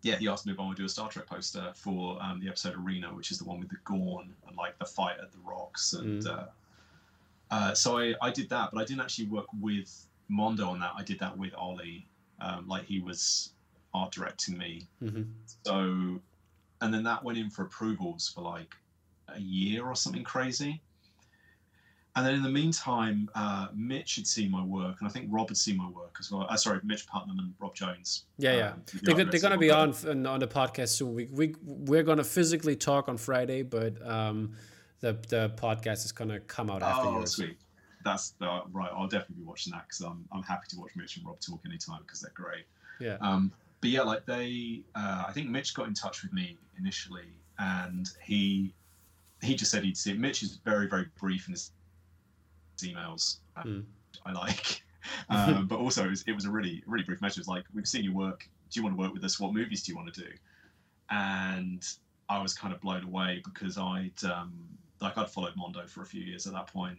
yeah, 0.02 0.18
he 0.18 0.28
asked 0.28 0.46
me 0.46 0.54
if 0.54 0.60
I 0.60 0.68
would 0.68 0.78
do 0.78 0.86
a 0.86 0.90
Star 0.90 1.10
Trek 1.10 1.26
poster 1.26 1.72
for 1.74 2.22
um, 2.22 2.40
the 2.40 2.48
episode 2.48 2.76
Arena, 2.76 3.08
which 3.08 3.32
is 3.32 3.40
the 3.40 3.46
one 3.46 3.60
with 3.60 3.70
the 3.70 3.78
Gorn 3.86 4.34
and 4.48 4.58
like 4.58 4.78
the 4.78 4.86
fight 4.86 5.18
at 5.22 5.32
the 5.32 5.40
rocks. 5.44 5.94
And 5.94 6.24
mm. 6.24 6.28
uh, 6.28 6.46
uh, 7.50 7.74
so 7.74 7.98
I, 7.98 8.14
I 8.22 8.30
did 8.32 8.50
that, 8.50 8.70
but 8.72 8.82
I 8.82 8.86
didn't 8.86 9.02
actually 9.02 9.28
work 9.28 9.48
with 9.60 10.08
Mondo 10.28 10.68
on 10.68 10.80
that. 10.80 10.94
I 10.98 11.04
did 11.04 11.20
that 11.20 11.38
with 11.38 11.56
Ollie. 11.56 12.06
Um, 12.42 12.68
like 12.68 12.86
he 12.86 13.00
was 13.00 13.52
art 13.96 14.12
directing 14.12 14.58
me. 14.58 14.88
Mm-hmm. 15.02 15.24
So, 15.66 16.20
and 16.82 16.94
then 16.94 17.04
that 17.04 17.24
went 17.24 17.38
in 17.38 17.50
for 17.50 17.64
approvals 17.64 18.32
for 18.34 18.42
like 18.42 18.74
a 19.30 19.40
year 19.40 19.86
or 19.86 19.96
something 19.96 20.24
crazy. 20.24 20.82
And 22.18 22.26
then 22.26 22.36
in 22.36 22.44
the 22.44 22.50
meantime, 22.50 23.30
uh, 23.36 23.68
Mitch 23.76 24.16
had 24.16 24.26
seen 24.26 24.50
my 24.50 24.64
work, 24.64 24.96
and 25.00 25.08
I 25.08 25.12
think 25.12 25.28
Rob 25.30 25.50
had 25.50 25.58
seen 25.58 25.76
my 25.76 25.90
work 25.90 26.16
as 26.18 26.32
well. 26.32 26.48
Uh, 26.50 26.56
sorry, 26.56 26.80
Mitch 26.84 27.06
Putnam 27.08 27.40
and 27.40 27.54
Rob 27.60 27.76
Jones. 27.76 28.24
Yeah, 28.38 28.56
yeah. 28.56 28.68
Um, 28.70 28.84
they're, 29.04 29.26
they're 29.26 29.42
going 29.42 29.52
to 29.52 29.58
be 29.58 29.70
on 29.70 29.94
on 30.26 30.40
the 30.40 30.48
podcast 30.48 30.90
soon. 30.90 31.14
We, 31.14 31.26
we, 31.26 31.56
we're 31.62 32.04
going 32.04 32.20
to 32.20 32.24
physically 32.24 32.78
talk 32.78 33.10
on 33.10 33.18
Friday, 33.18 33.64
but 33.64 33.94
um, 34.08 34.54
the, 35.02 35.18
the 35.28 35.54
podcast 35.58 36.06
is 36.06 36.14
going 36.14 36.30
to 36.30 36.40
come 36.40 36.70
out 36.70 36.82
after 36.82 37.10
oh, 37.10 37.18
yours. 37.18 37.36
sweet. 37.36 37.58
That's 38.06 38.34
uh, 38.40 38.62
right. 38.72 38.92
I'll 38.96 39.08
definitely 39.08 39.44
be 39.44 39.44
watching 39.44 39.74
that 39.74 39.84
because 39.88 40.00
I'm, 40.02 40.24
I'm 40.32 40.44
happy 40.44 40.68
to 40.70 40.80
watch 40.80 40.92
Mitch 40.96 41.18
and 41.18 41.26
Rob 41.26 41.42
talk 41.42 41.60
anytime 41.66 42.00
because 42.04 42.22
they're 42.22 42.32
great. 42.34 42.66
Yeah. 43.02 43.18
Um, 43.20 43.52
but 43.86 43.92
yeah, 43.92 44.02
like 44.02 44.26
they, 44.26 44.82
uh, 44.96 45.26
I 45.28 45.32
think 45.32 45.48
Mitch 45.48 45.76
got 45.76 45.88
in 45.88 45.94
touch 45.94 46.24
with 46.24 46.34
me 46.34 46.58
initially, 46.80 47.38
and 47.60 48.10
he 48.24 48.74
he 49.44 49.54
just 49.54 49.70
said 49.70 49.84
he'd 49.84 49.96
see 49.96 50.10
it. 50.10 50.18
Mitch 50.18 50.42
is 50.42 50.56
very 50.66 50.88
very 50.88 51.06
brief 51.20 51.48
in 51.48 51.52
his 51.52 51.72
emails 52.82 53.38
mm. 53.64 53.84
I 54.26 54.32
like. 54.32 54.82
um, 55.30 55.68
but 55.68 55.78
also, 55.78 56.04
it 56.04 56.10
was, 56.10 56.24
it 56.26 56.32
was, 56.32 56.46
a 56.46 56.50
really, 56.50 56.82
really 56.88 57.04
brief 57.04 57.22
message. 57.22 57.38
It 57.38 57.42
was 57.42 57.48
like, 57.48 57.66
we've 57.76 57.88
seen 57.88 58.04
your 58.04 58.16
work. 58.16 58.50
Do 58.72 58.80
you 58.80 58.84
want 58.84 58.98
to 58.98 59.00
work 59.00 59.14
with 59.14 59.24
us? 59.24 59.40
What 59.40 59.54
movies 59.54 59.84
do 59.84 59.92
you 59.92 59.96
want 59.96 60.12
to 60.12 60.20
do? 60.20 60.30
And 61.12 61.88
I 62.28 62.42
was 62.42 62.56
kind 62.56 62.74
of 62.74 62.82
blown 62.82 63.04
away 63.04 63.44
because 63.46 63.78
I'd, 63.78 64.24
um, 64.24 64.52
like, 65.00 65.16
I'd 65.16 65.30
followed 65.30 65.56
Mondo 65.56 65.86
for 65.86 66.02
a 66.02 66.06
few 66.08 66.22
years 66.22 66.48
at 66.48 66.54
that 66.54 66.66
point, 66.66 66.98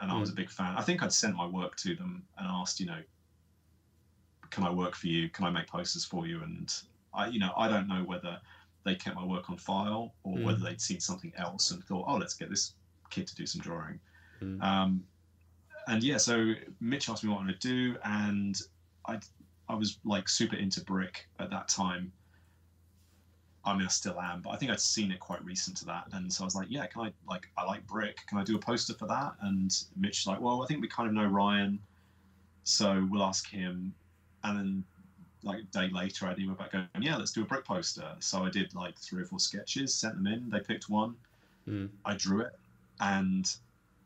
and 0.00 0.12
I 0.12 0.20
was 0.20 0.28
a 0.28 0.32
hmm. 0.32 0.36
big 0.36 0.50
fan. 0.50 0.74
I 0.76 0.82
think 0.82 1.02
I'd 1.02 1.14
sent 1.14 1.34
my 1.34 1.46
work 1.46 1.76
to 1.76 1.94
them 1.94 2.24
and 2.36 2.46
asked, 2.46 2.78
you 2.78 2.84
know, 2.84 3.00
can 4.56 4.64
I 4.64 4.70
work 4.70 4.94
for 4.96 5.06
you? 5.08 5.28
Can 5.28 5.44
I 5.44 5.50
make 5.50 5.66
posters 5.66 6.06
for 6.06 6.26
you? 6.26 6.42
And 6.42 6.74
I, 7.12 7.26
you 7.26 7.38
know, 7.38 7.52
I 7.58 7.68
don't 7.68 7.86
know 7.86 8.02
whether 8.06 8.40
they 8.84 8.94
kept 8.94 9.14
my 9.14 9.24
work 9.24 9.50
on 9.50 9.58
file 9.58 10.14
or 10.24 10.38
mm. 10.38 10.44
whether 10.44 10.60
they'd 10.60 10.80
seen 10.80 10.98
something 10.98 11.30
else 11.36 11.72
and 11.72 11.84
thought, 11.84 12.06
oh, 12.08 12.16
let's 12.16 12.32
get 12.32 12.48
this 12.48 12.72
kid 13.10 13.26
to 13.26 13.34
do 13.34 13.44
some 13.44 13.60
drawing. 13.60 14.00
Mm. 14.40 14.62
Um, 14.62 15.04
and 15.88 16.02
yeah, 16.02 16.16
so 16.16 16.54
Mitch 16.80 17.10
asked 17.10 17.22
me 17.22 17.28
what 17.28 17.36
I 17.36 17.40
wanted 17.40 17.60
to 17.60 17.68
do, 17.68 17.98
and 18.02 18.58
I 19.06 19.18
I 19.68 19.74
was 19.74 19.98
like 20.04 20.28
super 20.28 20.56
into 20.56 20.80
brick 20.80 21.28
at 21.38 21.50
that 21.50 21.68
time. 21.68 22.10
I 23.64 23.74
mean, 23.74 23.84
I 23.84 23.88
still 23.88 24.18
am, 24.18 24.40
but 24.40 24.50
I 24.50 24.56
think 24.56 24.70
I'd 24.72 24.80
seen 24.80 25.12
it 25.12 25.20
quite 25.20 25.44
recent 25.44 25.76
to 25.78 25.84
that, 25.84 26.04
and 26.12 26.32
so 26.32 26.42
I 26.42 26.46
was 26.46 26.54
like, 26.56 26.68
yeah, 26.70 26.86
can 26.86 27.02
I 27.02 27.12
like 27.28 27.46
I 27.56 27.64
like 27.64 27.86
brick? 27.86 28.16
Can 28.26 28.38
I 28.38 28.42
do 28.42 28.56
a 28.56 28.58
poster 28.58 28.94
for 28.94 29.06
that? 29.06 29.34
And 29.42 29.70
Mitch's 29.96 30.26
like, 30.26 30.40
well, 30.40 30.62
I 30.62 30.66
think 30.66 30.80
we 30.80 30.88
kind 30.88 31.08
of 31.08 31.14
know 31.14 31.28
Rian, 31.28 31.78
so 32.64 33.06
we'll 33.10 33.22
ask 33.22 33.48
him. 33.48 33.94
And 34.46 34.58
then 34.58 34.84
like 35.42 35.58
a 35.58 35.62
day 35.64 35.90
later, 35.92 36.26
I 36.26 36.34
email 36.38 36.54
back 36.54 36.72
going, 36.72 36.86
yeah, 37.00 37.16
let's 37.16 37.32
do 37.32 37.42
a 37.42 37.44
brick 37.44 37.64
poster. 37.64 38.08
So 38.20 38.44
I 38.44 38.50
did 38.50 38.74
like 38.74 38.96
three 38.98 39.22
or 39.22 39.26
four 39.26 39.40
sketches, 39.40 39.94
sent 39.94 40.14
them 40.14 40.26
in. 40.26 40.48
They 40.48 40.60
picked 40.60 40.88
one. 40.88 41.16
Mm. 41.68 41.88
I 42.04 42.14
drew 42.14 42.40
it, 42.40 42.52
and 43.00 43.52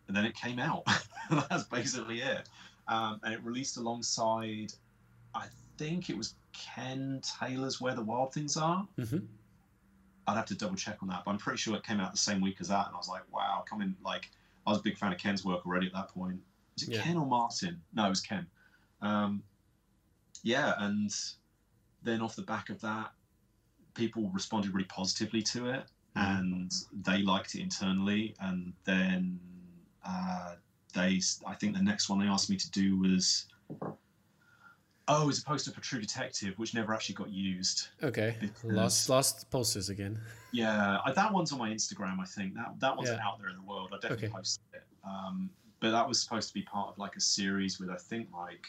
and 0.08 0.16
then 0.16 0.24
it 0.24 0.34
came 0.34 0.58
out. 0.58 0.84
That's 1.30 1.64
basically 1.64 2.20
it. 2.20 2.48
Um, 2.88 3.20
and 3.22 3.34
it 3.34 3.40
released 3.44 3.76
alongside, 3.76 4.72
I 5.34 5.46
think 5.76 6.10
it 6.10 6.16
was 6.16 6.34
Ken 6.52 7.20
Taylor's 7.22 7.80
Where 7.80 7.94
the 7.94 8.02
Wild 8.02 8.32
Things 8.32 8.56
Are. 8.56 8.88
Mm-hmm. 8.98 9.18
I'd 10.26 10.34
have 10.34 10.46
to 10.46 10.54
double 10.54 10.74
check 10.74 10.96
on 11.02 11.08
that, 11.08 11.22
but 11.24 11.30
I'm 11.30 11.38
pretty 11.38 11.58
sure 11.58 11.76
it 11.76 11.84
came 11.84 12.00
out 12.00 12.12
the 12.12 12.18
same 12.18 12.40
week 12.40 12.56
as 12.60 12.68
that. 12.68 12.86
And 12.86 12.94
I 12.94 12.98
was 12.98 13.08
like, 13.08 13.22
wow, 13.32 13.62
coming 13.68 13.94
like 14.04 14.30
I 14.66 14.70
was 14.70 14.80
a 14.80 14.82
big 14.82 14.96
fan 14.96 15.12
of 15.12 15.18
Ken's 15.18 15.44
work 15.44 15.66
already 15.66 15.86
at 15.86 15.92
that 15.92 16.08
point. 16.08 16.40
Was 16.74 16.88
it 16.88 16.94
yeah. 16.94 17.02
Ken 17.02 17.16
or 17.16 17.26
Martin? 17.26 17.80
No, 17.94 18.06
it 18.06 18.10
was 18.10 18.20
Ken. 18.20 18.46
Um, 19.02 19.42
yeah, 20.42 20.74
and 20.78 21.10
then 22.02 22.20
off 22.20 22.36
the 22.36 22.42
back 22.42 22.70
of 22.70 22.80
that, 22.80 23.12
people 23.94 24.30
responded 24.32 24.72
really 24.72 24.86
positively 24.86 25.42
to 25.42 25.70
it, 25.70 25.84
mm. 26.16 26.38
and 26.40 26.72
they 27.04 27.22
liked 27.22 27.54
it 27.54 27.60
internally. 27.60 28.34
And 28.40 28.72
then 28.84 29.38
uh, 30.04 30.54
they, 30.94 31.20
I 31.46 31.54
think 31.54 31.76
the 31.76 31.82
next 31.82 32.08
one 32.08 32.18
they 32.18 32.26
asked 32.26 32.50
me 32.50 32.56
to 32.56 32.70
do 32.70 32.98
was, 32.98 33.46
oh, 35.08 35.22
it 35.22 35.26
was 35.26 35.40
a 35.40 35.44
poster 35.44 35.70
for 35.70 35.80
True 35.80 36.00
Detective, 36.00 36.58
which 36.58 36.74
never 36.74 36.94
actually 36.94 37.16
got 37.16 37.30
used. 37.30 37.88
Okay, 38.02 38.36
lost 38.64 39.08
lost 39.08 39.50
posters 39.50 39.88
again. 39.88 40.18
Yeah, 40.52 40.98
that 41.14 41.32
one's 41.32 41.52
on 41.52 41.60
my 41.60 41.70
Instagram. 41.70 42.18
I 42.18 42.24
think 42.24 42.54
that 42.54 42.74
that 42.80 42.96
one's 42.96 43.08
yeah. 43.08 43.20
out 43.24 43.38
there 43.38 43.50
in 43.50 43.54
the 43.54 43.62
world. 43.62 43.90
I 43.92 43.98
definitely 43.98 44.26
okay. 44.26 44.34
posted 44.34 44.64
it. 44.74 44.82
Um, 45.04 45.48
but 45.78 45.92
that 45.92 46.08
was 46.08 46.20
supposed 46.20 46.48
to 46.48 46.54
be 46.54 46.62
part 46.62 46.88
of 46.88 46.98
like 46.98 47.14
a 47.14 47.20
series 47.20 47.78
with 47.78 47.88
I 47.88 47.94
think 47.94 48.26
like 48.32 48.66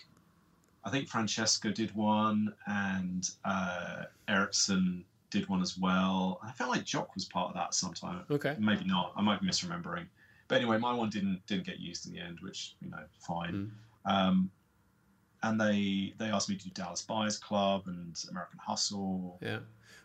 I 0.84 0.90
think 0.90 1.08
Francesca 1.08 1.72
did 1.72 1.94
one 1.96 2.54
and 2.66 3.30
uh, 3.46 4.04
Erickson 4.28 5.06
did 5.30 5.48
one 5.48 5.62
as 5.62 5.78
well. 5.78 6.40
I 6.44 6.52
felt 6.52 6.70
like 6.70 6.84
Jock 6.84 7.14
was 7.16 7.26
part 7.26 7.50
of 7.50 7.56
that 7.56 7.74
sometime. 7.74 8.24
Okay. 8.30 8.56
Maybe 8.60 8.86
not. 8.86 9.14
I 9.16 9.22
might 9.22 9.42
be 9.42 9.48
misremembering. 9.48 10.06
But 10.48 10.58
anyway, 10.58 10.78
my 10.78 10.94
one 10.94 11.10
didn't 11.10 11.42
didn't 11.48 11.66
get 11.66 11.80
used 11.80 12.08
in 12.08 12.14
the 12.14 12.20
end, 12.20 12.40
which 12.42 12.76
you 12.82 12.90
know, 12.90 13.04
fine. 13.20 13.72
Mm. 14.06 14.12
Um, 14.12 14.52
and 15.44 15.60
they 15.60 16.14
they 16.18 16.26
asked 16.26 16.50
me 16.50 16.58
to 16.58 16.64
do 16.66 16.70
Dallas 16.72 17.02
Buyers 17.02 17.38
Club 17.38 17.84
and 17.88 18.22
American 18.30 18.60
Hustle. 18.60 19.40
Yeah. 19.42 19.60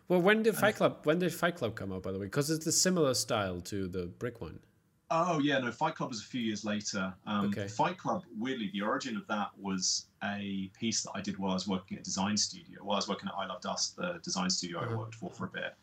Well, 0.07 0.21
when 0.21 0.43
did 0.43 0.55
Fight 0.55 0.75
Club? 0.75 0.99
When 1.03 1.19
did 1.19 1.33
Fight 1.33 1.57
Club 1.57 1.75
come 1.75 1.91
out, 1.91 2.03
by 2.03 2.13
the 2.13 2.19
way? 2.19 2.27
Because 2.27 2.49
it's 2.49 2.65
a 2.65 2.71
similar 2.71 3.13
style 3.13 3.59
to 3.61 3.89
the 3.89 4.05
Brick 4.05 4.39
one. 4.39 4.59
Oh 5.09 5.39
yeah, 5.39 5.59
no. 5.59 5.71
Fight 5.71 5.95
Club 5.95 6.09
was 6.09 6.21
a 6.21 6.25
few 6.25 6.41
years 6.41 6.65
later. 6.65 7.13
Um, 7.25 7.47
okay. 7.47 7.67
Fight 7.67 7.97
Club, 7.97 8.23
weirdly, 8.37 8.69
the 8.73 8.81
origin 8.81 9.15
of 9.15 9.25
that 9.27 9.49
was 9.57 10.07
a 10.23 10.69
piece 10.77 11.03
that 11.03 11.11
I 11.15 11.21
did 11.21 11.37
while 11.37 11.51
I 11.51 11.53
was 11.53 11.67
working 11.67 11.97
at 11.97 12.03
Design 12.03 12.35
Studio. 12.35 12.79
While 12.81 12.95
I 12.95 12.97
was 12.97 13.07
working 13.07 13.29
at 13.29 13.35
I 13.35 13.45
Love 13.45 13.61
Dust, 13.61 13.95
the 13.95 14.19
design 14.23 14.49
studio 14.49 14.79
uh-huh. 14.79 14.93
I 14.93 14.97
worked 14.97 15.15
for 15.15 15.29
for 15.29 15.45
a 15.45 15.49
bit, 15.49 15.75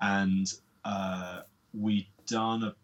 and 0.00 0.52
uh, 0.84 1.40
we 1.74 2.08
done 2.26 2.64
a 2.64 2.74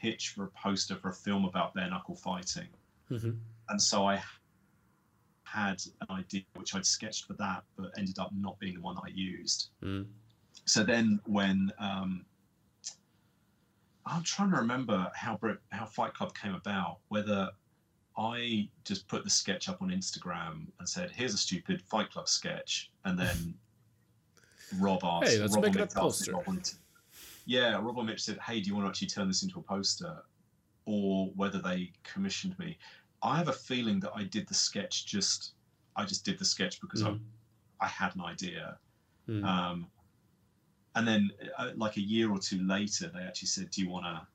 pitch 0.00 0.30
for 0.30 0.44
a 0.44 0.48
poster 0.48 0.96
for 0.96 1.10
a 1.10 1.14
film 1.14 1.44
about 1.44 1.74
bare 1.74 1.88
knuckle 1.88 2.16
fighting. 2.16 2.68
Mm-hmm. 3.10 3.30
And 3.68 3.80
so 3.80 4.06
I 4.06 4.20
had 5.44 5.82
an 6.00 6.16
idea 6.16 6.42
which 6.56 6.74
I'd 6.74 6.86
sketched 6.86 7.26
for 7.26 7.34
that, 7.34 7.62
but 7.76 7.90
ended 7.96 8.18
up 8.18 8.30
not 8.32 8.58
being 8.58 8.74
the 8.74 8.80
one 8.80 8.94
that 8.96 9.02
I 9.06 9.10
used. 9.12 9.68
Mm. 9.82 10.06
So 10.64 10.82
then 10.82 11.20
when 11.26 11.72
um, 11.78 12.24
I'm 14.10 14.22
trying 14.24 14.50
to 14.50 14.56
remember 14.56 15.10
how 15.14 15.38
how 15.70 15.86
Fight 15.86 16.14
Club 16.14 16.34
came 16.34 16.54
about, 16.54 16.98
whether 17.08 17.50
I 18.18 18.68
just 18.84 19.06
put 19.08 19.24
the 19.24 19.30
sketch 19.30 19.68
up 19.68 19.80
on 19.80 19.90
Instagram 19.90 20.66
and 20.78 20.88
said, 20.88 21.10
"Here's 21.10 21.32
a 21.32 21.38
stupid 21.38 21.80
Fight 21.82 22.10
Club 22.10 22.28
sketch," 22.28 22.90
and 23.04 23.18
then 23.18 23.54
Rob 24.78 25.00
asked, 25.04 25.28
"Hey, 25.30 25.38
let's 25.38 25.54
Rob 25.54 25.64
make 25.64 25.76
it 25.76 25.80
a 25.80 25.86
poster." 25.86 26.34
yeah, 27.46 27.74
Rob 27.80 27.98
and 27.98 28.08
Mitch 28.08 28.22
said, 28.22 28.38
"Hey, 28.38 28.60
do 28.60 28.66
you 28.68 28.74
want 28.74 28.86
to 28.86 28.88
actually 28.90 29.08
turn 29.08 29.28
this 29.28 29.42
into 29.42 29.60
a 29.60 29.62
poster?" 29.62 30.22
Or 30.86 31.26
whether 31.36 31.58
they 31.58 31.92
commissioned 32.02 32.58
me. 32.58 32.78
I 33.22 33.36
have 33.36 33.48
a 33.48 33.52
feeling 33.52 34.00
that 34.00 34.12
I 34.14 34.24
did 34.24 34.48
the 34.48 34.54
sketch 34.54 35.06
just. 35.06 35.52
I 35.96 36.04
just 36.04 36.24
did 36.24 36.38
the 36.38 36.44
sketch 36.44 36.80
because 36.80 37.02
mm. 37.02 37.20
I, 37.80 37.84
I 37.84 37.88
had 37.88 38.14
an 38.16 38.22
idea. 38.22 38.78
Mm. 39.28 39.44
Um, 39.44 39.86
and 40.94 41.06
then, 41.06 41.30
uh, 41.56 41.70
like 41.76 41.96
a 41.96 42.00
year 42.00 42.30
or 42.30 42.38
two 42.38 42.62
later, 42.66 43.10
they 43.12 43.20
actually 43.20 43.48
said, 43.48 43.70
"Do 43.70 43.80
you 43.82 43.88
want 43.88 44.04
to 44.06 44.26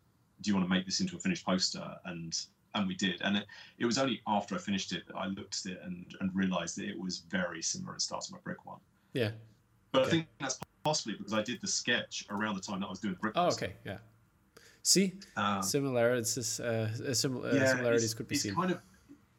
do 0.42 0.50
you 0.50 0.56
want 0.56 0.66
to 0.68 0.74
make 0.74 0.86
this 0.86 1.00
into 1.00 1.16
a 1.16 1.20
finished 1.20 1.46
poster? 1.46 1.98
And 2.06 2.38
and 2.76 2.88
we 2.88 2.96
did. 2.96 3.22
And 3.22 3.38
it, 3.38 3.46
it 3.80 3.86
was 3.86 3.98
only 3.98 4.22
after 4.28 4.56
I 4.56 4.58
finished 4.58 4.92
it 4.92 5.08
that 5.08 5.16
I 5.16 5.28
looked 5.28 5.66
at 5.66 5.72
it 5.72 5.82
and, 5.84 6.06
and 6.20 6.30
realized 6.36 6.78
that 6.78 6.86
it 6.86 7.00
was 7.00 7.20
very 7.30 7.62
similar 7.62 7.94
to 7.94 8.00
Starting 8.00 8.34
My 8.34 8.40
Brick 8.44 8.66
one. 8.66 8.80
Yeah. 9.14 9.32
But 9.92 10.02
okay. 10.02 10.08
I 10.08 10.12
think 10.12 10.28
that's 10.40 10.60
possibly 10.84 11.16
because 11.18 11.34
I 11.34 11.42
did 11.42 11.62
the 11.62 11.68
sketch 11.68 12.26
around 12.30 12.56
the 12.56 12.62
time 12.62 12.82
that 12.82 12.88
I 12.88 12.90
was 12.90 13.00
doing 13.00 13.14
the 13.14 13.20
brick. 13.20 13.34
Oh, 13.38 13.48
okay, 13.48 13.74
yeah. 13.86 13.98
See, 14.84 15.14
um, 15.38 15.64
similarities, 15.64 16.60
uh, 16.60 16.92
simil- 17.10 17.46
uh, 17.46 17.56
yeah, 17.56 17.72
similarities 17.72 18.14
could 18.14 18.28
be 18.28 18.36
it's 18.36 18.44
seen. 18.44 18.54
Kind 18.54 18.72
of, 18.72 18.80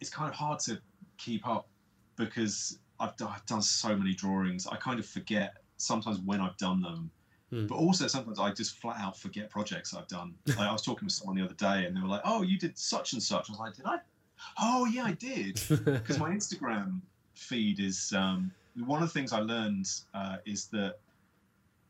it's 0.01 0.11
kind 0.11 0.29
of 0.29 0.35
hard 0.35 0.59
to 0.61 0.81
keep 1.19 1.47
up 1.47 1.69
because 2.17 2.79
I've, 2.99 3.13
I've 3.21 3.45
done 3.47 3.63
so 3.63 3.95
many 3.95 4.15
drawings. 4.15 4.67
I 4.67 4.77
kind 4.77 4.99
of 4.99 5.07
forget 5.07 5.59
sometimes 5.79 6.19
when 6.21 6.41
I've 6.41 6.57
done 6.57 6.81
them 6.81 7.11
Mm. 7.53 7.69
But 7.69 7.77
also 7.77 8.07
sometimes 8.07 8.39
I 8.39 8.53
just 8.53 8.77
flat 8.79 8.99
out 8.99 9.17
forget 9.17 9.51
projects 9.51 9.95
I've 9.95 10.09
done. 10.09 10.35
Like 10.47 10.59
I 10.59 10.73
was 10.73 10.83
talking 10.83 11.07
with 11.07 11.13
someone 11.13 11.37
the 11.37 11.45
other 11.45 11.55
day, 11.55 11.87
and 11.87 11.97
they 11.97 12.01
were 12.01 12.09
like, 12.09 12.23
"Oh, 12.25 12.43
you 12.43 12.59
did 12.59 12.77
such 12.79 13.13
and 13.13 13.23
such." 13.23 13.49
I 13.49 13.53
was 13.53 13.59
like, 13.59 13.75
"Did 13.75 13.87
I?" 13.87 13.99
Oh 14.61 14.87
yeah, 14.87 15.05
I 15.05 15.13
did. 15.13 15.61
Because 15.85 16.19
my 16.19 16.31
Instagram 16.31 17.01
feed 17.35 17.79
is 17.79 18.13
um, 18.17 18.51
one 18.85 19.03
of 19.03 19.09
the 19.09 19.13
things 19.13 19.33
I 19.33 19.41
learned 19.41 19.89
uh, 20.15 20.37
is 20.45 20.67
that 20.69 20.99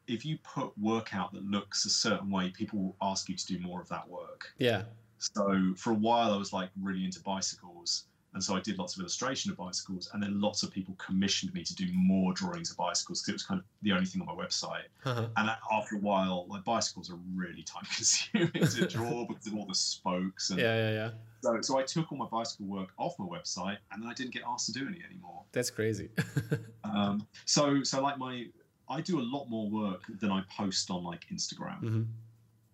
if 0.06 0.24
you 0.24 0.38
put 0.42 0.76
work 0.78 1.14
out 1.14 1.32
that 1.32 1.44
looks 1.44 1.84
a 1.84 1.90
certain 1.90 2.30
way, 2.30 2.50
people 2.50 2.78
will 2.78 2.96
ask 3.02 3.28
you 3.28 3.36
to 3.36 3.46
do 3.46 3.58
more 3.58 3.80
of 3.80 3.88
that 3.88 4.08
work. 4.08 4.52
Yeah. 4.58 4.82
So 5.18 5.72
for 5.76 5.90
a 5.90 5.94
while, 5.94 6.32
I 6.32 6.36
was 6.36 6.52
like 6.52 6.68
really 6.80 7.04
into 7.04 7.20
bicycles, 7.20 8.04
and 8.36 8.44
so 8.44 8.54
I 8.54 8.60
did 8.60 8.78
lots 8.78 8.94
of 8.94 9.00
illustration 9.00 9.50
of 9.50 9.56
bicycles, 9.56 10.10
and 10.12 10.22
then 10.22 10.38
lots 10.38 10.62
of 10.62 10.70
people 10.70 10.94
commissioned 10.98 11.54
me 11.54 11.64
to 11.64 11.74
do 11.74 11.86
more 11.94 12.34
drawings 12.34 12.70
of 12.70 12.76
bicycles 12.76 13.22
because 13.22 13.28
it 13.30 13.32
was 13.32 13.42
kind 13.44 13.60
of 13.60 13.64
the 13.80 13.92
only 13.92 14.04
thing 14.04 14.20
on 14.20 14.26
my 14.26 14.34
website. 14.34 14.88
Uh-huh. 15.06 15.28
And 15.38 15.50
after 15.72 15.96
a 15.96 16.00
while, 16.00 16.44
like 16.50 16.62
bicycles 16.62 17.10
are 17.10 17.16
really 17.34 17.62
time 17.62 17.84
consuming 17.96 18.50
to 18.52 18.86
draw 18.86 19.24
because 19.24 19.46
of 19.46 19.54
all 19.54 19.64
the 19.64 19.74
spokes. 19.74 20.50
And 20.50 20.60
yeah, 20.60 20.76
yeah, 20.76 20.92
yeah. 20.92 21.10
So, 21.40 21.60
so 21.62 21.78
I 21.78 21.82
took 21.84 22.12
all 22.12 22.18
my 22.18 22.26
bicycle 22.26 22.66
work 22.66 22.90
off 22.98 23.18
my 23.18 23.24
website, 23.24 23.78
and 23.90 24.02
then 24.02 24.10
I 24.10 24.12
didn't 24.12 24.34
get 24.34 24.42
asked 24.46 24.66
to 24.66 24.72
do 24.72 24.86
any 24.86 25.02
anymore. 25.02 25.42
That's 25.52 25.70
crazy. 25.70 26.10
um, 26.84 27.26
so, 27.46 27.82
so 27.84 28.02
like 28.02 28.18
my, 28.18 28.48
I 28.90 29.00
do 29.00 29.18
a 29.18 29.24
lot 29.24 29.46
more 29.48 29.70
work 29.70 30.02
than 30.20 30.30
I 30.30 30.42
post 30.54 30.90
on 30.90 31.04
like 31.04 31.24
Instagram. 31.32 31.80
Mm-hmm. 31.82 32.02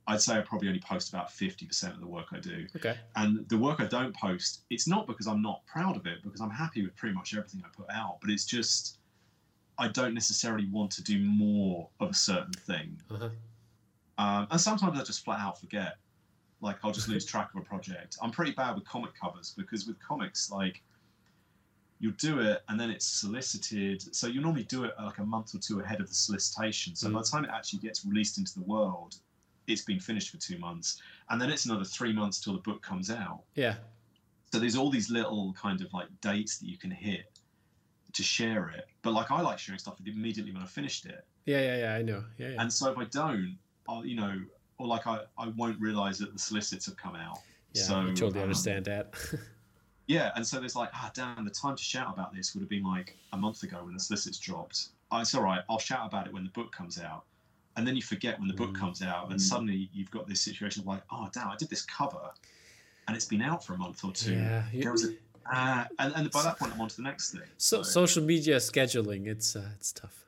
I'd 0.06 0.20
say 0.20 0.36
I 0.36 0.40
probably 0.40 0.68
only 0.68 0.80
post 0.80 1.10
about 1.10 1.28
50% 1.28 1.94
of 1.94 2.00
the 2.00 2.06
work 2.06 2.26
I 2.32 2.40
do. 2.40 2.66
Okay. 2.74 2.96
And 3.14 3.48
the 3.48 3.56
work 3.56 3.80
I 3.80 3.86
don't 3.86 4.14
post, 4.16 4.62
it's 4.68 4.88
not 4.88 5.06
because 5.06 5.26
I'm 5.28 5.42
not 5.42 5.64
proud 5.66 5.96
of 5.96 6.06
it, 6.06 6.22
because 6.24 6.40
I'm 6.40 6.50
happy 6.50 6.82
with 6.82 6.96
pretty 6.96 7.14
much 7.14 7.34
everything 7.34 7.62
I 7.64 7.68
put 7.76 7.88
out, 7.90 8.18
but 8.20 8.30
it's 8.30 8.44
just 8.44 8.98
I 9.78 9.88
don't 9.88 10.14
necessarily 10.14 10.66
want 10.66 10.90
to 10.92 11.02
do 11.02 11.18
more 11.20 11.88
of 12.00 12.10
a 12.10 12.14
certain 12.14 12.52
thing. 12.52 13.00
Uh-huh. 13.10 13.30
Um, 14.18 14.46
and 14.50 14.60
sometimes 14.60 14.98
I 14.98 15.04
just 15.04 15.24
flat 15.24 15.40
out 15.40 15.60
forget. 15.60 15.96
Like 16.60 16.76
I'll 16.82 16.92
just 16.92 17.08
lose 17.08 17.24
track 17.32 17.50
of 17.54 17.62
a 17.62 17.64
project. 17.64 18.16
I'm 18.20 18.30
pretty 18.30 18.52
bad 18.52 18.74
with 18.74 18.84
comic 18.84 19.12
covers 19.18 19.54
because 19.56 19.86
with 19.86 19.98
comics, 20.00 20.50
like 20.50 20.82
you'll 22.00 22.12
do 22.12 22.40
it 22.40 22.62
and 22.68 22.78
then 22.78 22.90
it's 22.90 23.06
solicited. 23.06 24.14
So 24.14 24.26
you 24.26 24.40
normally 24.40 24.64
do 24.64 24.84
it 24.84 24.94
like 25.00 25.18
a 25.18 25.24
month 25.24 25.54
or 25.54 25.58
two 25.58 25.80
ahead 25.80 26.00
of 26.00 26.08
the 26.08 26.14
solicitation. 26.14 26.96
So 26.96 27.08
mm. 27.08 27.14
by 27.14 27.20
the 27.20 27.28
time 27.28 27.44
it 27.44 27.50
actually 27.52 27.78
gets 27.78 28.04
released 28.04 28.38
into 28.38 28.54
the 28.54 28.64
world, 28.64 29.16
it's 29.66 29.82
been 29.82 30.00
finished 30.00 30.30
for 30.30 30.38
two 30.38 30.58
months, 30.58 31.00
and 31.30 31.40
then 31.40 31.50
it's 31.50 31.66
another 31.66 31.84
three 31.84 32.12
months 32.12 32.40
till 32.40 32.54
the 32.54 32.60
book 32.60 32.82
comes 32.82 33.10
out. 33.10 33.42
Yeah. 33.54 33.76
So 34.52 34.58
there's 34.58 34.76
all 34.76 34.90
these 34.90 35.10
little 35.10 35.54
kind 35.60 35.80
of 35.80 35.92
like 35.92 36.08
dates 36.20 36.58
that 36.58 36.66
you 36.66 36.76
can 36.76 36.90
hit 36.90 37.38
to 38.12 38.22
share 38.22 38.68
it. 38.68 38.86
But 39.02 39.12
like 39.12 39.30
I 39.30 39.40
like 39.40 39.58
sharing 39.58 39.78
stuff 39.78 39.98
immediately 40.04 40.52
when 40.52 40.62
I 40.62 40.66
finished 40.66 41.06
it. 41.06 41.24
Yeah, 41.46 41.60
yeah, 41.60 41.76
yeah. 41.78 41.94
I 41.94 42.02
know. 42.02 42.24
Yeah, 42.38 42.48
yeah. 42.50 42.60
And 42.60 42.72
so 42.72 42.90
if 42.90 42.98
I 42.98 43.04
don't, 43.04 43.56
I'll 43.88 44.04
you 44.04 44.16
know, 44.16 44.40
or 44.78 44.86
like 44.86 45.06
I 45.06 45.20
I 45.38 45.48
won't 45.48 45.80
realize 45.80 46.18
that 46.18 46.32
the 46.32 46.38
solicits 46.38 46.86
have 46.86 46.96
come 46.96 47.16
out. 47.16 47.38
Yeah, 47.72 47.82
so, 47.82 48.00
I 48.00 48.06
totally 48.08 48.40
um, 48.40 48.42
understand 48.42 48.84
that. 48.84 49.14
yeah, 50.06 50.30
and 50.36 50.46
so 50.46 50.60
there's 50.60 50.76
like, 50.76 50.90
ah, 50.92 51.10
damn, 51.14 51.44
the 51.44 51.50
time 51.50 51.74
to 51.74 51.82
shout 51.82 52.12
about 52.12 52.34
this 52.34 52.54
would 52.54 52.60
have 52.60 52.68
been 52.68 52.84
like 52.84 53.16
a 53.32 53.36
month 53.38 53.62
ago 53.62 53.78
when 53.82 53.94
the 53.94 54.00
solicits 54.00 54.38
dropped. 54.38 54.88
Oh, 55.10 55.20
it's 55.20 55.34
all 55.34 55.42
right. 55.42 55.62
I'll 55.70 55.78
shout 55.78 56.06
about 56.06 56.26
it 56.26 56.32
when 56.34 56.44
the 56.44 56.50
book 56.50 56.72
comes 56.72 57.00
out 57.00 57.24
and 57.76 57.86
then 57.86 57.96
you 57.96 58.02
forget 58.02 58.38
when 58.38 58.48
the 58.48 58.54
book 58.54 58.70
mm. 58.70 58.80
comes 58.80 59.02
out, 59.02 59.30
and 59.30 59.38
mm. 59.38 59.40
suddenly 59.40 59.88
you've 59.92 60.10
got 60.10 60.28
this 60.28 60.40
situation 60.40 60.82
of 60.82 60.86
like, 60.86 61.02
oh 61.10 61.28
damn, 61.32 61.48
I 61.48 61.56
did 61.56 61.70
this 61.70 61.82
cover, 61.82 62.30
and 63.06 63.16
it's 63.16 63.26
been 63.26 63.42
out 63.42 63.64
for 63.64 63.74
a 63.74 63.78
month 63.78 64.04
or 64.04 64.12
two. 64.12 64.34
Yeah, 64.34 64.64
you, 64.72 64.94
uh, 65.50 65.84
and, 65.98 66.14
and 66.14 66.30
by 66.30 66.42
that 66.42 66.58
point, 66.58 66.72
I'm 66.72 66.80
on 66.80 66.88
to 66.88 66.96
the 66.96 67.02
next 67.02 67.32
thing. 67.32 67.42
So, 67.56 67.82
so. 67.82 68.04
social 68.04 68.22
media 68.22 68.56
scheduling, 68.56 69.26
it's 69.26 69.56
uh, 69.56 69.68
it's 69.76 69.92
tough. 69.92 70.24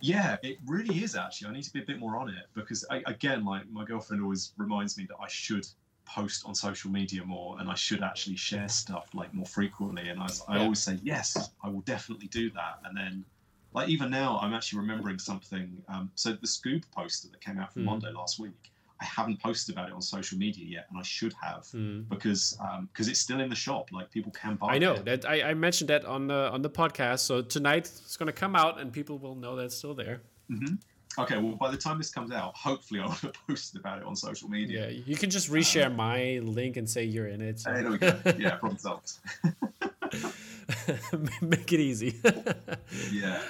yeah, 0.00 0.36
it 0.42 0.58
really 0.66 1.02
is 1.02 1.16
actually. 1.16 1.48
I 1.48 1.52
need 1.52 1.64
to 1.64 1.72
be 1.72 1.80
a 1.80 1.86
bit 1.86 1.98
more 1.98 2.16
on 2.16 2.28
it 2.28 2.46
because 2.54 2.84
I, 2.90 3.02
again, 3.06 3.44
like 3.44 3.68
my 3.70 3.84
girlfriend 3.84 4.22
always 4.22 4.52
reminds 4.56 4.96
me 4.96 5.06
that 5.06 5.16
I 5.20 5.28
should 5.28 5.66
post 6.06 6.44
on 6.44 6.54
social 6.54 6.90
media 6.90 7.24
more 7.24 7.60
and 7.60 7.70
I 7.70 7.74
should 7.74 8.02
actually 8.02 8.36
share 8.36 8.68
stuff 8.68 9.08
like 9.14 9.32
more 9.32 9.46
frequently. 9.46 10.08
And 10.08 10.20
I, 10.20 10.28
I 10.48 10.56
yeah. 10.56 10.62
always 10.62 10.80
say 10.80 10.98
yes, 11.02 11.50
I 11.62 11.68
will 11.68 11.82
definitely 11.82 12.28
do 12.28 12.50
that, 12.50 12.80
and 12.84 12.96
then 12.96 13.24
like 13.72 13.88
even 13.88 14.10
now, 14.10 14.38
I'm 14.42 14.52
actually 14.52 14.80
remembering 14.80 15.18
something. 15.18 15.82
Um, 15.88 16.10
so 16.14 16.32
the 16.32 16.46
Scoob 16.46 16.84
poster 16.90 17.28
that 17.28 17.40
came 17.40 17.58
out 17.58 17.72
from 17.72 17.82
mm. 17.82 17.86
Mondo 17.86 18.10
last 18.12 18.38
week, 18.38 18.72
I 19.00 19.04
haven't 19.04 19.40
posted 19.40 19.74
about 19.74 19.88
it 19.88 19.94
on 19.94 20.02
social 20.02 20.36
media 20.36 20.64
yet, 20.66 20.86
and 20.90 20.98
I 20.98 21.02
should 21.02 21.34
have 21.40 21.64
mm. 21.74 22.08
because 22.08 22.58
because 22.92 23.06
um, 23.06 23.10
it's 23.10 23.20
still 23.20 23.40
in 23.40 23.48
the 23.48 23.56
shop. 23.56 23.88
Like 23.92 24.10
people 24.10 24.32
can 24.32 24.56
buy. 24.56 24.74
I 24.74 24.78
know 24.78 24.94
it. 24.94 25.04
that 25.06 25.24
I, 25.24 25.50
I, 25.50 25.54
mentioned 25.54 25.88
that 25.88 26.04
on 26.04 26.26
the 26.26 26.50
on 26.50 26.62
the 26.62 26.70
podcast. 26.70 27.20
So 27.20 27.40
tonight 27.40 27.86
it's 27.86 28.16
going 28.16 28.26
to 28.26 28.32
come 28.32 28.54
out, 28.54 28.80
and 28.80 28.92
people 28.92 29.18
will 29.18 29.34
know 29.34 29.56
that 29.56 29.66
it's 29.66 29.76
still 29.76 29.94
there. 29.94 30.20
Mm-hmm. 30.50 30.74
Okay, 31.18 31.38
well, 31.38 31.56
by 31.56 31.70
the 31.70 31.76
time 31.76 31.98
this 31.98 32.10
comes 32.10 32.30
out, 32.30 32.56
hopefully 32.56 33.00
I'll 33.00 33.08
have 33.10 33.32
posted 33.48 33.80
about 33.80 33.98
it 33.98 34.04
on 34.04 34.14
social 34.14 34.48
media. 34.48 34.90
Yeah, 34.90 35.00
you 35.06 35.16
can 35.16 35.30
just 35.30 35.50
reshare 35.50 35.86
um, 35.86 35.96
my 35.96 36.40
link 36.42 36.76
and 36.76 36.88
say 36.88 37.04
you're 37.04 37.28
in 37.28 37.40
it. 37.40 37.60
So. 37.60 37.72
There 37.72 37.90
we 37.90 37.98
go. 37.98 38.20
Yeah, 38.38 38.56
problem 38.56 38.78
solved. 38.78 39.12
Make 41.40 41.72
it 41.72 41.80
easy. 41.80 42.20
yeah. 43.12 43.40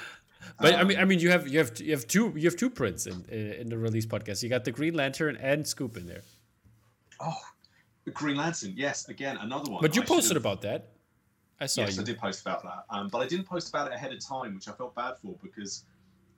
But 0.59 0.75
um, 0.75 0.81
I 0.81 0.85
mean, 0.85 0.99
I 0.99 1.05
mean, 1.05 1.19
you 1.21 1.31
have 1.31 1.49
you 1.49 1.59
have 1.59 1.79
you 1.81 1.93
have 1.93 2.07
two 2.07 2.33
you 2.37 2.45
have 2.45 2.57
two 2.57 2.71
prints 2.71 3.07
in 3.07 3.25
in 3.27 3.69
the 3.69 3.79
release 3.79 4.07
podcast. 4.07 4.43
You 4.43 4.49
got 4.49 4.65
the 4.65 4.73
Green 4.73 4.95
Lantern 4.95 5.37
and 5.37 5.65
Scoob 5.65 5.97
in 5.97 6.07
there. 6.07 6.23
Oh, 7.21 7.41
Green 8.13 8.37
Lantern, 8.37 8.75
yes, 8.77 9.09
again 9.09 9.37
another 9.39 9.71
one. 9.71 9.81
But 9.81 9.97
you 9.97 10.03
I 10.03 10.05
posted 10.05 10.37
about 10.37 10.63
that. 10.63 10.91
I 11.61 11.67
saw 11.67 11.83
yes, 11.83 11.97
you. 11.97 12.03
I 12.03 12.05
did 12.05 12.19
post 12.19 12.41
about 12.41 12.63
that, 12.63 12.85
um, 12.91 13.09
but 13.09 13.19
I 13.19 13.27
didn't 13.27 13.47
post 13.47 13.69
about 13.69 13.89
it 13.89 13.95
ahead 13.95 14.13
of 14.13 14.25
time, 14.25 14.55
which 14.55 14.69
I 14.69 14.73
felt 14.73 14.95
bad 14.95 15.19
for 15.19 15.37
because 15.43 15.85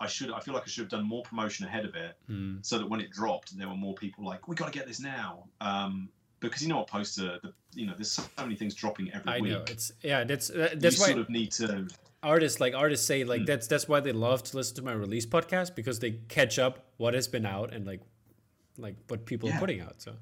I 0.01 0.07
should. 0.09 0.31
I 0.33 0.41
feel 0.41 0.55
like 0.55 0.65
I 0.65 0.67
should 0.67 0.83
have 0.83 0.91
done 0.91 1.07
more 1.07 1.23
promotion 1.23 1.65
ahead 1.65 1.85
of 1.85 1.95
it, 1.95 2.17
mm. 2.29 2.65
so 2.65 2.79
that 2.79 2.89
when 2.89 3.01
it 3.01 3.11
dropped, 3.11 3.57
there 3.57 3.69
were 3.69 3.77
more 3.77 3.95
people 3.95 4.25
like, 4.25 4.49
"We 4.49 4.57
got 4.57 4.67
to 4.67 4.77
get 4.77 4.87
this 4.87 5.01
now." 5.01 5.45
Um, 5.61 6.09
because 6.49 6.63
you 6.63 6.69
know 6.69 6.79
what 6.79 6.89
poster, 6.89 7.39
the, 7.43 7.53
you 7.75 7.87
know, 7.87 7.95
there's 7.97 8.13
so 8.13 8.23
many 8.39 8.55
things 8.55 8.75
dropping 8.75 9.13
every 9.13 9.33
I 9.33 9.41
week. 9.41 9.53
I 9.53 9.55
know 9.55 9.65
it's 9.69 9.93
yeah, 10.03 10.25
that's 10.25 10.51
uh, 10.51 10.75
that's 10.77 10.97
you 10.97 11.03
why 11.03 11.07
sort 11.09 11.19
of 11.19 11.31
need 11.31 11.53
to 11.53 11.89
artists 12.23 12.61
like 12.61 12.75
artists 12.75 13.07
say 13.07 13.25
like 13.25 13.43
mm. 13.43 13.47
that's 13.47 13.67
that's 13.67 13.89
why 13.89 14.01
they 14.01 14.13
love 14.13 14.43
to 14.45 14.57
listen 14.57 14.77
to 14.77 14.83
my 14.83 14.93
release 14.93 15.27
podcast 15.27 15.75
because 15.75 15.99
they 15.99 16.13
catch 16.29 16.59
up 16.59 16.87
what 16.97 17.15
has 17.15 17.27
been 17.27 17.45
out 17.45 17.73
and 17.73 17.87
like 17.87 18.01
like 18.79 18.95
what 19.09 19.27
people 19.27 19.49
yeah. 19.49 19.57
are 19.57 19.61
putting 19.61 19.81
out 19.81 20.01
so 20.01 20.13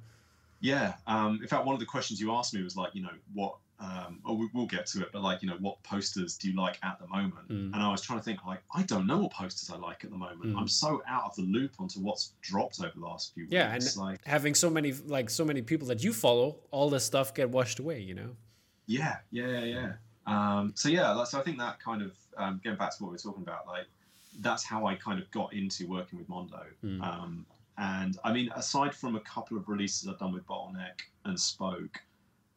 yeah 0.60 0.94
um 1.06 1.38
in 1.42 1.48
fact 1.48 1.64
one 1.66 1.74
of 1.74 1.80
the 1.80 1.86
questions 1.86 2.20
you 2.20 2.32
asked 2.32 2.54
me 2.54 2.62
was 2.62 2.76
like 2.76 2.94
you 2.94 3.02
know 3.02 3.10
what 3.34 3.56
um 3.80 4.20
oh 4.26 4.34
we, 4.34 4.48
will 4.52 4.66
get 4.66 4.86
to 4.86 5.00
it 5.00 5.08
but 5.12 5.22
like 5.22 5.42
you 5.42 5.48
know 5.48 5.56
what 5.60 5.82
posters 5.82 6.36
do 6.36 6.50
you 6.50 6.56
like 6.56 6.78
at 6.82 6.98
the 7.00 7.06
moment 7.06 7.48
mm. 7.48 7.72
and 7.72 7.76
i 7.76 7.90
was 7.90 8.02
trying 8.02 8.18
to 8.18 8.24
think 8.24 8.44
like 8.44 8.60
i 8.74 8.82
don't 8.82 9.06
know 9.06 9.18
what 9.18 9.32
posters 9.32 9.70
i 9.70 9.76
like 9.78 10.04
at 10.04 10.10
the 10.10 10.16
moment 10.16 10.44
mm. 10.44 10.58
i'm 10.58 10.68
so 10.68 11.02
out 11.08 11.24
of 11.24 11.34
the 11.36 11.42
loop 11.42 11.72
onto 11.78 11.98
what's 12.00 12.32
dropped 12.42 12.80
over 12.80 12.92
the 12.94 13.00
last 13.00 13.32
few 13.34 13.44
weeks 13.44 13.52
yeah 13.52 13.72
and 13.72 13.96
like 13.96 14.20
having 14.26 14.54
so 14.54 14.68
many 14.68 14.92
like 15.06 15.30
so 15.30 15.44
many 15.44 15.62
people 15.62 15.88
that 15.88 16.04
you 16.04 16.12
follow 16.12 16.56
all 16.70 16.90
this 16.90 17.04
stuff 17.04 17.32
get 17.32 17.48
washed 17.48 17.78
away 17.78 17.98
you 17.98 18.14
know 18.14 18.36
yeah 18.86 19.16
yeah 19.30 19.46
yeah 19.46 19.64
yeah 19.64 19.92
um, 20.26 20.72
so 20.76 20.88
yeah, 20.88 21.10
like, 21.12 21.26
so 21.26 21.38
I 21.38 21.42
think 21.42 21.58
that 21.58 21.80
kind 21.80 22.02
of 22.02 22.12
um, 22.36 22.60
going 22.62 22.76
back 22.76 22.96
to 22.96 23.02
what 23.02 23.10
we 23.10 23.16
are 23.16 23.18
talking 23.18 23.42
about, 23.42 23.66
like 23.66 23.86
that's 24.40 24.64
how 24.64 24.86
I 24.86 24.94
kind 24.94 25.20
of 25.20 25.30
got 25.30 25.52
into 25.52 25.86
working 25.88 26.18
with 26.18 26.28
Mondo. 26.28 26.62
Mm. 26.84 27.02
Um, 27.02 27.46
and 27.78 28.18
I 28.24 28.32
mean, 28.32 28.50
aside 28.54 28.94
from 28.94 29.16
a 29.16 29.20
couple 29.20 29.56
of 29.56 29.68
releases 29.68 30.08
I've 30.08 30.18
done 30.18 30.32
with 30.32 30.46
Bottleneck 30.46 31.00
and 31.24 31.38
Spoke, 31.38 32.00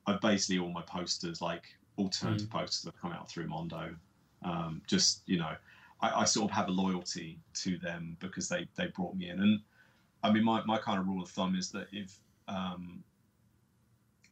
I've 0.06 0.22
basically 0.22 0.60
all 0.60 0.72
my 0.72 0.82
posters, 0.82 1.42
like 1.42 1.64
alternative 1.98 2.48
mm. 2.48 2.52
posters, 2.52 2.86
have 2.86 3.02
come 3.02 3.12
out 3.12 3.30
through 3.30 3.48
Mondo. 3.48 3.96
Um, 4.44 4.82
just 4.88 5.22
you 5.26 5.38
know, 5.38 5.56
I, 6.02 6.22
I, 6.22 6.26
sort 6.26 6.52
of 6.52 6.56
have 6.56 6.68
a 6.68 6.72
loyalty 6.72 7.40
to 7.56 7.78
them 7.78 8.18
because 8.20 8.50
they 8.50 8.68
they 8.76 8.88
brought 8.88 9.16
me 9.16 9.30
in. 9.30 9.40
And 9.40 9.60
I 10.24 10.32
mean, 10.32 10.44
my 10.44 10.64
my 10.66 10.78
kind 10.78 11.00
of 11.00 11.08
rule 11.08 11.24
of 11.24 11.30
thumb 11.30 11.56
is 11.56 11.72
that 11.72 11.88
if 11.92 12.14
um, 12.48 13.04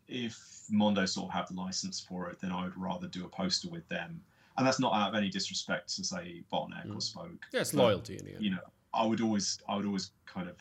if 0.08 0.38
Mondo 0.70 1.06
sort 1.06 1.30
of 1.30 1.34
have 1.34 1.48
the 1.48 1.54
license 1.54 2.00
for 2.00 2.30
it, 2.30 2.40
then 2.42 2.52
I 2.52 2.66
would 2.66 2.78
rather 2.78 3.08
do 3.08 3.26
a 3.26 3.30
poster 3.30 3.70
with 3.70 3.88
them. 3.88 4.22
And 4.58 4.68
that's 4.68 4.80
not 4.80 4.94
out 4.94 5.10
of 5.10 5.16
any 5.16 5.30
disrespect 5.30 5.96
to 5.96 6.04
say 6.04 6.44
Bottleneck 6.52 6.88
mm. 6.88 6.96
or 6.96 7.02
Spoke. 7.02 7.46
Yeah, 7.54 7.62
it's 7.62 7.74
loyalty 7.74 8.18
in 8.18 8.26
the 8.26 8.34
end. 8.34 8.44
You 8.44 8.52
know, 8.52 8.60
I 8.94 9.06
would 9.06 9.22
always, 9.22 9.60
I 9.68 9.78
would 9.78 9.86
always 9.86 10.12
kind 10.26 10.50
of 10.50 10.58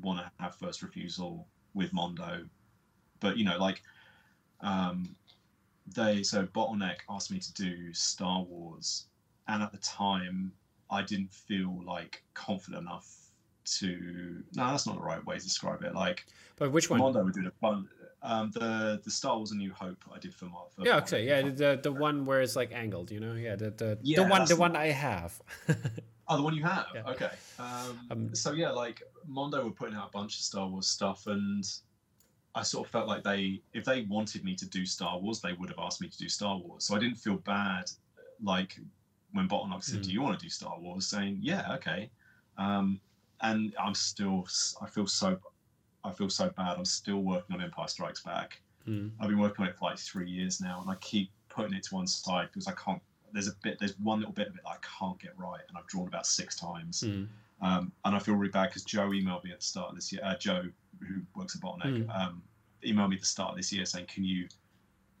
want 0.00 0.20
to 0.20 0.30
have 0.38 0.54
first 0.56 0.82
refusal 0.82 1.46
with 1.72 1.92
Mondo, 1.92 2.44
but 3.20 3.38
you 3.38 3.44
know, 3.44 3.58
like, 3.58 3.82
um, 4.64 5.14
they 5.94 6.22
so 6.22 6.46
Bottleneck 6.46 6.96
asked 7.08 7.30
me 7.30 7.38
to 7.38 7.52
do 7.52 7.92
Star 7.92 8.42
Wars, 8.42 9.06
and 9.46 9.62
at 9.62 9.70
the 9.70 9.78
time, 9.78 10.52
I 10.90 11.02
didn't 11.02 11.32
feel 11.32 11.82
like 11.86 12.24
confident 12.32 12.82
enough 12.82 13.14
to 13.64 14.42
no, 14.54 14.70
that's 14.70 14.86
not 14.86 14.96
the 14.96 15.02
right 15.02 15.24
way 15.26 15.38
to 15.38 15.44
describe 15.44 15.82
it. 15.82 15.94
Like, 15.94 16.26
but 16.56 16.72
which 16.72 16.88
one? 16.90 16.98
Mondo 16.98 17.22
would 17.22 17.34
do 17.34 17.46
a 17.46 17.50
fun. 17.60 17.88
Um, 18.22 18.50
the 18.52 19.00
the 19.04 19.10
Star 19.10 19.36
Wars: 19.36 19.52
A 19.52 19.56
New 19.56 19.72
Hope 19.72 20.02
I 20.12 20.18
did 20.18 20.34
for 20.34 20.46
my. 20.46 20.60
For 20.74 20.86
yeah, 20.86 20.96
okay, 20.96 21.26
yeah, 21.26 21.42
the 21.42 21.78
the 21.80 21.92
one 21.92 22.24
where 22.24 22.40
it's 22.40 22.56
like 22.56 22.72
angled, 22.72 23.10
you 23.10 23.20
know, 23.20 23.34
yeah, 23.34 23.54
the 23.54 23.70
the, 23.70 23.98
yeah, 24.02 24.22
the 24.22 24.28
one 24.28 24.46
the 24.46 24.56
one 24.56 24.76
I 24.76 24.86
have. 24.86 25.40
oh, 26.28 26.36
the 26.38 26.42
one 26.42 26.54
you 26.54 26.62
have. 26.62 26.86
Yeah. 26.94 27.02
Okay. 27.10 27.30
Um, 27.58 28.00
um, 28.10 28.34
so 28.34 28.52
yeah, 28.52 28.70
like 28.70 29.02
Mondo 29.26 29.62
were 29.62 29.70
putting 29.70 29.94
out 29.94 30.08
a 30.08 30.10
bunch 30.10 30.36
of 30.36 30.40
Star 30.40 30.66
Wars 30.66 30.86
stuff, 30.86 31.26
and 31.26 31.64
I 32.54 32.62
sort 32.62 32.86
of 32.86 32.92
felt 32.92 33.08
like 33.08 33.24
they, 33.24 33.60
if 33.72 33.84
they 33.84 34.02
wanted 34.02 34.44
me 34.44 34.54
to 34.54 34.66
do 34.66 34.86
Star 34.86 35.18
Wars, 35.18 35.40
they 35.40 35.54
would 35.54 35.68
have 35.70 35.78
asked 35.78 36.00
me 36.00 36.08
to 36.08 36.18
do 36.18 36.28
Star 36.28 36.56
Wars. 36.56 36.84
So 36.84 36.94
I 36.94 36.98
didn't 36.98 37.16
feel 37.16 37.36
bad, 37.38 37.90
like 38.42 38.78
when 39.32 39.48
Bottleneck 39.48 39.82
said, 39.82 40.00
mm. 40.00 40.04
"Do 40.04 40.12
you 40.12 40.22
want 40.22 40.38
to 40.38 40.44
do 40.44 40.48
Star 40.48 40.78
Wars?" 40.78 41.06
Saying, 41.06 41.38
"Yeah, 41.40 41.74
okay." 41.74 42.10
Um, 42.56 43.00
and 43.40 43.74
I'm 43.78 43.94
still, 43.94 44.46
I 44.80 44.86
feel 44.86 45.06
so 45.06 45.38
I 46.04 46.12
feel 46.12 46.28
so 46.28 46.50
bad. 46.50 46.76
I'm 46.76 46.84
still 46.84 47.22
working 47.22 47.56
on 47.56 47.62
Empire 47.62 47.88
Strikes 47.88 48.22
Back. 48.22 48.60
Mm. 48.86 49.10
I've 49.18 49.28
been 49.28 49.38
working 49.38 49.64
on 49.64 49.70
it 49.70 49.76
for 49.78 49.86
like 49.86 49.98
three 49.98 50.30
years 50.30 50.60
now, 50.60 50.80
and 50.80 50.90
I 50.90 50.94
keep 50.96 51.30
putting 51.48 51.74
it 51.74 51.82
to 51.84 51.94
one 51.94 52.06
side 52.06 52.48
because 52.52 52.68
I 52.68 52.72
can't. 52.72 53.00
There's 53.32 53.48
a 53.48 53.54
bit. 53.62 53.78
There's 53.80 53.98
one 53.98 54.18
little 54.18 54.34
bit 54.34 54.48
of 54.48 54.54
it 54.54 54.62
that 54.62 54.70
I 54.70 54.76
can't 54.98 55.18
get 55.18 55.36
right, 55.36 55.62
and 55.68 55.76
I've 55.76 55.86
drawn 55.86 56.06
about 56.06 56.26
six 56.26 56.56
times. 56.56 57.02
Mm. 57.02 57.26
Um, 57.62 57.92
and 58.04 58.14
I 58.14 58.18
feel 58.18 58.34
really 58.34 58.50
bad 58.50 58.68
because 58.68 58.84
Joe 58.84 59.08
emailed 59.08 59.44
me 59.44 59.50
at 59.50 59.60
the 59.60 59.64
start 59.64 59.90
of 59.90 59.94
this 59.96 60.12
year. 60.12 60.20
Uh, 60.22 60.36
Joe, 60.36 60.64
who 61.00 61.20
works 61.34 61.56
at 61.56 61.62
Bottleneck, 61.62 62.06
mm. 62.06 62.18
um, 62.18 62.42
emailed 62.84 63.10
me 63.10 63.16
at 63.16 63.20
the 63.20 63.26
start 63.26 63.50
of 63.50 63.56
this 63.56 63.72
year 63.72 63.84
saying, 63.84 64.06
"Can 64.06 64.24
you, 64.24 64.48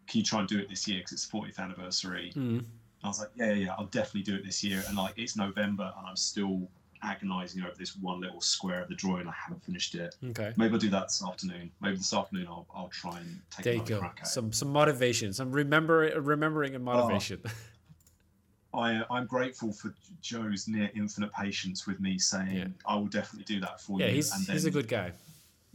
can 0.06 0.18
you 0.18 0.24
try 0.24 0.40
and 0.40 0.48
do 0.48 0.58
it 0.58 0.68
this 0.68 0.86
year 0.86 0.98
because 0.98 1.12
it's 1.12 1.26
40th 1.26 1.58
anniversary?" 1.58 2.30
Hmm. 2.34 2.60
I 3.02 3.08
was 3.08 3.20
like, 3.20 3.30
"Yeah, 3.36 3.48
yeah, 3.48 3.66
yeah, 3.66 3.74
I'll 3.78 3.86
definitely 3.86 4.22
do 4.22 4.34
it 4.36 4.44
this 4.44 4.62
year." 4.64 4.82
And 4.88 4.96
like, 4.96 5.14
it's 5.16 5.36
November, 5.36 5.92
and 5.98 6.06
I'm 6.06 6.16
still 6.16 6.68
agonizing 7.04 7.62
over 7.62 7.74
this 7.78 7.96
one 7.96 8.20
little 8.20 8.40
square 8.40 8.82
of 8.82 8.88
the 8.88 8.94
drawing. 8.94 9.28
I 9.28 9.32
haven't 9.32 9.62
finished 9.64 9.94
it. 9.94 10.16
Okay. 10.30 10.52
Maybe 10.56 10.72
I'll 10.72 10.80
do 10.80 10.90
that 10.90 11.08
this 11.08 11.22
afternoon. 11.24 11.70
Maybe 11.80 11.96
this 11.96 12.12
afternoon 12.12 12.46
I'll, 12.48 12.66
I'll 12.74 12.88
try 12.88 13.18
and 13.18 13.40
take 13.50 13.64
there 13.64 13.74
you 13.74 13.84
go. 13.84 14.10
Some 14.24 14.52
some 14.52 14.72
motivation, 14.72 15.32
some 15.32 15.52
remember 15.52 16.12
remembering 16.20 16.74
and 16.74 16.84
motivation. 16.84 17.40
Oh, 17.44 17.50
I 18.80 19.02
I'm 19.10 19.26
grateful 19.26 19.72
for 19.72 19.94
Joe's 20.20 20.66
near 20.66 20.90
infinite 20.96 21.32
patience 21.32 21.86
with 21.86 22.00
me 22.00 22.18
saying 22.18 22.56
yeah. 22.56 22.66
I 22.86 22.96
will 22.96 23.06
definitely 23.06 23.44
do 23.44 23.60
that 23.60 23.80
for 23.80 24.00
yeah, 24.00 24.06
you. 24.06 24.12
Yeah, 24.12 24.16
he's 24.16 24.48
he's 24.48 24.64
a 24.64 24.70
good 24.70 24.88
guy. 24.88 25.12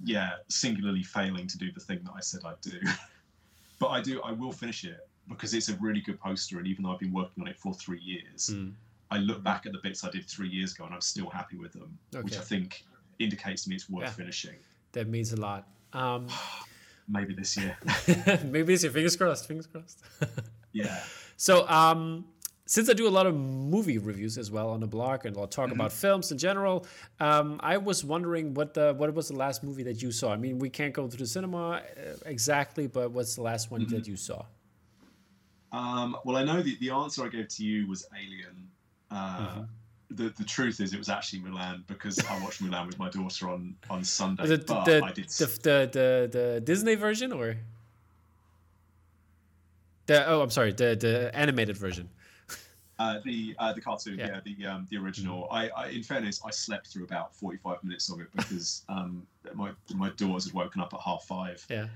Yeah, 0.03 0.31
singularly 0.47 1.03
failing 1.03 1.47
to 1.47 1.57
do 1.57 1.71
the 1.71 1.79
thing 1.79 1.99
that 2.03 2.13
I 2.15 2.21
said 2.21 2.41
I'd 2.45 2.61
do. 2.61 2.79
but 3.79 3.87
I 3.87 4.01
do. 4.01 4.21
I 4.21 4.31
will 4.31 4.51
finish 4.51 4.83
it 4.83 5.07
because 5.27 5.53
it's 5.53 5.69
a 5.69 5.75
really 5.75 6.01
good 6.01 6.19
poster, 6.19 6.57
and 6.57 6.67
even 6.67 6.83
though 6.83 6.91
I've 6.91 6.99
been 6.99 7.13
working 7.13 7.43
on 7.43 7.47
it 7.47 7.57
for 7.57 7.73
three 7.73 7.99
years. 7.99 8.51
Mm 8.53 8.73
I 9.11 9.17
look 9.17 9.43
back 9.43 9.65
at 9.65 9.71
the 9.71 9.79
bits 9.79 10.03
I 10.03 10.11
did 10.11 10.25
three 10.25 10.49
years 10.49 10.73
ago 10.73 10.85
and 10.85 10.93
I'm 10.93 11.01
still 11.01 11.29
happy 11.29 11.57
with 11.57 11.73
them, 11.73 11.97
okay. 12.13 12.23
which 12.23 12.37
I 12.37 12.41
think 12.41 12.83
indicates 13.17 13.63
to 13.63 13.69
me 13.69 13.75
it's 13.75 13.89
worth 13.89 14.03
yeah. 14.03 14.11
finishing. 14.11 14.55
That 14.91 15.07
means 15.07 15.33
a 15.33 15.37
lot. 15.37 15.67
Um, 15.93 16.27
maybe 17.07 17.33
this 17.33 17.57
year. 17.57 17.77
maybe 18.43 18.73
this 18.73 18.83
year. 18.83 18.91
Fingers 18.91 19.15
crossed. 19.15 19.47
Fingers 19.47 19.67
crossed. 19.67 20.03
yeah. 20.71 20.99
So, 21.41 21.65
um, 21.69 22.25
since 22.69 22.87
I 22.87 22.93
do 22.93 23.07
a 23.07 23.09
lot 23.09 23.25
of 23.25 23.33
movie 23.35 23.97
reviews 23.97 24.37
as 24.37 24.51
well 24.51 24.69
on 24.69 24.79
the 24.79 24.85
blog 24.85 25.25
and 25.25 25.35
I'll 25.35 25.47
talk 25.47 25.69
mm-hmm. 25.69 25.79
about 25.79 25.91
films 25.91 26.31
in 26.31 26.37
general, 26.37 26.85
um, 27.19 27.59
I 27.63 27.77
was 27.77 28.05
wondering 28.05 28.53
what 28.53 28.75
the 28.75 28.93
what 28.95 29.11
was 29.15 29.29
the 29.29 29.35
last 29.35 29.63
movie 29.63 29.81
that 29.83 30.03
you 30.03 30.11
saw? 30.11 30.31
I 30.31 30.37
mean, 30.37 30.59
we 30.59 30.69
can't 30.69 30.93
go 30.93 31.07
to 31.07 31.17
the 31.17 31.25
cinema 31.25 31.59
uh, 31.59 31.81
exactly, 32.27 32.85
but 32.85 33.09
what's 33.09 33.33
the 33.33 33.41
last 33.41 33.71
one 33.71 33.81
mm-hmm. 33.81 33.95
that 33.95 34.07
you 34.07 34.15
saw? 34.15 34.45
Um, 35.71 36.15
well, 36.23 36.37
I 36.37 36.43
know 36.43 36.61
the, 36.61 36.77
the 36.79 36.91
answer 36.91 37.25
I 37.25 37.29
gave 37.29 37.47
to 37.47 37.65
you 37.65 37.87
was 37.87 38.05
Alien. 38.15 38.69
Uh, 39.09 39.39
mm-hmm. 39.39 39.61
The, 40.11 40.29
the 40.37 40.43
truth 40.43 40.79
is, 40.79 40.93
it 40.93 40.99
was 40.99 41.09
actually 41.09 41.39
Mulan 41.39 41.87
because 41.87 42.19
I 42.19 42.39
watched 42.43 42.61
Mulan 42.63 42.85
with 42.85 42.99
my 42.99 43.09
daughter 43.09 43.49
on, 43.49 43.75
on 43.89 44.03
Sunday. 44.03 44.45
The, 44.45 44.57
but 44.59 44.85
the, 44.85 45.03
I 45.03 45.11
did 45.11 45.27
the, 45.27 45.45
the, 45.45 45.89
the, 45.91 46.29
the 46.37 46.61
Disney 46.61 46.93
version 46.93 47.31
or 47.31 47.57
the 50.05 50.27
oh 50.27 50.41
I'm 50.41 50.51
sorry 50.51 50.71
the 50.71 50.95
the 50.95 51.31
animated 51.33 51.75
version. 51.75 52.09
Uh, 52.99 53.19
the 53.23 53.55
uh, 53.59 53.71
the 53.71 53.79
cartoon, 53.81 54.19
yeah, 54.19 54.27
yeah 54.27 54.39
the 54.43 54.65
um, 54.65 54.85
the 54.91 54.97
original. 54.97 55.43
Mm-hmm. 55.43 55.53
I, 55.53 55.69
I, 55.69 55.87
in 55.87 56.03
fairness, 56.03 56.41
I 56.45 56.51
slept 56.51 56.87
through 56.87 57.05
about 57.05 57.33
forty 57.33 57.57
five 57.57 57.81
minutes 57.83 58.11
of 58.11 58.19
it 58.19 58.27
because 58.35 58.83
um, 58.89 59.25
my 59.53 59.71
my 59.95 60.09
daughters 60.11 60.45
had 60.45 60.53
woken 60.53 60.81
up 60.81 60.93
at 60.93 60.99
half 60.99 61.23
five. 61.23 61.65
Yeah 61.69 61.87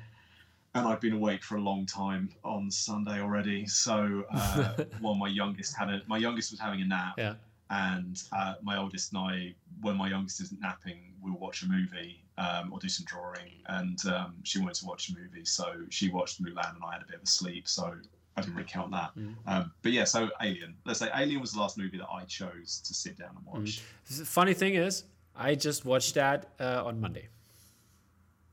and 0.75 0.87
I'd 0.87 0.99
been 0.99 1.13
awake 1.13 1.43
for 1.43 1.57
a 1.57 1.61
long 1.61 1.85
time 1.85 2.29
on 2.43 2.71
Sunday 2.71 3.21
already. 3.21 3.67
So 3.67 4.25
uh, 4.31 4.83
while 5.01 5.15
my 5.15 5.27
youngest 5.27 5.75
had 5.77 5.89
a, 5.89 6.01
my 6.07 6.17
youngest 6.17 6.51
was 6.51 6.59
having 6.59 6.81
a 6.81 6.85
nap, 6.85 7.13
yeah. 7.17 7.35
and 7.69 8.21
uh, 8.31 8.55
my 8.61 8.77
oldest 8.77 9.13
and 9.13 9.19
I, 9.19 9.55
when 9.81 9.97
my 9.97 10.09
youngest 10.09 10.41
isn't 10.41 10.61
napping, 10.61 11.13
we'll 11.21 11.37
watch 11.37 11.63
a 11.63 11.67
movie 11.67 12.23
um, 12.37 12.73
or 12.73 12.79
do 12.79 12.89
some 12.89 13.05
drawing. 13.05 13.51
And 13.67 14.03
um, 14.07 14.35
she 14.43 14.59
wanted 14.59 14.75
to 14.75 14.85
watch 14.85 15.09
a 15.09 15.13
movie, 15.13 15.45
so 15.45 15.73
she 15.89 16.09
watched 16.09 16.43
Mulan, 16.43 16.75
and 16.75 16.83
I 16.83 16.93
had 16.93 17.03
a 17.03 17.05
bit 17.05 17.17
of 17.17 17.23
a 17.23 17.27
sleep, 17.27 17.67
so 17.67 17.93
I 18.35 18.41
didn't 18.41 18.55
really 18.55 18.67
count 18.67 18.91
that. 18.91 19.11
Mm. 19.17 19.35
Um, 19.45 19.71
but 19.81 19.91
yeah, 19.91 20.05
so 20.05 20.29
Alien. 20.41 20.75
Let's 20.85 20.99
say 20.99 21.09
Alien 21.15 21.39
was 21.41 21.53
the 21.53 21.59
last 21.59 21.77
movie 21.77 21.97
that 21.97 22.09
I 22.11 22.23
chose 22.25 22.81
to 22.85 22.93
sit 22.93 23.17
down 23.17 23.31
and 23.37 23.45
watch. 23.45 23.81
Mm. 24.09 24.17
The 24.19 24.25
funny 24.25 24.53
thing 24.53 24.75
is, 24.75 25.03
I 25.35 25.55
just 25.55 25.85
watched 25.85 26.15
that 26.15 26.49
uh, 26.59 26.83
on 26.85 26.99
Monday. 26.99 27.27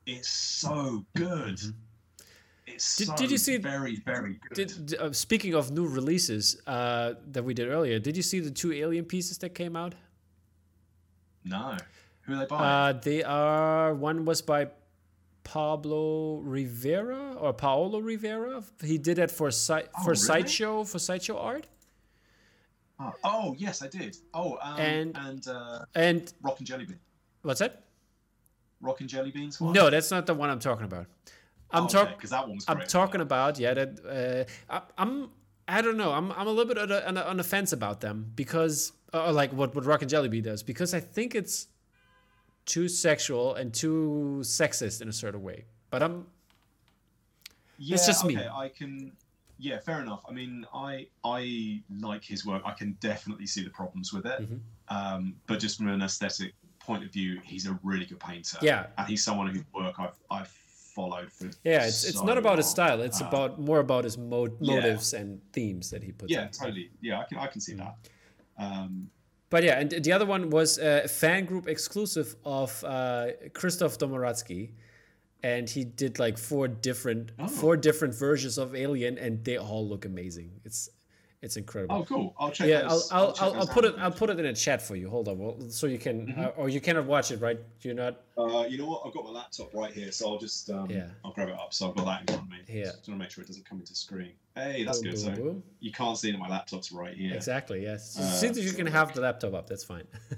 It's 0.07 0.29
so 0.29 1.05
good. 1.15 1.57
Mm-hmm 1.57 1.71
it's 2.75 2.97
did, 2.97 3.09
so 3.09 3.17
did 3.17 3.31
you 3.31 3.39
see 3.39 3.57
very 3.57 3.97
very 3.97 4.39
good. 4.49 4.55
Did, 4.55 4.95
uh, 4.95 5.13
speaking 5.13 5.55
of 5.55 5.71
new 5.71 5.87
releases 5.87 6.61
uh, 6.67 7.15
that 7.33 7.43
we 7.43 7.55
did 7.55 7.69
earlier, 7.69 7.99
did 7.99 8.17
you 8.17 8.23
see 8.23 8.41
the 8.41 8.51
two 8.51 8.73
Alien 8.73 9.05
pieces 9.05 9.39
that 9.39 9.51
came 9.51 9.77
out? 9.77 9.95
No. 11.45 11.77
Who 12.23 12.35
are 12.35 12.39
they 12.39 12.47
by? 12.47 12.57
Uh, 12.57 12.93
they 12.93 13.23
are 13.23 13.95
one 13.95 14.25
was 14.25 14.43
by 14.43 14.69
Pablo 15.45 16.39
Rivera 16.39 17.35
or 17.35 17.53
Paolo 17.53 18.01
Rivera. 18.01 18.63
He 18.83 18.99
did 18.99 19.19
it 19.19 19.31
for 19.31 19.51
si- 19.51 19.73
oh, 19.75 20.03
for 20.03 20.11
really? 20.11 20.17
sideshow 20.17 20.85
for 20.85 20.99
sideshow 20.99 21.39
art. 21.39 21.67
Oh, 22.99 23.13
oh, 23.25 23.55
yes, 23.57 23.83
I 23.83 23.89
did. 23.89 24.17
Oh, 24.35 24.59
um, 24.61 24.79
and 24.79 25.17
and 25.17 25.49
uh, 25.49 25.85
and 25.95 26.33
Rockin' 26.43 26.67
Jelly 26.67 26.85
Bean. 26.85 26.99
What's 27.43 27.61
that? 27.61 27.85
Rockin' 28.81 29.09
Jelly 29.09 29.31
Beans. 29.31 29.61
One? 29.61 29.73
No, 29.73 29.89
that's 29.89 30.11
not 30.11 30.27
the 30.27 30.35
one 30.35 30.51
I'm 30.51 30.59
talking 30.59 30.85
about. 30.85 31.07
I'm 31.71 31.85
oh, 31.85 31.89
talking 31.89 32.15
because 32.17 32.31
that 32.31 32.47
one's. 32.47 32.65
I'm 32.69 32.81
talking 32.81 33.21
about 33.21 33.59
yeah. 33.59 33.75
That 33.75 34.47
uh, 34.71 34.73
I, 34.75 34.83
I'm. 35.03 35.31
I 35.67 35.81
don't 35.81 35.97
know. 35.97 36.13
I'm 36.13 36.31
I'm 36.33 36.47
a 36.47 36.51
little 36.51 36.73
bit 36.73 36.79
on, 36.79 37.17
a, 37.17 37.21
on 37.23 37.37
the 37.37 37.45
fence 37.45 37.73
about 37.73 38.01
them 38.01 38.33
because 38.35 38.93
uh, 39.15 39.33
like 39.33 39.53
what 39.53 39.75
what 39.75 39.87
Rockin' 39.87 40.09
Jelly 40.09 40.29
Bean 40.29 40.43
does 40.43 40.63
because 40.63 40.93
I 40.93 41.01
think 41.01 41.35
it's 41.35 41.69
too 42.67 42.89
sexual 42.89 43.55
and 43.55 43.73
too 43.73 44.39
sexist 44.43 45.03
in 45.03 45.09
a 45.09 45.13
certain 45.13 45.43
way. 45.43 45.65
But 45.91 46.03
I'm. 46.03 46.27
Yeah, 47.79 47.95
it's 47.95 48.07
just 48.07 48.25
okay, 48.25 48.37
me. 48.37 48.49
I 48.53 48.69
can. 48.69 49.13
Yeah, 49.59 49.79
fair 49.79 50.01
enough. 50.01 50.25
I 50.29 50.33
mean, 50.33 50.67
I 50.75 51.07
I 51.25 51.83
like 52.01 52.25
his 52.25 52.47
work. 52.47 52.63
I 52.65 52.73
can 52.73 52.97
definitely 53.01 53.47
see 53.47 53.63
the 53.63 53.71
problems 53.71 54.13
with 54.13 54.27
it. 54.27 54.41
Mm-hmm. 54.41 54.97
Um, 54.97 55.35
but 55.47 55.59
just 55.59 55.79
from 55.79 55.89
an 55.89 56.03
aesthetic 56.03 56.55
point 56.79 57.05
of 57.05 57.13
view, 57.13 57.41
he's 57.45 57.67
a 57.67 57.79
really 57.83 58.07
good 58.07 58.21
painter. 58.21 58.59
Yeah, 58.63 58.87
and 58.97 59.07
he's 59.07 59.25
someone 59.25 59.49
whose 59.49 59.65
work 59.75 59.95
I've 59.99 60.19
I've 60.31 60.61
followed 60.95 61.31
for 61.33 61.45
yeah 61.63 61.87
it's, 61.87 61.99
so 61.99 62.09
it's 62.09 62.23
not 62.23 62.37
about 62.37 62.51
long. 62.51 62.57
his 62.57 62.67
style 62.67 63.01
it's 63.01 63.23
uh, 63.23 63.27
about 63.27 63.61
more 63.61 63.79
about 63.79 64.03
his 64.03 64.19
mo- 64.19 64.57
motives 64.61 65.13
yeah. 65.13 65.21
and 65.21 65.41
themes 65.53 65.89
that 65.89 66.03
he 66.03 66.11
puts 66.11 66.33
yeah 66.33 66.49
totally 66.49 66.91
yeah 67.01 67.21
i 67.21 67.25
can 67.25 67.39
i 67.39 67.47
can 67.47 67.61
see 67.61 67.75
that 67.75 67.95
um, 68.59 69.09
but 69.51 69.63
yeah 69.63 69.79
and 69.81 69.91
the 69.91 70.13
other 70.13 70.27
one 70.27 70.51
was 70.51 70.79
a 70.79 71.07
fan 71.09 71.45
group 71.45 71.69
exclusive 71.69 72.37
of 72.45 72.83
uh, 72.85 73.27
Krzysztof 73.53 73.99
Domaradzki 73.99 74.71
and 75.43 75.69
he 75.69 75.85
did 75.85 76.19
like 76.19 76.39
four 76.39 76.69
different 76.69 77.33
oh. 77.39 77.49
four 77.49 77.77
different 77.77 78.15
versions 78.15 78.59
of 78.59 78.75
alien 78.75 79.19
and 79.19 79.45
they 79.45 79.57
all 79.57 79.87
look 79.87 80.05
amazing 80.05 80.53
it's 80.65 80.89
it's 81.43 81.57
incredible. 81.57 81.97
Oh, 81.97 82.05
cool! 82.05 82.35
I'll 82.39 82.51
check. 82.51 82.69
Yeah, 82.69 82.83
those, 82.83 83.11
I'll 83.11 83.29
I'll, 83.29 83.35
I'll, 83.41 83.61
I'll 83.61 83.67
put 83.67 83.87
it 83.87 83.95
I'll 83.99 84.11
put 84.11 84.29
it 84.29 84.39
in 84.39 84.45
a 84.45 84.55
chat 84.55 84.83
for 84.83 84.95
you. 84.95 85.09
Hold 85.09 85.27
on, 85.27 85.39
well, 85.39 85.57
so 85.71 85.87
you 85.87 85.99
can 85.99 86.27
mm-hmm. 86.27 86.41
uh, 86.41 86.49
or 86.49 86.69
you 86.69 86.83
cannot 86.83 87.07
watch 87.07 87.31
it, 87.31 87.41
right? 87.41 87.59
You're 87.81 87.95
not. 87.95 88.21
Uh, 88.37 88.67
you 88.69 88.77
know 88.77 88.87
what? 88.87 89.03
I've 89.07 89.15
got 89.15 89.25
my 89.25 89.31
laptop 89.31 89.73
right 89.73 89.91
here, 89.91 90.13
so 90.13 90.29
I'll 90.29 90.39
just 90.39 90.69
um, 90.69 90.91
yeah. 90.91 91.07
I'll 91.25 91.33
grab 91.33 91.49
it 91.49 91.55
up. 91.55 91.73
So 91.73 91.89
I've 91.89 91.97
got 91.97 92.05
that 92.05 92.21
in 92.21 92.27
front 92.27 92.43
of 92.43 92.51
me. 92.51 92.59
Yeah. 92.69 92.85
Just 92.85 93.09
want 93.09 93.19
to 93.21 93.25
make 93.25 93.31
sure 93.31 93.43
it 93.43 93.47
doesn't 93.47 93.65
come 93.65 93.81
into 93.81 93.95
screen. 93.95 94.33
Hey, 94.55 94.85
that's 94.85 95.01
boom, 95.01 95.13
good. 95.13 95.25
Boom, 95.25 95.37
so 95.37 95.43
boom. 95.43 95.63
you 95.81 95.93
can't 95.93 96.19
see 96.19 96.31
that 96.31 96.39
my 96.39 96.49
laptop's 96.49 96.93
right 96.93 97.17
here. 97.17 97.35
Exactly. 97.35 97.83
Yes. 97.83 98.19
Uh, 98.19 98.25
as 98.25 98.41
soon 98.41 98.51
as 98.51 98.59
you 98.59 98.73
can 98.73 98.87
have 98.87 99.15
the 99.15 99.23
laptop 99.23 99.55
up, 99.55 99.67
that's 99.67 99.85
fine. 99.85 100.05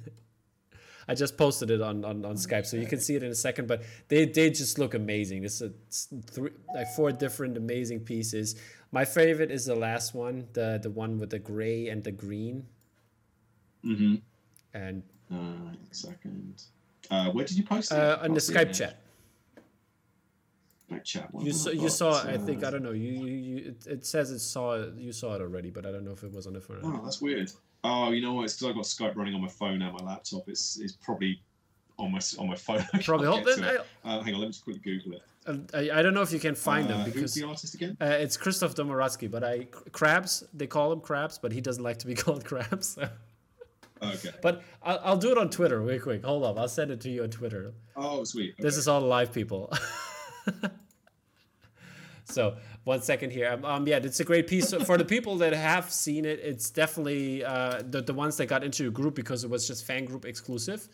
I 1.08 1.14
just 1.14 1.36
posted 1.36 1.70
it 1.70 1.80
on, 1.80 2.04
on, 2.04 2.24
on 2.24 2.36
Skype, 2.36 2.64
so 2.64 2.76
you 2.76 2.86
can 2.86 3.00
see 3.00 3.16
it 3.16 3.22
in 3.22 3.30
a 3.30 3.34
second. 3.34 3.66
But 3.66 3.82
they, 4.08 4.24
they 4.24 4.50
just 4.50 4.78
look 4.78 4.94
amazing. 4.94 5.42
This 5.42 5.60
is 5.60 6.08
three 6.30 6.52
like 6.74 6.86
four 6.94 7.10
different 7.10 7.56
amazing 7.56 8.00
pieces. 8.00 8.54
My 8.92 9.06
favorite 9.06 9.50
is 9.50 9.64
the 9.64 9.74
last 9.74 10.14
one, 10.14 10.48
the 10.52 10.78
the 10.80 10.90
one 10.90 11.18
with 11.18 11.30
the 11.30 11.38
gray 11.38 11.88
and 11.88 12.04
the 12.04 12.12
green. 12.12 12.66
Mm-hmm. 13.84 14.16
And 14.74 15.02
uh, 15.32 15.74
second, 15.90 16.62
uh, 17.10 17.30
where 17.30 17.44
did 17.46 17.56
you 17.56 17.64
post 17.64 17.90
it? 17.90 17.98
Uh, 17.98 18.18
on 18.22 18.34
the 18.34 18.40
Skype 18.40 18.76
chat. 18.76 19.00
Skype 20.90 21.04
chat. 21.04 21.30
you 21.40 21.52
saw, 21.52 21.70
you 21.70 21.88
saw. 21.88 22.22
I 22.22 22.36
think 22.36 22.64
I 22.64 22.70
don't 22.70 22.82
know. 22.82 22.92
You 22.92 23.12
you, 23.12 23.26
you 23.26 23.56
it, 23.68 23.86
it, 23.86 24.06
says 24.06 24.30
it 24.30 24.40
saw 24.40 24.84
you 24.96 25.12
saw 25.12 25.34
it 25.34 25.40
already, 25.40 25.70
but 25.70 25.86
I 25.86 25.90
don't 25.90 26.04
know 26.04 26.12
if 26.12 26.22
it 26.22 26.32
was 26.32 26.46
on 26.46 26.52
the 26.52 26.60
phone. 26.60 26.80
Oh, 26.84 27.00
that's 27.02 27.22
weird. 27.22 27.50
Oh, 27.84 28.12
you 28.12 28.20
know 28.20 28.34
what? 28.34 28.44
It's 28.44 28.54
because 28.54 28.68
I've 28.68 28.76
got 28.76 28.84
Skype 28.84 29.16
running 29.16 29.34
on 29.34 29.40
my 29.40 29.48
phone 29.48 29.80
and 29.80 29.92
my 29.94 30.04
laptop. 30.04 30.48
It's 30.48 30.78
it's 30.78 30.92
probably 30.92 31.40
on 31.98 32.12
my 32.12 32.20
on 32.38 32.48
my 32.48 32.56
phone. 32.56 32.84
Probably. 33.04 33.26
Hold, 33.26 33.48
uh, 33.48 34.20
hang 34.22 34.34
on, 34.34 34.40
let 34.40 34.46
me 34.46 34.46
just 34.48 34.64
quickly 34.64 34.82
Google 34.84 35.14
it. 35.14 35.22
I, 35.46 35.90
I 35.92 36.02
don't 36.02 36.14
know 36.14 36.22
if 36.22 36.32
you 36.32 36.38
can 36.38 36.54
find 36.54 36.86
uh, 36.86 36.98
them 36.98 37.04
because 37.04 37.34
the 37.34 37.46
artist 37.46 37.74
again? 37.74 37.96
Uh, 38.00 38.06
it's 38.06 38.36
Christoph 38.36 38.74
Domaradzki, 38.74 39.30
but 39.30 39.42
I 39.42 39.66
Crabs 39.90 40.44
They 40.54 40.66
call 40.66 40.92
him 40.92 41.00
Crabs, 41.00 41.38
but 41.38 41.52
he 41.52 41.60
doesn't 41.60 41.82
like 41.82 41.98
to 42.00 42.06
be 42.06 42.14
called 42.22 42.44
Crabs. 42.44 42.88
So. 42.88 43.08
Okay. 44.02 44.30
But 44.42 44.64
I'll, 44.82 45.00
I'll 45.04 45.16
do 45.16 45.30
it 45.30 45.38
on 45.38 45.48
Twitter 45.48 45.80
real 45.80 46.00
quick. 46.00 46.24
Hold 46.24 46.42
up, 46.42 46.58
I'll 46.58 46.66
send 46.66 46.90
it 46.90 47.00
to 47.02 47.08
you 47.08 47.22
on 47.22 47.30
Twitter. 47.30 47.72
Oh, 47.94 48.24
sweet. 48.24 48.54
Okay. 48.54 48.62
This 48.64 48.76
is 48.76 48.88
all 48.88 49.00
live 49.00 49.32
people. 49.32 49.72
so 52.24 52.56
one 52.82 53.00
second 53.00 53.30
here. 53.30 53.52
Um, 53.52 53.64
um, 53.64 53.86
yeah, 53.86 53.98
it's 53.98 54.18
a 54.18 54.24
great 54.24 54.48
piece 54.48 54.74
for 54.74 54.98
the 54.98 55.04
people 55.04 55.36
that 55.36 55.52
have 55.52 55.92
seen 55.92 56.24
it. 56.24 56.40
It's 56.40 56.68
definitely 56.68 57.44
uh, 57.44 57.82
the 57.88 58.02
the 58.02 58.12
ones 58.12 58.36
that 58.38 58.46
got 58.46 58.64
into 58.64 58.82
the 58.82 58.90
group 58.90 59.14
because 59.14 59.44
it 59.44 59.50
was 59.50 59.68
just 59.68 59.84
fan 59.84 60.04
group 60.04 60.24
exclusive 60.24 60.88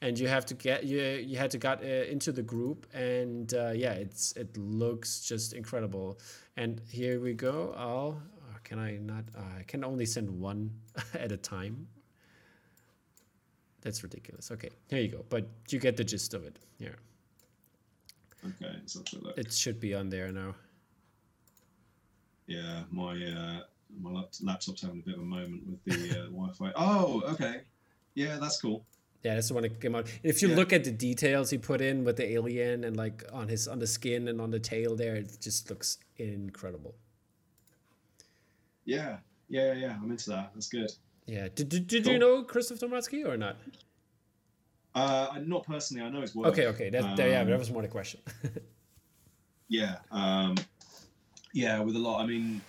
and 0.00 0.18
you 0.18 0.28
have 0.28 0.46
to 0.46 0.54
get 0.54 0.84
you 0.84 1.00
you 1.00 1.36
had 1.36 1.50
to 1.50 1.58
get 1.58 1.82
uh, 1.82 1.86
into 1.86 2.32
the 2.32 2.42
group 2.42 2.86
and 2.94 3.54
uh, 3.54 3.72
yeah 3.74 3.92
it's 3.92 4.32
it 4.32 4.56
looks 4.56 5.20
just 5.20 5.52
incredible. 5.52 6.18
And 6.56 6.80
here 6.90 7.20
we 7.20 7.34
go. 7.34 7.74
I'll 7.76 8.22
uh, 8.42 8.58
can 8.64 8.78
i 8.78 8.96
not 8.96 9.24
uh, 9.36 9.58
i 9.58 9.62
can 9.64 9.84
only 9.84 10.06
send 10.06 10.30
one 10.30 10.70
at 11.14 11.32
a 11.32 11.36
time? 11.36 11.88
That's 13.80 14.02
ridiculous. 14.02 14.50
Okay 14.52 14.70
here 14.88 15.00
you 15.00 15.08
go. 15.08 15.24
But 15.28 15.48
you 15.68 15.78
get 15.78 15.96
the 15.96 16.04
gist 16.04 16.34
of 16.34 16.44
it. 16.44 16.58
Yeah 16.78 16.90
okay 18.46 18.76
so 18.86 19.02
it 19.36 19.52
should 19.52 19.80
be 19.80 19.94
on 19.94 20.08
there 20.08 20.30
now. 20.30 20.54
Yeah 22.46 22.84
my 22.90 23.12
uh 23.12 23.60
my 24.00 24.22
laptop's 24.42 24.82
having 24.82 25.00
a 25.00 25.02
bit 25.02 25.14
of 25.14 25.22
a 25.22 25.24
moment 25.24 25.62
with 25.66 25.82
the 25.84 26.20
uh, 26.20 26.24
wi-fi. 26.30 26.70
Oh 26.76 27.22
okay. 27.32 27.62
Yeah 28.14 28.38
that's 28.40 28.60
cool 28.60 28.84
yeah, 29.22 29.34
that's 29.34 29.48
the 29.48 29.54
one 29.54 29.64
that 29.64 29.80
came 29.80 29.94
out. 29.94 30.06
And 30.22 30.30
If 30.30 30.42
you 30.42 30.48
yeah. 30.48 30.56
look 30.56 30.72
at 30.72 30.84
the 30.84 30.92
details 30.92 31.50
he 31.50 31.58
put 31.58 31.80
in 31.80 32.04
with 32.04 32.16
the 32.16 32.30
alien 32.32 32.84
and 32.84 32.96
like 32.96 33.24
on 33.32 33.48
his 33.48 33.66
on 33.66 33.78
the 33.78 33.86
skin 33.86 34.28
and 34.28 34.40
on 34.40 34.50
the 34.50 34.60
tail 34.60 34.94
there, 34.94 35.16
it 35.16 35.38
just 35.40 35.68
looks 35.70 35.98
incredible. 36.16 36.94
Yeah, 38.84 39.18
yeah, 39.48 39.72
yeah. 39.74 39.96
I'm 40.02 40.10
into 40.10 40.30
that. 40.30 40.50
That's 40.54 40.68
good. 40.68 40.90
Yeah. 41.26 41.48
Did 41.54 41.68
Did, 41.68 41.86
did 41.88 42.04
cool. 42.04 42.12
you 42.12 42.18
know 42.18 42.42
Christoph 42.42 42.78
Domaradzki 42.78 43.26
or 43.26 43.36
not? 43.36 43.56
Uh, 44.94 45.38
not 45.44 45.66
personally. 45.66 46.04
I 46.04 46.10
know 46.10 46.20
his 46.20 46.34
work. 46.34 46.48
Okay, 46.48 46.66
okay. 46.68 46.90
That, 46.90 47.04
um, 47.04 47.14
yeah, 47.18 47.44
that 47.44 47.58
was 47.58 47.70
more 47.70 47.82
the 47.82 47.88
question. 47.88 48.20
yeah, 49.68 49.96
um, 50.10 50.56
yeah. 51.52 51.80
With 51.80 51.96
a 51.96 51.98
lot. 51.98 52.22
I 52.22 52.26
mean, 52.26 52.60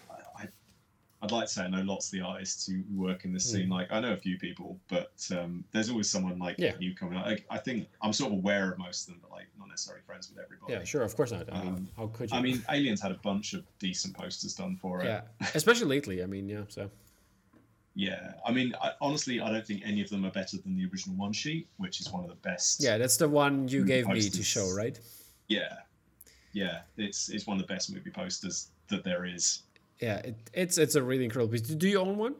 I'd 1.21 1.31
like 1.31 1.47
to 1.47 1.53
say 1.53 1.63
I 1.63 1.67
know 1.67 1.81
lots 1.81 2.07
of 2.07 2.11
the 2.13 2.21
artists 2.21 2.65
who 2.65 2.81
work 2.95 3.25
in 3.25 3.33
this 3.33 3.47
mm. 3.47 3.51
scene. 3.51 3.69
Like 3.69 3.91
I 3.91 3.99
know 3.99 4.13
a 4.13 4.17
few 4.17 4.37
people, 4.37 4.79
but 4.87 5.11
um, 5.37 5.65
there's 5.71 5.89
always 5.89 6.09
someone 6.09 6.39
like 6.39 6.55
yeah. 6.57 6.73
you 6.79 6.95
coming. 6.95 7.19
Like, 7.19 7.45
I 7.49 7.57
think 7.57 7.87
I'm 8.01 8.13
sort 8.13 8.31
of 8.31 8.37
aware 8.37 8.71
of 8.71 8.77
most 8.77 9.07
of 9.07 9.13
them, 9.13 9.19
but 9.21 9.31
like 9.31 9.47
not 9.57 9.67
necessarily 9.67 10.01
friends 10.05 10.29
with 10.29 10.43
everybody. 10.43 10.73
Yeah, 10.73 10.83
sure, 10.83 11.01
of 11.01 11.15
course 11.15 11.31
not. 11.31 11.51
I 11.51 11.61
mean, 11.63 11.67
um, 11.67 11.89
how 11.97 12.07
could 12.07 12.31
you? 12.31 12.37
I 12.37 12.41
mean, 12.41 12.63
Aliens 12.69 13.01
had 13.01 13.11
a 13.11 13.19
bunch 13.21 13.53
of 13.53 13.63
decent 13.79 14.15
posters 14.15 14.55
done 14.55 14.77
for 14.77 15.01
it. 15.01 15.05
Yeah, 15.05 15.21
especially 15.55 15.87
lately. 15.87 16.23
I 16.23 16.25
mean, 16.25 16.47
yeah. 16.47 16.63
So. 16.69 16.89
Yeah, 17.95 18.33
I 18.45 18.53
mean, 18.53 18.73
I, 18.81 18.91
honestly, 19.01 19.41
I 19.41 19.51
don't 19.51 19.65
think 19.65 19.81
any 19.83 19.99
of 20.01 20.09
them 20.09 20.23
are 20.25 20.31
better 20.31 20.55
than 20.57 20.77
the 20.77 20.85
original 20.85 21.17
one 21.17 21.33
sheet, 21.33 21.67
which 21.77 21.99
is 21.99 22.09
one 22.09 22.23
of 22.23 22.29
the 22.29 22.35
best. 22.35 22.81
Yeah, 22.81 22.97
that's 22.97 23.17
the 23.17 23.27
one 23.27 23.67
you 23.67 23.83
gave 23.83 24.05
posters. 24.05 24.25
me 24.25 24.37
to 24.37 24.43
show, 24.43 24.73
right? 24.73 24.97
Yeah, 25.49 25.79
yeah, 26.53 26.79
it's 26.97 27.29
it's 27.29 27.45
one 27.45 27.59
of 27.59 27.67
the 27.67 27.73
best 27.73 27.91
movie 27.93 28.09
posters 28.09 28.71
that 28.87 29.03
there 29.03 29.25
is 29.25 29.63
yeah, 29.99 30.17
it, 30.17 30.35
it's 30.53 30.77
it's 30.77 30.95
a 30.95 31.03
really 31.03 31.25
incredible 31.25 31.51
piece. 31.51 31.61
Do 31.61 31.87
you 31.87 31.99
own 31.99 32.17
one? 32.17 32.35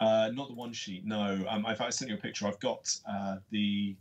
Uh, 0.00 0.30
not 0.32 0.48
the 0.48 0.54
one 0.54 0.72
sheet. 0.72 1.04
No. 1.04 1.44
Um, 1.48 1.64
if 1.68 1.80
I 1.80 1.90
sent 1.90 2.10
you 2.10 2.16
a 2.16 2.20
picture, 2.20 2.46
I've 2.46 2.60
got 2.60 2.94
uh, 3.08 3.36
the 3.50 3.94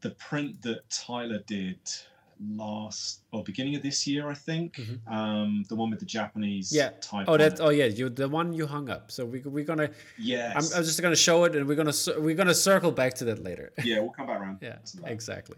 the 0.00 0.10
print 0.10 0.60
that 0.62 0.88
Tyler 0.90 1.40
did 1.46 1.78
last 2.40 3.22
or 3.32 3.42
beginning 3.42 3.74
of 3.76 3.82
this 3.82 4.06
year, 4.06 4.28
I 4.28 4.34
think. 4.34 4.76
Mm-hmm. 4.76 5.12
Um, 5.12 5.64
the 5.68 5.74
one 5.74 5.90
with 5.90 6.00
the 6.00 6.06
Japanese 6.06 6.74
yeah. 6.74 6.90
type. 7.00 7.26
Oh, 7.28 7.36
that's 7.36 7.60
Oh, 7.60 7.70
yeah. 7.70 7.86
You 7.86 8.08
the 8.08 8.28
one 8.28 8.52
you 8.52 8.66
hung 8.66 8.90
up. 8.90 9.10
So 9.10 9.24
we 9.24 9.40
we're 9.40 9.64
gonna. 9.64 9.90
Yeah. 10.18 10.52
I'm, 10.54 10.64
I'm, 10.76 10.84
just 10.84 11.00
gonna 11.00 11.16
show 11.16 11.44
it, 11.44 11.56
and 11.56 11.66
we're 11.66 11.74
gonna 11.74 11.92
we're 12.18 12.34
gonna 12.36 12.54
circle 12.54 12.92
back 12.92 13.14
to 13.14 13.24
that 13.26 13.42
later. 13.42 13.72
Yeah, 13.84 13.98
we'll 14.00 14.10
come 14.10 14.28
back 14.28 14.40
around. 14.40 14.58
yeah, 14.62 14.76
exactly. 15.04 15.56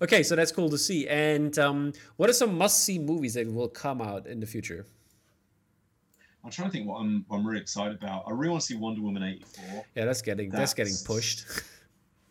Okay, 0.00 0.22
so 0.22 0.36
that's 0.36 0.52
cool 0.52 0.70
to 0.70 0.78
see. 0.78 1.08
And 1.08 1.58
um, 1.58 1.92
what 2.16 2.30
are 2.30 2.32
some 2.32 2.56
must-see 2.56 2.98
movies 2.98 3.34
that 3.34 3.52
will 3.52 3.68
come 3.68 4.00
out 4.00 4.26
in 4.26 4.40
the 4.40 4.46
future? 4.46 4.86
I'm 6.44 6.50
trying 6.50 6.68
to 6.68 6.72
think 6.72 6.86
what 6.86 7.00
I'm 7.00 7.26
I'm 7.28 7.44
really 7.44 7.60
excited 7.60 7.96
about. 7.96 8.22
I 8.28 8.30
really 8.30 8.50
want 8.50 8.60
to 8.60 8.66
see 8.66 8.76
Wonder 8.76 9.02
Woman 9.02 9.22
84. 9.24 9.84
Yeah, 9.96 10.04
that's 10.04 10.22
getting 10.22 10.48
that's, 10.48 10.72
that's 10.72 10.74
getting 10.74 10.94
pushed. 11.04 11.44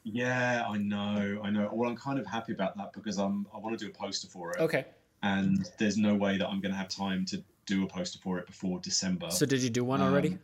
Yeah, 0.05 0.63
I 0.69 0.77
know, 0.77 1.41
I 1.43 1.49
know. 1.49 1.67
Well, 1.73 1.89
I'm 1.89 1.97
kind 1.97 2.19
of 2.19 2.27
happy 2.27 2.53
about 2.53 2.77
that 2.77 2.93
because 2.93 3.17
I'm 3.17 3.47
I 3.53 3.57
want 3.57 3.77
to 3.77 3.83
do 3.83 3.91
a 3.91 3.93
poster 3.93 4.27
for 4.27 4.51
it. 4.51 4.59
Okay. 4.59 4.85
And 5.23 5.67
there's 5.79 5.97
no 5.97 6.13
way 6.13 6.37
that 6.37 6.47
I'm 6.47 6.61
going 6.61 6.71
to 6.71 6.77
have 6.77 6.89
time 6.89 7.25
to 7.25 7.43
do 7.65 7.83
a 7.83 7.87
poster 7.87 8.19
for 8.19 8.37
it 8.37 8.45
before 8.45 8.79
December. 8.79 9.31
So 9.31 9.47
did 9.47 9.61
you 9.61 9.71
do 9.71 9.83
one 9.83 10.01
um, 10.01 10.07
already? 10.11 10.37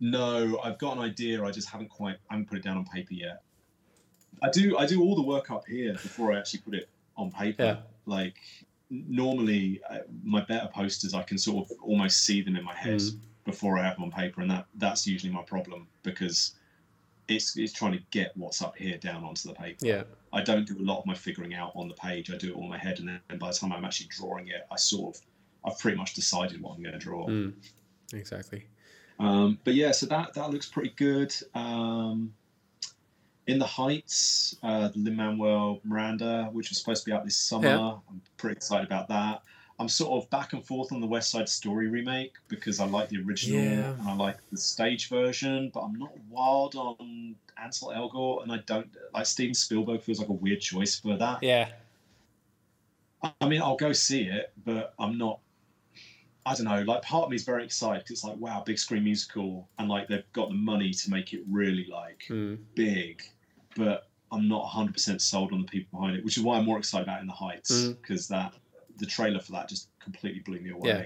No, 0.00 0.58
I've 0.64 0.78
got 0.78 0.96
an 0.96 1.02
idea. 1.02 1.44
I 1.44 1.50
just 1.50 1.68
haven't 1.68 1.90
quite 1.90 2.16
I 2.30 2.34
haven't 2.34 2.48
put 2.48 2.56
it 2.56 2.64
down 2.64 2.78
on 2.78 2.86
paper 2.86 3.12
yet. 3.12 3.42
I 4.42 4.48
do 4.48 4.78
I 4.78 4.86
do 4.86 5.02
all 5.02 5.14
the 5.14 5.22
work 5.22 5.50
up 5.50 5.66
here 5.68 5.92
before 5.92 6.32
I 6.32 6.38
actually 6.38 6.60
put 6.60 6.74
it 6.74 6.88
on 7.18 7.30
paper. 7.30 7.62
Yeah. 7.62 7.76
Like 8.06 8.36
normally, 8.88 9.82
uh, 9.90 9.98
my 10.22 10.42
better 10.42 10.70
posters 10.72 11.12
I 11.12 11.22
can 11.22 11.36
sort 11.36 11.70
of 11.70 11.76
almost 11.82 12.24
see 12.24 12.40
them 12.40 12.56
in 12.56 12.64
my 12.64 12.74
head 12.74 13.00
mm. 13.00 13.18
before 13.44 13.78
I 13.78 13.84
have 13.84 13.96
them 13.96 14.04
on 14.04 14.10
paper, 14.10 14.40
and 14.40 14.50
that 14.50 14.66
that's 14.76 15.06
usually 15.06 15.32
my 15.32 15.42
problem 15.42 15.86
because 16.02 16.54
it's 17.28 17.56
it's 17.56 17.72
trying 17.72 17.92
to 17.92 18.02
get 18.10 18.32
what's 18.36 18.62
up 18.62 18.76
here 18.76 18.98
down 18.98 19.24
onto 19.24 19.48
the 19.48 19.54
paper. 19.54 19.86
Yeah. 19.86 20.02
I 20.32 20.42
don't 20.42 20.66
do 20.66 20.76
a 20.78 20.82
lot 20.82 20.98
of 20.98 21.06
my 21.06 21.14
figuring 21.14 21.54
out 21.54 21.72
on 21.74 21.88
the 21.88 21.94
page. 21.94 22.30
I 22.30 22.36
do 22.36 22.50
it 22.50 22.56
all 22.56 22.64
in 22.64 22.68
my 22.68 22.78
head, 22.78 22.98
and 22.98 23.08
then 23.08 23.38
by 23.38 23.50
the 23.50 23.54
time 23.54 23.72
I'm 23.72 23.84
actually 23.84 24.08
drawing 24.10 24.48
it, 24.48 24.66
I 24.70 24.76
sort 24.76 25.16
of 25.16 25.22
I've 25.64 25.78
pretty 25.78 25.96
much 25.96 26.14
decided 26.14 26.60
what 26.60 26.76
I'm 26.76 26.82
going 26.82 26.92
to 26.92 26.98
draw. 26.98 27.26
Mm. 27.26 27.54
Exactly. 28.12 28.66
Um, 29.18 29.58
but 29.64 29.74
yeah, 29.74 29.92
so 29.92 30.06
that 30.06 30.34
that 30.34 30.50
looks 30.50 30.66
pretty 30.66 30.92
good. 30.96 31.34
Um, 31.54 32.34
in 33.46 33.58
the 33.58 33.66
Heights, 33.66 34.56
uh, 34.62 34.88
Lin 34.94 35.16
Manuel 35.16 35.80
Miranda, 35.84 36.48
which 36.52 36.70
was 36.70 36.78
supposed 36.78 37.04
to 37.04 37.10
be 37.10 37.14
out 37.14 37.24
this 37.24 37.36
summer. 37.36 37.68
Yeah. 37.68 37.92
I'm 38.08 38.22
pretty 38.36 38.56
excited 38.56 38.86
about 38.86 39.08
that. 39.08 39.42
I'm 39.78 39.88
sort 39.88 40.22
of 40.22 40.30
back 40.30 40.52
and 40.52 40.64
forth 40.64 40.92
on 40.92 41.00
the 41.00 41.06
West 41.06 41.30
Side 41.30 41.48
Story 41.48 41.88
remake 41.88 42.34
because 42.48 42.78
I 42.78 42.86
like 42.86 43.08
the 43.08 43.20
original 43.22 43.60
yeah. 43.60 43.90
and 43.90 44.08
I 44.08 44.14
like 44.14 44.38
the 44.50 44.56
stage 44.56 45.08
version, 45.08 45.70
but 45.74 45.80
I'm 45.80 45.98
not 45.98 46.12
wild 46.30 46.76
on 46.76 47.34
Ansel 47.60 47.88
Elgort, 47.88 48.44
and 48.44 48.52
I 48.52 48.58
don't 48.66 48.88
like 49.12 49.26
Steven 49.26 49.54
Spielberg 49.54 50.00
feels 50.00 50.20
like 50.20 50.28
a 50.28 50.32
weird 50.32 50.60
choice 50.60 50.98
for 50.98 51.16
that. 51.16 51.42
Yeah. 51.42 51.68
I 53.40 53.48
mean, 53.48 53.62
I'll 53.62 53.76
go 53.76 53.92
see 53.92 54.22
it, 54.22 54.52
but 54.64 54.94
I'm 54.98 55.18
not. 55.18 55.40
I 56.46 56.54
don't 56.54 56.66
know. 56.66 56.82
Like, 56.82 57.02
part 57.02 57.24
of 57.24 57.30
me 57.30 57.36
is 57.36 57.44
very 57.44 57.64
excited 57.64 58.04
because 58.04 58.12
it's 58.12 58.24
like, 58.24 58.36
wow, 58.36 58.62
big 58.64 58.78
screen 58.78 59.02
musical, 59.02 59.68
and 59.78 59.88
like 59.88 60.08
they've 60.08 60.30
got 60.34 60.50
the 60.50 60.54
money 60.54 60.92
to 60.92 61.10
make 61.10 61.32
it 61.32 61.42
really 61.50 61.86
like 61.90 62.24
mm. 62.28 62.58
big, 62.74 63.22
but 63.76 64.08
I'm 64.30 64.46
not 64.46 64.66
100% 64.66 65.20
sold 65.20 65.52
on 65.52 65.62
the 65.62 65.66
people 65.66 65.98
behind 65.98 66.18
it, 66.18 66.24
which 66.24 66.36
is 66.36 66.42
why 66.42 66.58
I'm 66.58 66.64
more 66.64 66.78
excited 66.78 67.04
about 67.04 67.20
In 67.22 67.26
the 67.26 67.32
Heights 67.32 67.88
because 67.88 68.26
mm. 68.26 68.30
that 68.30 68.52
the 68.98 69.06
trailer 69.06 69.40
for 69.40 69.52
that 69.52 69.68
just 69.68 69.88
completely 70.00 70.40
blew 70.40 70.60
me 70.60 70.70
away. 70.70 70.88
Yeah. 70.88 71.04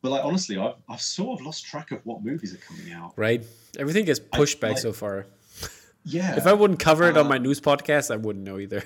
But 0.00 0.10
like 0.10 0.24
honestly, 0.24 0.56
I've 0.56 0.74
I've 0.88 1.00
sort 1.00 1.40
of 1.40 1.46
lost 1.46 1.66
track 1.66 1.90
of 1.90 2.04
what 2.06 2.22
movies 2.24 2.54
are 2.54 2.58
coming 2.58 2.92
out. 2.92 3.12
Right, 3.16 3.44
everything 3.78 4.04
gets 4.04 4.20
pushed 4.20 4.58
I, 4.58 4.60
back 4.60 4.70
like, 4.70 4.78
so 4.78 4.92
far. 4.92 5.26
Yeah. 6.04 6.36
if 6.36 6.46
I 6.46 6.52
wouldn't 6.54 6.78
cover 6.78 7.08
it 7.08 7.16
uh, 7.16 7.20
on 7.20 7.28
my 7.28 7.38
news 7.38 7.60
podcast, 7.60 8.10
I 8.10 8.16
wouldn't 8.16 8.44
know 8.44 8.58
either. 8.58 8.82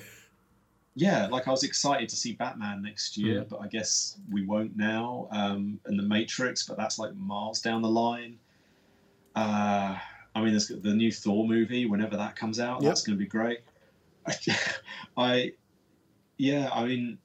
Yeah, 0.94 1.26
like 1.28 1.48
I 1.48 1.50
was 1.50 1.62
excited 1.62 2.08
to 2.10 2.16
see 2.16 2.32
Batman 2.32 2.82
next 2.82 3.16
year, 3.16 3.42
mm. 3.42 3.48
but 3.48 3.60
I 3.60 3.66
guess 3.66 4.18
we 4.30 4.44
won't 4.44 4.76
now. 4.76 5.28
Um, 5.30 5.80
and 5.86 5.98
the 5.98 6.02
Matrix, 6.02 6.66
but 6.66 6.76
that's 6.76 6.98
like 6.98 7.14
miles 7.14 7.60
down 7.60 7.80
the 7.80 7.88
line. 7.88 8.38
Uh, 9.34 9.96
I 10.34 10.40
mean, 10.40 10.50
there's 10.50 10.68
the 10.68 10.94
new 10.94 11.10
Thor 11.10 11.46
movie. 11.46 11.86
Whenever 11.86 12.16
that 12.16 12.36
comes 12.36 12.60
out, 12.60 12.82
yep. 12.82 12.90
that's 12.90 13.02
going 13.02 13.16
to 13.16 13.18
be 13.18 13.28
great. 13.28 13.60
I, 15.16 15.52
yeah, 16.36 16.68
I 16.72 16.84
mean, 16.84 17.18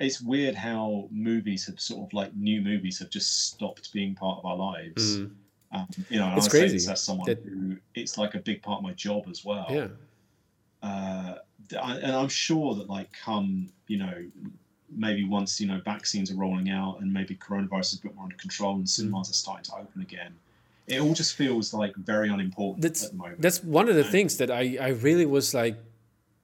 it's 0.00 0.20
weird 0.20 0.54
how 0.54 1.08
movies 1.10 1.66
have 1.66 1.80
sort 1.80 2.06
of 2.08 2.12
like 2.12 2.34
new 2.34 2.60
movies 2.60 2.98
have 2.98 3.10
just 3.10 3.48
stopped 3.48 3.92
being 3.92 4.14
part 4.14 4.38
of 4.38 4.44
our 4.46 4.56
lives. 4.56 5.18
Mm. 5.18 5.30
Um, 5.72 5.86
you 6.08 6.18
know, 6.18 6.34
it's 6.36 6.48
crazy. 6.48 6.78
Say 6.78 6.92
as 6.92 7.02
someone 7.02 7.26
that... 7.26 7.42
who 7.44 7.76
it's 7.94 8.18
like 8.18 8.34
a 8.34 8.40
big 8.40 8.62
part 8.62 8.78
of 8.78 8.82
my 8.82 8.92
job 8.94 9.26
as 9.30 9.44
well. 9.44 9.66
Yeah. 9.70 9.88
Uh, 10.82 11.34
and 11.70 12.12
I'm 12.12 12.28
sure 12.28 12.74
that 12.74 12.88
like 12.88 13.12
come 13.12 13.68
you 13.86 13.98
know 13.98 14.24
maybe 14.90 15.24
once 15.24 15.60
you 15.60 15.68
know 15.68 15.80
vaccines 15.84 16.32
are 16.32 16.36
rolling 16.36 16.70
out 16.70 16.98
and 17.00 17.12
maybe 17.12 17.36
coronavirus 17.36 17.92
is 17.92 17.98
a 18.00 18.02
bit 18.02 18.14
more 18.16 18.24
under 18.24 18.36
control 18.36 18.74
and 18.74 18.88
cinemas 18.88 19.28
mm. 19.28 19.30
are 19.30 19.34
starting 19.34 19.64
to 19.64 19.74
open 19.76 20.02
again 20.02 20.34
it 20.90 21.00
all 21.00 21.14
just 21.14 21.36
feels 21.36 21.72
like 21.72 21.94
very 21.94 22.28
unimportant 22.28 22.82
that's, 22.82 23.04
at 23.04 23.12
the 23.12 23.16
moment. 23.16 23.40
That's 23.40 23.62
one 23.62 23.88
of 23.88 23.94
the 23.94 24.04
things 24.04 24.38
that 24.38 24.50
I, 24.50 24.76
I 24.80 24.88
really 24.88 25.26
was 25.26 25.54
like 25.54 25.76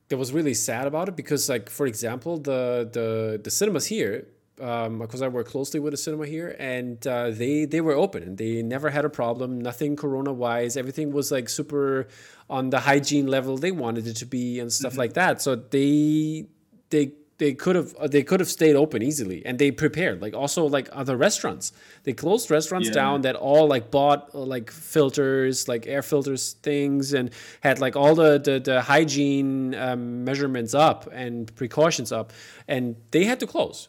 that 0.09 0.16
was 0.16 0.33
really 0.33 0.55
sad 0.55 0.87
about 0.87 1.09
it 1.09 1.16
because 1.16 1.49
like 1.49 1.69
for 1.69 1.87
example 1.87 2.39
the 2.39 2.89
the 2.93 3.41
the 3.43 3.51
cinemas 3.51 3.87
here 3.87 4.27
um 4.61 4.99
because 4.99 5.20
um, 5.23 5.27
I 5.27 5.28
work 5.28 5.49
closely 5.49 5.81
with 5.81 5.93
a 5.93 5.97
cinema 5.97 6.27
here, 6.27 6.57
and 6.59 7.05
uh, 7.07 7.31
they 7.31 7.66
they 7.66 7.81
were 7.81 7.93
open 7.93 8.23
and 8.23 8.39
they 8.39 8.62
never 8.62 8.89
had 8.89 9.05
a 9.05 9.11
problem. 9.11 9.61
Nothing 9.61 9.97
Corona 9.97 10.33
wise. 10.33 10.77
Everything 10.77 11.12
was 11.12 11.31
like 11.31 11.49
super 11.49 12.09
on 12.49 12.70
the 12.70 12.81
hygiene 12.81 13.27
level 13.27 13.59
they 13.59 13.73
wanted 13.73 14.07
it 14.07 14.16
to 14.16 14.27
be 14.27 14.59
and 14.61 14.73
stuff 14.73 14.93
mm-hmm. 14.93 15.01
like 15.01 15.12
that. 15.12 15.43
So 15.43 15.57
they 15.57 16.47
they 16.91 17.12
they 17.39 17.53
could 17.53 17.77
have 17.77 17.95
they 18.11 18.23
could 18.23 18.41
have 18.41 18.49
stayed 18.49 18.77
open 18.77 19.03
easily 19.03 19.45
and 19.45 19.59
they 19.59 19.71
prepared 19.71 20.23
like 20.23 20.35
also 20.35 20.65
like 20.65 20.89
other 20.93 21.17
restaurants 21.17 21.73
they 22.05 22.13
closed 22.13 22.51
restaurants 22.51 22.89
yeah. 22.89 22.95
down 22.95 23.21
that 23.23 23.37
all 23.37 23.67
like 23.67 23.91
bought 23.91 24.31
uh, 24.35 24.39
like 24.39 24.71
filters 24.71 25.69
like 25.69 25.87
air 25.87 26.03
filters 26.03 26.55
things 26.63 27.13
and 27.13 27.31
had 27.61 27.79
like 27.79 27.97
all 27.97 28.15
the 28.15 28.39
the, 28.39 28.59
the 28.59 28.81
hygiene 28.83 29.75
um, 29.75 30.25
measurements 30.25 30.75
up 30.75 31.09
and 31.13 31.55
precautions 31.57 32.13
up 32.13 32.33
and 32.69 32.97
they 33.11 33.25
had 33.25 33.39
to 33.41 33.47
close 33.47 33.89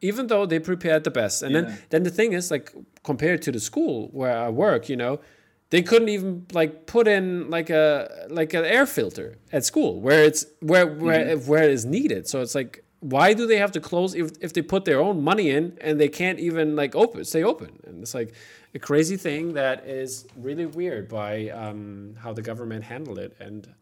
even 0.00 0.28
though 0.28 0.46
they 0.46 0.58
prepared 0.58 1.04
the 1.04 1.10
best 1.10 1.42
and 1.42 1.54
yeah. 1.54 1.60
then 1.60 1.78
then 1.90 2.02
the 2.02 2.10
thing 2.10 2.32
is 2.32 2.50
like 2.50 2.72
compared 3.04 3.40
to 3.42 3.52
the 3.52 3.60
school 3.60 4.08
where 4.12 4.36
i 4.36 4.48
work 4.48 4.88
you 4.88 4.96
know 4.96 5.20
they 5.70 5.82
couldn't 5.82 6.08
even 6.08 6.46
like 6.52 6.86
put 6.86 7.06
in 7.06 7.50
like 7.50 7.70
a 7.70 8.26
like 8.30 8.54
an 8.54 8.64
air 8.64 8.86
filter 8.86 9.38
at 9.52 9.64
school 9.64 10.00
where 10.00 10.24
it's 10.24 10.46
where 10.60 10.86
where 10.86 11.36
mm-hmm. 11.36 11.48
where 11.48 11.64
it 11.64 11.70
is 11.70 11.84
needed 11.84 12.26
so 12.26 12.40
it's 12.40 12.54
like 12.54 12.84
why 13.00 13.32
do 13.32 13.46
they 13.46 13.58
have 13.58 13.70
to 13.70 13.80
close 13.80 14.14
if, 14.14 14.32
if 14.40 14.52
they 14.52 14.62
put 14.62 14.84
their 14.84 15.00
own 15.00 15.22
money 15.22 15.50
in 15.50 15.78
and 15.80 16.00
they 16.00 16.08
can't 16.08 16.40
even 16.40 16.74
like 16.74 16.94
open 16.94 17.24
stay 17.24 17.44
open 17.44 17.78
and 17.86 18.02
it's 18.02 18.14
like 18.14 18.34
a 18.74 18.78
crazy 18.78 19.16
thing 19.16 19.54
that 19.54 19.86
is 19.86 20.26
really 20.36 20.66
weird 20.66 21.08
by 21.08 21.48
um, 21.50 22.14
how 22.20 22.32
the 22.32 22.42
government 22.42 22.84
handled 22.84 23.18
it 23.18 23.36
and 23.40 23.72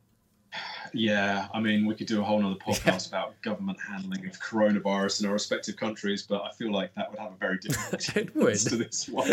yeah 0.92 1.48
i 1.52 1.60
mean 1.60 1.84
we 1.84 1.94
could 1.94 2.06
do 2.06 2.20
a 2.20 2.24
whole 2.24 2.44
other 2.44 2.54
podcast 2.66 3.10
yeah. 3.10 3.18
about 3.18 3.40
government 3.42 3.78
handling 3.80 4.26
of 4.26 4.38
coronavirus 4.40 5.20
in 5.20 5.26
our 5.26 5.32
respective 5.32 5.76
countries 5.76 6.22
but 6.22 6.42
i 6.42 6.50
feel 6.52 6.72
like 6.72 6.94
that 6.94 7.10
would 7.10 7.18
have 7.18 7.32
a 7.32 7.36
very 7.36 7.58
different 7.58 8.16
it 8.16 8.34
would. 8.34 8.56
to 8.58 8.76
this 8.76 9.08
one 9.08 9.30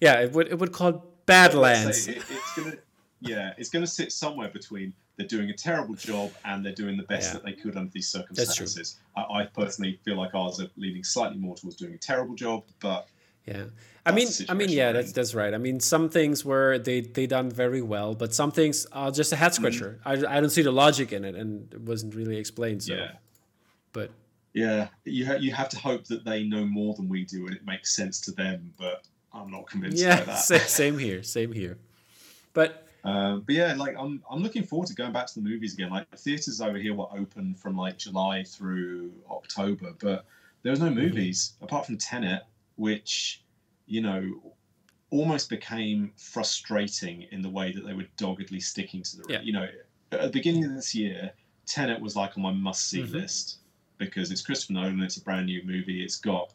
yeah 0.00 0.20
it 0.20 0.32
would 0.32 0.48
it 0.48 0.58
would 0.58 0.72
call 0.72 1.04
Badlands. 1.28 2.08
It, 2.08 2.16
it's 2.16 2.54
gonna, 2.56 2.76
yeah, 3.20 3.52
it's 3.56 3.70
going 3.70 3.84
to 3.84 3.90
sit 3.90 4.12
somewhere 4.12 4.48
between 4.48 4.92
they're 5.16 5.26
doing 5.26 5.50
a 5.50 5.54
terrible 5.54 5.94
job 5.94 6.30
and 6.44 6.64
they're 6.64 6.72
doing 6.72 6.96
the 6.96 7.02
best 7.02 7.28
yeah. 7.28 7.32
that 7.34 7.44
they 7.44 7.52
could 7.52 7.76
under 7.76 7.90
these 7.90 8.08
circumstances. 8.08 8.96
I, 9.16 9.22
I, 9.22 9.44
personally 9.46 9.98
feel 10.04 10.16
like 10.16 10.32
ours 10.34 10.60
are 10.60 10.68
leaning 10.76 11.02
slightly 11.02 11.38
more 11.38 11.56
towards 11.56 11.76
doing 11.76 11.94
a 11.94 11.98
terrible 11.98 12.36
job, 12.36 12.62
but 12.78 13.08
yeah. 13.44 13.64
I 14.06 14.12
mean, 14.12 14.28
I 14.48 14.54
mean, 14.54 14.70
yeah, 14.70 14.92
that's 14.92 15.12
that's 15.12 15.34
right. 15.34 15.52
I 15.52 15.58
mean, 15.58 15.80
some 15.80 16.08
things 16.08 16.44
were 16.44 16.78
they 16.78 17.00
they 17.00 17.26
done 17.26 17.50
very 17.50 17.82
well, 17.82 18.14
but 18.14 18.32
some 18.32 18.50
things 18.50 18.86
are 18.92 19.10
just 19.10 19.32
a 19.32 19.36
head 19.36 19.52
mm-hmm. 19.52 19.64
scratcher. 19.64 20.00
Mm. 20.06 20.24
I, 20.26 20.36
I 20.36 20.40
don't 20.40 20.50
see 20.50 20.62
the 20.62 20.72
logic 20.72 21.12
in 21.12 21.24
it, 21.24 21.34
and 21.34 21.72
it 21.72 21.80
wasn't 21.80 22.14
really 22.14 22.36
explained. 22.36 22.84
So, 22.84 22.94
yeah. 22.94 23.12
but 23.92 24.10
yeah, 24.54 24.88
you 25.04 25.26
ha- 25.26 25.38
you 25.38 25.52
have 25.52 25.68
to 25.70 25.78
hope 25.78 26.04
that 26.06 26.24
they 26.24 26.44
know 26.44 26.64
more 26.64 26.94
than 26.94 27.08
we 27.08 27.24
do, 27.24 27.46
and 27.46 27.54
it 27.54 27.66
makes 27.66 27.94
sense 27.94 28.20
to 28.22 28.32
them. 28.32 28.72
But 28.78 29.06
I'm 29.32 29.50
not 29.50 29.66
convinced. 29.66 29.98
Yeah, 29.98 30.34
same 30.36 30.98
here, 30.98 31.22
same 31.22 31.52
here. 31.52 31.78
But 32.54 32.88
uh, 33.04 33.36
but 33.36 33.54
yeah, 33.54 33.74
like 33.74 33.96
I'm 33.98 34.22
I'm 34.30 34.42
looking 34.42 34.62
forward 34.62 34.88
to 34.88 34.94
going 34.94 35.12
back 35.12 35.26
to 35.28 35.34
the 35.34 35.40
movies 35.40 35.74
again. 35.74 35.90
Like 35.90 36.10
the 36.10 36.16
theaters 36.16 36.60
over 36.60 36.78
here 36.78 36.94
were 36.94 37.06
open 37.12 37.54
from 37.54 37.76
like 37.76 37.98
July 37.98 38.42
through 38.44 39.12
October, 39.30 39.94
but 40.00 40.24
there 40.62 40.70
was 40.70 40.80
no 40.80 40.86
mm-hmm. 40.86 41.00
movies 41.00 41.52
mm-hmm. 41.54 41.64
apart 41.64 41.86
from 41.86 41.96
Tenet, 41.96 42.42
which 42.76 43.42
you 43.86 44.00
know 44.00 44.54
almost 45.10 45.48
became 45.48 46.12
frustrating 46.16 47.26
in 47.30 47.40
the 47.40 47.48
way 47.48 47.72
that 47.72 47.86
they 47.86 47.94
were 47.94 48.06
doggedly 48.16 48.60
sticking 48.60 49.02
to 49.02 49.16
the. 49.18 49.24
Yeah. 49.28 49.40
You 49.40 49.52
know, 49.52 49.68
at 50.12 50.20
the 50.20 50.28
beginning 50.28 50.64
of 50.64 50.74
this 50.74 50.94
year, 50.94 51.32
Tenet 51.66 52.00
was 52.00 52.16
like 52.16 52.36
on 52.36 52.42
my 52.42 52.52
must-see 52.52 53.02
mm-hmm. 53.02 53.16
list 53.16 53.58
because 53.98 54.30
it's 54.30 54.42
Christopher 54.42 54.74
Nolan. 54.74 55.00
It's 55.02 55.16
a 55.16 55.22
brand 55.22 55.46
new 55.46 55.62
movie. 55.64 56.02
It's 56.02 56.16
got 56.16 56.52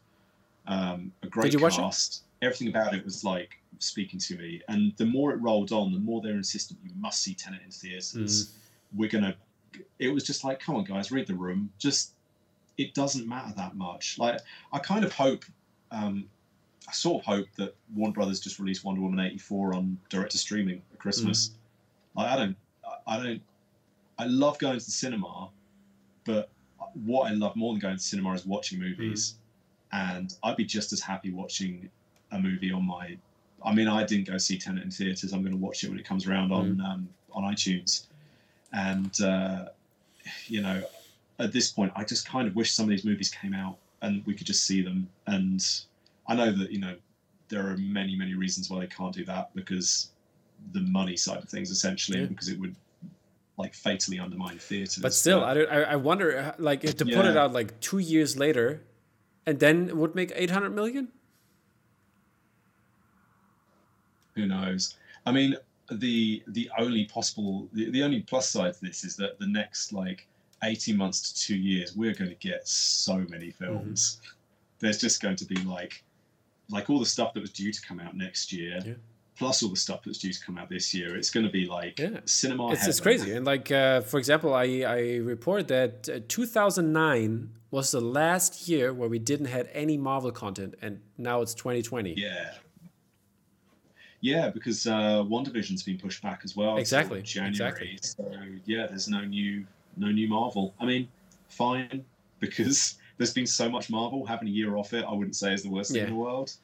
um, 0.66 1.12
a 1.22 1.26
great 1.28 1.44
Did 1.50 1.54
you 1.54 1.58
cast. 1.60 1.80
Watch 1.80 1.98
it? 1.98 2.20
everything 2.44 2.68
about 2.68 2.94
it 2.94 3.04
was 3.04 3.24
like 3.24 3.58
speaking 3.78 4.20
to 4.20 4.36
me. 4.36 4.62
And 4.68 4.92
the 4.96 5.06
more 5.06 5.32
it 5.32 5.40
rolled 5.40 5.72
on, 5.72 5.92
the 5.92 5.98
more 5.98 6.20
they're 6.20 6.32
insistent 6.32 6.78
you 6.84 6.90
must 6.96 7.22
see 7.22 7.34
Tenet 7.34 7.60
in 7.64 7.70
theaters. 7.70 8.14
Mm. 8.14 8.50
We're 8.94 9.08
gonna. 9.08 9.34
It 9.98 10.08
was 10.08 10.24
just 10.24 10.44
like, 10.44 10.60
come 10.60 10.76
on, 10.76 10.84
guys, 10.84 11.10
read 11.10 11.26
the 11.26 11.34
room. 11.34 11.70
Just 11.78 12.12
it 12.78 12.94
doesn't 12.94 13.26
matter 13.26 13.52
that 13.56 13.76
much. 13.76 14.18
Like 14.18 14.40
I 14.72 14.78
kind 14.78 15.04
of 15.04 15.12
hope. 15.12 15.44
Um, 15.90 16.28
I 16.86 16.92
sort 16.92 17.22
of 17.22 17.26
hope 17.26 17.46
that 17.56 17.74
Warner 17.94 18.12
Brothers 18.12 18.40
just 18.40 18.58
released 18.58 18.84
Wonder 18.84 19.00
Woman 19.00 19.24
eighty 19.24 19.38
four 19.38 19.74
on 19.74 19.98
direct 20.10 20.32
to 20.32 20.38
streaming 20.38 20.82
at 20.92 20.98
Christmas. 20.98 21.48
Mm. 21.48 21.52
Like 22.16 22.26
I 22.28 22.36
don't, 22.36 22.56
I 23.06 23.22
don't, 23.22 23.42
I 24.18 24.24
love 24.26 24.58
going 24.58 24.78
to 24.78 24.84
the 24.84 24.90
cinema, 24.90 25.48
but 26.24 26.50
what 27.04 27.30
I 27.30 27.34
love 27.34 27.56
more 27.56 27.72
than 27.72 27.80
going 27.80 27.96
to 27.96 28.02
cinema 28.02 28.32
is 28.34 28.44
watching 28.46 28.78
movies. 28.78 29.32
Mm. 29.32 29.43
And 29.94 30.34
I'd 30.42 30.56
be 30.56 30.64
just 30.64 30.92
as 30.92 31.00
happy 31.00 31.30
watching 31.30 31.88
a 32.32 32.38
movie 32.38 32.72
on 32.72 32.84
my. 32.84 33.16
I 33.64 33.72
mean, 33.72 33.88
I 33.88 34.04
didn't 34.04 34.28
go 34.28 34.36
see 34.36 34.58
Tenet 34.58 34.82
in 34.82 34.90
theaters. 34.90 35.32
I'm 35.32 35.40
going 35.40 35.52
to 35.52 35.58
watch 35.58 35.84
it 35.84 35.88
when 35.88 35.98
it 35.98 36.04
comes 36.04 36.26
around 36.26 36.52
on 36.52 36.76
mm. 36.76 36.84
um, 36.84 37.08
on 37.32 37.44
iTunes, 37.44 38.06
and 38.72 39.20
uh, 39.22 39.66
you 40.46 40.60
know, 40.60 40.82
at 41.38 41.52
this 41.52 41.70
point, 41.70 41.92
I 41.94 42.04
just 42.04 42.26
kind 42.26 42.48
of 42.48 42.56
wish 42.56 42.72
some 42.72 42.84
of 42.84 42.90
these 42.90 43.04
movies 43.04 43.30
came 43.30 43.54
out 43.54 43.78
and 44.02 44.24
we 44.26 44.34
could 44.34 44.46
just 44.46 44.64
see 44.64 44.82
them. 44.82 45.08
And 45.26 45.64
I 46.26 46.34
know 46.34 46.50
that 46.52 46.70
you 46.70 46.80
know 46.80 46.96
there 47.48 47.66
are 47.68 47.76
many 47.76 48.16
many 48.16 48.34
reasons 48.34 48.70
why 48.70 48.80
they 48.80 48.86
can't 48.86 49.14
do 49.14 49.24
that 49.26 49.54
because 49.54 50.10
the 50.72 50.80
money 50.80 51.16
side 51.16 51.38
of 51.38 51.48
things 51.48 51.70
essentially 51.70 52.20
yeah. 52.20 52.26
because 52.26 52.48
it 52.48 52.58
would 52.58 52.74
like 53.56 53.74
fatally 53.74 54.18
undermine 54.18 54.58
theaters. 54.58 54.96
But 54.96 55.14
still, 55.14 55.40
but, 55.40 55.70
I, 55.70 55.82
I 55.82 55.96
wonder 55.96 56.54
like 56.58 56.80
to 56.80 57.06
yeah. 57.06 57.16
put 57.16 57.26
it 57.26 57.36
out 57.36 57.52
like 57.52 57.78
two 57.80 57.98
years 57.98 58.36
later, 58.36 58.82
and 59.46 59.60
then 59.60 59.88
it 59.88 59.96
would 59.96 60.14
make 60.14 60.32
eight 60.34 60.50
hundred 60.50 60.70
million. 60.74 61.08
who 64.34 64.46
knows? 64.46 64.96
I 65.26 65.32
mean, 65.32 65.56
the 65.90 66.42
the 66.48 66.70
only 66.78 67.04
possible 67.06 67.68
the, 67.72 67.90
the 67.90 68.02
only 68.02 68.20
plus 68.20 68.48
side 68.48 68.74
to 68.74 68.80
this 68.80 69.04
is 69.04 69.16
that 69.16 69.38
the 69.38 69.46
next 69.46 69.92
like 69.92 70.26
18 70.62 70.96
months 70.96 71.30
to 71.30 71.46
two 71.46 71.56
years 71.56 71.94
we're 71.94 72.14
going 72.14 72.30
to 72.30 72.36
get 72.36 72.66
so 72.66 73.18
many 73.28 73.48
mm-hmm. 73.48 73.64
films 73.64 74.16
mm-hmm. 74.22 74.36
there's 74.78 74.98
just 74.98 75.20
going 75.20 75.36
to 75.36 75.44
be 75.44 75.56
like 75.56 76.02
like 76.70 76.88
all 76.88 76.98
the 76.98 77.04
stuff 77.04 77.34
that 77.34 77.40
was 77.40 77.50
due 77.50 77.70
to 77.70 77.82
come 77.82 78.00
out 78.00 78.16
next 78.16 78.50
year 78.50 78.80
yeah. 78.82 78.94
Plus 79.36 79.62
all 79.62 79.70
the 79.70 79.76
stuff 79.76 80.02
that's 80.04 80.18
due 80.18 80.32
to 80.32 80.44
come 80.44 80.58
out 80.58 80.68
this 80.68 80.94
year 80.94 81.16
it's 81.16 81.30
going 81.30 81.44
to 81.44 81.52
be 81.52 81.66
like 81.66 81.98
yeah. 81.98 82.20
cinema 82.24 82.72
it's, 82.72 82.86
it's 82.86 83.00
crazy 83.00 83.32
and 83.32 83.44
like 83.44 83.70
uh, 83.70 84.00
for 84.00 84.18
example 84.18 84.54
i 84.54 84.64
i 84.86 85.16
report 85.16 85.68
that 85.68 86.08
uh, 86.08 86.20
2009 86.28 87.50
was 87.70 87.90
the 87.90 88.00
last 88.00 88.68
year 88.68 88.92
where 88.92 89.08
we 89.08 89.18
didn't 89.18 89.46
have 89.46 89.68
any 89.72 89.96
marvel 89.96 90.30
content 90.30 90.74
and 90.80 91.00
now 91.18 91.40
it's 91.40 91.54
2020 91.54 92.14
yeah 92.16 92.52
yeah, 94.24 94.48
because 94.48 94.86
uh, 94.86 95.22
WandaVision's 95.22 95.82
been 95.82 95.98
pushed 95.98 96.22
back 96.22 96.40
as 96.44 96.56
well. 96.56 96.78
Exactly. 96.78 97.20
January. 97.20 97.50
Exactly. 97.50 97.98
So 98.00 98.24
yeah, 98.64 98.86
there's 98.86 99.06
no 99.06 99.20
new 99.20 99.66
no 99.98 100.10
new 100.10 100.28
Marvel. 100.28 100.74
I 100.80 100.86
mean, 100.86 101.08
fine 101.50 102.06
because 102.40 102.96
there's 103.18 103.34
been 103.34 103.46
so 103.46 103.68
much 103.68 103.90
Marvel. 103.90 104.24
Having 104.24 104.48
a 104.48 104.50
year 104.52 104.78
off 104.78 104.94
it, 104.94 105.04
I 105.06 105.12
wouldn't 105.12 105.36
say 105.36 105.52
is 105.52 105.62
the 105.62 105.68
worst 105.68 105.90
yeah. 105.90 106.04
thing 106.04 106.08
in 106.08 106.14
the 106.14 106.20
world. 106.20 106.54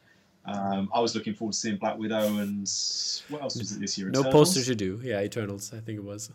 Um, 0.47 0.89
I 0.95 1.01
was 1.01 1.15
looking 1.15 1.35
forward 1.35 1.53
to 1.53 1.59
seeing 1.59 1.77
Black 1.77 1.99
Widow 1.99 2.39
and 2.39 2.61
what 3.29 3.43
else 3.43 3.57
was 3.59 3.73
it 3.73 3.81
this 3.81 3.99
year? 3.99 4.09
Eternals? 4.09 4.27
No 4.27 4.33
posters 4.33 4.69
you 4.69 4.75
do. 4.75 5.01
Yeah, 5.03 5.21
Eternals. 5.21 5.73
I 5.73 5.81
think 5.81 5.99
it 5.99 6.05
was. 6.05 6.31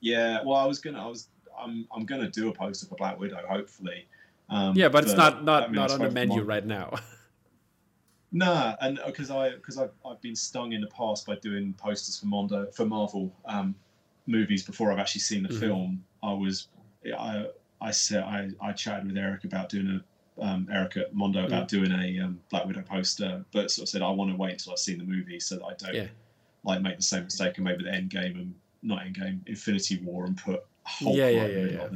Yeah, 0.00 0.40
well, 0.44 0.56
I 0.56 0.66
was 0.66 0.78
gonna. 0.80 1.02
I 1.02 1.06
was. 1.06 1.28
I'm. 1.58 1.86
I'm 1.94 2.04
gonna 2.04 2.30
do 2.30 2.48
a 2.48 2.52
poster 2.52 2.86
for 2.86 2.96
Black 2.96 3.18
Widow. 3.18 3.40
Hopefully. 3.48 4.06
Um, 4.50 4.76
yeah, 4.76 4.88
but, 4.88 4.92
but, 4.92 5.04
it's 5.04 5.14
not 5.14 5.44
not 5.44 5.72
not 5.72 5.90
on 5.90 6.00
the 6.00 6.10
menu 6.10 6.42
right 6.42 6.64
now. 6.64 6.94
Nah, 8.36 8.74
and 8.80 8.98
because 9.06 9.30
uh, 9.30 9.38
I 9.38 9.50
because 9.50 9.78
I've, 9.78 9.92
I've 10.04 10.20
been 10.20 10.34
stung 10.34 10.72
in 10.72 10.80
the 10.80 10.88
past 10.88 11.24
by 11.24 11.36
doing 11.36 11.72
posters 11.74 12.18
for 12.18 12.26
Mondo 12.26 12.66
for 12.72 12.84
Marvel 12.84 13.32
um, 13.44 13.76
movies 14.26 14.64
before 14.64 14.90
I've 14.90 14.98
actually 14.98 15.20
seen 15.20 15.44
the 15.44 15.50
mm-hmm. 15.50 15.60
film. 15.60 16.04
I 16.20 16.32
was 16.32 16.66
I 17.16 17.46
I 17.80 17.92
said 17.92 18.24
I, 18.24 18.50
I 18.60 18.72
chatted 18.72 19.06
with 19.06 19.16
Eric 19.16 19.44
about 19.44 19.68
doing 19.68 19.86
a 19.86 20.04
um, 20.40 20.68
Eric 20.72 20.96
at 20.96 21.14
Mondo 21.14 21.42
mm. 21.42 21.46
about 21.46 21.68
doing 21.68 21.92
a 21.92 22.24
um, 22.24 22.40
Black 22.50 22.66
Widow 22.66 22.82
poster, 22.82 23.44
but 23.52 23.70
sort 23.70 23.84
of 23.84 23.88
said 23.88 24.02
I 24.02 24.10
want 24.10 24.30
to 24.30 24.36
wait 24.36 24.52
until 24.52 24.72
I've 24.72 24.78
seen 24.78 24.98
the 24.98 25.04
movie 25.04 25.40
so 25.40 25.56
that 25.56 25.64
I 25.64 25.74
don't 25.74 25.94
yeah. 25.94 26.06
like 26.64 26.82
make 26.82 26.96
the 26.96 27.02
same 27.02 27.24
mistake 27.24 27.56
and 27.56 27.64
maybe 27.64 27.84
the 27.84 27.92
End 27.92 28.10
Game 28.10 28.36
and 28.36 28.54
not 28.82 29.04
End 29.04 29.14
Game 29.16 29.42
Infinity 29.46 30.00
War 30.02 30.26
and 30.26 30.36
put 30.36 30.64
Hulk 30.84 31.16
yeah, 31.16 31.28
yeah, 31.28 31.46
yeah, 31.46 31.66
yeah. 31.66 31.88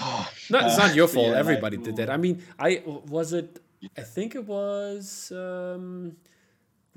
no, 0.50 0.58
it's 0.66 0.78
not 0.78 0.94
your 0.94 1.08
fault. 1.08 1.28
Yeah, 1.28 1.38
Everybody 1.38 1.76
like, 1.76 1.84
did 1.84 1.96
that. 1.96 2.10
I 2.10 2.16
mean, 2.16 2.42
I 2.58 2.82
was 2.86 3.32
it 3.32 3.60
I 3.96 4.02
think 4.02 4.34
it 4.34 4.44
was 4.44 5.32
um, 5.32 6.16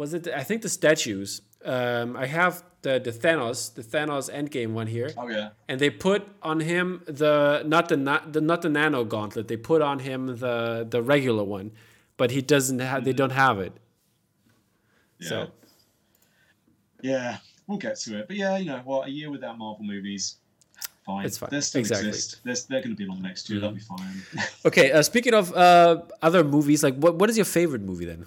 was 0.02 0.16
it? 0.16 0.28
I 0.28 0.44
think 0.44 0.64
the 0.64 0.70
statues. 0.70 1.42
Um, 1.64 2.18
I 2.18 2.26
have 2.26 2.64
the 2.82 2.94
the 3.08 3.12
Thanos, 3.12 3.72
the 3.76 3.84
Thanos 3.84 4.26
Endgame 4.40 4.72
one 4.74 4.88
here. 4.88 5.12
Oh 5.16 5.30
yeah. 5.30 5.50
And 5.70 5.80
they 5.80 5.92
put 5.92 6.28
on 6.42 6.60
him 6.60 7.04
the 7.06 7.62
not 7.74 7.88
the 7.88 7.98
not 7.98 8.34
the 8.34 8.42
not 8.42 8.64
the 8.64 8.70
nano 8.70 9.04
gauntlet. 9.06 9.48
They 9.48 9.58
put 9.58 9.82
on 9.92 10.00
him 10.00 10.20
the 10.46 10.88
the 10.90 11.02
regular 11.04 11.44
one, 11.44 11.68
but 12.18 12.32
he 12.32 12.42
doesn't 12.42 12.80
have. 12.80 12.90
Mm-hmm. 12.90 13.06
They 13.06 13.14
don't 13.14 13.36
have 13.46 13.60
it. 13.60 13.74
Yeah. 15.20 15.30
So. 15.30 15.52
Yeah, 17.04 17.38
we'll 17.68 17.78
get 17.78 17.96
to 18.06 18.20
it. 18.20 18.28
But 18.28 18.38
yeah, 18.38 18.58
you 18.58 18.66
know, 18.72 18.82
what? 18.84 19.08
a 19.08 19.12
year 19.12 19.30
without 19.32 19.58
Marvel 19.58 19.84
movies, 19.84 20.38
fine. 21.06 21.26
It's 21.26 21.38
fine. 21.38 21.50
They 21.52 21.62
still 21.62 21.80
exactly. 21.80 22.10
exist. 22.10 22.40
They're, 22.44 22.56
they're 22.70 22.84
going 22.86 22.96
to 22.96 23.00
be 23.02 23.06
along 23.06 23.22
next 23.22 23.50
year. 23.50 23.60
Mm-hmm. 23.60 23.76
That'll 23.76 23.98
be 23.98 24.04
fine. 24.04 24.46
okay. 24.66 24.92
Uh, 24.92 25.02
speaking 25.02 25.34
of 25.34 25.54
uh, 25.54 26.02
other 26.22 26.44
movies, 26.44 26.84
like 26.84 26.96
what 26.96 27.16
what 27.20 27.30
is 27.30 27.38
your 27.38 27.50
favorite 27.58 27.84
movie 27.92 28.06
then? 28.06 28.26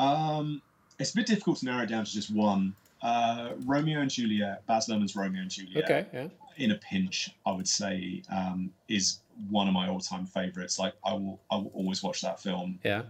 Um, 0.00 0.62
it's 0.98 1.12
a 1.12 1.16
bit 1.16 1.26
difficult 1.26 1.58
to 1.58 1.64
narrow 1.66 1.82
it 1.82 1.86
down 1.88 2.04
to 2.04 2.10
just 2.12 2.30
one. 2.30 2.74
Uh, 3.02 3.50
Romeo 3.64 4.00
and 4.00 4.10
Juliet, 4.10 4.64
Baz 4.66 4.88
Luhrmann's 4.88 5.14
Romeo 5.14 5.42
and 5.42 5.50
Juliet. 5.50 5.84
Okay, 5.84 6.06
yeah. 6.12 6.28
In 6.56 6.70
a 6.70 6.76
pinch, 6.76 7.30
I 7.44 7.52
would 7.52 7.68
say 7.68 8.22
um, 8.34 8.70
is 8.88 9.18
one 9.50 9.68
of 9.68 9.74
my 9.74 9.88
all-time 9.88 10.26
favorites. 10.26 10.78
Like 10.78 10.94
I 11.04 11.12
will, 11.12 11.38
I 11.50 11.56
will 11.56 11.70
always 11.74 12.02
watch 12.02 12.22
that 12.22 12.40
film. 12.40 12.78
Yeah. 12.82 13.02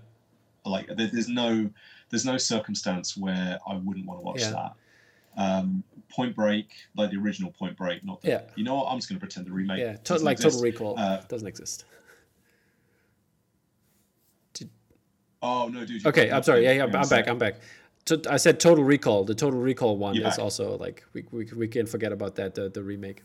Like 0.64 0.88
there, 0.96 1.06
there's 1.12 1.28
no, 1.28 1.70
there's 2.10 2.24
no 2.24 2.36
circumstance 2.38 3.16
where 3.16 3.58
I 3.66 3.76
wouldn't 3.76 4.04
want 4.06 4.20
to 4.20 4.24
watch 4.24 4.40
Yeah. 4.40 4.50
that. 4.50 4.72
Um, 5.38 5.84
Point 6.10 6.34
Break, 6.34 6.70
like 6.96 7.10
the 7.10 7.18
original 7.18 7.52
Point 7.52 7.76
Break, 7.76 8.04
not 8.04 8.20
the. 8.22 8.28
Yeah. 8.28 8.40
You 8.56 8.64
know 8.64 8.74
what? 8.76 8.86
I'm 8.90 8.98
just 8.98 9.08
going 9.08 9.16
to 9.18 9.20
pretend 9.20 9.46
the 9.46 9.52
remake. 9.52 9.78
Yeah, 9.78 9.96
to- 9.96 10.18
like 10.18 10.38
exist. 10.38 10.56
Total 10.58 10.62
Recall 10.72 10.98
Uh, 10.98 11.20
doesn't 11.28 11.46
exist. 11.46 11.84
Oh 15.42 15.68
no, 15.68 15.84
dude. 15.84 16.06
Okay, 16.06 16.30
I'm 16.30 16.42
sorry. 16.42 16.64
Yeah, 16.64 16.72
yeah. 16.72 16.84
I'm 16.84 17.08
back. 17.08 17.28
I'm 17.28 17.38
back. 17.38 17.56
To, 18.06 18.20
I 18.30 18.36
said 18.36 18.60
Total 18.60 18.84
Recall. 18.84 19.24
The 19.24 19.34
Total 19.34 19.58
Recall 19.58 19.96
one 19.96 20.14
You're 20.14 20.28
is 20.28 20.38
also 20.38 20.76
like 20.78 21.04
we, 21.12 21.24
we 21.32 21.46
we 21.56 21.68
can 21.68 21.86
forget 21.86 22.12
about 22.12 22.36
that 22.36 22.54
the 22.54 22.68
the 22.68 22.82
remake. 22.82 23.22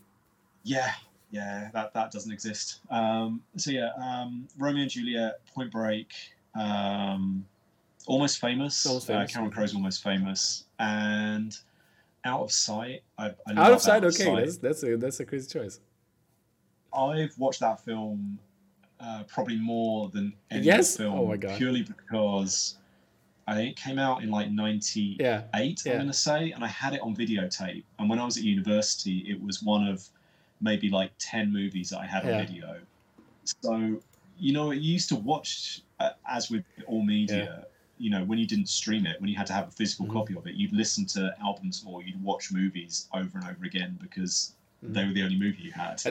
Yeah, 0.64 0.92
yeah, 1.32 1.70
that 1.74 1.94
that 1.94 2.12
doesn't 2.12 2.32
exist. 2.32 2.80
Um, 2.90 3.42
so 3.58 3.72
yeah, 3.72 3.90
um, 4.04 4.48
Romeo 4.58 4.82
and 4.84 4.92
Juliet, 4.92 5.40
Point 5.54 5.72
Break, 5.72 6.14
um, 6.56 7.46
Almost 8.08 8.40
Famous. 8.40 8.86
Almost 8.86 9.10
Uh, 9.10 9.14
Famous. 9.14 9.34
Cameron 9.34 9.52
Crowe's 9.52 9.76
Almost 9.76 10.04
Famous, 10.04 10.66
and 10.80 11.58
Out 12.26 12.42
of 12.42 12.52
Sight. 12.52 13.04
I, 13.18 13.28
I 13.48 13.54
Out 13.56 13.74
of 13.74 13.82
Sight. 13.82 14.04
Okay, 14.04 14.26
Sight. 14.26 14.46
that's 14.46 14.58
that's 14.58 14.84
a 14.84 14.98
that's 14.98 15.20
a 15.20 15.26
crazy 15.26 15.48
choice. 15.48 15.80
I've 16.94 17.38
watched 17.38 17.62
that 17.62 17.84
film 17.86 18.38
uh, 19.02 19.24
probably 19.24 19.58
more 19.58 20.10
than 20.10 20.34
any 20.52 20.66
Yes? 20.66 20.96
other 20.96 21.04
film. 21.10 21.20
Oh 21.20 21.26
my 21.28 21.38
God. 21.38 21.58
Purely 21.58 21.84
because 21.84 22.76
I 23.48 23.56
think 23.56 23.72
it 23.72 23.76
came 23.82 23.98
out 24.00 24.22
in 24.24 24.30
like 24.30 24.52
'98. 24.52 25.20
Yeah, 25.20 25.44
I'm 25.54 25.76
yeah. 25.86 25.94
going 25.94 26.08
to 26.08 26.14
say, 26.14 26.52
and 26.52 26.64
I 26.64 26.68
had 26.68 26.94
it 26.94 27.02
on 27.02 27.16
videotape. 27.16 27.84
And 28.00 28.10
when 28.10 28.20
I 28.20 28.26
was 28.26 28.38
at 28.38 28.44
university, 28.44 29.20
it 29.28 29.42
was 29.42 29.64
one 29.64 29.88
of 29.88 30.08
maybe 30.62 30.90
like 30.90 31.12
ten 31.18 31.52
movies 31.52 31.90
that 31.90 32.00
I 32.00 32.06
had 32.06 32.24
Yeah. 32.24 32.38
on 32.40 32.46
video. 32.46 32.80
So 33.64 34.02
you 34.38 34.54
know, 34.54 34.72
you 34.72 34.94
used 34.94 35.10
to 35.10 35.16
watch 35.16 35.82
uh, 36.00 36.12
as 36.30 36.50
with 36.50 36.64
all 36.88 37.04
media. 37.04 37.66
You 37.98 38.10
know, 38.10 38.24
when 38.24 38.40
you 38.40 38.48
didn't 38.48 38.68
stream 38.70 39.06
it, 39.06 39.20
when 39.22 39.30
you 39.30 39.36
had 39.36 39.46
to 39.48 39.54
have 39.54 39.68
a 39.68 39.72
physical 39.72 40.08
Mhm. 40.08 40.14
copy 40.14 40.36
of 40.36 40.48
it, 40.48 40.56
you'd 40.56 40.74
listen 40.74 41.06
to 41.08 41.36
albums 41.40 41.84
more. 41.84 42.02
You'd 42.02 42.22
watch 42.24 42.52
movies 42.52 43.08
over 43.14 43.38
and 43.38 43.48
over 43.48 43.66
again 43.66 44.00
because 44.02 44.56
Mhm. 44.84 44.94
they 44.96 45.06
were 45.06 45.14
the 45.14 45.22
only 45.22 45.36
movie 45.38 45.62
you 45.62 45.72
had. 45.72 46.02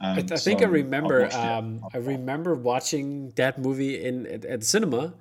Um, 0.00 0.16
I, 0.18 0.20
I 0.20 0.36
think 0.36 0.62
I 0.62 0.66
remember. 0.66 1.28
Um, 1.34 1.84
I 1.94 1.98
remember 1.98 2.54
watching 2.54 3.30
that 3.36 3.58
movie 3.58 4.04
in 4.04 4.26
at, 4.26 4.44
at 4.44 4.64
cinema 4.64 5.14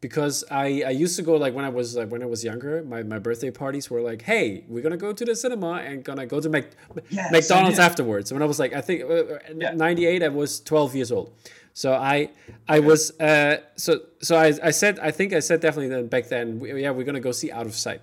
because 0.00 0.44
I, 0.50 0.82
I 0.86 0.90
used 0.90 1.16
to 1.16 1.22
go 1.22 1.36
like 1.36 1.54
when 1.54 1.64
I 1.64 1.70
was 1.70 1.96
like 1.96 2.10
when 2.10 2.22
I 2.22 2.26
was 2.26 2.44
younger. 2.44 2.82
My, 2.84 3.02
my 3.02 3.18
birthday 3.18 3.50
parties 3.50 3.90
were 3.90 4.00
like, 4.00 4.22
hey, 4.22 4.64
we're 4.68 4.82
gonna 4.82 4.96
go 4.96 5.12
to 5.12 5.24
the 5.24 5.34
cinema 5.34 5.74
and 5.84 6.04
gonna 6.04 6.26
go 6.26 6.40
to 6.40 6.48
Mac, 6.48 6.66
Yeah, 7.10 7.28
McDonald's 7.30 7.78
afterwards. 7.78 8.32
When 8.32 8.42
I 8.42 8.46
was 8.46 8.58
like, 8.58 8.74
I 8.74 8.80
think 8.80 9.02
uh, 9.04 9.38
Yeah. 9.56 9.72
'98, 9.74 10.22
I 10.22 10.28
was 10.28 10.60
12 10.60 10.94
years 10.94 11.12
old. 11.12 11.32
So 11.72 11.92
I 11.94 12.30
I 12.68 12.80
was 12.80 13.18
uh, 13.18 13.58
so 13.76 14.00
so 14.20 14.36
I, 14.36 14.52
I 14.62 14.70
said 14.70 14.98
I 15.00 15.10
think 15.10 15.32
I 15.32 15.40
said 15.40 15.60
definitely 15.60 15.88
then 15.88 16.06
back 16.06 16.28
then 16.28 16.58
we, 16.60 16.82
yeah 16.82 16.90
we're 16.90 17.04
gonna 17.04 17.20
go 17.20 17.32
see 17.32 17.50
Out 17.50 17.66
of 17.66 17.74
Sight. 17.74 18.00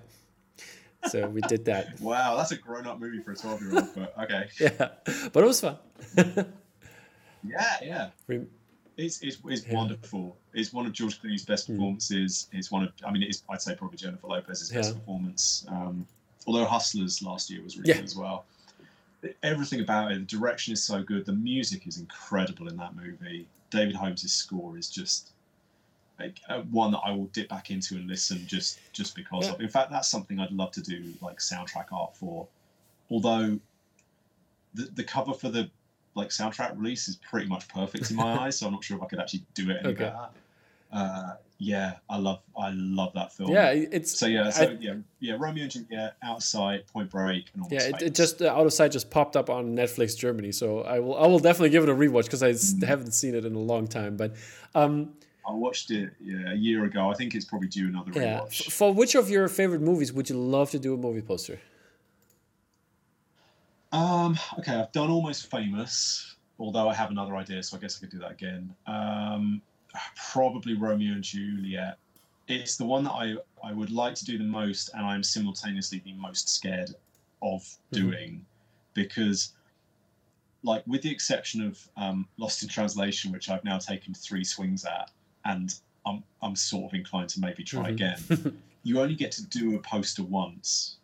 So 1.08 1.28
we 1.28 1.40
did 1.42 1.64
that. 1.66 2.00
Wow, 2.00 2.36
that's 2.36 2.52
a 2.52 2.56
grown-up 2.56 3.00
movie 3.00 3.20
for 3.22 3.32
a 3.32 3.36
twelve-year-old, 3.36 3.88
but 3.94 4.14
okay. 4.24 4.48
Yeah, 4.60 4.88
but 5.32 5.42
it 5.42 5.46
was 5.46 5.60
fun. 5.60 5.76
Yeah, 7.44 7.76
yeah. 7.82 8.08
It's, 8.96 9.20
it's, 9.20 9.38
it's 9.46 9.66
Yeah. 9.66 9.74
wonderful. 9.74 10.36
It's 10.54 10.72
one 10.72 10.86
of 10.86 10.92
George 10.92 11.20
Clooney's 11.20 11.44
best 11.44 11.68
Mm. 11.68 11.74
performances. 11.74 12.46
It's 12.52 12.70
one 12.70 12.84
of, 12.84 12.92
I 13.04 13.10
mean, 13.10 13.24
it's, 13.24 13.42
I'd 13.50 13.60
say 13.60 13.74
probably 13.74 13.96
Jennifer 13.98 14.28
Lopez's 14.28 14.70
best 14.70 14.94
performance. 14.94 15.64
Um, 15.68 16.06
although 16.46 16.64
Hustlers 16.64 17.20
last 17.20 17.50
year 17.50 17.62
was 17.62 17.76
really 17.76 17.88
Yeah. 17.88 17.96
good 17.96 18.04
as 18.04 18.14
well. 18.16 18.44
Everything 19.42 19.80
about 19.80 20.12
it, 20.12 20.18
the 20.28 20.36
direction 20.38 20.72
is 20.72 20.82
so 20.84 21.02
good. 21.02 21.26
The 21.26 21.32
music 21.32 21.86
is 21.88 21.98
incredible 21.98 22.68
in 22.68 22.76
that 22.76 22.94
movie. 22.94 23.46
David 23.70 23.96
Holmes' 23.96 24.30
score 24.32 24.76
is 24.78 24.88
just 24.88 25.30
like 26.22 26.40
uh, 26.48 26.60
one 26.70 26.92
that 26.92 27.00
I 27.04 27.10
will 27.10 27.26
dip 27.26 27.48
back 27.48 27.70
into 27.70 27.96
and 27.96 28.06
listen 28.08 28.46
just 28.46 28.78
just 28.92 29.14
because 29.14 29.46
Yeah. 29.46 29.54
of. 29.54 29.60
In 29.60 29.68
fact, 29.68 29.90
that's 29.90 30.08
something 30.08 30.38
I'd 30.38 30.52
love 30.52 30.70
to 30.72 30.80
do 30.82 31.12
like 31.20 31.38
soundtrack 31.38 31.86
art 31.92 32.16
for. 32.16 32.46
Although 33.10 33.58
the 34.74 34.84
the 34.94 35.04
cover 35.04 35.34
for 35.34 35.48
the 35.48 35.70
like 36.14 36.28
soundtrack 36.28 36.76
release 36.78 37.08
is 37.08 37.16
pretty 37.16 37.46
much 37.48 37.68
perfect 37.68 38.10
in 38.10 38.16
my 38.16 38.24
eyes, 38.44 38.58
so 38.58 38.66
I'm 38.66 38.72
not 38.72 38.84
sure 38.84 38.96
if 38.96 39.02
I 39.02 39.06
could 39.06 39.18
actually 39.18 39.44
do 39.54 39.70
it 39.70 39.78
any 39.80 39.92
Okay. 39.92 40.04
better. 40.04 40.28
Uh, 40.92 41.32
yeah, 41.58 41.94
I 42.10 42.18
love 42.18 42.40
I 42.58 42.70
love 42.74 43.12
that 43.14 43.32
film. 43.32 43.50
Yeah, 43.52 43.70
it's 43.70 44.18
So 44.18 44.26
yeah, 44.26 44.50
so 44.50 44.62
I- 44.64 44.76
yeah, 44.80 44.94
yeah, 45.20 45.36
Romeo 45.38 45.62
and 45.64 45.72
Juliet, 45.72 46.16
Outside, 46.22 46.86
Point 46.86 47.10
Break, 47.10 47.46
and 47.54 47.62
Almost 47.62 47.88
Yeah, 47.88 47.96
it, 47.96 48.02
it 48.02 48.14
just 48.14 48.42
uh, 48.42 48.48
out 48.50 48.66
of 48.66 48.72
sight 48.72 48.92
just 48.92 49.10
popped 49.10 49.36
up 49.36 49.48
on 49.48 49.74
Netflix 49.76 50.16
Germany, 50.16 50.52
so 50.52 50.80
I 50.82 50.98
will 51.00 51.16
I 51.16 51.26
will 51.26 51.38
definitely 51.38 51.70
give 51.70 51.82
it 51.84 51.88
a 51.88 51.94
rewatch 51.94 52.24
because 52.24 52.42
I 52.42 52.50
Mm. 52.50 52.84
haven't 52.84 53.12
seen 53.12 53.34
it 53.34 53.44
in 53.44 53.54
a 53.54 53.58
long 53.60 53.86
time. 53.86 54.16
But 54.16 54.34
um, 54.74 55.14
I 55.48 55.52
watched 55.52 55.90
it 55.90 56.12
yeah 56.20 56.52
a 56.52 56.54
year 56.54 56.84
ago. 56.84 57.10
I 57.10 57.14
think 57.14 57.34
it's 57.34 57.44
probably 57.44 57.68
due 57.68 57.88
another 57.88 58.12
yeah, 58.14 58.40
rewatch. 58.40 58.70
For 58.70 58.92
which 58.92 59.14
of 59.14 59.28
your 59.28 59.48
favorite 59.48 59.80
movies 59.80 60.12
would 60.12 60.28
you 60.28 60.36
love 60.36 60.70
to 60.70 60.78
do 60.78 60.94
a 60.94 60.96
movie 60.96 61.22
poster? 61.22 61.60
Um, 63.92 64.38
okay, 64.58 64.74
I've 64.74 64.92
done 64.92 65.10
Almost 65.10 65.50
Famous, 65.50 66.36
although 66.58 66.88
I 66.88 66.94
have 66.94 67.10
another 67.10 67.36
idea, 67.36 67.62
so 67.62 67.76
I 67.76 67.80
guess 67.80 67.98
I 67.98 68.00
could 68.00 68.10
do 68.10 68.18
that 68.20 68.30
again. 68.32 68.74
Um, 68.86 69.60
probably 70.32 70.74
Romeo 70.74 71.12
and 71.12 71.22
Juliet. 71.22 71.98
It's 72.48 72.76
the 72.76 72.84
one 72.86 73.04
that 73.04 73.12
I, 73.12 73.34
I 73.62 73.72
would 73.72 73.90
like 73.90 74.14
to 74.16 74.24
do 74.24 74.38
the 74.38 74.44
most, 74.44 74.90
and 74.94 75.04
I'm 75.04 75.22
simultaneously 75.22 76.00
the 76.04 76.14
most 76.14 76.48
scared 76.48 76.94
of 77.42 77.62
Mhm. 77.62 77.76
doing 77.90 78.46
because, 78.94 79.52
like, 80.62 80.86
with 80.86 81.02
the 81.02 81.10
exception 81.10 81.62
of 81.62 81.78
um, 81.96 82.26
Lost 82.38 82.62
in 82.62 82.68
Translation, 82.68 83.30
which 83.30 83.50
I've 83.50 83.64
now 83.64 83.78
taken 83.78 84.14
three 84.14 84.44
swings 84.44 84.84
at, 84.86 85.10
and 85.44 85.74
I'm, 86.06 86.22
I'm 86.42 86.56
sort 86.56 86.86
of 86.92 86.94
inclined 86.94 87.28
to 87.30 87.40
maybe 87.40 87.62
try 87.64 87.90
Mhm. 87.90 87.92
again, 87.92 88.62
you 88.82 89.00
only 89.00 89.14
get 89.14 89.32
to 89.32 89.46
do 89.46 89.76
a 89.76 89.78
poster 89.78 90.22
once. 90.24 90.96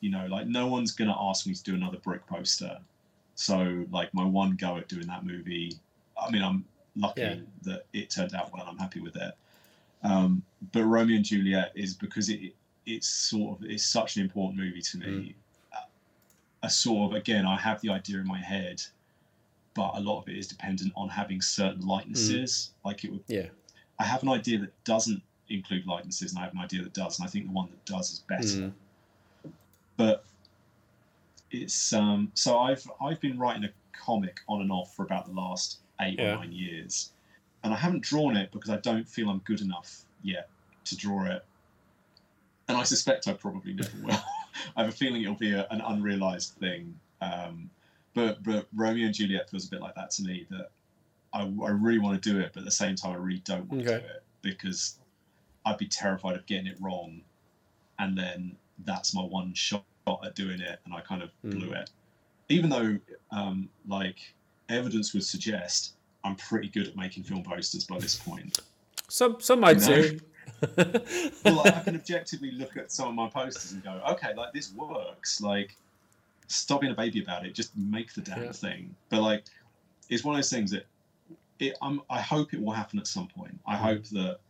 You 0.00 0.10
know 0.10 0.26
like 0.26 0.46
no 0.46 0.66
one's 0.66 0.92
going 0.92 1.08
to 1.10 1.16
ask 1.18 1.46
me 1.46 1.54
to 1.54 1.62
do 1.62 1.74
another 1.74 1.98
brick 1.98 2.26
poster. 2.26 2.78
So 3.34 3.86
like 3.90 4.12
my 4.14 4.24
one 4.24 4.56
go 4.56 4.76
at 4.76 4.88
doing 4.88 5.06
that 5.06 5.24
movie 5.24 5.78
i 6.20 6.30
mean 6.30 6.42
i'm 6.42 6.64
lucky 6.96 7.20
Yeah. 7.22 7.36
that 7.62 7.86
it 7.94 8.10
turned 8.10 8.34
out 8.34 8.52
well 8.52 8.66
i'm 8.68 8.76
happy 8.78 9.00
with 9.00 9.16
it. 9.16 9.32
Um, 10.02 10.42
but 10.72 10.84
romeo 10.84 11.16
and 11.16 11.24
juliet 11.24 11.72
is 11.74 11.94
because 11.94 12.28
it 12.28 12.54
it's 12.86 13.06
sort 13.06 13.58
of 13.60 13.70
it's 13.70 13.86
such 13.86 14.16
an 14.16 14.22
important 14.22 14.58
movie 14.58 14.82
to 14.82 14.98
me. 14.98 15.34
A 16.62 16.68
sort 16.68 17.10
of 17.12 17.16
again 17.16 17.46
i 17.46 17.56
have 17.56 17.80
the 17.80 17.88
idea 17.90 18.18
in 18.18 18.26
my 18.26 18.38
head 18.38 18.82
but 19.74 19.92
a 19.94 20.00
lot 20.00 20.20
of 20.20 20.28
it 20.28 20.36
is 20.36 20.46
dependent 20.48 20.92
on 20.96 21.08
having 21.08 21.40
certain 21.40 21.86
likenesses. 21.86 22.70
Like 22.84 23.04
it 23.04 23.12
would 23.12 23.22
Yeah, 23.28 23.46
i 23.98 24.04
have 24.04 24.22
an 24.22 24.28
idea 24.28 24.58
that 24.58 24.84
doesn't 24.84 25.22
include 25.48 25.86
likenesses 25.86 26.32
and 26.32 26.38
i 26.40 26.44
have 26.44 26.52
an 26.54 26.60
idea 26.60 26.82
that 26.82 26.92
does 26.94 27.18
and 27.18 27.26
i 27.26 27.30
think 27.30 27.46
the 27.46 27.52
one 27.52 27.68
that 27.70 27.84
does 27.84 28.12
is 28.12 28.18
better. 28.20 28.46
Mm. 28.46 28.72
but 29.96 30.24
it's 31.50 31.92
um 31.92 32.30
so 32.34 32.58
i've 32.58 32.88
i've 33.02 33.20
been 33.20 33.38
writing 33.38 33.64
a 33.64 33.70
comic 33.92 34.38
on 34.48 34.60
and 34.60 34.70
off 34.70 34.94
for 34.94 35.02
about 35.04 35.26
the 35.26 35.32
last 35.32 35.78
eight 36.00 36.18
Yeah. 36.18 36.34
or 36.34 36.36
nine 36.36 36.52
years 36.52 37.12
and 37.64 37.74
i 37.74 37.76
haven't 37.76 38.02
drawn 38.02 38.36
it 38.36 38.52
because 38.52 38.70
i 38.70 38.76
don't 38.76 39.08
feel 39.08 39.28
i'm 39.28 39.40
good 39.40 39.60
enough 39.60 40.02
yet 40.22 40.48
to 40.84 40.96
draw 40.96 41.24
it. 41.26 41.44
And 42.68 42.78
i 42.78 42.84
suspect 42.84 43.26
i 43.28 43.32
probably 43.32 43.72
never 43.74 43.90
will. 44.02 44.14
I 44.76 44.82
have 44.82 44.88
a 44.88 44.92
feeling 44.92 45.22
it'll 45.22 45.34
be 45.34 45.52
a, 45.52 45.66
an 45.70 45.80
unrealized 45.80 46.54
thing 46.54 46.98
um 47.20 47.70
but 48.14 48.42
but 48.42 48.66
romeo 48.74 49.06
and 49.06 49.14
juliet 49.14 49.48
feels 49.50 49.66
a 49.66 49.70
bit 49.70 49.80
like 49.80 49.94
that 49.94 50.10
to 50.10 50.22
me 50.22 50.46
that 50.50 50.70
i, 51.32 51.40
I 51.42 51.70
really 51.70 51.98
want 51.98 52.20
to 52.22 52.30
do 52.32 52.40
it 52.40 52.50
but 52.52 52.60
at 52.60 52.64
the 52.64 52.70
same 52.70 52.96
time 52.96 53.12
i 53.12 53.16
really 53.16 53.42
don't 53.44 53.68
want 53.68 53.82
to 53.84 53.88
do 54.00 54.06
it 54.06 54.22
because 54.42 54.98
i'd 55.66 55.78
be 55.78 55.86
terrified 55.86 56.36
of 56.36 56.46
getting 56.46 56.66
it 56.66 56.76
wrong 56.80 57.20
and 57.98 58.16
then 58.16 58.56
that's 58.84 59.14
my 59.14 59.22
one 59.22 59.52
shot 59.54 59.84
at 60.24 60.34
doing 60.34 60.60
it, 60.60 60.80
and 60.84 60.94
I 60.94 61.00
kind 61.02 61.22
of 61.22 61.30
Mm. 61.44 61.52
blew 61.52 61.72
it. 61.72 61.90
Even 62.48 62.70
though, 62.70 62.98
um, 63.30 63.68
like, 63.86 64.34
evidence 64.68 65.12
would 65.12 65.24
suggest 65.24 65.94
I'm 66.24 66.34
pretty 66.36 66.68
good 66.68 66.88
at 66.88 66.96
making 66.96 67.22
film 67.24 67.42
posters 67.42 67.84
by 67.84 67.98
this 67.98 68.16
point. 68.16 68.58
some 69.08 69.40
some 69.40 69.60
might 69.60 69.80
say. 69.80 70.18
well, 71.44 71.54
like, 71.56 71.74
I 71.76 71.80
can 71.80 71.94
objectively 71.94 72.52
look 72.52 72.76
at 72.76 72.90
some 72.90 73.08
of 73.08 73.14
my 73.14 73.28
posters 73.28 73.72
and 73.72 73.82
go, 73.84 74.00
okay, 74.10 74.34
like 74.34 74.52
this 74.52 74.72
works. 74.72 75.40
Like, 75.40 75.76
stop 76.50 76.80
being 76.80 76.92
a 76.92 76.96
baby 76.96 77.22
about 77.22 77.46
it. 77.46 77.54
Just 77.54 77.76
make 77.76 78.12
the 78.12 78.20
damn 78.20 78.44
Yeah. 78.44 78.52
thing. 78.52 78.94
But 79.08 79.22
like, 79.22 79.44
it's 80.08 80.24
one 80.24 80.34
of 80.34 80.38
those 80.38 80.50
things 80.50 80.70
that 80.72 80.86
it. 81.58 81.76
I'm, 81.82 82.02
I 82.10 82.20
hope 82.20 82.54
it 82.54 82.60
will 82.60 82.72
happen 82.72 82.98
at 82.98 83.06
some 83.06 83.28
point. 83.28 83.58
I 83.66 83.76
Mhm. 83.76 83.80
hope 83.80 84.04
that 84.06 84.40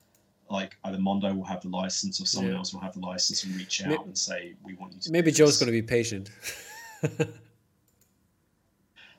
like 0.48 0.77
either 0.85 0.98
Mondo 0.98 1.32
will 1.35 1.44
have 1.44 1.60
the 1.62 1.68
license 1.68 2.20
or 2.20 2.27
someone 2.27 2.52
Yeah. 2.52 2.59
else 2.59 2.72
will 2.72 2.81
have 2.81 2.94
the 2.94 3.01
license 3.01 3.44
and 3.44 3.55
reach 3.55 3.82
out 3.82 3.89
May- 3.89 3.97
and 3.97 4.18
say 4.18 4.55
we 4.64 4.74
want 4.74 4.94
you 4.94 5.01
to. 5.01 5.12
Maybe 5.12 5.31
Joe's 5.31 5.59
going 5.59 5.66
to 5.66 5.72
be 5.72 5.82
patient. 5.82 6.31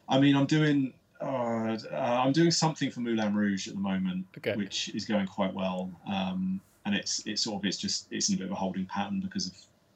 I 0.09 0.19
mean, 0.19 0.35
I'm 0.35 0.45
doing 0.45 0.93
uh, 1.21 1.77
uh, 1.91 2.21
I'm 2.25 2.31
doing 2.33 2.51
something 2.51 2.89
for 2.91 2.99
Moulin 3.01 3.33
Rouge 3.35 3.67
at 3.67 3.75
the 3.75 3.79
moment, 3.79 4.25
okay. 4.37 4.55
which 4.55 4.89
is 4.89 5.05
going 5.05 5.27
quite 5.27 5.53
well. 5.53 5.91
Um, 6.07 6.59
and 6.85 6.95
it's 6.95 7.21
it's 7.25 7.43
sort 7.43 7.61
of 7.61 7.65
it's 7.65 7.77
just 7.77 8.07
it's 8.11 8.29
in 8.29 8.35
a 8.35 8.37
bit 8.39 8.45
of 8.47 8.51
a 8.51 8.55
holding 8.55 8.85
pattern 8.87 9.19
because 9.19 9.47
of 9.47 9.53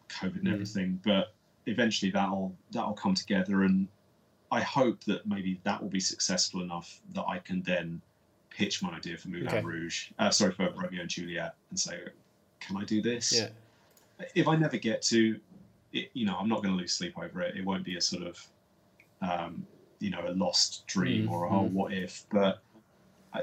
COVID 0.09 0.35
and 0.37 0.47
mm. 0.47 0.53
everything. 0.53 1.01
But 1.03 1.33
eventually 1.65 2.11
that'll 2.11 2.55
that'll 2.71 2.93
come 2.93 3.13
together, 3.13 3.63
and 3.63 3.87
I 4.51 4.61
hope 4.61 5.03
that 5.05 5.25
maybe 5.25 5.59
that 5.63 5.81
will 5.81 5.89
be 5.89 5.99
successful 5.99 6.61
enough 6.61 6.99
that 7.13 7.25
I 7.27 7.39
can 7.39 7.61
then 7.63 8.01
pitch 8.49 8.81
my 8.81 8.91
idea 8.91 9.17
for 9.17 9.29
Moulin 9.29 9.47
okay. 9.47 9.61
Rouge. 9.61 10.11
Uh, 10.17 10.29
sorry 10.29 10.51
for 10.51 10.69
Romeo 10.69 11.01
and 11.01 11.09
Juliet, 11.09 11.55
and 11.69 11.79
say, 11.79 11.99
can 12.59 12.77
I 12.77 12.83
do 12.83 13.01
this? 13.01 13.33
Yeah. 13.33 13.49
If 14.33 14.47
I 14.47 14.55
never 14.55 14.77
get 14.77 15.01
to, 15.03 15.39
it, 15.91 16.09
you 16.13 16.25
know, 16.25 16.37
I'm 16.39 16.47
not 16.47 16.63
going 16.63 16.73
to 16.73 16.79
lose 16.79 16.93
sleep 16.93 17.17
over 17.17 17.41
it. 17.41 17.57
It 17.57 17.65
won't 17.65 17.83
be 17.83 17.97
a 17.97 18.01
sort 18.01 18.23
of 18.23 18.47
um, 19.21 19.67
you 19.99 20.09
know 20.09 20.23
a 20.27 20.31
lost 20.31 20.85
dream 20.87 21.27
mm, 21.27 21.31
or 21.31 21.45
a 21.45 21.49
whole 21.49 21.69
mm. 21.69 21.73
what 21.73 21.93
if 21.93 22.25
but 22.31 22.61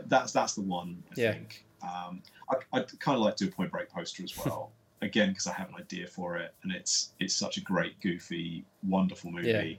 that's 0.06 0.32
that's 0.32 0.54
the 0.54 0.62
one 0.62 1.02
i 1.10 1.20
yeah. 1.20 1.32
think 1.32 1.64
um, 1.82 2.22
I, 2.48 2.78
would 2.78 3.00
kind 3.00 3.16
of 3.16 3.22
like 3.22 3.36
to 3.36 3.44
do 3.44 3.50
a 3.50 3.52
point 3.52 3.70
break 3.70 3.90
poster 3.90 4.22
as 4.22 4.36
well 4.36 4.70
again 5.02 5.28
because 5.30 5.46
i 5.46 5.52
have 5.52 5.68
an 5.68 5.74
idea 5.76 6.06
for 6.06 6.36
it 6.36 6.54
and 6.62 6.72
it's 6.72 7.12
it's 7.20 7.34
such 7.34 7.56
a 7.56 7.60
great 7.60 8.00
goofy 8.00 8.64
wonderful 8.88 9.30
movie 9.30 9.78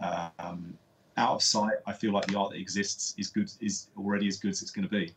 yeah. 0.00 0.28
um, 0.38 0.76
out 1.16 1.34
of 1.34 1.42
sight 1.42 1.74
i 1.86 1.92
feel 1.92 2.12
like 2.12 2.26
the 2.26 2.36
art 2.36 2.50
that 2.50 2.58
exists 2.58 3.14
is 3.16 3.28
good 3.28 3.50
is 3.60 3.88
already 3.98 4.28
as 4.28 4.36
good 4.36 4.50
as 4.50 4.62
it's 4.62 4.70
going 4.70 4.86
to 4.86 4.90
be 4.90 5.12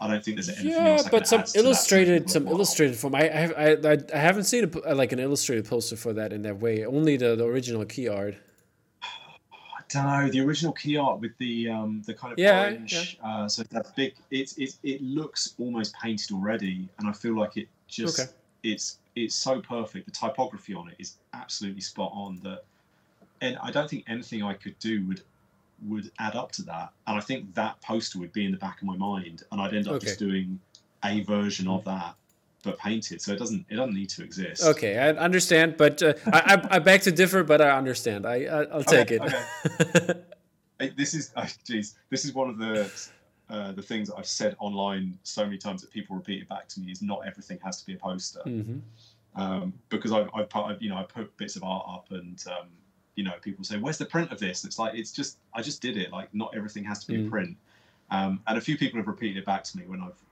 I 0.00 0.08
don't 0.08 0.24
think 0.24 0.36
there's 0.36 0.48
anything 0.48 0.72
yeah, 0.72 1.00
but 1.12 1.28
some 1.28 1.44
illustrated, 1.54 2.28
some 2.28 2.46
well. 2.46 2.54
illustrated 2.54 2.96
form. 2.96 3.14
I, 3.14 3.28
I, 3.28 3.70
I, 3.92 3.98
I 4.12 4.18
haven't 4.18 4.44
seen 4.44 4.68
a, 4.84 4.96
like 4.96 5.12
an 5.12 5.20
illustrated 5.20 5.64
poster 5.64 5.94
for 5.94 6.12
that 6.14 6.32
in 6.32 6.42
that 6.42 6.58
way. 6.58 6.84
Only 6.84 7.16
the, 7.16 7.36
the 7.36 7.44
original 7.44 7.84
key 7.84 8.08
art 8.08 8.34
I 9.02 9.82
don't 9.88 10.06
know 10.06 10.30
the 10.30 10.40
original 10.40 10.72
key 10.72 10.96
art 10.96 11.20
with 11.20 11.36
the 11.38 11.68
um, 11.68 12.02
the 12.06 12.14
kind 12.14 12.32
of 12.32 12.38
yeah, 12.38 12.62
orange. 12.62 13.18
Yeah. 13.20 13.28
Uh, 13.28 13.48
so 13.48 13.62
that 13.62 13.94
big. 13.94 14.14
It, 14.30 14.52
it 14.56 14.74
it 14.82 15.02
looks 15.02 15.54
almost 15.58 15.94
painted 16.02 16.32
already, 16.32 16.88
and 16.98 17.08
I 17.08 17.12
feel 17.12 17.36
like 17.36 17.56
it 17.56 17.68
just 17.92 18.20
okay. 18.20 18.30
it's 18.62 18.98
it's 19.14 19.34
so 19.34 19.60
perfect. 19.60 20.06
The 20.06 20.12
typography 20.12 20.74
on 20.74 20.88
it 20.88 20.96
is 20.98 21.16
absolutely 21.34 21.82
spot 21.82 22.10
on. 22.14 22.40
That, 22.42 22.64
and 23.40 23.56
I 23.62 23.70
don't 23.70 23.88
think 23.88 24.04
anything 24.08 24.42
I 24.42 24.54
could 24.54 24.78
do 24.78 25.06
would 25.06 25.22
would 25.88 26.10
add 26.18 26.34
up 26.34 26.52
to 26.52 26.62
that. 26.62 26.92
And 27.06 27.16
I 27.16 27.20
think 27.20 27.54
that 27.54 27.80
poster 27.82 28.18
would 28.18 28.32
be 28.32 28.44
in 28.44 28.52
the 28.52 28.58
back 28.58 28.80
of 28.80 28.86
my 28.86 28.96
mind, 28.96 29.42
and 29.52 29.60
I'd 29.60 29.74
end 29.74 29.88
up 29.88 29.94
okay. 29.94 30.06
just 30.06 30.18
doing 30.18 30.58
a 31.04 31.22
version 31.22 31.68
of 31.68 31.84
that 31.84 32.14
but 32.62 32.78
painted, 32.78 33.20
so 33.20 33.32
it 33.32 33.38
doesn't 33.38 33.66
it 33.68 33.76
doesn't 33.76 33.94
need 33.94 34.08
to 34.10 34.22
exist. 34.22 34.64
Okay, 34.64 34.96
I 34.96 35.10
understand, 35.10 35.76
but 35.76 36.02
uh, 36.02 36.14
I, 36.32 36.54
I, 36.54 36.76
I 36.76 36.78
beg 36.78 37.02
to 37.02 37.12
differ, 37.12 37.42
but 37.42 37.60
I 37.60 37.76
understand. 37.76 38.24
I, 38.24 38.44
I 38.44 38.76
will 38.76 38.84
take 38.84 39.10
okay, 39.10 39.18
it. 39.24 40.26
Okay. 40.78 40.90
this 40.96 41.14
is 41.14 41.32
oh, 41.36 41.46
this 41.66 42.24
is 42.24 42.32
one 42.32 42.48
of 42.48 42.58
the 42.58 42.90
uh, 43.52 43.70
the 43.72 43.82
things 43.82 44.08
that 44.08 44.16
I've 44.16 44.26
said 44.26 44.56
online 44.58 45.18
so 45.22 45.44
many 45.44 45.58
times 45.58 45.82
that 45.82 45.90
people 45.90 46.16
repeat 46.16 46.42
it 46.42 46.48
back 46.48 46.66
to 46.68 46.80
me 46.80 46.90
is 46.90 47.02
not 47.02 47.20
everything 47.26 47.58
has 47.64 47.78
to 47.80 47.86
be 47.86 47.94
a 47.94 47.98
poster. 47.98 48.42
Mm-hmm. 48.44 48.78
Um, 49.34 49.72
because 49.88 50.12
I've, 50.12 50.28
I've, 50.34 50.48
I've, 50.54 50.82
you 50.82 50.90
know 50.90 50.96
I 50.96 51.04
put 51.04 51.34
bits 51.36 51.56
of 51.56 51.62
art 51.62 51.86
up 51.88 52.06
and 52.10 52.42
um, 52.48 52.66
you 53.14 53.24
know 53.24 53.32
people 53.40 53.64
say 53.64 53.78
where's 53.78 53.96
the 53.96 54.04
print 54.04 54.30
of 54.30 54.38
this 54.38 54.62
and 54.62 54.68
it's 54.68 54.78
like 54.78 54.94
it's 54.94 55.12
just 55.12 55.38
I 55.54 55.62
just 55.62 55.80
did 55.80 55.96
it 55.96 56.12
like 56.12 56.34
not 56.34 56.54
everything 56.54 56.84
has 56.84 56.98
to 57.04 57.06
be 57.06 57.16
mm. 57.16 57.26
a 57.26 57.30
print 57.30 57.56
um, 58.12 58.40
and 58.46 58.58
a 58.58 58.60
few 58.60 58.76
people 58.76 58.98
have 58.98 59.06
repeated 59.06 59.38
it 59.38 59.46
back 59.46 59.64
to 59.64 59.78
me 59.78 59.84
when 59.86 60.02
I've 60.02 60.22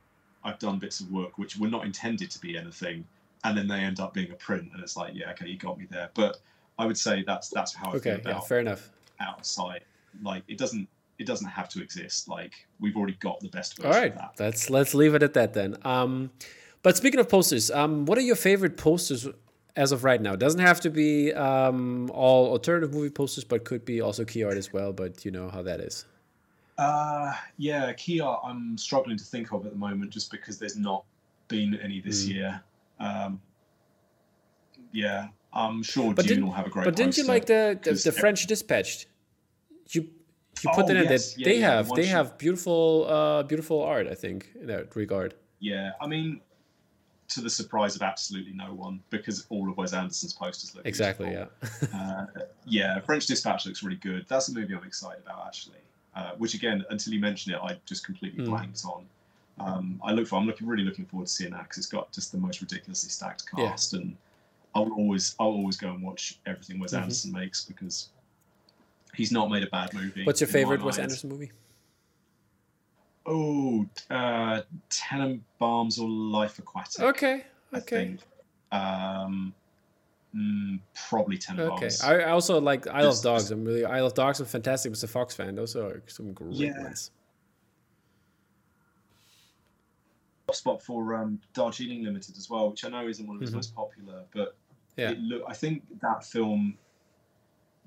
I've 0.45 0.59
done 0.59 0.79
bits 0.79 1.01
of 1.01 1.11
work 1.11 1.39
which 1.39 1.57
were 1.57 1.69
not 1.69 1.85
intended 1.85 2.31
to 2.31 2.41
be 2.41 2.57
anything, 2.57 3.05
and 3.45 3.57
then 3.57 3.67
they 3.67 3.81
end 3.81 4.01
up 4.01 4.15
being 4.15 4.31
a 4.31 4.37
print, 4.37 4.71
and 4.73 4.83
it's 4.83 4.97
like, 4.97 5.15
yeah, 5.15 5.31
okay, 5.33 5.49
you 5.49 5.59
got 5.59 5.79
me 5.79 5.87
there. 5.91 6.11
But 6.15 6.39
I 6.79 6.87
would 6.87 6.99
say 6.99 7.25
that's 7.27 7.49
that's 7.49 7.75
how 7.75 7.91
I 7.91 7.97
okay, 7.97 8.11
feel 8.11 8.21
about 8.21 8.35
yeah, 8.35 8.41
fair 8.41 8.61
enough. 8.61 8.91
Outside, 9.21 9.83
like 10.23 10.43
it 10.49 10.59
doesn't 10.59 10.89
it 11.21 11.27
doesn't 11.27 11.49
have 11.49 11.69
to 11.69 11.83
exist. 11.83 12.29
Like 12.29 12.67
we've 12.81 12.97
already 12.97 13.17
got 13.21 13.39
the 13.41 13.49
best 13.49 13.77
version. 13.77 13.93
All 13.93 14.01
right, 14.01 14.17
that. 14.17 14.33
let's 14.39 14.71
let's 14.71 14.95
leave 14.95 15.15
it 15.15 15.23
at 15.23 15.35
that 15.35 15.53
then. 15.53 15.77
Um, 15.83 16.31
but 16.83 16.97
speaking 16.97 17.21
of 17.21 17.29
posters, 17.29 17.71
um, 17.71 18.07
what 18.07 18.17
are 18.17 18.23
your 18.23 18.37
favorite 18.37 18.79
posters 18.79 19.29
as 19.77 19.93
of 19.93 20.03
right 20.03 20.21
now? 20.21 20.33
It 20.33 20.41
doesn't 20.41 20.61
have 20.61 20.81
to 20.81 20.91
be 20.91 21.33
um, 21.35 22.11
all 22.13 22.51
alternative 22.51 22.95
movie 22.95 23.11
posters, 23.11 23.45
but 23.45 23.65
could 23.65 23.85
be 23.85 24.01
also 24.01 24.25
key 24.25 24.43
art 24.43 24.57
as 24.57 24.73
well. 24.73 24.95
But 24.95 25.25
you 25.25 25.31
know 25.31 25.51
how 25.51 25.63
that 25.63 25.81
is. 25.81 26.07
Uh, 26.79 27.35
yeah, 27.59 27.93
key 27.93 28.23
art 28.23 28.41
I'm 28.43 28.79
struggling 28.79 29.19
to 29.19 29.25
think 29.25 29.53
of 29.53 29.67
at 29.67 29.73
the 29.73 29.79
moment 29.79 30.11
just 30.11 30.31
because 30.31 30.59
there's 30.59 30.79
not 30.79 31.05
been 31.49 31.79
any 31.83 32.01
this 32.01 32.25
mm. 32.25 32.35
year. 32.35 32.63
Um, 32.99 33.43
yeah, 34.93 35.29
I'm 35.53 35.83
sure 35.83 36.15
but 36.15 36.27
Dune 36.27 36.47
will 36.47 36.53
have 36.53 36.67
a 36.67 36.71
great. 36.71 36.87
But 36.87 36.97
didn't 36.97 37.19
you 37.19 37.25
like 37.25 37.45
the 37.45 37.79
the, 37.83 37.93
the 37.93 38.13
French 38.13 38.47
Dispatched? 38.47 39.05
You 39.91 40.09
you 40.65 40.71
put 40.75 40.85
oh, 40.85 40.89
that 40.89 40.97
in 40.97 41.05
yes. 41.05 41.37
Yeah, 41.37 41.45
they 41.45 41.59
yeah, 41.59 41.77
have 41.77 41.89
they 41.91 42.07
have 42.07 42.39
beautiful 42.39 43.07
uh, 43.09 43.43
beautiful 43.43 43.83
art. 43.83 44.07
I 44.07 44.15
think 44.15 44.49
in 44.61 44.67
that 44.67 44.95
regard. 44.97 45.35
Yeah, 45.59 45.93
I 46.01 46.07
mean, 46.07 46.41
to 47.29 47.41
the 47.41 47.51
surprise 47.51 47.97
of 47.97 48.03
absolutely 48.03 48.53
no 48.53 48.73
one, 48.73 49.01
because 49.11 49.47
all 49.51 49.71
of 49.71 49.77
Wes 49.77 49.93
Anderson's 49.93 50.33
posters 50.33 50.75
look 50.75 50.87
exactly. 50.87 51.31
Beautiful. 51.31 51.89
Yeah, 51.93 51.99
uh, 52.39 52.41
yeah. 52.67 53.01
French 53.01 53.27
Dispatch 53.27 53.67
looks 53.67 53.83
really 53.83 53.97
good. 53.97 54.27
That's 54.29 54.49
a 54.49 54.55
movie 54.55 54.75
I'm 54.75 54.85
excited 54.85 55.23
about 55.25 55.47
actually. 55.47 55.77
Uh, 56.15 56.33
which 56.39 56.55
again, 56.55 56.85
until 56.91 57.13
you 57.13 57.21
mentioned 57.21 57.55
it, 57.55 57.61
I 57.63 57.77
just 57.87 58.05
completely 58.05 58.45
mm. 58.45 58.49
blanked 58.49 58.85
on. 58.85 59.05
Um, 59.61 60.01
I 60.03 60.13
look 60.13 60.27
for. 60.27 60.37
I'm 60.37 60.47
looking 60.47 60.67
really 60.67 60.85
looking 60.85 61.05
forward 61.05 61.27
to 61.27 61.33
seeing 61.33 61.53
that 61.53 61.65
because 61.65 61.79
it's 61.79 61.87
got 61.87 62.11
just 62.13 62.33
the 62.33 62.39
most 62.39 62.61
ridiculously 62.61 63.11
stacked 63.11 63.45
cast, 63.55 63.93
yeah. 63.93 64.01
and 64.01 64.17
I'll 64.75 64.93
always 64.93 65.37
I'll 65.39 65.49
always 65.49 65.77
go 65.77 65.91
and 65.91 66.03
watch 66.03 66.41
everything 66.47 66.81
Wes 66.81 66.93
mm-hmm. 66.93 67.03
Anderson 67.03 67.33
makes 67.33 67.65
because 67.65 68.09
he's 69.21 69.33
not 69.33 69.51
made 69.51 69.63
a 69.63 69.67
bad 69.67 69.93
movie. 69.93 70.25
What's 70.25 70.41
your 70.41 70.49
favorite 70.49 70.83
Wes 70.83 70.99
Anderson 70.99 71.29
movie? 71.29 71.53
Oh, 73.27 73.87
uh, 74.09 74.63
Tenenbaums 74.89 76.01
or 76.01 76.09
Life 76.09 76.59
Aquatic. 76.59 77.03
Okay. 77.03 77.45
Okay. 77.75 78.17
Um, 78.73 79.55
Mm, 80.35 80.79
probably 81.09 81.37
ten 81.37 81.59
okay. 81.59 81.89
I 82.05 82.31
also 82.31 82.61
like 82.61 82.87
I 82.87 83.03
love 83.03 83.21
dogs. 83.21 83.51
I'm 83.51 83.65
really 83.65 83.85
I 83.85 84.01
love 84.01 84.15
dogs. 84.15 84.39
I'm 84.39 84.47
fantastic 84.47 84.93
Mr. 84.93 85.09
Fox 85.09 85.35
fan. 85.35 85.57
Those 85.57 85.75
are 85.75 86.01
some 86.07 86.33
great 86.33 86.53
yeah. 86.53 86.81
ones. 86.81 87.11
Spot 90.53 90.81
for 90.81 91.17
um, 91.17 91.41
Darjeeling 91.53 92.05
Limited 92.05 92.37
as 92.37 92.49
well, 92.49 92.71
which 92.71 92.85
I 92.85 92.91
know 92.91 93.09
isn't 93.09 93.27
one 93.27 93.37
of 93.37 93.41
his 93.41 93.51
mm-hmm. 93.51 93.59
most 93.59 93.75
popular, 93.75 94.23
but 94.33 94.57
yeah. 94.97 95.15
look, 95.19 95.43
I 95.49 95.53
think 95.53 95.83
that 96.01 96.25
film, 96.25 96.77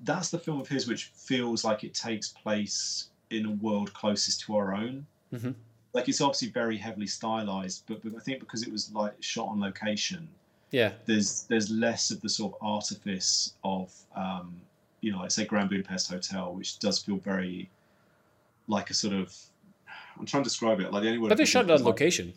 that's 0.04 0.30
the 0.30 0.38
film 0.38 0.60
of 0.60 0.68
his 0.68 0.86
which 0.86 1.06
feels 1.14 1.64
like 1.64 1.84
it 1.84 1.94
takes 1.94 2.28
place 2.28 3.08
in 3.30 3.46
a 3.46 3.50
world 3.50 3.92
closest 3.94 4.40
to 4.42 4.56
our 4.56 4.74
own. 4.74 5.06
Mm-hmm. 5.32 5.52
Like 5.92 6.08
it's 6.08 6.20
obviously 6.20 6.48
very 6.48 6.76
heavily 6.76 7.06
stylized, 7.06 7.84
but, 7.86 8.02
but 8.02 8.14
I 8.16 8.20
think 8.20 8.40
because 8.40 8.62
it 8.62 8.70
was 8.70 8.92
like 8.92 9.14
shot 9.20 9.48
on 9.48 9.60
location, 9.60 10.28
yeah 10.74 10.90
there's 11.06 11.44
there's 11.44 11.70
less 11.70 12.10
of 12.10 12.20
the 12.20 12.28
sort 12.28 12.52
of 12.52 12.58
artifice 12.60 13.54
of 13.62 13.94
um, 14.16 14.60
you 15.00 15.12
know 15.12 15.18
like 15.18 15.30
say 15.30 15.44
Grand 15.44 15.70
Budapest 15.70 16.10
Hotel 16.10 16.52
which 16.52 16.80
does 16.80 16.98
feel 16.98 17.16
very 17.16 17.70
like 18.66 18.90
a 18.90 18.94
sort 18.94 19.14
of 19.14 19.32
I'm 20.18 20.26
trying 20.26 20.42
to 20.42 20.48
describe 20.50 20.80
it 20.80 20.92
like 20.92 21.02
the 21.04 21.08
only 21.10 21.20
word 21.20 21.28
but 21.28 21.38
they 21.38 21.44
shot 21.44 21.66
it 21.66 21.70
on 21.70 21.78
like, 21.78 21.86
location 21.86 22.34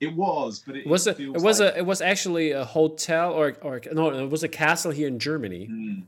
it 0.00 0.12
was 0.16 0.64
but 0.66 0.76
it 0.76 0.86
was 0.86 1.06
a, 1.06 1.10
it 1.10 1.32
was 1.32 1.60
like, 1.60 1.74
a 1.74 1.78
it 1.78 1.86
was 1.86 2.00
actually 2.00 2.50
a 2.50 2.64
hotel 2.64 3.32
or 3.32 3.56
or 3.62 3.80
no 3.92 4.10
it 4.10 4.30
was 4.30 4.42
a 4.42 4.48
castle 4.48 4.90
here 4.90 5.06
in 5.06 5.20
Germany 5.20 5.68
mm. 5.70 6.02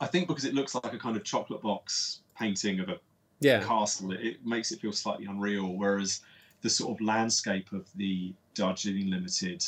I 0.00 0.06
think 0.06 0.28
because 0.28 0.44
it 0.44 0.54
looks 0.54 0.74
like 0.74 0.92
a 0.92 0.98
kind 0.98 1.16
of 1.16 1.24
chocolate 1.24 1.62
box 1.62 2.20
painting 2.38 2.80
of 2.80 2.88
a 2.88 2.98
yeah. 3.40 3.62
castle 3.62 4.12
it, 4.12 4.20
it 4.20 4.46
makes 4.46 4.72
it 4.72 4.80
feel 4.80 4.92
slightly 4.92 5.26
unreal 5.26 5.74
whereas 5.76 6.20
the 6.62 6.70
sort 6.70 6.98
of 6.98 7.04
landscape 7.04 7.72
of 7.72 7.88
the 7.96 8.32
Darjeeling 8.54 9.10
Limited 9.10 9.64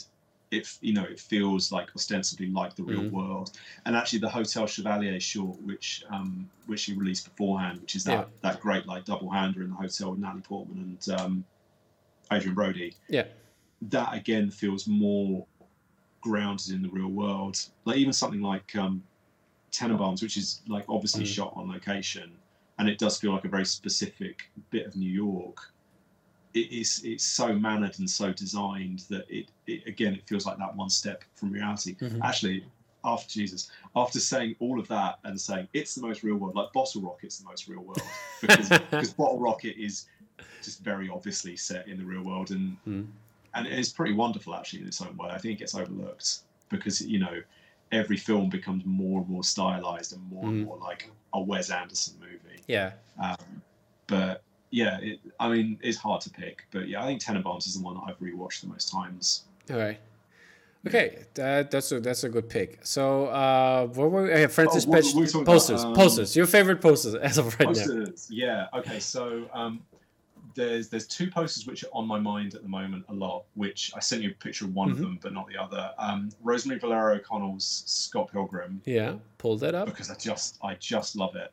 it 0.51 0.77
you 0.81 0.93
know 0.93 1.05
it 1.05 1.21
feels 1.21 1.71
like 1.71 1.89
ostensibly 1.95 2.49
like 2.49 2.75
the 2.75 2.83
real 2.83 3.01
mm-hmm. 3.01 3.17
world 3.17 3.53
and 3.87 3.95
actually 3.95 4.19
the 4.19 4.29
hotel 4.29 4.67
chevalier 4.67 5.21
short 5.21 5.61
which 5.63 6.03
um 6.11 6.49
which 6.67 6.85
he 6.85 6.93
released 6.95 7.25
beforehand 7.25 7.81
which 7.81 7.95
is 7.95 8.05
that 8.05 8.13
yeah. 8.13 8.25
that 8.43 8.61
great 8.61 8.87
like 8.87 9.05
double 9.05 9.31
hander 9.31 9.63
in 9.63 9.71
the 9.71 9.77
hotel 9.77 10.11
with 10.11 10.19
natalie 10.19 10.43
portman 10.43 10.99
and 11.07 11.21
um 11.21 11.45
adrien 12.33 12.55
brody 12.55 12.95
yeah 13.09 13.25
that 13.83 14.13
again 14.13 14.51
feels 14.51 14.87
more 14.89 15.47
grounded 16.21 16.75
in 16.75 16.83
the 16.83 16.91
real 16.91 17.09
world 17.09 17.57
like 17.85 17.97
even 17.97 18.13
something 18.13 18.43
like 18.43 18.75
um 18.77 19.03
tenenbaums 19.73 20.23
which 20.23 20.37
is 20.37 20.63
like 20.69 20.85
obviously 20.89 21.25
mm-hmm. 21.25 21.33
shot 21.33 21.53
on 21.57 21.71
location 21.71 22.33
and 22.79 22.89
it 22.89 22.99
does 22.99 23.19
feel 23.19 23.33
like 23.33 23.45
a 23.45 23.49
very 23.49 23.67
specific 23.67 24.51
bit 24.71 24.87
of 24.87 24.97
new 24.97 25.11
york 25.11 25.73
it 26.55 26.73
is 26.73 27.03
it's 27.05 27.25
so 27.25 27.55
mannered 27.55 27.99
and 27.99 28.09
so 28.09 28.33
designed 28.33 29.05
that 29.11 29.25
it, 29.29 29.49
it 29.67 29.87
again 29.87 30.15
it 30.15 30.27
feels 30.27 30.47
like 30.47 30.59
that 30.59 30.75
one 30.75 30.91
step 30.91 31.25
from 31.35 31.53
reality. 31.53 31.97
Mm-hmm. 31.97 32.23
Actually, 32.23 32.65
after 33.05 33.33
Jesus, 33.33 33.71
after 33.95 34.19
saying 34.19 34.57
all 34.59 34.81
of 34.81 34.89
that 34.89 35.19
and 35.25 35.41
saying 35.41 35.69
it's 35.73 35.95
the 35.95 36.03
most 36.03 36.23
real 36.23 36.37
world, 36.37 36.55
like 36.55 36.73
Bottle 36.73 37.03
Rocket's 37.03 37.39
the 37.39 37.49
most 37.49 37.69
real 37.69 37.81
world 37.81 38.03
because, 38.41 38.69
because 38.69 39.13
Bottle 39.13 39.39
Rocket 39.39 39.81
is 39.81 40.07
just 40.63 40.83
very 40.83 41.09
obviously 41.09 41.57
set 41.57 41.87
in 41.87 41.99
the 41.99 42.05
real 42.05 42.23
world 42.23 42.51
and 42.51 42.77
mm. 42.87 43.07
and 43.55 43.67
it's 43.67 43.91
pretty 43.91 44.13
wonderful 44.13 44.55
actually 44.55 44.81
in 44.81 44.89
its 44.89 45.01
own 45.01 45.17
way. 45.17 45.29
I 45.31 45.39
think 45.39 45.55
it 45.55 45.59
gets 45.61 45.75
overlooked 45.75 46.41
because 46.69 47.01
you 47.01 47.21
know 47.21 47.43
every 47.93 48.17
film 48.17 48.49
becomes 48.49 48.85
more 48.85 49.21
and 49.21 49.29
more 49.29 49.45
stylized 49.45 50.13
and 50.13 50.31
more 50.31 50.45
mm. 50.45 50.49
and 50.49 50.65
more 50.65 50.79
like 50.79 51.11
a 51.33 51.41
Wes 51.41 51.71
Anderson 51.71 52.15
movie. 52.21 52.63
Yeah. 52.67 52.93
Um, 53.23 53.63
but 54.07 54.43
yeah, 54.71 54.99
it, 55.01 55.21
I 55.39 55.49
mean, 55.49 55.79
it's 55.83 55.99
hard 55.99 56.21
to 56.23 56.31
pick, 56.31 56.65
but 56.71 56.89
yeah, 56.89 57.03
I 57.03 57.07
think 57.07 57.23
Tenenbaums 57.23 57.67
is 57.67 57.77
the 57.77 57.83
one 57.83 57.95
that 57.95 58.03
I've 58.07 58.19
rewatched 58.21 58.61
the 58.61 58.69
most 58.69 58.91
times. 58.91 59.45
All 59.71 59.77
right. 59.77 59.99
Okay, 60.87 61.25
that, 61.35 61.71
that's 61.71 61.93
a 61.93 62.01
that's 62.01 62.25
a 62.25 62.29
good 62.31 62.49
pick. 62.49 62.79
So, 62.85 63.27
uh, 63.27 63.87
what 63.89 64.11
were 64.11 64.33
uh, 64.33 64.49
Francis 64.49 64.87
oh, 64.87 64.91
what, 64.91 65.03
posters? 65.45 65.83
About, 65.83 65.91
um, 65.91 65.95
posters. 65.95 66.35
Your 66.35 66.47
favorite 66.47 66.81
posters 66.81 67.15
as 67.17 67.37
of 67.37 67.47
right 67.59 67.69
posters, 67.69 68.31
now? 68.31 68.37
Yeah. 68.37 68.67
Okay. 68.79 68.99
So, 68.99 69.45
um, 69.53 69.83
there's 70.55 70.89
there's 70.89 71.07
two 71.07 71.31
posters 71.31 71.67
which 71.67 71.85
are 71.85 71.91
on 71.93 72.07
my 72.07 72.19
mind 72.19 72.55
at 72.55 72.63
the 72.63 72.69
moment 72.69 73.05
a 73.09 73.15
lot. 73.15 73.45
Which 73.55 73.93
I 73.95 74.01
sent 74.01 74.23
you 74.23 74.31
a 74.31 74.35
picture 74.35 74.65
of 74.65 74.75
one 74.75 74.89
mm-hmm. 74.89 74.97
of 74.97 75.03
them, 75.03 75.19
but 75.23 75.33
not 75.33 75.49
the 75.49 75.57
other. 75.57 75.93
Um, 75.99 76.31
Rosemary 76.43 76.79
Valero 76.79 77.17
O'Connell's 77.17 77.83
Scott 77.87 78.31
Pilgrim. 78.31 78.83
Yeah, 78.85 79.15
pull 79.39 79.57
that 79.59 79.75
up 79.75 79.87
because 79.87 80.11
I 80.11 80.15
just 80.15 80.59
I 80.63 80.75
just 80.75 81.17
love 81.17 81.37
it. 81.37 81.53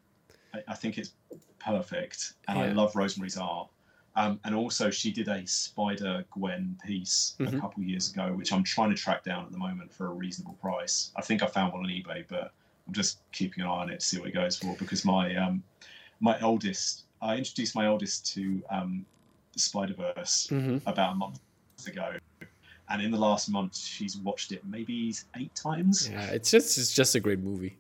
I, 0.53 0.64
I 0.69 0.76
think 0.76 0.98
it's 0.98 1.14
perfect, 1.60 2.34
and 2.48 2.57
yeah. 2.57 2.65
I 2.65 2.72
love 2.72 2.95
Rosemary's 2.95 3.38
art. 3.38 3.69
Um, 4.15 4.40
and 4.45 4.56
also, 4.56 4.90
she 4.90 5.11
did 5.11 5.28
a 5.28 5.45
Spider 5.45 6.26
Gwen 6.32 6.76
piece 6.84 7.36
mm-hmm. 7.40 7.56
a 7.56 7.61
couple 7.61 7.84
years 7.84 8.11
ago, 8.11 8.34
which 8.34 8.52
I'm 8.52 8.64
trying 8.64 8.90
to 8.90 8.95
track 8.95 9.24
down 9.24 9.45
at 9.45 9.52
the 9.52 9.60
moment 9.60 9.94
for 9.94 10.07
a 10.07 10.10
reasonable 10.10 10.56
price. 10.56 11.11
I 11.15 11.22
think 11.22 11.44
I 11.44 11.45
found 11.45 11.72
one 11.72 11.84
on 11.84 11.90
eBay, 11.90 12.26
but 12.28 12.52
I'm 12.88 12.94
just 12.94 13.19
keeping 13.32 13.64
an 13.64 13.69
eye 13.69 13.74
on 13.74 13.91
it 13.91 13.99
to 13.99 14.06
see 14.06 14.18
what 14.18 14.30
it 14.30 14.34
goes 14.34 14.57
for 14.57 14.76
because 14.80 15.06
my 15.06 15.36
um, 15.36 15.61
my 16.19 16.40
eldest, 16.40 17.03
I 17.22 17.35
introduced 17.35 17.76
my 17.76 17.88
oldest 17.88 18.34
to 18.34 18.61
um, 18.69 19.06
Spider 19.56 19.94
Verse 19.94 20.48
mm-hmm. 20.52 20.88
about 20.88 21.14
a 21.14 21.15
month 21.15 21.39
ago, 21.88 22.14
and 22.89 23.02
in 23.02 23.11
the 23.11 23.18
last 23.18 23.49
month, 23.49 23.76
she's 23.76 24.18
watched 24.18 24.52
it 24.52 24.64
maybe 24.65 25.14
eight 25.35 25.53
times. 25.56 26.10
Yeah, 26.10 26.26
it's 26.27 26.52
just 26.52 26.77
it's 26.77 26.94
just 26.94 27.15
a 27.15 27.19
great 27.19 27.39
movie. 27.39 27.77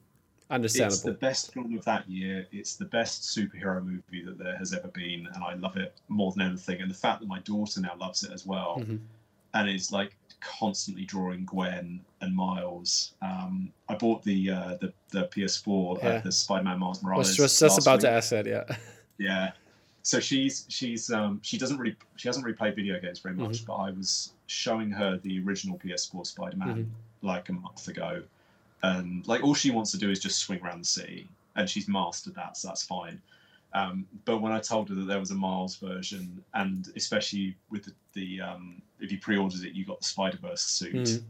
Understandable. 0.49 0.93
It's 0.93 1.03
the 1.03 1.11
best 1.11 1.53
film 1.53 1.77
of 1.77 1.83
that 1.85 2.09
year. 2.09 2.47
It's 2.53 2.75
the 2.77 2.85
best 2.85 3.23
superhero 3.23 3.83
movie 3.83 4.23
that 4.23 4.37
there 4.37 4.55
has 4.55 4.73
ever 4.73 4.87
been, 4.87 5.27
and 5.33 5.43
I 5.43 5.55
love 5.55 5.75
it 5.75 5.99
more 6.07 6.31
than 6.31 6.47
anything. 6.47 6.81
And 6.81 6.89
the 6.89 6.95
fact 6.95 7.19
that 7.19 7.27
my 7.27 7.39
daughter 7.39 7.81
now 7.81 7.95
loves 7.99 8.23
it 8.23 8.31
as 8.31 8.45
well, 8.45 8.77
mm-hmm. 8.79 8.97
and 9.53 9.69
is 9.69 9.91
like 9.91 10.15
constantly 10.39 11.03
drawing 11.03 11.45
Gwen 11.45 11.99
and 12.21 12.35
Miles. 12.35 13.13
Um, 13.21 13.73
I 13.89 13.95
bought 13.95 14.23
the 14.23 14.51
uh, 14.51 14.77
the 14.79 14.93
the 15.09 15.27
PS4, 15.27 15.67
uh, 15.67 15.99
yeah. 16.01 16.09
uh, 16.09 16.21
the 16.21 16.31
Spider-Man 16.31 16.79
Miles 16.79 17.03
Morales. 17.03 17.27
Was 17.27 17.35
just, 17.35 17.59
just 17.59 17.81
about 17.81 17.97
week. 17.97 18.01
to 18.01 18.11
ask 18.11 18.29
that, 18.29 18.45
yeah. 18.45 18.63
Yeah. 19.17 19.51
So 20.03 20.19
she's 20.19 20.65
she's 20.69 21.11
um, 21.11 21.39
she 21.43 21.57
doesn't 21.57 21.77
really 21.77 21.95
she 22.15 22.27
hasn't 22.27 22.45
really 22.45 22.57
played 22.57 22.75
video 22.75 22.99
games 22.99 23.19
very 23.19 23.35
much, 23.35 23.57
mm-hmm. 23.57 23.65
but 23.65 23.75
I 23.75 23.91
was 23.91 24.31
showing 24.45 24.89
her 24.91 25.17
the 25.17 25.43
original 25.43 25.77
PS4 25.77 26.25
Spider-Man 26.25 26.67
mm-hmm. 26.67 27.27
like 27.27 27.49
a 27.49 27.53
month 27.53 27.87
ago 27.89 28.23
and 28.83 29.27
like 29.27 29.43
all 29.43 29.53
she 29.53 29.71
wants 29.71 29.91
to 29.91 29.97
do 29.97 30.09
is 30.09 30.19
just 30.19 30.39
swing 30.39 30.61
around 30.61 30.81
the 30.81 30.85
city, 30.85 31.27
and 31.55 31.69
she's 31.69 31.87
mastered 31.87 32.35
that, 32.35 32.57
so 32.57 32.67
that's 32.67 32.83
fine. 32.83 33.21
Um, 33.73 34.05
but 34.25 34.41
when 34.41 34.51
I 34.51 34.59
told 34.59 34.89
her 34.89 34.95
that 34.95 35.07
there 35.07 35.19
was 35.19 35.31
a 35.31 35.35
Miles 35.35 35.75
version, 35.75 36.43
and 36.53 36.91
especially 36.95 37.55
with 37.69 37.85
the, 37.85 37.93
the 38.13 38.41
um, 38.41 38.81
if 38.99 39.11
you 39.11 39.19
pre-ordered 39.19 39.63
it, 39.63 39.73
you 39.73 39.85
got 39.85 39.99
the 39.99 40.05
Spider 40.05 40.37
Verse 40.37 40.61
suit. 40.61 40.93
Mm. 40.93 41.23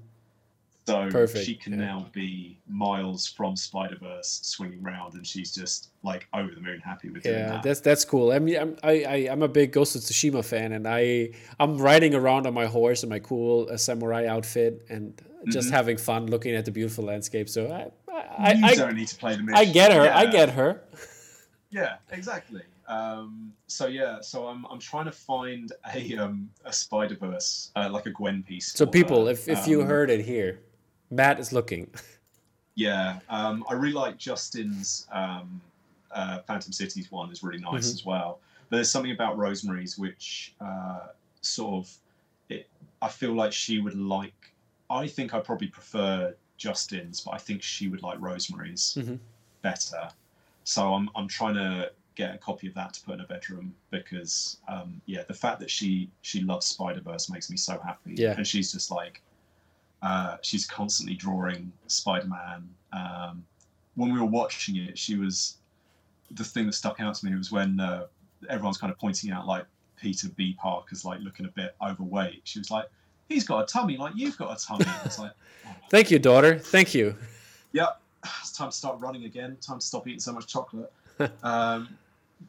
So 0.87 1.09
Perfect. 1.09 1.45
she 1.45 1.53
can 1.53 1.73
yeah. 1.73 1.85
now 1.85 2.05
be 2.13 2.57
Miles 2.65 3.27
from 3.27 3.57
Spider 3.57 3.97
Verse 4.01 4.39
swinging 4.41 4.85
around, 4.85 5.15
and 5.15 5.27
she's 5.27 5.53
just 5.53 5.89
like 6.01 6.29
over 6.33 6.55
the 6.55 6.61
moon 6.61 6.79
happy 6.79 7.09
with 7.09 7.25
yeah, 7.25 7.49
that. 7.49 7.63
that's 7.63 7.81
that's 7.81 8.05
cool. 8.05 8.31
I 8.31 8.39
mean, 8.39 8.57
I'm 8.57 8.77
I, 8.83 9.03
I 9.03 9.15
am 9.29 9.43
a 9.43 9.49
big 9.49 9.73
Ghost 9.73 9.97
of 9.97 10.01
Tsushima 10.01 10.45
fan, 10.45 10.71
and 10.71 10.87
I 10.87 11.31
I'm 11.59 11.77
riding 11.77 12.15
around 12.15 12.47
on 12.47 12.53
my 12.53 12.67
horse 12.67 13.03
in 13.03 13.09
my 13.09 13.19
cool 13.19 13.67
uh, 13.69 13.75
samurai 13.75 14.27
outfit, 14.27 14.85
and 14.87 15.21
just 15.49 15.67
mm-hmm. 15.67 15.75
having 15.75 15.97
fun 15.97 16.27
looking 16.27 16.55
at 16.55 16.63
the 16.63 16.71
beautiful 16.71 17.03
landscape. 17.03 17.49
So 17.49 17.69
I 17.69 17.91
I, 18.37 18.53
you 18.53 18.65
I, 18.65 18.75
don't 18.75 18.95
need 18.95 19.09
to 19.09 19.17
play 19.17 19.35
the 19.35 19.43
mission. 19.43 19.57
I 19.57 19.65
get 19.65 19.91
her. 19.91 20.05
Yeah. 20.05 20.17
I 20.17 20.25
get 20.27 20.51
her. 20.51 20.83
yeah, 21.69 21.97
exactly. 22.11 22.61
Um, 22.87 23.51
so 23.67 23.87
yeah, 23.87 24.21
so 24.21 24.47
I'm 24.47 24.65
I'm 24.71 24.79
trying 24.79 25.05
to 25.05 25.11
find 25.11 25.69
a 25.93 26.15
um, 26.15 26.49
a 26.63 26.71
Spider 26.71 27.15
Verse 27.15 27.71
uh, 27.75 27.89
like 27.91 28.05
a 28.05 28.11
Gwen 28.11 28.41
piece. 28.41 28.71
So 28.71 28.85
people, 28.85 29.25
her. 29.25 29.33
if 29.33 29.49
if 29.49 29.65
um, 29.65 29.69
you 29.69 29.81
heard 29.81 30.09
it 30.09 30.23
here, 30.23 30.61
Matt 31.09 31.39
is 31.39 31.53
looking. 31.53 31.89
Yeah, 32.75 33.19
um, 33.29 33.65
I 33.67 33.73
really 33.73 33.93
like 33.93 34.17
Justin's 34.17 35.07
um, 35.11 35.59
uh, 36.11 36.39
Phantom 36.45 36.71
Cities 36.71 37.11
one 37.11 37.31
is 37.31 37.41
really 37.41 37.57
nice 37.57 37.87
mm-hmm. 37.87 37.95
as 37.95 38.05
well. 38.05 38.39
But 38.69 38.77
there's 38.77 38.91
something 38.91 39.11
about 39.11 39.37
Rosemary's 39.37 39.97
which 39.97 40.53
uh, 40.61 41.07
sort 41.41 41.73
of 41.85 41.93
it. 42.49 42.69
I 43.01 43.07
feel 43.07 43.33
like 43.33 43.51
she 43.51 43.79
would 43.79 43.95
like 43.95 44.53
I 44.89 45.07
think 45.07 45.33
I 45.33 45.39
probably 45.39 45.67
prefer 45.67 46.35
Justin's, 46.57 47.19
but 47.21 47.31
I 47.31 47.37
think 47.37 47.61
she 47.61 47.87
would 47.87 48.01
like 48.01 48.19
Rosemary's 48.19 48.95
mm-hmm. 48.97 49.15
better. 49.61 50.09
So 50.63 50.93
I'm 50.93 51.09
I'm 51.15 51.27
trying 51.27 51.55
to 51.55 51.91
get 52.15 52.33
a 52.33 52.37
copy 52.37 52.67
of 52.67 52.73
that 52.73 52.93
to 52.93 53.01
put 53.01 53.13
in 53.13 53.19
her 53.19 53.27
bedroom 53.27 53.73
because 53.91 54.57
um, 54.67 55.01
yeah, 55.05 55.23
the 55.27 55.33
fact 55.33 55.59
that 55.59 55.69
she 55.69 56.09
she 56.21 56.41
loves 56.41 56.65
Spider 56.65 57.01
Verse 57.01 57.29
makes 57.29 57.49
me 57.49 57.57
so 57.57 57.79
happy. 57.83 58.15
Yeah, 58.15 58.35
and 58.37 58.45
she's 58.45 58.71
just 58.71 58.91
like 58.91 59.21
uh, 60.01 60.37
she's 60.41 60.65
constantly 60.65 61.15
drawing 61.15 61.71
Spider 61.87 62.27
Man. 62.27 62.69
Um, 62.93 63.45
when 63.95 64.13
we 64.13 64.19
were 64.19 64.25
watching 64.25 64.77
it, 64.77 64.97
she 64.97 65.15
was 65.15 65.57
the 66.31 66.43
thing 66.43 66.65
that 66.67 66.73
stuck 66.73 66.99
out 66.99 67.15
to 67.15 67.25
me 67.25 67.35
was 67.35 67.51
when 67.51 67.79
uh, 67.79 68.05
everyone's 68.49 68.77
kind 68.77 68.91
of 68.91 68.99
pointing 68.99 69.31
out 69.31 69.47
like 69.47 69.65
Peter 69.99 70.29
B. 70.29 70.55
Parker's 70.59 71.03
like 71.03 71.19
looking 71.21 71.45
a 71.45 71.49
bit 71.49 71.75
overweight. 71.81 72.41
She 72.43 72.59
was 72.59 72.69
like, 72.69 72.85
he's 73.27 73.43
got 73.43 73.63
a 73.63 73.65
tummy 73.65 73.97
like 73.97 74.13
you've 74.15 74.37
got 74.37 74.59
a 74.59 74.63
tummy. 74.63 74.85
It's 75.03 75.19
like, 75.19 75.31
oh. 75.67 75.75
thank 75.89 76.11
you, 76.11 76.19
daughter. 76.19 76.59
Thank 76.59 76.93
you. 76.93 77.15
Yep, 77.73 78.01
it's 78.41 78.51
time 78.51 78.69
to 78.69 78.75
start 78.75 78.99
running 78.99 79.25
again. 79.25 79.57
Time 79.61 79.79
to 79.79 79.85
stop 79.85 80.07
eating 80.07 80.19
so 80.19 80.33
much 80.33 80.47
chocolate. 80.47 80.91
um, 81.43 81.89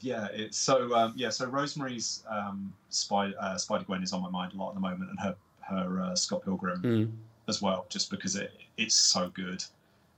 yeah, 0.01 0.29
it's 0.33 0.59
so 0.59 0.95
um, 0.95 1.15
yeah. 1.17 1.31
So 1.31 1.47
Rosemary's 1.47 2.23
um, 2.29 2.73
Spider 2.91 3.35
uh, 3.41 3.57
Spider 3.57 3.85
Gwen 3.85 4.03
is 4.03 4.13
on 4.13 4.23
my 4.23 4.29
mind 4.29 4.53
a 4.53 4.57
lot 4.57 4.71
at 4.71 4.75
the 4.75 4.81
moment, 4.81 5.11
and 5.11 5.19
her 5.21 5.37
her 5.61 6.03
uh, 6.03 6.15
Scott 6.15 6.45
Pilgrim 6.45 6.83
mm. 6.83 7.11
As 7.49 7.63
well, 7.63 7.87
just 7.89 8.11
because 8.11 8.37
it 8.37 8.53
it's 8.77 8.95
so 8.95 9.31
good. 9.31 9.65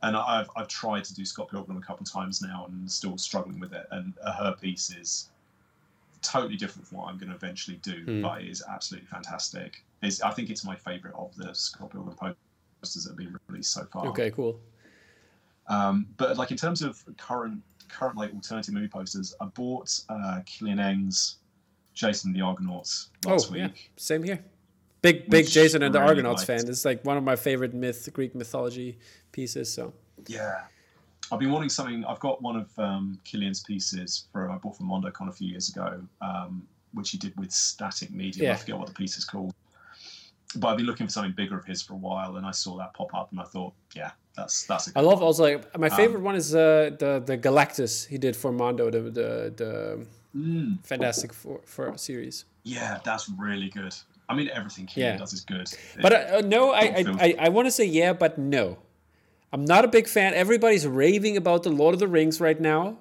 And 0.02 0.16
I've 0.16 0.51
I've 0.57 0.69
tried 0.69 1.05
to 1.05 1.15
do 1.15 1.24
Scott 1.24 1.51
Pilgrim 1.51 1.77
a 1.78 1.81
couple 1.81 2.02
of 2.02 2.11
times 2.11 2.43
now, 2.43 2.66
and 2.69 2.90
still 2.90 3.16
struggling 3.19 3.61
with 3.61 3.73
it. 3.73 3.86
And 3.90 4.15
her 4.39 4.57
piece 4.61 4.90
is 4.90 5.28
totally 6.23 6.57
different 6.57 6.86
from 6.86 6.98
what 6.98 7.09
I'm 7.09 7.19
going 7.19 7.31
to 7.31 7.35
eventually 7.35 7.78
do, 7.78 8.05
mm. 8.05 8.23
but 8.23 8.43
it 8.43 8.48
is 8.48 8.62
absolutely 8.69 9.07
fantastic. 9.07 9.82
It's, 10.02 10.20
I 10.23 10.31
think 10.31 10.51
it's 10.51 10.65
my 10.65 10.77
favorite 10.77 11.15
of 11.15 11.35
the 11.36 11.55
Scott 11.55 11.90
Pilgrim 11.90 12.16
posters 12.16 13.05
that 13.05 13.11
have 13.11 13.16
been 13.16 13.39
released 13.48 13.73
so 13.73 13.85
far. 13.85 14.07
Okay, 14.09 14.31
cool. 14.31 14.59
Um, 15.69 16.07
but 16.16 16.36
like 16.36 16.51
in 16.51 16.57
terms 16.57 16.82
of 16.82 17.02
current 17.16 17.62
current 17.89 18.16
like 18.16 18.32
alternative 18.35 18.74
movie 18.74 18.89
posters, 18.89 19.35
I 19.40 19.47
bought 19.47 20.01
uh, 20.09 20.40
Kilian 20.47 20.81
Eng's 20.81 21.36
Jason 21.94 22.32
the 22.32 22.40
Argonauts 22.40 23.11
last 23.24 23.48
oh, 23.51 23.52
week. 23.52 23.62
Yeah. 23.62 23.90
Same 23.97 24.23
here. 24.23 24.44
Big 25.02 25.31
big 25.31 25.47
Jason 25.47 25.82
and 25.82 25.94
the 25.94 25.98
Argonauts 25.98 26.48
liked. 26.48 26.62
fan. 26.62 26.70
It's 26.70 26.85
like 26.85 27.05
one 27.05 27.16
of 27.16 27.24
my 27.24 27.36
favorite 27.36 27.74
myth 27.74 28.09
Greek 28.12 28.35
mythology 28.35 28.98
pieces. 29.32 29.72
So 29.72 29.93
yeah, 30.27 30.62
I've 31.32 31.39
been 31.39 31.51
wanting 31.51 31.70
something. 31.70 32.05
I've 32.05 32.20
got 32.20 32.43
one 32.43 32.56
of 32.56 32.78
um, 32.78 33.18
Kilian's 33.24 33.62
pieces 33.62 34.27
for 34.32 34.51
I 34.51 34.56
bought 34.59 34.77
from 34.77 34.89
MondoCon 34.89 35.28
a 35.28 35.32
few 35.32 35.48
years 35.48 35.68
ago, 35.70 36.02
um, 36.20 36.66
which 36.93 37.10
he 37.10 37.18
did 37.18 37.39
with 37.39 37.51
Static 37.51 38.10
Media. 38.10 38.44
Yeah. 38.44 38.52
I 38.52 38.56
forget 38.56 38.78
what 38.78 38.89
the 38.89 38.94
piece 38.94 39.16
is 39.16 39.24
called 39.24 39.55
but 40.56 40.68
I've 40.68 40.77
been 40.77 40.86
looking 40.86 41.06
for 41.06 41.12
something 41.12 41.32
bigger 41.32 41.56
of 41.56 41.64
his 41.64 41.82
for 41.82 41.94
a 41.94 41.97
while, 41.97 42.36
and 42.36 42.47
I 42.47 42.51
saw 42.51 42.77
that 42.78 42.93
pop 42.94 43.14
up, 43.14 43.31
and 43.31 43.40
I 43.40 43.44
thought, 43.44 43.72
yeah, 43.94 44.10
that's 44.36 44.64
that's. 44.64 44.90
I 44.97 45.01
love 45.01 45.22
also 45.22 45.44
like 45.44 45.78
my 45.78 45.89
um, 45.89 45.97
favorite 45.97 46.18
um, 46.18 46.24
one 46.24 46.35
is 46.35 46.55
uh, 46.55 46.90
the 46.98 47.22
the 47.24 47.39
Galactus 47.39 48.06
he 48.06 48.18
did 48.18 48.36
for 48.36 48.51
Mondo, 48.51 48.90
the 48.90 49.01
the, 49.01 49.55
the 49.56 50.06
mm, 50.36 50.85
Fantastic 50.85 51.32
Four, 51.32 51.60
for 51.64 51.97
series. 51.97 52.47
Yeah, 52.64 52.98
that's 53.05 53.28
really 53.28 53.68
good. 53.68 53.94
I 54.31 54.35
mean, 54.35 54.48
everything 54.52 54.86
he 54.86 55.01
yeah. 55.01 55.16
does 55.16 55.32
is 55.32 55.40
good. 55.40 55.69
But 56.01 56.12
uh, 56.12 56.40
no, 56.43 56.70
I 56.70 56.81
I, 56.81 57.05
I, 57.19 57.35
I 57.40 57.48
want 57.48 57.66
to 57.66 57.73
say 57.73 57.85
yeah, 57.85 58.12
but 58.12 58.39
no. 58.39 58.78
I'm 59.52 59.65
not 59.65 59.85
a 59.85 59.89
big 59.89 60.07
fan. 60.07 60.32
Everybody's 60.35 60.86
raving 60.86 61.36
about 61.36 61.65
the 61.65 61.70
Lord 61.70 61.93
of 61.93 61.98
the 61.98 62.07
Rings 62.07 62.40
right 62.40 62.61
now. 62.61 62.98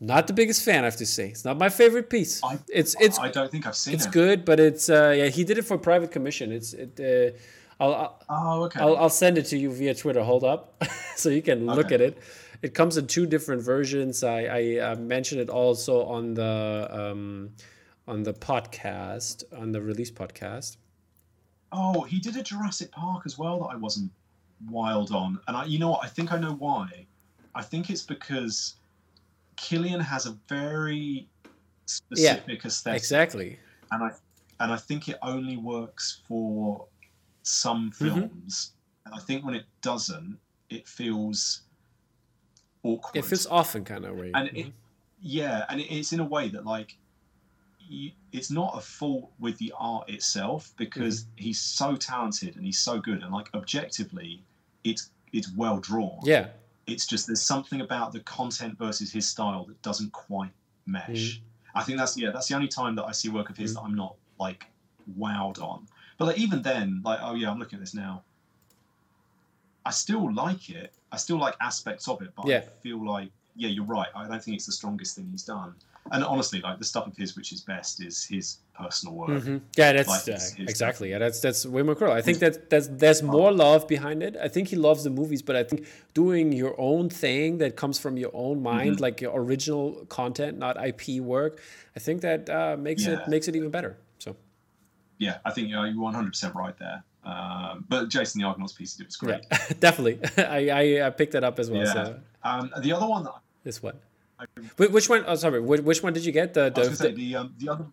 Not 0.00 0.26
the 0.26 0.32
biggest 0.32 0.64
fan, 0.64 0.82
I 0.82 0.84
have 0.84 0.96
to 0.96 1.06
say. 1.06 1.28
It's 1.28 1.44
not 1.44 1.58
my 1.58 1.70
favorite 1.70 2.08
piece. 2.08 2.44
I, 2.44 2.58
it's 2.68 2.94
it's. 3.00 3.18
I 3.18 3.30
don't 3.30 3.50
think 3.50 3.66
I've 3.66 3.74
seen 3.74 3.94
it. 3.94 3.96
it's 3.96 4.06
it. 4.06 4.12
good, 4.12 4.44
but 4.44 4.60
it's 4.60 4.88
uh, 4.88 5.14
yeah. 5.16 5.26
He 5.26 5.42
did 5.42 5.58
it 5.58 5.62
for 5.62 5.76
private 5.76 6.12
commission. 6.12 6.52
It's 6.52 6.72
it. 6.72 7.00
Uh, 7.00 7.36
I'll, 7.82 7.94
I'll, 8.28 8.60
oh, 8.60 8.64
okay. 8.64 8.80
I'll, 8.80 8.96
I'll 8.96 9.10
send 9.10 9.38
it 9.38 9.46
to 9.46 9.56
you 9.56 9.72
via 9.72 9.94
Twitter. 9.94 10.22
Hold 10.22 10.44
up, 10.44 10.84
so 11.16 11.30
you 11.30 11.42
can 11.42 11.66
look 11.66 11.86
okay. 11.86 11.96
at 11.96 12.00
it. 12.00 12.18
It 12.62 12.74
comes 12.74 12.96
in 12.96 13.06
two 13.06 13.26
different 13.26 13.62
versions. 13.62 14.22
I, 14.22 14.42
I 14.44 14.76
uh, 14.78 14.96
mentioned 14.96 15.40
it 15.40 15.48
also 15.48 16.04
on 16.04 16.34
the 16.34 16.88
um, 16.90 17.50
on 18.08 18.22
the 18.22 18.32
podcast 18.32 19.44
on 19.56 19.70
the 19.70 19.80
release 19.80 20.10
podcast. 20.10 20.78
Oh, 21.70 22.02
he 22.02 22.18
did 22.18 22.36
a 22.36 22.42
Jurassic 22.42 22.90
Park 22.90 23.24
as 23.26 23.36
well 23.36 23.60
that 23.60 23.66
I 23.66 23.76
wasn't 23.76 24.10
wild 24.70 25.12
on, 25.12 25.38
and 25.46 25.56
I, 25.56 25.66
you 25.66 25.78
know 25.78 25.90
what? 25.90 26.04
I 26.04 26.08
think 26.08 26.32
I 26.32 26.38
know 26.38 26.54
why. 26.54 27.06
I 27.54 27.62
think 27.62 27.90
it's 27.90 28.02
because 28.02 28.76
Kilian 29.56 30.00
has 30.00 30.26
a 30.26 30.36
very 30.48 31.28
specific 31.86 32.62
yeah, 32.62 32.66
aesthetic. 32.66 32.98
Exactly. 32.98 33.58
And 33.92 34.02
I 34.04 34.10
and 34.60 34.72
I 34.72 34.76
think 34.76 35.08
it 35.08 35.18
only 35.22 35.56
works 35.56 36.22
for 36.26 36.86
some 37.42 37.90
mm-hmm. 37.90 38.06
films. 38.06 38.72
Mm-hmm. 38.72 39.12
and 39.12 39.20
I 39.20 39.24
think 39.24 39.44
when 39.44 39.54
it 39.54 39.64
doesn't, 39.82 40.38
it 40.70 40.88
feels 40.88 41.62
awkward. 42.82 43.18
It 43.18 43.24
feels 43.26 43.46
often 43.46 43.84
kind 43.84 44.04
of 44.04 44.16
weird. 44.16 44.32
And 44.34 44.48
it, 44.56 44.72
yeah, 45.20 45.64
and 45.68 45.80
it's 45.80 46.12
in 46.12 46.20
a 46.20 46.24
way 46.24 46.48
that 46.48 46.64
like 46.64 46.96
you, 47.90 48.12
it's 48.32 48.50
not 48.50 48.76
a 48.76 48.80
fault 48.80 49.30
with 49.38 49.58
the 49.58 49.72
art 49.78 50.08
itself 50.08 50.72
because 50.76 51.22
mm-hmm. 51.22 51.44
he's 51.44 51.60
so 51.60 51.96
talented 51.96 52.56
and 52.56 52.64
he's 52.64 52.78
so 52.78 52.98
good 53.00 53.22
and 53.22 53.32
like 53.32 53.48
objectively 53.54 54.42
it's 54.84 55.10
it's 55.32 55.52
well 55.54 55.78
drawn. 55.78 56.20
Yeah. 56.22 56.48
It's 56.86 57.06
just 57.06 57.26
there's 57.26 57.42
something 57.42 57.80
about 57.80 58.12
the 58.12 58.20
content 58.20 58.78
versus 58.78 59.12
his 59.12 59.28
style 59.28 59.64
that 59.64 59.80
doesn't 59.82 60.12
quite 60.12 60.50
mesh. 60.86 61.38
Mm. 61.38 61.40
I 61.74 61.82
think 61.82 61.98
that's 61.98 62.16
yeah, 62.16 62.30
that's 62.30 62.48
the 62.48 62.54
only 62.54 62.68
time 62.68 62.94
that 62.96 63.04
I 63.04 63.12
see 63.12 63.28
work 63.28 63.50
of 63.50 63.56
his 63.56 63.72
mm. 63.72 63.74
that 63.74 63.82
I'm 63.82 63.94
not 63.94 64.16
like 64.38 64.66
wowed 65.18 65.60
on. 65.60 65.86
But 66.16 66.26
like 66.26 66.38
even 66.38 66.62
then, 66.62 67.02
like 67.04 67.18
oh 67.22 67.34
yeah, 67.34 67.50
I'm 67.50 67.58
looking 67.58 67.76
at 67.76 67.80
this 67.80 67.94
now. 67.94 68.22
I 69.84 69.90
still 69.90 70.32
like 70.32 70.70
it. 70.70 70.92
I 71.12 71.16
still 71.16 71.38
like 71.38 71.54
aspects 71.60 72.08
of 72.08 72.20
it, 72.22 72.30
but 72.36 72.46
yeah. 72.46 72.58
I 72.58 72.82
feel 72.82 73.04
like 73.04 73.30
yeah, 73.54 73.68
you're 73.68 73.84
right. 73.84 74.08
I 74.14 74.26
don't 74.28 74.42
think 74.42 74.56
it's 74.56 74.66
the 74.66 74.72
strongest 74.72 75.16
thing 75.16 75.28
he's 75.30 75.42
done 75.42 75.74
and 76.12 76.24
honestly, 76.24 76.60
like 76.60 76.78
the 76.78 76.84
stuff 76.84 77.06
of 77.06 77.16
his 77.16 77.36
which 77.36 77.52
is 77.52 77.60
best 77.62 78.02
is 78.02 78.24
his 78.24 78.58
personal 78.74 79.14
work. 79.14 79.30
Mm-hmm. 79.30 79.58
Yeah, 79.76 79.92
that's 79.92 80.08
like, 80.08 80.36
uh, 80.36 80.40
exactly. 80.58 81.10
Yeah, 81.10 81.18
that's 81.18 81.40
that's 81.40 81.66
way 81.66 81.82
more 81.82 81.94
cool. 81.94 82.10
I 82.10 82.22
think 82.22 82.38
that 82.38 82.70
that's 82.70 82.88
there's 82.88 83.22
more 83.22 83.52
love 83.52 83.86
behind 83.86 84.22
it. 84.22 84.36
I 84.42 84.48
think 84.48 84.68
he 84.68 84.76
loves 84.76 85.04
the 85.04 85.10
movies, 85.10 85.42
but 85.42 85.56
I 85.56 85.64
think 85.64 85.86
doing 86.14 86.52
your 86.52 86.74
own 86.78 87.10
thing 87.10 87.58
that 87.58 87.76
comes 87.76 87.98
from 87.98 88.16
your 88.16 88.30
own 88.34 88.62
mind, 88.62 88.96
mm-hmm. 88.96 89.02
like 89.02 89.20
your 89.20 89.32
original 89.34 90.06
content, 90.06 90.58
not 90.58 90.76
IP 90.82 91.20
work, 91.20 91.60
I 91.96 92.00
think 92.00 92.22
that 92.22 92.48
uh, 92.48 92.76
makes 92.78 93.06
yeah. 93.06 93.22
it 93.22 93.28
makes 93.28 93.48
it 93.48 93.56
even 93.56 93.70
better. 93.70 93.98
So. 94.18 94.36
Yeah, 95.18 95.38
I 95.44 95.50
think 95.50 95.68
you 95.68 95.76
you're 95.84 96.00
100 96.00 96.28
percent 96.28 96.54
right 96.54 96.78
there. 96.78 97.02
Um, 97.24 97.84
but 97.88 98.08
Jason 98.08 98.40
the 98.40 98.46
Argonauts 98.46 98.72
piece 98.72 98.96
he 98.96 99.02
did 99.02 99.08
was 99.08 99.16
great. 99.16 99.44
Yeah, 99.50 99.58
definitely. 99.80 100.18
I, 100.38 101.06
I 101.06 101.10
picked 101.10 101.32
that 101.32 101.44
up 101.44 101.58
as 101.58 101.70
well. 101.70 101.84
Yeah. 101.84 101.92
So. 101.92 102.20
Um, 102.42 102.72
the 102.80 102.92
other 102.92 103.06
one 103.06 103.24
that 103.24 103.34
this 103.64 103.82
one. 104.38 104.92
Which 104.92 105.08
one? 105.08 105.24
Oh, 105.26 105.34
sorry. 105.34 105.60
Which 105.60 106.02
one 106.02 106.12
did 106.12 106.24
you 106.24 106.32
get? 106.32 106.54
The 106.54 106.70
the 106.70 106.94
say, 106.94 107.12
the, 107.12 107.36
um, 107.36 107.54
the 107.58 107.68
other. 107.68 107.86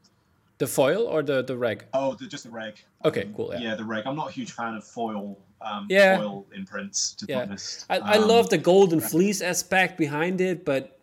The 0.58 0.68
foil 0.68 1.04
or 1.08 1.22
the 1.22 1.44
the 1.44 1.58
reg? 1.58 1.86
Oh, 1.94 2.14
the, 2.14 2.28
just 2.28 2.46
the 2.46 2.50
reg. 2.50 2.76
Okay, 3.04 3.24
um, 3.24 3.34
cool. 3.34 3.50
Yeah. 3.54 3.60
yeah. 3.60 3.76
the 3.76 3.84
reg. 3.84 4.06
I'm 4.06 4.16
not 4.16 4.30
a 4.30 4.32
huge 4.32 4.52
fan 4.52 4.76
of 4.76 4.84
foil. 4.86 5.38
Um, 5.62 5.88
yeah. 5.90 6.18
Foil 6.18 6.46
imprints. 6.56 7.14
To 7.16 7.26
yeah. 7.28 7.40
be 7.40 7.50
honest, 7.50 7.86
I, 7.90 7.98
I 8.00 8.18
love 8.18 8.50
the 8.50 8.58
golden 8.58 9.02
fleece 9.02 9.42
aspect 9.42 9.98
behind 9.98 10.40
it, 10.40 10.64
but 10.64 11.00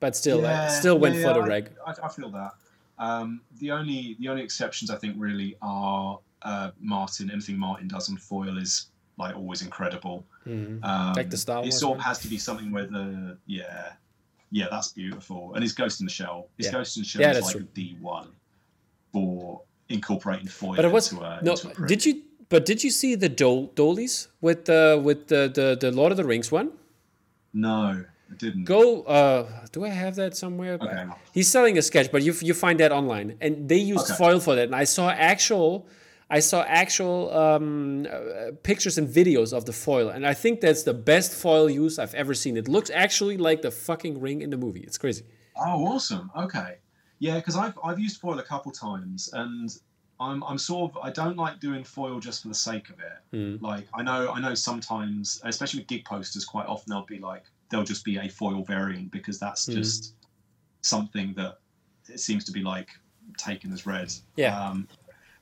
but 0.00 0.16
still, 0.16 0.40
yeah, 0.42 0.68
still 0.68 0.98
went 0.98 1.16
for 1.16 1.34
the 1.34 1.42
reg. 1.42 1.70
I, 1.86 1.94
I 2.02 2.08
feel 2.08 2.30
that. 2.30 2.52
Um, 2.98 3.40
the 3.58 3.72
only 3.72 4.16
the 4.20 4.28
only 4.28 4.42
exceptions 4.42 4.90
I 4.90 4.96
think 4.96 5.16
really 5.18 5.56
are 5.60 6.18
uh, 6.42 6.70
Martin. 6.80 7.30
Anything 7.30 7.58
Martin 7.58 7.88
does 7.88 8.08
on 8.08 8.16
foil 8.16 8.56
is 8.56 8.86
like 9.18 9.36
always 9.36 9.62
incredible. 9.62 10.24
Mm-hmm. 10.46 10.84
Um, 10.84 11.12
like 11.14 11.30
the 11.30 11.36
Star 11.36 11.60
Wars. 11.60 11.74
It 11.74 11.78
sort 11.78 11.98
of 11.98 12.04
has 12.04 12.18
to 12.20 12.28
be 12.28 12.38
something 12.38 12.70
where 12.70 12.86
the 12.86 13.36
yeah 13.46 13.92
yeah, 14.54 14.68
that's 14.70 14.92
beautiful. 14.92 15.52
And 15.54 15.62
his 15.64 15.72
Ghost 15.72 15.98
in 16.00 16.06
the 16.06 16.12
Shell, 16.12 16.46
his 16.56 16.66
yeah. 16.66 16.72
Ghost 16.72 16.96
in 16.96 17.02
the 17.02 17.08
Shell 17.08 17.22
yeah, 17.22 17.32
is 17.32 17.44
like 17.44 17.56
true. 17.56 17.66
the 17.74 17.96
one 18.00 18.28
for 19.12 19.62
incorporating 19.88 20.46
foil. 20.46 20.76
But 20.76 20.84
it 20.84 20.92
was 20.92 21.10
into 21.10 21.24
a, 21.24 21.40
no. 21.42 21.54
Into 21.54 21.86
did 21.86 22.06
you? 22.06 22.22
But 22.48 22.64
did 22.64 22.84
you 22.84 22.90
see 22.90 23.16
the 23.16 23.28
Dol- 23.28 23.72
Doalys 23.74 24.28
with 24.40 24.66
the 24.66 25.00
with 25.02 25.26
the, 25.26 25.50
the 25.52 25.76
the 25.80 25.90
Lord 25.90 26.12
of 26.12 26.16
the 26.16 26.24
Rings 26.24 26.52
one? 26.52 26.70
No, 27.52 28.04
I 28.30 28.34
didn't. 28.38 28.62
Go. 28.62 29.02
Uh, 29.02 29.66
do 29.72 29.84
I 29.84 29.88
have 29.88 30.14
that 30.14 30.36
somewhere? 30.36 30.74
Okay. 30.80 31.04
He's 31.32 31.48
selling 31.48 31.76
a 31.76 31.82
sketch, 31.82 32.12
but 32.12 32.22
you 32.22 32.32
you 32.40 32.54
find 32.54 32.78
that 32.78 32.92
online, 32.92 33.36
and 33.40 33.68
they 33.68 33.78
used 33.78 34.08
okay. 34.08 34.16
foil 34.16 34.38
for 34.38 34.54
that. 34.54 34.66
And 34.66 34.76
I 34.76 34.84
saw 34.84 35.10
actual 35.10 35.88
I 36.34 36.40
saw 36.40 36.64
actual 36.66 37.32
um, 37.32 38.08
uh, 38.10 38.50
pictures 38.64 38.98
and 38.98 39.06
videos 39.08 39.52
of 39.52 39.66
the 39.66 39.72
foil, 39.72 40.08
and 40.08 40.26
I 40.26 40.34
think 40.34 40.60
that's 40.60 40.82
the 40.82 40.92
best 40.92 41.32
foil 41.32 41.70
use 41.70 41.96
I've 41.96 42.16
ever 42.22 42.34
seen. 42.34 42.56
It 42.56 42.66
looks 42.66 42.90
actually 42.90 43.36
like 43.36 43.62
the 43.62 43.70
fucking 43.70 44.20
ring 44.20 44.42
in 44.42 44.50
the 44.50 44.56
movie. 44.56 44.80
It's 44.80 44.98
crazy. 44.98 45.24
Oh, 45.56 45.86
awesome. 45.86 46.32
Okay. 46.36 46.78
Yeah, 47.20 47.36
because 47.36 47.54
I've, 47.54 47.78
I've 47.84 48.00
used 48.00 48.20
foil 48.20 48.40
a 48.40 48.42
couple 48.42 48.72
times, 48.72 49.30
and 49.32 49.70
I'm, 50.18 50.42
I'm 50.42 50.58
sort 50.58 50.90
of 50.90 50.98
I 51.04 51.10
don't 51.10 51.36
like 51.36 51.60
doing 51.60 51.84
foil 51.84 52.18
just 52.18 52.42
for 52.42 52.48
the 52.48 52.60
sake 52.70 52.90
of 52.90 52.96
it. 52.98 53.36
Mm. 53.36 53.62
Like 53.62 53.86
I 53.94 54.02
know 54.02 54.32
I 54.32 54.40
know 54.40 54.54
sometimes, 54.54 55.40
especially 55.44 55.80
with 55.82 55.86
gig 55.86 56.04
posters, 56.04 56.44
quite 56.44 56.66
often 56.66 56.90
they'll 56.90 57.06
be 57.06 57.20
like 57.20 57.44
they'll 57.70 57.84
just 57.84 58.04
be 58.04 58.16
a 58.16 58.28
foil 58.28 58.64
variant 58.64 59.12
because 59.12 59.38
that's 59.38 59.66
mm. 59.66 59.74
just 59.74 60.14
something 60.82 61.32
that 61.36 61.58
it 62.08 62.18
seems 62.18 62.42
to 62.46 62.52
be 62.52 62.62
like 62.62 62.88
taken 63.36 63.72
as 63.72 63.86
read. 63.86 64.12
Yeah. 64.34 64.60
Um, 64.60 64.88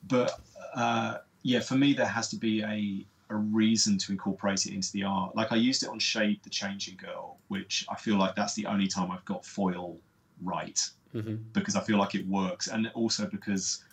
but 0.08 0.40
uh, 0.74 1.18
yeah, 1.42 1.60
for 1.60 1.74
me, 1.74 1.92
there 1.92 2.06
has 2.06 2.28
to 2.30 2.36
be 2.36 2.62
a 2.62 3.06
a 3.30 3.36
reason 3.36 3.96
to 3.96 4.12
incorporate 4.12 4.66
it 4.66 4.74
into 4.74 4.92
the 4.92 5.04
art. 5.04 5.34
Like 5.34 5.52
I 5.52 5.56
used 5.56 5.82
it 5.82 5.88
on 5.88 5.98
Shade 5.98 6.40
the 6.42 6.50
Changing 6.50 6.96
Girl, 6.96 7.38
which 7.48 7.86
I 7.88 7.96
feel 7.96 8.16
like 8.16 8.34
that's 8.34 8.54
the 8.54 8.66
only 8.66 8.86
time 8.86 9.10
I've 9.10 9.24
got 9.24 9.44
foil 9.44 9.96
right 10.42 10.78
mm-hmm. 11.14 11.36
because 11.52 11.76
I 11.76 11.80
feel 11.80 11.98
like 11.98 12.14
it 12.14 12.26
works, 12.26 12.68
and 12.68 12.90
also 12.94 13.26
because 13.26 13.84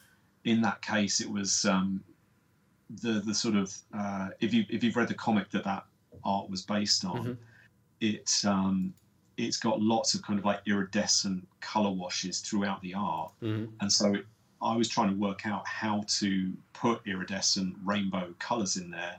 in 0.46 0.62
that 0.62 0.82
case 0.82 1.22
it 1.22 1.30
was 1.30 1.66
um, 1.66 2.04
the 3.02 3.22
the 3.26 3.34
sort 3.34 3.56
of 3.56 3.74
uh, 3.98 4.30
if 4.40 4.54
you 4.54 4.66
if 4.70 4.84
you've 4.84 4.96
read 4.96 5.08
the 5.08 5.14
comic 5.14 5.50
that 5.52 5.64
that 5.64 5.86
art 6.24 6.50
was 6.50 6.64
based 6.64 7.06
on, 7.06 7.20
mm-hmm. 7.20 7.34
it 8.02 8.32
um, 8.46 8.94
it's 9.38 9.58
got 9.58 9.82
lots 9.82 10.14
of 10.14 10.22
kind 10.22 10.38
of 10.38 10.46
like 10.46 10.60
iridescent 10.66 11.48
color 11.62 11.92
washes 11.92 12.40
throughout 12.42 12.82
the 12.82 12.94
art, 12.94 13.32
mm-hmm. 13.42 13.72
and 13.80 13.92
so 13.92 14.14
it, 14.14 14.26
I 14.62 14.76
was 14.76 14.90
trying 14.90 15.10
to 15.10 15.16
work 15.16 15.46
out 15.46 15.66
how 15.68 16.04
to 16.20 16.52
put 16.74 17.06
iridescent 17.08 17.76
rainbow 17.84 18.34
colors 18.40 18.78
in 18.78 18.92
there 18.92 19.18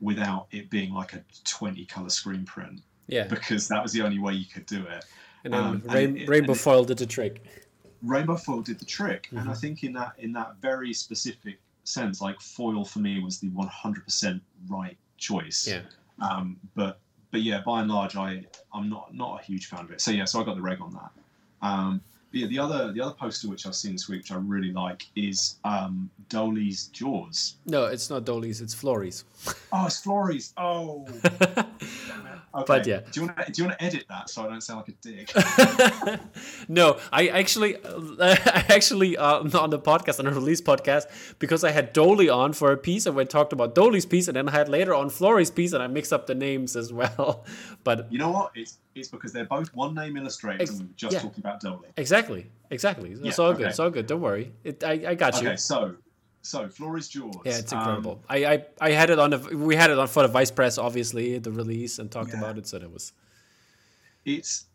without 0.00 0.46
it 0.50 0.70
being 0.70 0.92
like 0.92 1.12
a 1.14 1.24
20 1.44 1.84
color 1.86 2.08
screen 2.08 2.44
print. 2.44 2.80
Yeah. 3.08 3.26
Because 3.26 3.68
that 3.68 3.82
was 3.82 3.92
the 3.92 4.02
only 4.02 4.18
way 4.18 4.34
you 4.34 4.46
could 4.46 4.66
do 4.66 4.84
it. 4.86 5.04
And 5.44 5.54
then 5.54 5.64
um, 5.64 5.82
rain, 5.86 6.18
and 6.18 6.28
Rainbow 6.28 6.52
it, 6.52 6.58
Foil 6.58 6.84
did 6.84 6.98
the 6.98 7.06
trick. 7.06 7.44
Rainbow 8.02 8.36
Foil 8.36 8.62
did 8.62 8.78
the 8.78 8.84
trick. 8.84 9.26
Mm-hmm. 9.26 9.38
And 9.38 9.50
I 9.50 9.54
think 9.54 9.84
in 9.84 9.92
that 9.94 10.12
in 10.18 10.32
that 10.32 10.56
very 10.60 10.92
specific 10.92 11.58
sense, 11.84 12.20
like 12.20 12.40
foil 12.40 12.84
for 12.84 12.98
me 12.98 13.22
was 13.22 13.38
the 13.38 13.48
100% 13.50 14.40
right 14.68 14.96
choice. 15.18 15.68
Yeah. 15.68 15.82
Um, 16.20 16.56
but 16.74 16.98
but 17.30 17.42
yeah, 17.42 17.60
by 17.64 17.80
and 17.80 17.90
large, 17.90 18.16
I 18.16 18.44
I'm 18.72 18.88
not 18.88 19.14
not 19.14 19.40
a 19.40 19.44
huge 19.44 19.66
fan 19.66 19.80
of 19.80 19.90
it. 19.90 20.00
So 20.00 20.10
yeah, 20.10 20.24
so 20.24 20.40
I 20.40 20.44
got 20.44 20.56
the 20.56 20.62
reg 20.62 20.80
on 20.80 20.92
that. 20.92 21.10
Um, 21.62 22.00
yeah, 22.32 22.46
the 22.46 22.58
other 22.58 22.92
the 22.92 23.00
other 23.00 23.14
poster 23.14 23.48
which 23.48 23.66
I've 23.66 23.74
seen 23.74 23.92
this 23.92 24.08
week, 24.08 24.22
which 24.22 24.32
I 24.32 24.36
really 24.36 24.72
like, 24.72 25.06
is 25.14 25.56
um, 25.64 26.10
Doaly's 26.28 26.86
Jaws. 26.88 27.56
No, 27.66 27.86
it's 27.86 28.10
not 28.10 28.24
Doaly's. 28.24 28.60
It's 28.60 28.74
Florey's. 28.74 29.24
Oh, 29.72 29.86
it's 29.86 30.00
Florey's. 30.02 30.54
Oh. 30.56 31.06
Okay. 32.56 32.64
But 32.66 32.86
yeah, 32.86 33.00
do 33.10 33.20
you 33.20 33.26
want 33.26 33.46
to 33.46 33.52
do 33.52 33.62
you 33.62 33.68
want 33.68 33.78
to 33.78 33.84
edit 33.84 34.04
that 34.08 34.30
so 34.30 34.42
I 34.42 34.48
don't 34.48 34.62
sound 34.62 34.78
like 34.78 34.88
a 34.88 34.92
dick? 35.02 36.20
no, 36.68 36.98
I 37.12 37.28
actually, 37.28 37.76
I 37.84 38.64
actually 38.70 39.18
uh, 39.18 39.40
on 39.40 39.68
the 39.68 39.78
podcast 39.78 40.18
on 40.20 40.26
a 40.26 40.30
release 40.30 40.62
podcast 40.62 41.04
because 41.38 41.64
I 41.64 41.72
had 41.72 41.92
Doaly 41.92 42.34
on 42.34 42.54
for 42.54 42.72
a 42.72 42.78
piece 42.78 43.04
and 43.04 43.14
we 43.14 43.26
talked 43.26 43.52
about 43.52 43.74
Doaly's 43.74 44.06
piece 44.06 44.26
and 44.26 44.38
then 44.38 44.48
I 44.48 44.52
had 44.52 44.70
later 44.70 44.94
on 44.94 45.10
Florey's 45.10 45.50
piece 45.50 45.74
and 45.74 45.82
I 45.82 45.86
mixed 45.86 46.14
up 46.14 46.26
the 46.26 46.34
names 46.34 46.76
as 46.76 46.94
well. 46.94 47.44
But 47.84 48.10
you 48.10 48.18
know 48.18 48.30
what? 48.30 48.52
It's 48.54 48.78
it's 48.96 49.08
because 49.08 49.32
they're 49.32 49.44
both 49.44 49.74
one 49.74 49.94
name 49.94 50.16
illustrators 50.16 50.70
ex- 50.70 50.78
and 50.78 50.88
we're 50.88 50.94
just 50.96 51.12
yeah. 51.12 51.20
talking 51.20 51.40
about 51.40 51.62
Doaly. 51.62 51.86
Exactly, 51.96 52.46
exactly. 52.70 53.12
It's 53.12 53.38
yeah, 53.38 53.44
all 53.44 53.50
okay. 53.50 53.58
good. 53.58 53.66
It's 53.68 53.78
all 53.78 53.90
good. 53.90 54.06
Don't 54.06 54.20
worry. 54.20 54.52
It, 54.64 54.82
I 54.82 54.92
I 55.08 55.14
got 55.14 55.40
you. 55.40 55.48
Okay, 55.48 55.56
so 55.56 55.96
so 56.42 56.66
Florey's 56.66 57.08
Jaws. 57.08 57.34
Yeah, 57.44 57.58
it's 57.58 57.72
incredible. 57.72 58.12
Um, 58.12 58.20
I, 58.28 58.46
I 58.46 58.64
I 58.80 58.90
had 58.90 59.10
it 59.10 59.18
on 59.18 59.30
the 59.30 59.38
we 59.56 59.76
had 59.76 59.90
it 59.90 59.98
on 59.98 60.08
for 60.08 60.22
the 60.22 60.28
Vice 60.28 60.50
Press, 60.50 60.78
obviously 60.78 61.38
the 61.38 61.52
release, 61.52 61.98
and 61.98 62.10
talked 62.10 62.30
yeah. 62.30 62.38
about 62.38 62.58
it. 62.58 62.66
So 62.66 62.78
that 62.78 62.90
was. 62.90 63.12
It's. 64.24 64.66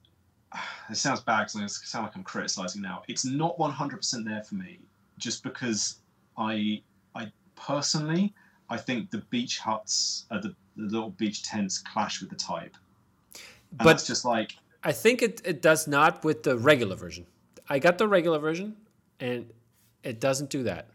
It 0.89 0.97
sounds 0.97 1.21
bad 1.21 1.47
because 1.47 1.55
I 1.55 1.67
sound 1.67 2.05
like 2.07 2.15
I'm 2.17 2.23
criticizing 2.23 2.81
now. 2.81 3.03
It's 3.07 3.23
not 3.23 3.57
100% 3.57 4.25
there 4.25 4.43
for 4.43 4.55
me, 4.55 4.79
just 5.17 5.43
because 5.43 5.99
I 6.37 6.81
I 7.15 7.31
personally 7.55 8.33
I 8.71 8.77
think 8.77 9.11
the 9.11 9.19
beach 9.29 9.59
huts, 9.59 10.25
uh, 10.31 10.39
the, 10.39 10.55
the 10.77 10.83
little 10.83 11.09
beach 11.09 11.43
tents, 11.43 11.77
clash 11.77 12.21
with 12.21 12.29
the 12.29 12.37
type. 12.37 12.77
And 13.71 13.79
but 13.79 13.95
it's 13.95 14.07
just 14.07 14.25
like 14.25 14.53
I 14.83 14.91
think 14.91 15.21
it 15.21 15.41
it 15.45 15.61
does 15.61 15.87
not 15.87 16.23
with 16.23 16.43
the 16.43 16.57
regular 16.57 16.95
version. 16.95 17.25
I 17.69 17.79
got 17.79 17.97
the 17.97 18.07
regular 18.07 18.39
version, 18.39 18.75
and 19.19 19.51
it 20.03 20.19
doesn't 20.19 20.49
do 20.49 20.63
that. 20.63 20.89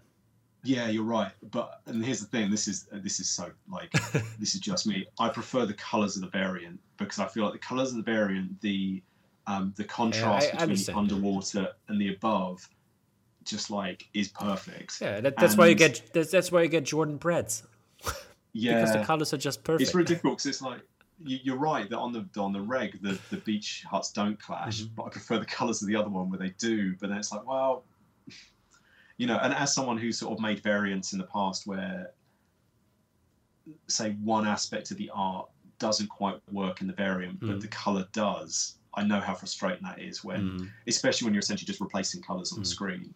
Yeah, 0.66 0.88
you're 0.88 1.04
right. 1.04 1.32
But 1.50 1.80
and 1.86 2.04
here's 2.04 2.20
the 2.20 2.26
thing: 2.26 2.50
this 2.50 2.66
is 2.68 2.88
this 2.92 3.20
is 3.20 3.28
so 3.28 3.50
like 3.70 3.90
this 4.38 4.54
is 4.54 4.60
just 4.60 4.86
me. 4.86 5.06
I 5.18 5.28
prefer 5.28 5.64
the 5.64 5.74
colors 5.74 6.16
of 6.16 6.22
the 6.22 6.28
variant 6.28 6.80
because 6.98 7.18
I 7.18 7.28
feel 7.28 7.44
like 7.44 7.52
the 7.52 7.58
colors 7.58 7.90
of 7.90 7.96
the 7.96 8.02
variant, 8.02 8.60
the 8.60 9.02
um, 9.46 9.72
the 9.76 9.84
contrast 9.84 10.50
yeah, 10.52 10.66
between 10.66 10.84
the 10.84 10.96
underwater 10.96 11.68
and 11.88 12.00
the 12.00 12.14
above, 12.14 12.68
just 13.44 13.70
like 13.70 14.08
is 14.12 14.28
perfect. 14.28 15.00
Yeah, 15.00 15.20
that, 15.20 15.36
that's 15.36 15.52
and, 15.52 15.58
why 15.58 15.66
you 15.68 15.76
get 15.76 16.02
that's, 16.12 16.32
that's 16.32 16.50
why 16.50 16.62
you 16.62 16.68
get 16.68 16.84
Jordan 16.84 17.16
breads. 17.16 17.62
yeah, 18.52 18.74
because 18.80 18.92
the 18.92 19.04
colors 19.04 19.32
are 19.32 19.38
just 19.38 19.62
perfect. 19.62 19.82
It's 19.82 19.94
really 19.94 20.06
difficult 20.06 20.38
because 20.38 20.46
it's 20.46 20.62
like 20.62 20.80
you're 21.24 21.56
right 21.56 21.88
that 21.88 21.98
on 21.98 22.12
the 22.12 22.28
on 22.40 22.52
the 22.52 22.60
reg 22.60 23.00
the, 23.02 23.18
the 23.30 23.38
beach 23.38 23.84
huts 23.90 24.12
don't 24.12 24.40
clash, 24.40 24.82
mm-hmm. 24.82 24.94
but 24.96 25.04
I 25.04 25.08
prefer 25.08 25.38
the 25.38 25.46
colours 25.46 25.82
of 25.82 25.88
the 25.88 25.96
other 25.96 26.10
one 26.10 26.28
where 26.30 26.38
they 26.38 26.50
do. 26.58 26.94
But 27.00 27.08
then 27.08 27.18
it's 27.18 27.32
like, 27.32 27.46
well, 27.46 27.84
you 29.16 29.26
know, 29.26 29.38
and 29.42 29.54
as 29.54 29.74
someone 29.74 29.98
who 29.98 30.12
sort 30.12 30.32
of 30.32 30.42
made 30.42 30.62
variants 30.62 31.12
in 31.12 31.18
the 31.18 31.26
past 31.26 31.66
where 31.66 32.12
say 33.88 34.12
one 34.22 34.46
aspect 34.46 34.90
of 34.90 34.96
the 34.96 35.10
art 35.12 35.48
doesn't 35.78 36.08
quite 36.08 36.36
work 36.52 36.80
in 36.80 36.86
the 36.86 36.92
variant, 36.92 37.40
mm. 37.40 37.48
but 37.48 37.60
the 37.60 37.68
color 37.68 38.06
does, 38.12 38.76
I 38.94 39.02
know 39.02 39.20
how 39.20 39.34
frustrating 39.34 39.82
that 39.84 40.00
is 40.00 40.22
when, 40.22 40.40
mm. 40.40 40.70
especially 40.86 41.26
when 41.26 41.34
you're 41.34 41.40
essentially 41.40 41.66
just 41.66 41.80
replacing 41.80 42.22
colors 42.22 42.52
on 42.52 42.58
mm. 42.58 42.62
the 42.62 42.68
screen 42.68 43.14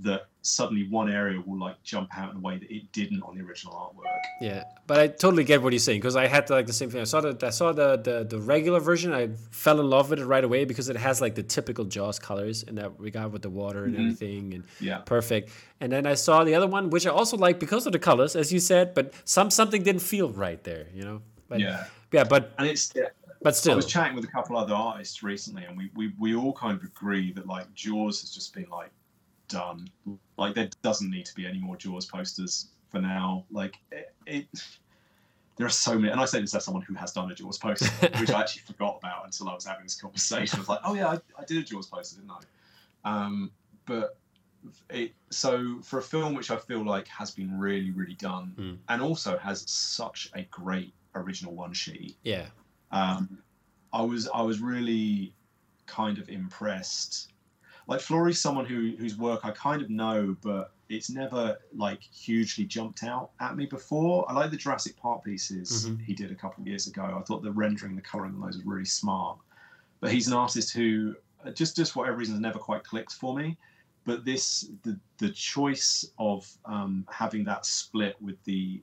that 0.00 0.26
suddenly 0.42 0.86
one 0.88 1.10
area 1.10 1.42
will 1.44 1.58
like 1.58 1.82
jump 1.82 2.16
out 2.16 2.30
in 2.30 2.36
a 2.36 2.40
way 2.40 2.58
that 2.58 2.70
it 2.70 2.90
didn't 2.92 3.22
on 3.22 3.36
the 3.36 3.42
original 3.44 3.74
artwork. 3.74 4.06
Yeah, 4.40 4.64
but 4.86 5.00
I 5.00 5.08
totally 5.08 5.44
get 5.44 5.62
what 5.62 5.72
you're 5.72 5.80
saying 5.80 6.00
because 6.00 6.16
I 6.16 6.26
had 6.26 6.48
like 6.50 6.66
the 6.66 6.72
same 6.72 6.90
thing. 6.90 7.00
I 7.00 7.04
saw 7.04 7.20
the 7.20 7.46
I 7.46 7.50
saw 7.50 7.72
the, 7.72 7.96
the 7.96 8.24
the 8.24 8.38
regular 8.38 8.80
version. 8.80 9.12
I 9.12 9.28
fell 9.50 9.80
in 9.80 9.88
love 9.88 10.10
with 10.10 10.20
it 10.20 10.26
right 10.26 10.44
away 10.44 10.64
because 10.64 10.88
it 10.88 10.96
has 10.96 11.20
like 11.20 11.34
the 11.34 11.42
typical 11.42 11.84
Jaws 11.84 12.18
colors 12.18 12.62
in 12.62 12.74
that 12.76 12.98
regard 12.98 13.32
with 13.32 13.42
the 13.42 13.50
water 13.50 13.84
and 13.84 13.94
mm-hmm. 13.94 14.04
everything 14.04 14.54
and 14.54 14.64
yeah, 14.80 14.98
perfect. 14.98 15.50
And 15.80 15.90
then 15.90 16.06
I 16.06 16.14
saw 16.14 16.44
the 16.44 16.54
other 16.54 16.66
one, 16.66 16.90
which 16.90 17.06
I 17.06 17.10
also 17.10 17.36
like 17.36 17.58
because 17.58 17.86
of 17.86 17.92
the 17.92 17.98
colors, 17.98 18.36
as 18.36 18.52
you 18.52 18.60
said, 18.60 18.94
but 18.94 19.14
some 19.24 19.50
something 19.50 19.82
didn't 19.82 20.02
feel 20.02 20.30
right 20.30 20.62
there, 20.62 20.86
you 20.94 21.02
know. 21.02 21.22
But, 21.48 21.60
yeah, 21.60 21.84
yeah, 22.12 22.24
but 22.24 22.52
and 22.58 22.68
it's. 22.68 22.92
Yeah. 22.94 23.04
But 23.42 23.54
still, 23.54 23.74
I 23.74 23.76
was 23.76 23.86
chatting 23.86 24.16
with 24.16 24.24
a 24.24 24.28
couple 24.28 24.56
other 24.56 24.74
artists 24.74 25.22
recently, 25.22 25.64
and 25.64 25.76
we, 25.76 25.90
we, 25.94 26.12
we 26.18 26.34
all 26.34 26.54
kind 26.54 26.76
of 26.76 26.82
agree 26.82 27.32
that 27.34 27.46
like 27.46 27.72
Jaws 27.74 28.22
has 28.22 28.30
just 28.30 28.52
been 28.54 28.66
like 28.70 28.90
done. 29.48 29.88
Like 30.36 30.54
there 30.54 30.68
doesn't 30.82 31.10
need 31.10 31.26
to 31.26 31.34
be 31.34 31.46
any 31.46 31.58
more 31.58 31.76
Jaws 31.76 32.06
posters 32.06 32.68
for 32.90 33.00
now. 33.00 33.44
Like 33.50 33.76
it, 33.90 34.14
it 34.26 34.46
there 35.56 35.66
are 35.66 35.70
so 35.70 35.98
many, 35.98 36.12
and 36.12 36.20
I 36.20 36.26
say 36.26 36.40
this 36.40 36.54
as 36.54 36.64
someone 36.64 36.82
who 36.82 36.94
has 36.94 37.12
done 37.12 37.30
a 37.30 37.34
Jaws 37.34 37.58
poster, 37.58 37.86
which 38.20 38.30
I 38.30 38.40
actually 38.40 38.62
forgot 38.62 38.98
about 38.98 39.24
until 39.24 39.48
I 39.48 39.54
was 39.54 39.64
having 39.64 39.84
this 39.84 40.00
conversation. 40.00 40.58
I 40.58 40.60
was 40.60 40.68
like, 40.68 40.80
oh 40.84 40.94
yeah, 40.94 41.08
I, 41.08 41.14
I 41.38 41.44
did 41.46 41.58
a 41.58 41.62
Jaws 41.62 41.86
poster, 41.86 42.20
didn't 42.20 42.30
I? 42.30 43.10
Um, 43.10 43.50
but 43.86 44.18
it, 44.90 45.12
so 45.30 45.78
for 45.82 45.98
a 45.98 46.02
film 46.02 46.34
which 46.34 46.50
I 46.50 46.56
feel 46.56 46.84
like 46.84 47.08
has 47.08 47.30
been 47.30 47.58
really, 47.58 47.90
really 47.90 48.14
done, 48.14 48.54
mm. 48.58 48.76
and 48.88 49.00
also 49.00 49.38
has 49.38 49.68
such 49.70 50.30
a 50.34 50.42
great 50.44 50.92
original 51.14 51.54
one 51.54 51.72
sheet. 51.72 52.16
Yeah. 52.22 52.46
Um, 52.92 53.38
I 53.92 54.02
was 54.02 54.28
I 54.28 54.42
was 54.42 54.60
really 54.60 55.32
kind 55.86 56.18
of 56.18 56.28
impressed 56.28 57.32
like 57.86 58.00
Florey's 58.00 58.40
someone 58.40 58.66
who 58.66 58.94
whose 58.98 59.16
work 59.16 59.40
I 59.44 59.50
kind 59.52 59.80
of 59.80 59.90
know, 59.90 60.36
but 60.42 60.72
it's 60.88 61.10
never 61.10 61.58
like 61.74 62.02
hugely 62.02 62.64
jumped 62.64 63.04
out 63.04 63.30
at 63.40 63.56
me 63.56 63.66
before. 63.66 64.24
I 64.28 64.32
like 64.32 64.50
the 64.50 64.56
Jurassic 64.56 64.96
Park 64.96 65.24
pieces 65.24 65.86
mm-hmm. 65.86 66.02
he 66.02 66.14
did 66.14 66.30
a 66.30 66.34
couple 66.34 66.62
of 66.62 66.68
years 66.68 66.86
ago. 66.86 67.16
I 67.18 67.22
thought 67.22 67.42
the 67.42 67.52
rendering, 67.52 67.96
the 67.96 68.02
coloring 68.02 68.34
on 68.34 68.40
those 68.40 68.56
was 68.56 68.66
really 68.66 68.84
smart. 68.84 69.38
But 70.00 70.12
he's 70.12 70.26
an 70.26 70.34
artist 70.34 70.72
who 70.74 71.14
uh, 71.44 71.50
just 71.50 71.76
just 71.76 71.96
whatever 71.96 72.16
reason 72.16 72.34
has 72.34 72.40
never 72.40 72.58
quite 72.58 72.84
clicked 72.84 73.12
for 73.12 73.36
me. 73.36 73.56
But 74.04 74.24
this 74.24 74.68
the 74.82 74.98
the 75.18 75.30
choice 75.30 76.04
of 76.18 76.48
um, 76.64 77.06
having 77.10 77.44
that 77.44 77.66
split 77.66 78.16
with 78.20 78.42
the 78.44 78.82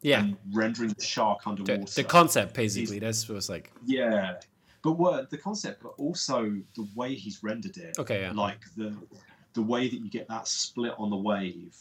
yeah 0.00 0.26
rendering 0.52 0.90
the 0.90 1.04
shark 1.04 1.40
underwater. 1.46 1.84
The, 1.84 2.02
the 2.02 2.04
concept 2.04 2.54
basically. 2.54 2.98
That's 2.98 3.28
was 3.28 3.48
like 3.48 3.72
yeah 3.84 4.36
but 4.82 4.92
what 4.92 5.30
the 5.30 5.38
concept, 5.38 5.82
but 5.82 5.92
also 5.98 6.56
the 6.76 6.86
way 6.94 7.14
he's 7.14 7.42
rendered 7.42 7.76
it. 7.76 7.98
Okay, 7.98 8.22
yeah. 8.22 8.32
Like 8.32 8.60
the 8.76 8.94
the 9.54 9.62
way 9.62 9.88
that 9.88 9.96
you 9.96 10.10
get 10.10 10.28
that 10.28 10.46
split 10.46 10.94
on 10.98 11.10
the 11.10 11.16
wave 11.16 11.76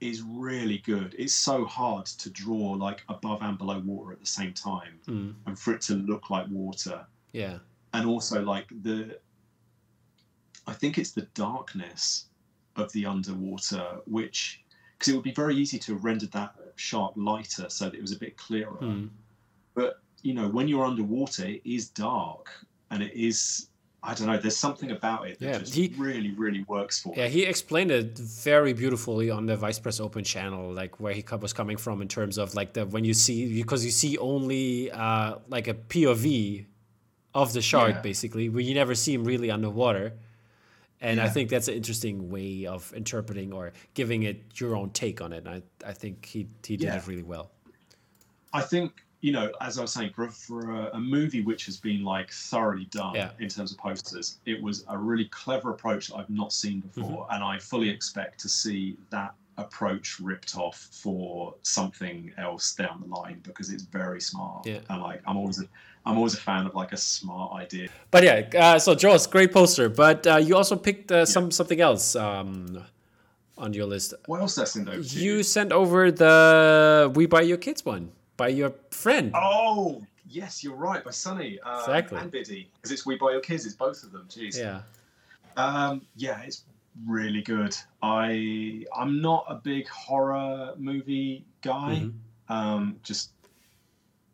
is 0.00 0.22
really 0.22 0.78
good. 0.78 1.14
It's 1.18 1.34
so 1.34 1.64
hard 1.64 2.06
to 2.06 2.30
draw 2.30 2.72
like 2.72 3.02
above 3.08 3.40
and 3.40 3.56
below 3.56 3.78
water 3.80 4.12
at 4.12 4.20
the 4.20 4.26
same 4.26 4.52
time, 4.52 4.98
mm. 5.06 5.34
and 5.46 5.58
for 5.58 5.74
it 5.74 5.80
to 5.82 5.94
look 5.94 6.28
like 6.30 6.46
water. 6.50 7.06
Yeah. 7.32 7.58
And 7.94 8.06
also 8.06 8.42
like 8.42 8.68
the, 8.82 9.18
I 10.66 10.72
think 10.72 10.98
it's 10.98 11.12
the 11.12 11.28
darkness 11.34 12.26
of 12.76 12.90
the 12.92 13.06
underwater, 13.06 14.00
which 14.06 14.62
because 14.98 15.12
it 15.12 15.16
would 15.16 15.24
be 15.24 15.32
very 15.32 15.56
easy 15.56 15.78
to 15.80 15.94
render 15.94 16.26
that 16.26 16.54
shark 16.76 17.12
lighter 17.16 17.68
so 17.68 17.86
that 17.86 17.94
it 17.94 18.00
was 18.00 18.12
a 18.12 18.18
bit 18.18 18.36
clearer. 18.36 18.78
Mm. 18.80 19.10
But 19.74 20.01
you 20.22 20.34
know, 20.34 20.48
when 20.48 20.68
you're 20.68 20.84
underwater, 20.84 21.46
it 21.46 21.62
is 21.64 21.88
dark 21.88 22.50
and 22.90 23.02
it 23.02 23.12
is. 23.14 23.68
I 24.04 24.14
don't 24.14 24.26
know. 24.26 24.36
There's 24.36 24.56
something 24.56 24.90
about 24.90 25.28
it 25.28 25.38
that 25.38 25.46
yeah, 25.46 25.58
just 25.58 25.74
he, 25.74 25.94
really, 25.96 26.32
really 26.32 26.64
works 26.64 27.00
for. 27.00 27.14
Yeah, 27.16 27.28
he 27.28 27.44
explained 27.44 27.92
it 27.92 28.18
very 28.18 28.72
beautifully 28.72 29.30
on 29.30 29.46
the 29.46 29.56
Vice 29.56 29.78
Press 29.78 30.00
Open 30.00 30.24
channel, 30.24 30.72
like 30.72 30.98
where 30.98 31.12
he 31.12 31.24
was 31.40 31.52
coming 31.52 31.76
from 31.76 32.02
in 32.02 32.08
terms 32.08 32.36
of 32.36 32.56
like 32.56 32.72
the 32.72 32.84
when 32.84 33.04
you 33.04 33.14
see 33.14 33.62
because 33.62 33.84
you 33.84 33.92
see 33.92 34.18
only 34.18 34.90
uh, 34.90 35.36
like 35.48 35.68
a 35.68 35.74
POV 35.74 36.66
of 37.34 37.52
the 37.52 37.62
shark 37.62 37.94
yeah. 37.94 38.00
basically, 38.00 38.48
where 38.48 38.62
you 38.62 38.74
never 38.74 38.94
see 38.94 39.14
him 39.14 39.24
really 39.24 39.50
underwater. 39.50 40.14
And 41.00 41.18
yeah. 41.18 41.24
I 41.24 41.28
think 41.28 41.50
that's 41.50 41.66
an 41.66 41.74
interesting 41.74 42.30
way 42.30 42.66
of 42.66 42.92
interpreting 42.94 43.52
or 43.52 43.72
giving 43.94 44.22
it 44.22 44.60
your 44.60 44.76
own 44.76 44.90
take 44.90 45.20
on 45.20 45.32
it. 45.32 45.46
And 45.46 45.48
I, 45.48 45.88
I 45.88 45.92
think 45.92 46.24
he, 46.24 46.46
he 46.64 46.76
did 46.76 46.94
it 46.94 47.06
really 47.08 47.24
well. 47.24 47.50
I 48.52 48.62
think 48.62 49.02
you 49.22 49.30
know, 49.30 49.52
as 49.60 49.78
I 49.78 49.82
was 49.82 49.92
saying, 49.92 50.10
for, 50.14 50.28
for 50.28 50.72
a, 50.72 50.90
a, 50.94 51.00
movie 51.00 51.42
which 51.42 51.64
has 51.66 51.76
been 51.76 52.02
like 52.02 52.32
thoroughly 52.32 52.86
done 52.86 53.14
yeah. 53.14 53.30
in 53.38 53.48
terms 53.48 53.70
of 53.70 53.78
posters, 53.78 54.38
it 54.46 54.60
was 54.60 54.84
a 54.88 54.98
really 54.98 55.26
clever 55.26 55.70
approach 55.70 56.08
that 56.08 56.16
I've 56.16 56.28
not 56.28 56.52
seen 56.52 56.80
before, 56.80 57.22
mm-hmm. 57.24 57.34
and 57.34 57.44
I 57.44 57.58
fully 57.58 57.88
expect 57.88 58.40
to 58.40 58.48
see 58.48 58.96
that 59.10 59.32
approach 59.58 60.18
ripped 60.18 60.56
off 60.56 60.88
for 60.90 61.54
something 61.62 62.32
else 62.36 62.74
down 62.74 63.00
the 63.00 63.14
line 63.14 63.40
because 63.44 63.70
it's 63.70 63.84
very 63.84 64.20
smart. 64.20 64.66
Yeah. 64.66 64.80
And 64.90 65.00
like, 65.00 65.22
I'm 65.24 65.36
always 65.36 65.62
a, 65.62 65.66
I'm 66.04 66.16
always 66.16 66.34
a 66.34 66.40
fan 66.40 66.66
of 66.66 66.74
like 66.74 66.90
a 66.90 66.96
smart 66.96 67.52
idea. 67.52 67.90
But 68.10 68.24
yeah, 68.24 68.48
uh, 68.58 68.78
so 68.80 68.96
Jaws, 68.96 69.28
great 69.28 69.52
poster, 69.52 69.88
but 69.88 70.26
uh, 70.26 70.38
you 70.38 70.56
also 70.56 70.74
picked 70.74 71.12
uh, 71.12 71.18
yeah. 71.18 71.24
some 71.24 71.50
something 71.52 71.80
else. 71.80 72.16
Um, 72.16 72.84
on 73.58 73.74
your 73.74 73.86
list. 73.86 74.14
What 74.26 74.40
else 74.40 74.56
did 74.56 74.62
I 74.62 74.64
send 74.64 74.88
over? 74.88 74.98
You, 74.98 75.34
you 75.36 75.42
sent 75.44 75.72
over 75.72 76.10
the 76.10 77.12
"We 77.14 77.26
Buy 77.26 77.42
Your 77.42 77.58
Kids" 77.58 77.84
one 77.84 78.10
by 78.36 78.48
your 78.48 78.72
friend. 78.90 79.32
Oh, 79.34 80.02
yes, 80.28 80.62
you're 80.64 80.76
right, 80.76 81.04
by 81.04 81.10
Sonny. 81.10 81.58
Um, 81.60 81.78
exactly. 81.80 82.18
And 82.18 82.30
Biddy. 82.30 82.70
Because 82.74 82.92
it's 82.92 83.06
We 83.06 83.16
Buy 83.16 83.32
Your 83.32 83.40
Kids, 83.40 83.66
it's 83.66 83.74
both 83.74 84.02
of 84.02 84.12
them. 84.12 84.26
Jeez. 84.28 84.58
Yeah. 84.58 84.82
Um, 85.56 86.02
yeah, 86.16 86.40
it's 86.42 86.64
really 87.06 87.42
good. 87.42 87.76
I 88.02 88.84
I'm 88.96 89.20
not 89.20 89.46
a 89.48 89.54
big 89.54 89.88
horror 89.88 90.74
movie 90.76 91.44
guy. 91.62 92.02
Mm-hmm. 92.02 92.52
Um, 92.52 92.96
just 93.02 93.30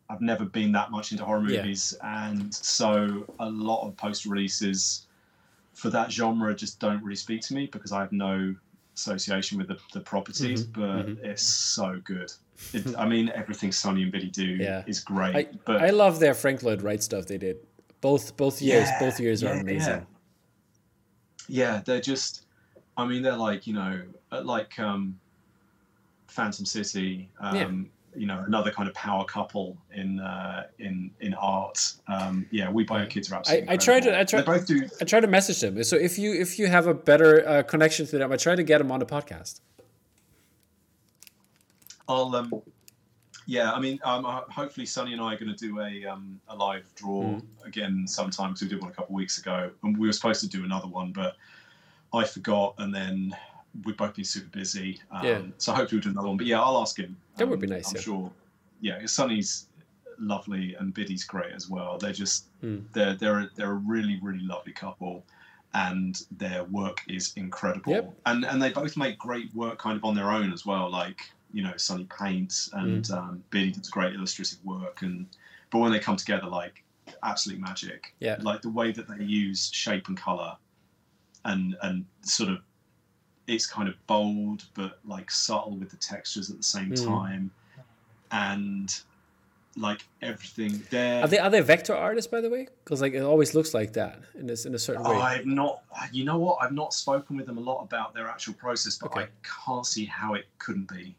I've 0.09 0.21
never 0.21 0.45
been 0.45 0.71
that 0.73 0.91
much 0.91 1.11
into 1.11 1.23
horror 1.23 1.41
movies, 1.41 1.95
yeah. 2.01 2.29
and 2.29 2.53
so 2.53 3.25
a 3.39 3.49
lot 3.49 3.85
of 3.85 3.95
post 3.95 4.25
releases 4.25 5.05
for 5.73 5.89
that 5.91 6.11
genre 6.11 6.53
just 6.53 6.79
don't 6.79 7.03
really 7.03 7.15
speak 7.15 7.41
to 7.41 7.53
me 7.53 7.67
because 7.67 7.91
I 7.91 7.99
have 8.01 8.11
no 8.11 8.55
association 8.99 9.57
with 9.57 9.67
the, 9.67 9.77
the 9.93 10.01
properties. 10.01 10.65
Mm-hmm. 10.65 10.81
But 10.81 11.07
mm-hmm. 11.07 11.25
it's 11.25 11.43
so 11.43 11.99
good. 12.03 12.31
It, 12.73 12.95
I 12.97 13.07
mean, 13.07 13.31
everything 13.33 13.71
Sonny 13.71 14.03
and 14.03 14.11
Biddy 14.11 14.29
do 14.29 14.45
yeah. 14.45 14.83
is 14.85 14.99
great. 14.99 15.35
I, 15.35 15.47
but 15.65 15.81
I 15.81 15.91
love 15.91 16.19
their 16.19 16.33
Frank 16.33 16.63
Lloyd 16.63 16.81
Wright 16.81 17.01
stuff 17.01 17.25
they 17.25 17.37
did. 17.37 17.57
Both 18.01 18.37
both 18.37 18.61
years, 18.61 18.87
yeah, 18.87 18.99
both 18.99 19.19
years 19.19 19.41
yeah, 19.41 19.49
are 19.49 19.59
amazing. 19.59 20.05
Yeah. 21.47 21.81
they're 21.85 22.01
just. 22.01 22.45
I 22.97 23.05
mean, 23.05 23.21
they're 23.21 23.37
like 23.37 23.65
you 23.65 23.73
know, 23.73 24.01
uh, 24.31 24.41
like 24.41 24.77
um, 24.77 25.17
Phantom 26.27 26.65
City. 26.65 27.29
Um, 27.39 27.89
you 28.15 28.25
know, 28.25 28.43
another 28.45 28.71
kind 28.71 28.87
of 28.87 28.95
power 28.95 29.23
couple 29.25 29.77
in 29.93 30.19
uh, 30.19 30.67
in 30.79 31.11
in 31.21 31.33
art. 31.35 31.93
Um, 32.07 32.45
yeah, 32.51 32.69
we 32.69 32.83
buy 32.83 33.01
our 33.01 33.05
kids 33.05 33.31
are 33.31 33.35
absolutely. 33.35 33.69
I, 33.69 33.73
I 33.73 33.77
try 33.77 33.99
to. 33.99 34.19
I 34.19 34.23
try. 34.23 34.41
Both 34.41 34.67
do. 34.67 34.87
I 35.01 35.05
try 35.05 35.19
to 35.19 35.27
message 35.27 35.61
them. 35.61 35.83
So 35.83 35.95
if 35.95 36.17
you 36.17 36.33
if 36.33 36.59
you 36.59 36.67
have 36.67 36.87
a 36.87 36.93
better 36.93 37.47
uh, 37.47 37.63
connection 37.63 38.05
to 38.07 38.17
them, 38.17 38.31
I 38.31 38.37
try 38.37 38.55
to 38.55 38.63
get 38.63 38.79
them 38.79 38.91
on 38.91 38.99
the 38.99 39.05
podcast. 39.05 39.61
I'll 42.07 42.35
um, 42.35 42.61
yeah, 43.49 43.71
I 43.71 43.79
mean, 43.79 43.99
um, 44.03 44.27
uh, 44.27 44.41
hopefully 44.49 44.85
Sonny 44.85 45.13
and 45.13 45.21
I 45.21 45.33
are 45.33 45.37
going 45.37 45.51
to 45.51 45.57
do 45.57 45.79
a 45.79 46.05
um, 46.05 46.39
a 46.49 46.55
live 46.55 46.85
draw 46.93 47.23
mm. 47.23 47.41
again 47.65 48.05
sometime 48.05 48.49
because 48.49 48.61
we 48.61 48.67
did 48.67 48.79
one 48.79 48.91
a 48.91 48.93
couple 48.93 49.15
of 49.15 49.17
weeks 49.17 49.39
ago, 49.39 49.71
and 49.81 49.97
we 49.97 50.07
were 50.07 50.13
supposed 50.13 50.41
to 50.41 50.47
do 50.47 50.63
another 50.63 50.87
one, 50.87 51.11
but 51.11 51.35
I 52.13 52.25
forgot, 52.25 52.75
and 52.77 52.93
then 52.93 53.35
we've 53.85 53.97
both 53.97 54.15
been 54.15 54.25
super 54.25 54.49
busy. 54.49 54.99
Um, 55.11 55.25
yeah. 55.25 55.41
So 55.57 55.73
hopefully 55.73 55.97
we'll 55.97 56.03
do 56.03 56.09
another 56.11 56.27
one. 56.27 56.37
But 56.37 56.47
yeah, 56.47 56.61
I'll 56.61 56.81
ask 56.81 56.97
him. 56.97 57.17
That 57.37 57.47
would 57.47 57.59
be 57.59 57.67
um, 57.67 57.73
nice. 57.73 57.89
I'm 57.89 57.95
yeah. 57.95 58.01
sure. 58.01 58.31
Yeah, 58.81 59.05
Sonny's 59.05 59.67
lovely 60.17 60.75
and 60.75 60.93
Biddy's 60.93 61.23
great 61.23 61.53
as 61.53 61.69
well. 61.69 61.97
They're 61.97 62.13
just 62.13 62.47
mm. 62.61 62.83
they're 62.93 63.15
they're 63.15 63.39
a, 63.39 63.49
they're 63.55 63.71
a 63.71 63.81
really 63.85 64.19
really 64.21 64.43
lovely 64.43 64.73
couple 64.73 65.23
and 65.73 66.23
their 66.31 66.63
work 66.65 67.01
is 67.07 67.33
incredible. 67.35 67.91
Yep. 67.91 68.13
And 68.25 68.45
and 68.45 68.61
they 68.61 68.71
both 68.71 68.97
make 68.97 69.17
great 69.17 69.53
work 69.53 69.79
kind 69.79 69.97
of 69.97 70.03
on 70.03 70.15
their 70.15 70.31
own 70.31 70.51
as 70.51 70.65
well. 70.65 70.89
Like 70.89 71.21
you 71.53 71.63
know 71.63 71.73
Sunny 71.77 72.07
paints 72.17 72.69
and 72.73 73.03
mm. 73.03 73.17
um, 73.17 73.43
Biddy 73.49 73.71
does 73.71 73.89
great 73.89 74.15
illustrative 74.15 74.63
work, 74.65 75.01
and 75.01 75.27
but 75.71 75.79
when 75.79 75.91
they 75.91 75.99
come 75.99 76.15
together, 76.15 76.47
like 76.47 76.83
absolute 77.23 77.59
magic. 77.59 78.13
Yeah, 78.19 78.37
like 78.41 78.61
the 78.61 78.69
way 78.69 78.91
that 78.91 79.07
they 79.07 79.23
use 79.23 79.69
shape 79.71 80.07
and 80.07 80.17
color, 80.17 80.55
and 81.45 81.75
and 81.83 82.05
sort 82.21 82.49
of 82.49 82.59
it's 83.49 83.65
kind 83.65 83.89
of 83.89 83.95
bold 84.07 84.65
but 84.73 84.99
like 85.05 85.31
subtle 85.31 85.75
with 85.75 85.89
the 85.89 85.97
textures 85.97 86.49
at 86.49 86.57
the 86.57 86.63
same 86.63 86.91
mm. 86.91 87.05
time, 87.05 87.51
and 88.31 89.01
like 89.75 90.05
everything 90.21 90.83
there. 90.89 91.23
Are 91.23 91.27
they 91.27 91.39
are 91.39 91.49
they 91.49 91.61
vector 91.61 91.95
artists 91.95 92.29
by 92.29 92.41
the 92.41 92.49
way? 92.49 92.67
Because 92.83 93.01
like 93.01 93.13
it 93.13 93.21
always 93.21 93.53
looks 93.53 93.73
like 93.73 93.93
that 93.93 94.19
in 94.35 94.47
this 94.47 94.65
in 94.65 94.75
a 94.75 94.79
certain 94.79 95.03
way. 95.03 95.15
I've 95.15 95.45
not. 95.45 95.83
You 96.11 96.25
know 96.25 96.37
what? 96.37 96.59
I've 96.61 96.73
not 96.73 96.93
spoken 96.93 97.37
with 97.37 97.45
them 97.45 97.57
a 97.57 97.61
lot 97.61 97.81
about 97.81 98.13
their 98.13 98.27
actual 98.27 98.53
process, 98.53 98.97
but 98.97 99.11
okay. 99.11 99.21
I 99.21 99.27
can't 99.65 99.85
see 99.85 100.05
how 100.05 100.33
it 100.33 100.45
couldn't 100.57 100.89
be 100.89 101.15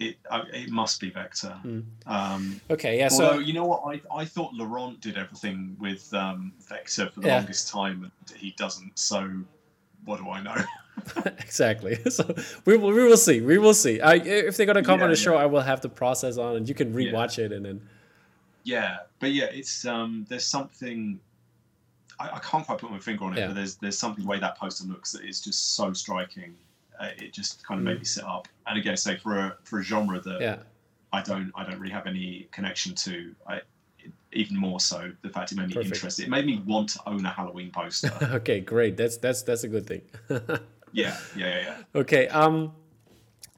it 0.00 0.16
uh, 0.30 0.44
it 0.52 0.70
must 0.70 1.00
be 1.00 1.10
Vector. 1.10 1.56
Mm. 1.64 1.84
Um, 2.06 2.60
okay, 2.70 2.98
yeah. 2.98 3.08
Although 3.12 3.32
so 3.32 3.38
you 3.38 3.52
know 3.52 3.64
what, 3.64 3.82
I, 3.86 4.00
I 4.14 4.24
thought 4.24 4.52
Laurent 4.54 5.00
did 5.00 5.16
everything 5.16 5.76
with 5.78 6.12
um, 6.14 6.52
Vector 6.66 7.10
for 7.10 7.20
the 7.20 7.28
yeah. 7.28 7.36
longest 7.36 7.68
time, 7.68 8.10
and 8.28 8.36
he 8.36 8.52
doesn't. 8.52 8.98
So 8.98 9.30
what 10.04 10.18
do 10.18 10.30
I 10.30 10.42
know? 10.42 10.56
exactly. 11.38 11.98
So 12.10 12.34
we 12.64 12.76
will 12.76 12.92
we 12.92 13.04
will 13.04 13.16
see. 13.16 13.40
We 13.40 13.58
will 13.58 13.74
see. 13.74 14.00
I, 14.00 14.14
if 14.14 14.56
they're 14.56 14.66
gonna 14.66 14.82
come 14.82 15.00
yeah, 15.00 15.04
on 15.04 15.10
the 15.10 15.16
show, 15.16 15.36
I 15.36 15.46
will 15.46 15.60
have 15.60 15.80
the 15.80 15.88
process 15.88 16.38
on, 16.38 16.56
and 16.56 16.68
you 16.68 16.74
can 16.74 16.92
rewatch 16.92 17.38
it, 17.38 17.52
and 17.52 17.64
then. 17.64 17.80
Yeah, 18.64 18.98
but 19.18 19.32
yeah, 19.32 19.46
it's 19.46 19.84
um. 19.86 20.26
There's 20.28 20.44
something. 20.44 21.20
I, 22.18 22.30
I 22.34 22.38
can't 22.40 22.66
quite 22.66 22.78
put 22.78 22.90
my 22.90 22.98
finger 22.98 23.24
on 23.24 23.36
it, 23.36 23.46
but 23.46 23.54
there's 23.54 23.76
there's 23.76 23.98
something 23.98 24.24
the 24.24 24.30
way 24.30 24.40
that 24.40 24.58
poster 24.58 24.86
looks 24.86 25.12
that 25.12 25.24
is 25.24 25.40
just 25.40 25.74
so 25.74 25.92
striking 25.92 26.54
uh, 27.00 27.08
it 27.16 27.32
just 27.32 27.66
kind 27.66 27.80
of 27.80 27.84
made 27.84 27.96
me 27.96 28.02
mm. 28.02 28.06
sit 28.06 28.24
up. 28.24 28.46
And 28.66 28.78
again, 28.78 28.96
say 28.96 29.16
for 29.16 29.38
a 29.38 29.56
for 29.64 29.80
a 29.80 29.82
genre 29.82 30.20
that 30.20 30.40
yeah. 30.40 30.58
I 31.12 31.22
don't 31.22 31.50
I 31.56 31.64
don't 31.64 31.80
really 31.80 31.92
have 31.92 32.06
any 32.06 32.48
connection 32.52 32.94
to. 32.96 33.34
I, 33.48 33.60
even 34.32 34.56
more 34.56 34.78
so 34.78 35.10
the 35.22 35.28
fact 35.28 35.50
it 35.50 35.58
made 35.58 35.66
me 35.68 35.74
Perfect. 35.74 35.96
interested. 35.96 36.22
It 36.24 36.30
made 36.30 36.46
me 36.46 36.62
want 36.64 36.90
to 36.90 37.00
own 37.06 37.26
a 37.26 37.30
Halloween 37.30 37.72
poster. 37.72 38.12
okay, 38.22 38.60
great. 38.60 38.96
That's 38.96 39.16
that's 39.16 39.42
that's 39.42 39.64
a 39.64 39.68
good 39.68 39.86
thing. 39.86 40.02
Yeah, 40.92 41.16
yeah, 41.36 41.46
yeah, 41.46 41.60
yeah. 41.60 42.00
Okay. 42.00 42.28
Um. 42.28 42.72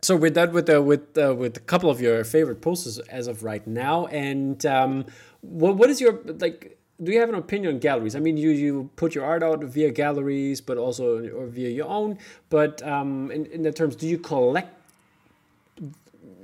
So 0.01 0.17
we're 0.17 0.31
done 0.31 0.53
with 0.53 0.67
the 0.67 0.83
with 0.83 1.17
uh, 1.17 1.35
with 1.35 1.57
a 1.57 1.61
couple 1.61 1.89
of 1.91 2.01
your 2.01 2.25
favorite 2.25 2.61
posters 2.61 2.99
as 2.99 3.27
of 3.29 3.45
right 3.45 3.67
now, 3.67 4.07
and 4.07 4.65
um, 4.67 5.07
what 5.41 5.77
what 5.77 5.91
is 5.91 6.01
your 6.01 6.21
like? 6.39 6.79
do 7.03 7.11
you 7.11 7.19
have 7.19 7.29
an 7.29 7.35
opinion 7.35 7.75
on 7.75 7.81
galleries? 7.81 8.15
I 8.15 8.21
mean, 8.21 8.37
you 8.37 8.51
you 8.51 8.91
put 8.97 9.15
your 9.15 9.25
art 9.25 9.43
out 9.43 9.63
via 9.65 9.91
galleries, 9.91 10.61
but 10.61 10.77
also 10.79 11.29
or 11.29 11.47
via 11.47 11.69
your 11.69 11.89
own. 11.89 12.19
But 12.49 12.83
um, 12.87 13.31
in 13.31 13.47
in 13.47 13.63
the 13.63 13.73
terms, 13.73 13.97
do 13.97 14.07
you 14.07 14.19
collect 14.19 14.71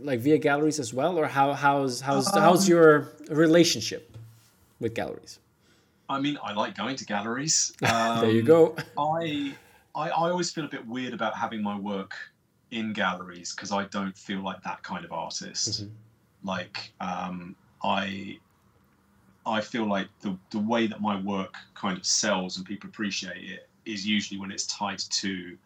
like 0.00 0.20
via 0.20 0.38
galleries 0.38 0.78
as 0.80 0.92
well, 0.92 1.18
or 1.18 1.26
how 1.26 1.52
how's 1.52 2.00
how's 2.00 2.34
um, 2.34 2.42
how's 2.42 2.68
your 2.68 3.12
relationship 3.30 4.16
with 4.80 4.94
galleries? 4.94 5.38
I 6.08 6.20
mean, 6.20 6.38
I 6.42 6.52
like 6.54 6.74
going 6.74 6.96
to 6.96 7.04
galleries. 7.04 7.72
Um, 7.82 8.20
there 8.20 8.30
you 8.30 8.42
go. 8.42 8.74
I, 8.96 9.54
I 9.98 10.08
I 10.08 10.30
always 10.30 10.50
feel 10.50 10.64
a 10.64 10.68
bit 10.68 10.86
weird 10.86 11.12
about 11.12 11.34
having 11.36 11.62
my 11.62 11.78
work 11.78 12.14
in 12.70 12.92
galleries 12.92 13.54
because 13.54 13.72
I 13.72 13.84
don't 13.86 14.16
feel 14.16 14.40
like 14.40 14.62
that 14.62 14.82
kind 14.82 15.04
of 15.04 15.12
artist. 15.12 15.82
Mm 15.82 15.86
-hmm. 15.86 16.54
Like 16.54 16.92
um, 17.00 17.56
I 17.82 18.38
I 19.56 19.60
feel 19.60 19.86
like 19.86 20.08
the, 20.20 20.36
the 20.50 20.58
way 20.58 20.86
that 20.88 21.00
my 21.00 21.16
work 21.16 21.54
kind 21.74 21.96
of 21.98 22.04
sells 22.04 22.56
and 22.56 22.66
people 22.66 22.88
appreciate 22.90 23.42
it 23.54 23.68
is 23.84 24.06
usually 24.06 24.38
when 24.40 24.50
it's 24.50 24.66
tied 24.66 25.00
to 25.22 25.56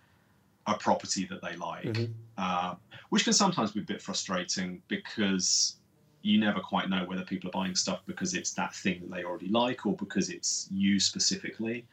a 0.66 0.74
property 0.74 1.24
that 1.26 1.40
they 1.42 1.56
like, 1.56 1.92
mm-hmm. 1.92 2.12
uh, 2.38 2.74
which 3.10 3.24
can 3.24 3.32
sometimes 3.32 3.72
be 3.72 3.80
a 3.80 3.84
bit 3.84 4.00
frustrating 4.00 4.80
because 4.86 5.76
you 6.22 6.38
never 6.38 6.60
quite 6.60 6.88
know 6.88 7.04
whether 7.04 7.24
people 7.24 7.48
are 7.48 7.58
buying 7.60 7.74
stuff 7.74 8.00
because 8.06 8.34
it's 8.34 8.52
that 8.52 8.72
thing 8.74 9.00
that 9.00 9.10
they 9.10 9.24
already 9.24 9.48
like 9.48 9.84
or 9.84 9.96
because 9.96 10.30
it's 10.30 10.68
you 10.70 11.00
specifically. 11.00 11.84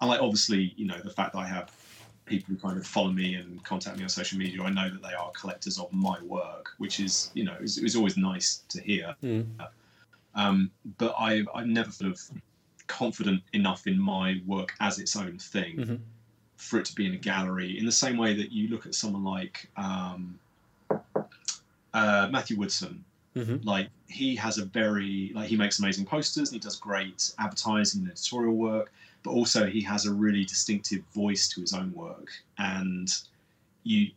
And 0.00 0.08
like 0.10 0.22
obviously, 0.22 0.72
you 0.76 0.86
know, 0.86 0.98
the 1.04 1.10
fact 1.10 1.34
that 1.34 1.40
I 1.40 1.46
have 1.46 1.70
people 2.26 2.54
who 2.54 2.60
kind 2.60 2.78
of 2.78 2.86
follow 2.86 3.10
me 3.10 3.34
and 3.34 3.62
contact 3.64 3.96
me 3.96 4.02
on 4.02 4.08
social 4.08 4.38
media, 4.38 4.62
I 4.62 4.70
know 4.70 4.88
that 4.90 5.02
they 5.02 5.12
are 5.14 5.30
collectors 5.32 5.78
of 5.78 5.92
my 5.92 6.20
work, 6.22 6.70
which 6.78 7.00
is, 7.00 7.30
you 7.34 7.44
know, 7.44 7.56
it's, 7.60 7.76
it's 7.78 7.96
always 7.96 8.16
nice 8.16 8.62
to 8.68 8.80
hear. 8.80 9.14
Mm. 9.22 9.46
Um, 10.34 10.70
but 10.98 11.14
I, 11.18 11.44
I'm 11.54 11.72
never 11.72 11.90
sort 11.90 12.10
of 12.10 12.20
confident 12.86 13.42
enough 13.52 13.86
in 13.86 13.98
my 13.98 14.40
work 14.46 14.74
as 14.80 14.98
its 14.98 15.16
own 15.16 15.38
thing 15.38 15.76
mm-hmm. 15.76 15.96
for 16.56 16.78
it 16.78 16.86
to 16.86 16.94
be 16.94 17.06
in 17.06 17.14
a 17.14 17.18
gallery. 17.18 17.78
In 17.78 17.86
the 17.86 17.92
same 17.92 18.16
way 18.16 18.34
that 18.34 18.52
you 18.52 18.68
look 18.68 18.86
at 18.86 18.94
someone 18.94 19.24
like 19.24 19.68
um, 19.76 20.38
uh, 21.92 22.28
Matthew 22.30 22.58
Woodson, 22.58 23.04
mm-hmm. 23.36 23.66
like 23.66 23.88
he 24.08 24.34
has 24.36 24.58
a 24.58 24.64
very 24.64 25.32
like 25.34 25.48
he 25.48 25.56
makes 25.56 25.78
amazing 25.78 26.04
posters 26.04 26.50
and 26.50 26.56
he 26.56 26.60
does 26.60 26.76
great 26.76 27.32
advertising 27.38 28.02
and 28.02 28.10
editorial 28.10 28.54
work, 28.54 28.92
but 29.24 29.30
also 29.30 29.66
he 29.66 29.80
has 29.80 30.06
a 30.06 30.12
really 30.12 30.44
distinctive 30.44 31.02
voice 31.12 31.48
to 31.48 31.60
his 31.60 31.72
own 31.72 31.92
work 31.92 32.28
and 32.58 33.08
you 33.82 34.10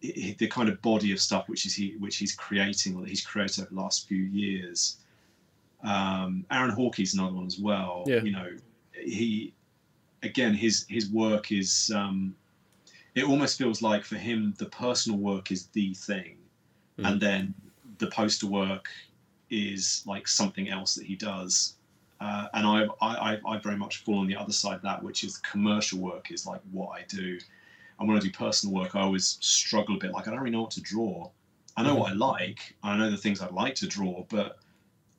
the 0.00 0.48
kind 0.48 0.68
of 0.70 0.80
body 0.80 1.12
of 1.12 1.20
stuff 1.20 1.48
which 1.48 1.66
is 1.66 1.74
he 1.74 1.94
which 1.98 2.16
he's 2.16 2.34
creating 2.34 2.96
or 2.96 3.02
that 3.02 3.08
he's 3.10 3.24
created 3.24 3.60
over 3.60 3.74
the 3.74 3.80
last 3.80 4.08
few 4.08 4.22
years 4.22 4.96
um, 5.82 6.44
Aaron 6.50 6.74
Horkey's 6.74 7.14
another 7.14 7.34
one 7.34 7.46
as 7.46 7.58
well. 7.58 8.04
Yeah. 8.06 8.22
You 8.22 8.32
know, 8.32 8.48
he 8.92 9.54
again 10.22 10.54
his 10.54 10.86
his 10.88 11.10
work 11.10 11.52
is 11.52 11.90
um, 11.94 12.34
it 13.14 13.24
almost 13.24 13.58
feels 13.58 13.82
like 13.82 14.04
for 14.04 14.16
him 14.16 14.54
the 14.58 14.66
personal 14.66 15.18
work 15.18 15.50
is 15.50 15.66
the 15.68 15.94
thing, 15.94 16.36
mm. 16.98 17.08
and 17.08 17.20
then 17.20 17.54
the 17.98 18.08
poster 18.08 18.46
work 18.46 18.88
is 19.48 20.02
like 20.06 20.28
something 20.28 20.68
else 20.68 20.94
that 20.94 21.06
he 21.06 21.16
does. 21.16 21.76
Uh, 22.20 22.48
and 22.52 22.66
I, 22.66 22.86
I, 23.00 23.38
I 23.46 23.58
very 23.58 23.76
much 23.76 23.98
fall 23.98 24.18
on 24.18 24.26
the 24.26 24.36
other 24.36 24.52
side 24.52 24.76
of 24.76 24.82
that, 24.82 25.02
which 25.02 25.24
is 25.24 25.38
commercial 25.38 25.98
work 25.98 26.30
is 26.30 26.46
like 26.46 26.60
what 26.70 26.90
I 26.90 27.04
do. 27.08 27.38
And 27.98 28.08
when 28.08 28.16
I 28.16 28.20
do 28.20 28.30
personal 28.30 28.74
work, 28.74 28.94
I 28.94 29.00
always 29.00 29.38
struggle 29.40 29.96
a 29.96 29.98
bit. 29.98 30.12
Like 30.12 30.28
I 30.28 30.30
don't 30.30 30.40
really 30.40 30.50
know 30.50 30.62
what 30.62 30.70
to 30.72 30.82
draw. 30.82 31.30
I 31.76 31.82
know 31.82 31.94
mm 31.94 32.00
what 32.00 32.10
I 32.10 32.14
like. 32.14 32.74
I 32.82 32.96
know 32.96 33.10
the 33.10 33.16
things 33.16 33.40
I'd 33.40 33.52
like 33.52 33.74
to 33.76 33.86
draw, 33.86 34.24
but 34.28 34.58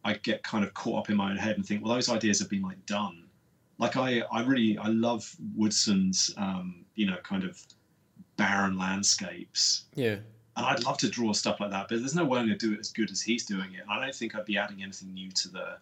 I 0.03 0.13
get 0.13 0.43
kind 0.43 0.63
of 0.63 0.73
caught 0.73 0.99
up 0.99 1.09
in 1.09 1.15
my 1.15 1.31
own 1.31 1.37
head 1.37 1.55
and 1.55 1.65
think, 1.65 1.83
well, 1.83 1.93
those 1.93 2.09
ideas 2.09 2.39
have 2.39 2.49
been 2.49 2.61
like 2.61 2.85
done. 2.85 3.23
Like 3.79 3.97
I, 3.97 4.21
I 4.31 4.43
really, 4.43 4.77
I 4.77 4.87
love 4.87 5.35
Woodson's, 5.55 6.31
um, 6.37 6.85
you 6.95 7.07
know, 7.07 7.17
kind 7.23 7.43
of 7.43 7.59
barren 8.37 8.77
landscapes. 8.77 9.85
Yeah. 9.95 10.17
And 10.57 10.65
I'd 10.65 10.83
love 10.83 10.97
to 10.99 11.09
draw 11.09 11.33
stuff 11.33 11.59
like 11.59 11.71
that, 11.71 11.87
but 11.87 11.99
there's 11.99 12.13
no 12.13 12.25
way 12.25 12.39
I'm 12.39 12.47
going 12.47 12.59
to 12.59 12.67
do 12.67 12.73
it 12.73 12.79
as 12.79 12.91
good 12.91 13.09
as 13.09 13.21
he's 13.21 13.45
doing 13.45 13.73
it. 13.73 13.83
I 13.89 13.99
don't 13.99 14.13
think 14.13 14.35
I'd 14.35 14.45
be 14.45 14.57
adding 14.57 14.83
anything 14.83 15.13
new 15.13 15.31
to 15.31 15.49
the, 15.49 15.77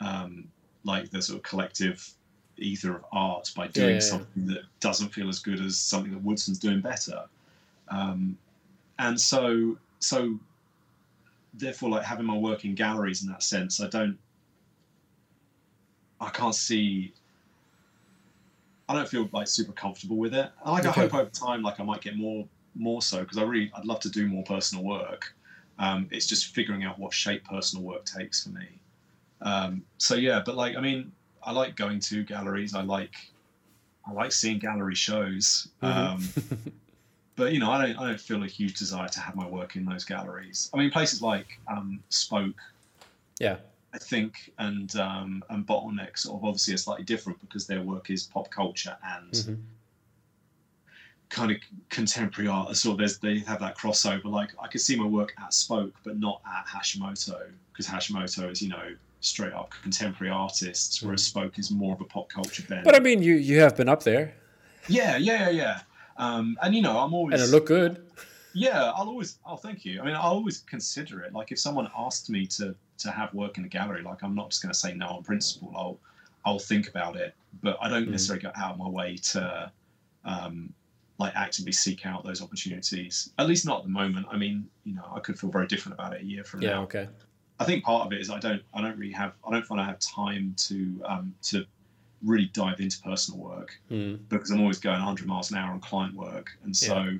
um, 0.00 0.48
like 0.84 1.10
the 1.10 1.22
sort 1.22 1.38
of 1.38 1.42
collective 1.42 2.08
ether 2.56 2.96
of 2.96 3.04
art 3.12 3.50
by 3.56 3.66
doing 3.68 3.88
yeah, 3.88 3.94
yeah, 3.94 4.00
something 4.00 4.46
that 4.46 4.62
doesn't 4.80 5.10
feel 5.10 5.28
as 5.28 5.38
good 5.38 5.60
as 5.60 5.78
something 5.78 6.12
that 6.12 6.22
Woodson's 6.22 6.58
doing 6.58 6.80
better. 6.80 7.24
Um, 7.88 8.36
and 8.98 9.18
so, 9.20 9.78
so 9.98 10.38
therefore 11.54 11.90
like 11.90 12.04
having 12.04 12.26
my 12.26 12.36
work 12.36 12.64
in 12.64 12.74
galleries 12.74 13.22
in 13.22 13.28
that 13.28 13.42
sense 13.42 13.80
i 13.80 13.88
don't 13.88 14.16
i 16.20 16.28
can't 16.30 16.54
see 16.54 17.12
i 18.88 18.94
don't 18.94 19.08
feel 19.08 19.28
like 19.32 19.48
super 19.48 19.72
comfortable 19.72 20.16
with 20.16 20.34
it 20.34 20.50
like 20.66 20.86
okay. 20.86 20.88
i 20.88 21.04
hope 21.04 21.14
over 21.14 21.30
time 21.30 21.62
like 21.62 21.80
i 21.80 21.82
might 21.82 22.00
get 22.00 22.16
more 22.16 22.46
more 22.74 23.02
so 23.02 23.20
because 23.20 23.38
i 23.38 23.42
really 23.42 23.70
i'd 23.76 23.84
love 23.84 24.00
to 24.00 24.10
do 24.10 24.26
more 24.26 24.44
personal 24.44 24.84
work 24.84 25.34
um, 25.78 26.06
it's 26.10 26.26
just 26.26 26.54
figuring 26.54 26.84
out 26.84 26.98
what 26.98 27.10
shape 27.10 27.42
personal 27.44 27.82
work 27.82 28.04
takes 28.04 28.44
for 28.44 28.50
me 28.50 28.66
um, 29.42 29.82
so 29.98 30.14
yeah 30.14 30.42
but 30.44 30.56
like 30.56 30.76
i 30.76 30.80
mean 30.80 31.10
i 31.42 31.52
like 31.52 31.76
going 31.76 31.98
to 31.98 32.22
galleries 32.24 32.74
i 32.74 32.82
like 32.82 33.14
i 34.06 34.12
like 34.12 34.32
seeing 34.32 34.58
gallery 34.58 34.94
shows 34.94 35.68
mm-hmm. 35.82 36.14
um, 36.14 36.28
but 37.40 37.54
you 37.54 37.58
know, 37.58 37.70
I 37.70 37.86
don't 37.86 37.96
I 37.96 38.06
don't 38.08 38.20
feel 38.20 38.42
a 38.42 38.46
huge 38.46 38.78
desire 38.78 39.08
to 39.08 39.20
have 39.20 39.34
my 39.34 39.48
work 39.48 39.74
in 39.74 39.86
those 39.86 40.04
galleries. 40.04 40.70
I 40.74 40.76
mean, 40.76 40.90
places 40.90 41.22
like 41.22 41.58
um, 41.68 42.02
Spoke, 42.10 42.60
yeah, 43.40 43.56
I 43.94 43.98
think, 43.98 44.52
and 44.58 44.94
um, 44.96 45.42
and 45.48 45.66
Bottleneck 45.66 46.18
sort 46.18 46.38
of 46.38 46.44
obviously 46.44 46.74
are 46.74 46.76
slightly 46.76 47.04
different 47.04 47.40
because 47.40 47.66
their 47.66 47.80
work 47.80 48.10
is 48.10 48.24
pop 48.24 48.50
culture 48.50 48.94
and 49.16 49.32
mm-hmm. 49.32 49.54
kind 51.30 51.50
of 51.50 51.56
contemporary 51.88 52.48
art. 52.48 52.76
So 52.76 52.94
there's 52.94 53.18
they 53.18 53.38
have 53.38 53.60
that 53.60 53.76
crossover. 53.76 54.26
Like 54.26 54.50
I 54.62 54.68
could 54.68 54.82
see 54.82 54.96
my 54.96 55.06
work 55.06 55.32
at 55.42 55.54
Spoke, 55.54 55.94
but 56.04 56.18
not 56.18 56.42
at 56.46 56.66
Hashimoto 56.66 57.40
because 57.72 57.86
Hashimoto 57.86 58.50
is 58.50 58.60
you 58.60 58.68
know 58.68 58.94
straight 59.20 59.52
up 59.52 59.72
contemporary 59.82 60.32
artists, 60.32 61.02
whereas 61.02 61.22
mm-hmm. 61.22 61.40
Spoke 61.40 61.58
is 61.58 61.70
more 61.70 61.94
of 61.94 62.00
a 62.00 62.04
pop 62.04 62.28
culture 62.28 62.62
bend. 62.68 62.84
But 62.84 62.94
I 62.94 63.00
mean, 63.00 63.22
you 63.22 63.34
you 63.34 63.60
have 63.60 63.76
been 63.76 63.88
up 63.88 64.02
there. 64.02 64.34
Yeah, 64.88 65.16
yeah, 65.16 65.48
yeah, 65.48 65.50
yeah. 65.50 65.80
Um, 66.16 66.56
and 66.62 66.74
you 66.74 66.82
know, 66.82 66.98
I'm 66.98 67.14
always 67.14 67.40
and 67.40 67.48
it 67.48 67.52
look 67.52 67.66
good. 67.66 68.02
Yeah, 68.52 68.90
I'll 68.94 69.08
always. 69.08 69.38
Oh, 69.46 69.56
thank 69.56 69.84
you. 69.84 70.00
I 70.00 70.04
mean, 70.04 70.14
I'll 70.14 70.32
always 70.32 70.58
consider 70.58 71.22
it. 71.22 71.32
Like 71.32 71.52
if 71.52 71.58
someone 71.58 71.88
asked 71.96 72.30
me 72.30 72.46
to 72.46 72.74
to 72.98 73.10
have 73.10 73.32
work 73.32 73.58
in 73.58 73.64
a 73.64 73.68
gallery, 73.68 74.02
like 74.02 74.22
I'm 74.22 74.34
not 74.34 74.50
just 74.50 74.62
going 74.62 74.72
to 74.72 74.78
say 74.78 74.94
no 74.94 75.06
on 75.06 75.22
principle. 75.22 75.72
I'll 75.76 75.98
I'll 76.44 76.58
think 76.58 76.88
about 76.88 77.16
it, 77.16 77.34
but 77.62 77.78
I 77.80 77.88
don't 77.88 78.06
mm. 78.06 78.10
necessarily 78.10 78.42
go 78.42 78.50
out 78.56 78.72
of 78.72 78.78
my 78.78 78.88
way 78.88 79.16
to 79.16 79.70
um, 80.24 80.72
like 81.18 81.34
actively 81.36 81.72
seek 81.72 82.06
out 82.06 82.24
those 82.24 82.42
opportunities. 82.42 83.32
At 83.38 83.46
least 83.46 83.66
not 83.66 83.78
at 83.78 83.84
the 83.84 83.90
moment. 83.90 84.26
I 84.30 84.36
mean, 84.36 84.68
you 84.84 84.94
know, 84.94 85.04
I 85.14 85.20
could 85.20 85.38
feel 85.38 85.50
very 85.50 85.66
different 85.66 85.94
about 85.94 86.14
it 86.14 86.22
a 86.22 86.24
year 86.24 86.44
from 86.44 86.62
yeah, 86.62 86.70
now. 86.70 86.76
Yeah. 86.76 86.84
Okay. 86.84 87.08
I 87.60 87.64
think 87.64 87.84
part 87.84 88.06
of 88.06 88.12
it 88.12 88.20
is 88.20 88.30
I 88.30 88.40
don't 88.40 88.62
I 88.72 88.80
don't 88.80 88.98
really 88.98 89.12
have 89.12 89.34
I 89.46 89.52
don't 89.52 89.64
find 89.64 89.80
I 89.80 89.84
have 89.84 89.98
time 90.00 90.54
to 90.68 91.02
um, 91.04 91.34
to 91.42 91.66
really 92.24 92.46
dive 92.46 92.80
into 92.80 93.00
personal 93.02 93.38
work 93.38 93.78
mm. 93.90 94.18
because 94.28 94.50
I'm 94.50 94.60
always 94.60 94.78
going 94.78 94.98
100 94.98 95.26
miles 95.26 95.50
an 95.50 95.58
hour 95.58 95.70
on 95.72 95.80
client 95.80 96.14
work, 96.14 96.50
and 96.64 96.74
so 96.74 96.96
yeah. 96.96 97.18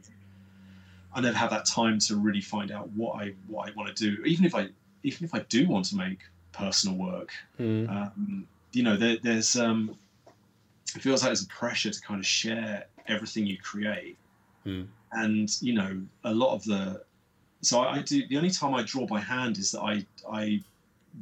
I 1.15 1.21
never 1.21 1.37
have 1.37 1.51
that 1.51 1.67
time 1.67 1.99
to 2.01 2.17
really 2.17 2.41
find 2.41 2.71
out 2.73 2.89
what 2.91 3.23
I 3.23 3.35
what 3.49 3.69
I 3.69 3.73
want 3.77 3.95
to 3.95 4.11
do. 4.11 4.25
Even 4.25 4.47
if 4.47 4.55
I 4.55 4.69
even 5.03 5.25
if 5.25 5.35
I 5.35 5.41
do 5.41 5.69
want 5.69 5.85
to 5.87 5.97
make 5.97 6.21
personal 6.53 6.97
work, 6.97 7.31
mm. 7.61 7.89
um, 7.91 8.47
you 8.73 8.83
know, 8.83 8.97
there, 8.97 9.19
there's 9.23 9.57
um, 9.57 9.95
it 10.97 11.03
feels 11.03 11.23
like 11.23 11.29
there's 11.29 11.43
a 11.43 11.49
pressure 11.49 11.91
to 11.91 12.01
kind 12.01 12.19
of 12.19 12.27
share 12.27 12.87
everything 13.09 13.47
you 13.47 13.59
create, 13.59 14.17
mm. 14.65 14.87
and 15.13 15.61
you 15.61 15.75
know, 15.75 16.01
a 16.25 16.33
lot 16.33 16.55
of 16.55 16.65
the 16.65 17.03
so 17.63 17.81
I, 17.81 17.97
I 17.97 18.03
do. 18.03 18.27
The 18.27 18.37
only 18.37 18.51
time 18.51 18.75
I 18.75 18.83
draw 18.83 19.07
by 19.07 19.21
hand 19.21 19.59
is 19.59 19.73
that 19.73 19.81
I 19.81 20.07
I 20.31 20.63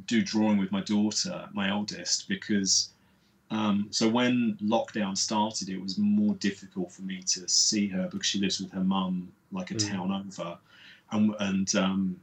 do 0.05 0.21
drawing 0.21 0.57
with 0.57 0.71
my 0.71 0.81
daughter, 0.81 1.49
my 1.53 1.69
eldest, 1.69 2.27
because 2.27 2.89
um, 3.51 3.87
so 3.89 4.07
when 4.07 4.57
lockdown 4.61 5.17
started, 5.17 5.69
it 5.69 5.81
was 5.81 5.97
more 5.97 6.35
difficult 6.35 6.91
for 6.91 7.01
me 7.01 7.21
to 7.23 7.47
see 7.47 7.87
her 7.87 8.07
because 8.11 8.27
she 8.27 8.39
lives 8.39 8.59
with 8.59 8.71
her 8.71 8.83
mum 8.83 9.31
like 9.51 9.71
a 9.71 9.73
mm. 9.73 9.89
town 9.89 10.11
over, 10.11 10.57
and 11.11 11.35
and 11.39 11.75
um, 11.75 12.19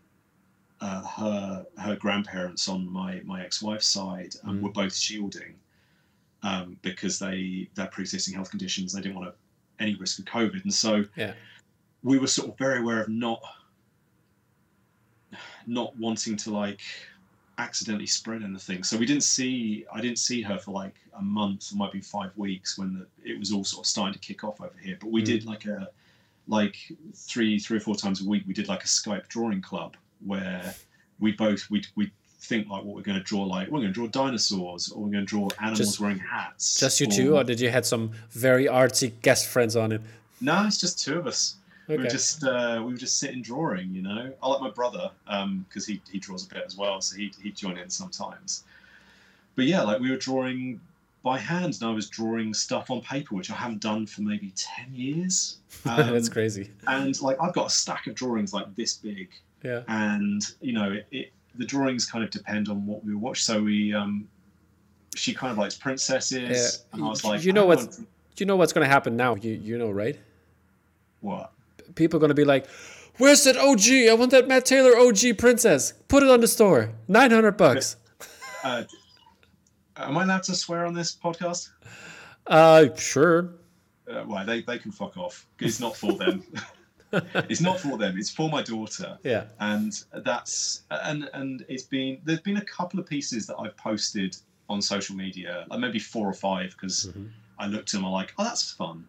uh, 0.80 1.02
her 1.02 1.66
her 1.78 1.96
grandparents 1.96 2.68
on 2.68 2.90
my 2.90 3.20
my 3.24 3.44
ex 3.44 3.60
wife's 3.60 3.88
side 3.88 4.34
um, 4.44 4.58
mm. 4.58 4.62
were 4.62 4.70
both 4.70 4.94
shielding 4.94 5.54
um, 6.42 6.78
because 6.82 7.18
they 7.18 7.68
their 7.74 7.88
pre-existing 7.88 8.34
health 8.34 8.50
conditions 8.50 8.92
they 8.92 9.00
didn't 9.00 9.16
want 9.16 9.28
to, 9.28 9.82
any 9.82 9.96
risk 9.96 10.20
of 10.20 10.24
COVID, 10.26 10.62
and 10.62 10.72
so 10.72 11.04
yeah. 11.16 11.32
we 12.04 12.18
were 12.18 12.28
sort 12.28 12.50
of 12.50 12.58
very 12.58 12.78
aware 12.78 13.02
of 13.02 13.08
not 13.08 13.42
not 15.66 15.96
wanting 15.98 16.36
to 16.36 16.50
like 16.50 16.80
accidentally 17.58 18.06
spread 18.06 18.42
anything. 18.42 18.82
So 18.82 18.96
we 18.96 19.06
didn't 19.06 19.24
see 19.24 19.86
I 19.92 20.00
didn't 20.00 20.18
see 20.18 20.42
her 20.42 20.58
for 20.58 20.72
like 20.72 20.94
a 21.18 21.22
month, 21.22 21.70
it 21.72 21.76
might 21.76 21.92
be 21.92 22.00
five 22.00 22.30
weeks 22.36 22.78
when 22.78 22.94
the, 22.94 23.30
it 23.30 23.38
was 23.38 23.52
all 23.52 23.64
sort 23.64 23.84
of 23.84 23.88
starting 23.88 24.12
to 24.14 24.18
kick 24.18 24.44
off 24.44 24.60
over 24.60 24.74
here. 24.82 24.96
But 25.00 25.10
we 25.10 25.22
mm. 25.22 25.26
did 25.26 25.46
like 25.46 25.64
a 25.66 25.88
like 26.48 26.76
three 27.14 27.58
three 27.58 27.78
or 27.78 27.80
four 27.80 27.96
times 27.96 28.24
a 28.24 28.28
week. 28.28 28.44
We 28.46 28.54
did 28.54 28.68
like 28.68 28.84
a 28.84 28.86
Skype 28.86 29.28
drawing 29.28 29.62
club 29.62 29.96
where 30.24 30.74
we 31.18 31.32
both 31.32 31.68
we 31.70 31.84
we 31.94 32.10
think 32.40 32.68
like 32.68 32.84
what 32.84 32.94
we're 32.94 33.02
going 33.02 33.18
to 33.18 33.24
draw 33.24 33.42
like 33.42 33.68
we're 33.68 33.80
going 33.80 33.92
to 33.92 33.94
draw 33.94 34.06
dinosaurs 34.06 34.90
or 34.90 35.02
we're 35.02 35.10
going 35.10 35.26
to 35.26 35.28
draw 35.28 35.48
animals 35.58 35.78
just, 35.78 36.00
wearing 36.00 36.18
hats. 36.18 36.78
Just 36.78 37.00
you 37.00 37.06
or, 37.06 37.10
two, 37.10 37.36
or 37.36 37.44
did 37.44 37.60
you 37.60 37.70
had 37.70 37.84
some 37.84 38.12
very 38.30 38.66
artsy 38.66 39.12
guest 39.22 39.48
friends 39.48 39.74
on 39.74 39.92
it? 39.92 40.00
No, 40.40 40.64
it's 40.66 40.78
just 40.78 41.02
two 41.02 41.18
of 41.18 41.26
us. 41.26 41.56
Okay. 41.88 41.96
We 41.96 42.02
were 42.02 42.10
just 42.10 42.42
uh, 42.42 42.82
we 42.84 42.92
were 42.92 42.98
just 42.98 43.20
sitting 43.20 43.42
drawing, 43.42 43.94
you 43.94 44.02
know. 44.02 44.32
I 44.42 44.48
like 44.48 44.60
my 44.60 44.70
brother 44.70 45.10
because 45.24 45.88
um, 45.88 45.94
he 45.94 46.00
he 46.10 46.18
draws 46.18 46.44
a 46.44 46.48
bit 46.48 46.64
as 46.66 46.76
well, 46.76 47.00
so 47.00 47.16
he 47.16 47.32
he'd 47.42 47.56
join 47.56 47.78
in 47.78 47.90
sometimes. 47.90 48.64
But 49.54 49.66
yeah, 49.66 49.82
like 49.82 50.00
we 50.00 50.10
were 50.10 50.16
drawing 50.16 50.80
by 51.22 51.38
hand, 51.38 51.78
and 51.80 51.88
I 51.88 51.92
was 51.92 52.08
drawing 52.08 52.54
stuff 52.54 52.90
on 52.90 53.02
paper, 53.02 53.36
which 53.36 53.52
I 53.52 53.54
haven't 53.54 53.80
done 53.80 54.06
for 54.06 54.22
maybe 54.22 54.52
ten 54.56 54.94
years. 54.94 55.58
Um, 55.84 56.12
That's 56.14 56.30
crazy. 56.30 56.70
And 56.88 57.20
like 57.20 57.36
I've 57.40 57.52
got 57.52 57.66
a 57.66 57.70
stack 57.70 58.06
of 58.06 58.14
drawings 58.14 58.54
like 58.54 58.74
this 58.76 58.94
big. 58.94 59.28
Yeah. 59.62 59.82
And 59.88 60.42
you 60.60 60.72
know, 60.72 60.90
it, 60.90 61.06
it 61.10 61.32
the 61.54 61.64
drawings 61.64 62.06
kind 62.06 62.24
of 62.24 62.30
depend 62.30 62.68
on 62.68 62.86
what 62.86 63.04
we 63.04 63.14
watch. 63.14 63.44
So 63.44 63.62
we 63.62 63.92
um, 63.94 64.26
she 65.14 65.34
kind 65.34 65.52
of 65.52 65.58
likes 65.58 65.76
princesses, 65.76 66.84
yeah. 66.92 66.94
and 66.94 67.04
I 67.04 67.08
was 67.08 67.24
like, 67.24 67.44
you 67.44 67.52
know 67.52 67.66
what's, 67.66 68.00
you 68.38 68.46
know 68.46 68.56
what's 68.56 68.72
going 68.72 68.84
to 68.86 68.90
happen 68.90 69.16
now? 69.16 69.34
You 69.34 69.52
you 69.52 69.78
know, 69.78 69.90
right? 69.90 70.18
What? 71.20 71.52
People 71.94 72.18
are 72.18 72.20
going 72.20 72.28
to 72.28 72.34
be 72.34 72.44
like, 72.44 72.66
"Where's 73.18 73.44
that 73.44 73.56
OG? 73.56 74.08
I 74.10 74.14
want 74.14 74.30
that 74.32 74.48
Matt 74.48 74.66
Taylor 74.66 74.96
OG 74.96 75.38
princess. 75.38 75.92
Put 76.08 76.22
it 76.22 76.30
on 76.30 76.40
the 76.40 76.48
store. 76.48 76.90
900 77.08 77.52
bucks." 77.52 77.96
Uh, 78.64 78.84
am 79.96 80.18
I 80.18 80.24
allowed 80.24 80.42
to 80.44 80.54
swear 80.54 80.86
on 80.86 80.94
this 80.94 81.14
podcast? 81.14 81.70
Uh, 82.46 82.94
sure. 82.96 83.50
Uh, 84.10 84.22
why 84.22 84.44
they 84.44 84.62
they 84.62 84.78
can 84.78 84.92
fuck 84.92 85.16
off. 85.16 85.46
It's 85.60 85.80
not 85.80 85.96
for 85.96 86.12
them. 86.12 86.44
it's 87.12 87.60
not 87.60 87.80
for 87.80 87.96
them. 87.96 88.16
It's 88.16 88.30
for 88.30 88.48
my 88.48 88.62
daughter. 88.62 89.18
Yeah. 89.22 89.44
And 89.60 89.92
that's 90.12 90.82
and 90.90 91.28
and 91.32 91.64
it's 91.68 91.84
been 91.84 92.18
there's 92.24 92.40
been 92.40 92.58
a 92.58 92.64
couple 92.64 93.00
of 93.00 93.06
pieces 93.06 93.46
that 93.46 93.56
I've 93.58 93.76
posted 93.76 94.36
on 94.68 94.82
social 94.82 95.16
media, 95.16 95.64
like 95.70 95.80
maybe 95.80 95.98
four 95.98 96.28
or 96.28 96.32
five, 96.32 96.70
because 96.70 97.06
mm-hmm. 97.06 97.26
I 97.58 97.66
looked 97.66 97.94
at 97.94 97.98
them. 97.98 98.04
I'm 98.04 98.12
like, 98.12 98.34
oh, 98.38 98.44
that's 98.44 98.72
fun 98.72 99.06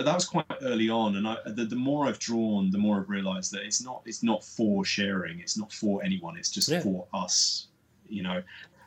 but 0.00 0.06
that 0.06 0.14
was 0.14 0.24
quite 0.24 0.46
early 0.62 0.88
on 0.88 1.16
and 1.16 1.28
I, 1.28 1.36
the, 1.44 1.66
the 1.66 1.76
more 1.76 2.06
i've 2.06 2.18
drawn 2.18 2.70
the 2.70 2.78
more 2.78 2.98
i've 2.98 3.10
realized 3.10 3.52
that 3.52 3.64
it's 3.64 3.82
not 3.84 4.00
it's 4.06 4.22
not 4.22 4.42
for 4.42 4.82
sharing 4.82 5.40
it's 5.40 5.58
not 5.58 5.70
for 5.70 6.02
anyone 6.02 6.38
it's 6.38 6.50
just 6.50 6.70
yeah. 6.70 6.80
for 6.80 7.06
us 7.12 7.66
you 8.08 8.22
know 8.22 8.42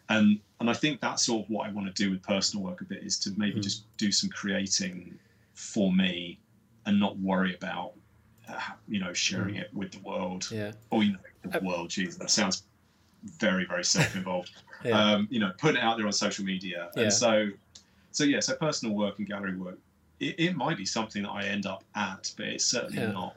and 0.09 0.39
and 0.59 0.71
i 0.71 0.73
think 0.73 1.01
that's 1.01 1.23
sort 1.27 1.45
of 1.45 1.49
what 1.51 1.67
i 1.67 1.71
want 1.71 1.85
to 1.85 1.93
do 2.03 2.09
with 2.09 2.23
personal 2.23 2.65
work 2.65 2.81
a 2.81 2.83
bit 2.83 3.03
is 3.03 3.19
to 3.19 3.31
maybe 3.37 3.59
mm. 3.59 3.63
just 3.63 3.85
do 3.97 4.11
some 4.11 4.27
creating 4.31 5.13
for 5.53 5.93
me 5.93 6.39
and 6.87 6.99
not 6.99 7.15
worry 7.19 7.53
about 7.53 7.93
uh, 8.49 8.59
you 8.87 8.99
know 8.99 9.13
sharing 9.13 9.53
mm. 9.53 9.61
it 9.61 9.69
with 9.71 9.91
the 9.91 9.99
world 9.99 10.47
yeah 10.49 10.71
or 10.89 11.03
you 11.03 11.11
know 11.13 11.19
the 11.43 11.59
uh, 11.59 11.61
world 11.61 11.91
Jesus, 11.91 12.15
that 12.15 12.31
sounds 12.31 12.63
very 13.37 13.65
very 13.65 13.83
self-involved 13.83 14.49
yeah. 14.83 14.99
um, 14.99 15.27
you 15.29 15.39
know 15.39 15.51
putting 15.59 15.77
it 15.77 15.83
out 15.83 15.95
there 15.97 16.07
on 16.07 16.11
social 16.11 16.43
media 16.43 16.89
yeah. 16.95 17.03
and 17.03 17.13
so 17.13 17.49
so 18.11 18.23
yeah 18.23 18.39
so 18.39 18.55
personal 18.55 18.95
work 18.95 19.19
and 19.19 19.27
gallery 19.27 19.55
work 19.55 19.77
it, 20.19 20.35
it 20.39 20.55
might 20.55 20.77
be 20.77 20.85
something 20.85 21.23
that 21.23 21.31
I 21.31 21.45
end 21.45 21.65
up 21.65 21.83
at, 21.95 22.31
but 22.37 22.47
it's 22.47 22.65
certainly 22.65 23.01
yeah. 23.01 23.11
not. 23.11 23.35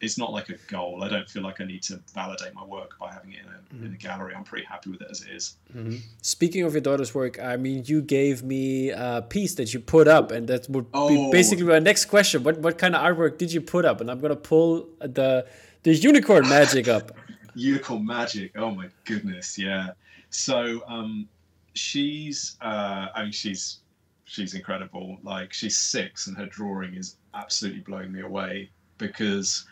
It's 0.00 0.16
not 0.16 0.32
like 0.32 0.48
a 0.48 0.54
goal. 0.68 1.04
I 1.04 1.08
don't 1.08 1.28
feel 1.28 1.42
like 1.42 1.60
I 1.60 1.64
need 1.64 1.82
to 1.82 2.00
validate 2.14 2.54
my 2.54 2.64
work 2.64 2.98
by 2.98 3.12
having 3.12 3.32
it 3.32 3.40
in 3.40 3.48
a, 3.48 3.74
mm-hmm. 3.74 3.84
in 3.84 3.92
a 3.92 3.96
gallery. 3.98 4.34
I'm 4.34 4.44
pretty 4.44 4.64
happy 4.64 4.88
with 4.88 5.02
it 5.02 5.08
as 5.10 5.20
it 5.20 5.28
is. 5.30 5.56
Mm-hmm. 5.76 5.96
Speaking 6.22 6.62
of 6.64 6.72
your 6.72 6.80
daughter's 6.80 7.14
work, 7.14 7.38
I 7.38 7.56
mean, 7.58 7.82
you 7.84 8.00
gave 8.00 8.42
me 8.42 8.88
a 8.88 9.20
piece 9.20 9.56
that 9.56 9.74
you 9.74 9.80
put 9.80 10.08
up, 10.08 10.30
and 10.30 10.48
that 10.48 10.70
would 10.70 10.86
oh. 10.94 11.08
be 11.10 11.30
basically 11.30 11.66
my 11.66 11.80
next 11.80 12.06
question. 12.06 12.42
What 12.42 12.58
what 12.60 12.78
kind 12.78 12.96
of 12.96 13.02
artwork 13.02 13.36
did 13.36 13.52
you 13.52 13.60
put 13.60 13.84
up? 13.84 14.00
And 14.00 14.10
I'm 14.10 14.20
gonna 14.20 14.36
pull 14.36 14.88
the 15.00 15.46
the 15.82 15.94
unicorn 15.94 16.48
magic 16.48 16.88
up. 16.88 17.12
unicorn 17.54 18.06
magic. 18.06 18.52
Oh 18.56 18.70
my 18.70 18.88
goodness, 19.04 19.58
yeah. 19.58 19.90
So 20.30 20.82
um, 20.86 21.28
she's, 21.74 22.56
uh, 22.60 23.08
I 23.14 23.24
mean, 23.24 23.32
she's 23.32 23.80
she's 24.30 24.54
incredible. 24.54 25.18
Like 25.22 25.52
she's 25.52 25.76
six, 25.76 26.28
and 26.28 26.36
her 26.36 26.46
drawing 26.46 26.94
is 26.94 27.16
absolutely 27.34 27.80
blowing 27.80 28.12
me 28.12 28.20
away 28.20 28.70
because. 28.98 29.66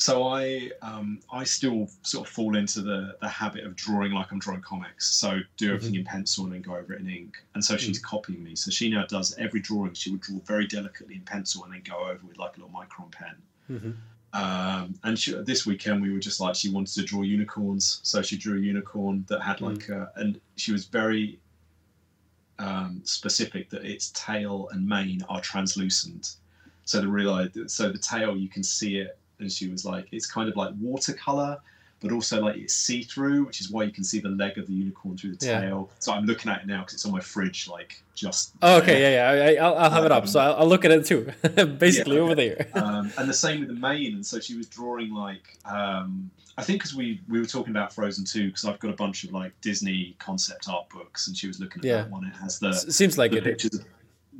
So 0.00 0.28
I 0.28 0.70
um, 0.80 1.18
I 1.32 1.42
still 1.42 1.88
sort 2.02 2.28
of 2.28 2.32
fall 2.32 2.56
into 2.56 2.82
the 2.82 3.16
the 3.20 3.28
habit 3.28 3.64
of 3.64 3.74
drawing 3.74 4.12
like 4.12 4.30
I'm 4.30 4.38
drawing 4.38 4.60
comics. 4.60 5.10
So 5.10 5.40
do 5.56 5.74
everything 5.74 5.94
mm-hmm. 5.94 5.98
in 5.98 6.04
pencil 6.04 6.44
and 6.44 6.52
then 6.54 6.62
go 6.62 6.76
over 6.76 6.92
it 6.94 7.00
in 7.00 7.10
ink. 7.10 7.36
And 7.54 7.64
so 7.64 7.76
she's 7.76 7.98
mm-hmm. 7.98 8.08
copying 8.08 8.44
me. 8.44 8.54
So 8.54 8.70
she 8.70 8.88
now 8.88 9.06
does 9.06 9.36
every 9.38 9.58
drawing. 9.58 9.94
She 9.94 10.12
would 10.12 10.20
draw 10.20 10.38
very 10.46 10.68
delicately 10.68 11.16
in 11.16 11.22
pencil 11.22 11.64
and 11.64 11.74
then 11.74 11.82
go 11.82 11.98
over 12.04 12.20
with 12.28 12.38
like 12.38 12.56
a 12.56 12.60
little 12.60 12.72
micron 12.72 13.10
pen. 13.10 13.36
Mm-hmm. 13.68 13.90
Um, 14.34 14.94
and 15.02 15.18
she, 15.18 15.32
this 15.32 15.66
weekend 15.66 16.00
we 16.00 16.12
were 16.12 16.20
just 16.20 16.38
like 16.38 16.54
she 16.54 16.70
wanted 16.70 16.94
to 16.94 17.02
draw 17.02 17.22
unicorns, 17.22 17.98
so 18.04 18.22
she 18.22 18.36
drew 18.36 18.58
a 18.58 18.60
unicorn 18.60 19.24
that 19.28 19.42
had 19.42 19.60
like, 19.60 19.86
mm. 19.86 20.00
a, 20.00 20.20
and 20.20 20.40
she 20.54 20.70
was 20.70 20.84
very 20.84 21.40
um, 22.58 23.00
specific 23.04 23.70
that 23.70 23.84
its 23.84 24.10
tail 24.10 24.68
and 24.72 24.86
mane 24.86 25.22
are 25.28 25.40
translucent. 25.40 26.36
So 26.84 27.00
the 27.00 27.08
real, 27.08 27.48
so 27.66 27.92
the 27.92 27.98
tail 27.98 28.36
you 28.36 28.48
can 28.48 28.62
see 28.62 28.98
it, 28.98 29.18
and 29.40 29.50
she 29.50 29.68
was 29.68 29.84
like, 29.84 30.08
it's 30.10 30.26
kind 30.26 30.48
of 30.48 30.56
like 30.56 30.72
watercolor, 30.80 31.58
but 32.00 32.12
also 32.12 32.40
like 32.40 32.56
it's 32.56 32.74
see 32.74 33.02
through, 33.02 33.44
which 33.44 33.60
is 33.60 33.70
why 33.70 33.82
you 33.82 33.92
can 33.92 34.04
see 34.04 34.20
the 34.20 34.28
leg 34.28 34.58
of 34.58 34.66
the 34.66 34.72
unicorn 34.72 35.16
through 35.16 35.36
the 35.36 35.46
yeah. 35.46 35.60
tail. 35.60 35.90
So 35.98 36.12
I'm 36.12 36.24
looking 36.24 36.50
at 36.50 36.62
it 36.62 36.66
now 36.66 36.80
because 36.80 36.94
it's 36.94 37.06
on 37.06 37.12
my 37.12 37.20
fridge, 37.20 37.68
like 37.68 38.02
just. 38.14 38.54
Oh, 38.62 38.78
okay, 38.78 39.00
yeah, 39.00 39.34
yeah. 39.34 39.62
I, 39.62 39.68
will 39.70 39.78
I'll 39.78 39.90
have 39.90 40.00
um, 40.00 40.06
it 40.06 40.12
up, 40.12 40.28
so 40.28 40.40
I'll, 40.40 40.56
I'll, 40.56 40.68
look 40.68 40.84
at 40.84 40.90
it 40.90 41.06
too. 41.06 41.32
Basically 41.78 42.16
yeah, 42.16 42.22
over 42.22 42.34
there. 42.34 42.68
um, 42.74 43.12
and 43.18 43.28
the 43.28 43.34
same 43.34 43.60
with 43.60 43.68
the 43.68 43.74
mane, 43.74 44.14
and 44.14 44.26
so 44.26 44.38
she 44.40 44.56
was 44.56 44.68
drawing 44.68 45.12
like 45.12 45.58
um, 45.64 46.30
I 46.58 46.62
think 46.62 46.80
because 46.80 46.94
we 46.94 47.20
we 47.28 47.38
were 47.38 47.46
talking 47.46 47.70
about 47.70 47.92
Frozen 47.92 48.24
2 48.24 48.48
because 48.48 48.64
I've 48.64 48.80
got 48.80 48.90
a 48.90 48.96
bunch 48.96 49.22
of 49.22 49.30
like 49.30 49.52
Disney 49.60 50.16
concept 50.18 50.68
art 50.68 50.88
books 50.88 51.28
and 51.28 51.36
she 51.36 51.46
was 51.46 51.60
looking 51.60 51.80
at 51.80 51.84
yeah. 51.84 51.96
that 51.98 52.10
one. 52.10 52.24
It 52.24 52.34
has 52.34 52.58
the 52.58 52.70
S- 52.70 52.96
seems 52.96 53.16
like 53.16 53.30
the 53.30 53.38
it. 53.38 53.44
Pictures 53.44 53.74
of 53.74 53.86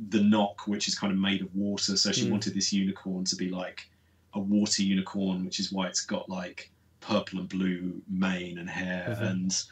the 0.09 0.19
Nokk, 0.19 0.67
which 0.67 0.89
is 0.89 0.99
kind 0.99 1.13
of 1.13 1.17
made 1.17 1.41
of 1.41 1.55
water. 1.55 1.95
So 1.95 2.11
she 2.11 2.27
mm. 2.27 2.31
wanted 2.31 2.53
this 2.55 2.73
unicorn 2.73 3.23
to 3.23 3.37
be 3.37 3.49
like 3.49 3.89
a 4.33 4.39
water 4.39 4.83
unicorn, 4.83 5.45
which 5.45 5.61
is 5.61 5.71
why 5.71 5.87
it's 5.87 6.05
got 6.05 6.29
like 6.29 6.69
purple 7.01 7.39
and 7.39 7.49
blue 7.49 8.01
mane 8.09 8.57
and 8.57 8.69
hair 8.69 9.07
mm-hmm. 9.09 9.23
and 9.23 9.63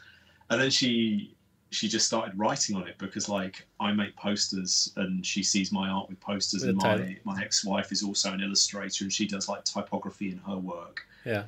and 0.50 0.60
then 0.60 0.70
she 0.70 1.34
she 1.70 1.88
just 1.88 2.06
started 2.06 2.38
writing 2.38 2.76
on 2.76 2.86
it 2.88 2.96
because 2.98 3.28
like 3.28 3.66
I 3.78 3.92
make 3.92 4.16
posters 4.16 4.92
and 4.96 5.24
she 5.24 5.42
sees 5.42 5.70
my 5.70 5.88
art 5.88 6.08
with 6.08 6.18
posters 6.20 6.62
with 6.62 6.70
and 6.70 6.78
my 6.78 7.16
my 7.24 7.42
ex-wife 7.42 7.92
is 7.92 8.02
also 8.02 8.32
an 8.32 8.40
illustrator 8.40 9.04
and 9.04 9.12
she 9.12 9.26
does 9.26 9.48
like 9.48 9.64
typography 9.64 10.30
in 10.30 10.38
her 10.38 10.56
work. 10.56 11.02
Yeah. 11.24 11.44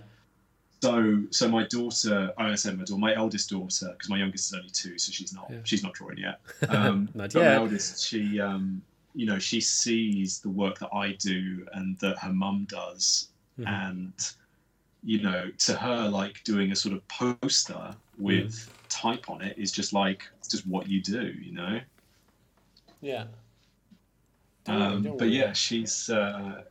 So, 0.82 1.24
so 1.30 1.48
my 1.48 1.64
daughter, 1.64 2.32
I 2.38 2.54
said 2.54 2.78
my 2.78 2.84
daughter, 2.84 3.00
my 3.00 3.14
eldest 3.14 3.50
daughter, 3.50 3.88
because 3.90 4.08
my 4.08 4.16
youngest 4.16 4.46
is 4.46 4.54
only 4.58 4.70
two, 4.70 4.98
so 4.98 5.12
she's 5.12 5.32
not 5.32 5.46
yeah. 5.50 5.58
she's 5.64 5.82
not 5.82 5.92
drawing 5.92 6.18
yet. 6.18 6.40
Um, 6.68 7.08
not 7.14 7.34
yet. 7.34 7.42
My 7.42 7.54
eldest, 7.54 8.06
she, 8.06 8.40
um, 8.40 8.80
you 9.14 9.26
know, 9.26 9.38
she 9.38 9.60
sees 9.60 10.40
the 10.40 10.48
work 10.48 10.78
that 10.78 10.88
I 10.92 11.12
do 11.12 11.66
and 11.74 11.98
that 11.98 12.18
her 12.18 12.32
mum 12.32 12.66
does, 12.70 13.28
mm-hmm. 13.58 13.68
and 13.68 14.14
you 15.02 15.22
know, 15.22 15.50
to 15.58 15.74
her, 15.74 16.08
like 16.08 16.42
doing 16.44 16.72
a 16.72 16.76
sort 16.76 16.94
of 16.94 17.06
poster 17.08 17.94
with 18.18 18.52
mm. 18.52 18.68
type 18.88 19.30
on 19.30 19.42
it 19.42 19.56
is 19.58 19.72
just 19.72 19.92
like 19.92 20.22
it's 20.38 20.48
just 20.48 20.66
what 20.66 20.88
you 20.88 21.00
do, 21.00 21.32
you 21.40 21.52
know. 21.52 21.80
Yeah. 23.00 23.24
Um, 24.66 25.16
but 25.18 25.30
yeah, 25.30 25.52
she's. 25.52 26.10
Uh, 26.10 26.62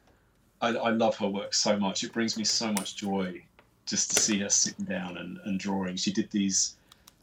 I, 0.61 0.69
I 0.69 0.89
love 0.89 1.17
her 1.17 1.27
work 1.27 1.53
so 1.53 1.77
much. 1.77 2.03
It 2.03 2.11
brings 2.11 2.37
me 2.37 2.43
so 2.43 2.71
much 2.73 2.95
joy 2.95 3.41
just 3.85 4.11
to 4.11 4.21
see 4.21 4.39
her 4.39 4.49
sitting 4.49 4.85
down 4.85 5.17
and, 5.17 5.39
and 5.45 5.59
drawing. 5.59 5.95
She 5.95 6.11
did 6.11 6.29
these 6.31 6.75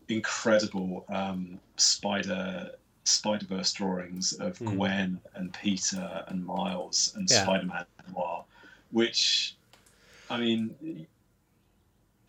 incredible 0.08 1.04
um, 1.08 1.60
spider 1.76 2.70
Spider 3.04 3.46
Verse 3.46 3.72
drawings 3.72 4.32
of 4.34 4.58
mm. 4.58 4.74
Gwen 4.74 5.20
and 5.34 5.52
Peter 5.52 6.24
and 6.28 6.44
Miles 6.44 7.12
and 7.16 7.30
yeah. 7.30 7.42
Spider 7.42 7.66
Man 7.66 7.86
Noir, 8.12 8.44
which, 8.90 9.55
I 10.30 10.38
mean, 10.38 11.06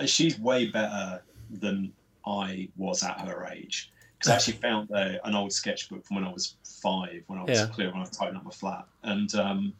she's 0.05 0.39
way 0.39 0.67
better 0.67 1.21
than 1.49 1.93
I 2.25 2.69
was 2.77 3.03
at 3.03 3.19
her 3.21 3.47
age. 3.51 3.91
Because 4.17 4.31
I 4.31 4.35
actually 4.35 4.53
found 4.53 4.89
a, 4.91 5.25
an 5.27 5.35
old 5.35 5.53
sketchbook 5.53 6.03
from 6.05 6.15
when 6.15 6.25
I 6.25 6.31
was 6.31 6.55
five, 6.63 7.23
when 7.27 7.37
I 7.37 7.43
was 7.43 7.59
yeah. 7.59 7.67
clear 7.67 7.87
when 7.87 7.97
I 7.97 8.01
was 8.01 8.09
typing 8.09 8.35
up 8.35 8.43
my 8.43 8.51
flat, 8.51 8.85
and 9.03 9.33
um, 9.35 9.73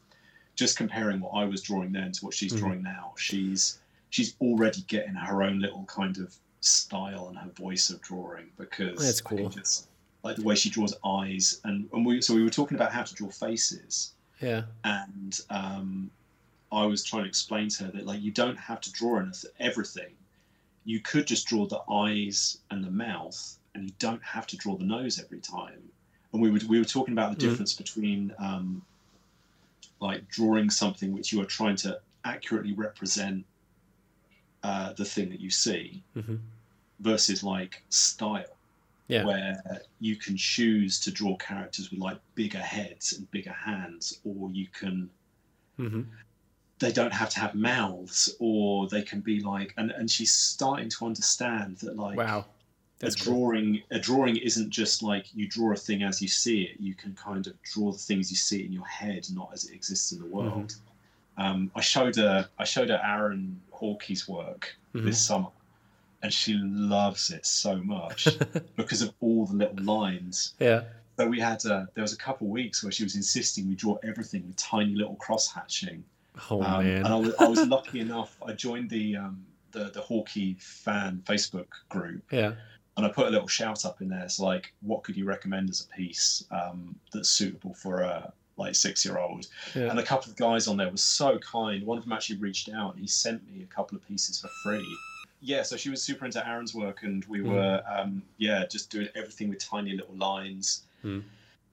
just 0.55 0.77
comparing 0.77 1.19
what 1.19 1.31
I 1.31 1.45
was 1.45 1.61
drawing 1.61 1.91
then 1.91 2.11
to 2.11 2.25
what 2.25 2.35
she's 2.35 2.53
mm. 2.53 2.59
drawing 2.59 2.83
now, 2.83 3.13
she's 3.17 3.79
she's 4.09 4.35
already 4.39 4.81
getting 4.87 5.15
her 5.15 5.41
own 5.41 5.59
little 5.59 5.83
kind 5.85 6.19
of 6.19 6.35
style 6.59 7.29
and 7.29 7.37
her 7.37 7.49
voice 7.51 7.89
of 7.89 7.99
drawing 8.01 8.49
because 8.57 8.99
that's 8.99 9.21
cool. 9.21 9.49
Just, 9.49 9.87
like 10.23 10.35
the 10.35 10.43
way 10.43 10.55
she 10.55 10.69
draws 10.69 10.93
eyes, 11.05 11.61
and, 11.63 11.89
and 11.93 12.05
we 12.05 12.21
so 12.21 12.35
we 12.35 12.43
were 12.43 12.49
talking 12.49 12.75
about 12.75 12.91
how 12.91 13.03
to 13.03 13.15
draw 13.15 13.29
faces. 13.29 14.13
Yeah. 14.39 14.63
And 14.83 15.39
um, 15.49 16.11
I 16.71 16.85
was 16.85 17.03
trying 17.03 17.23
to 17.23 17.29
explain 17.29 17.69
to 17.69 17.85
her 17.85 17.91
that 17.91 18.05
like 18.05 18.21
you 18.21 18.31
don't 18.31 18.57
have 18.57 18.81
to 18.81 18.91
draw 18.91 19.23
everything. 19.59 20.13
You 20.85 20.99
could 21.01 21.27
just 21.27 21.47
draw 21.47 21.65
the 21.65 21.81
eyes 21.91 22.59
and 22.71 22.83
the 22.83 22.91
mouth, 22.91 23.57
and 23.73 23.83
you 23.83 23.91
don't 23.99 24.23
have 24.23 24.47
to 24.47 24.57
draw 24.57 24.75
the 24.77 24.85
nose 24.85 25.19
every 25.19 25.39
time. 25.39 25.81
And 26.33 26.41
we 26.41 26.51
were 26.51 26.59
we 26.67 26.79
were 26.79 26.85
talking 26.85 27.13
about 27.13 27.31
the 27.31 27.37
mm. 27.37 27.49
difference 27.49 27.73
between 27.73 28.33
um, 28.39 28.81
like 29.99 30.27
drawing 30.29 30.69
something 30.69 31.11
which 31.13 31.31
you 31.31 31.41
are 31.41 31.45
trying 31.45 31.75
to 31.77 31.99
accurately 32.23 32.73
represent 32.73 33.45
uh, 34.63 34.93
the 34.93 35.05
thing 35.05 35.29
that 35.29 35.39
you 35.39 35.49
see 35.49 36.03
mm-hmm. 36.15 36.35
versus 36.99 37.43
like 37.43 37.83
style 37.89 38.43
yeah. 39.07 39.23
where 39.25 39.81
you 39.99 40.15
can 40.15 40.35
choose 40.35 40.99
to 40.99 41.11
draw 41.11 41.35
characters 41.37 41.89
with 41.89 41.99
like 41.99 42.17
bigger 42.35 42.59
heads 42.59 43.13
and 43.13 43.29
bigger 43.31 43.53
hands 43.53 44.19
or 44.25 44.49
you 44.51 44.67
can 44.67 45.09
mm-hmm. 45.79 46.01
They 46.79 46.91
don't 46.91 47.13
have 47.13 47.29
to 47.31 47.39
have 47.39 47.55
mouths 47.55 48.35
or 48.39 48.87
they 48.87 49.01
can 49.01 49.21
be 49.21 49.39
like 49.39 49.73
and, 49.77 49.91
and 49.91 50.09
she's 50.09 50.31
starting 50.31 50.89
to 50.89 51.05
understand 51.05 51.77
that 51.77 51.95
like 51.95 52.17
wow 52.17 52.45
That's 52.99 53.15
a 53.15 53.19
drawing 53.19 53.81
cool. 53.89 53.97
a 53.97 53.99
drawing 53.99 54.37
isn't 54.37 54.69
just 54.69 55.01
like 55.01 55.25
you 55.33 55.47
draw 55.47 55.73
a 55.73 55.75
thing 55.75 56.03
as 56.03 56.21
you 56.21 56.27
see 56.27 56.63
it 56.63 56.79
you 56.79 56.93
can 56.93 57.13
kind 57.15 57.47
of 57.47 57.61
draw 57.63 57.91
the 57.91 57.97
things 57.97 58.29
you 58.29 58.37
see 58.37 58.63
in 58.63 58.71
your 58.71 58.85
head 58.85 59.27
not 59.33 59.49
as 59.53 59.65
it 59.65 59.73
exists 59.73 60.11
in 60.11 60.19
the 60.19 60.27
world 60.27 60.75
mm-hmm. 61.37 61.41
um, 61.43 61.71
I 61.75 61.81
showed 61.81 62.15
her 62.17 62.47
I 62.59 62.63
showed 62.63 62.89
her 62.89 63.01
Aaron 63.03 63.59
Horkey's 63.73 64.27
work 64.27 64.75
mm-hmm. 64.93 65.05
this 65.05 65.19
summer 65.19 65.49
and 66.23 66.33
she 66.33 66.53
loves 66.63 67.31
it 67.31 67.45
so 67.45 67.77
much 67.77 68.27
because 68.75 69.01
of 69.01 69.13
all 69.19 69.45
the 69.45 69.55
little 69.55 69.83
lines. 69.83 70.53
Yeah. 70.59 70.83
So 71.17 71.27
we 71.27 71.39
had 71.39 71.65
uh, 71.65 71.85
there 71.93 72.01
was 72.01 72.13
a 72.13 72.17
couple 72.17 72.47
of 72.47 72.51
weeks 72.51 72.83
where 72.83 72.91
she 72.91 73.03
was 73.03 73.15
insisting 73.15 73.67
we 73.67 73.75
draw 73.75 73.97
everything 74.03 74.45
with 74.45 74.55
tiny 74.55 74.95
little 74.95 75.15
cross 75.15 75.51
hatching. 75.51 76.03
Oh 76.49 76.61
um, 76.61 76.85
man! 76.85 76.97
And 76.97 77.07
I 77.07 77.15
was, 77.15 77.35
I 77.35 77.47
was 77.47 77.67
lucky 77.67 77.99
enough. 77.99 78.37
I 78.45 78.53
joined 78.53 78.89
the 78.89 79.17
um, 79.17 79.45
the 79.71 79.85
the 79.85 80.01
Horkey 80.01 80.61
fan 80.61 81.21
Facebook 81.25 81.67
group. 81.89 82.23
Yeah. 82.31 82.53
And 82.95 83.05
I 83.05 83.09
put 83.09 83.27
a 83.27 83.29
little 83.29 83.47
shout 83.47 83.85
up 83.85 84.01
in 84.01 84.09
there. 84.09 84.23
It's 84.23 84.39
like, 84.39 84.73
what 84.81 85.03
could 85.03 85.15
you 85.15 85.25
recommend 85.25 85.69
as 85.69 85.81
a 85.81 85.95
piece 85.95 86.43
um, 86.49 86.95
that's 87.13 87.29
suitable 87.29 87.75
for 87.75 88.01
a 88.01 88.33
like 88.57 88.73
six 88.73 89.05
year 89.05 89.19
old? 89.19 89.45
Yeah. 89.75 89.91
And 89.91 89.99
a 89.99 90.03
couple 90.03 90.31
of 90.31 90.35
guys 90.35 90.67
on 90.67 90.77
there 90.77 90.89
were 90.89 90.97
so 90.97 91.37
kind. 91.37 91.85
One 91.85 91.99
of 91.99 92.05
them 92.05 92.13
actually 92.13 92.37
reached 92.37 92.69
out 92.69 92.93
and 92.93 93.01
he 93.01 93.07
sent 93.07 93.47
me 93.47 93.61
a 93.61 93.67
couple 93.67 93.95
of 93.95 94.07
pieces 94.07 94.41
for 94.41 94.47
free 94.63 94.97
yeah, 95.39 95.63
so 95.63 95.77
she 95.77 95.89
was 95.89 96.01
super 96.01 96.25
into 96.25 96.45
Aaron's 96.47 96.73
work, 96.73 97.03
and 97.03 97.23
we 97.25 97.39
mm. 97.39 97.51
were, 97.51 97.83
um, 97.87 98.23
yeah, 98.37 98.65
just 98.65 98.89
doing 98.89 99.07
everything 99.15 99.49
with 99.49 99.59
tiny 99.59 99.93
little 99.93 100.15
lines. 100.15 100.83
Mm. 101.03 101.23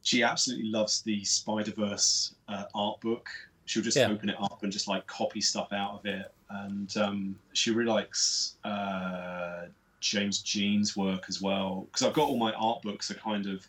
She 0.03 0.23
absolutely 0.23 0.69
loves 0.69 1.01
the 1.03 1.24
Spider 1.24 1.73
Verse 1.73 2.35
uh, 2.49 2.65
art 2.74 3.01
book. 3.01 3.28
She'll 3.66 3.82
just 3.82 3.97
yeah. 3.97 4.09
open 4.09 4.28
it 4.28 4.36
up 4.41 4.62
and 4.62 4.73
just 4.73 4.89
like 4.89 5.07
copy 5.07 5.41
stuff 5.41 5.73
out 5.73 5.99
of 5.99 6.07
it, 6.07 6.32
and 6.51 6.95
um, 6.97 7.36
she 7.53 7.70
really 7.70 7.91
likes 7.91 8.57
uh, 8.65 9.66
James 10.01 10.41
Jean's 10.41 10.97
work 10.97 11.24
as 11.28 11.41
well. 11.41 11.86
Because 11.91 12.07
I've 12.07 12.15
got 12.15 12.28
all 12.28 12.39
my 12.39 12.53
art 12.53 12.82
books 12.82 13.11
are 13.11 13.15
kind 13.15 13.47
of, 13.47 13.66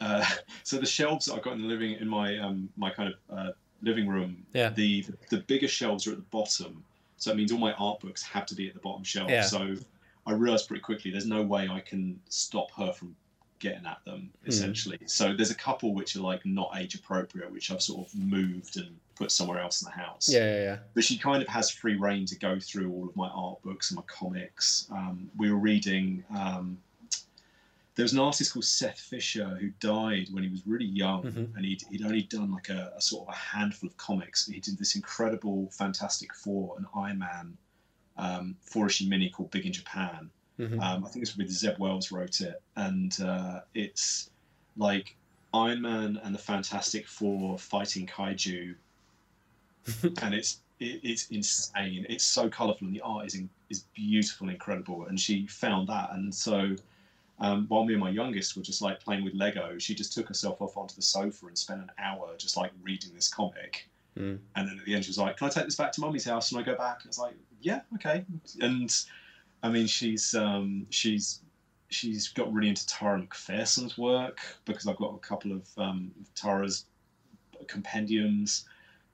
uh, 0.00 0.24
so 0.62 0.78
the 0.78 0.86
shelves 0.86 1.26
that 1.26 1.34
I've 1.34 1.42
got 1.42 1.54
in 1.54 1.62
the 1.62 1.68
living 1.68 1.92
in 1.92 2.08
my 2.08 2.38
um, 2.38 2.68
my 2.76 2.90
kind 2.90 3.12
of 3.12 3.36
uh, 3.36 3.50
living 3.82 4.08
room. 4.08 4.44
Yeah. 4.52 4.70
The, 4.70 5.04
the 5.30 5.38
bigger 5.38 5.68
shelves 5.68 6.06
are 6.06 6.12
at 6.12 6.16
the 6.16 6.22
bottom 6.30 6.84
so 7.16 7.30
it 7.30 7.36
means 7.36 7.52
all 7.52 7.58
my 7.58 7.72
art 7.74 8.00
books 8.00 8.22
have 8.22 8.46
to 8.46 8.54
be 8.54 8.68
at 8.68 8.74
the 8.74 8.80
bottom 8.80 9.02
shelf. 9.02 9.30
Yeah. 9.30 9.42
So 9.42 9.76
I 10.26 10.32
realized 10.32 10.68
pretty 10.68 10.82
quickly 10.82 11.10
there's 11.10 11.26
no 11.26 11.42
way 11.42 11.68
I 11.68 11.80
can 11.80 12.20
stop 12.28 12.70
her 12.72 12.92
from 12.92 13.16
getting 13.58 13.86
at 13.86 14.04
them 14.04 14.30
hmm. 14.42 14.48
essentially. 14.48 14.98
Mm. 14.98 15.10
So 15.10 15.32
there's 15.34 15.50
a 15.50 15.56
couple 15.56 15.94
which 15.94 16.16
are 16.16 16.20
like 16.20 16.44
not 16.44 16.72
age 16.76 16.94
appropriate, 16.94 17.50
which 17.52 17.70
I've 17.70 17.82
sort 17.82 18.06
of 18.06 18.14
moved 18.14 18.76
and 18.76 18.96
put 19.14 19.30
somewhere 19.30 19.60
else 19.60 19.82
in 19.82 19.86
the 19.86 19.92
house. 19.92 20.28
Yeah, 20.30 20.40
yeah, 20.40 20.62
yeah. 20.62 20.78
But 20.94 21.04
she 21.04 21.16
kind 21.16 21.42
of 21.42 21.48
has 21.48 21.70
free 21.70 21.96
reign 21.96 22.26
to 22.26 22.38
go 22.38 22.58
through 22.58 22.90
all 22.92 23.08
of 23.08 23.16
my 23.16 23.28
art 23.28 23.62
books 23.62 23.90
and 23.90 23.96
my 23.96 24.04
comics. 24.06 24.88
Um, 24.90 25.30
we 25.36 25.50
were 25.50 25.58
reading 25.58 26.24
um, 26.36 26.78
there 27.94 28.02
was 28.02 28.12
an 28.12 28.18
artist 28.18 28.52
called 28.52 28.64
Seth 28.64 28.98
Fisher 28.98 29.56
who 29.60 29.70
died 29.78 30.28
when 30.32 30.42
he 30.42 30.48
was 30.48 30.66
really 30.66 30.84
young, 30.84 31.22
mm-hmm. 31.22 31.56
and 31.56 31.64
he'd, 31.64 31.82
he'd 31.90 32.04
only 32.04 32.22
done 32.22 32.50
like 32.50 32.68
a, 32.68 32.92
a, 32.96 33.00
sort 33.00 33.28
of 33.28 33.34
a 33.34 33.36
handful 33.36 33.88
of 33.88 33.96
comics. 33.96 34.46
He 34.46 34.58
did 34.58 34.78
this 34.78 34.96
incredible 34.96 35.70
Fantastic 35.70 36.34
Four 36.34 36.74
and 36.76 36.86
Iron 36.96 37.18
Man 37.20 37.56
um, 38.16 38.56
four 38.62 38.86
issue 38.86 39.08
mini 39.08 39.30
called 39.30 39.50
Big 39.50 39.66
in 39.66 39.72
Japan. 39.72 40.30
Mm-hmm. 40.58 40.80
Um, 40.80 41.04
I 41.04 41.08
think 41.08 41.22
it's 41.22 41.36
with 41.36 41.50
Zeb 41.50 41.78
Wells 41.78 42.12
wrote 42.12 42.40
it, 42.40 42.62
and 42.76 43.16
uh, 43.20 43.60
it's 43.74 44.30
like 44.76 45.16
Iron 45.52 45.82
Man 45.82 46.20
and 46.22 46.34
the 46.34 46.38
Fantastic 46.38 47.06
Four 47.08 47.58
fighting 47.58 48.06
kaiju, 48.06 48.74
and 50.22 50.34
it's 50.34 50.58
it, 50.78 51.00
it's 51.02 51.28
insane. 51.28 52.06
It's 52.08 52.24
so 52.24 52.48
colourful, 52.48 52.86
and 52.86 52.94
the 52.94 53.00
art 53.00 53.26
is 53.26 53.34
in, 53.34 53.50
is 53.68 53.84
beautiful, 53.94 54.46
and 54.46 54.54
incredible. 54.54 55.06
And 55.06 55.18
she 55.18 55.46
found 55.48 55.88
that, 55.88 56.10
and 56.12 56.32
so 56.32 56.76
um, 57.40 57.66
while 57.68 57.84
me 57.84 57.94
and 57.94 58.00
my 58.00 58.10
youngest 58.10 58.56
were 58.56 58.62
just 58.62 58.80
like 58.80 59.00
playing 59.00 59.24
with 59.24 59.34
Lego, 59.34 59.78
she 59.78 59.94
just 59.94 60.12
took 60.12 60.28
herself 60.28 60.62
off 60.62 60.76
onto 60.76 60.94
the 60.94 61.02
sofa 61.02 61.46
and 61.46 61.58
spent 61.58 61.80
an 61.80 61.90
hour 61.98 62.34
just 62.38 62.56
like 62.56 62.70
reading 62.82 63.10
this 63.14 63.28
comic. 63.28 63.88
Mm. 64.16 64.38
And 64.54 64.68
then 64.68 64.78
at 64.78 64.84
the 64.84 64.94
end, 64.94 65.04
she 65.04 65.10
was 65.10 65.18
like, 65.18 65.36
"Can 65.36 65.48
I 65.48 65.50
take 65.50 65.64
this 65.64 65.74
back 65.74 65.90
to 65.92 66.00
mummy's 66.00 66.24
house?" 66.24 66.52
And 66.52 66.60
I 66.60 66.62
go 66.62 66.76
back, 66.76 66.98
and 67.02 67.06
I 67.06 67.08
was 67.08 67.18
like, 67.18 67.34
"Yeah, 67.60 67.80
okay." 67.96 68.24
And 68.60 68.94
I 69.64 69.68
mean, 69.68 69.86
she's 69.86 70.34
um, 70.34 70.86
she's 70.90 71.40
she's 71.88 72.28
got 72.28 72.52
really 72.52 72.68
into 72.68 72.86
Tara 72.86 73.20
McPherson's 73.20 73.98
work 73.98 74.38
because 74.64 74.86
I've 74.86 74.96
got 74.96 75.14
a 75.14 75.18
couple 75.18 75.52
of 75.52 75.68
um, 75.76 76.12
Tara's 76.36 76.86
compendiums. 77.66 78.66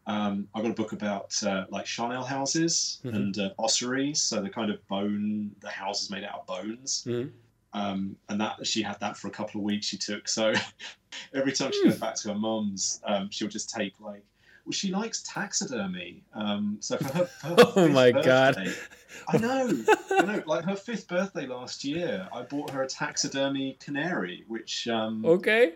Um, 0.06 0.48
I 0.54 0.60
got 0.60 0.70
a 0.70 0.74
book 0.74 0.92
about 0.92 1.42
uh, 1.42 1.64
like 1.70 1.86
charnel 1.86 2.24
houses 2.24 3.00
mm-hmm. 3.04 3.16
and 3.16 3.38
uh, 3.38 3.50
ossuaries, 3.58 4.20
so 4.20 4.42
the 4.42 4.50
kind 4.50 4.70
of 4.70 4.86
bone, 4.88 5.52
the 5.60 5.70
houses 5.70 6.10
made 6.10 6.24
out 6.24 6.40
of 6.40 6.46
bones. 6.46 7.04
Mm-hmm 7.06 7.28
um, 7.72 8.16
and 8.28 8.40
that 8.40 8.66
she 8.66 8.82
had 8.82 8.98
that 9.00 9.16
for 9.16 9.28
a 9.28 9.30
couple 9.30 9.60
of 9.60 9.64
weeks. 9.64 9.86
She 9.86 9.96
took 9.96 10.28
so 10.28 10.52
every 11.34 11.52
time 11.52 11.72
she 11.72 11.84
goes 11.84 11.94
hmm. 11.94 12.00
back 12.00 12.16
to 12.16 12.28
her 12.28 12.34
mum's, 12.34 13.00
um, 13.04 13.28
she'll 13.30 13.48
just 13.48 13.70
take 13.70 14.00
like. 14.00 14.24
Well, 14.64 14.72
she 14.72 14.90
likes 14.90 15.22
taxidermy. 15.22 16.22
Um, 16.34 16.76
so 16.80 16.96
for 16.96 17.12
her, 17.12 17.30
her 17.42 17.56
oh 17.76 17.88
my 17.88 18.12
birthday, 18.12 18.28
god, 18.28 18.74
I 19.28 19.36
know, 19.38 19.84
I 20.10 20.22
know. 20.24 20.42
Like 20.46 20.64
her 20.64 20.76
fifth 20.76 21.08
birthday 21.08 21.46
last 21.46 21.84
year, 21.84 22.28
I 22.32 22.42
bought 22.42 22.70
her 22.70 22.82
a 22.82 22.88
taxidermy 22.88 23.76
canary, 23.80 24.44
which 24.48 24.86
um, 24.88 25.24
okay, 25.24 25.74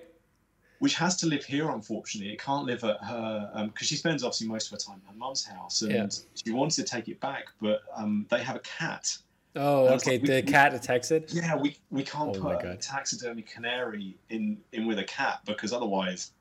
which 0.78 0.94
has 0.94 1.16
to 1.18 1.26
live 1.26 1.44
here. 1.44 1.70
Unfortunately, 1.70 2.32
it 2.32 2.40
can't 2.40 2.66
live 2.66 2.84
at 2.84 3.02
her 3.02 3.50
because 3.66 3.86
um, 3.86 3.86
she 3.86 3.96
spends 3.96 4.22
obviously 4.22 4.48
most 4.48 4.66
of 4.66 4.72
her 4.72 4.84
time 4.84 5.00
at 5.06 5.12
her 5.12 5.18
mum's 5.18 5.44
house, 5.44 5.82
and 5.82 5.92
yeah. 5.92 6.08
she 6.44 6.52
wanted 6.52 6.76
to 6.76 6.84
take 6.84 7.08
it 7.08 7.20
back, 7.20 7.46
but 7.60 7.80
um, 7.96 8.26
they 8.30 8.42
have 8.42 8.56
a 8.56 8.60
cat 8.60 9.16
Oh, 9.56 9.86
okay. 9.86 10.18
Like, 10.18 10.22
the 10.22 10.42
we, 10.44 10.52
cat 10.52 10.74
attacks 10.74 11.10
it. 11.10 11.32
Yeah, 11.32 11.56
we 11.56 11.76
we 11.90 12.02
can't 12.02 12.36
oh 12.36 12.40
put 12.40 12.64
a 12.64 12.76
taxidermy 12.76 13.42
canary 13.42 14.16
in 14.30 14.58
in 14.72 14.86
with 14.86 14.98
a 14.98 15.04
cat 15.04 15.40
because 15.44 15.72
otherwise 15.72 16.32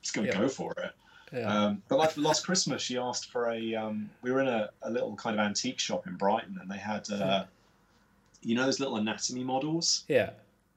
it's 0.00 0.10
going 0.10 0.26
to 0.26 0.32
yeah. 0.32 0.40
go 0.40 0.48
for 0.48 0.72
it. 0.72 0.92
Yeah. 1.32 1.52
Um, 1.52 1.82
but 1.88 1.98
like 1.98 2.16
last 2.16 2.44
Christmas, 2.44 2.82
she 2.82 2.98
asked 2.98 3.30
for 3.30 3.50
a. 3.50 3.74
Um, 3.74 4.10
we 4.22 4.32
were 4.32 4.40
in 4.40 4.48
a, 4.48 4.70
a, 4.82 4.90
little 4.90 5.14
kind 5.14 5.38
of 5.38 5.44
antique 5.44 5.78
shop 5.78 6.06
in 6.06 6.16
Brighton, 6.16 6.58
and 6.60 6.70
they 6.70 6.78
had, 6.78 7.10
uh, 7.10 7.44
you 8.42 8.54
know, 8.54 8.64
those 8.64 8.80
little 8.80 8.96
anatomy 8.96 9.44
models. 9.44 10.04
Yeah. 10.08 10.30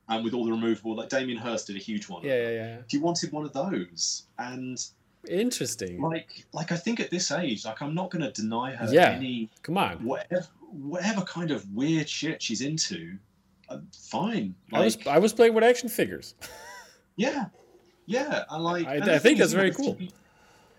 And 0.09 0.23
with 0.23 0.33
all 0.33 0.45
the 0.45 0.51
removable, 0.51 0.95
like 0.95 1.09
Damien 1.09 1.37
Hirst 1.37 1.67
did 1.67 1.77
a 1.77 1.79
huge 1.79 2.09
one. 2.09 2.23
Yeah, 2.23 2.41
yeah, 2.41 2.49
yeah. 2.49 2.77
She 2.87 2.97
wanted 2.97 3.31
one 3.31 3.45
of 3.45 3.53
those, 3.53 4.23
and 4.37 4.85
interesting. 5.29 6.01
Like, 6.01 6.45
like 6.51 6.71
I 6.71 6.75
think 6.75 6.99
at 6.99 7.09
this 7.09 7.31
age, 7.31 7.65
like 7.65 7.81
I'm 7.81 7.95
not 7.95 8.11
going 8.11 8.21
to 8.21 8.31
deny 8.31 8.71
her 8.75 8.93
yeah. 8.93 9.11
any. 9.11 9.49
Come 9.61 9.77
on. 9.77 10.03
Whatever, 10.03 10.47
whatever 10.71 11.21
kind 11.21 11.51
of 11.51 11.65
weird 11.73 12.09
shit 12.09 12.41
she's 12.41 12.61
into, 12.61 13.17
uh, 13.69 13.79
fine. 13.93 14.55
Like, 14.71 14.81
I 14.81 14.83
was 14.83 15.07
I 15.07 15.17
was 15.19 15.33
playing 15.33 15.53
with 15.53 15.63
action 15.63 15.87
figures. 15.87 16.35
yeah, 17.15 17.45
yeah, 18.05 18.43
I 18.49 18.57
like. 18.57 18.85
I, 18.85 19.15
I 19.15 19.19
think 19.19 19.39
that's 19.39 19.53
very 19.53 19.71
cool. 19.71 19.95
She, 19.97 20.11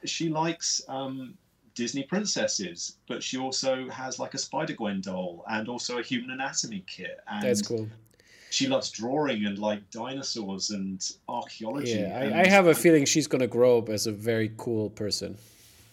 she 0.05 0.29
likes 0.29 0.83
um, 0.89 1.35
Disney 1.75 2.05
princesses, 2.05 2.99
but 3.09 3.23
she 3.23 3.39
also 3.39 3.89
has 3.91 4.19
like 4.19 4.35
a 4.35 4.39
Spider 4.39 4.75
Gwen 4.75 5.01
doll 5.01 5.45
and 5.49 5.69
also 5.69 5.99
a 5.99 6.03
human 6.03 6.31
anatomy 6.31 6.85
kit. 6.87 7.19
And 7.29 7.43
that's 7.43 7.63
cool. 7.63 7.89
She 8.51 8.69
loves 8.69 8.91
drawing 8.91 9.47
and 9.47 9.59
like 9.59 9.91
dinosaurs 9.91 10.71
and 10.71 11.05
archaeology. 11.29 11.99
Yeah, 11.99 12.31
I, 12.35 12.43
I 12.43 12.47
have 12.47 12.69
a 12.69 12.75
feeling 12.75 13.05
she's 13.05 13.27
going 13.27 13.41
to 13.41 13.49
grow 13.49 13.79
up 13.79 13.89
as 13.89 14.07
a 14.07 14.13
very 14.13 14.53
cool 14.57 14.91
person. 14.91 15.37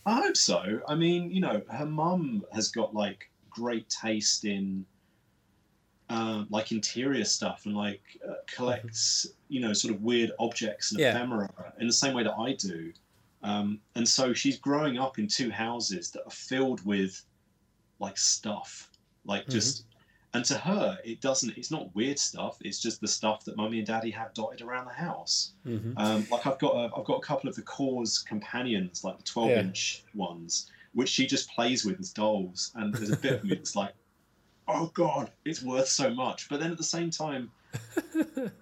I 0.06 0.22
hope 0.22 0.38
so. 0.38 0.82
I 0.88 0.96
mean, 0.96 1.32
you 1.32 1.42
know, 1.42 1.62
her 1.72 1.86
mum 1.86 2.44
has 2.54 2.70
got 2.70 2.94
like 2.94 3.30
great 3.50 3.90
taste 3.90 4.46
in 4.46 4.86
um, 6.12 6.48
like 6.50 6.72
interior 6.72 7.24
stuff 7.24 7.66
and 7.66 7.76
like 7.76 8.02
uh, 8.28 8.34
collects 8.54 9.28
you 9.48 9.62
know 9.62 9.72
sort 9.74 9.94
of 9.94 10.02
weird 10.02 10.32
objects 10.40 10.92
and 10.92 11.00
Yeah. 11.00 11.12
ephemera 11.16 11.50
in 11.80 11.88
the 11.88 11.94
same 11.94 12.14
way 12.14 12.24
that 12.24 12.34
I 12.38 12.54
do. 12.54 12.92
Um, 13.44 13.80
and 13.96 14.08
so 14.08 14.34
she's 14.34 14.58
growing 14.60 14.98
up 15.00 15.18
in 15.20 15.28
two 15.28 15.50
houses 15.50 16.12
that 16.12 16.24
are 16.26 16.32
filled 16.32 16.86
with 16.86 17.24
like 18.00 18.18
stuff, 18.18 18.90
like 19.26 19.42
Mm-hmm. 19.44 19.52
just. 19.52 19.86
And 20.34 20.46
to 20.46 20.58
her, 20.58 20.98
it 21.04 21.20
doesn't. 21.20 21.58
It's 21.58 21.72
not 21.72 21.94
weird 21.94 22.18
stuff. 22.18 22.58
It's 22.62 22.80
just 22.80 23.02
the 23.02 23.08
stuff 23.08 23.44
that 23.44 23.58
mummy 23.58 23.80
and 23.80 23.86
daddy 23.88 24.10
have 24.12 24.34
dotted 24.34 24.62
around 24.62 24.86
the 24.86 24.94
house. 24.94 25.52
Mhm. 25.68 25.94
Um, 25.98 26.26
like 26.32 26.48
I've 26.48 26.58
got, 26.58 26.74
a, 26.74 26.90
I've 26.98 27.04
got 27.04 27.18
a 27.18 27.22
couple 27.22 27.50
of 27.50 27.56
the 27.58 27.64
KAWS 27.64 28.20
companions, 28.20 29.04
like 29.04 29.18
the 29.18 29.24
twelve-inch 29.24 30.06
ones, 30.14 30.72
which 30.94 31.10
she 31.10 31.28
just 31.28 31.50
plays 31.50 31.84
with 31.84 32.00
as 32.00 32.12
dolls. 32.14 32.72
And 32.76 32.94
there's 32.94 33.10
a 33.10 33.18
bit 33.18 33.34
of 33.34 33.44
me 33.44 33.56
that's 33.56 33.76
like, 33.76 33.94
oh 34.70 34.90
god, 34.94 35.32
it's 35.44 35.62
worth 35.62 35.90
so 35.90 36.14
much. 36.14 36.48
But 36.48 36.62
then 36.62 36.72
at 36.72 36.78
the 36.78 36.84
same 36.86 37.10
time, 37.12 37.52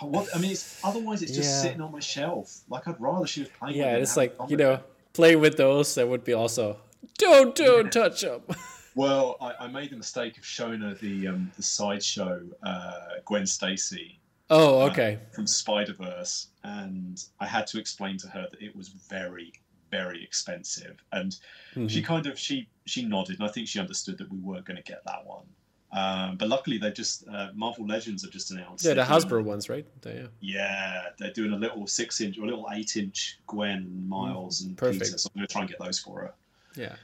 what? 0.00 0.28
I 0.34 0.38
mean, 0.38 0.52
it's 0.52 0.80
otherwise 0.84 1.22
it's 1.22 1.32
just 1.32 1.50
Yeah. 1.50 1.62
sitting 1.62 1.80
on 1.80 1.92
my 1.92 2.00
shelf. 2.00 2.60
Like 2.68 2.86
I'd 2.88 3.00
rather 3.00 3.26
she 3.26 3.40
was 3.40 3.48
playing. 3.50 3.76
Yeah, 3.76 3.92
with 3.92 3.98
it 3.98 4.02
it's 4.02 4.16
like 4.16 4.34
you 4.48 4.56
know, 4.56 4.80
play 5.12 5.36
with 5.36 5.56
those 5.56 5.94
that 5.94 6.08
would 6.08 6.24
be 6.24 6.32
also. 6.32 6.78
Don't 7.18 7.54
don't 7.54 7.90
touch 7.92 8.20
them. 8.22 8.42
Well, 8.94 9.38
I, 9.40 9.64
I 9.64 9.66
made 9.68 9.88
the 9.88 9.96
mistake 9.96 10.36
of 10.36 10.44
showing 10.44 10.82
her 10.82 10.92
the 10.92 11.26
um, 11.28 11.50
the 11.56 11.62
sideshow 11.62 12.42
uh, 12.62 12.92
Gwen 13.24 13.46
Stacy 13.46 14.20
Oh, 14.50 14.82
okay. 14.90 15.18
from 15.32 15.46
Spider 15.46 15.94
Verse, 15.94 16.48
and 16.62 17.18
I 17.40 17.46
had 17.46 17.66
to 17.68 17.78
explain 17.78 18.18
to 18.18 18.28
her 18.28 18.48
that 18.50 18.60
it 18.60 18.76
was 18.76 18.88
very, 18.88 19.50
very 19.90 20.22
expensive. 20.22 21.02
And 21.10 21.34
Mhm. 21.74 21.88
she 21.88 22.02
kind 22.02 22.26
of 22.26 22.38
she 22.38 22.68
she 22.84 23.06
nodded, 23.06 23.40
and 23.40 23.48
I 23.48 23.50
think 23.50 23.66
she 23.66 23.80
understood 23.80 24.18
that 24.18 24.30
we 24.30 24.38
weren't 24.40 24.66
going 24.66 24.76
to 24.76 24.82
get 24.82 25.02
that 25.06 25.24
one. 25.24 25.46
Um, 25.92 26.36
but 26.38 26.48
luckily, 26.48 26.78
they 26.78 26.90
just 26.90 27.28
uh, 27.28 27.48
Marvel 27.54 27.86
Legends 27.86 28.22
have 28.22 28.32
just 28.32 28.50
announced. 28.50 28.82
Yeah, 28.84 28.94
the 28.94 29.02
Hasbro 29.02 29.44
ones, 29.44 29.68
right? 29.68 29.86
They- 30.00 30.14
yeah. 30.14 30.26
Yeah, 30.40 31.02
they're 31.18 31.32
doing 31.32 31.52
a 31.52 31.56
little 31.56 31.86
six 31.86 32.20
inch 32.22 32.38
or 32.38 32.42
a 32.42 32.46
little 32.46 32.66
eight 32.72 32.96
inch 32.96 33.38
Gwen, 33.46 34.08
Miles, 34.08 34.62
and 34.62 34.76
perfect. 34.76 35.04
Peter. 35.04 35.18
So 35.18 35.28
I'm 35.34 35.38
going 35.40 35.46
to 35.46 35.52
try 35.52 35.60
and 35.62 35.70
get 35.70 35.78
those 35.78 35.98
for 35.98 36.20
her. 36.20 36.34
Yeah. 36.76 36.94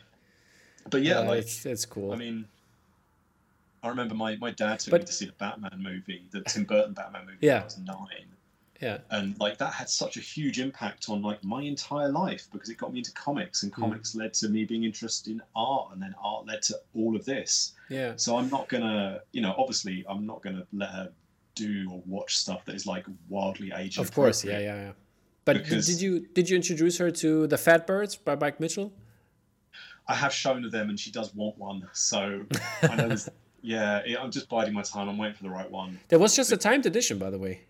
But 0.90 1.02
yeah, 1.02 1.18
like 1.18 1.40
it's, 1.40 1.66
it's 1.66 1.84
cool. 1.84 2.12
I 2.12 2.16
mean, 2.16 2.46
I 3.82 3.88
remember 3.88 4.14
my, 4.14 4.36
my 4.36 4.52
dad 4.52 4.78
took 4.80 4.92
But- 4.92 5.02
me 5.02 5.06
to 5.06 5.12
see 5.12 5.26
the 5.26 5.32
Batman 5.32 5.78
movie, 5.82 6.24
the 6.30 6.40
Tim 6.42 6.64
Burton 6.64 6.94
Batman 6.94 7.26
movie. 7.26 7.38
Yeah. 7.42 7.60
I 7.60 7.64
was 7.64 7.78
nine. 7.78 8.26
Yeah. 8.80 8.98
and 9.10 9.38
like 9.40 9.58
that 9.58 9.72
had 9.72 9.88
such 9.88 10.16
a 10.16 10.20
huge 10.20 10.60
impact 10.60 11.08
on 11.08 11.20
like 11.22 11.42
my 11.44 11.62
entire 11.62 12.08
life 12.08 12.46
because 12.52 12.68
it 12.68 12.76
got 12.78 12.92
me 12.92 12.98
into 12.98 13.12
comics 13.12 13.62
and 13.62 13.72
Hmm. 13.74 13.82
comics 13.82 14.14
led 14.14 14.32
to 14.34 14.48
me 14.48 14.64
being 14.64 14.84
interested 14.84 15.30
in 15.32 15.42
art 15.56 15.90
and 15.92 16.02
then 16.02 16.14
art 16.22 16.46
led 16.46 16.62
to 16.62 16.74
all 16.94 17.16
of 17.16 17.24
this 17.24 17.72
Yeah. 17.88 18.12
so 18.16 18.36
i'm 18.38 18.48
not 18.50 18.68
gonna 18.68 19.20
you 19.32 19.40
know 19.42 19.54
obviously 19.58 20.04
i'm 20.08 20.24
not 20.26 20.42
gonna 20.42 20.66
let 20.72 20.90
her 20.90 21.12
do 21.54 21.88
or 21.90 22.02
watch 22.06 22.36
stuff 22.36 22.64
that 22.66 22.74
is 22.76 22.86
like 22.86 23.04
wildly 23.28 23.72
age 23.74 23.98
Of 23.98 24.12
course. 24.14 24.44
Yeah, 24.44 24.60
yeah, 24.60 24.74
yeah. 24.86 24.92
But 25.44 25.54
did- 25.54 25.62
Because- 25.64 25.86
did 25.86 26.00
you 26.00 26.20
did 26.36 26.48
you 26.50 26.56
introduce 26.56 26.98
her 26.98 27.10
to 27.10 27.46
the 27.48 27.58
Fat 27.58 27.86
Birds 27.86 28.14
by 28.16 28.34
Mike 28.36 28.60
Mitchell? 28.60 28.92
i 30.06 30.14
have 30.14 30.32
shown 30.32 30.62
her 30.62 30.70
them 30.70 30.88
and 30.88 30.98
she 30.98 31.10
does 31.10 31.34
want 31.34 31.58
one 31.58 31.86
so 31.92 32.44
i 32.82 32.94
know 32.96 33.14
yeah 33.62 34.02
i'm 34.20 34.30
just 34.30 34.48
biding 34.48 34.72
my 34.72 34.82
time 34.82 35.08
i'm 35.08 35.18
waiting 35.18 35.36
for 35.36 35.42
the 35.42 35.50
right 35.50 35.70
one 35.70 35.98
There 36.08 36.18
was 36.18 36.34
just 36.36 36.50
a 36.52 36.56
timed 36.56 36.86
edition, 36.86 37.18
by 37.18 37.28
the 37.30 37.38
way. 37.38 37.60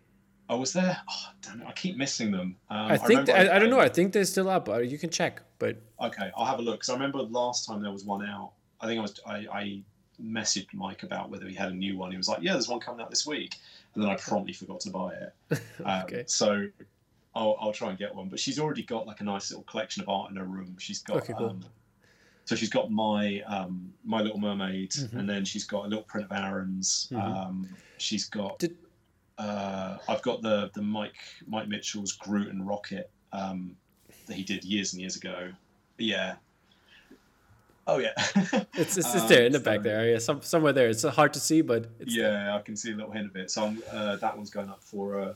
I 0.49 0.55
was 0.55 0.73
there 0.73 0.97
oh 1.11 1.27
damn 1.43 1.61
it 1.61 1.67
i 1.67 1.73
keep 1.73 1.97
missing 1.97 2.31
them 2.31 2.57
um, 2.71 2.93
I 2.93 2.97
think 2.97 3.27
remember 3.29 3.53
I, 3.53 3.57
I 3.57 3.59
don't 3.59 3.71
know. 3.71 3.81
I 3.81 3.89
think 3.89 4.13
they're 4.13 4.25
still 4.25 4.49
up. 4.49 4.69
You 4.69 4.99
can 4.99 5.11
check, 5.11 5.43
but 5.59 5.77
Okay, 6.01 6.31
I'll 6.37 6.47
have 6.47 6.59
a 6.59 6.63
look 6.63 6.77
because 6.77 6.89
I 6.91 6.95
remember 6.95 7.19
last 7.23 7.67
time 7.67 7.83
there 7.83 7.91
was 7.93 8.05
one 8.05 8.25
out. 8.25 8.53
I 8.81 8.87
think 8.87 8.99
I 8.99 9.03
was 9.03 9.21
I, 9.27 9.37
I 9.53 9.83
messaged 10.23 10.73
Mike 10.75 11.03
about 11.03 11.31
whether 11.31 11.47
he 11.49 11.55
had 11.55 11.71
a 11.71 11.75
new 11.75 11.97
one. 11.99 12.11
He 12.11 12.17
was 12.17 12.29
like, 12.29 12.39
"Yeah, 12.43 12.53
there's 12.53 12.69
one 12.69 12.81
coming 12.81 13.01
out 13.01 13.11
this 13.11 13.27
week," 13.27 13.57
and 13.95 14.03
then 14.03 14.11
I 14.11 14.17
promptly 14.17 14.53
forgot 14.53 14.81
to 14.81 14.91
buy 14.91 15.13
it. 15.15 15.61
Um, 15.85 16.03
Okay. 16.05 16.25
So 16.27 16.67
I'll, 17.35 17.57
I'll 17.61 17.73
try 17.73 17.91
and 17.91 17.99
get 17.99 18.15
one. 18.15 18.29
But 18.29 18.39
she's 18.41 18.59
already 18.59 18.83
got 18.83 19.07
like 19.07 19.21
a 19.21 19.25
nice 19.25 19.51
little 19.51 19.65
collection 19.65 20.03
of 20.03 20.09
art 20.09 20.31
in 20.31 20.37
her 20.37 20.45
room. 20.45 20.77
She's 20.79 21.01
got 21.03 21.19
Okay, 21.19 21.35
cool. 21.37 21.51
um, 21.51 21.65
so 22.47 22.55
she's 22.57 22.71
got 22.71 22.91
my 22.91 23.43
um, 23.47 23.93
my 24.05 24.21
Little 24.23 24.39
Mermaid, 24.39 24.91
Mhm. 24.93 25.13
and 25.19 25.29
then 25.29 25.45
she's 25.45 25.65
got 25.65 25.85
a 25.85 25.89
little 25.89 26.05
print 26.05 26.27
of 26.31 26.37
Aaron's. 26.37 27.09
Mhm. 27.13 27.21
Um, 27.23 27.69
she's 27.99 28.25
got. 28.29 28.59
Did- 28.59 28.77
uh, 29.39 29.99
I've 30.09 30.23
got 30.23 30.43
the 30.43 30.71
the 30.75 30.83
Mike 30.83 31.17
Mike 31.47 31.69
Mitchell's 31.69 32.13
Groot 32.13 32.49
and 32.49 32.67
Rocket 32.67 33.11
um, 33.33 33.77
that 34.27 34.35
he 34.35 34.43
did 34.43 34.65
years 34.65 34.93
and 34.93 35.01
years 35.01 35.17
ago. 35.17 35.51
Yeah. 35.99 36.37
Oh 37.87 37.99
yeah. 37.99 38.13
it's 38.75 38.97
it's, 38.97 38.99
it's 38.99 39.15
Um, 39.15 39.29
there 39.29 39.47
in 39.47 39.53
the 39.53 39.61
back 39.61 39.83
there. 39.83 40.11
Yeah, 40.11 40.19
some, 40.19 40.43
somewhere 40.43 40.73
there. 40.75 40.89
It's 40.91 41.05
hard 41.05 41.33
to 41.35 41.41
see, 41.41 41.63
but 41.63 41.87
it's 41.99 42.15
there. 42.15 42.33
yeah, 42.33 42.55
I 42.57 42.61
can 42.61 42.77
see 42.77 42.93
a 42.93 42.97
little 42.97 43.11
hint 43.13 43.31
of 43.31 43.37
it. 43.37 43.51
So 43.51 43.65
I'm, 43.65 43.83
uh, 43.91 44.17
that 44.17 44.37
one's 44.37 44.51
going 44.51 44.69
up 44.69 44.83
for 44.83 45.21
uh, 45.21 45.35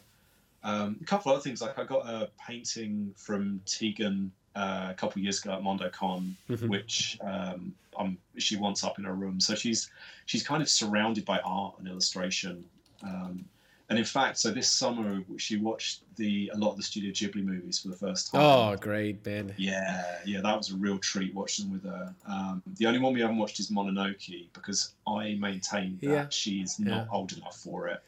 um, 0.63 0.99
a 1.01 1.05
couple 1.05 1.33
of 1.33 1.37
other 1.37 1.43
things. 1.43 1.63
Like 1.63 1.79
I 1.79 1.85
got 1.85 2.07
a 2.07 2.29
painting 2.39 3.15
from 3.17 3.63
Tegan 3.65 4.31
uh, 4.55 4.89
a 4.91 4.95
couple 4.95 5.19
of 5.21 5.25
years 5.25 5.43
ago 5.43 5.55
at 5.55 5.63
MondoCon, 5.63 6.33
Mhm. 6.51 6.69
which 6.69 7.19
um, 7.23 7.75
um, 7.99 8.19
she 8.37 8.57
wants 8.57 8.85
up 8.85 8.99
in 8.99 9.05
her 9.05 9.15
room. 9.15 9.41
So 9.41 9.55
she's 9.55 9.91
she's 10.27 10.43
kind 10.43 10.61
of 10.63 10.69
surrounded 10.69 11.25
by 11.25 11.39
art 11.41 11.77
and 11.79 11.89
illustration. 11.89 12.63
Um, 13.03 13.47
and 13.93 13.99
in 13.99 14.07
fact, 14.07 14.39
so 14.39 14.51
this 14.51 14.71
summer 14.71 15.23
she 15.37 15.59
watched 15.59 16.01
the 16.17 16.51
a 16.55 16.57
lot 16.57 16.71
of 16.71 16.79
the 16.79 16.83
Studio 16.83 17.11
Ghibli 17.13 17.45
movies 17.45 17.79
for 17.79 17.89
the 17.89 17.95
first 17.97 18.33
time. 18.33 18.41
Oh, 18.41 18.75
great, 18.77 19.23
man. 19.27 19.53
Yeah, 19.59 20.03
yeah, 20.25 20.41
that 20.41 20.57
was 20.57 20.71
a 20.71 20.77
real 20.77 20.97
treat 20.97 21.35
watching 21.35 21.67
them 21.67 21.75
with 21.75 21.85
her. 21.85 22.15
Um, 22.27 22.63
the 22.79 22.87
only 22.87 23.01
one 23.01 23.13
we 23.13 23.21
haven't 23.21 23.37
watched 23.37 23.61
is 23.61 23.71
Mononoke 23.71 24.49
because 24.55 24.95
I 25.07 25.35
maintain 25.35 25.99
that 26.01 26.09
Yeah. 26.09 26.27
she's 26.31 26.79
not 26.81 27.05
Yeah. 27.05 27.13
old 27.13 27.33
enough 27.37 27.59
for 27.59 27.89
it. 27.89 28.03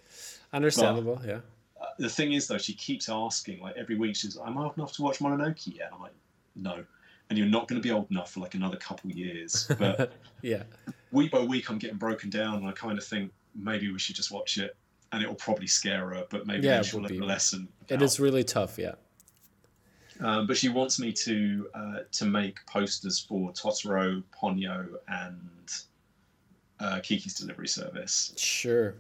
Understandable. 0.55 1.21
Yeah. 1.23 1.41
Uh, 1.79 1.85
the 1.99 2.09
thing 2.09 2.33
is, 2.33 2.47
though, 2.47 2.57
she 2.57 2.73
keeps 2.73 3.11
asking, 3.11 3.61
like 3.61 3.77
every 3.77 3.97
week, 3.99 4.17
she's, 4.17 4.39
"I'm 4.39 4.57
I 4.57 4.65
old 4.65 4.79
enough 4.79 4.93
to 4.95 5.03
watch 5.03 5.19
Mononoke 5.19 5.67
yet?" 5.77 5.91
I'm 5.93 6.01
like, 6.01 6.15
"No," 6.57 6.83
and 7.29 7.39
you're 7.39 7.47
not 7.47 7.69
going 7.69 7.79
to 7.79 7.87
be 7.87 7.91
old 7.93 8.11
enough 8.11 8.31
for 8.33 8.41
like 8.41 8.55
another 8.55 8.79
couple 8.79 9.11
of 9.11 9.17
years. 9.19 9.71
But 9.79 10.13
yeah. 10.41 10.63
week 11.13 11.31
by 11.31 11.41
week, 11.41 11.69
I'm 11.69 11.79
getting 11.79 11.99
broken 11.99 12.31
down, 12.31 12.55
and 12.57 12.67
I 12.67 12.73
kind 12.73 12.97
of 12.97 13.05
think 13.05 13.31
maybe 13.55 13.93
we 13.93 13.99
should 13.99 14.17
just 14.17 14.31
watch 14.31 14.57
it, 14.59 14.75
and 15.13 15.23
it 15.23 15.29
will 15.29 15.35
probably 15.35 15.67
scare 15.67 16.09
her, 16.11 16.27
but 16.31 16.47
maybe 16.47 16.67
Yeah, 16.67 16.83
she'll 16.83 17.01
learn 17.01 17.23
a 17.23 17.25
lesson. 17.25 17.69
It 17.89 18.03
is 18.03 18.19
really 18.19 18.45
tough. 18.45 18.79
Yeah. 18.79 18.95
Um, 20.21 20.47
but 20.47 20.57
she 20.57 20.69
wants 20.69 20.99
me 21.01 21.13
to 21.13 21.69
uh, 21.75 21.99
to 22.13 22.25
make 22.25 22.65
posters 22.67 23.19
for 23.19 23.53
Totoro, 23.53 24.23
Ponyo, 24.41 24.87
and 25.09 25.51
uh, 26.81 27.01
Kiki's 27.03 27.35
Delivery 27.35 27.69
Service. 27.69 28.33
Sure. 28.37 28.95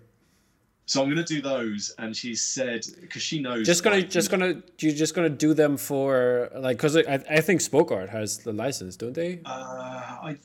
So 0.87 1.01
I'm 1.03 1.09
going 1.09 1.25
to 1.25 1.35
do 1.35 1.41
those, 1.41 1.95
and 1.99 2.15
she 2.15 2.35
said 2.35 2.85
because 3.01 3.23
she 3.23 3.41
knows. 3.41 3.67
Just 3.67 3.83
gonna, 3.83 3.97
like, 3.97 4.11
just 4.11 4.31
gonna, 4.31 4.63
you're 4.81 4.93
just 4.93 5.15
gonna 5.15 5.31
do 5.31 5.55
them 5.55 5.79
for 5.79 6.51
like, 6.55 6.79
cause 6.79 6.97
I, 6.97 7.25
I 7.31 7.41
think 7.41 7.63
Spoke 7.63 7.91
Art 7.91 8.11
has 8.11 8.39
the 8.39 8.53
license, 8.53 8.97
don't 8.97 9.15
they? 9.15 9.41
Uh, 9.47 9.49
I, 9.51 10.37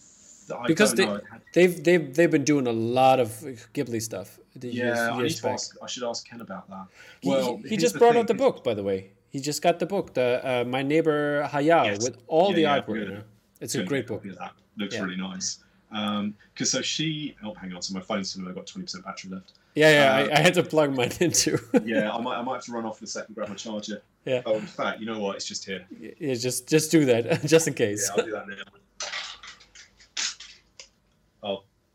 I 0.51 0.67
Because 0.67 0.93
they- 0.93 1.05
know. 1.05 1.19
They've, 1.53 1.83
they've, 1.83 2.13
they've 2.15 2.29
been 2.31 2.43
doing 2.43 2.67
a 2.67 2.71
lot 2.71 3.19
of 3.19 3.29
Ghibli 3.73 4.01
stuff. 4.01 4.39
The 4.55 4.67
years, 4.67 4.97
Yeah, 4.97 5.13
I 5.13 5.17
years 5.19 5.43
ask. 5.45 5.75
I 5.81 5.87
should 5.87 6.03
ask 6.03 6.27
Ken 6.27 6.41
about 6.41 6.69
that. 6.69 6.85
He- 7.21 7.29
Well, 7.29 7.57
he, 7.63 7.69
he 7.69 7.77
just 7.77 7.97
brought 7.97 8.11
thing, 8.13 8.21
out 8.21 8.27
the 8.27 8.33
book, 8.35 8.63
by 8.63 8.73
the 8.73 8.83
way. 8.83 9.11
He 9.29 9.39
just 9.39 9.61
got 9.61 9.79
the 9.79 9.85
book, 9.85 10.13
the 10.13 10.41
uh, 10.43 10.63
My 10.65 10.81
Neighbor 10.81 11.43
Hayao, 11.47 11.85
Yes. 11.85 12.03
with 12.03 12.17
all 12.27 12.49
Yeah, 12.49 12.55
the 12.55 12.61
yeah, 12.61 12.79
artwork. 12.81 12.85
good. 13.07 13.23
It's 13.61 13.73
Gonna 13.73 13.85
a 13.85 13.87
great 13.87 14.07
book. 14.07 14.23
That 14.23 14.51
looks 14.77 14.95
Yeah. 14.95 15.03
really 15.03 15.17
nice. 15.17 15.59
Because 15.89 16.71
so 16.71 16.81
she. 16.81 17.35
Oh, 17.43 17.53
hang 17.55 17.73
on. 17.73 17.81
So 17.81 17.93
my 17.93 18.01
phone's 18.01 18.31
still. 18.31 18.47
I've 18.47 18.55
got 18.55 18.67
twenty 18.67 18.85
percent 18.85 19.03
battery 19.05 19.31
left. 19.31 19.53
Yeah, 19.75 19.91
yeah. 19.91 20.11
Uh, 20.31 20.35
I, 20.35 20.39
I 20.39 20.41
had 20.41 20.53
to 20.55 20.63
plug 20.63 20.95
mine 20.95 21.11
into. 21.19 21.59
Yeah, 21.83 22.11
I 22.11 22.19
might. 22.21 22.37
I 22.37 22.41
might 22.41 22.55
have 22.55 22.63
to 22.65 22.71
run 22.71 22.85
off 22.85 22.99
in 22.99 23.05
a 23.05 23.07
second. 23.07 23.33
Grab 23.35 23.49
my 23.49 23.55
charger. 23.55 24.01
Yeah. 24.25 24.41
Oh, 24.45 24.55
in 24.55 24.65
fact, 24.67 24.99
you 24.99 25.05
know 25.07 25.19
what? 25.19 25.35
It's 25.37 25.45
just 25.45 25.65
here. 25.65 25.85
yeah, 25.99 26.33
just 26.35 26.67
just 26.67 26.91
do 26.91 27.05
that, 27.05 27.41
just 27.45 27.67
in 27.67 27.73
case. 27.73 28.09
Yeah, 28.15 28.21
I'll 28.21 28.25
do 28.27 28.31
that 28.33 28.47
now. 28.47 28.55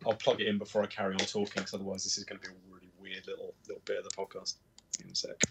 I'll 0.06 0.14
plug 0.14 0.40
it 0.40 0.46
in 0.48 0.58
before 0.58 0.82
I 0.82 0.86
carry 0.86 1.14
on 1.14 1.18
talking, 1.18 1.46
because 1.56 1.74
otherwise 1.74 2.04
this 2.04 2.18
is 2.18 2.24
going 2.24 2.40
to 2.40 2.48
be 2.48 2.54
a 2.54 2.58
really 2.74 2.88
weird 3.00 3.26
little 3.26 3.54
little 3.68 3.82
bit 3.84 3.98
of 3.98 4.04
the 4.04 4.10
podcast. 4.10 4.54
In 5.04 5.10
a 5.10 5.14
sec. 5.14 5.42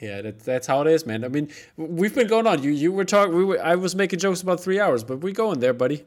Yeah, 0.00 0.22
that, 0.22 0.40
that's 0.40 0.66
how 0.66 0.80
it 0.82 0.86
is, 0.86 1.06
man. 1.06 1.24
I 1.24 1.28
mean, 1.28 1.48
we've 1.76 2.14
been 2.14 2.28
going 2.28 2.46
on. 2.46 2.62
You 2.62 2.70
you 2.70 2.92
were 2.92 3.04
talking. 3.04 3.34
We 3.36 3.44
were. 3.44 3.62
I 3.62 3.74
was 3.76 3.94
making 3.94 4.18
jokes 4.20 4.42
about 4.42 4.60
three 4.60 4.78
hours, 4.80 5.02
but 5.04 5.18
we're 5.18 5.32
going 5.34 5.60
there, 5.60 5.72
buddy. 5.72 6.04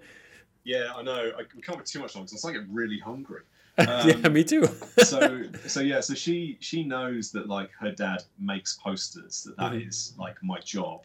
Yeah, 0.64 0.94
I 0.96 1.02
know. 1.02 1.32
I, 1.38 1.42
we 1.56 1.62
can't 1.62 1.78
be 1.80 1.84
too 1.84 2.00
much 2.00 2.16
longer. 2.16 2.30
I'm 2.32 2.38
starting 2.38 2.62
to 2.62 2.68
get 2.68 2.74
really 2.74 3.00
hungry. 3.00 3.42
yeah, 3.78 4.16
Um, 4.24 4.34
me 4.34 4.44
too. 4.44 4.66
so 5.04 5.44
so 5.68 5.80
yeah, 5.80 6.00
so 6.02 6.14
she 6.14 6.58
she 6.60 6.84
knows 6.84 7.32
that 7.32 7.48
like 7.48 7.72
her 7.80 7.92
dad 7.92 8.24
makes 8.40 8.78
posters. 8.78 9.44
That 9.44 9.58
that 9.58 9.74
is 9.76 10.14
Mhm. 10.16 10.20
like 10.20 10.36
my 10.44 10.60
job. 10.60 11.02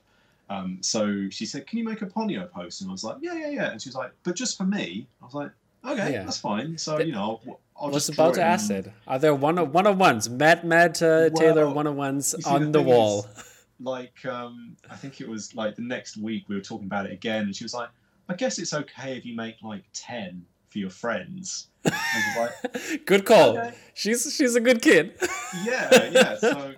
Um, 0.51 0.79
so 0.81 1.29
she 1.31 1.47
said, 1.47 1.67
"Can 1.67 1.79
you 1.79 1.85
make 1.85 2.03
a 2.03 2.07
Ponyo 2.07 2.51
poster?" 2.51 2.85
And 2.85 2.91
I 2.91 2.93
was 2.93 3.03
like, 3.05 3.17
"Yeah, 3.21 3.35
yeah, 3.35 3.49
yeah." 3.51 3.71
And 3.71 3.81
she 3.83 3.89
was 3.89 3.97
like, 3.97 4.13
"But 4.25 4.37
just 4.37 4.57
for 4.57 4.65
me." 4.65 5.09
I 5.21 5.25
was 5.25 5.35
like, 5.35 5.51
"Okay, 5.87 6.13
Yeah. 6.13 6.25
that's 6.25 6.39
fine." 6.39 6.79
So 6.79 6.99
you 7.01 7.13
know, 7.13 7.41
I'll, 7.47 7.61
I'll 7.81 7.91
was 7.91 8.07
just 8.07 8.17
draw 8.17 8.27
about 8.27 8.35
to 8.37 8.41
it 8.41 8.45
ask 8.45 8.69
that. 8.69 8.87
Are 9.07 9.19
there 9.19 9.35
one 9.35 9.59
of 9.59 9.73
one 9.73 9.87
of 9.87 9.99
ones? 9.99 10.29
Matt 10.29 10.65
Matt 10.65 11.03
uh, 11.03 11.31
Taylor 11.31 11.69
one 11.69 11.87
of 11.87 11.95
ones 11.95 12.35
on 12.47 12.73
the 12.73 12.79
the 12.79 12.83
wall. 12.83 13.27
like 13.81 14.25
um, 14.25 14.77
I 14.91 14.97
think 14.97 15.21
it 15.21 15.29
was 15.29 15.55
like 15.55 15.77
the 15.77 15.83
next 15.83 16.17
week 16.17 16.45
we 16.49 16.55
were 16.57 16.63
talking 16.63 16.87
about 16.87 17.07
it 17.07 17.13
again, 17.13 17.43
and 17.45 17.55
she 17.55 17.65
was 17.65 17.75
like, 17.75 17.91
"I 18.29 18.35
guess 18.35 18.59
it's 18.59 18.73
okay 18.75 19.17
if 19.17 19.25
you 19.27 19.35
make 19.37 19.57
like 19.63 19.85
ten. 19.93 20.45
for 20.69 20.79
your 20.79 20.91
friends. 20.91 21.69
Like, 21.85 22.51
good 23.07 23.25
call. 23.25 23.57
Okay. 23.59 23.73
She's 23.95 24.35
she's 24.35 24.55
a 24.57 24.61
good 24.61 24.83
kid. 24.83 25.15
yeah, 25.65 26.11
yeah. 26.11 26.37
So 26.37 26.75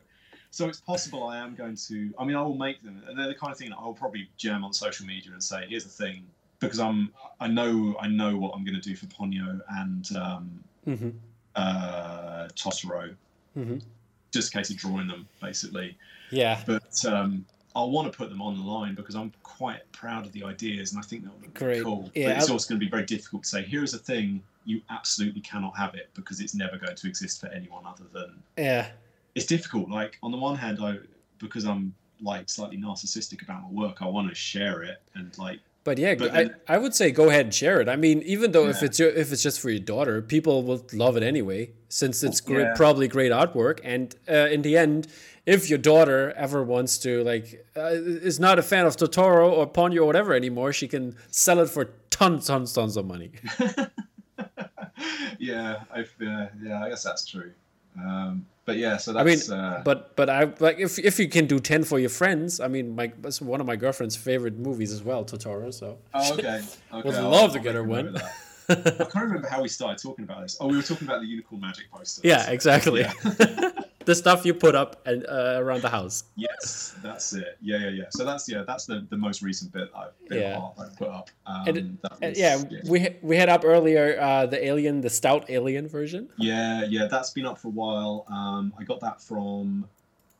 so 0.50 0.68
it's 0.68 0.80
possible 0.80 1.24
I 1.24 1.38
am 1.38 1.54
going 1.54 1.76
to. 1.88 2.12
I 2.18 2.24
mean, 2.24 2.36
I 2.36 2.42
will 2.42 2.56
make 2.56 2.82
them, 2.82 3.02
and 3.08 3.18
they're 3.18 3.28
the 3.28 3.34
kind 3.34 3.52
of 3.52 3.58
thing 3.58 3.70
that 3.70 3.76
I'll 3.76 3.94
probably 3.94 4.28
jam 4.36 4.64
on 4.64 4.72
social 4.72 5.06
media 5.06 5.32
and 5.32 5.42
say, 5.42 5.66
"Here's 5.68 5.84
the 5.84 5.90
thing," 5.90 6.24
because 6.60 6.80
I'm 6.80 7.12
I 7.40 7.48
know 7.48 7.96
I 8.00 8.08
know 8.08 8.36
what 8.36 8.54
I'm 8.54 8.64
going 8.64 8.80
to 8.80 8.80
do 8.80 8.96
for 8.96 9.06
Ponyo 9.06 9.60
and 9.70 10.16
um, 10.16 10.64
mm-hmm. 10.86 11.10
uh, 11.54 12.48
Totoro. 12.54 13.14
Mm-hmm. 13.56 13.78
Just 14.30 14.54
a 14.54 14.58
case 14.58 14.70
of 14.70 14.76
drawing 14.76 15.08
them, 15.08 15.26
basically. 15.40 15.96
Yeah. 16.30 16.60
But 16.66 17.04
um, 17.06 17.46
I'll 17.74 17.90
want 17.90 18.12
to 18.12 18.16
put 18.16 18.28
them 18.28 18.42
on 18.42 18.56
the 18.56 18.62
line 18.62 18.94
because 18.94 19.14
I'm 19.14 19.32
quite 19.42 19.90
proud 19.92 20.26
of 20.26 20.32
the 20.32 20.44
ideas, 20.44 20.92
and 20.92 20.98
I 20.98 21.02
think 21.02 21.24
that 21.24 21.32
would 21.32 21.42
be 21.42 21.48
Great. 21.48 21.82
cool. 21.82 22.10
Yeah, 22.14 22.28
but 22.28 22.36
it's 22.38 22.50
also 22.50 22.68
going 22.68 22.80
to 22.80 22.84
be 22.84 22.90
very 22.90 23.04
difficult 23.04 23.44
to 23.44 23.48
say, 23.48 23.62
"Here's 23.62 23.94
a 23.94 23.98
thing 23.98 24.42
you 24.64 24.82
absolutely 24.90 25.40
cannot 25.40 25.76
have 25.76 25.94
it 25.94 26.10
because 26.14 26.40
it's 26.40 26.54
never 26.54 26.76
going 26.76 26.94
to 26.94 27.08
exist 27.08 27.40
for 27.40 27.46
anyone 27.48 27.84
other 27.86 28.04
than." 28.12 28.42
Yeah. 28.56 28.88
It's 29.34 29.46
difficult. 29.46 29.88
Like 29.88 30.18
on 30.22 30.32
the 30.32 30.38
one 30.38 30.56
hand, 30.56 30.78
I 30.82 30.98
because 31.38 31.64
I'm 31.64 31.94
like 32.20 32.48
slightly 32.48 32.76
narcissistic 32.76 33.42
about 33.42 33.62
my 33.62 33.68
work, 33.68 34.02
I 34.02 34.06
want 34.06 34.28
to 34.28 34.34
share 34.34 34.82
it 34.82 35.00
and 35.14 35.36
like 35.38 35.60
but 35.88 35.96
yeah, 35.96 36.14
but 36.16 36.34
then, 36.34 36.54
I, 36.68 36.74
I 36.74 36.76
would 36.76 36.94
say 36.94 37.10
go 37.10 37.30
ahead 37.30 37.46
and 37.46 37.54
share 37.54 37.80
it. 37.80 37.88
I 37.88 37.96
mean, 37.96 38.20
even 38.26 38.52
though 38.52 38.64
yeah. 38.64 38.70
if 38.72 38.82
it's 38.82 38.98
your, 38.98 39.08
if 39.08 39.32
it's 39.32 39.42
just 39.42 39.58
for 39.58 39.70
your 39.70 39.80
daughter, 39.80 40.20
people 40.20 40.62
will 40.62 40.84
love 40.92 41.16
it 41.16 41.22
anyway, 41.22 41.70
since 41.88 42.22
it's 42.22 42.42
great, 42.42 42.64
yeah. 42.64 42.74
probably 42.76 43.08
great 43.08 43.32
artwork. 43.32 43.80
And 43.82 44.14
uh, 44.28 44.48
in 44.52 44.60
the 44.60 44.76
end, 44.76 45.06
if 45.46 45.70
your 45.70 45.78
daughter 45.78 46.34
ever 46.36 46.62
wants 46.62 46.98
to 46.98 47.24
like 47.24 47.66
uh, 47.74 47.86
is 47.86 48.38
not 48.38 48.58
a 48.58 48.62
fan 48.62 48.84
of 48.84 48.98
Totoro 48.98 49.50
or 49.50 49.66
Ponyo 49.66 50.02
or 50.02 50.04
whatever 50.04 50.34
anymore, 50.34 50.74
she 50.74 50.88
can 50.88 51.16
sell 51.30 51.58
it 51.60 51.70
for 51.70 51.86
tons, 52.10 52.48
tons, 52.48 52.74
tons 52.74 52.98
of 52.98 53.06
money. 53.06 53.30
yeah, 55.38 55.84
I 55.90 56.00
uh, 56.00 56.48
yeah, 56.62 56.82
I 56.84 56.90
guess 56.90 57.02
that's 57.02 57.24
true. 57.24 57.52
Um, 57.98 58.44
but 58.68 58.76
yeah, 58.76 58.98
so 58.98 59.14
that's. 59.14 59.50
I 59.50 59.54
mean, 59.54 59.60
uh, 59.60 59.80
but 59.82 60.14
but 60.14 60.28
I 60.28 60.52
like 60.60 60.78
if 60.78 60.98
if 60.98 61.18
you 61.18 61.26
can 61.26 61.46
do 61.46 61.58
ten 61.58 61.84
for 61.84 61.98
your 61.98 62.10
friends. 62.10 62.60
I 62.60 62.68
mean, 62.68 62.94
my 62.94 63.10
that's 63.18 63.40
one 63.40 63.62
of 63.62 63.66
my 63.66 63.76
girlfriend's 63.76 64.14
favorite 64.14 64.58
movies 64.58 64.92
as 64.92 65.02
well, 65.02 65.24
Totoro. 65.24 65.72
So. 65.72 65.96
Oh 66.12 66.34
okay. 66.34 66.60
okay. 66.92 67.08
Would 67.08 67.14
love 67.14 67.34
I'll, 67.34 67.48
to 67.48 67.60
get 67.60 67.74
her 67.74 67.82
one. 67.82 68.14
I 68.68 68.74
can't 68.74 69.14
remember 69.14 69.48
how 69.48 69.62
we 69.62 69.68
started 69.68 70.02
talking 70.02 70.26
about 70.26 70.42
this. 70.42 70.58
Oh, 70.60 70.66
we 70.66 70.76
were 70.76 70.82
talking 70.82 71.08
about 71.08 71.22
the 71.22 71.26
unicorn 71.26 71.62
magic 71.62 71.90
poster. 71.90 72.20
Yeah, 72.22 72.50
exactly. 72.50 73.00
Yeah. 73.00 73.70
the 74.08 74.14
stuff 74.14 74.46
you 74.46 74.54
put 74.54 74.74
up 74.74 75.06
and 75.06 75.26
uh, 75.28 75.58
around 75.58 75.82
the 75.82 75.88
house. 75.90 76.24
Yes, 76.34 76.94
that's 77.02 77.34
it. 77.34 77.58
Yeah, 77.60 77.76
yeah, 77.76 77.88
yeah. 77.90 78.04
So 78.08 78.24
that's 78.24 78.48
yeah, 78.48 78.64
that's 78.66 78.86
the, 78.86 79.06
the 79.10 79.18
most 79.18 79.42
recent 79.42 79.70
bit 79.70 79.90
I've 79.94 80.12
yeah. 80.30 80.66
I've 80.80 80.96
put 80.96 81.08
up. 81.08 81.28
Um, 81.46 81.68
and, 81.68 81.98
was, 82.02 82.38
yeah, 82.38 82.64
yeah, 82.70 82.80
we 82.86 83.16
we 83.20 83.36
had 83.36 83.50
up 83.50 83.66
earlier 83.66 84.18
uh, 84.18 84.46
the 84.46 84.64
alien, 84.64 85.02
the 85.02 85.10
Stout 85.10 85.50
alien 85.50 85.86
version. 85.88 86.30
Yeah, 86.38 86.84
yeah, 86.84 87.06
that's 87.06 87.30
been 87.30 87.44
up 87.44 87.58
for 87.58 87.68
a 87.68 87.70
while. 87.70 88.24
Um, 88.28 88.72
I 88.78 88.84
got 88.84 89.00
that 89.00 89.20
from 89.20 89.86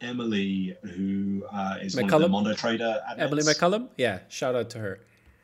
Emily, 0.00 0.74
who 0.82 1.44
uh, 1.52 1.76
is 1.82 1.94
McCullum? 1.94 2.02
one 2.04 2.14
of 2.14 2.22
the 2.22 2.28
Mondo 2.28 2.54
Trader. 2.54 3.02
Emily 3.18 3.42
McCullum. 3.42 3.88
Yeah, 3.98 4.20
shout 4.28 4.54
out 4.54 4.70
to 4.70 4.78
her. 4.78 5.00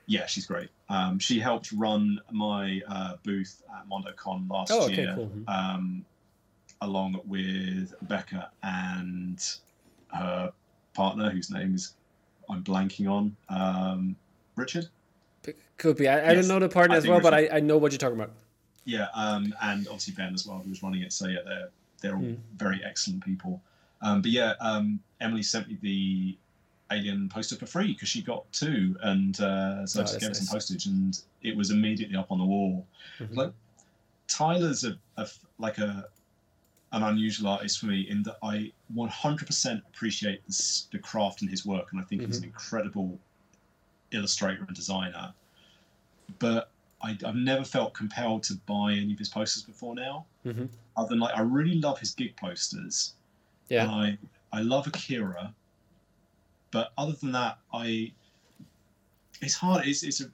Yeah, 0.06 0.24
she's 0.24 0.46
great. 0.46 0.70
Um, 0.88 1.18
she 1.18 1.40
helped 1.40 1.72
run 1.72 2.20
my 2.30 2.80
uh, 2.88 3.16
booth 3.22 3.62
at 3.74 3.86
MondoCon 3.86 4.50
last 4.50 4.70
oh, 4.70 4.84
okay, 4.84 4.96
year. 4.96 5.12
Cool. 5.14 5.30
Um, 5.46 6.06
along 6.80 7.20
with 7.24 7.94
Becca 8.02 8.50
and 8.62 9.42
her 10.12 10.52
partner, 10.94 11.30
whose 11.30 11.50
name 11.50 11.74
is 11.74 11.94
I'm 12.48 12.62
blanking 12.62 13.10
on, 13.10 13.36
um, 13.48 14.16
Richard. 14.56 14.88
Could 15.76 15.96
be. 15.96 16.08
I, 16.08 16.16
yes. 16.16 16.30
I 16.30 16.34
don't 16.34 16.48
know 16.48 16.58
the 16.58 16.68
partner 16.68 16.94
I 16.94 16.98
as 16.98 17.06
well, 17.06 17.18
Richard. 17.18 17.30
but 17.30 17.34
I, 17.34 17.56
I 17.56 17.60
know 17.60 17.78
what 17.78 17.92
you're 17.92 17.98
talking 17.98 18.16
about. 18.16 18.32
Yeah, 18.84 19.08
um, 19.14 19.54
and 19.62 19.86
obviously 19.88 20.14
Ben 20.14 20.34
as 20.34 20.46
well, 20.46 20.58
who 20.58 20.70
was 20.70 20.82
running 20.82 21.02
it. 21.02 21.12
So 21.12 21.26
yeah, 21.26 21.38
they're 21.44 21.70
they're 22.00 22.14
all 22.14 22.22
mm. 22.22 22.38
very 22.56 22.82
excellent 22.84 23.24
people. 23.24 23.60
Um, 24.02 24.22
but 24.22 24.30
yeah, 24.30 24.54
um, 24.60 25.00
Emily 25.20 25.42
sent 25.42 25.68
me 25.68 25.78
the 25.80 26.36
Alien 26.92 27.28
poster 27.28 27.56
for 27.56 27.66
free 27.66 27.92
because 27.92 28.08
she 28.08 28.22
got 28.22 28.50
two, 28.52 28.96
and 29.02 29.40
uh, 29.40 29.86
so 29.86 30.00
oh, 30.00 30.02
I 30.02 30.06
just 30.06 30.20
gave 30.20 30.30
nice. 30.30 30.38
some 30.38 30.54
postage, 30.54 30.86
and 30.86 31.18
it 31.42 31.56
was 31.56 31.70
immediately 31.70 32.16
up 32.16 32.30
on 32.30 32.38
the 32.38 32.44
wall. 32.44 32.86
Mm-hmm. 33.18 33.38
Like 33.38 33.52
Tyler's 34.28 34.84
a, 34.84 34.96
a 35.16 35.26
like 35.58 35.78
a 35.78 36.08
an 36.94 37.02
unusual 37.02 37.48
artist 37.48 37.80
for 37.80 37.86
me 37.86 38.06
in 38.08 38.22
that 38.22 38.36
I 38.42 38.72
100% 38.94 39.82
appreciate 39.88 40.46
the, 40.46 40.82
the 40.92 40.98
craft 40.98 41.42
in 41.42 41.48
his 41.48 41.66
work, 41.66 41.88
and 41.90 42.00
I 42.00 42.04
think 42.04 42.22
mm-hmm. 42.22 42.30
he's 42.30 42.38
an 42.38 42.44
incredible 42.44 43.18
illustrator 44.12 44.64
and 44.64 44.76
designer. 44.76 45.34
But 46.38 46.70
I, 47.02 47.18
have 47.22 47.34
never 47.34 47.64
felt 47.64 47.94
compelled 47.94 48.44
to 48.44 48.54
buy 48.66 48.92
any 48.92 49.12
of 49.12 49.18
his 49.18 49.28
posters 49.28 49.64
before 49.64 49.96
now. 49.96 50.24
Mm-hmm. 50.46 50.66
Other 50.96 51.08
than 51.08 51.18
like, 51.18 51.36
I 51.36 51.40
really 51.40 51.74
love 51.80 51.98
his 51.98 52.12
gig 52.12 52.36
posters. 52.36 53.14
Yeah. 53.68 53.82
And 53.82 53.90
I 53.90 54.18
I 54.52 54.60
love 54.60 54.86
Akira. 54.86 55.52
But 56.70 56.92
other 56.96 57.12
than 57.12 57.32
that, 57.32 57.58
I 57.72 58.12
it's 59.42 59.54
hard. 59.54 59.86
It's 59.86 60.04
it's 60.04 60.20
a. 60.20 60.26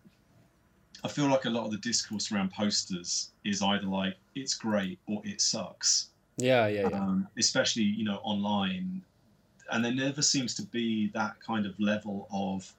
I 1.02 1.08
feel 1.08 1.28
like 1.28 1.46
a 1.46 1.50
lot 1.50 1.64
of 1.64 1.70
the 1.70 1.78
discourse 1.78 2.30
around 2.30 2.52
posters 2.52 3.30
is 3.44 3.62
either 3.62 3.86
like 3.86 4.16
it's 4.34 4.54
great 4.54 4.98
or 5.06 5.22
it 5.24 5.40
sucks. 5.40 6.10
Yeah, 6.40 6.66
yeah, 6.68 6.88
yeah. 6.90 6.96
Um, 6.96 7.28
especially 7.38 7.82
you 7.82 8.04
know 8.04 8.20
online, 8.22 9.02
and 9.70 9.84
there 9.84 9.94
never 9.94 10.22
seems 10.22 10.54
to 10.54 10.62
be 10.62 11.08
that 11.14 11.40
kind 11.40 11.66
of 11.66 11.78
level 11.78 12.28
of. 12.32 12.72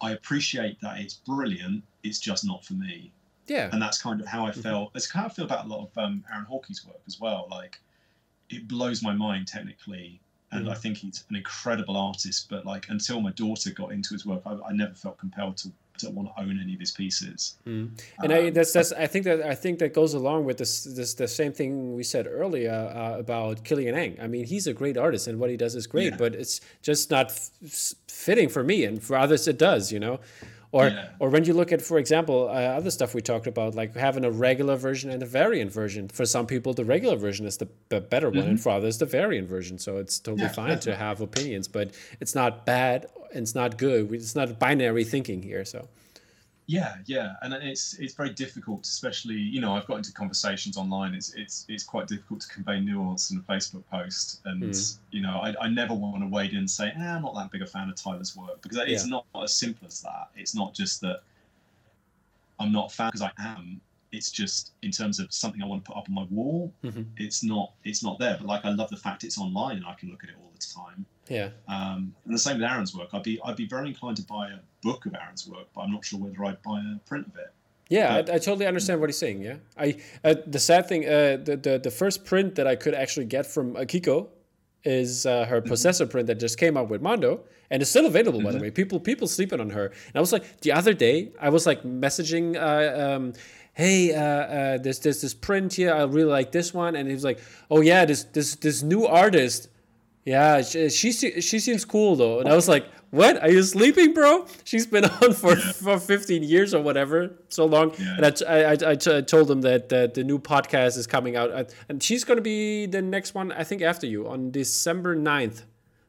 I 0.00 0.12
appreciate 0.12 0.80
that 0.80 1.00
it's 1.00 1.14
brilliant. 1.14 1.82
It's 2.04 2.20
just 2.20 2.44
not 2.44 2.64
for 2.64 2.74
me. 2.74 3.10
Yeah. 3.48 3.70
And 3.72 3.82
that's 3.82 4.00
kind 4.00 4.20
of 4.20 4.26
how 4.26 4.46
I 4.46 4.50
mm-hmm. 4.50 4.60
felt. 4.60 4.92
It's 4.94 5.10
kind 5.10 5.26
of 5.26 5.32
feel 5.32 5.44
about 5.44 5.64
a 5.64 5.68
lot 5.68 5.88
of 5.88 5.98
um, 5.98 6.24
Aaron 6.32 6.46
Horkey's 6.48 6.86
work 6.86 7.00
as 7.06 7.18
well. 7.18 7.48
Like, 7.50 7.80
it 8.50 8.68
blows 8.68 9.02
my 9.02 9.12
mind 9.12 9.48
technically, 9.48 10.20
and 10.52 10.66
mm. 10.66 10.70
I 10.70 10.74
think 10.74 10.98
he's 10.98 11.24
an 11.30 11.36
incredible 11.36 11.96
artist. 11.96 12.48
But 12.48 12.64
like, 12.64 12.86
until 12.90 13.20
my 13.20 13.32
daughter 13.32 13.70
got 13.70 13.92
into 13.92 14.14
his 14.14 14.24
work, 14.24 14.42
I, 14.46 14.52
I 14.68 14.72
never 14.72 14.94
felt 14.94 15.18
compelled 15.18 15.56
to 15.58 15.72
don't 15.98 16.14
want 16.14 16.28
to 16.34 16.40
own 16.40 16.60
any 16.62 16.74
of 16.74 16.80
his 16.80 16.92
pieces. 16.92 17.56
Mm. 17.66 17.90
And 18.20 18.32
um, 18.32 18.38
I, 18.38 18.50
that's 18.50 18.72
that's 18.72 18.92
I 18.92 19.06
think 19.06 19.24
that 19.24 19.42
I 19.42 19.54
think 19.54 19.78
that 19.80 19.94
goes 19.94 20.14
along 20.14 20.44
with 20.44 20.58
this 20.58 20.84
this 20.84 21.14
the 21.14 21.28
same 21.28 21.52
thing 21.52 21.94
we 21.94 22.02
said 22.02 22.26
earlier 22.26 22.72
uh, 22.72 23.18
about 23.18 23.64
Kilian 23.64 23.94
Eng. 23.94 24.18
I 24.20 24.26
mean, 24.26 24.44
he's 24.44 24.66
a 24.66 24.72
great 24.72 24.96
artist 24.96 25.26
and 25.26 25.38
what 25.38 25.50
he 25.50 25.56
does 25.56 25.74
is 25.74 25.86
great, 25.86 26.12
yeah. 26.12 26.16
but 26.16 26.34
it's 26.34 26.60
just 26.82 27.10
not 27.10 27.30
f- 27.30 27.94
fitting 28.06 28.48
for 28.48 28.62
me, 28.62 28.84
and 28.84 29.02
for 29.02 29.16
others 29.16 29.46
it 29.48 29.58
does. 29.58 29.92
You 29.92 30.00
know. 30.00 30.20
Or, 30.70 30.88
yeah. 30.88 31.08
or 31.18 31.30
when 31.30 31.44
you 31.44 31.54
look 31.54 31.72
at, 31.72 31.80
for 31.80 31.98
example, 31.98 32.48
uh, 32.48 32.52
other 32.52 32.90
stuff 32.90 33.14
we 33.14 33.22
talked 33.22 33.46
about, 33.46 33.74
like 33.74 33.96
having 33.96 34.24
a 34.24 34.30
regular 34.30 34.76
version 34.76 35.10
and 35.10 35.22
a 35.22 35.26
variant 35.26 35.72
version. 35.72 36.08
For 36.08 36.26
some 36.26 36.46
people, 36.46 36.74
the 36.74 36.84
regular 36.84 37.16
version 37.16 37.46
is 37.46 37.56
the, 37.56 37.68
the 37.88 38.00
better 38.00 38.28
one, 38.28 38.40
mm-hmm. 38.40 38.48
and 38.50 38.60
for 38.60 38.70
others, 38.70 38.98
the 38.98 39.06
variant 39.06 39.48
version. 39.48 39.78
So 39.78 39.96
it's 39.96 40.18
totally 40.18 40.42
yeah, 40.42 40.52
fine 40.52 40.68
definitely. 40.68 40.92
to 40.92 40.98
have 40.98 41.20
opinions, 41.22 41.68
but 41.68 41.94
it's 42.20 42.34
not 42.34 42.66
bad 42.66 43.06
and 43.32 43.42
it's 43.42 43.54
not 43.54 43.78
good. 43.78 44.12
It's 44.12 44.34
not 44.36 44.58
binary 44.58 45.04
thinking 45.04 45.42
here. 45.42 45.64
So. 45.64 45.88
Yeah, 46.68 46.96
yeah, 47.06 47.36
and 47.40 47.54
it's 47.54 47.94
it's 47.94 48.12
very 48.12 48.28
difficult, 48.28 48.84
especially 48.84 49.36
you 49.36 49.58
know 49.58 49.74
I've 49.74 49.86
got 49.86 49.96
into 49.96 50.12
conversations 50.12 50.76
online. 50.76 51.14
It's 51.14 51.32
it's 51.32 51.64
it's 51.66 51.82
quite 51.82 52.06
difficult 52.06 52.42
to 52.42 52.48
convey 52.48 52.78
nuance 52.78 53.30
in 53.30 53.38
a 53.38 53.40
Facebook 53.40 53.84
post, 53.90 54.42
and 54.44 54.62
mm. 54.62 54.98
you 55.10 55.22
know 55.22 55.40
I, 55.42 55.54
I 55.62 55.68
never 55.70 55.94
want 55.94 56.22
to 56.22 56.28
wade 56.28 56.52
in 56.52 56.58
and 56.58 56.70
say 56.70 56.88
eh, 56.94 57.00
I'm 57.00 57.22
not 57.22 57.34
that 57.36 57.50
big 57.50 57.62
a 57.62 57.66
fan 57.66 57.88
of 57.88 57.96
Tyler's 57.96 58.36
work 58.36 58.60
because 58.60 58.76
it's 58.86 59.06
yeah. 59.06 59.10
not 59.10 59.24
as 59.42 59.54
simple 59.54 59.86
as 59.86 60.02
that. 60.02 60.28
It's 60.36 60.54
not 60.54 60.74
just 60.74 61.00
that 61.00 61.20
I'm 62.60 62.70
not 62.70 62.92
a 62.92 62.94
fan 62.94 63.12
because 63.14 63.22
I 63.22 63.32
am. 63.38 63.80
It's 64.12 64.30
just 64.30 64.72
in 64.82 64.90
terms 64.90 65.20
of 65.20 65.32
something 65.32 65.62
I 65.62 65.66
want 65.66 65.86
to 65.86 65.90
put 65.90 65.96
up 65.96 66.06
on 66.06 66.14
my 66.14 66.26
wall. 66.28 66.70
Mm-hmm. 66.84 67.02
It's 67.16 67.42
not 67.42 67.72
it's 67.84 68.04
not 68.04 68.18
there. 68.18 68.36
But 68.38 68.46
like 68.46 68.66
I 68.66 68.74
love 68.74 68.90
the 68.90 68.98
fact 68.98 69.24
it's 69.24 69.38
online 69.38 69.78
and 69.78 69.86
I 69.86 69.94
can 69.94 70.10
look 70.10 70.22
at 70.22 70.28
it 70.28 70.36
all 70.38 70.52
the 70.52 70.66
time. 70.66 71.06
Yeah. 71.28 71.50
Um, 71.68 72.14
and 72.24 72.34
the 72.34 72.38
same 72.38 72.56
with 72.56 72.64
Aaron's 72.64 72.94
work. 72.94 73.08
I'd 73.12 73.22
be 73.22 73.40
I'd 73.44 73.56
be 73.56 73.66
very 73.66 73.88
inclined 73.88 74.16
to 74.18 74.22
buy 74.22 74.48
a 74.48 74.58
book 74.82 75.06
of 75.06 75.14
Aaron's 75.14 75.46
work, 75.46 75.66
but 75.74 75.82
I'm 75.82 75.92
not 75.92 76.04
sure 76.04 76.18
whether 76.18 76.44
I'd 76.44 76.62
buy 76.62 76.80
a 76.80 76.98
print 77.08 77.26
of 77.26 77.36
it. 77.36 77.52
Yeah, 77.90 78.16
I, 78.16 78.18
I, 78.18 78.38
totally 78.38 78.66
understand 78.66 79.00
what 79.00 79.08
he's 79.08 79.16
saying. 79.16 79.40
Yeah, 79.40 79.56
I 79.78 79.96
uh, 80.22 80.34
the 80.46 80.58
sad 80.58 80.88
thing, 80.88 81.04
uh, 81.06 81.38
the, 81.42 81.58
the 81.62 81.80
the 81.84 81.90
first 81.90 82.24
print 82.24 82.54
that 82.56 82.66
I 82.66 82.76
could 82.76 82.94
actually 82.94 83.26
get 83.26 83.46
from 83.46 83.74
Akiko 83.74 84.28
is 84.84 85.24
uh, 85.24 85.46
her 85.46 85.60
mm-hmm. 85.60 85.68
possessor 85.68 86.06
print 86.06 86.26
that 86.26 86.38
just 86.38 86.58
came 86.58 86.76
out 86.76 86.90
with 86.90 87.00
Mondo, 87.00 87.40
and 87.70 87.80
it's 87.80 87.90
still 87.90 88.06
available 88.06 88.42
by 88.42 88.50
the 88.50 88.58
mm-hmm. 88.58 88.64
way. 88.64 88.70
People 88.70 89.00
people 89.00 89.26
sleeping 89.26 89.60
on 89.60 89.70
her, 89.70 89.86
and 89.86 90.16
I 90.16 90.20
was 90.20 90.32
like, 90.32 90.60
the 90.60 90.72
other 90.72 90.92
day 90.92 91.32
I 91.40 91.48
was 91.48 91.66
like 91.66 91.82
messaging. 91.82 92.56
Uh, 92.56 93.14
um, 93.14 93.32
hey, 93.78 94.12
uh, 94.12 94.20
uh, 94.20 94.78
there's, 94.78 94.98
there's 94.98 95.20
this 95.20 95.32
print 95.32 95.72
here. 95.72 95.94
I 95.94 96.02
really 96.02 96.24
like 96.24 96.50
this 96.50 96.74
one. 96.74 96.96
And 96.96 97.06
he 97.06 97.14
was 97.14 97.22
like, 97.22 97.38
oh, 97.70 97.80
yeah, 97.80 98.04
this, 98.04 98.24
this, 98.24 98.56
this 98.56 98.82
new 98.82 99.06
artist 99.06 99.68
yeah, 100.24 100.62
she, 100.62 100.88
she 100.90 101.12
she 101.12 101.58
seems 101.58 101.84
cool 101.84 102.16
though, 102.16 102.40
and 102.40 102.48
I 102.48 102.54
was 102.54 102.68
like, 102.68 102.86
"What? 103.10 103.40
Are 103.42 103.50
you 103.50 103.62
sleeping, 103.62 104.12
bro?" 104.12 104.46
She's 104.64 104.86
been 104.86 105.04
on 105.22 105.32
for, 105.32 105.56
for 105.56 105.98
15 105.98 106.42
years 106.42 106.74
or 106.74 106.82
whatever, 106.82 107.34
so 107.48 107.64
long. 107.64 107.94
Yeah. 107.98 108.16
And 108.16 108.42
I, 108.46 108.62
I, 108.62 108.72
I, 108.72 109.16
I 109.16 109.20
told 109.22 109.48
them 109.48 109.62
that, 109.62 109.88
that 109.88 110.14
the 110.14 110.24
new 110.24 110.38
podcast 110.38 110.98
is 110.98 111.06
coming 111.06 111.36
out, 111.36 111.72
and 111.88 112.02
she's 112.02 112.24
gonna 112.24 112.40
be 112.40 112.86
the 112.86 113.00
next 113.00 113.34
one, 113.34 113.52
I 113.52 113.64
think, 113.64 113.82
after 113.82 114.06
you 114.06 114.28
on 114.28 114.50
December 114.50 115.16
9th. 115.16 115.62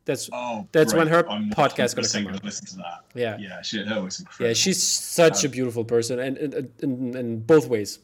That's 0.09 0.27
oh, 0.33 0.67
that's 0.71 0.91
great. 0.91 1.05
when 1.05 1.07
her 1.09 1.29
I'm 1.29 1.51
podcast 1.51 1.95
going 1.95 2.07
to 2.07 2.23
come 2.23 2.33
out. 2.33 2.43
Listen 2.43 2.65
to 2.65 2.75
that. 2.77 3.03
Yeah, 3.13 3.37
yeah, 3.39 3.61
she, 3.61 3.85
her 3.85 4.01
was 4.01 4.19
incredible. 4.19 4.47
Yeah, 4.47 4.53
she's 4.53 4.81
such 4.81 5.45
um, 5.45 5.49
a 5.49 5.53
beautiful 5.53 5.85
person, 5.85 6.17
and 6.17 6.35
in, 6.37 7.15
in, 7.15 7.39
both 7.41 7.67
ways, 7.67 7.99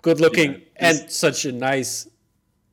good 0.00 0.18
looking 0.18 0.52
yeah, 0.52 0.58
and 0.76 1.10
such 1.10 1.44
a 1.44 1.52
nice, 1.52 2.08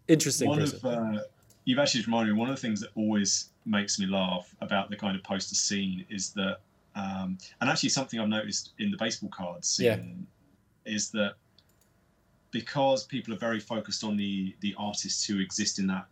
interesting 0.08 0.48
one 0.48 0.60
person. 0.60 0.80
Of, 0.82 1.16
uh, 1.16 1.20
you've 1.66 1.80
actually 1.80 2.04
reminded 2.04 2.34
me 2.34 2.40
one 2.40 2.50
of 2.50 2.56
the 2.56 2.62
things 2.62 2.82
that 2.82 2.90
always 2.96 3.50
makes 3.66 4.00
me 4.00 4.06
laugh 4.06 4.54
about 4.62 4.90
the 4.90 4.96
kind 4.96 5.16
of 5.16 5.24
poster 5.24 5.56
scene 5.56 6.06
is 6.10 6.32
that, 6.32 6.60
um, 6.96 7.38
and 7.62 7.70
actually 7.70 7.90
something 7.90 8.20
I've 8.20 8.30
noticed 8.30 8.72
in 8.80 8.92
the 8.92 8.98
baseball 8.98 9.30
cards 9.30 9.68
scene 9.68 10.28
yeah. 10.86 10.94
is 10.94 11.12
that 11.12 11.34
because 12.52 13.04
people 13.04 13.34
are 13.34 13.38
very 13.38 13.60
focused 13.60 14.04
on 14.04 14.18
the 14.18 14.56
the 14.62 14.74
artists 14.78 15.24
who 15.26 15.40
exist 15.40 15.78
in 15.78 15.88
that, 15.88 16.06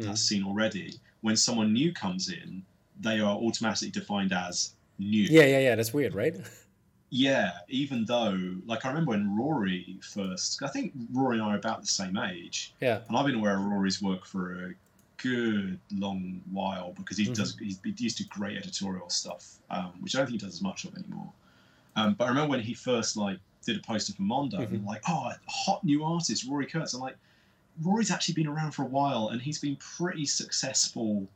mm. 0.00 0.06
that 0.06 0.16
scene 0.16 0.44
already 0.44 0.98
when 1.22 1.36
someone 1.36 1.72
new 1.72 1.92
comes 1.92 2.28
in, 2.28 2.62
they 3.00 3.18
are 3.20 3.34
automatically 3.36 3.90
defined 3.90 4.32
as 4.32 4.74
new. 4.98 5.22
Yeah, 5.22 5.44
yeah, 5.44 5.58
yeah. 5.60 5.74
That's 5.74 5.94
weird, 5.94 6.14
right? 6.14 6.36
Yeah, 7.14 7.50
even 7.68 8.06
though, 8.06 8.54
like, 8.64 8.86
I 8.86 8.88
remember 8.88 9.10
when 9.10 9.36
Rory 9.36 9.98
first, 10.00 10.62
I 10.62 10.68
think 10.68 10.94
Rory 11.12 11.36
and 11.36 11.44
I 11.44 11.52
are 11.52 11.58
about 11.58 11.82
the 11.82 11.86
same 11.86 12.16
age. 12.16 12.72
Yeah. 12.80 13.00
And 13.06 13.14
I've 13.14 13.26
been 13.26 13.34
aware 13.34 13.54
of 13.54 13.62
Rory's 13.66 14.00
work 14.00 14.24
for 14.24 14.52
a 14.64 14.74
good 15.22 15.78
long 15.92 16.40
while 16.50 16.92
because 16.92 17.16
he 17.16 17.24
mm-hmm. 17.24 17.34
does, 17.34 17.56
he 17.58 17.76
used 17.98 18.18
to 18.18 18.24
great 18.24 18.56
editorial 18.56 19.08
stuff, 19.10 19.58
um, 19.70 19.92
which 20.00 20.14
I 20.14 20.18
don't 20.18 20.26
think 20.26 20.40
he 20.40 20.46
does 20.46 20.54
as 20.54 20.62
much 20.62 20.84
of 20.84 20.96
anymore. 20.96 21.32
Um, 21.96 22.14
but 22.14 22.24
I 22.24 22.28
remember 22.28 22.50
when 22.50 22.60
he 22.60 22.74
first, 22.74 23.16
like, 23.16 23.38
did 23.64 23.76
a 23.76 23.80
poster 23.80 24.12
for 24.12 24.22
Mondo, 24.22 24.58
mm-hmm. 24.58 24.74
and 24.74 24.84
like, 24.84 25.02
oh, 25.08 25.30
hot 25.46 25.84
new 25.84 26.04
artist, 26.04 26.46
Rory 26.48 26.66
Kurtz. 26.66 26.94
I'm 26.94 27.00
like, 27.00 27.16
Rory's 27.82 28.10
actually 28.10 28.34
been 28.34 28.48
around 28.48 28.72
for 28.72 28.82
a 28.82 28.86
while, 28.86 29.28
and 29.28 29.40
he's 29.40 29.58
been 29.58 29.76
pretty 29.76 30.26
successful, 30.26 31.26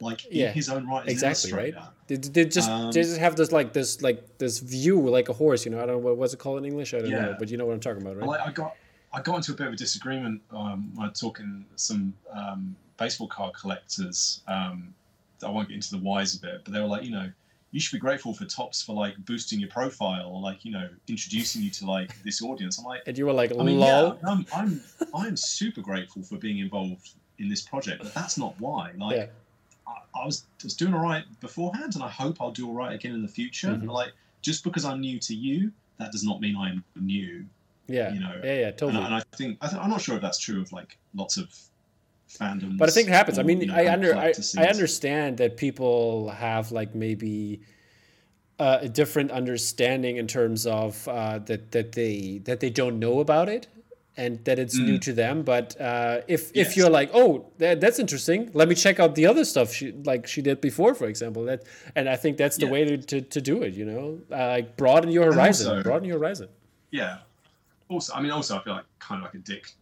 like 0.00 0.26
yeah, 0.30 0.48
in 0.48 0.54
his 0.54 0.68
own 0.68 0.88
right. 0.88 1.08
exactly 1.08 1.52
right. 1.52 1.74
They, 2.06 2.16
they 2.16 2.44
just 2.44 2.70
um, 2.70 2.92
they 2.92 3.02
just 3.02 3.18
have 3.18 3.36
this 3.36 3.52
like 3.52 3.72
this 3.72 4.00
like 4.00 4.38
this 4.38 4.58
view 4.58 5.00
like 5.08 5.28
a 5.28 5.32
horse. 5.32 5.64
You 5.64 5.72
know, 5.72 5.78
I 5.78 5.86
don't 5.86 5.96
know 5.96 5.98
what, 5.98 6.16
what's 6.16 6.34
it 6.34 6.38
called 6.38 6.58
in 6.58 6.64
English. 6.64 6.94
I 6.94 7.00
don't 7.00 7.10
yeah. 7.10 7.20
know, 7.20 7.36
but 7.38 7.50
you 7.50 7.56
know 7.56 7.66
what 7.66 7.74
I'm 7.74 7.80
talking 7.80 8.02
about, 8.02 8.16
right? 8.16 8.26
Like, 8.26 8.40
I 8.40 8.52
got 8.52 8.76
I 9.12 9.20
got 9.20 9.36
into 9.36 9.52
a 9.52 9.54
bit 9.54 9.66
of 9.66 9.72
a 9.74 9.76
disagreement 9.76 10.40
um, 10.50 10.92
when 10.94 11.08
I 11.08 11.12
talking 11.12 11.66
some 11.76 12.14
um, 12.32 12.76
baseball 13.02 13.28
card 13.28 13.54
collectors. 13.54 14.42
Um, 14.46 14.94
I 15.44 15.50
won't 15.50 15.68
get 15.68 15.74
into 15.74 15.90
the 15.90 15.98
whys 15.98 16.34
of 16.36 16.44
it, 16.44 16.62
but 16.64 16.72
they 16.72 16.80
were 16.80 16.86
like, 16.86 17.04
you 17.04 17.10
know, 17.10 17.28
you 17.72 17.80
should 17.80 17.96
be 17.96 18.00
grateful 18.00 18.32
for 18.34 18.44
Topps 18.44 18.82
for 18.82 18.94
like 18.94 19.16
boosting 19.24 19.58
your 19.58 19.70
profile 19.70 20.30
or 20.30 20.40
like 20.40 20.64
you 20.64 20.70
know 20.70 20.88
introducing 21.08 21.62
you 21.62 21.70
to 21.70 21.86
like 21.86 22.22
this 22.22 22.42
audience. 22.42 22.78
I'm 22.78 22.84
like, 22.84 23.02
and 23.06 23.16
you 23.18 23.26
were 23.26 23.32
like, 23.32 23.50
I 23.58 23.62
mean, 23.62 23.78
lol. 23.78 24.18
Yeah, 24.22 24.30
I'm, 24.30 24.46
I'm 24.54 24.80
I'm 25.14 25.36
super 25.36 25.80
grateful 25.80 26.22
for 26.22 26.36
being 26.36 26.58
involved 26.58 27.10
in 27.38 27.48
this 27.48 27.62
project, 27.62 28.02
but 28.02 28.14
that's 28.14 28.38
not 28.38 28.54
why. 28.60 28.92
Like, 28.96 29.16
yeah. 29.16 29.26
I, 29.86 30.20
I, 30.22 30.26
was 30.26 30.44
was 30.62 30.74
doing 30.74 30.94
all 30.94 31.02
right 31.02 31.24
beforehand, 31.40 31.94
and 31.94 32.04
I 32.04 32.10
hope 32.10 32.40
I'll 32.40 32.52
do 32.52 32.68
all 32.68 32.74
right 32.74 32.94
again 32.94 33.14
in 33.14 33.22
the 33.22 33.28
future. 33.28 33.68
Mm-hmm. 33.68 33.88
Like, 33.88 34.12
just 34.42 34.64
because 34.64 34.84
I'm 34.84 35.00
new 35.00 35.18
to 35.20 35.34
you, 35.34 35.72
that 35.98 36.12
does 36.12 36.24
not 36.24 36.40
mean 36.40 36.56
I'm 36.56 36.84
new. 37.00 37.46
Yeah, 37.88 38.12
you 38.12 38.20
know. 38.20 38.38
Yeah, 38.44 38.54
yeah, 38.54 38.70
totally. 38.70 38.98
And, 38.98 39.06
and 39.06 39.14
I 39.14 39.22
think 39.34 39.56
I 39.62 39.68
th- 39.68 39.80
I'm 39.80 39.90
not 39.90 40.02
sure 40.02 40.14
if 40.16 40.22
that's 40.22 40.38
true 40.38 40.60
of 40.60 40.70
like 40.72 40.98
lots 41.14 41.38
of 41.38 41.48
fandoms. 42.38 42.78
But 42.78 42.88
I 42.88 42.92
think 42.92 43.08
it 43.08 43.12
happens. 43.12 43.38
Or, 43.38 43.42
I 43.42 43.44
mean, 43.44 43.60
you 43.60 43.66
know, 43.66 43.74
I 43.74 43.92
under 43.92 44.14
I, 44.14 44.32
I 44.56 44.66
understand 44.66 45.38
that 45.38 45.56
people 45.56 46.30
have 46.30 46.72
like 46.72 46.94
maybe 46.94 47.60
uh, 48.58 48.78
a 48.82 48.88
different 48.88 49.30
understanding 49.30 50.16
in 50.16 50.26
terms 50.26 50.66
of 50.66 51.06
uh, 51.08 51.38
that 51.40 51.72
that 51.72 51.92
they 51.92 52.40
that 52.44 52.60
they 52.60 52.70
don't 52.70 52.98
know 52.98 53.20
about 53.20 53.48
it 53.48 53.66
and 54.16 54.44
that 54.44 54.58
it's 54.58 54.78
mm. 54.78 54.84
new 54.84 54.98
to 54.98 55.12
them. 55.12 55.42
But 55.42 55.80
uh, 55.80 56.20
if 56.28 56.54
yes. 56.54 56.68
if 56.68 56.76
you're 56.76 56.90
like, 56.90 57.10
oh, 57.14 57.50
that, 57.58 57.80
that's 57.80 57.98
interesting, 57.98 58.50
let 58.52 58.68
me 58.68 58.74
check 58.74 59.00
out 59.00 59.14
the 59.14 59.26
other 59.26 59.44
stuff 59.44 59.72
she 59.72 59.92
like 59.92 60.26
she 60.26 60.42
did 60.42 60.60
before, 60.60 60.94
for 60.94 61.06
example. 61.06 61.44
That 61.44 61.64
and 61.96 62.08
I 62.08 62.16
think 62.16 62.36
that's 62.36 62.56
the 62.56 62.66
yeah. 62.66 62.72
way 62.72 62.84
to, 62.84 62.98
to, 62.98 63.20
to 63.22 63.40
do 63.40 63.62
it. 63.62 63.74
You 63.74 63.84
know, 63.84 64.20
uh, 64.30 64.48
like 64.48 64.76
broaden 64.76 65.10
your 65.10 65.32
horizon. 65.32 65.70
Also, 65.70 65.82
broaden 65.82 66.08
your 66.08 66.18
horizon. 66.18 66.48
Yeah. 66.90 67.18
Also, 67.88 68.14
I 68.14 68.20
mean, 68.20 68.30
also 68.30 68.58
I 68.58 68.62
feel 68.62 68.74
like 68.74 68.84
kind 68.98 69.20
of 69.20 69.24
like 69.24 69.34
a 69.34 69.38
dick 69.38 69.72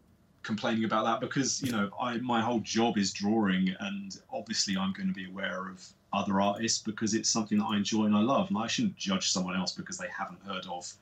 complaining 0.43 0.85
about 0.85 1.05
that 1.05 1.21
because 1.21 1.63
you 1.63 1.71
know 1.71 1.91
I 2.01 2.17
my 2.19 2.41
whole 2.41 2.61
job 2.61 2.97
is 2.97 3.13
drawing 3.13 3.75
and 3.81 4.19
obviously 4.33 4.77
I'm 4.77 4.93
going 4.93 5.09
to 5.09 5.15
be 5.15 5.27
aware 5.27 5.69
of 5.69 5.87
other 6.13 6.41
artists 6.41 6.83
because 6.83 7.15
it's 7.15 7.29
something 7.29 7.59
that 7.59 7.67
I 7.67 7.77
enjoy 7.77 8.07
and 8.07 8.17
I 8.17 8.21
love 8.21 8.49
and 8.49 8.59
I 8.59 8.67
shouldn't 8.67 8.97
judge 8.97 9.31
someone 9.31 9.57
else 9.57 9.73
because 9.73 9.99
they 9.99 10.09
haven't 10.09 10.41
heard 10.43 10.67
of 10.67 10.93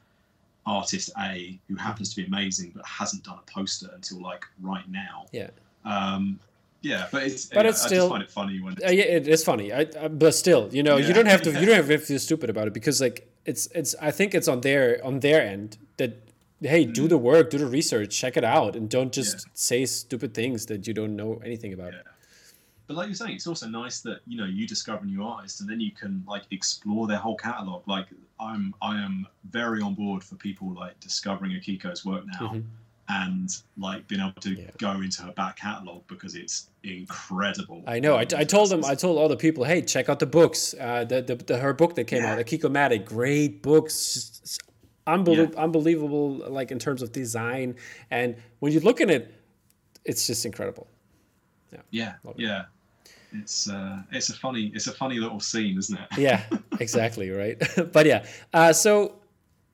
artist 0.66 1.10
A 1.18 1.58
who 1.68 1.76
happens 1.76 2.10
to 2.10 2.16
be 2.16 2.26
amazing 2.26 2.72
but 2.74 2.84
hasn't 2.84 3.24
done 3.24 3.38
a 3.38 3.50
poster 3.50 3.88
until 3.94 4.20
like 4.20 4.44
right 4.60 4.88
now. 4.90 5.26
Yeah. 5.32 5.50
Um, 5.84 6.38
yeah, 6.80 7.08
but 7.10 7.24
it's 7.24 7.46
but 7.46 7.66
it's 7.66 7.84
I 7.84 7.86
still 7.88 8.08
find 8.08 8.22
it 8.22 8.30
funny 8.30 8.60
when 8.60 8.74
uh, 8.84 8.90
yeah, 8.90 9.02
it 9.02 9.26
is 9.26 9.42
funny. 9.42 9.72
I, 9.72 9.82
uh, 9.82 10.08
but 10.08 10.32
still, 10.34 10.68
you 10.72 10.84
know, 10.84 10.96
yeah. 10.96 11.08
you 11.08 11.14
don't 11.14 11.26
have 11.26 11.42
to 11.42 11.50
you 11.50 11.66
don't 11.66 11.74
have 11.74 11.88
to 11.88 11.98
feel 11.98 12.20
stupid 12.20 12.50
about 12.50 12.68
it 12.68 12.72
because 12.72 13.00
like 13.00 13.28
it's 13.44 13.66
it's 13.74 13.96
I 14.00 14.12
think 14.12 14.32
it's 14.32 14.46
on 14.46 14.60
their 14.60 15.04
on 15.04 15.18
their 15.20 15.42
end 15.42 15.76
that 15.96 16.27
hey, 16.60 16.84
do 16.84 17.04
mm. 17.04 17.08
the 17.08 17.18
work, 17.18 17.50
do 17.50 17.58
the 17.58 17.66
research, 17.66 18.16
check 18.16 18.36
it 18.36 18.44
out, 18.44 18.76
and 18.76 18.88
don't 18.88 19.12
just 19.12 19.36
yeah. 19.36 19.50
say 19.54 19.86
stupid 19.86 20.34
things 20.34 20.66
that 20.66 20.86
you 20.86 20.94
don't 20.94 21.16
know 21.16 21.40
anything 21.44 21.72
about. 21.72 21.92
Yeah. 21.92 22.00
But 22.86 22.96
like 22.96 23.08
you're 23.08 23.14
saying, 23.14 23.34
it's 23.34 23.46
also 23.46 23.68
nice 23.68 24.00
that 24.00 24.20
you 24.26 24.38
know 24.38 24.46
you 24.46 24.66
discover 24.66 25.04
a 25.04 25.06
new 25.06 25.22
artist, 25.22 25.60
and 25.60 25.68
then 25.68 25.78
you 25.80 25.92
can 25.92 26.24
like 26.26 26.44
explore 26.50 27.06
their 27.06 27.18
whole 27.18 27.36
catalog. 27.36 27.86
Like 27.86 28.06
I'm, 28.40 28.74
I 28.80 28.96
am 28.96 29.26
very 29.50 29.82
on 29.82 29.94
board 29.94 30.24
for 30.24 30.36
people 30.36 30.72
like 30.72 30.98
discovering 31.00 31.52
Akiko's 31.52 32.04
work 32.04 32.24
now. 32.26 32.48
Mm-hmm. 32.48 32.60
And 33.10 33.48
like 33.78 34.06
being 34.06 34.20
able 34.20 34.38
to 34.42 34.50
yeah. 34.50 34.66
go 34.76 34.90
into 35.00 35.22
her 35.22 35.32
back 35.32 35.56
catalog 35.56 36.02
because 36.08 36.34
it's 36.34 36.68
incredible. 36.84 37.82
I 37.86 38.00
know. 38.00 38.16
I, 38.16 38.26
I 38.36 38.44
told 38.44 38.68
them. 38.68 38.84
I 38.84 38.94
told 38.94 39.16
all 39.16 39.30
the 39.30 39.36
people, 39.36 39.64
hey, 39.64 39.80
check 39.80 40.10
out 40.10 40.18
the 40.18 40.26
books. 40.26 40.74
Uh, 40.78 41.04
the, 41.04 41.22
the, 41.22 41.36
the 41.36 41.56
her 41.56 41.72
book 41.72 41.94
that 41.94 42.04
came 42.04 42.22
out, 42.22 42.38
Akikomatic, 42.38 43.06
great 43.06 43.62
books 43.62 44.58
unbelievable, 45.08 45.54
yeah. 45.54 45.62
unbelievable 45.62 46.34
like 46.48 46.70
in 46.70 46.78
terms 46.78 47.02
of 47.02 47.12
design 47.12 47.74
and 48.10 48.36
when 48.60 48.72
you 48.72 48.80
look 48.80 49.00
at 49.00 49.10
it 49.10 49.34
it's 50.04 50.26
just 50.26 50.44
incredible 50.44 50.86
yeah 51.72 51.80
yeah 51.90 52.14
yeah 52.36 52.64
it's 53.32 53.68
uh 53.68 53.98
it's 54.10 54.28
a 54.28 54.34
funny 54.34 54.70
it's 54.74 54.86
a 54.86 54.92
funny 54.92 55.18
little 55.18 55.40
scene 55.40 55.76
isn't 55.78 55.98
it 55.98 56.18
yeah 56.18 56.42
exactly 56.80 57.30
right 57.30 57.62
but 57.92 58.06
yeah 58.06 58.24
uh 58.54 58.72
so 58.72 59.18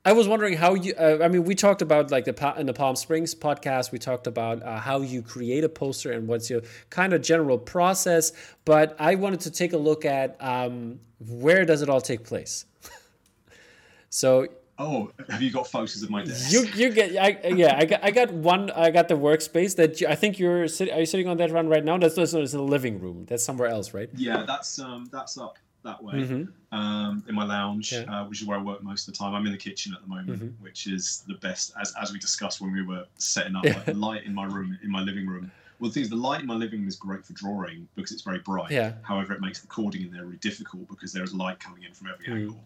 I 0.07 0.13
was 0.13 0.29
wondering 0.29 0.55
how 0.55 0.75
you. 0.75 0.93
Uh, 0.95 1.19
I 1.23 1.29
mean, 1.29 1.45
we 1.45 1.55
talked 1.55 1.81
about 1.81 2.11
like 2.11 2.27
the 2.27 2.55
in 2.59 2.67
the 2.67 2.75
Palm 2.75 2.95
Springs 2.95 3.35
podcast. 3.35 3.91
We 3.91 3.99
talked 3.99 4.27
about 4.27 4.63
uh, 4.63 4.79
how 4.79 5.01
you 5.01 5.23
create 5.23 5.65
a 5.65 5.69
poster 5.69 6.13
and 6.13 6.29
what's 6.29 6.51
your 6.51 6.61
kind 6.91 7.15
of 7.15 7.23
general 7.23 7.57
process. 7.57 8.33
But 8.67 8.97
I 8.99 9.15
wanted 9.15 9.41
to 9.41 9.51
take 9.51 9.73
a 9.73 9.79
look 9.79 10.05
at 10.05 10.37
um, 10.41 11.01
where 11.27 11.65
does 11.65 11.81
it 11.81 11.89
all 11.89 12.03
take 12.03 12.23
place. 12.23 12.67
so 14.11 14.47
Oh, 14.78 15.12
have 15.28 15.41
you 15.41 15.53
got 15.53 15.69
photos 15.69 16.03
of 16.03 16.11
my 16.11 16.25
desk? 16.25 16.53
You 16.53 16.62
you 16.75 16.91
get 16.91 17.17
I, 17.17 17.49
yeah 17.49 17.77
I 17.78 17.85
got 17.85 18.05
I 18.05 18.11
got 18.11 18.33
one 18.33 18.70
I 18.70 18.91
got 18.91 19.09
the 19.09 19.15
workspace 19.15 19.77
that 19.77 20.01
you, 20.01 20.09
I 20.09 20.17
think 20.17 20.39
you're 20.39 20.67
sitting 20.67 20.93
are 20.94 21.01
you 21.01 21.07
sitting 21.07 21.28
on 21.28 21.36
that 21.36 21.53
one 21.53 21.69
right 21.69 21.85
now? 21.85 21.97
That's 21.99 22.17
that's 22.17 22.33
in 22.33 22.44
the 22.44 22.62
living 22.62 22.99
room. 22.99 23.25
That's 23.27 23.44
somewhere 23.44 23.69
else, 23.69 23.94
right? 23.94 24.11
Yeah, 24.17 24.44
that's 24.47 24.78
um 24.78 25.09
that's 25.12 25.39
up 25.39 25.59
that 25.85 26.03
way 26.03 26.15
mm-hmm. 26.15 26.77
um, 26.77 27.23
in 27.28 27.35
my 27.35 27.44
lounge, 27.44 27.93
yeah. 27.93 28.01
uh, 28.12 28.25
which 28.25 28.41
is 28.41 28.47
where 28.47 28.59
I 28.59 28.62
work 28.62 28.83
most 28.83 29.07
of 29.07 29.12
the 29.12 29.19
time. 29.19 29.35
I'm 29.35 29.47
in 29.47 29.53
the 29.53 29.59
kitchen 29.59 29.94
at 29.94 30.01
the 30.01 30.09
moment, 30.09 30.31
mm-hmm. 30.31 30.65
which 30.65 30.86
is 30.86 31.25
the 31.28 31.35
best 31.35 31.73
as 31.81 31.94
as 32.01 32.12
we 32.12 32.19
discussed 32.19 32.61
when 32.61 32.73
we 32.73 32.83
were 32.83 33.05
setting 33.17 33.55
up 33.55 33.65
like, 33.65 33.94
light 33.94 34.25
in 34.25 34.35
my 34.35 34.47
room 34.47 34.77
in 34.83 34.91
my 34.91 35.03
living 35.03 35.27
room. 35.27 35.53
Well, 35.78 35.91
the 35.91 35.94
thing 35.94 36.03
is, 36.05 36.11
the 36.11 36.17
light 36.17 36.41
in 36.41 36.47
my 36.47 36.55
living 36.55 36.81
room 36.81 36.89
is 36.89 36.97
great 36.97 37.25
for 37.25 37.33
drawing 37.33 37.89
because 37.94 38.12
it's 38.12 38.23
very 38.23 38.39
bright. 38.39 38.70
Yeah. 38.70 38.93
However, 39.03 39.35
it 39.35 39.41
makes 39.41 39.61
recording 39.62 40.03
in 40.03 40.12
there 40.12 40.25
really 40.25 40.36
difficult 40.36 40.89
because 40.89 41.12
there's 41.12 41.35
light 41.35 41.61
coming 41.61 41.83
in 41.83 41.93
from 41.93 42.09
every 42.09 42.27
mm. 42.27 42.36
angle. 42.43 42.61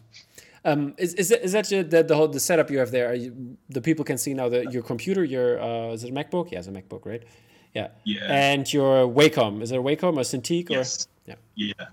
Um, 0.65 0.93
is, 0.97 1.13
is, 1.13 1.29
that, 1.29 1.43
is 1.43 1.51
that 1.53 1.69
the, 1.69 2.03
the 2.03 2.15
whole 2.15 2.27
the 2.27 2.39
setup 2.39 2.69
you 2.69 2.79
have 2.79 2.91
there? 2.91 3.13
You, 3.13 3.57
the 3.69 3.81
people 3.81 4.03
can 4.03 4.17
see 4.17 4.33
now 4.33 4.49
that 4.49 4.71
your 4.73 4.83
computer, 4.83 5.23
your 5.23 5.61
uh, 5.61 5.93
is 5.93 6.03
it 6.03 6.09
a 6.09 6.13
MacBook? 6.13 6.51
Yeah, 6.51 6.59
it's 6.59 6.67
a 6.67 6.71
MacBook, 6.71 7.05
right? 7.05 7.23
Yeah. 7.73 7.89
Yeah. 8.03 8.25
And 8.27 8.71
your 8.71 9.07
Wacom 9.07 9.61
is 9.61 9.71
it 9.71 9.77
a 9.77 9.81
Wacom 9.81 10.17
or 10.17 10.21
Cintiq 10.21 10.69
yes. 10.69 11.07
or 11.27 11.31
yeah? 11.31 11.35
Yeah. 11.55 11.85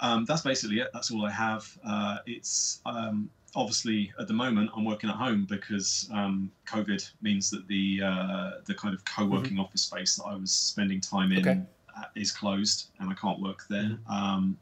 Um, 0.00 0.24
that's 0.24 0.42
basically 0.42 0.80
it. 0.80 0.88
That's 0.92 1.10
all 1.10 1.24
I 1.24 1.30
have. 1.30 1.78
Uh, 1.86 2.18
it's 2.26 2.80
um, 2.86 3.30
obviously 3.54 4.12
at 4.18 4.26
the 4.28 4.34
moment 4.34 4.70
I'm 4.76 4.84
working 4.84 5.10
at 5.10 5.16
home 5.16 5.46
because 5.48 6.08
um, 6.12 6.50
COVID 6.66 7.08
means 7.22 7.50
that 7.50 7.66
the 7.68 8.00
uh, 8.04 8.50
the 8.64 8.74
kind 8.74 8.94
of 8.94 9.04
co-working 9.04 9.52
mm-hmm. 9.52 9.60
office 9.60 9.82
space 9.82 10.16
that 10.16 10.24
I 10.24 10.34
was 10.34 10.52
spending 10.52 11.00
time 11.00 11.32
in 11.32 11.40
okay. 11.40 11.60
is 12.14 12.32
closed 12.32 12.88
and 12.98 13.10
I 13.10 13.14
can't 13.14 13.40
work 13.40 13.64
there. 13.68 13.98
Mm-hmm. 14.10 14.52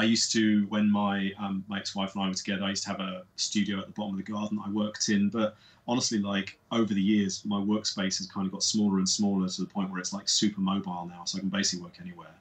I 0.00 0.04
used 0.04 0.32
to, 0.32 0.64
when 0.70 0.90
my 0.90 1.30
um, 1.38 1.62
my 1.68 1.78
ex-wife 1.78 2.14
and 2.14 2.24
I 2.24 2.28
were 2.28 2.34
together, 2.34 2.64
I 2.64 2.70
used 2.70 2.84
to 2.84 2.88
have 2.88 3.00
a 3.00 3.22
studio 3.36 3.78
at 3.80 3.86
the 3.86 3.92
bottom 3.92 4.18
of 4.18 4.24
the 4.24 4.32
garden 4.32 4.58
I 4.64 4.70
worked 4.70 5.10
in. 5.10 5.28
But 5.28 5.56
honestly, 5.86 6.18
like 6.18 6.58
over 6.72 6.94
the 6.94 7.02
years, 7.02 7.42
my 7.44 7.60
workspace 7.60 8.16
has 8.16 8.26
kind 8.34 8.46
of 8.46 8.52
got 8.52 8.62
smaller 8.62 8.96
and 8.96 9.08
smaller 9.08 9.46
to 9.46 9.60
the 9.60 9.66
point 9.66 9.90
where 9.90 10.00
it's 10.00 10.14
like 10.14 10.26
super 10.26 10.62
mobile 10.62 11.06
now. 11.14 11.24
So 11.26 11.36
I 11.36 11.40
can 11.40 11.50
basically 11.50 11.84
work 11.84 11.98
anywhere. 12.00 12.34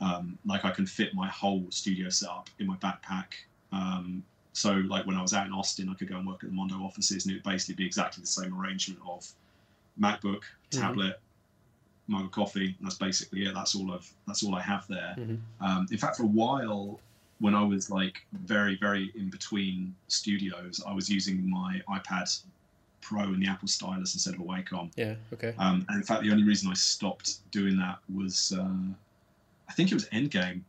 Um, 0.00 0.38
like 0.46 0.64
I 0.64 0.70
can 0.70 0.86
fit 0.86 1.14
my 1.14 1.28
whole 1.28 1.66
studio 1.68 2.08
setup 2.08 2.48
in 2.58 2.66
my 2.66 2.76
backpack. 2.76 3.30
Um, 3.70 4.24
so 4.54 4.72
like 4.72 5.04
when 5.06 5.16
I 5.16 5.22
was 5.22 5.34
out 5.34 5.46
in 5.46 5.52
Austin, 5.52 5.90
I 5.90 5.94
could 5.94 6.08
go 6.08 6.16
and 6.16 6.26
work 6.26 6.42
at 6.42 6.48
the 6.48 6.56
Mondo 6.56 6.76
offices, 6.76 7.26
and 7.26 7.32
it 7.32 7.36
would 7.36 7.50
basically 7.52 7.74
be 7.74 7.84
exactly 7.84 8.22
the 8.22 8.32
same 8.38 8.58
arrangement 8.58 9.00
of 9.06 9.30
MacBook, 10.00 10.44
mm-hmm. 10.70 10.80
Mug 12.08 12.24
of 12.24 12.30
coffee. 12.30 12.76
That's 12.80 12.96
basically 12.96 13.46
it. 13.46 13.54
That's 13.54 13.74
all 13.74 13.92
I've 13.92 14.10
that's 14.26 14.42
all 14.42 14.54
I 14.54 14.60
have 14.60 14.86
there. 14.88 15.14
Mm-hmm. 15.18 15.64
Um, 15.64 15.86
in 15.90 15.98
fact, 15.98 16.16
for 16.16 16.24
a 16.24 16.26
while, 16.26 17.00
when 17.40 17.54
I 17.54 17.62
was 17.62 17.90
like 17.90 18.24
very 18.32 18.76
very 18.76 19.12
in 19.14 19.30
between 19.30 19.94
studios, 20.08 20.82
I 20.86 20.92
was 20.92 21.08
using 21.08 21.48
my 21.48 21.80
iPad 21.88 22.42
Pro 23.00 23.22
and 23.24 23.42
the 23.42 23.48
Apple 23.48 23.68
stylus 23.68 24.14
instead 24.14 24.34
of 24.34 24.40
a 24.40 24.44
Wacom. 24.44 24.90
Yeah. 24.96 25.14
Okay. 25.32 25.54
Um, 25.58 25.84
and 25.88 25.98
in 25.98 26.02
fact, 26.02 26.22
the 26.22 26.30
only 26.30 26.44
reason 26.44 26.70
I 26.70 26.74
stopped 26.74 27.50
doing 27.50 27.76
that 27.76 27.98
was 28.14 28.54
uh, 28.58 28.92
I 29.68 29.72
think 29.72 29.90
it 29.90 29.94
was 29.94 30.06
Endgame. 30.06 30.62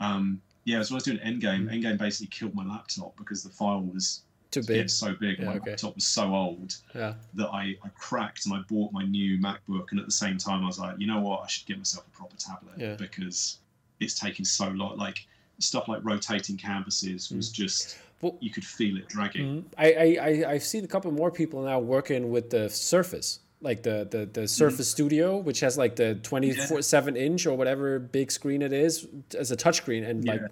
Um, 0.00 0.40
yeah, 0.64 0.82
so 0.82 0.94
when 0.94 0.96
I 0.96 0.98
was 0.98 1.04
doing 1.04 1.18
Endgame, 1.18 1.68
mm. 1.68 1.72
Endgame 1.72 1.96
basically 1.96 2.26
killed 2.26 2.54
my 2.54 2.64
laptop 2.64 3.16
because 3.16 3.44
the 3.44 3.50
file 3.50 3.80
was 3.80 4.22
too 4.62 4.66
big. 4.66 4.90
so 4.90 5.14
big, 5.14 5.38
and 5.38 5.40
yeah, 5.40 5.44
my 5.44 5.56
okay. 5.56 5.70
laptop 5.70 5.94
was 5.94 6.04
so 6.04 6.34
old 6.34 6.76
yeah. 6.94 7.14
that 7.34 7.48
I, 7.48 7.76
I 7.84 7.88
cracked 7.94 8.46
and 8.46 8.54
I 8.54 8.60
bought 8.68 8.92
my 8.92 9.04
new 9.04 9.38
MacBook. 9.38 9.90
And 9.90 10.00
at 10.00 10.06
the 10.06 10.12
same 10.12 10.38
time, 10.38 10.64
I 10.64 10.66
was 10.66 10.78
like, 10.78 10.96
you 10.98 11.06
know 11.06 11.20
what, 11.20 11.42
I 11.42 11.46
should 11.46 11.66
get 11.66 11.78
myself 11.78 12.06
a 12.06 12.16
proper 12.16 12.36
tablet 12.36 12.74
yeah. 12.76 12.94
because 12.94 13.58
it's 14.00 14.18
taking 14.18 14.44
so 14.44 14.68
long. 14.68 14.96
Like 14.96 15.26
stuff 15.58 15.88
like 15.88 16.00
rotating 16.02 16.56
canvases 16.56 17.30
was 17.30 17.50
mm. 17.50 17.54
just. 17.54 17.98
Well, 18.22 18.36
you 18.40 18.50
could 18.50 18.64
feel 18.64 18.96
it 18.96 19.08
dragging. 19.08 19.62
Mm. 19.62 19.64
I, 19.76 20.16
I, 20.16 20.52
I've 20.52 20.64
seen 20.64 20.84
a 20.84 20.88
couple 20.88 21.10
more 21.12 21.30
people 21.30 21.62
now 21.62 21.78
working 21.78 22.30
with 22.30 22.48
the 22.48 22.70
Surface 22.70 23.40
like 23.62 23.82
the 23.82 24.06
the 24.10 24.26
the 24.26 24.48
Surface 24.48 24.88
mm. 24.88 24.92
Studio, 24.92 25.36
which 25.38 25.60
has 25.60 25.78
like 25.78 25.96
the 25.96 26.16
twenty 26.16 26.52
four 26.52 26.82
seven 26.82 27.16
inch 27.16 27.46
or 27.46 27.56
whatever 27.56 27.98
big 27.98 28.30
screen 28.30 28.62
it 28.62 28.72
is 28.72 29.06
as 29.36 29.50
a 29.50 29.56
touchscreen 29.56 30.08
and 30.08 30.24
yeah. 30.24 30.32
like 30.32 30.42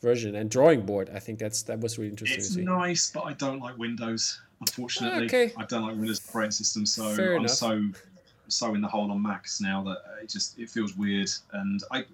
version 0.00 0.34
and 0.34 0.50
drawing 0.50 0.82
board. 0.82 1.10
I 1.14 1.18
think 1.18 1.38
that's 1.38 1.62
that 1.62 1.80
was 1.80 1.98
really 1.98 2.10
interesting. 2.10 2.38
It's 2.38 2.56
nice, 2.56 3.10
but 3.10 3.24
I 3.24 3.32
don't 3.34 3.60
like 3.60 3.76
Windows. 3.78 4.40
Unfortunately, 4.60 5.26
okay. 5.26 5.52
I 5.56 5.64
don't 5.64 5.82
like 5.82 5.96
Windows 5.96 6.20
operating 6.28 6.50
system, 6.52 6.84
so 6.86 7.14
Fair 7.14 7.34
I'm 7.34 7.40
enough. 7.40 7.50
so 7.50 7.82
so 8.48 8.74
in 8.74 8.80
the 8.80 8.88
hole 8.88 9.10
on 9.10 9.22
Macs 9.22 9.60
now 9.60 9.82
that 9.84 9.98
it 10.22 10.28
just 10.28 10.58
it 10.58 10.70
feels 10.70 10.96
weird, 10.96 11.30
and 11.52 11.82
I 11.90 12.04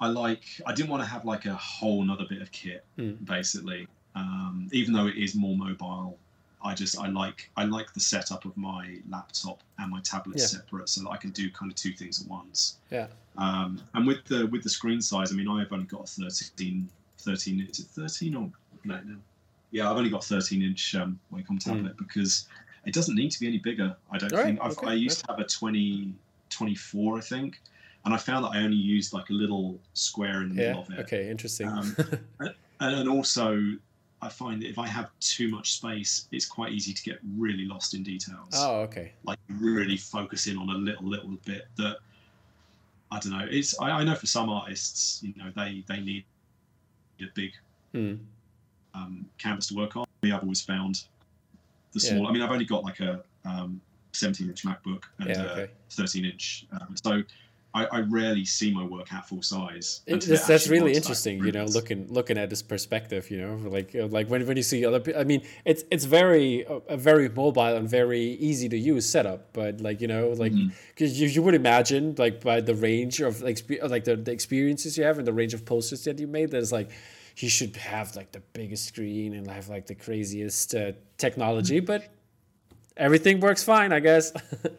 I 0.00 0.08
like 0.08 0.42
I 0.66 0.74
didn't 0.74 0.90
want 0.90 1.02
to 1.02 1.08
have 1.08 1.24
like 1.24 1.46
a 1.46 1.54
whole 1.54 2.02
another 2.02 2.26
bit 2.28 2.42
of 2.42 2.50
kit 2.52 2.84
mm. 2.98 3.24
basically, 3.24 3.86
um, 4.14 4.68
even 4.72 4.92
though 4.92 5.06
it 5.06 5.16
is 5.16 5.34
more 5.34 5.56
mobile 5.56 6.18
I 6.64 6.74
just 6.74 6.98
I 6.98 7.08
like 7.08 7.50
I 7.56 7.64
like 7.64 7.92
the 7.92 8.00
setup 8.00 8.46
of 8.46 8.56
my 8.56 8.96
laptop 9.08 9.62
and 9.78 9.90
my 9.90 10.00
tablet 10.00 10.38
yeah. 10.38 10.46
separate 10.46 10.88
so 10.88 11.02
that 11.02 11.10
I 11.10 11.18
can 11.18 11.30
do 11.30 11.50
kind 11.50 11.70
of 11.70 11.76
two 11.76 11.92
things 11.92 12.22
at 12.22 12.28
once. 12.28 12.78
Yeah. 12.90 13.06
Um, 13.36 13.82
and 13.92 14.06
with 14.06 14.24
the 14.24 14.46
with 14.46 14.62
the 14.62 14.70
screen 14.70 15.00
size, 15.02 15.30
I 15.30 15.34
mean, 15.34 15.48
I've 15.48 15.72
only 15.72 15.84
got 15.84 16.04
a 16.04 16.06
13, 16.06 16.88
13 17.18 17.68
is 17.70 17.80
it 17.80 17.86
13 17.86 18.34
or 18.34 18.50
no, 18.84 19.00
no. 19.04 19.16
Yeah, 19.72 19.90
I've 19.90 19.96
only 19.96 20.10
got 20.10 20.24
13 20.24 20.62
inch 20.62 20.94
um, 20.94 21.18
Wacom 21.32 21.48
hmm. 21.48 21.56
tablet 21.58 21.96
mm. 21.96 21.98
because 21.98 22.46
it 22.86 22.94
doesn't 22.94 23.16
need 23.16 23.30
to 23.32 23.40
be 23.40 23.46
any 23.46 23.58
bigger. 23.58 23.94
I 24.10 24.18
don't 24.18 24.30
think. 24.30 24.60
Okay. 24.60 24.86
i 24.86 24.94
used 24.94 25.20
to 25.20 25.32
have 25.32 25.40
a 25.40 25.44
20, 25.44 26.12
24, 26.50 27.18
I 27.18 27.20
think, 27.20 27.60
and 28.04 28.14
I 28.14 28.16
found 28.16 28.44
that 28.44 28.50
I 28.50 28.62
only 28.62 28.76
used 28.76 29.12
like 29.12 29.30
a 29.30 29.32
little 29.32 29.78
square 29.94 30.42
in 30.42 30.54
the 30.54 30.62
yeah. 30.62 30.68
middle 30.68 30.82
of 30.82 30.90
it. 30.90 30.98
Okay, 31.00 31.28
interesting. 31.28 31.68
Um, 31.68 31.96
and 32.80 33.08
also 33.08 33.58
I 34.24 34.30
find 34.30 34.62
that 34.62 34.68
if 34.68 34.78
I 34.78 34.86
have 34.86 35.10
too 35.20 35.48
much 35.48 35.74
space, 35.74 36.28
it's 36.32 36.46
quite 36.46 36.72
easy 36.72 36.94
to 36.94 37.02
get 37.02 37.18
really 37.36 37.66
lost 37.66 37.92
in 37.92 38.02
details. 38.02 38.54
Oh, 38.54 38.80
okay. 38.80 39.12
Like 39.24 39.38
really 39.48 39.98
focus 39.98 40.46
in 40.46 40.56
on 40.56 40.70
a 40.70 40.72
little 40.72 41.06
little 41.06 41.36
bit 41.44 41.66
that 41.76 41.98
I 43.12 43.20
don't 43.20 43.32
know. 43.32 43.46
It's 43.50 43.78
I, 43.78 43.90
I 43.90 44.04
know 44.04 44.14
for 44.14 44.26
some 44.26 44.48
artists, 44.48 45.22
you 45.22 45.34
know, 45.36 45.52
they 45.54 45.84
they 45.88 46.00
need 46.00 46.24
a 47.20 47.26
big 47.34 47.52
mm. 47.94 48.18
um, 48.94 49.26
canvas 49.36 49.66
to 49.68 49.74
work 49.74 49.94
on. 49.94 50.06
Me, 50.22 50.32
I've 50.32 50.42
always 50.42 50.62
found 50.62 51.04
the 51.92 52.00
small. 52.00 52.22
Yeah. 52.22 52.28
I 52.28 52.32
mean, 52.32 52.42
I've 52.42 52.50
only 52.50 52.64
got 52.64 52.82
like 52.82 53.00
a 53.00 53.22
um, 53.44 53.78
17 54.12 54.48
inch 54.48 54.64
MacBook 54.64 55.04
and 55.18 55.28
yeah, 55.28 55.42
okay. 55.42 55.62
a 55.64 55.92
13 55.92 56.24
inch. 56.24 56.66
Um, 56.72 56.96
so 57.04 57.22
I, 57.74 57.86
I, 57.86 58.00
rarely 58.02 58.44
see 58.44 58.72
my 58.72 58.84
work 58.84 59.12
at 59.12 59.28
full 59.28 59.42
size. 59.42 60.02
That's, 60.06 60.46
that's 60.46 60.68
really 60.68 60.92
interesting, 60.92 61.44
you 61.44 61.50
know, 61.50 61.64
looking 61.64 62.06
looking 62.08 62.38
at 62.38 62.48
this 62.48 62.62
perspective, 62.62 63.32
you 63.32 63.40
know, 63.40 63.68
like 63.68 63.96
uh, 63.96 64.06
like 64.06 64.28
when, 64.28 64.46
when 64.46 64.56
you 64.56 64.62
see 64.62 64.86
other 64.86 65.00
people. 65.00 65.20
I 65.20 65.24
mean, 65.24 65.42
it's 65.64 65.82
it's 65.90 66.04
very 66.04 66.64
uh, 66.66 66.78
a 66.88 66.96
very 66.96 67.28
mobile 67.28 67.76
and 67.76 67.90
very 67.90 68.20
easy 68.20 68.68
to 68.68 68.78
use 68.78 69.08
setup, 69.08 69.52
but 69.52 69.80
like 69.80 70.00
you 70.00 70.06
know, 70.06 70.28
like 70.28 70.52
because 70.90 71.14
mm-hmm. 71.14 71.24
you, 71.24 71.28
you 71.28 71.42
would 71.42 71.54
imagine 71.54 72.14
like 72.16 72.40
by 72.40 72.60
the 72.60 72.76
range 72.76 73.20
of 73.20 73.42
like 73.42 73.58
like 73.88 74.04
the, 74.04 74.14
the 74.14 74.30
experiences 74.30 74.96
you 74.96 75.02
have 75.02 75.18
and 75.18 75.26
the 75.26 75.32
range 75.32 75.52
of 75.52 75.66
posters 75.66 76.04
that 76.04 76.20
you 76.20 76.28
made, 76.28 76.52
that 76.52 76.58
is 76.58 76.70
like 76.70 76.90
he 77.34 77.48
should 77.48 77.74
have 77.76 78.14
like 78.14 78.30
the 78.30 78.40
biggest 78.52 78.86
screen 78.86 79.34
and 79.34 79.50
have 79.50 79.68
like 79.68 79.86
the 79.86 79.96
craziest 79.96 80.76
uh, 80.76 80.92
technology, 81.18 81.78
mm-hmm. 81.78 81.86
but 81.86 82.08
everything 82.96 83.40
works 83.40 83.64
fine, 83.64 83.92
I 83.92 83.98
guess. 83.98 84.32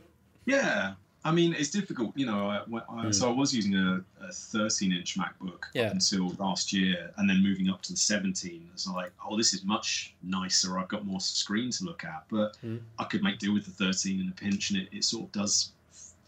yeah, 0.45 0.93
I 1.25 1.31
mean, 1.31 1.55
it's 1.57 1.71
difficult, 1.71 2.15
you 2.15 2.27
know. 2.27 2.47
I, 2.47 2.57
I, 2.57 3.05
mm. 3.05 3.15
So 3.15 3.27
I 3.27 3.33
was 3.33 3.53
using 3.53 3.75
a, 3.75 3.99
a 4.21 4.27
13-inch 4.27 5.17
MacBook 5.17 5.63
yeah. 5.73 5.89
until 5.89 6.29
last 6.37 6.71
year, 6.71 7.11
and 7.17 7.27
then 7.27 7.41
moving 7.41 7.67
up 7.67 7.81
to 7.81 7.93
the 7.93 7.97
17. 7.97 8.69
It's 8.71 8.87
like, 8.87 9.11
oh, 9.27 9.35
this 9.35 9.51
is 9.51 9.63
much 9.63 10.13
nicer. 10.21 10.77
I've 10.77 10.87
got 10.87 11.03
more 11.03 11.19
screen 11.19 11.71
to 11.71 11.83
look 11.83 12.03
at, 12.03 12.25
but 12.29 12.55
mm. 12.63 12.79
I 12.99 13.05
could 13.05 13.23
make 13.23 13.39
do 13.39 13.51
with 13.51 13.65
the 13.65 13.71
13 13.71 14.21
in 14.21 14.29
a 14.29 14.31
pinch, 14.33 14.69
and 14.69 14.79
it, 14.79 14.89
it 14.91 15.03
sort 15.03 15.25
of 15.25 15.31
does 15.31 15.71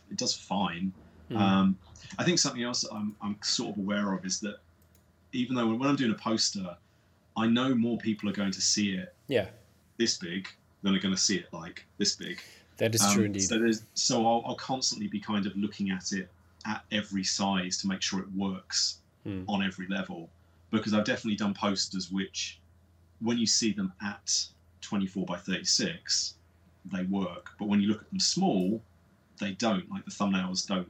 it 0.09 0.17
does 0.17 0.33
fine. 0.33 0.91
Mm. 1.29 1.39
Um, 1.39 1.77
I 2.17 2.23
think 2.23 2.39
something 2.39 2.63
else 2.63 2.83
I'm, 2.91 3.15
I'm 3.21 3.37
sort 3.43 3.75
of 3.75 3.83
aware 3.83 4.13
of 4.13 4.25
is 4.25 4.39
that 4.39 4.57
even 5.33 5.55
though 5.55 5.67
when 5.67 5.87
I'm 5.87 5.95
doing 5.95 6.11
a 6.11 6.15
poster, 6.15 6.75
I 7.35 7.47
know 7.47 7.75
more 7.75 7.97
people 7.97 8.29
are 8.29 8.33
going 8.33 8.51
to 8.51 8.61
see 8.61 8.93
it 8.93 9.13
yeah 9.27 9.47
this 9.97 10.17
big 10.17 10.47
than 10.83 10.95
are 10.95 10.99
going 10.99 11.13
to 11.13 11.19
see 11.21 11.37
it 11.37 11.47
like 11.51 11.85
this 11.97 12.15
big. 12.15 12.39
That 12.77 12.93
is 12.95 13.01
um, 13.01 13.13
true 13.13 13.23
indeed. 13.25 13.41
So, 13.41 13.71
so 13.93 14.25
I'll, 14.25 14.43
I'll, 14.45 14.55
constantly 14.55 15.07
be 15.07 15.19
kind 15.19 15.45
of 15.45 15.55
looking 15.55 15.89
at 15.89 16.11
it 16.11 16.29
at 16.65 16.83
every 16.91 17.23
size 17.23 17.77
to 17.81 17.87
make 17.87 18.01
sure 18.01 18.19
it 18.19 18.31
works 18.35 18.97
hmm. 19.23 19.43
on 19.47 19.63
every 19.63 19.87
level. 19.87 20.29
Because 20.71 20.93
I've 20.93 21.05
definitely 21.05 21.37
done 21.37 21.53
posters 21.53 22.11
which, 22.11 22.59
when 23.21 23.37
you 23.37 23.47
see 23.47 23.71
them 23.71 23.93
at 24.03 24.45
24 24.81 25.25
by 25.25 25.37
36, 25.37 26.35
they 26.91 27.03
work. 27.03 27.51
But 27.57 27.67
when 27.67 27.81
you 27.81 27.87
look 27.87 28.01
at 28.01 28.09
them 28.09 28.19
small, 28.19 28.81
they 29.39 29.51
don't. 29.51 29.89
Like 29.89 30.05
the 30.05 30.11
thumbnails 30.11 30.67
don't 30.67 30.89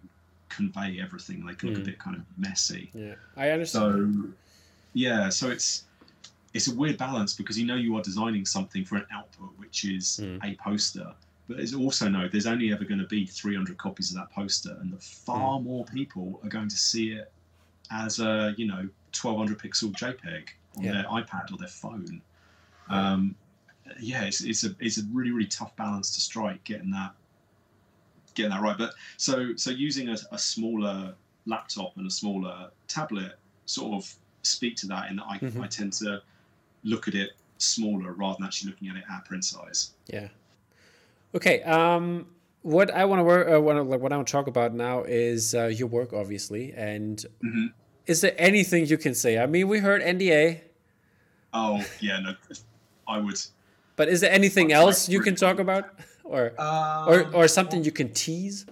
convey 0.49 0.99
everything. 1.01 1.45
They 1.45 1.53
can 1.53 1.69
look 1.69 1.77
a 1.77 1.81
hmm. 1.81 1.85
bit 1.85 1.99
kind 1.99 2.15
of 2.15 2.23
messy. 2.37 2.89
Yeah, 2.93 3.15
I 3.35 3.51
understand. 3.51 4.15
So, 4.15 4.29
yeah, 4.93 5.29
so 5.29 5.49
it's 5.49 5.83
it's 6.53 6.67
a 6.67 6.75
weird 6.75 6.97
balance 6.97 7.33
because 7.33 7.57
you 7.57 7.65
know 7.65 7.75
you 7.75 7.95
are 7.97 8.01
designing 8.01 8.45
something 8.45 8.83
for 8.83 8.95
an 8.95 9.05
output 9.13 9.49
which 9.57 9.85
is 9.85 10.19
mm. 10.23 10.43
a 10.43 10.55
poster 10.55 11.13
but 11.47 11.57
there's 11.57 11.73
also 11.73 12.09
no, 12.09 12.27
there's 12.27 12.47
only 12.47 12.71
ever 12.73 12.83
going 12.83 12.99
to 12.99 13.07
be 13.07 13.25
300 13.25 13.77
copies 13.77 14.11
of 14.11 14.17
that 14.17 14.31
poster, 14.31 14.77
and 14.81 14.91
the 14.91 14.97
far 14.97 15.59
mm. 15.59 15.63
more 15.63 15.85
people 15.85 16.39
are 16.43 16.49
going 16.49 16.69
to 16.69 16.77
see 16.77 17.11
it 17.11 17.31
as 17.91 18.19
a 18.19 18.53
you 18.57 18.67
know 18.67 18.87
1200 19.19 19.57
pixel 19.57 19.91
JPEG 19.93 20.49
on 20.77 20.83
yeah. 20.83 20.91
their 20.93 21.03
iPad 21.05 21.51
or 21.51 21.57
their 21.57 21.67
phone. 21.67 22.21
Um, 22.89 23.35
yeah, 23.99 24.23
it's, 24.25 24.41
it's 24.43 24.63
a 24.63 24.75
it's 24.79 24.97
a 24.97 25.03
really 25.11 25.31
really 25.31 25.47
tough 25.47 25.75
balance 25.75 26.13
to 26.15 26.21
strike 26.21 26.63
getting 26.63 26.91
that 26.91 27.13
getting 28.35 28.51
that 28.51 28.61
right. 28.61 28.77
But 28.77 28.93
so 29.17 29.55
so 29.55 29.71
using 29.71 30.09
a, 30.09 30.17
a 30.31 30.37
smaller 30.37 31.13
laptop 31.45 31.95
and 31.97 32.05
a 32.05 32.11
smaller 32.11 32.69
tablet 32.87 33.33
sort 33.65 33.95
of 33.95 34.13
speak 34.43 34.75
to 34.77 34.87
that 34.87 35.09
in 35.09 35.17
that 35.17 35.25
I, 35.29 35.37
mm-hmm. 35.39 35.61
I 35.61 35.67
tend 35.67 35.93
to 35.93 36.21
look 36.83 37.07
at 37.07 37.15
it 37.15 37.31
smaller 37.57 38.11
rather 38.13 38.37
than 38.39 38.45
actually 38.45 38.71
looking 38.71 38.89
at 38.89 38.97
it 38.97 39.03
at 39.11 39.25
print 39.25 39.43
size. 39.43 39.91
Yeah. 40.07 40.27
Okay. 41.35 41.61
Um, 41.63 42.27
what 42.61 42.91
I 42.91 43.05
want 43.05 43.19
to 43.19 43.23
work, 43.23 43.49
uh, 43.49 43.61
what, 43.61 43.75
like, 43.87 43.99
what 43.99 44.11
I 44.11 44.17
want 44.17 44.27
to 44.27 44.31
talk 44.31 44.47
about 44.47 44.73
now 44.73 45.03
is 45.03 45.55
uh, 45.55 45.67
your 45.67 45.87
work, 45.87 46.13
obviously. 46.13 46.73
And 46.73 47.17
mm-hmm. 47.43 47.67
is 48.05 48.21
there 48.21 48.35
anything 48.37 48.85
you 48.85 48.97
can 48.97 49.15
say? 49.15 49.37
I 49.37 49.45
mean, 49.45 49.67
we 49.67 49.79
heard 49.79 50.01
NDA. 50.01 50.61
Oh 51.53 51.83
yeah, 52.01 52.19
no, 52.19 52.35
I 53.07 53.19
would. 53.19 53.39
But 53.95 54.09
is 54.09 54.21
there 54.21 54.31
anything 54.31 54.71
else 54.71 55.09
you 55.09 55.21
can 55.21 55.35
talk 55.35 55.59
about, 55.59 55.85
or 56.23 56.53
um, 56.61 57.09
or 57.09 57.33
or 57.33 57.47
something 57.47 57.83
you 57.83 57.91
can 57.91 58.13
tease? 58.13 58.65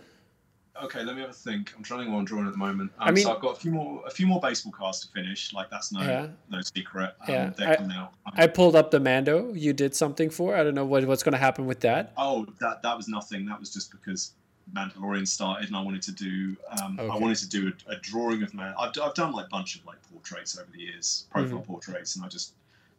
Okay, 0.86 1.04
let 1.04 1.16
me 1.16 1.22
have 1.22 1.32
a 1.32 1.34
think. 1.34 1.74
I'm 1.76 1.84
trying 1.84 2.06
to 2.06 2.12
go 2.12 2.16
on 2.16 2.26
drawing 2.26 2.46
at 2.46 2.52
the 2.52 2.58
moment. 2.58 2.92
Um, 3.00 3.08
I 3.08 3.12
mean, 3.12 3.26
so 3.26 3.36
I've 3.36 3.42
got 3.42 3.58
a 3.58 3.60
few 3.60 3.72
more, 3.72 4.04
a 4.06 4.10
few 4.10 4.28
more 4.28 4.40
baseball 4.40 4.72
cards 4.72 5.00
to 5.02 5.08
finish. 5.12 5.54
Like 5.54 5.70
that's 5.70 5.92
no, 5.92 6.02
yeah. 6.02 6.28
no 6.50 6.62
secret. 6.62 7.16
Um, 7.22 7.34
yeah, 7.34 7.50
they're 7.50 7.82
I, 7.82 7.96
out. 7.96 8.14
I 8.36 8.48
pulled 8.48 8.76
up 8.76 8.92
the 8.92 9.00
Mando. 9.00 9.54
You 9.54 9.74
did 9.74 9.96
something 9.96 10.30
for. 10.30 10.56
I 10.56 10.64
don't 10.64 10.76
know 10.76 10.86
what, 10.86 11.06
what's 11.06 11.24
going 11.24 11.34
to 11.34 11.40
happen 11.40 11.66
with 11.66 11.80
that. 11.82 12.14
Oh, 12.18 12.46
that 12.60 12.82
that 12.84 12.96
was 12.96 13.08
nothing. 13.08 13.46
That 13.46 13.60
was 13.60 13.74
just 13.74 13.92
because 13.92 14.34
Mandalorian 14.74 15.28
started, 15.28 15.68
and 15.68 15.76
I 15.76 15.82
wanted 15.82 16.02
to 16.04 16.12
do. 16.12 16.56
Um, 16.82 17.00
okay. 17.00 17.10
I 17.10 17.18
wanted 17.18 17.38
to 17.38 17.50
do 17.50 17.72
a, 17.88 17.94
a 17.94 17.96
drawing 17.98 18.44
of 18.44 18.54
man. 18.54 18.74
I've, 18.80 18.92
I've 19.02 19.14
done 19.14 19.32
like 19.32 19.48
a 19.48 19.50
bunch 19.50 19.76
of 19.76 19.86
like 19.86 19.98
portraits 20.12 20.58
over 20.58 20.70
the 20.72 20.82
years, 20.82 21.26
profile 21.32 21.60
mm-hmm. 21.60 21.72
portraits, 21.72 22.16
and 22.16 22.26
I 22.26 22.28
just 22.28 22.54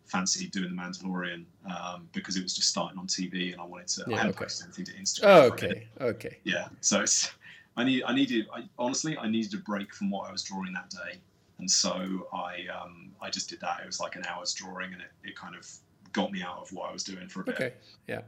fancied 0.06 0.52
doing 0.52 0.74
the 0.74 0.80
Mandalorian 0.80 1.44
um, 1.68 2.08
because 2.12 2.36
it 2.36 2.42
was 2.42 2.54
just 2.54 2.68
starting 2.68 2.98
on 2.98 3.06
TV, 3.06 3.52
and 3.52 3.60
I 3.60 3.64
wanted 3.64 3.88
to. 3.88 4.04
Yeah, 4.06 4.14
I 4.14 4.18
hadn't 4.18 4.36
okay. 4.36 4.44
posted 4.44 4.66
anything 4.66 4.84
to 4.86 4.92
Instagram. 4.92 5.24
Oh, 5.24 5.42
okay, 5.48 5.88
okay. 6.00 6.38
Yeah, 6.44 6.68
so 6.80 7.00
it's 7.00 7.30
I 7.76 7.84
need 7.84 8.02
I 8.04 8.14
needed 8.14 8.46
I, 8.54 8.64
honestly 8.78 9.16
I 9.18 9.28
needed 9.28 9.54
a 9.54 9.62
break 9.62 9.94
from 9.94 10.10
what 10.10 10.28
I 10.28 10.32
was 10.32 10.42
drawing 10.42 10.72
that 10.72 10.90
day, 10.90 11.18
and 11.58 11.70
so 11.70 12.28
I 12.32 12.66
um, 12.74 13.10
I 13.20 13.30
just 13.30 13.50
did 13.50 13.60
that. 13.60 13.80
It 13.82 13.86
was 13.86 14.00
like 14.00 14.16
an 14.16 14.24
hour's 14.26 14.54
drawing, 14.54 14.92
and 14.92 15.02
it, 15.02 15.10
it 15.24 15.36
kind 15.36 15.54
of 15.54 15.68
got 16.12 16.32
me 16.32 16.42
out 16.42 16.58
of 16.62 16.72
what 16.72 16.88
I 16.90 16.92
was 16.92 17.04
doing 17.04 17.28
for 17.28 17.42
a 17.42 17.44
bit. 17.44 17.54
Okay. 17.54 17.72
Yeah. 18.06 18.22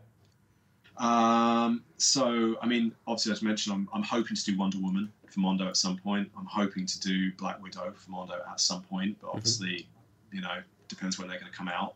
Um, 0.99 1.85
so, 1.97 2.57
I 2.61 2.67
mean, 2.67 2.93
obviously, 3.07 3.33
as 3.33 3.41
mentioned, 3.41 3.73
I'm, 3.73 3.89
I'm 3.95 4.03
hoping 4.03 4.37
to 4.37 4.45
do 4.45 4.59
Wonder 4.59 4.79
Woman 4.79 5.13
for 5.29 5.41
Mondo 5.41 5.69
at 5.69 5.77
some 5.77 5.97
point. 5.97 6.29
I'm 6.37 6.47
hoping 6.47 6.87
to 6.87 7.01
do 7.01 7.33
Black 7.35 7.63
Widow 7.63 7.93
for 7.95 8.11
Mondo 8.11 8.35
at 8.51 8.61
some 8.61 8.83
point, 8.83 9.17
but 9.21 9.29
mm-hmm. 9.29 9.37
obviously, 9.37 9.69
mm-hmm. 9.69 10.37
you 10.37 10.43
know, 10.43 10.59
depends 10.89 11.19
when 11.19 11.29
they're 11.29 11.39
going 11.39 11.51
to 11.51 11.57
come 11.57 11.69
out. 11.69 11.95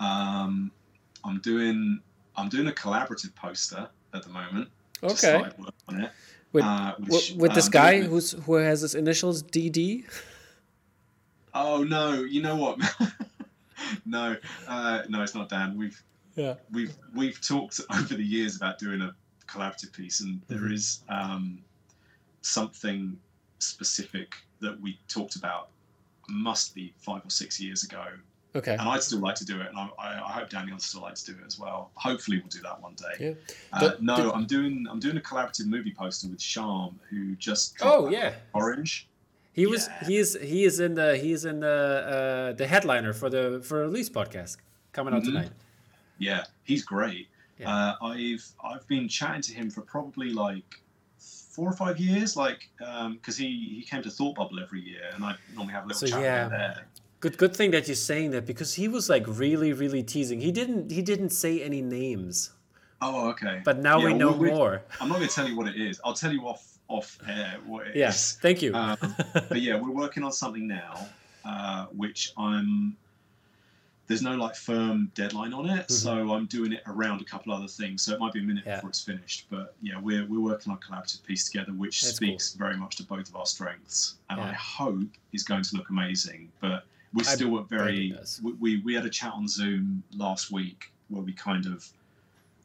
Um, 0.00 0.70
I'm 1.24 1.38
doing 1.40 2.00
I'm 2.36 2.48
doing 2.48 2.68
a 2.68 2.72
collaborative 2.72 3.34
poster 3.34 3.88
at 4.14 4.22
the 4.22 4.30
moment. 4.30 4.68
Okay. 5.02 5.44
With, 6.52 6.64
uh, 6.64 6.94
which, 7.06 7.32
with 7.32 7.54
this 7.54 7.66
um, 7.66 7.70
guy 7.70 8.00
who's 8.00 8.32
who 8.32 8.54
has 8.54 8.80
his 8.80 8.94
initials 8.94 9.42
DD. 9.42 10.04
Oh 11.54 11.84
no! 11.84 12.22
You 12.22 12.42
know 12.42 12.56
what? 12.56 12.78
no, 14.06 14.36
uh, 14.66 15.02
no, 15.08 15.22
it's 15.22 15.34
not 15.34 15.48
Dan. 15.48 15.76
We've 15.76 16.02
yeah 16.34 16.54
we've 16.72 16.94
we've 17.14 17.40
talked 17.40 17.80
over 17.92 18.14
the 18.14 18.24
years 18.24 18.56
about 18.56 18.78
doing 18.78 19.00
a 19.00 19.14
collaborative 19.46 19.92
piece, 19.92 20.20
and 20.20 20.40
there 20.48 20.58
mm-hmm. 20.58 20.74
is 20.74 21.02
um, 21.08 21.58
something 22.42 23.16
specific 23.58 24.34
that 24.60 24.80
we 24.80 24.98
talked 25.08 25.36
about. 25.36 25.68
Must 26.28 26.74
be 26.74 26.92
five 26.98 27.24
or 27.24 27.30
six 27.30 27.60
years 27.60 27.84
ago. 27.84 28.04
Okay. 28.54 28.72
And 28.72 28.82
I'd 28.82 29.02
still 29.02 29.20
like 29.20 29.36
to 29.36 29.44
do 29.44 29.60
it, 29.60 29.68
and 29.68 29.78
I, 29.78 29.90
I 29.98 30.32
hope 30.32 30.50
Daniel 30.50 30.78
still 30.80 31.02
like 31.02 31.14
to 31.14 31.26
do 31.26 31.38
it 31.38 31.46
as 31.46 31.58
well. 31.58 31.92
Hopefully, 31.94 32.38
we'll 32.38 32.48
do 32.48 32.60
that 32.62 32.80
one 32.82 32.94
day. 32.94 33.36
Yeah. 33.38 33.54
Uh, 33.72 33.92
no, 34.00 34.32
I'm 34.32 34.46
doing 34.46 34.86
I'm 34.90 34.98
doing 34.98 35.16
a 35.16 35.20
collaborative 35.20 35.66
movie 35.66 35.94
poster 35.96 36.28
with 36.28 36.42
Sham, 36.42 36.98
who 37.08 37.36
just 37.36 37.76
oh 37.80 38.08
yeah 38.08 38.34
Orange. 38.52 39.06
He 39.52 39.66
was 39.66 39.86
yeah. 39.86 40.08
he 40.08 40.16
is 40.16 40.38
he 40.40 40.64
is 40.64 40.80
in 40.80 40.94
the 40.94 41.16
he 41.16 41.32
is 41.32 41.44
in 41.44 41.60
the 41.60 42.50
uh, 42.50 42.52
the 42.54 42.66
headliner 42.66 43.12
for 43.12 43.30
the 43.30 43.60
for 43.62 43.82
release 43.82 44.08
podcast 44.08 44.56
coming 44.92 45.14
out 45.14 45.22
mm-hmm. 45.22 45.32
tonight. 45.32 45.50
Yeah, 46.18 46.44
he's 46.64 46.84
great. 46.84 47.28
Yeah. 47.58 47.94
Uh, 48.00 48.06
I've 48.06 48.46
I've 48.64 48.86
been 48.88 49.06
chatting 49.06 49.42
to 49.42 49.54
him 49.54 49.70
for 49.70 49.82
probably 49.82 50.30
like 50.30 50.80
four 51.18 51.68
or 51.68 51.72
five 51.72 51.98
years, 51.98 52.36
like 52.36 52.68
because 52.78 53.38
um, 53.38 53.44
he 53.44 53.74
he 53.76 53.82
came 53.82 54.02
to 54.02 54.10
Thought 54.10 54.36
Bubble 54.36 54.60
every 54.60 54.80
year, 54.80 55.10
and 55.14 55.24
I 55.24 55.36
normally 55.54 55.74
have 55.74 55.84
a 55.84 55.88
little 55.88 56.00
so, 56.00 56.06
chat 56.06 56.22
yeah. 56.22 56.48
there. 56.48 56.86
Good 57.20 57.36
good 57.36 57.54
thing 57.54 57.70
that 57.72 57.86
you're 57.86 57.94
saying 57.94 58.30
that 58.30 58.46
because 58.46 58.74
he 58.74 58.88
was 58.88 59.10
like 59.10 59.24
really 59.26 59.72
really 59.72 60.02
teasing. 60.02 60.40
He 60.40 60.50
didn't 60.50 60.90
he 60.90 61.02
didn't 61.02 61.30
say 61.30 61.62
any 61.62 61.82
names. 61.82 62.50
Oh, 63.02 63.28
okay. 63.30 63.62
But 63.64 63.78
now 63.78 63.98
yeah, 63.98 64.06
we 64.06 64.14
know 64.14 64.34
more. 64.34 64.82
I'm 65.00 65.08
not 65.08 65.16
going 65.16 65.28
to 65.28 65.34
tell 65.34 65.48
you 65.48 65.56
what 65.56 65.66
it 65.66 65.76
is. 65.76 66.00
I'll 66.04 66.14
tell 66.14 66.32
you 66.32 66.42
off 66.46 66.78
off 66.88 67.18
air 67.28 67.56
what 67.66 67.86
it 67.86 67.96
yes, 67.96 68.32
is. 68.32 68.38
thank 68.40 68.62
you. 68.62 68.74
Um, 68.74 68.98
but 69.32 69.60
yeah, 69.60 69.80
we're 69.80 69.92
working 69.92 70.22
on 70.24 70.32
something 70.32 70.66
now, 70.66 71.06
uh, 71.44 71.86
which 71.86 72.32
I'm. 72.36 72.96
There's 74.06 74.22
no 74.22 74.34
like 74.34 74.56
firm 74.56 75.12
deadline 75.14 75.52
on 75.52 75.66
it, 75.66 75.86
mm-hmm. 75.86 75.92
so 75.92 76.32
I'm 76.32 76.46
doing 76.46 76.72
it 76.72 76.82
around 76.88 77.20
a 77.20 77.24
couple 77.24 77.52
other 77.52 77.68
things. 77.68 78.02
So 78.02 78.12
it 78.12 78.18
might 78.18 78.32
be 78.32 78.40
a 78.40 78.42
minute 78.42 78.64
yeah. 78.66 78.76
before 78.76 78.90
it's 78.90 79.04
finished, 79.04 79.46
but 79.50 79.74
yeah, 79.82 80.00
we're 80.00 80.26
we're 80.26 80.40
working 80.40 80.72
on 80.72 80.78
a 80.78 80.80
collaborative 80.80 81.22
piece 81.24 81.44
together, 81.44 81.72
which 81.72 82.02
That's 82.02 82.16
speaks 82.16 82.50
cool. 82.50 82.66
very 82.66 82.76
much 82.76 82.96
to 82.96 83.04
both 83.04 83.28
of 83.28 83.36
our 83.36 83.46
strengths, 83.46 84.16
and 84.28 84.40
yeah. 84.40 84.48
I 84.48 84.52
hope 84.52 85.06
is 85.32 85.44
going 85.44 85.62
to 85.62 85.76
look 85.76 85.90
amazing. 85.90 86.50
But 86.60 86.86
we're 87.12 87.22
I 87.22 87.34
still 87.34 87.62
very. 87.62 88.14
We, 88.42 88.52
we 88.52 88.76
we 88.78 88.94
had 88.94 89.04
a 89.04 89.10
chat 89.10 89.32
on 89.32 89.48
Zoom 89.48 90.02
last 90.16 90.50
week 90.50 90.92
where 91.08 91.22
we 91.22 91.32
kind 91.32 91.66
of 91.66 91.86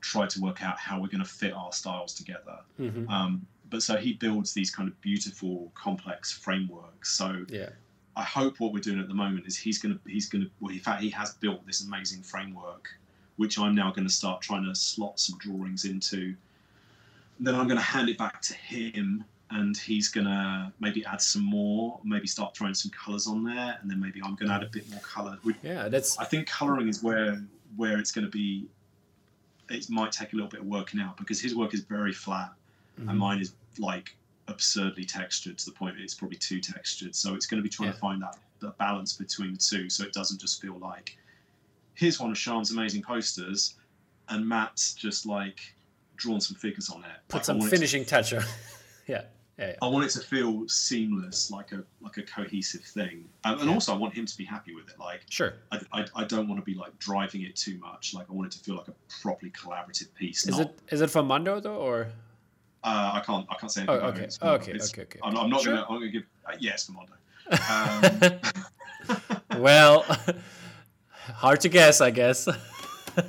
tried 0.02 0.30
to 0.30 0.42
work 0.42 0.64
out 0.64 0.78
how 0.78 1.02
we're 1.02 1.08
going 1.08 1.24
to 1.24 1.30
fit 1.30 1.52
our 1.54 1.72
styles 1.72 2.14
together. 2.14 2.60
Mm-hmm. 2.80 3.10
Um, 3.10 3.46
but 3.70 3.82
so 3.82 3.98
he 3.98 4.14
builds 4.14 4.54
these 4.54 4.70
kind 4.70 4.88
of 4.88 5.00
beautiful, 5.02 5.72
complex 5.74 6.32
frameworks. 6.32 7.12
So 7.18 7.46
yeah. 7.50 7.70
I 8.16 8.24
hope 8.24 8.60
what 8.60 8.72
we're 8.72 8.80
doing 8.80 9.00
at 9.00 9.08
the 9.08 9.16
moment 9.16 9.48
is 9.48 9.58
he's 9.58 9.80
gonna 9.80 10.00
he's 10.08 10.30
gonna 10.30 10.46
well 10.62 10.72
in 10.72 10.80
fact 10.80 11.02
he 11.02 11.10
has 11.10 11.34
built 11.34 11.66
this 11.66 11.84
amazing 11.84 12.22
framework, 12.22 12.88
which 13.38 13.58
I'm 13.58 13.76
now 13.76 13.92
going 13.92 14.08
to 14.08 14.14
start 14.14 14.42
trying 14.42 14.64
to 14.66 14.76
slot 14.76 15.20
some 15.20 15.38
drawings 15.40 15.86
into. 15.86 16.36
Then 17.40 17.56
I'm 17.56 17.68
going 17.68 17.78
to 17.78 17.84
hand 17.84 18.08
it 18.08 18.18
back 18.18 18.42
to 18.44 18.54
him, 18.54 19.26
and 19.52 19.78
he's 19.78 20.08
going 20.08 20.26
to 20.26 20.72
maybe 20.80 21.06
add 21.06 21.22
some 21.22 21.44
more, 21.44 22.00
maybe 22.04 22.28
start 22.28 22.56
throwing 22.56 22.74
some 22.74 22.92
colours 22.92 23.28
on 23.28 23.44
there, 23.44 23.78
and 23.82 23.90
then 23.90 24.00
maybe 24.00 24.22
I'm 24.24 24.36
going 24.36 24.50
to 24.50 24.56
add 24.56 24.64
a 24.64 24.70
bit 24.70 24.90
more 24.90 25.02
colour. 25.02 25.38
Yeah, 25.62 25.88
that's. 25.88 26.18
I 26.18 26.26
think 26.26 26.48
colouring 26.48 26.88
is 26.88 27.04
where 27.04 27.42
where 27.76 27.98
it's 27.98 28.12
going 28.12 28.26
to 28.26 28.32
be. 28.32 28.68
It 29.70 29.90
might 29.90 30.12
take 30.12 30.34
a 30.34 30.36
little 30.36 30.50
bit 30.50 30.62
of 30.62 30.68
working 30.68 31.00
out 31.00 31.18
because 31.18 31.42
his 31.42 31.56
work 31.56 31.74
is 31.74 31.82
very 31.82 32.14
flat, 32.14 32.54
mm-hmm. 33.00 33.10
and 33.10 33.20
mine 33.20 33.40
is 33.40 33.54
like 33.78 34.16
absurdly 34.48 35.06
textured 35.06 35.58
to 35.58 35.66
the 35.66 35.72
point 35.72 35.96
that 35.98 36.04
it's 36.04 36.14
probably 36.14 36.38
too 36.38 36.60
textured. 36.60 37.16
So 37.16 37.34
it's 37.34 37.46
going 37.46 37.58
to 37.58 37.64
be 37.64 37.70
trying 37.70 37.90
yeah. 37.90 37.94
to 37.94 38.00
find 38.00 38.22
that, 38.22 38.38
that 38.60 38.78
balance 38.78 39.14
between 39.14 39.54
the 39.54 39.60
two, 39.60 39.90
so 39.90 40.04
it 40.04 40.14
doesn't 40.14 40.40
just 40.40 40.62
feel 40.62 40.78
like 40.78 41.18
here's 41.96 42.20
one 42.20 42.30
of 42.30 42.38
Sean's 42.38 42.72
amazing 42.72 43.02
posters, 43.02 43.76
and 44.30 44.48
Matt's 44.48 44.94
just 44.94 45.26
like 45.26 45.60
drawn 46.16 46.40
some 46.40 46.56
figures 46.56 46.90
on 46.90 47.04
it. 47.04 47.18
Put 47.28 47.38
like, 47.38 47.46
some 47.46 47.62
finishing 47.62 48.04
to, 48.04 48.10
touch 48.10 48.34
on. 48.34 48.44
Yeah. 49.08 49.24
Yeah, 49.58 49.68
yeah. 49.68 49.76
I 49.82 49.88
want 49.88 50.04
it 50.04 50.10
to 50.10 50.20
feel 50.20 50.68
seamless, 50.68 51.50
like 51.50 51.72
a 51.72 51.82
like 52.02 52.18
a 52.18 52.24
cohesive 52.24 52.82
thing, 52.82 53.24
um, 53.46 53.60
and 53.60 53.70
yeah. 53.70 53.74
also 53.74 53.94
I 53.94 53.98
want 53.98 54.14
him 54.14 54.26
to 54.26 54.38
be 54.38 54.44
happy 54.44 54.76
with 54.76 54.90
it. 54.90 55.00
Like, 55.00 55.22
sure, 55.30 55.54
I, 55.72 55.80
I, 55.94 56.06
I, 56.14 56.24
don't 56.26 56.50
want 56.50 56.60
to 56.60 56.66
be 56.66 56.78
like 56.78 57.00
driving 57.00 57.44
it 57.44 57.56
too 57.56 57.78
much. 57.78 58.14
Like, 58.14 58.26
I 58.30 58.34
want 58.34 58.54
it 58.54 58.58
to 58.58 58.64
feel 58.66 58.76
like 58.76 58.90
a 58.90 58.94
properly 59.22 59.52
collaborative 59.52 60.14
piece. 60.14 60.46
Is 60.46 60.58
not... 60.58 60.72
it 60.72 60.80
is 60.90 61.00
it 61.00 61.10
from 61.10 61.28
Mondo 61.28 61.62
though, 61.62 61.78
or 61.78 62.10
uh, 62.86 63.12
I 63.14 63.22
can't. 63.26 63.48
I 63.50 63.56
can't 63.56 63.72
say 63.72 63.82
anything. 63.82 64.00
Oh, 64.00 64.08
okay. 64.10 64.28
Oh, 64.42 64.54
okay. 64.56 64.74
okay. 64.74 65.02
Okay. 65.02 65.20
I'm, 65.24 65.36
I'm 65.36 65.50
not 65.50 65.62
sure. 65.62 65.74
gonna. 65.74 65.86
I'm 65.90 65.96
gonna 66.00 66.10
give. 66.10 66.24
Uh, 66.46 66.56
yes, 66.60 66.90
Mondo. 66.90 67.14
Um, 69.08 69.62
well, 69.62 70.02
hard 71.12 71.62
to 71.62 71.70
guess, 71.70 72.02
I 72.02 72.12
guess. 72.12 72.48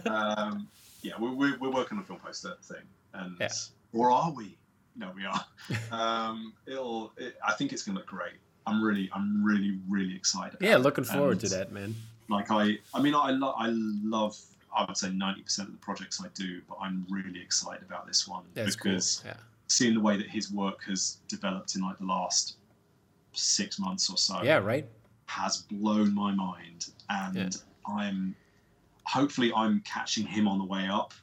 um, 0.07 0.69
yeah, 1.03 1.13
we're, 1.19 1.33
we're, 1.33 1.59
we're, 1.59 1.71
working 1.71 1.99
on 1.99 2.05
a 2.05 2.07
film 2.07 2.19
poster 2.21 2.55
thing, 2.63 2.83
and 3.15 3.37
yeah. 3.41 3.49
or 3.93 4.11
are 4.11 4.31
we? 4.31 4.57
No, 4.97 5.11
we 5.15 5.25
are. 5.25 5.45
Um, 5.91 6.53
it'll. 6.67 7.13
It, 7.17 7.37
I 7.47 7.53
think 7.55 7.73
it's 7.73 7.83
gonna 7.83 7.99
look 7.99 8.07
great. 8.07 8.35
I'm 8.67 8.83
really, 8.83 9.11
I'm 9.13 9.45
really, 9.45 9.79
really 9.89 10.15
excited. 10.15 10.59
Yeah, 10.61 10.77
looking 10.77 11.05
forward 11.05 11.33
and, 11.33 11.41
to 11.43 11.49
that, 11.51 11.73
man. 11.73 11.95
Like 12.29 12.51
I, 12.51 12.79
I 12.93 13.01
mean, 13.01 13.15
I, 13.15 13.31
lo- 13.31 13.55
I 13.57 13.69
love 13.69 14.37
I 14.77 14.85
would 14.85 14.97
say 14.97 15.09
90% 15.09 15.59
of 15.61 15.73
the 15.73 15.79
projects 15.79 16.21
I 16.23 16.29
do, 16.35 16.61
but 16.69 16.77
I'm 16.81 17.07
really 17.09 17.41
excited 17.41 17.83
about 17.83 18.07
this 18.07 18.29
one 18.29 18.45
That's 18.55 18.77
because 18.77 19.21
cool. 19.23 19.33
yeah. 19.33 19.41
seeing 19.69 19.95
the 19.95 20.01
way 20.01 20.17
that 20.19 20.29
his 20.29 20.53
work 20.53 20.85
has 20.85 21.19
developed 21.29 21.75
in 21.77 21.83
like 21.83 21.99
the 21.99 22.05
last 22.05 22.57
six 23.33 23.79
months 23.79 24.11
or 24.11 24.19
so. 24.19 24.43
Yeah, 24.43 24.59
right. 24.59 24.87
Has 25.27 25.59
blown 25.71 26.15
my 26.15 26.31
mind. 26.33 26.89
And 27.09 27.37
yeah. 27.37 27.49
I'm 27.95 28.37
hopefully 29.05 29.51
I'm 29.55 29.81
catching 29.81 30.27
him 30.27 30.47
on 30.47 30.59
the 30.59 30.65
way 30.65 30.89
up 30.89 31.15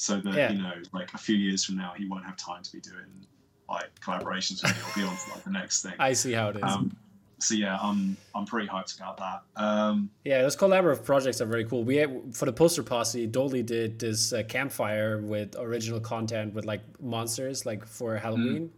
so 0.00 0.18
that, 0.18 0.34
yeah. 0.34 0.50
you 0.50 0.62
know, 0.62 0.72
like 0.94 1.12
a 1.12 1.18
few 1.18 1.36
years 1.36 1.62
from 1.62 1.76
now, 1.76 1.92
he 1.94 2.06
won't 2.06 2.24
have 2.24 2.34
time 2.38 2.62
to 2.62 2.72
be 2.72 2.80
doing 2.80 3.04
like 3.68 3.90
collaborations 4.00 4.62
with 4.62 4.74
me 4.74 4.82
or 4.82 4.94
be 4.94 5.02
on 5.02 5.14
to 5.14 5.30
like 5.30 5.44
the 5.44 5.50
next 5.50 5.82
thing. 5.82 5.92
I 5.98 6.14
see 6.14 6.32
how 6.32 6.48
it 6.48 6.56
is. 6.56 6.62
Um, 6.62 6.96
so 7.38 7.54
yeah, 7.54 7.76
I'm 7.82 8.16
I'm 8.34 8.46
pretty 8.46 8.66
hyped 8.66 8.96
about 8.96 9.18
that. 9.18 9.42
Um, 9.56 10.08
yeah, 10.24 10.40
those 10.40 10.56
collaborative 10.56 11.04
projects 11.04 11.42
are 11.42 11.46
very 11.46 11.66
cool. 11.66 11.84
We 11.84 11.96
had, 11.96 12.34
for 12.34 12.46
the 12.46 12.52
poster 12.54 12.82
posse, 12.82 13.28
Doaly 13.28 13.64
did 13.64 13.98
this 13.98 14.32
uh, 14.32 14.42
campfire 14.48 15.18
with 15.18 15.54
original 15.58 16.00
content 16.00 16.54
with 16.54 16.64
like 16.64 16.80
monsters, 17.02 17.66
like 17.66 17.84
for 17.86 18.16
Halloween, 18.16 18.68
mm. 18.68 18.70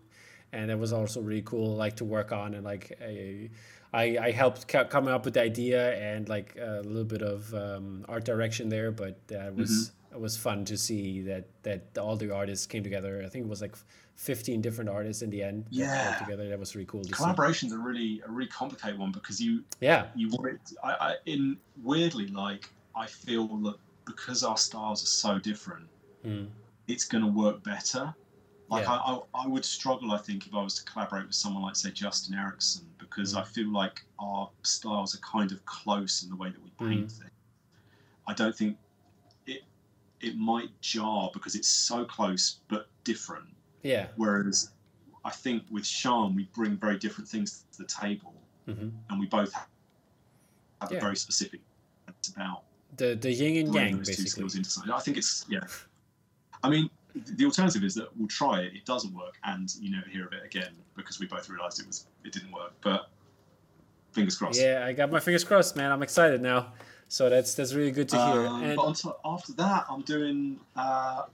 and 0.53 0.73
it 0.73 0.79
was 0.79 0.93
also 0.93 1.21
really 1.21 1.43
cool, 1.43 1.77
like 1.77 1.95
to 1.97 2.05
work 2.05 2.33
on 2.33 2.55
and 2.55 2.65
like 2.65 2.99
I 3.01 3.49
I, 3.95 4.19
I 4.19 4.31
helped 4.33 4.67
come 4.67 5.07
up 5.07 5.25
with 5.25 5.35
the 5.35 5.43
idea 5.43 5.95
and 5.95 6.29
like 6.29 6.57
a 6.61 6.83
little 6.85 7.05
bit 7.05 7.23
of 7.23 7.55
um, 7.55 8.05
art 8.09 8.25
direction 8.25 8.71
there, 8.71 8.91
but 8.91 9.21
it 9.29 9.55
was. 9.55 9.71
Mm-hmm 9.71 9.99
it 10.13 10.21
was 10.21 10.37
fun 10.37 10.65
to 10.67 10.77
see 10.77 11.23
that 11.23 11.47
that 11.63 11.99
all 11.99 12.17
the 12.17 12.35
artists 12.35 12.67
came 12.67 12.83
together. 12.83 13.23
I 13.25 13.29
think 13.29 13.47
it 13.47 13.49
was 13.49 13.63
like 13.63 13.77
15 14.17 14.61
different 14.61 14.91
artists 14.91 15.23
in 15.23 15.31
the 15.31 15.43
end. 15.43 15.65
Yeah, 15.71 16.17
together. 16.19 16.49
That 16.49 16.59
was 16.59 16.75
really 16.75 16.87
cool. 16.87 17.03
Collaborations 17.05 17.71
see. 17.71 17.75
are 17.75 17.79
really 17.79 18.23
a 18.27 18.31
really 18.31 18.49
complicated 18.49 18.99
one 18.99 19.13
because 19.13 19.41
you 19.41 19.65
yeah 19.81 20.07
you 20.15 20.29
want 20.31 20.55
it. 20.55 20.61
I, 20.85 20.91
I 20.91 21.15
in 21.27 21.57
weirdly 21.83 22.27
like 22.29 22.69
I 22.95 23.07
feel 23.07 23.49
that 23.59 23.77
because 24.05 24.43
our 24.43 24.57
styles 24.57 25.03
are 25.03 25.07
so 25.07 25.39
different, 25.39 25.89
mm. 26.25 26.49
it's 26.89 27.05
going 27.05 27.25
to 27.25 27.31
work 27.31 27.63
better. 27.63 28.15
Like 28.69 28.85
yeah. 28.85 28.93
I, 28.93 29.13
I, 29.13 29.45
I 29.45 29.47
would 29.47 29.65
struggle, 29.65 30.13
I 30.13 30.19
think, 30.19 30.47
if 30.47 30.55
I 30.55 30.63
was 30.63 30.75
to 30.83 30.91
collaborate 30.91 31.27
with 31.27 31.35
someone 31.35 31.63
like 31.63 31.77
say 31.77 31.91
Justin 31.91 32.35
Erickson, 32.35 32.87
because 32.99 33.35
mm. 33.35 33.41
I 33.41 33.45
feel 33.45 33.71
like 33.71 34.01
our 34.19 34.49
styles 34.63 35.15
are 35.15 35.19
kind 35.19 35.53
of 35.53 35.65
close 35.67 36.23
in 36.23 36.31
the 36.31 36.37
way 36.37 36.49
that 36.51 36.63
we 36.63 36.71
paint 36.89 37.07
mm. 37.07 37.13
things. 37.13 37.31
I 38.27 38.35
don't 38.35 38.57
think 38.57 38.77
it 40.23 40.37
might 40.37 40.69
jar 40.81 41.31
because 41.33 41.55
it's 41.55 41.69
so 41.69 42.05
close 42.05 42.61
but 42.69 42.87
different. 43.05 43.47
Yeah. 43.83 44.07
Whereas 44.17 44.71
I 45.25 45.31
think 45.31 45.65
with 45.71 45.87
Sean, 45.87 46.35
we 46.35 46.45
bring 46.55 46.77
very 46.77 46.99
different 46.99 47.29
things 47.29 47.65
to 47.73 47.83
the 47.83 47.89
table, 47.89 48.35
mm-hmm. 48.69 48.89
and 49.11 49.21
we 49.21 49.27
both 49.27 49.53
have 49.53 50.91
yeah. 50.91 50.99
a 50.99 51.01
very 51.01 51.17
specific 51.17 51.61
about 52.37 52.63
the 52.97 53.15
the 53.15 53.33
yin 53.33 53.67
and 53.67 53.75
yang 53.75 53.99
basically. 53.99 54.45
I 54.93 55.01
think 55.01 55.17
it's 55.17 55.47
yeah. 55.49 55.61
I 56.63 56.71
mean, 56.71 56.91
the 57.15 57.45
alternative 57.45 57.83
is 57.83 57.95
that 57.95 58.17
we'll 58.17 58.29
try 58.29 58.61
it, 58.61 58.75
it 58.75 58.85
doesn't 58.85 59.15
work, 59.15 59.37
and 59.45 59.75
you 59.81 59.91
never 59.91 60.09
hear 60.09 60.27
of 60.27 60.33
it 60.33 60.45
again 60.45 60.73
because 60.97 61.19
we 61.19 61.27
both 61.27 61.49
realised 61.49 61.81
it 61.81 61.87
was 61.87 62.07
it 62.25 62.33
didn't 62.33 62.53
work. 62.53 62.73
But 62.81 63.09
fingers 64.13 64.37
crossed. 64.37 64.61
Yeah, 64.61 64.85
I 64.87 64.93
got 64.93 65.11
my 65.11 65.21
fingers 65.21 65.45
crossed, 65.45 65.77
man. 65.77 65.91
I'm 65.91 66.03
excited 66.03 66.43
now. 66.43 66.73
So 67.13 67.29
that's 67.29 67.53
that's 67.53 67.75
really 67.75 67.91
good 67.91 68.09
to 68.09 68.17
hear. 68.17 68.47
Um, 68.47 68.63
and 68.63 68.75
but 68.75 69.05
after 69.23 69.53
that, 69.53 69.85
I'm 69.91 70.01
doing 70.01 70.59
uh, 70.75 71.25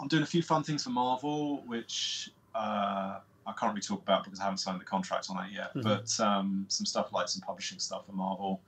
I'm 0.00 0.08
doing 0.08 0.22
a 0.22 0.26
few 0.26 0.42
fun 0.42 0.62
things 0.62 0.84
for 0.84 0.88
Marvel, 0.88 1.62
which 1.66 2.30
uh, 2.54 3.18
I 3.46 3.52
can't 3.58 3.74
really 3.74 3.82
talk 3.82 4.00
about 4.00 4.24
because 4.24 4.40
I 4.40 4.44
haven't 4.44 4.56
signed 4.56 4.80
the 4.80 4.86
contract 4.86 5.26
on 5.28 5.36
that 5.36 5.52
yet. 5.52 5.74
Mm-hmm. 5.74 5.82
But 5.82 6.18
um, 6.18 6.64
some 6.68 6.86
stuff 6.86 7.12
like 7.12 7.28
some 7.28 7.42
publishing 7.42 7.78
stuff 7.78 8.06
for 8.06 8.12
Marvel. 8.12 8.62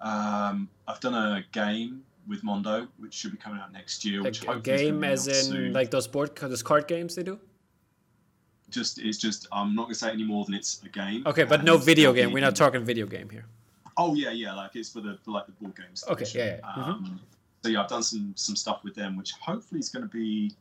Um, 0.00 0.68
I've 0.88 0.98
done 0.98 1.14
a 1.14 1.44
game 1.52 2.02
with 2.26 2.42
Mondo, 2.42 2.88
which 2.98 3.14
should 3.14 3.30
be 3.30 3.38
coming 3.38 3.60
out 3.60 3.72
next 3.72 4.04
year. 4.04 4.24
Which 4.24 4.44
a, 4.44 4.50
a 4.50 4.58
game, 4.58 5.04
as 5.04 5.28
in 5.28 5.34
soon. 5.34 5.72
like 5.72 5.92
those 5.92 6.08
board, 6.08 6.34
those 6.34 6.64
card 6.64 6.88
games 6.88 7.14
they 7.14 7.22
do. 7.22 7.38
Just 8.70 8.98
it's 8.98 9.18
just 9.18 9.46
I'm 9.52 9.76
not 9.76 9.84
gonna 9.84 9.94
say 9.94 10.10
any 10.10 10.24
more 10.24 10.44
than 10.46 10.54
it's 10.56 10.82
a 10.82 10.88
game. 10.88 11.22
Okay, 11.26 11.44
but 11.44 11.62
no 11.62 11.78
video 11.78 12.12
game. 12.12 12.32
We're 12.32 12.40
not 12.40 12.56
talking 12.56 12.84
video 12.84 13.06
game 13.06 13.30
here. 13.30 13.46
Oh 13.96 14.14
yeah, 14.14 14.30
yeah, 14.30 14.54
like 14.54 14.76
it's 14.76 14.90
for 14.90 15.00
the 15.00 15.18
for 15.24 15.30
like 15.32 15.46
the 15.46 15.52
board 15.52 15.76
games. 15.76 16.04
Okay, 16.08 16.26
yeah. 16.34 16.58
yeah. 16.60 16.84
Um, 16.84 17.04
mm-hmm. 17.04 17.16
So 17.62 17.70
yeah, 17.70 17.82
I've 17.82 17.88
done 17.88 18.02
some 18.02 18.32
some 18.36 18.56
stuff 18.56 18.84
with 18.84 18.94
them, 18.94 19.16
which 19.16 19.32
hopefully 19.32 19.80
is 19.80 19.88
going 19.88 20.02
to 20.02 20.08
be. 20.08 20.52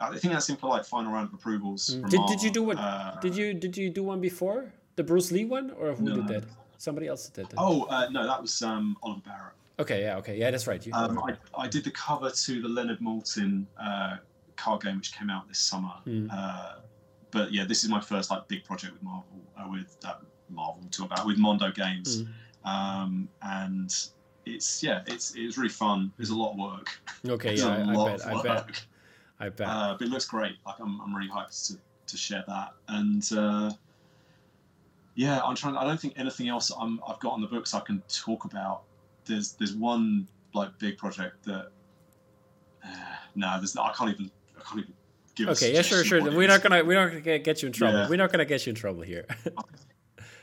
I 0.00 0.16
think 0.18 0.34
that's 0.34 0.48
in 0.48 0.56
for 0.56 0.68
like 0.68 0.84
final 0.84 1.12
round 1.12 1.28
of 1.28 1.34
approvals. 1.34 1.96
Mm. 1.96 2.10
Did, 2.10 2.20
did 2.26 2.42
you 2.42 2.50
do 2.50 2.64
one? 2.64 2.78
Uh, 2.78 3.18
did 3.20 3.36
you 3.36 3.54
did 3.54 3.76
you 3.76 3.90
do 3.90 4.02
one 4.02 4.20
before 4.20 4.72
the 4.96 5.04
Bruce 5.04 5.32
Lee 5.32 5.44
one, 5.44 5.70
or 5.72 5.94
who 5.94 6.04
no. 6.04 6.16
did 6.16 6.28
that? 6.28 6.44
Somebody 6.78 7.06
else 7.06 7.28
did 7.28 7.48
that. 7.48 7.54
Oh 7.56 7.84
uh, 7.84 8.08
no, 8.10 8.26
that 8.26 8.42
was 8.42 8.60
um, 8.62 8.96
Oliver 9.02 9.22
Barrett. 9.24 9.54
Okay, 9.78 10.02
yeah, 10.02 10.16
okay, 10.18 10.36
yeah, 10.36 10.50
that's 10.50 10.66
right. 10.66 10.84
You, 10.84 10.92
um, 10.92 11.18
I, 11.18 11.36
I 11.58 11.66
did 11.66 11.82
the 11.82 11.90
cover 11.90 12.30
to 12.30 12.62
the 12.62 12.68
Leonard 12.68 13.00
Maltin 13.00 13.66
uh, 13.80 14.18
card 14.56 14.82
game, 14.82 14.96
which 14.96 15.12
came 15.12 15.30
out 15.30 15.48
this 15.48 15.58
summer. 15.58 15.94
Mm. 16.06 16.28
Uh, 16.30 16.76
but 17.30 17.52
yeah, 17.52 17.64
this 17.64 17.82
is 17.82 17.90
my 17.90 18.00
first 18.00 18.30
like 18.30 18.46
big 18.46 18.64
project 18.64 18.92
with 18.92 19.02
Marvel, 19.02 19.24
uh, 19.58 19.68
with 19.68 19.96
uh, 20.04 20.14
Marvel 20.48 20.82
talk 20.90 21.06
about 21.06 21.26
with 21.26 21.38
Mondo 21.38 21.72
Games, 21.72 22.22
mm. 22.22 22.28
Um, 22.64 23.28
and 23.42 23.94
it's 24.46 24.82
yeah, 24.82 25.02
it's 25.06 25.34
it's 25.36 25.56
really 25.56 25.68
fun. 25.68 26.12
There's 26.16 26.30
a 26.30 26.36
lot 26.36 26.52
of 26.52 26.58
work. 26.58 27.00
Okay, 27.26 27.54
yeah, 27.56 27.68
I, 27.68 27.82
I, 27.82 28.10
bet, 28.10 28.26
I 28.26 28.42
bet, 28.42 28.84
I 29.40 29.48
bet, 29.48 29.68
uh, 29.68 29.96
but 29.98 30.06
it 30.06 30.10
looks 30.10 30.26
great. 30.26 30.56
Like 30.66 30.76
I'm, 30.80 31.00
I'm 31.00 31.14
really 31.14 31.30
hyped 31.30 31.68
to, 31.68 31.78
to 32.06 32.16
share 32.16 32.44
that, 32.46 32.74
and 32.88 33.28
uh, 33.36 33.72
yeah, 35.14 35.40
I'm 35.42 35.54
trying. 35.54 35.76
I 35.76 35.84
don't 35.84 36.00
think 36.00 36.14
anything 36.16 36.48
else 36.48 36.70
I'm, 36.78 37.00
I've 37.06 37.20
got 37.20 37.32
on 37.32 37.40
the 37.40 37.46
books 37.46 37.74
I 37.74 37.80
can 37.80 38.02
talk 38.08 38.44
about 38.44 38.82
there's 39.26 39.52
there's 39.52 39.74
one 39.74 40.26
like 40.52 40.78
big 40.78 40.98
project 40.98 41.44
that 41.44 41.70
uh, 42.84 42.88
no, 43.34 43.56
there's 43.58 43.76
I 43.76 43.92
can't 43.92 44.10
even 44.10 44.30
I 44.58 44.62
can't 44.62 44.80
even 44.80 44.94
give. 45.34 45.48
Okay, 45.50 45.74
yeah, 45.74 45.82
sure, 45.82 46.04
sure. 46.04 46.22
We're 46.22 46.48
not 46.48 46.62
gonna 46.62 46.84
we're 46.84 47.02
not 47.02 47.24
gonna 47.24 47.38
get 47.38 47.62
you 47.62 47.66
in 47.66 47.72
trouble. 47.72 47.98
Yeah. 47.98 48.08
We're 48.08 48.16
not 48.16 48.30
gonna 48.30 48.44
get 48.44 48.66
you 48.66 48.70
in 48.70 48.76
trouble 48.76 49.02
here. 49.02 49.26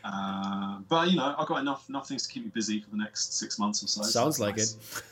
uh, 0.04 0.80
but 0.88 1.12
you 1.12 1.18
know, 1.18 1.36
I've 1.38 1.48
got 1.48 1.60
enough 1.60 1.88
enough 1.90 2.08
things 2.08 2.28
to 2.28 2.34
keep 2.34 2.44
me 2.44 2.52
busy 2.54 2.82
for 2.82 2.90
the 2.90 2.98
next 2.98 3.38
six 3.38 3.60
months 3.60 3.84
or 3.84 3.88
so. 3.88 4.02
Sounds 4.04 4.38
so 4.38 4.44
like 4.44 4.58
nice. 4.58 4.74
it. 4.74 5.04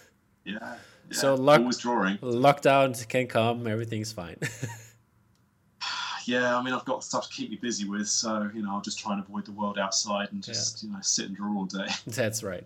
Yeah. 0.46 0.58
yeah. 0.62 0.76
So 1.12 1.36
lock, 1.36 1.60
always 1.60 1.78
drawing. 1.78 2.18
Lockdown 2.18 3.08
can 3.08 3.28
come. 3.28 3.68
Everything's 3.68 4.12
fine. 4.12 4.38
yeah, 6.26 6.58
I 6.58 6.64
mean, 6.64 6.74
I've 6.74 6.86
got 6.86 7.04
stuff 7.04 7.30
to 7.30 7.34
keep 7.34 7.50
me 7.50 7.58
busy 7.58 7.88
with, 7.88 8.08
so 8.08 8.50
you 8.54 8.64
know, 8.64 8.72
I'll 8.72 8.82
just 8.82 9.00
try 9.00 9.14
and 9.14 9.24
avoid 9.24 9.46
the 9.46 9.52
world 9.52 9.78
outside 9.78 10.30
and 10.32 10.44
just 10.44 10.84
yeah. 10.84 10.88
you 10.88 10.94
know 10.94 11.00
sit 11.02 11.26
and 11.26 11.36
draw 11.36 11.56
all 11.56 11.66
day. 11.66 11.88
That's 12.08 12.44
right. 12.44 12.66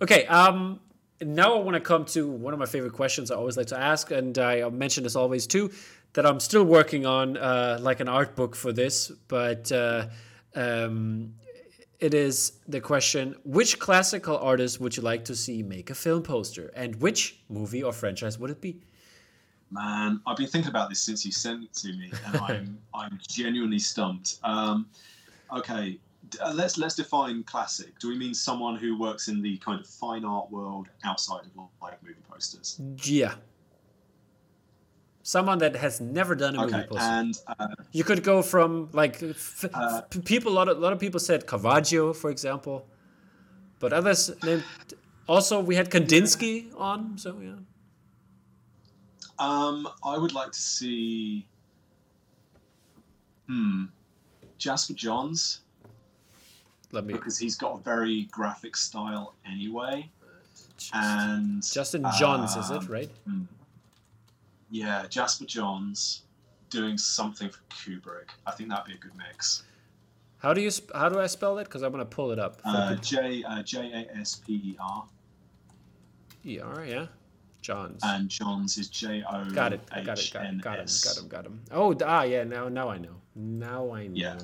Okay. 0.00 0.26
Um, 0.26 0.80
now 1.20 1.54
I 1.54 1.60
want 1.60 1.74
to 1.74 1.80
come 1.80 2.04
to 2.06 2.28
one 2.28 2.52
of 2.52 2.58
my 2.58 2.66
favorite 2.66 2.94
questions 2.94 3.30
I 3.30 3.36
always 3.36 3.56
like 3.56 3.68
to 3.68 3.78
ask, 3.78 4.10
and 4.10 4.36
I 4.38 4.68
mentioned 4.68 5.06
this 5.06 5.16
always 5.16 5.46
too, 5.46 5.70
that 6.14 6.26
I'm 6.26 6.40
still 6.40 6.64
working 6.64 7.06
on 7.06 7.36
uh, 7.36 7.78
like 7.80 8.00
an 8.00 8.08
art 8.08 8.34
book 8.36 8.56
for 8.56 8.72
this, 8.72 9.10
but 9.28 9.70
uh, 9.70 10.06
um, 10.54 11.34
it 12.02 12.14
is 12.14 12.52
the 12.66 12.80
question: 12.80 13.36
Which 13.44 13.78
classical 13.78 14.36
artist 14.36 14.80
would 14.80 14.96
you 14.96 15.02
like 15.04 15.24
to 15.26 15.36
see 15.36 15.62
make 15.62 15.88
a 15.88 15.94
film 15.94 16.22
poster, 16.22 16.72
and 16.74 16.96
which 16.96 17.38
movie 17.48 17.82
or 17.82 17.92
franchise 17.92 18.38
would 18.38 18.50
it 18.50 18.60
be? 18.60 18.80
Man, 19.70 20.20
I've 20.26 20.36
been 20.36 20.48
thinking 20.48 20.68
about 20.68 20.90
this 20.90 21.00
since 21.00 21.24
you 21.24 21.30
sent 21.30 21.62
it 21.64 21.72
to 21.74 21.92
me, 21.92 22.10
and 22.26 22.36
I'm 22.48 22.78
I'm 22.92 23.18
genuinely 23.26 23.78
stumped. 23.78 24.40
Um, 24.42 24.88
okay, 25.52 25.98
uh, 26.40 26.52
let's 26.52 26.76
let's 26.76 26.96
define 26.96 27.44
classic. 27.44 27.96
Do 28.00 28.08
we 28.08 28.18
mean 28.18 28.34
someone 28.34 28.74
who 28.74 28.98
works 28.98 29.28
in 29.28 29.40
the 29.40 29.56
kind 29.58 29.80
of 29.80 29.86
fine 29.86 30.24
art 30.24 30.50
world 30.50 30.88
outside 31.04 31.42
of 31.46 31.68
like 31.80 32.02
movie 32.02 32.16
posters? 32.28 32.80
Yeah. 33.04 33.34
Someone 35.22 35.58
that 35.58 35.76
has 35.76 36.00
never 36.00 36.34
done 36.34 36.56
a 36.56 36.64
okay, 36.64 36.76
movie 36.76 36.88
poster. 36.88 37.04
And 37.04 37.38
uh, 37.46 37.68
you 37.92 38.02
could 38.02 38.24
go 38.24 38.42
from 38.42 38.88
like 38.92 39.22
f- 39.22 39.64
uh, 39.72 40.00
people. 40.24 40.52
A 40.52 40.54
lot 40.54 40.68
of 40.68 40.78
a 40.78 40.80
lot 40.80 40.92
of 40.92 40.98
people 40.98 41.20
said 41.20 41.46
Caravaggio, 41.46 42.12
for 42.12 42.30
example, 42.30 42.86
but 43.78 43.92
others 43.92 44.30
named. 44.42 44.64
Also, 45.28 45.60
we 45.60 45.76
had 45.76 45.90
Kandinsky 45.90 46.72
on, 46.76 47.16
so 47.16 47.38
yeah. 47.40 47.52
Um, 49.38 49.88
I 50.04 50.18
would 50.18 50.34
like 50.34 50.50
to 50.52 50.60
see. 50.60 51.46
Hmm. 53.46 53.84
Jasper 54.58 54.94
Johns. 54.94 55.60
Let 56.92 57.06
me 57.06 57.14
because 57.14 57.38
he's 57.38 57.56
got 57.56 57.80
a 57.80 57.82
very 57.82 58.24
graphic 58.30 58.76
style 58.76 59.34
anyway. 59.46 60.10
And 60.92 61.62
Justin 61.62 62.04
Johns, 62.18 62.56
is 62.56 62.70
it 62.70 62.78
um, 62.78 62.86
right? 62.86 63.10
Hmm. 63.26 63.42
Yeah, 64.72 65.04
Jasper 65.06 65.44
Johns 65.44 66.22
doing 66.70 66.96
something 66.96 67.50
for 67.50 67.60
Kubrick. 67.68 68.30
I 68.46 68.52
think 68.52 68.70
that'd 68.70 68.86
be 68.86 68.94
a 68.94 68.96
good 68.96 69.14
mix. 69.18 69.64
How 70.38 70.54
do 70.54 70.62
you 70.62 70.70
sp- 70.72 70.90
how 70.94 71.10
do 71.10 71.20
I 71.20 71.26
spell 71.26 71.58
it? 71.58 71.64
Because 71.64 71.82
I'm 71.82 71.92
gonna 71.92 72.06
pull 72.06 72.32
it 72.32 72.38
up. 72.38 72.58
Uh, 72.64 72.94
J 72.96 73.44
uh, 73.44 73.62
J 73.62 73.92
A 73.92 74.18
S 74.18 74.36
P 74.36 74.54
E 74.54 74.76
R. 74.80 75.04
E 76.46 76.58
R, 76.58 76.84
yeah. 76.86 77.06
Johns. 77.60 78.00
And 78.02 78.30
Johns 78.30 78.78
is 78.78 78.88
J 78.88 79.22
O. 79.30 79.44
Got 79.50 79.74
it. 79.74 79.88
Got 79.90 79.98
it. 79.98 80.06
Got, 80.06 80.18
it, 80.18 80.32
got 80.32 80.46
him. 80.46 80.58
Got 80.58 80.78
him. 80.78 81.28
Got 81.28 81.46
him. 81.46 81.60
Oh, 81.70 81.94
ah, 82.04 82.22
yeah. 82.22 82.42
Now, 82.42 82.68
now 82.68 82.88
I 82.88 82.96
know. 82.96 83.14
Now 83.36 83.92
I 83.92 84.06
know. 84.06 84.14
Yeah. 84.14 84.38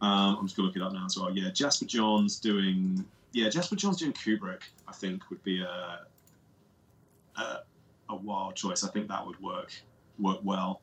Um, 0.00 0.36
I'm 0.38 0.46
just 0.46 0.56
gonna 0.56 0.68
look 0.68 0.76
it 0.76 0.82
up 0.82 0.92
now 0.92 1.06
as 1.06 1.18
well. 1.18 1.36
Yeah, 1.36 1.50
Jasper 1.50 1.86
Johns 1.86 2.38
doing. 2.38 3.04
Yeah, 3.32 3.48
Jasper 3.48 3.74
Johns 3.74 3.96
doing 3.98 4.12
Kubrick. 4.12 4.62
I 4.86 4.92
think 4.92 5.28
would 5.28 5.42
be 5.42 5.60
a 5.60 6.06
a, 7.36 7.58
a 8.12 8.16
wild 8.16 8.54
choice. 8.54 8.84
I 8.84 8.90
think 8.90 9.08
that 9.08 9.26
would 9.26 9.40
work 9.40 9.72
work 10.18 10.38
well. 10.42 10.82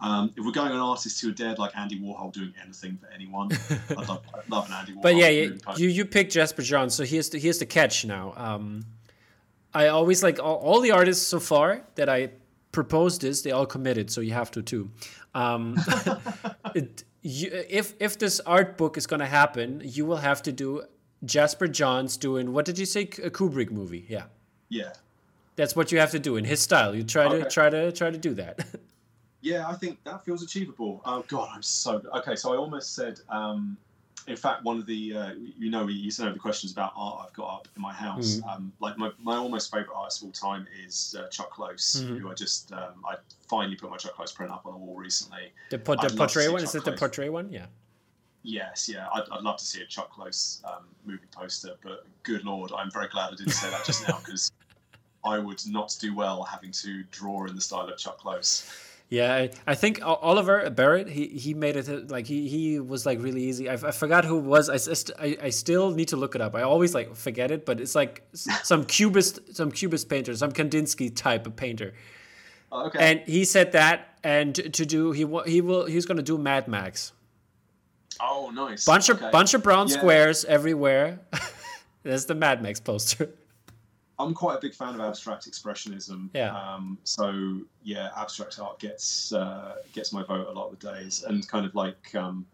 Um, 0.00 0.30
if 0.36 0.44
we're 0.44 0.52
going 0.52 0.72
on 0.72 0.78
artists 0.78 1.20
who 1.20 1.30
are 1.30 1.32
dead, 1.32 1.58
like 1.58 1.74
Andy 1.76 1.98
Warhol 1.98 2.30
doing 2.32 2.52
anything 2.62 2.98
for 2.98 3.08
anyone, 3.08 3.48
I'd 3.90 4.08
love, 4.08 4.22
I'd 4.34 4.50
love 4.50 4.66
an 4.68 4.74
Andy 4.74 4.92
Warhol. 4.92 5.02
But 5.02 5.16
yeah, 5.16 5.28
you 5.28 5.58
you, 5.76 5.88
you 5.88 6.04
picked 6.04 6.32
Jasper 6.32 6.62
Johns, 6.62 6.94
so 6.94 7.04
here's 7.04 7.30
the 7.30 7.38
here's 7.38 7.58
the 7.58 7.66
catch 7.66 8.04
now. 8.04 8.34
Um, 8.36 8.84
I 9.72 9.88
always 9.88 10.22
like 10.22 10.38
all, 10.38 10.56
all, 10.56 10.80
the 10.80 10.92
artists 10.92 11.26
so 11.26 11.40
far 11.40 11.82
that 11.96 12.08
I 12.08 12.30
proposed 12.72 13.20
this, 13.20 13.42
they 13.42 13.50
all 13.50 13.66
committed, 13.66 14.10
so 14.10 14.20
you 14.20 14.32
have 14.32 14.50
to 14.52 14.62
too. 14.62 14.90
Um, 15.34 15.76
it, 16.74 17.04
you, 17.22 17.50
if 17.52 17.94
if 17.98 18.18
this 18.18 18.40
art 18.40 18.76
book 18.76 18.98
is 18.98 19.06
going 19.06 19.20
to 19.20 19.26
happen, 19.26 19.82
you 19.82 20.04
will 20.04 20.18
have 20.18 20.42
to 20.42 20.52
do 20.52 20.84
Jasper 21.24 21.68
Johns 21.68 22.16
doing 22.16 22.52
what 22.52 22.64
did 22.64 22.78
you 22.78 22.86
say 22.86 23.02
a 23.02 23.30
Kubrick 23.30 23.70
movie? 23.70 24.06
Yeah. 24.08 24.24
Yeah. 24.68 24.92
That's 25.56 25.74
what 25.74 25.90
you 25.90 25.98
have 25.98 26.10
to 26.12 26.18
do 26.18 26.36
in 26.36 26.44
his 26.44 26.60
style. 26.60 26.94
You 26.94 27.02
try 27.02 27.26
okay. 27.26 27.42
to 27.42 27.50
try 27.50 27.70
to 27.70 27.92
try 27.92 28.10
to 28.10 28.18
do 28.18 28.34
that. 28.34 28.66
yeah, 29.40 29.68
I 29.68 29.74
think 29.74 30.02
that 30.04 30.24
feels 30.24 30.42
achievable. 30.42 31.02
Oh 31.04 31.24
God, 31.28 31.48
I'm 31.52 31.62
so 31.62 32.02
okay. 32.14 32.36
So 32.36 32.52
I 32.52 32.56
almost 32.56 32.94
said 32.94 33.20
um, 33.28 33.76
in 34.26 34.36
fact, 34.36 34.64
one 34.64 34.78
of 34.78 34.86
the 34.86 35.16
uh, 35.16 35.30
you 35.58 35.70
know 35.70 35.86
you 35.86 36.10
sent 36.10 36.26
over 36.26 36.34
the 36.34 36.40
questions 36.40 36.72
about 36.72 36.92
art 36.96 37.26
I've 37.26 37.32
got 37.32 37.54
up 37.54 37.68
in 37.76 37.82
my 37.82 37.92
house. 37.92 38.36
Mm. 38.36 38.54
Um, 38.54 38.72
like 38.80 38.98
my, 38.98 39.10
my 39.22 39.36
almost 39.36 39.70
favorite 39.70 39.94
artist 39.94 40.22
of 40.22 40.26
all 40.26 40.32
time 40.32 40.66
is 40.84 41.14
uh, 41.18 41.28
Chuck 41.28 41.50
Close, 41.50 42.02
mm-hmm. 42.02 42.16
who 42.16 42.30
I 42.30 42.34
just 42.34 42.72
um, 42.72 43.04
I 43.08 43.16
finally 43.48 43.76
put 43.76 43.90
my 43.90 43.96
Chuck 43.96 44.14
Close 44.14 44.32
print 44.32 44.50
up 44.50 44.66
on 44.66 44.72
the 44.72 44.78
wall 44.78 44.96
recently. 44.96 45.52
The, 45.70 45.78
po- 45.78 45.96
the 45.96 46.14
portrait 46.16 46.50
one 46.50 46.62
is 46.62 46.74
it 46.74 46.84
the 46.84 46.92
portrait 46.92 47.32
one? 47.32 47.50
Yeah. 47.50 47.66
Yes, 48.42 48.88
yeah, 48.88 49.08
I'd, 49.12 49.24
I'd 49.32 49.42
love 49.42 49.56
to 49.56 49.64
see 49.64 49.82
a 49.82 49.86
Chuck 49.86 50.10
Close 50.10 50.62
um, 50.64 50.86
movie 51.04 51.26
poster, 51.32 51.74
but 51.82 52.06
good 52.22 52.44
lord, 52.44 52.70
I'm 52.76 52.92
very 52.92 53.08
glad 53.08 53.32
I 53.32 53.36
didn't 53.36 53.52
say 53.52 53.68
that 53.70 53.84
just 53.84 54.06
now 54.06 54.20
because 54.24 54.52
I 55.26 55.38
would 55.38 55.60
not 55.66 55.96
do 56.00 56.14
well 56.14 56.42
having 56.44 56.72
to 56.72 57.02
draw 57.10 57.46
in 57.46 57.54
the 57.54 57.60
style 57.60 57.88
of 57.88 57.98
Chuck 57.98 58.18
Close. 58.18 58.70
Yeah, 59.08 59.46
I, 59.68 59.74
think 59.76 60.00
Oliver 60.04 60.68
Barrett 60.68 61.08
he, 61.08 61.28
he 61.28 61.54
made 61.54 61.76
it 61.76 61.88
uh, 61.88 62.00
like 62.08 62.26
he, 62.26 62.48
he 62.48 62.80
was 62.80 63.06
like 63.06 63.22
really 63.22 63.44
easy. 63.44 63.68
I, 63.68 63.74
I 63.74 63.92
forgot 63.92 64.24
who 64.24 64.38
it 64.38 64.44
was. 64.44 64.68
I, 64.68 65.24
I, 65.24 65.36
I 65.42 65.50
still 65.50 65.92
need 65.92 66.08
to 66.08 66.16
look 66.16 66.34
it 66.34 66.40
up. 66.40 66.56
I 66.56 66.62
always 66.62 66.92
like 66.92 67.14
forget 67.14 67.52
it, 67.52 67.64
but 67.64 67.80
it's 67.80 67.94
like 67.94 68.24
some 68.32 68.84
cubist 68.84 69.54
some 69.54 69.70
cubist 69.70 70.08
painter, 70.08 70.34
some 70.34 70.50
Kandinsky 70.50 71.14
type 71.14 71.46
of 71.46 71.54
painter. 71.54 71.94
Oh, 72.72 72.86
okay. 72.86 72.98
And 72.98 73.20
he 73.20 73.44
said 73.44 73.72
that, 73.72 74.18
and 74.24 74.54
to 74.56 74.84
do 74.84 75.12
he 75.12 75.24
he 75.46 75.60
will 75.60 75.86
he's 75.86 76.04
gonna 76.04 76.22
do 76.22 76.36
Mad 76.36 76.66
Max. 76.66 77.12
Oh, 78.20 78.50
nice. 78.52 78.84
Bunch 78.84 79.08
of 79.08 79.18
okay. 79.18 79.30
bunch 79.30 79.54
of 79.54 79.62
brown 79.62 79.86
yeah. 79.86 79.98
squares 79.98 80.44
everywhere. 80.44 81.20
That's 82.02 82.24
the 82.24 82.34
Mad 82.34 82.60
Max 82.60 82.80
poster. 82.80 83.30
I'm 84.18 84.32
quite 84.32 84.56
a 84.56 84.60
big 84.60 84.74
fan 84.74 84.94
of 84.94 85.00
abstract 85.00 85.50
expressionism. 85.50 86.30
Yeah. 86.34 86.56
Um, 86.56 86.98
so 87.04 87.60
yeah, 87.82 88.10
abstract 88.16 88.58
art 88.58 88.78
gets 88.78 89.32
uh, 89.32 89.76
gets 89.92 90.12
my 90.12 90.22
vote 90.22 90.48
a 90.48 90.52
lot 90.52 90.72
of 90.72 90.78
the 90.78 90.94
days, 90.94 91.24
and 91.24 91.46
kind 91.48 91.66
of 91.66 91.74
like 91.74 92.14
um, 92.14 92.46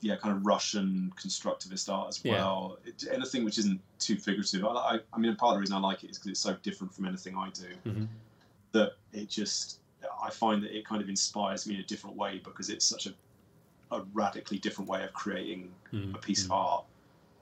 yeah, 0.00 0.16
kind 0.16 0.36
of 0.36 0.46
Russian 0.46 1.12
constructivist 1.20 1.92
art 1.92 2.08
as 2.08 2.22
well. 2.24 2.78
Yeah. 2.84 2.90
It, 2.90 3.04
anything 3.12 3.44
which 3.44 3.58
isn't 3.58 3.80
too 3.98 4.16
figurative. 4.16 4.64
I, 4.64 4.68
I, 4.68 4.98
I, 5.12 5.18
mean, 5.18 5.34
part 5.34 5.50
of 5.50 5.56
the 5.56 5.60
reason 5.60 5.76
I 5.76 5.80
like 5.80 6.04
it 6.04 6.10
is 6.10 6.18
because 6.18 6.30
it's 6.30 6.40
so 6.40 6.56
different 6.62 6.94
from 6.94 7.06
anything 7.06 7.36
I 7.36 7.50
do. 7.50 7.90
Mm-hmm. 7.90 8.04
That 8.72 8.92
it 9.12 9.28
just 9.28 9.80
I 10.22 10.30
find 10.30 10.62
that 10.62 10.76
it 10.76 10.86
kind 10.86 11.02
of 11.02 11.08
inspires 11.08 11.66
me 11.66 11.74
in 11.74 11.80
a 11.80 11.84
different 11.84 12.16
way 12.16 12.40
because 12.44 12.70
it's 12.70 12.84
such 12.84 13.06
a, 13.06 13.14
a 13.90 14.02
radically 14.12 14.58
different 14.58 14.88
way 14.88 15.02
of 15.02 15.12
creating 15.12 15.70
mm. 15.92 16.14
a 16.14 16.18
piece 16.18 16.44
of 16.44 16.52
art. 16.52 16.84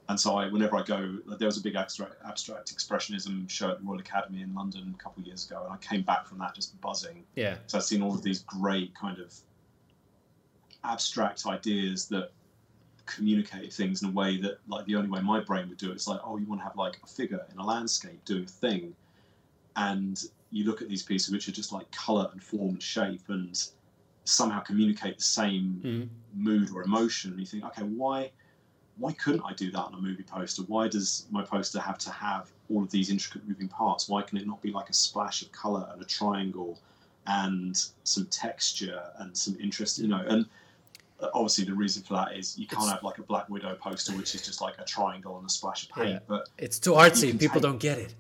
And 0.09 0.19
so 0.19 0.37
I, 0.37 0.49
whenever 0.49 0.77
I 0.77 0.83
go, 0.83 1.19
there 1.39 1.47
was 1.47 1.57
a 1.57 1.61
big 1.61 1.75
abstract, 1.75 2.15
abstract 2.25 2.75
expressionism 2.75 3.51
show 3.51 3.71
at 3.71 3.79
the 3.81 3.85
Royal 3.85 3.99
Academy 3.99 4.43
in 4.43 4.55
London 4.55 4.95
a 4.99 5.03
couple 5.03 5.21
of 5.21 5.27
years 5.27 5.47
ago, 5.47 5.63
and 5.65 5.73
I 5.73 5.77
came 5.79 6.03
back 6.03 6.27
from 6.27 6.39
that 6.39 6.55
just 6.55 6.81
buzzing. 6.81 7.25
Yeah. 7.35 7.57
So 7.67 7.79
I've 7.79 7.85
seen 7.85 8.03
all 8.03 8.15
of 8.15 8.23
these 8.23 8.41
great 8.41 8.95
kind 8.95 9.19
of 9.19 9.35
abstract 10.85 11.45
ideas 11.47 12.07
that 12.09 12.31
communicate 13.05 13.73
things 13.73 14.03
in 14.03 14.09
a 14.09 14.13
way 14.13 14.41
that, 14.41 14.59
like, 14.69 14.85
the 14.87 14.95
only 14.95 15.11
way 15.11 15.21
my 15.21 15.41
brain 15.41 15.69
would 15.69 15.79
do 15.79 15.91
it 15.91 15.97
is 15.97 16.07
like, 16.07 16.21
oh, 16.25 16.37
you 16.37 16.47
want 16.47 16.61
to 16.61 16.65
have 16.65 16.77
like 16.77 16.99
a 17.03 17.07
figure 17.07 17.45
in 17.53 17.59
a 17.59 17.67
landscape 17.67 18.25
doing 18.25 18.45
a 18.45 18.47
thing, 18.47 18.95
and 19.75 20.25
you 20.51 20.65
look 20.65 20.83
at 20.83 20.89
these 20.89 21.03
pieces 21.03 21.33
which 21.33 21.49
are 21.49 21.53
just 21.53 21.73
like 21.73 21.91
color 21.91 22.29
and 22.33 22.43
form 22.43 22.71
and 22.71 22.83
shape 22.83 23.23
and 23.29 23.69
somehow 24.25 24.61
communicate 24.61 25.19
the 25.19 25.25
same 25.25 25.81
mm. 25.85 26.09
mood 26.35 26.71
or 26.75 26.83
emotion 26.83 27.31
and 27.31 27.41
you 27.41 27.47
think 27.47 27.65
okay 27.65 27.83
why 27.83 28.31
why 28.99 29.13
couldn't 29.13 29.43
i 29.45 29.53
do 29.53 29.71
that 29.71 29.81
on 29.81 29.95
a 29.95 30.01
movie 30.01 30.23
poster 30.23 30.63
why 30.63 30.89
does 30.89 31.27
my 31.31 31.43
poster 31.43 31.81
have 31.81 31.99
to 31.99 32.11
have 32.11 32.51
all 32.71 32.83
of 32.83 32.91
these 32.91 33.11
intricate 33.11 33.47
moving 33.47 33.69
parts 33.69 34.09
why 34.09 34.23
can 34.23 34.39
it 34.39 34.47
not 34.47 34.61
be 34.63 34.71
like 34.71 34.89
a 34.89 34.95
splash 34.95 35.43
of 35.43 35.51
color 35.53 35.89
and 35.93 36.03
a 36.03 36.05
triangle 36.05 36.79
and 37.27 37.87
some 38.05 38.27
texture 38.27 39.03
and 39.19 39.37
some 39.37 39.57
interest 39.61 39.99
you 39.99 40.09
know 40.09 40.25
and 40.29 40.47
obviously 41.33 41.65
the 41.65 41.75
reason 41.75 42.03
for 42.03 42.15
that 42.15 42.37
is 42.37 42.59
you 42.59 42.67
can't 42.67 42.83
it's, 42.83 42.93
have 42.93 43.03
like 43.03 43.19
a 43.19 43.23
black 43.23 43.49
widow 43.49 43.75
poster 43.75 44.13
which 44.13 44.35
is 44.35 44.43
just 44.43 44.61
like 44.61 44.75
a 44.79 44.85
triangle 44.85 45.39
and 45.39 45.47
a 45.47 45.51
splash 45.51 45.85
of 45.85 45.91
paint 45.91 46.11
yeah, 46.11 46.19
but 46.27 46.49
it's 46.59 46.79
too 46.79 46.93
artsy 46.93 47.39
people 47.39 47.55
take, 47.55 47.63
don't 47.63 47.81
get 47.81 47.99
it 47.99 48.15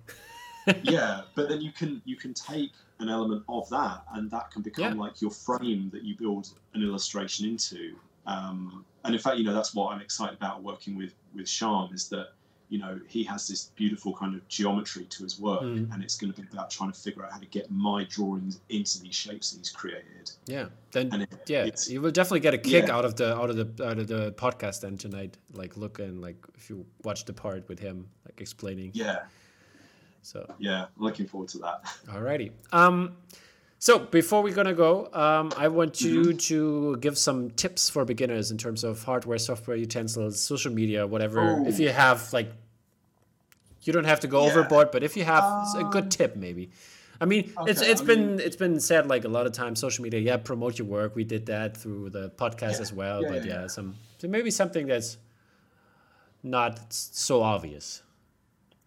yeah, 0.82 1.22
but 1.34 1.48
then 1.48 1.60
you 1.60 1.72
can 1.72 2.02
you 2.04 2.16
can 2.16 2.34
take 2.34 2.72
an 2.98 3.08
element 3.08 3.42
of 3.48 3.68
that, 3.70 4.02
and 4.14 4.30
that 4.30 4.50
can 4.50 4.62
become 4.62 4.96
yeah. 4.96 5.00
like 5.00 5.20
your 5.20 5.30
frame 5.30 5.90
that 5.92 6.02
you 6.02 6.16
build 6.16 6.50
an 6.74 6.82
illustration 6.82 7.46
into. 7.46 7.96
Um, 8.26 8.84
and 9.06 9.14
in 9.14 9.20
fact, 9.20 9.38
you 9.38 9.44
know 9.44 9.54
that's 9.54 9.74
what 9.74 9.92
I'm 9.92 10.00
excited 10.00 10.36
about 10.36 10.62
working 10.62 10.96
with 10.96 11.14
with 11.34 11.46
Shyam 11.46 11.94
is 11.94 12.08
that 12.10 12.28
you 12.68 12.78
know 12.78 12.98
he 13.06 13.22
has 13.24 13.46
this 13.46 13.70
beautiful 13.76 14.14
kind 14.14 14.34
of 14.34 14.46
geometry 14.48 15.04
to 15.04 15.22
his 15.22 15.40
work, 15.40 15.62
mm. 15.62 15.92
and 15.92 16.02
it's 16.02 16.16
going 16.16 16.32
to 16.32 16.40
be 16.40 16.46
about 16.52 16.70
trying 16.70 16.92
to 16.92 16.98
figure 16.98 17.24
out 17.24 17.32
how 17.32 17.38
to 17.38 17.46
get 17.46 17.70
my 17.70 18.04
drawings 18.04 18.60
into 18.68 19.00
these 19.00 19.14
shapes 19.14 19.52
that 19.52 19.58
he's 19.58 19.70
created. 19.70 20.30
Yeah, 20.46 20.66
then 20.90 21.22
it, 21.22 21.28
yeah, 21.46 21.68
you 21.86 22.00
will 22.00 22.10
definitely 22.10 22.40
get 22.40 22.54
a 22.54 22.58
kick 22.58 22.88
yeah. 22.88 22.96
out 22.96 23.04
of 23.04 23.16
the 23.16 23.36
out 23.36 23.50
of 23.50 23.56
the 23.56 23.86
out 23.86 23.98
of 23.98 24.08
the 24.08 24.32
podcast 24.32 24.80
then 24.80 24.98
tonight. 24.98 25.36
Like 25.52 25.76
look 25.76 25.98
and 25.98 26.20
like 26.20 26.44
if 26.56 26.68
you 26.68 26.84
watch 27.04 27.24
the 27.24 27.32
part 27.32 27.68
with 27.68 27.78
him, 27.78 28.08
like 28.24 28.40
explaining. 28.40 28.90
Yeah 28.94 29.20
so 30.26 30.44
yeah, 30.58 30.86
looking 30.96 31.28
forward 31.28 31.48
to 31.50 31.58
that. 31.58 31.84
Alrighty. 32.08 32.50
Um, 32.72 33.16
so 33.78 33.98
before 33.98 34.42
we're 34.42 34.54
gonna 34.54 34.74
go, 34.74 35.08
um, 35.12 35.52
I 35.56 35.68
want 35.68 36.00
you 36.00 36.22
mm-hmm. 36.22 36.36
to 36.38 36.96
give 36.98 37.18
some 37.18 37.50
tips 37.50 37.90
for 37.90 38.04
beginners 38.04 38.50
in 38.50 38.58
terms 38.58 38.84
of 38.84 39.02
hardware, 39.02 39.38
software, 39.38 39.76
utensils, 39.76 40.40
social 40.40 40.72
media, 40.72 41.06
whatever. 41.06 41.40
Oh. 41.40 41.66
If 41.66 41.78
you 41.78 41.90
have 41.90 42.32
like, 42.32 42.50
you 43.82 43.92
don't 43.92 44.04
have 44.04 44.20
to 44.20 44.28
go 44.28 44.44
yeah. 44.44 44.50
overboard, 44.50 44.90
but 44.90 45.02
if 45.02 45.16
you 45.16 45.24
have 45.24 45.44
um, 45.44 45.86
a 45.86 45.90
good 45.90 46.04
um, 46.04 46.08
tip, 46.08 46.36
maybe. 46.36 46.70
I 47.20 47.24
mean, 47.24 47.52
okay, 47.58 47.70
it's 47.70 47.80
it's 47.80 48.00
I 48.00 48.04
been 48.04 48.40
it's 48.40 48.56
been 48.56 48.80
said 48.80 49.06
like 49.06 49.24
a 49.24 49.28
lot 49.28 49.46
of 49.46 49.52
times. 49.52 49.80
Social 49.80 50.02
media, 50.02 50.20
yeah, 50.20 50.36
promote 50.36 50.78
your 50.78 50.86
work. 50.86 51.14
We 51.14 51.24
did 51.24 51.46
that 51.46 51.76
through 51.76 52.10
the 52.10 52.30
podcast 52.30 52.72
yeah. 52.72 52.80
as 52.80 52.92
well, 52.92 53.22
yeah, 53.22 53.28
but 53.28 53.44
yeah, 53.44 53.66
some 53.66 53.96
so 54.18 54.28
maybe 54.28 54.50
something 54.50 54.86
that's 54.86 55.18
not 56.42 56.92
so 56.92 57.42
obvious. 57.42 58.02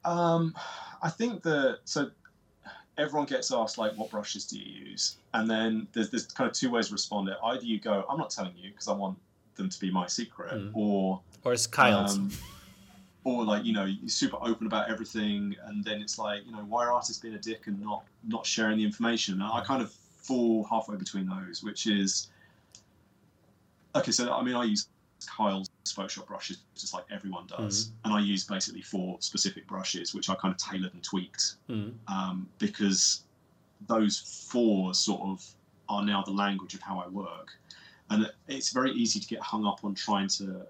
Um, 0.05 0.55
I 1.01 1.09
think 1.09 1.43
the 1.43 1.79
so 1.85 2.11
everyone 2.99 3.25
gets 3.25 3.51
asked 3.51 3.77
like 3.77 3.97
what 3.97 4.11
brushes 4.11 4.45
do 4.45 4.59
you 4.59 4.89
use? 4.89 5.17
And 5.33 5.49
then 5.49 5.87
there's 5.93 6.09
there's 6.09 6.25
kind 6.25 6.49
of 6.49 6.55
two 6.55 6.69
ways 6.69 6.87
to 6.87 6.93
respond 6.93 7.29
it. 7.29 7.37
Either 7.43 7.63
you 7.63 7.79
go 7.79 8.05
i'm 8.09 8.17
not 8.17 8.29
telling 8.29 8.53
you 8.57 8.69
because 8.71 8.87
i 8.87 8.93
want 8.93 9.17
them 9.55 9.69
to 9.69 9.79
be 9.79 9.91
my 9.91 10.07
secret 10.07 10.53
mm. 10.53 10.71
or 10.73 11.21
or 11.43 11.53
it's 11.53 11.67
Kyle's. 11.67 12.17
um, 12.17 12.31
or 13.23 13.43
like 13.43 13.65
you 13.65 13.73
know 13.73 13.85
you're 13.85 14.09
super 14.09 14.37
open 14.41 14.67
about 14.67 14.89
everything 14.89 15.55
and 15.65 15.83
then 15.83 16.01
it's 16.01 16.17
like 16.17 16.45
you 16.45 16.51
know 16.51 16.65
why 16.67 16.85
are 16.85 16.91
artists 16.91 17.21
being 17.21 17.35
a 17.35 17.39
dick 17.39 17.67
and 17.67 17.81
not 17.81 18.03
not 18.27 18.45
sharing 18.45 18.77
the 18.77 18.83
information? 18.83 19.35
And 19.35 19.43
i 19.43 19.61
kind 19.63 19.81
of 19.81 19.91
fall 19.91 20.65
halfway 20.69 20.95
between 20.95 21.27
those 21.27 21.63
which 21.63 21.87
is 21.87 22.27
okay 23.95 24.11
so 24.11 24.31
i 24.31 24.43
mean 24.43 24.55
i 24.55 24.63
use 24.63 24.87
Kyle's 25.25 25.68
Photoshop 25.85 26.27
brushes 26.27 26.59
just 26.75 26.93
like 26.93 27.05
everyone 27.11 27.45
does, 27.47 27.85
mm. 27.85 27.91
and 28.05 28.13
I 28.13 28.19
use 28.19 28.43
basically 28.43 28.81
four 28.81 29.17
specific 29.21 29.67
brushes 29.67 30.13
which 30.13 30.29
I 30.29 30.35
kind 30.35 30.53
of 30.53 30.57
tailored 30.57 30.93
and 30.93 31.03
tweaked 31.03 31.55
mm. 31.69 31.93
um, 32.07 32.47
because 32.57 33.23
those 33.87 34.47
four 34.51 34.93
sort 34.93 35.21
of 35.21 35.45
are 35.87 36.05
now 36.05 36.21
the 36.23 36.31
language 36.31 36.73
of 36.75 36.81
how 36.81 36.99
I 36.99 37.07
work, 37.07 37.49
and 38.09 38.29
it's 38.47 38.71
very 38.71 38.91
easy 38.91 39.19
to 39.19 39.27
get 39.27 39.41
hung 39.41 39.65
up 39.65 39.83
on 39.83 39.95
trying 39.95 40.27
to 40.29 40.67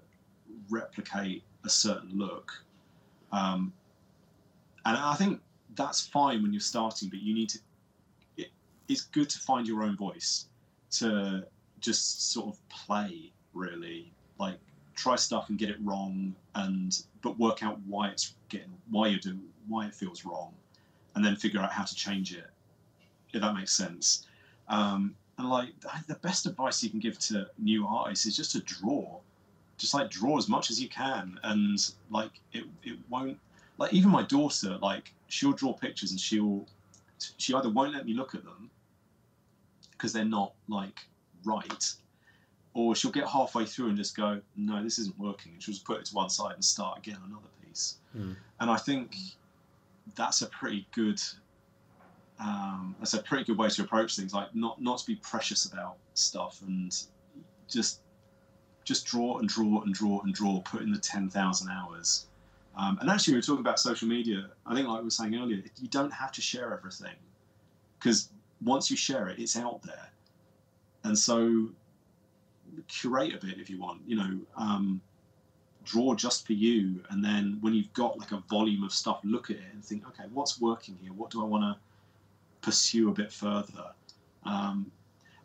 replicate 0.70 1.42
a 1.64 1.68
certain 1.68 2.10
look, 2.16 2.52
um, 3.32 3.72
and 4.86 4.96
I 4.96 5.14
think 5.14 5.40
that's 5.74 6.06
fine 6.06 6.42
when 6.42 6.52
you're 6.52 6.60
starting, 6.60 7.08
but 7.08 7.20
you 7.20 7.34
need 7.34 7.50
to. 7.50 7.58
It, 8.36 8.48
it's 8.88 9.02
good 9.02 9.28
to 9.30 9.38
find 9.38 9.66
your 9.66 9.82
own 9.82 9.96
voice, 9.96 10.46
to 10.92 11.44
just 11.80 12.32
sort 12.32 12.48
of 12.48 12.68
play 12.68 13.32
really 13.52 14.12
like 14.38 14.58
try 15.00 15.16
stuff 15.16 15.48
and 15.48 15.58
get 15.58 15.70
it 15.70 15.78
wrong, 15.82 16.34
and 16.54 17.02
but 17.22 17.38
work 17.38 17.62
out 17.62 17.78
why 17.86 18.08
it's 18.08 18.34
getting 18.48 18.72
why 18.90 19.08
you're 19.08 19.18
doing 19.18 19.42
why 19.68 19.86
it 19.86 19.94
feels 19.94 20.24
wrong, 20.24 20.52
and 21.14 21.24
then 21.24 21.36
figure 21.36 21.60
out 21.60 21.72
how 21.72 21.84
to 21.84 21.94
change 21.94 22.34
it. 22.34 22.50
If 23.32 23.40
that 23.40 23.54
makes 23.54 23.72
sense. 23.72 24.26
Um, 24.68 25.14
and 25.38 25.48
like 25.48 25.68
the 26.06 26.16
best 26.16 26.46
advice 26.46 26.82
you 26.82 26.90
can 26.90 27.00
give 27.00 27.18
to 27.20 27.48
new 27.58 27.86
artists 27.86 28.26
is 28.26 28.36
just 28.36 28.52
to 28.52 28.60
draw, 28.60 29.18
just 29.78 29.94
like 29.94 30.10
draw 30.10 30.36
as 30.36 30.48
much 30.48 30.70
as 30.70 30.80
you 30.80 30.88
can, 30.88 31.38
and 31.44 31.78
like 32.10 32.32
it 32.52 32.64
it 32.82 32.98
won't 33.08 33.38
like 33.78 33.94
even 33.94 34.10
my 34.10 34.22
daughter 34.22 34.78
like 34.82 35.12
she'll 35.28 35.52
draw 35.52 35.72
pictures 35.72 36.10
and 36.10 36.20
she'll 36.20 36.66
she 37.38 37.54
either 37.54 37.70
won't 37.70 37.94
let 37.94 38.04
me 38.04 38.12
look 38.12 38.34
at 38.34 38.44
them 38.44 38.70
because 39.92 40.12
they're 40.12 40.24
not 40.24 40.52
like 40.68 41.00
right 41.44 41.94
or 42.74 42.94
she'll 42.94 43.10
get 43.10 43.26
halfway 43.28 43.66
through 43.66 43.88
and 43.88 43.96
just 43.96 44.16
go, 44.16 44.40
"No, 44.56 44.82
this 44.82 44.98
isn't 44.98 45.18
working," 45.18 45.52
and 45.52 45.62
she'll 45.62 45.74
just 45.74 45.84
put 45.84 45.98
it 46.00 46.06
to 46.06 46.14
one 46.14 46.30
side 46.30 46.54
and 46.54 46.64
start 46.64 46.98
again 46.98 47.18
another 47.26 47.48
piece. 47.64 47.98
Mm. 48.16 48.36
And 48.60 48.70
I 48.70 48.76
think 48.76 49.16
that's 50.14 50.42
a 50.42 50.46
pretty 50.46 50.86
good 50.92 51.20
um, 52.40 52.96
that's 52.98 53.14
a 53.14 53.22
pretty 53.22 53.44
good 53.44 53.58
way 53.58 53.68
to 53.68 53.82
approach 53.82 54.16
things. 54.16 54.32
Like 54.32 54.54
not 54.54 54.80
not 54.80 54.98
to 54.98 55.06
be 55.06 55.16
precious 55.16 55.66
about 55.66 55.96
stuff 56.14 56.62
and 56.66 56.96
just 57.68 58.00
just 58.84 59.06
draw 59.06 59.38
and 59.38 59.48
draw 59.48 59.82
and 59.82 59.94
draw 59.94 60.20
and 60.22 60.34
draw. 60.34 60.60
Put 60.60 60.82
in 60.82 60.90
the 60.90 60.98
ten 60.98 61.28
thousand 61.28 61.70
hours. 61.70 62.26
Um, 62.76 62.98
and 63.00 63.10
actually, 63.10 63.34
we 63.34 63.38
were 63.38 63.42
talking 63.42 63.60
about 63.60 63.78
social 63.78 64.08
media. 64.08 64.48
I 64.64 64.74
think, 64.74 64.88
like 64.88 64.98
we 64.98 65.04
were 65.04 65.10
saying 65.10 65.34
earlier, 65.34 65.62
you 65.80 65.88
don't 65.88 66.12
have 66.12 66.32
to 66.32 66.40
share 66.40 66.72
everything 66.72 67.16
because 67.98 68.30
once 68.62 68.90
you 68.90 68.96
share 68.96 69.28
it, 69.28 69.38
it's 69.38 69.56
out 69.56 69.82
there. 69.82 70.08
And 71.04 71.18
so 71.18 71.68
curate 72.88 73.34
a 73.34 73.44
bit 73.44 73.58
if 73.58 73.70
you 73.70 73.78
want. 73.78 74.02
You 74.06 74.16
know, 74.16 74.38
um, 74.56 75.00
draw 75.84 76.14
just 76.14 76.46
for 76.46 76.52
you, 76.52 77.02
and 77.10 77.24
then 77.24 77.58
when 77.60 77.74
you've 77.74 77.92
got 77.92 78.18
like 78.18 78.32
a 78.32 78.42
volume 78.48 78.84
of 78.84 78.92
stuff, 78.92 79.20
look 79.24 79.50
at 79.50 79.56
it 79.56 79.62
and 79.72 79.84
think, 79.84 80.06
okay, 80.08 80.24
what's 80.32 80.60
working 80.60 80.96
here? 81.02 81.12
What 81.12 81.30
do 81.30 81.42
I 81.42 81.46
want 81.46 81.64
to 81.64 81.76
pursue 82.60 83.08
a 83.10 83.12
bit 83.12 83.32
further? 83.32 83.92
Um, 84.44 84.90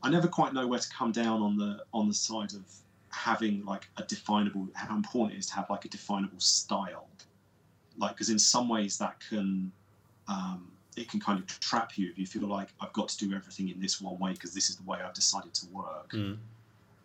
I 0.04 0.10
never 0.10 0.28
quite 0.28 0.54
know 0.54 0.68
where 0.68 0.80
to 0.80 0.90
come 0.90 1.12
down 1.12 1.42
on 1.42 1.58
the 1.58 1.84
on 1.94 2.08
the 2.08 2.14
side 2.14 2.54
of 2.54 2.64
having 3.10 3.64
like 3.66 3.88
a 3.98 4.04
definable 4.04 4.68
how 4.74 4.96
important 4.96 5.36
it 5.36 5.40
is 5.40 5.46
to 5.48 5.54
have 5.56 5.70
like 5.70 5.86
a 5.86 5.88
definable 5.88 6.40
style 6.40 7.08
like 7.98 8.12
because 8.12 8.30
in 8.30 8.40
some 8.40 8.68
ways 8.68 8.98
that 8.98 9.16
can 9.30 9.72
um, 10.28 10.72
it 10.98 11.10
can 11.10 11.20
kind 11.20 11.40
of 11.40 11.60
trap 11.60 11.98
you 11.98 12.10
if 12.10 12.18
you 12.18 12.26
feel 12.26 12.48
like 12.48 12.70
I've 12.80 12.94
got 12.94 13.10
to 13.10 13.18
do 13.18 13.36
everything 13.36 13.70
in 13.70 13.80
this 13.80 14.02
one 14.02 14.18
way 14.18 14.32
because 14.32 14.54
this 14.54 14.70
is 14.70 14.78
the 14.78 14.84
way 14.84 15.00
I've 15.06 15.14
decided 15.14 15.54
to 15.56 15.68
work. 15.68 16.12
Mm. 16.14 16.38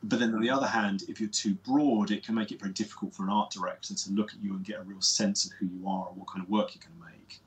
But 0.03 0.19
then 0.19 0.35
on 0.35 0.41
the 0.41 0.51
other 0.51 0.67
hand, 0.67 1.05
if 1.09 1.21
you're 1.21 1.29
too 1.29 1.55
broad, 1.55 2.11
it 2.11 2.25
can 2.25 2.35
make 2.35 2.53
it 2.53 2.61
very 2.61 2.73
difficult 2.73 3.15
for 3.15 3.25
an 3.25 3.29
art 3.31 3.51
director 3.51 3.95
to 3.95 4.13
look 4.13 4.33
at 4.33 4.43
you 4.43 4.55
and 4.55 4.65
get 4.65 4.81
a 4.81 4.83
real 4.83 5.03
sense 5.03 5.45
of 5.45 5.53
who 5.53 5.67
you 5.67 5.87
are 5.87 6.09
and 6.09 6.17
what 6.17 6.29
kind 6.29 6.43
of 6.43 6.49
work 6.49 6.75
you're 6.75 6.83
going 6.89 6.99
to 6.99 7.19
make. 7.19 7.41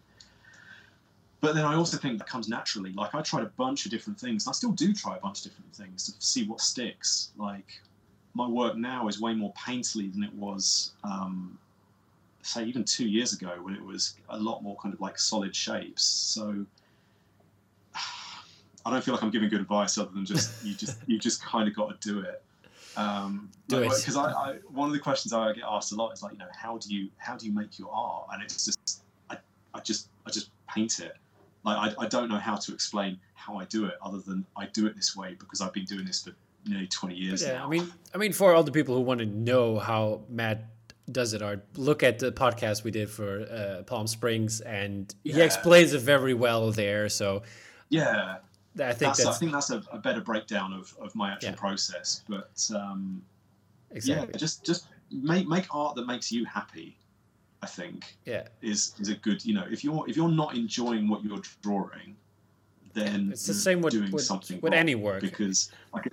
But 1.41 1.56
then 1.56 1.65
I 1.65 1.75
also 1.75 1.98
think 1.98 2.19
that 2.19 2.27
comes 2.27 2.48
naturally. 2.48 2.93
Like 2.93 3.15
I 3.15 3.22
tried 3.22 3.43
a 3.43 3.51
bunch 3.57 3.85
of 3.85 3.91
different 3.91 4.19
things, 4.19 4.45
and 4.45 4.51
I 4.51 4.53
still 4.53 4.72
do 4.72 4.93
try 4.93 5.17
a 5.17 5.19
bunch 5.19 5.40
of 5.40 5.51
different 5.51 5.75
things 5.75 6.06
to 6.06 6.14
see 6.25 6.48
what 6.48 6.61
sticks. 6.61 7.32
Like 7.38 7.82
my 8.33 8.48
work 8.48 8.77
now 8.77 9.07
is 9.07 9.19
way 9.19 9.33
more 9.33 9.53
painterly 9.53 10.14
than 10.14 10.23
it 10.23 10.33
was, 10.33 10.93
um, 11.03 11.57
say, 12.43 12.64
even 12.65 12.83
two 12.83 13.07
years 13.07 13.33
ago 13.33 13.59
when 13.61 13.73
it 13.73 13.83
was 13.83 14.15
a 14.30 14.40
lot 14.40 14.64
more 14.64 14.77
kind 14.82 14.93
of 14.93 15.01
like 15.01 15.19
solid 15.19 15.56
shapes. 15.56 16.03
So 16.03 16.65
I 18.86 18.92
don't 18.92 19.03
feel 19.03 19.14
like 19.14 19.24
I'm 19.24 19.32
giving 19.32 19.50
good 19.50 19.62
advice 19.62 19.98
other 19.98 20.12
than 20.12 20.26
just 20.26 20.64
you 20.64 20.74
just 20.76 20.98
you 21.08 21.20
just 21.20 21.44
kind 21.44 21.68
of 21.68 21.76
got 21.76 22.02
to 22.02 22.10
do 22.10 22.20
it. 22.20 22.44
Um, 22.95 23.50
do 23.68 23.78
like, 23.78 23.92
it 23.92 23.98
because 23.98 24.16
I, 24.16 24.32
I, 24.32 24.56
one 24.72 24.88
of 24.88 24.94
the 24.94 25.00
questions 25.00 25.34
I 25.34 25.52
get 25.53 25.64
asked 25.68 25.92
a 25.92 25.95
lot 25.95 26.12
is 26.14 26.22
like 26.22 26.34
you 26.34 26.38
know 26.38 26.45
how 26.56 26.78
do 26.78 26.94
you 26.94 27.10
how 27.18 27.36
do 27.36 27.48
you 27.48 27.53
make 27.53 27.80
your 27.80 27.90
art 27.92 28.28
and 28.32 28.44
it's 28.44 28.66
just 28.66 29.03
I, 29.32 29.38
I 29.74 29.80
just 29.80 30.10
I 30.28 30.30
just 30.30 30.52
paint 30.68 31.00
it 31.00 31.16
like 31.64 31.95
I, 31.98 32.03
I 32.03 32.08
don't 32.08 32.30
know 32.30 32.38
how 32.38 32.56
to 32.56 32.74
explain 32.74 33.20
how 33.34 33.58
I 33.58 33.66
do 33.66 33.86
it 33.86 33.95
other 34.02 34.20
than 34.20 34.45
I 34.56 34.68
do 34.68 34.86
it 34.86 34.95
this 34.95 35.16
way 35.16 35.36
because 35.40 35.62
I've 35.62 35.74
been 35.74 35.86
doing 35.86 36.06
this 36.06 36.24
for 36.24 36.34
nearly 36.66 36.88
20 36.88 37.16
years 37.16 37.44
yeah, 37.44 37.53
now. 37.53 37.66
I 37.66 37.70
mean, 37.70 37.92
I 38.14 38.18
mean, 38.18 38.34
for 38.34 38.53
all 38.53 38.64
the 38.64 38.72
people 38.72 38.95
who 38.95 39.02
want 39.02 39.20
to 39.20 39.26
know 39.26 39.80
how 39.80 40.22
Matt 40.30 40.66
does 41.12 41.34
it, 41.34 41.42
or 41.42 41.62
look 41.76 42.03
at 42.03 42.20
the 42.20 42.32
podcast 42.32 42.84
we 42.84 42.92
did 42.92 43.10
for 43.10 43.42
uh, 43.42 43.84
Palm 43.84 44.08
Springs, 44.08 44.62
and 44.62 45.14
yeah. 45.24 45.36
he 45.36 45.42
explains 45.42 45.94
it 45.94 46.02
very 46.02 46.34
well 46.34 46.72
there. 46.72 47.10
So, 47.10 47.44
yeah, 47.90 48.38
I 48.80 48.88
think 48.88 49.00
that's, 49.00 49.24
that's 49.24 49.35
I 49.35 49.40
think 49.40 49.52
that's 49.52 49.69
a, 49.69 49.84
a, 49.92 50.00
better 50.00 50.22
breakdown 50.22 50.74
of, 50.74 50.95
of 51.00 51.14
my 51.16 51.32
actual 51.32 51.52
yeah. 51.52 51.56
process. 51.56 52.24
But 52.27 52.69
um, 52.76 53.22
exactly. 53.92 54.30
yeah, 54.34 54.38
just 54.38 54.66
just 54.66 54.88
make 55.11 55.48
make 55.48 55.74
art 55.74 55.95
that 55.95 56.08
makes 56.08 56.32
you 56.32 56.45
happy. 56.45 56.98
I 57.61 57.66
think 57.66 58.18
yeah 58.26 58.48
is 58.61 58.93
is 59.00 59.08
a 59.08 59.16
good 59.16 59.45
you 59.45 59.53
know 59.53 59.66
if 59.72 59.85
you're 59.85 60.03
if 60.10 60.18
you're 60.18 60.27
not 60.27 60.56
enjoying 60.56 61.08
what 61.08 61.24
you're 61.24 61.42
drawing, 61.61 62.16
then 62.93 63.30
it's 63.32 63.45
the 63.45 63.53
same 63.53 63.82
with, 63.82 63.93
doing 63.93 64.11
with, 64.11 64.24
something 64.24 64.60
with 64.61 64.74
any 64.74 64.95
work 64.95 65.22
because 65.22 65.72
like 65.93 66.11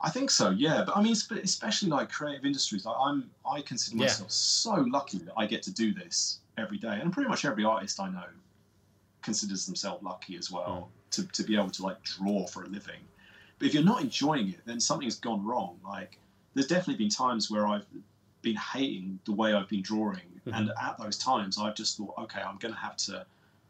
I 0.00 0.10
think 0.10 0.30
so, 0.30 0.50
yeah. 0.50 0.84
But 0.86 0.96
I 0.96 1.02
mean, 1.02 1.12
especially 1.12 1.90
like 1.90 2.08
creative 2.10 2.44
industries, 2.44 2.84
like 2.84 2.96
I'm, 3.00 3.28
I 3.48 3.60
consider 3.62 3.96
myself 3.96 4.28
yeah. 4.28 4.32
so 4.32 4.74
lucky 4.88 5.18
that 5.18 5.32
I 5.36 5.46
get 5.46 5.62
to 5.64 5.72
do 5.72 5.92
this 5.92 6.38
every 6.56 6.78
day, 6.78 7.00
and 7.02 7.12
pretty 7.12 7.28
much 7.28 7.44
every 7.44 7.64
artist 7.64 8.00
I 8.00 8.08
know 8.08 8.24
considers 9.22 9.66
themselves 9.66 10.02
lucky 10.02 10.36
as 10.36 10.50
well 10.50 10.90
mm. 10.90 11.10
to, 11.10 11.26
to 11.28 11.42
be 11.42 11.56
able 11.56 11.70
to 11.70 11.82
like 11.82 12.02
draw 12.02 12.46
for 12.46 12.64
a 12.64 12.66
living. 12.66 13.00
But 13.58 13.68
if 13.68 13.74
you're 13.74 13.82
not 13.82 14.02
enjoying 14.02 14.50
it, 14.50 14.60
then 14.66 14.80
something's 14.80 15.16
gone 15.16 15.44
wrong. 15.44 15.78
Like, 15.84 16.18
there's 16.54 16.68
definitely 16.68 17.04
been 17.04 17.10
times 17.10 17.50
where 17.50 17.66
I've 17.66 17.84
been 18.42 18.56
hating 18.56 19.18
the 19.24 19.32
way 19.32 19.52
I've 19.52 19.68
been 19.68 19.82
drawing, 19.82 20.20
mm-hmm. 20.46 20.54
and 20.54 20.70
at 20.80 20.96
those 20.98 21.18
times, 21.18 21.58
I've 21.58 21.74
just 21.74 21.96
thought, 21.96 22.14
okay, 22.18 22.40
I'm 22.40 22.56
going 22.58 22.72
to 22.72 22.80
have 22.80 22.96
to 22.98 23.26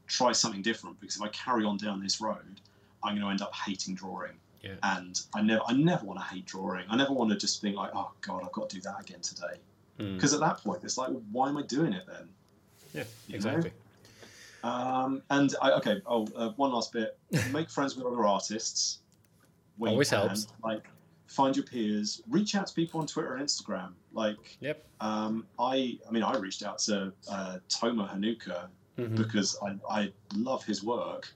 try 0.06 0.32
something 0.32 0.62
different 0.62 1.00
because 1.00 1.16
if 1.16 1.22
I 1.22 1.28
carry 1.28 1.64
on 1.64 1.78
down 1.78 2.02
this 2.02 2.20
road, 2.20 2.60
I'm 3.02 3.14
going 3.14 3.22
to 3.22 3.30
end 3.30 3.42
up 3.42 3.54
hating 3.54 3.94
drawing 3.94 4.32
yeah. 4.62 4.74
And 4.82 5.20
I 5.34 5.42
never, 5.42 5.62
I 5.66 5.72
never 5.72 6.04
want 6.04 6.18
to 6.18 6.24
hate 6.24 6.46
drawing. 6.46 6.84
I 6.88 6.96
never 6.96 7.12
want 7.12 7.30
to 7.30 7.36
just 7.36 7.60
think 7.60 7.76
like, 7.76 7.90
oh 7.94 8.10
god, 8.20 8.42
I've 8.44 8.52
got 8.52 8.68
to 8.70 8.76
do 8.76 8.82
that 8.82 9.00
again 9.00 9.20
today. 9.20 9.58
Because 9.96 10.32
mm. 10.32 10.34
at 10.34 10.40
that 10.40 10.58
point, 10.58 10.84
it's 10.84 10.98
like, 10.98 11.08
well, 11.08 11.22
why 11.32 11.48
am 11.48 11.56
I 11.56 11.62
doing 11.62 11.92
it 11.92 12.04
then? 12.06 12.28
Yeah, 12.94 13.04
exactly. 13.34 13.72
Um, 14.64 15.22
and 15.30 15.54
I, 15.62 15.72
okay, 15.72 16.02
oh, 16.06 16.26
uh, 16.36 16.50
one 16.56 16.72
last 16.72 16.92
bit: 16.92 17.18
make 17.52 17.70
friends 17.70 17.96
with 17.96 18.06
other 18.06 18.26
artists. 18.26 19.00
Always 19.80 20.10
helps. 20.10 20.48
Like, 20.64 20.88
find 21.28 21.54
your 21.54 21.64
peers. 21.64 22.22
Reach 22.28 22.54
out 22.56 22.66
to 22.66 22.74
people 22.74 23.00
on 23.00 23.06
Twitter 23.06 23.34
and 23.34 23.46
Instagram. 23.46 23.92
Like, 24.12 24.58
yep. 24.60 24.84
Um, 25.00 25.46
I, 25.58 25.98
I 26.08 26.10
mean, 26.10 26.24
I 26.24 26.36
reached 26.36 26.64
out 26.64 26.78
to 26.80 27.12
uh, 27.30 27.58
Tomer 27.68 28.12
Hanuka 28.12 28.68
mm-hmm. 28.98 29.14
because 29.14 29.56
I, 29.62 29.76
I 29.88 30.12
love 30.34 30.64
his 30.64 30.82
work, 30.82 31.32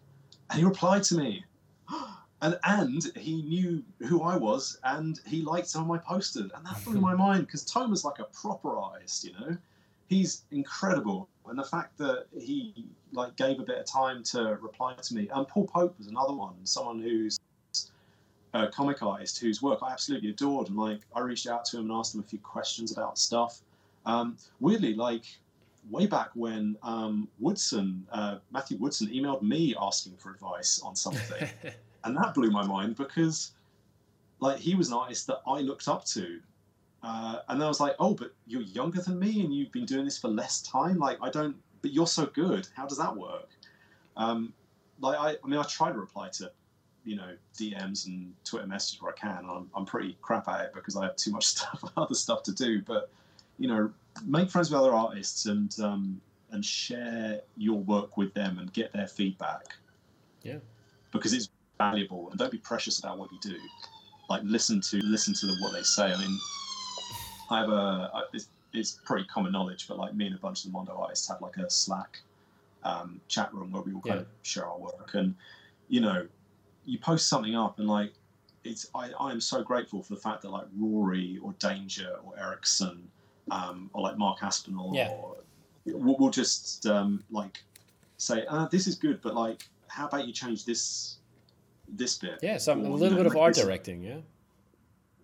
and 0.50 0.58
he 0.58 0.64
replied 0.64 1.04
to 1.04 1.16
me 1.16 1.44
and 2.42 2.58
and 2.64 3.12
he 3.16 3.42
knew 3.42 3.82
who 4.08 4.22
I 4.22 4.36
was, 4.36 4.78
and 4.84 5.20
he 5.26 5.42
liked 5.42 5.68
some 5.68 5.82
of 5.82 5.88
my 5.88 5.98
posters, 5.98 6.50
and 6.54 6.66
that 6.66 6.84
blew 6.84 7.00
my 7.00 7.14
mind 7.26 7.46
because 7.46 7.64
Tomer's 7.64 8.04
like 8.04 8.18
a 8.18 8.24
proper 8.24 8.76
artist, 8.76 9.24
you 9.24 9.32
know. 9.32 9.56
He's 10.12 10.42
incredible, 10.50 11.26
and 11.46 11.58
the 11.58 11.64
fact 11.64 11.96
that 11.96 12.26
he 12.38 12.86
like 13.12 13.34
gave 13.36 13.58
a 13.60 13.62
bit 13.62 13.78
of 13.78 13.86
time 13.86 14.22
to 14.24 14.58
reply 14.60 14.94
to 14.94 15.14
me. 15.14 15.30
And 15.32 15.48
Paul 15.48 15.66
Pope 15.66 15.96
was 15.96 16.06
another 16.06 16.34
one, 16.34 16.54
someone 16.64 17.00
who's 17.00 17.40
a 18.52 18.68
comic 18.68 19.02
artist 19.02 19.38
whose 19.38 19.62
work 19.62 19.78
I 19.82 19.90
absolutely 19.90 20.28
adored, 20.28 20.68
and 20.68 20.76
like 20.76 21.00
I 21.16 21.20
reached 21.20 21.46
out 21.46 21.64
to 21.66 21.78
him 21.78 21.84
and 21.84 21.92
asked 21.92 22.14
him 22.14 22.20
a 22.20 22.24
few 22.24 22.38
questions 22.40 22.92
about 22.92 23.18
stuff. 23.18 23.62
Um, 24.04 24.36
weirdly, 24.60 24.92
like 24.92 25.24
way 25.90 26.06
back 26.06 26.28
when 26.34 26.76
um, 26.82 27.26
Woodson, 27.40 28.06
uh, 28.12 28.36
Matthew 28.50 28.76
Woodson, 28.76 29.08
emailed 29.08 29.40
me 29.40 29.74
asking 29.80 30.18
for 30.18 30.30
advice 30.30 30.78
on 30.84 30.94
something. 30.94 31.48
and 32.04 32.14
that 32.18 32.34
blew 32.34 32.50
my 32.50 32.66
mind 32.66 32.96
because 32.96 33.52
like 34.40 34.58
he 34.58 34.74
was 34.74 34.88
an 34.88 34.94
artist 34.94 35.26
that 35.28 35.40
I 35.46 35.60
looked 35.60 35.88
up 35.88 36.04
to. 36.06 36.38
Uh, 37.02 37.40
and 37.48 37.60
then 37.60 37.66
I 37.66 37.68
was 37.68 37.80
like, 37.80 37.96
oh, 37.98 38.14
but 38.14 38.34
you're 38.46 38.62
younger 38.62 39.00
than 39.02 39.18
me 39.18 39.42
and 39.42 39.54
you've 39.54 39.72
been 39.72 39.86
doing 39.86 40.04
this 40.04 40.18
for 40.18 40.28
less 40.28 40.62
time. 40.62 40.98
Like, 40.98 41.18
I 41.22 41.30
don't, 41.30 41.56
but 41.82 41.92
you're 41.92 42.06
so 42.06 42.26
good. 42.26 42.68
How 42.76 42.86
does 42.86 42.98
that 42.98 43.16
work? 43.16 43.50
Um, 44.16 44.54
like, 45.00 45.18
I, 45.18 45.36
I 45.44 45.48
mean, 45.48 45.58
I 45.58 45.64
try 45.64 45.92
to 45.92 45.98
reply 45.98 46.30
to, 46.34 46.52
you 47.04 47.16
know, 47.16 47.36
DMs 47.58 48.06
and 48.06 48.34
Twitter 48.44 48.66
messages 48.66 49.02
where 49.02 49.12
I 49.12 49.16
can. 49.16 49.46
I'm, 49.48 49.70
I'm 49.74 49.86
pretty 49.86 50.16
crap 50.22 50.48
at 50.48 50.60
it 50.66 50.74
because 50.74 50.96
I 50.96 51.04
have 51.04 51.16
too 51.16 51.32
much 51.32 51.46
stuff, 51.48 51.84
other 51.96 52.14
stuff 52.14 52.42
to 52.44 52.52
do. 52.52 52.82
But, 52.82 53.10
you 53.58 53.68
know, 53.68 53.92
make 54.24 54.50
friends 54.50 54.70
with 54.70 54.80
other 54.80 54.94
artists 54.94 55.46
and, 55.46 55.74
um, 55.80 56.20
and 56.50 56.64
share 56.64 57.42
your 57.56 57.78
work 57.80 58.16
with 58.16 58.34
them 58.34 58.58
and 58.58 58.72
get 58.72 58.92
their 58.92 59.08
feedback. 59.08 59.74
Yeah. 60.42 60.58
Because 61.12 61.32
it's 61.32 61.48
valuable 61.78 62.30
and 62.30 62.38
don't 62.38 62.52
be 62.52 62.58
precious 62.58 62.98
about 63.00 63.18
what 63.18 63.32
you 63.32 63.38
do. 63.38 63.58
Like 64.28 64.42
listen 64.44 64.80
to 64.82 64.98
listen 65.04 65.34
to 65.34 65.46
the, 65.46 65.54
what 65.54 65.72
they 65.74 65.82
say. 65.82 66.12
I 66.12 66.16
mean, 66.16 66.40
I 67.50 67.60
have 67.60 67.68
a 67.68 68.10
it's, 68.32 68.48
it's 68.72 68.92
pretty 69.04 69.24
common 69.26 69.52
knowledge, 69.52 69.88
but 69.88 69.98
like 69.98 70.14
me 70.14 70.26
and 70.26 70.34
a 70.34 70.38
bunch 70.38 70.64
of 70.64 70.70
the 70.70 70.72
Mondo 70.72 70.96
artists 70.96 71.28
have 71.28 71.40
like 71.40 71.56
a 71.56 71.68
Slack 71.68 72.18
um, 72.84 73.20
chat 73.28 73.52
room 73.52 73.72
where 73.72 73.82
we 73.82 73.92
all 73.92 74.00
kind 74.00 74.16
yeah. 74.16 74.20
of 74.22 74.26
share 74.42 74.66
our 74.66 74.78
work, 74.78 75.10
and 75.14 75.34
you 75.88 76.00
know, 76.00 76.26
you 76.84 76.98
post 76.98 77.28
something 77.28 77.54
up 77.54 77.78
and 77.78 77.88
like 77.88 78.12
it's 78.64 78.88
I, 78.94 79.10
I 79.18 79.32
am 79.32 79.40
so 79.40 79.62
grateful 79.62 80.02
for 80.02 80.14
the 80.14 80.20
fact 80.20 80.42
that 80.42 80.50
like 80.50 80.66
Rory 80.76 81.38
or 81.42 81.54
Danger 81.58 82.16
or 82.24 82.38
Erickson 82.38 83.08
um, 83.50 83.90
or 83.92 84.02
like 84.02 84.16
Marc 84.16 84.42
Aspinall 84.42 84.92
yeah. 84.94 85.08
or 85.08 85.36
we'll, 85.84 86.16
we'll 86.18 86.30
just 86.30 86.86
um, 86.86 87.24
like 87.30 87.62
say 88.16 88.44
ah, 88.48 88.68
this 88.70 88.86
is 88.86 88.94
good, 88.94 89.20
but 89.20 89.34
like 89.34 89.68
how 89.88 90.06
about 90.06 90.26
you 90.26 90.32
change 90.32 90.64
this 90.64 91.18
this 91.88 92.18
bit. 92.18 92.38
Yeah, 92.42 92.58
some 92.58 92.82
or, 92.82 92.86
a 92.86 92.88
little 92.90 93.10
know, 93.10 93.24
bit 93.24 93.26
of 93.26 93.36
art 93.36 93.54
directing. 93.54 94.02
Yeah. 94.02 94.18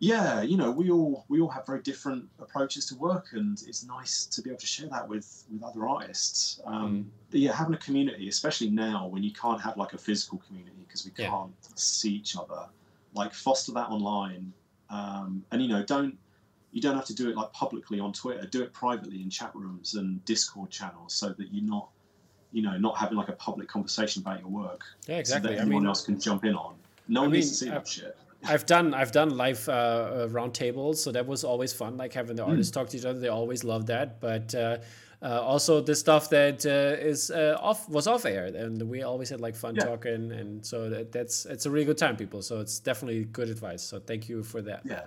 Yeah, 0.01 0.43
you 0.43 0.57
know, 0.57 0.70
we 0.70 0.91
all 0.91 1.25
we 1.28 1.41
all 1.41 1.49
have 1.49 1.67
very 1.67 1.83
different 1.83 2.28
approaches 2.39 2.86
to 2.86 2.94
work, 2.97 3.28
and 3.33 3.60
it's 3.67 3.85
nice 3.85 4.27
to 4.27 4.43
be 4.43 4.51
able 4.51 4.60
to 4.60 4.67
share 4.67 4.89
that 4.91 5.09
with 5.09 5.44
with 5.51 5.62
other 5.62 5.89
artists. 5.89 6.60
Um, 6.65 7.10
mm. 7.33 7.39
yeah, 7.41 7.52
having 7.52 7.75
a 7.75 7.78
community, 7.78 8.28
especially 8.28 8.70
now 8.70 9.09
when 9.09 9.25
you 9.25 9.33
can't 9.33 9.60
have 9.60 9.77
like 9.77 9.94
a 9.94 9.99
physical 9.99 10.39
community 10.47 10.85
because 10.86 11.05
we 11.05 11.10
can't 11.10 11.52
see 11.75 12.12
each 12.12 12.36
other, 12.36 12.67
like 13.15 13.35
foster 13.35 13.73
that 13.73 13.89
online, 13.89 14.52
um, 14.89 15.44
and 15.51 15.60
you 15.60 15.68
know, 15.68 15.83
don't 15.83 16.17
you 16.70 16.81
don't 16.81 16.94
have 16.94 17.07
to 17.07 17.15
do 17.15 17.28
it 17.28 17.36
like 17.36 17.52
publicly 17.52 17.99
on 17.99 18.12
Twitter. 18.12 18.47
Do 18.47 18.62
it 18.62 18.73
privately 18.73 19.20
in 19.20 19.31
chat 19.31 19.51
rooms 19.55 19.94
and 19.94 20.25
Discord 20.25 20.70
channels, 20.70 21.12
so 21.12 21.31
that 21.31 21.52
you're 21.52 21.65
not 21.65 21.89
you 22.52 22.62
know, 22.62 22.78
not 22.78 22.97
having 22.97 23.18
like 23.18 23.28
a 23.28 23.35
public 23.35 23.68
conversation 23.68 24.23
about 24.23 24.41
your 24.41 24.49
work. 24.49 24.83
Yeah, 25.07 25.17
exactly. 25.17 25.51
So 25.51 25.55
that 25.57 25.60
anyone 25.60 25.77
I 25.77 25.81
mean, 25.81 25.89
else 25.89 26.05
can 26.05 26.20
jump 26.20 26.44
in 26.44 26.55
on. 26.55 26.77
No 27.09 27.20
one 27.20 27.28
I 27.28 27.33
mean, 27.33 27.41
needs 27.41 27.51
to 27.51 27.55
see 27.57 27.68
I've, 27.68 27.85
that 27.85 27.89
shit. 27.89 28.17
I've 28.44 28.67
done 28.67 28.94
I've 28.94 29.12
done 29.12 29.36
live 29.36 29.68
uh, 29.68 29.73
uh, 29.73 30.28
roundtables, 30.28 30.97
so 30.97 31.12
that 31.12 31.26
was 31.26 31.44
always 31.44 31.73
fun. 31.73 31.97
Like 31.97 32.12
having 32.12 32.36
the 32.36 32.44
artists 32.44 32.70
mm. 32.70 32.75
talk 32.75 32.89
to 32.91 32.97
each 32.97 33.05
other, 33.05 33.18
they 33.18 33.28
always 33.28 33.65
love 33.65 33.86
that. 33.86 34.20
But 34.20 34.55
uh, 34.55 34.78
uh, 35.20 35.41
also 35.41 35.81
the 35.81 35.97
stuff 35.97 36.31
that 36.31 36.65
uh, 36.65 37.02
is 37.05 37.31
uh, 37.31 37.57
off 37.60 37.89
was 37.89 38.07
off 38.07 38.25
air, 38.25 38.47
and 38.47 38.81
we 38.89 39.02
always 39.02 39.28
had 39.31 39.41
like 39.41 39.57
fun 39.57 39.75
yeah. 39.75 39.84
talking, 39.84 40.33
and 40.33 40.65
so 40.65 40.89
that, 40.89 41.10
that's 41.10 41.47
it's 41.47 41.67
a 41.67 41.70
really 41.70 41.86
good 41.86 41.99
time, 41.99 42.17
people. 42.17 42.42
So 42.42 42.60
it's 42.60 42.78
definitely 42.78 43.25
good 43.25 43.49
advice. 43.49 43.83
So 43.83 43.99
thank 43.99 44.28
you 44.28 44.42
for 44.44 44.62
that. 44.62 44.83
Yeah. 44.84 45.07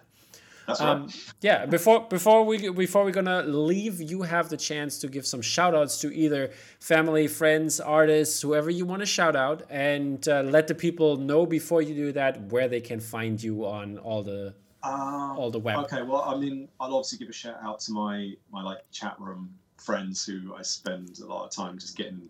Um, 0.67 1.09
yeah, 1.41 1.65
before 1.65 2.01
before 2.07 2.45
we 2.45 2.69
before 2.69 3.03
we're 3.03 3.11
gonna 3.11 3.43
leave, 3.43 4.01
you 4.01 4.21
have 4.23 4.49
the 4.49 4.57
chance 4.57 4.99
to 4.99 5.07
give 5.07 5.25
some 5.25 5.41
shout 5.41 5.75
outs 5.75 5.99
to 6.01 6.13
either 6.13 6.51
family, 6.79 7.27
friends, 7.27 7.79
artists, 7.79 8.41
whoever 8.41 8.69
you 8.69 8.85
want 8.85 9.01
to 9.01 9.05
shout 9.05 9.35
out, 9.35 9.63
and 9.69 10.27
uh, 10.27 10.41
let 10.41 10.67
the 10.67 10.75
people 10.75 11.17
know 11.17 11.45
before 11.45 11.81
you 11.81 11.93
do 11.95 12.11
that 12.13 12.41
where 12.51 12.67
they 12.67 12.81
can 12.81 12.99
find 12.99 13.41
you 13.41 13.65
on 13.65 13.97
all 13.99 14.23
the 14.23 14.53
uh, 14.83 15.35
all 15.37 15.51
the 15.51 15.59
web. 15.59 15.77
Okay, 15.85 16.01
well, 16.01 16.23
I 16.23 16.35
mean, 16.37 16.67
I'll 16.79 16.95
obviously 16.95 17.19
give 17.19 17.29
a 17.29 17.33
shout 17.33 17.57
out 17.63 17.79
to 17.81 17.91
my 17.91 18.33
my 18.51 18.63
like 18.63 18.79
chat 18.91 19.19
room 19.19 19.53
friends 19.77 20.25
who 20.25 20.53
I 20.55 20.61
spend 20.61 21.19
a 21.19 21.25
lot 21.25 21.45
of 21.45 21.51
time 21.51 21.77
just 21.77 21.97
getting 21.97 22.29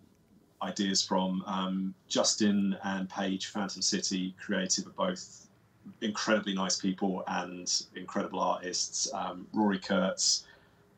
ideas 0.62 1.02
from. 1.02 1.42
Um, 1.46 1.94
Justin 2.08 2.76
and 2.84 3.08
Paige, 3.08 3.46
Phantom 3.46 3.82
City 3.82 4.34
Creative, 4.40 4.86
are 4.86 5.08
both 5.08 5.48
incredibly 6.00 6.54
nice 6.54 6.78
people 6.78 7.24
and 7.26 7.84
incredible 7.96 8.40
artists. 8.40 9.12
Um, 9.12 9.46
Rory 9.52 9.78
Kurtz 9.78 10.44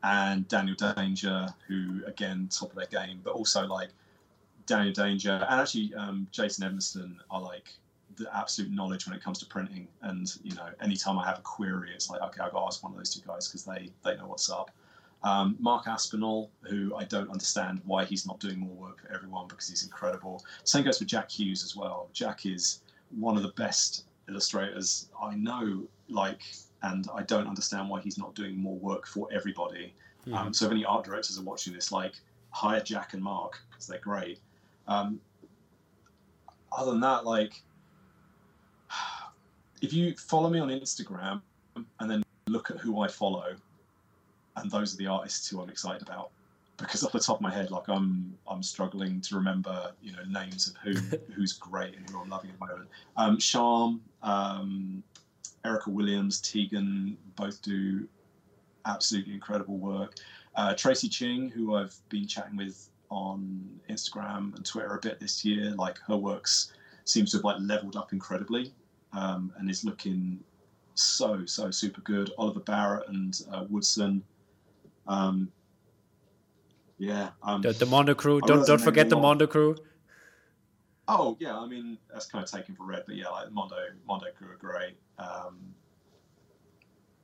and 0.03 0.47
Daniel 0.47 0.75
Danger, 0.95 1.47
who 1.67 2.03
again 2.05 2.47
top 2.51 2.69
of 2.71 2.75
their 2.75 2.87
game, 2.87 3.21
but 3.23 3.33
also 3.33 3.65
like 3.65 3.89
Daniel 4.65 4.93
Danger 4.93 5.45
and 5.49 5.61
actually 5.61 5.93
um, 5.95 6.27
Jason 6.31 6.63
Evanston 6.63 7.19
are 7.29 7.41
like 7.41 7.69
the 8.17 8.27
absolute 8.35 8.71
knowledge 8.71 9.05
when 9.07 9.15
it 9.15 9.23
comes 9.23 9.39
to 9.39 9.45
printing. 9.45 9.87
And 10.01 10.31
you 10.43 10.55
know, 10.55 10.69
anytime 10.81 11.17
I 11.19 11.25
have 11.25 11.39
a 11.39 11.41
query, 11.41 11.91
it's 11.93 12.09
like 12.09 12.21
okay, 12.21 12.41
I've 12.41 12.51
got 12.51 12.59
to 12.61 12.65
ask 12.65 12.83
one 12.83 12.91
of 12.91 12.97
those 12.97 13.13
two 13.13 13.21
guys 13.25 13.47
because 13.47 13.63
they 13.63 13.91
they 14.03 14.15
know 14.17 14.27
what's 14.27 14.49
up. 14.49 14.71
Um, 15.23 15.55
Marc 15.59 15.87
Aspinall, 15.87 16.51
who 16.61 16.95
I 16.95 17.03
don't 17.05 17.31
understand 17.31 17.81
why 17.85 18.05
he's 18.05 18.27
not 18.27 18.39
doing 18.39 18.59
more 18.59 18.75
work 18.75 19.01
for 19.01 19.11
everyone 19.11 19.47
because 19.47 19.67
he's 19.67 19.83
incredible. 19.83 20.43
Same 20.63 20.83
goes 20.83 20.99
for 20.99 21.05
Jack 21.05 21.31
Hughes 21.31 21.63
as 21.63 21.75
well. 21.75 22.09
Jack 22.13 22.45
is 22.45 22.81
one 23.09 23.35
of 23.35 23.41
the 23.41 23.53
best 23.57 24.05
illustrators 24.29 25.09
I 25.21 25.35
know 25.35 25.83
like, 26.09 26.41
and 26.83 27.07
I 27.13 27.23
don't 27.23 27.47
understand 27.47 27.89
why 27.89 28.01
he's 28.01 28.17
not 28.17 28.35
doing 28.35 28.57
more 28.57 28.77
work 28.77 29.07
for 29.07 29.27
everybody. 29.31 29.93
Mm-hmm. 30.27 30.35
Um, 30.35 30.53
so 30.53 30.65
if 30.65 30.71
any 30.71 30.85
art 30.85 31.05
directors 31.05 31.39
are 31.39 31.43
watching 31.43 31.73
this, 31.73 31.91
like 31.91 32.13
hire 32.51 32.81
Jack 32.81 33.13
and 33.13 33.21
Mark 33.21 33.59
because 33.69 33.87
they're 33.87 33.99
great. 33.99 34.39
Um, 34.87 35.19
other 36.71 36.91
than 36.91 37.01
that, 37.01 37.25
like, 37.25 37.61
if 39.81 39.93
you 39.93 40.15
follow 40.15 40.49
me 40.49 40.59
on 40.59 40.69
Instagram 40.69 41.41
and 41.99 42.09
then 42.09 42.23
look 42.47 42.71
at 42.71 42.77
who 42.77 43.01
I 43.01 43.07
follow, 43.07 43.55
and 44.55 44.71
those 44.71 44.93
are 44.93 44.97
the 44.97 45.07
artists 45.07 45.47
who 45.49 45.61
I'm 45.61 45.69
excited 45.69 46.01
about. 46.01 46.31
Because 46.77 47.03
off 47.03 47.13
the 47.13 47.19
top 47.19 47.37
of 47.37 47.41
my 47.41 47.53
head, 47.53 47.71
like 47.71 47.87
I'm, 47.87 48.37
I'm 48.47 48.61
struggling 48.61 49.21
to 49.21 49.35
remember, 49.35 49.91
you 50.01 50.11
know, 50.11 50.23
names 50.27 50.67
of 50.67 50.75
who 50.77 50.93
who's 51.33 51.53
great 51.53 51.95
and 51.95 52.09
who 52.09 52.19
I'm 52.19 52.29
loving 52.29 52.51
at 52.51 52.59
the 52.59 52.65
moment. 52.65 52.89
Um, 53.15 53.37
Charm, 53.37 54.01
um, 54.23 55.03
Erica 55.63 55.89
Williams, 55.89 56.41
Tegan, 56.41 57.17
both 57.35 57.61
do 57.61 58.07
absolutely 58.85 59.33
incredible 59.33 59.77
work. 59.77 60.15
Uh, 60.55 60.73
Tracie 60.73 61.09
Ching, 61.09 61.49
who 61.49 61.75
I've 61.75 61.95
been 62.09 62.27
chatting 62.27 62.57
with 62.57 62.89
on 63.09 63.79
Instagram 63.89 64.55
and 64.55 64.65
Twitter 64.65 64.95
a 64.95 64.99
bit 64.99 65.19
this 65.19 65.45
year, 65.45 65.71
like 65.71 65.97
her 66.07 66.17
works 66.17 66.73
seems 67.05 67.31
to 67.31 67.37
have 67.37 67.43
like 67.43 67.57
leveled 67.59 67.95
up 67.95 68.13
incredibly 68.13 68.73
um, 69.13 69.53
and 69.57 69.69
is 69.69 69.83
looking 69.83 70.39
so 70.95 71.45
so 71.45 71.69
super 71.71 72.01
good. 72.01 72.31
Oliver 72.37 72.61
Barrett 72.61 73.07
and 73.09 73.41
uh, 73.51 73.65
Woodson. 73.69 74.23
Um, 75.07 75.51
yeah, 76.97 77.29
um, 77.43 77.61
the, 77.61 77.73
the 77.73 77.85
Mondo 77.85 78.13
crew. 78.13 78.41
Don't 78.41 78.65
don't 78.65 78.81
forget 78.81 79.09
the 79.09 79.17
Mondo 79.17 79.47
crew. 79.47 79.75
Oh 81.07 81.37
yeah, 81.39 81.57
I 81.57 81.67
mean 81.67 81.97
that's 82.11 82.25
kind 82.25 82.43
of 82.43 82.49
taken 82.49 82.75
for 82.75 82.85
red, 82.85 83.03
but 83.05 83.15
yeah, 83.15 83.29
like 83.29 83.51
Mondo 83.51 83.75
Mondo 84.07 84.27
crew 84.37 84.51
are 84.51 84.57
great. 84.57 84.97
Um, 85.17 85.75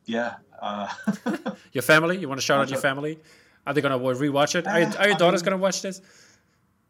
yeah. 0.05 0.35
Uh, 0.61 0.89
your 1.71 1.81
family? 1.81 2.17
You 2.17 2.27
want 2.27 2.39
to 2.39 2.45
shout 2.45 2.59
out 2.59 2.69
your 2.69 2.79
family? 2.79 3.19
Are 3.65 3.73
they 3.73 3.81
gonna 3.81 3.99
rewatch 3.99 4.55
it? 4.55 4.67
Are, 4.67 4.99
are 4.99 5.07
your 5.07 5.17
daughters 5.17 5.41
gonna 5.41 5.57
watch 5.57 5.81
this? 5.81 6.01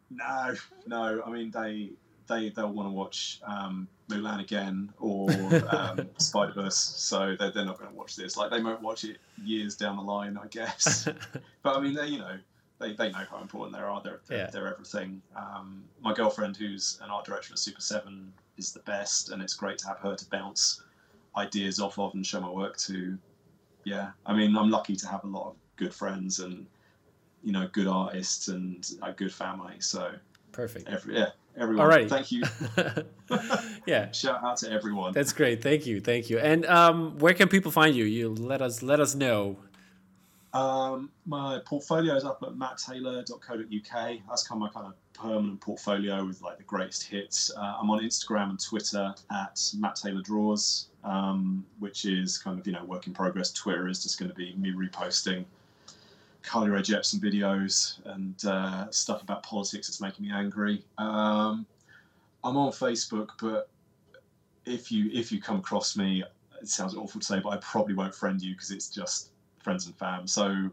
No, 0.10 0.56
no. 0.88 1.22
I 1.26 1.30
mean, 1.30 1.52
they 1.52 1.92
they 2.28 2.50
they'll 2.50 2.72
want 2.72 2.88
to 2.88 2.94
watch 2.94 3.40
um, 3.46 3.88
Mulan 4.10 4.42
again 4.42 4.92
or 5.00 5.30
um, 5.70 6.10
Spider 6.18 6.54
Verse, 6.54 6.78
so 6.78 7.36
they're, 7.38 7.52
they're 7.52 7.66
not 7.66 7.78
going 7.78 7.92
to 7.92 7.96
watch 7.96 8.16
this. 8.16 8.38
Like 8.38 8.52
they 8.52 8.62
might 8.62 8.82
watch 8.82 9.04
it 9.04 9.18
years 9.44 9.76
down 9.76 9.98
the 9.98 10.04
line, 10.04 10.38
I 10.42 10.48
guess. 10.48 11.08
but 11.64 11.78
I 11.78 11.82
mean, 11.82 11.94
they 11.94 12.08
you 12.08 12.20
know 12.20 12.38
they, 12.82 12.94
they 12.94 13.12
know 13.12 13.24
how 13.30 13.42
important 13.42 13.76
they 13.76 13.82
are. 13.82 14.02
They're 14.04 14.20
they're, 14.28 14.38
yeah. 14.38 14.50
they're 14.52 14.68
everything. 14.68 15.22
Um, 15.36 15.84
my 16.02 16.14
girlfriend, 16.14 16.58
who's 16.58 17.00
an 17.04 17.10
art 17.10 17.26
director 17.26 17.54
at 17.54 17.60
Super 17.60 17.82
Seven, 17.82 18.34
is 18.58 18.74
the 18.74 18.80
best, 18.82 19.30
and 19.30 19.42
it's 19.42 19.54
great 19.54 19.78
to 19.80 19.88
have 19.88 20.00
her 20.00 20.16
to 20.16 20.26
bounce 20.30 20.84
ideas 21.38 21.80
off 21.80 21.98
of 22.00 22.14
and 22.14 22.26
show 22.26 22.42
my 22.42 22.50
work 22.50 22.78
to. 22.78 23.18
Yeah, 23.84 24.12
I 24.26 24.34
mean, 24.34 24.56
I'm 24.58 24.70
lucky 24.70 24.96
to 24.96 25.08
have 25.08 25.24
a 25.24 25.28
lot 25.28 25.50
of 25.50 25.56
good 25.76 25.94
friends 25.94 26.40
and 26.40 26.66
you 27.44 27.52
know 27.52 27.68
good 27.72 27.88
artists 27.88 28.48
and 28.48 28.88
a 29.02 29.12
good 29.12 29.34
family. 29.34 29.76
So 29.80 30.12
perfect. 30.52 30.90
Every, 30.90 31.18
yeah, 31.18 31.30
everyone. 31.58 31.82
All 31.82 31.90
right. 31.90 32.10
Thank 32.10 32.32
you. 32.32 32.44
yeah. 33.86 34.12
Shout 34.12 34.44
out 34.44 34.58
to 34.58 34.72
everyone. 34.72 35.14
That's 35.14 35.34
great. 35.34 35.62
Thank 35.62 35.86
you. 35.86 36.02
Thank 36.02 36.30
you. 36.30 36.40
And 36.40 36.66
um, 36.66 37.18
where 37.20 37.34
can 37.34 37.48
people 37.48 37.72
find 37.72 37.96
you? 37.96 38.06
You 38.06 38.30
let 38.34 38.62
us 38.62 38.82
let 38.82 39.00
us 39.00 39.16
know. 39.16 39.58
Um, 40.54 41.12
my 41.26 41.60
portfolio 41.66 42.16
is 42.16 42.26
up 42.26 42.44
at 42.44 42.50
matttaylor.co.uk. 42.50 44.20
That's 44.28 44.48
kind 44.48 44.62
of 44.62 44.68
my 44.68 44.70
kind 44.70 44.88
of 44.88 45.14
permanent 45.14 45.62
portfolio 45.62 46.26
with 46.26 46.42
like 46.42 46.58
the 46.58 46.64
greatest 46.64 47.04
hits. 47.04 47.52
Uh, 47.56 47.78
I'm 47.80 47.90
on 47.90 48.02
Instagram 48.02 48.50
and 48.50 48.60
Twitter 48.60 49.14
at 49.32 49.72
Matt 49.78 49.96
Taylor 49.96 50.22
Draws, 50.22 50.88
um, 51.04 51.66
which 51.80 52.06
is 52.06 52.38
kind 52.38 52.60
of 52.60 52.68
you 52.68 52.74
know 52.74 52.84
work 52.84 53.08
in 53.08 53.14
progress. 53.14 53.52
Twitter 53.52 53.88
is 53.88 54.04
just 54.04 54.20
going 54.20 54.30
to 54.30 54.36
be 54.36 54.54
me 54.56 54.72
reposting 54.72 55.46
Carly 56.44 56.70
Rae 56.70 56.82
Jepsen 56.82 57.20
videos 57.20 58.00
and 58.06 58.44
uh, 58.46 58.90
stuff 58.92 59.22
about 59.22 59.44
politics 59.44 59.88
that's 59.88 60.02
making 60.02 60.26
me 60.26 60.32
angry. 60.34 60.84
Um, 60.98 61.66
I'm 62.44 62.58
on 62.58 62.72
Facebook, 62.72 63.30
but 63.40 63.70
if 64.66 64.92
you 64.92 65.10
if 65.14 65.32
you 65.32 65.42
come 65.42 65.58
across 65.58 65.96
me, 65.96 66.24
it 66.62 66.68
sounds 66.68 66.96
awful 66.96 67.22
to 67.22 67.26
say, 67.26 67.40
but 67.40 67.50
I 67.50 67.58
probably 67.58 67.94
won't 67.94 68.14
friend 68.14 68.42
you 68.42 68.54
because 68.54 68.72
it's 68.72 68.90
just 68.90 69.31
friends 69.64 69.86
and 69.86 69.96
fam. 69.96 70.28
So 70.28 70.70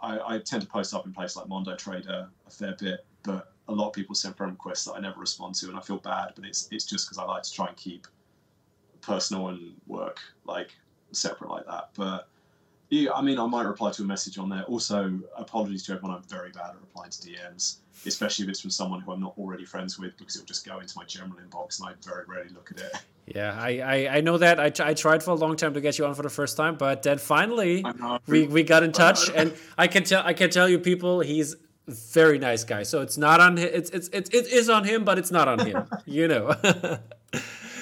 I, 0.00 0.34
I, 0.34 0.38
tend 0.38 0.62
to 0.62 0.68
post 0.68 0.94
up 0.94 1.06
in 1.06 1.12
places 1.12 1.36
like 1.36 1.48
Mondo 1.48 1.74
Trader 1.76 2.28
a 2.46 2.50
fair 2.50 2.76
bit, 2.78 3.06
but 3.22 3.52
a 3.68 3.72
lot 3.72 3.88
of 3.88 3.92
people 3.94 4.14
send 4.14 4.36
friend 4.36 4.52
requests 4.52 4.84
that 4.84 4.92
I 4.92 5.00
never 5.00 5.18
respond 5.18 5.54
to, 5.56 5.68
and 5.68 5.76
I 5.76 5.80
feel 5.80 5.98
bad. 5.98 6.32
But 6.34 6.44
it's 6.44 6.68
it's 6.70 6.84
just 6.84 7.06
because 7.06 7.18
I 7.18 7.24
like 7.24 7.42
to 7.42 7.52
try 7.52 7.68
and 7.68 7.76
keep 7.76 8.06
personal 9.00 9.48
and 9.48 9.74
work 9.86 10.20
like 10.44 10.72
separate 11.12 11.50
like 11.50 11.66
that. 11.66 11.90
But 11.94 12.28
yeah, 12.90 13.12
I 13.12 13.22
mean, 13.22 13.38
I 13.38 13.46
might 13.46 13.66
reply 13.66 13.90
to 13.92 14.02
a 14.02 14.06
message 14.06 14.38
on 14.38 14.48
there. 14.48 14.62
Also, 14.64 15.18
apologies 15.36 15.84
to 15.84 15.92
everyone. 15.92 16.16
I'm 16.16 16.22
very 16.24 16.50
bad 16.50 16.70
at 16.70 16.80
replying 16.80 17.10
to 17.10 17.18
DMs, 17.18 17.78
especially 18.06 18.44
if 18.44 18.50
it's 18.50 18.60
from 18.60 18.70
someone 18.70 19.00
who 19.00 19.12
I'm 19.12 19.20
not 19.20 19.34
already 19.38 19.64
friends 19.64 19.98
with, 19.98 20.16
because 20.16 20.36
it'll 20.36 20.46
just 20.46 20.64
go 20.64 20.78
into 20.78 20.96
my 20.96 21.04
general 21.04 21.38
inbox, 21.40 21.80
and 21.80 21.88
I 21.88 21.92
very 22.04 22.24
rarely 22.26 22.50
look 22.50 22.70
at 22.70 22.78
it. 22.78 22.92
Yeah, 23.26 23.58
I, 23.58 23.80
I, 23.80 24.16
I 24.18 24.20
know 24.20 24.38
that. 24.38 24.60
I, 24.60 24.72
I 24.88 24.94
tried 24.94 25.22
for 25.22 25.32
a 25.32 25.34
long 25.34 25.56
time 25.56 25.74
to 25.74 25.80
get 25.80 25.98
you 25.98 26.06
on 26.06 26.14
for 26.14 26.22
the 26.22 26.30
first 26.30 26.56
time, 26.56 26.76
but 26.76 27.02
then 27.02 27.18
finally 27.18 27.84
we, 28.28 28.46
we 28.46 28.62
got 28.62 28.84
in 28.84 28.92
touch, 28.92 29.30
and 29.34 29.52
I 29.76 29.88
can 29.88 30.04
tell 30.04 30.24
I 30.24 30.32
can 30.32 30.50
tell 30.50 30.68
you 30.68 30.78
people 30.78 31.20
he's 31.20 31.56
very 31.88 32.38
nice 32.38 32.64
guy. 32.64 32.84
So 32.84 33.00
it's 33.00 33.16
not 33.16 33.40
on 33.40 33.58
it's 33.58 33.90
it's 33.90 34.08
it's 34.12 34.30
it 34.30 34.46
is 34.46 34.68
on 34.68 34.84
him, 34.84 35.04
but 35.04 35.18
it's 35.18 35.32
not 35.32 35.48
on 35.48 35.58
him. 35.66 35.88
you 36.06 36.28
know. 36.28 36.54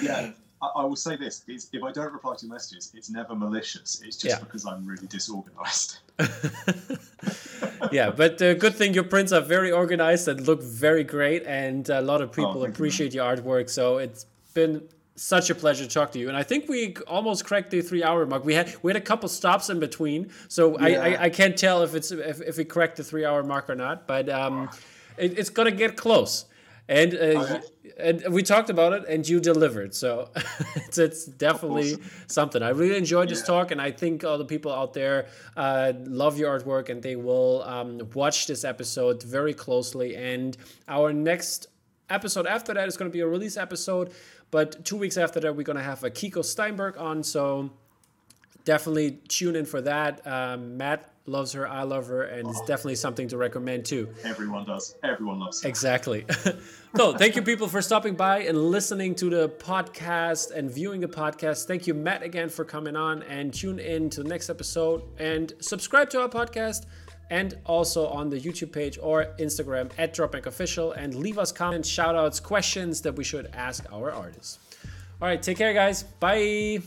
yeah, 0.02 0.30
I, 0.64 0.80
I, 0.80 0.84
will 0.84 0.96
say 0.96 1.16
this: 1.16 1.42
if 1.48 1.82
I 1.82 1.92
don't 1.92 2.12
reply 2.12 2.34
to 2.36 2.46
messages, 2.46 2.92
it's 2.94 3.10
never 3.10 3.34
malicious. 3.34 4.02
It's 4.04 4.16
just 4.16 4.36
yeah. 4.36 4.44
because 4.44 4.66
I'm 4.66 4.86
really 4.86 5.06
disorganized. 5.06 5.98
yeah, 7.92 8.10
but 8.10 8.38
the 8.38 8.54
good 8.54 8.74
thing 8.74 8.94
your 8.94 9.04
prints 9.04 9.32
are 9.32 9.40
very 9.40 9.70
organized 9.70 10.28
and 10.28 10.46
look 10.46 10.62
very 10.62 11.04
great, 11.04 11.44
and 11.46 11.88
a 11.88 12.00
lot 12.00 12.20
of 12.20 12.30
oh, 12.30 12.32
people 12.32 12.62
oh, 12.62 12.66
appreciate 12.66 13.12
you, 13.14 13.22
your 13.22 13.36
artwork. 13.36 13.68
So 13.68 13.98
it's 13.98 14.26
been 14.54 14.82
such 15.16 15.50
a 15.50 15.54
pleasure 15.54 15.84
to 15.84 15.90
talk 15.90 16.12
to 16.12 16.18
you. 16.18 16.28
And 16.28 16.36
I 16.36 16.42
think 16.42 16.68
we 16.68 16.96
almost 17.06 17.44
cracked 17.44 17.70
the 17.70 17.80
three 17.82 18.02
hour 18.02 18.26
mark. 18.26 18.44
We 18.44 18.54
had 18.54 18.74
we 18.82 18.90
had 18.90 18.96
a 18.96 19.04
couple 19.04 19.28
stops 19.28 19.70
in 19.70 19.80
between, 19.80 20.30
so 20.48 20.78
yeah. 20.78 20.84
I, 20.84 20.88
I, 20.88 21.22
I 21.24 21.30
can't 21.30 21.56
tell 21.56 21.82
if 21.82 21.94
it's 21.94 22.10
if, 22.10 22.40
if 22.40 22.56
we 22.56 22.64
cracked 22.64 22.96
the 22.96 23.04
three 23.04 23.24
hour 23.24 23.42
mark 23.42 23.70
or 23.70 23.74
not. 23.74 24.06
But 24.06 24.28
um, 24.28 24.70
it, 25.16 25.38
it's 25.38 25.50
gonna 25.50 25.70
get 25.70 25.96
close. 25.96 26.46
And 26.88 27.14
uh, 27.14 27.16
okay. 27.16 27.60
and 27.98 28.24
we 28.28 28.42
talked 28.42 28.68
about 28.68 28.92
it, 28.92 29.04
and 29.08 29.26
you 29.26 29.40
delivered. 29.40 29.94
So 29.94 30.30
it's, 30.76 30.98
it's 30.98 31.24
definitely 31.24 31.96
something. 32.26 32.62
I 32.62 32.70
really 32.70 32.96
enjoyed 32.96 33.30
this 33.30 33.40
yeah. 33.40 33.46
talk, 33.46 33.70
and 33.70 33.80
I 33.80 33.90
think 33.90 34.22
all 34.24 34.36
the 34.36 34.44
people 34.44 34.72
out 34.72 34.92
there 34.92 35.28
uh, 35.56 35.94
love 36.04 36.38
your 36.38 36.58
artwork, 36.58 36.90
and 36.90 37.02
they 37.02 37.16
will 37.16 37.62
um, 37.62 38.00
watch 38.14 38.46
this 38.46 38.64
episode 38.64 39.22
very 39.22 39.54
closely. 39.54 40.14
And 40.14 40.56
our 40.88 41.12
next 41.12 41.68
episode 42.10 42.46
after 42.46 42.74
that 42.74 42.86
is 42.86 42.98
going 42.98 43.10
to 43.10 43.12
be 43.12 43.20
a 43.20 43.26
release 43.26 43.56
episode 43.56 44.12
but 44.54 44.84
two 44.84 44.96
weeks 44.96 45.16
after 45.16 45.40
that, 45.40 45.56
we're 45.56 45.64
going 45.64 45.78
to 45.78 45.82
have 45.82 46.04
a 46.04 46.10
Kiko 46.10 46.44
Steinberg 46.44 46.96
on. 46.96 47.24
So 47.24 47.70
definitely 48.64 49.18
tune 49.26 49.56
in 49.56 49.64
for 49.64 49.80
that. 49.80 50.24
Um, 50.24 50.76
Matt 50.76 51.12
loves 51.26 51.52
her. 51.52 51.68
I 51.68 51.82
love 51.82 52.06
her. 52.08 52.24
And 52.24 52.46
oh. 52.46 52.50
it's 52.50 52.60
definitely 52.60 52.96
something 52.96 53.28
to 53.28 53.36
recommend 53.36 53.84
too. 53.84 54.08
Everyone 54.24 54.64
does. 54.64 54.96
Everyone 55.02 55.40
loves 55.40 55.62
her. 55.62 55.68
Exactly. 55.68 56.26
so 56.96 57.16
thank 57.16 57.36
you, 57.36 57.42
people, 57.42 57.68
for 57.68 57.82
stopping 57.82 58.14
by 58.14 58.40
and 58.40 58.58
listening 58.58 59.14
to 59.16 59.30
the 59.30 59.48
podcast 59.48 60.50
and 60.50 60.70
viewing 60.70 61.00
the 61.00 61.08
podcast. 61.08 61.66
Thank 61.66 61.86
you, 61.86 61.94
Matt, 61.94 62.22
again, 62.22 62.48
for 62.48 62.64
coming 62.64 62.96
on 62.96 63.22
and 63.24 63.52
tune 63.52 63.78
in 63.78 64.10
to 64.10 64.22
the 64.22 64.28
next 64.28 64.50
episode 64.50 65.02
and 65.18 65.52
subscribe 65.60 66.10
to 66.10 66.20
our 66.20 66.28
podcast 66.28 66.86
and 67.30 67.58
also 67.64 68.06
on 68.08 68.28
the 68.28 68.38
YouTube 68.38 68.70
page 68.70 68.98
or 69.00 69.34
Instagram 69.38 69.90
at 69.96 70.14
Dropbank 70.14 70.46
Official 70.46 70.92
and 70.92 71.14
leave 71.14 71.38
us 71.38 71.52
comments, 71.52 71.88
shout 71.88 72.14
outs, 72.14 72.38
questions 72.38 73.00
that 73.00 73.14
we 73.16 73.24
should 73.24 73.48
ask 73.54 73.90
our 73.92 74.12
artists. 74.12 74.58
All 75.22 75.28
right, 75.28 75.40
take 75.40 75.56
care, 75.56 75.72
guys. 75.72 76.02
Bye. 76.02 76.82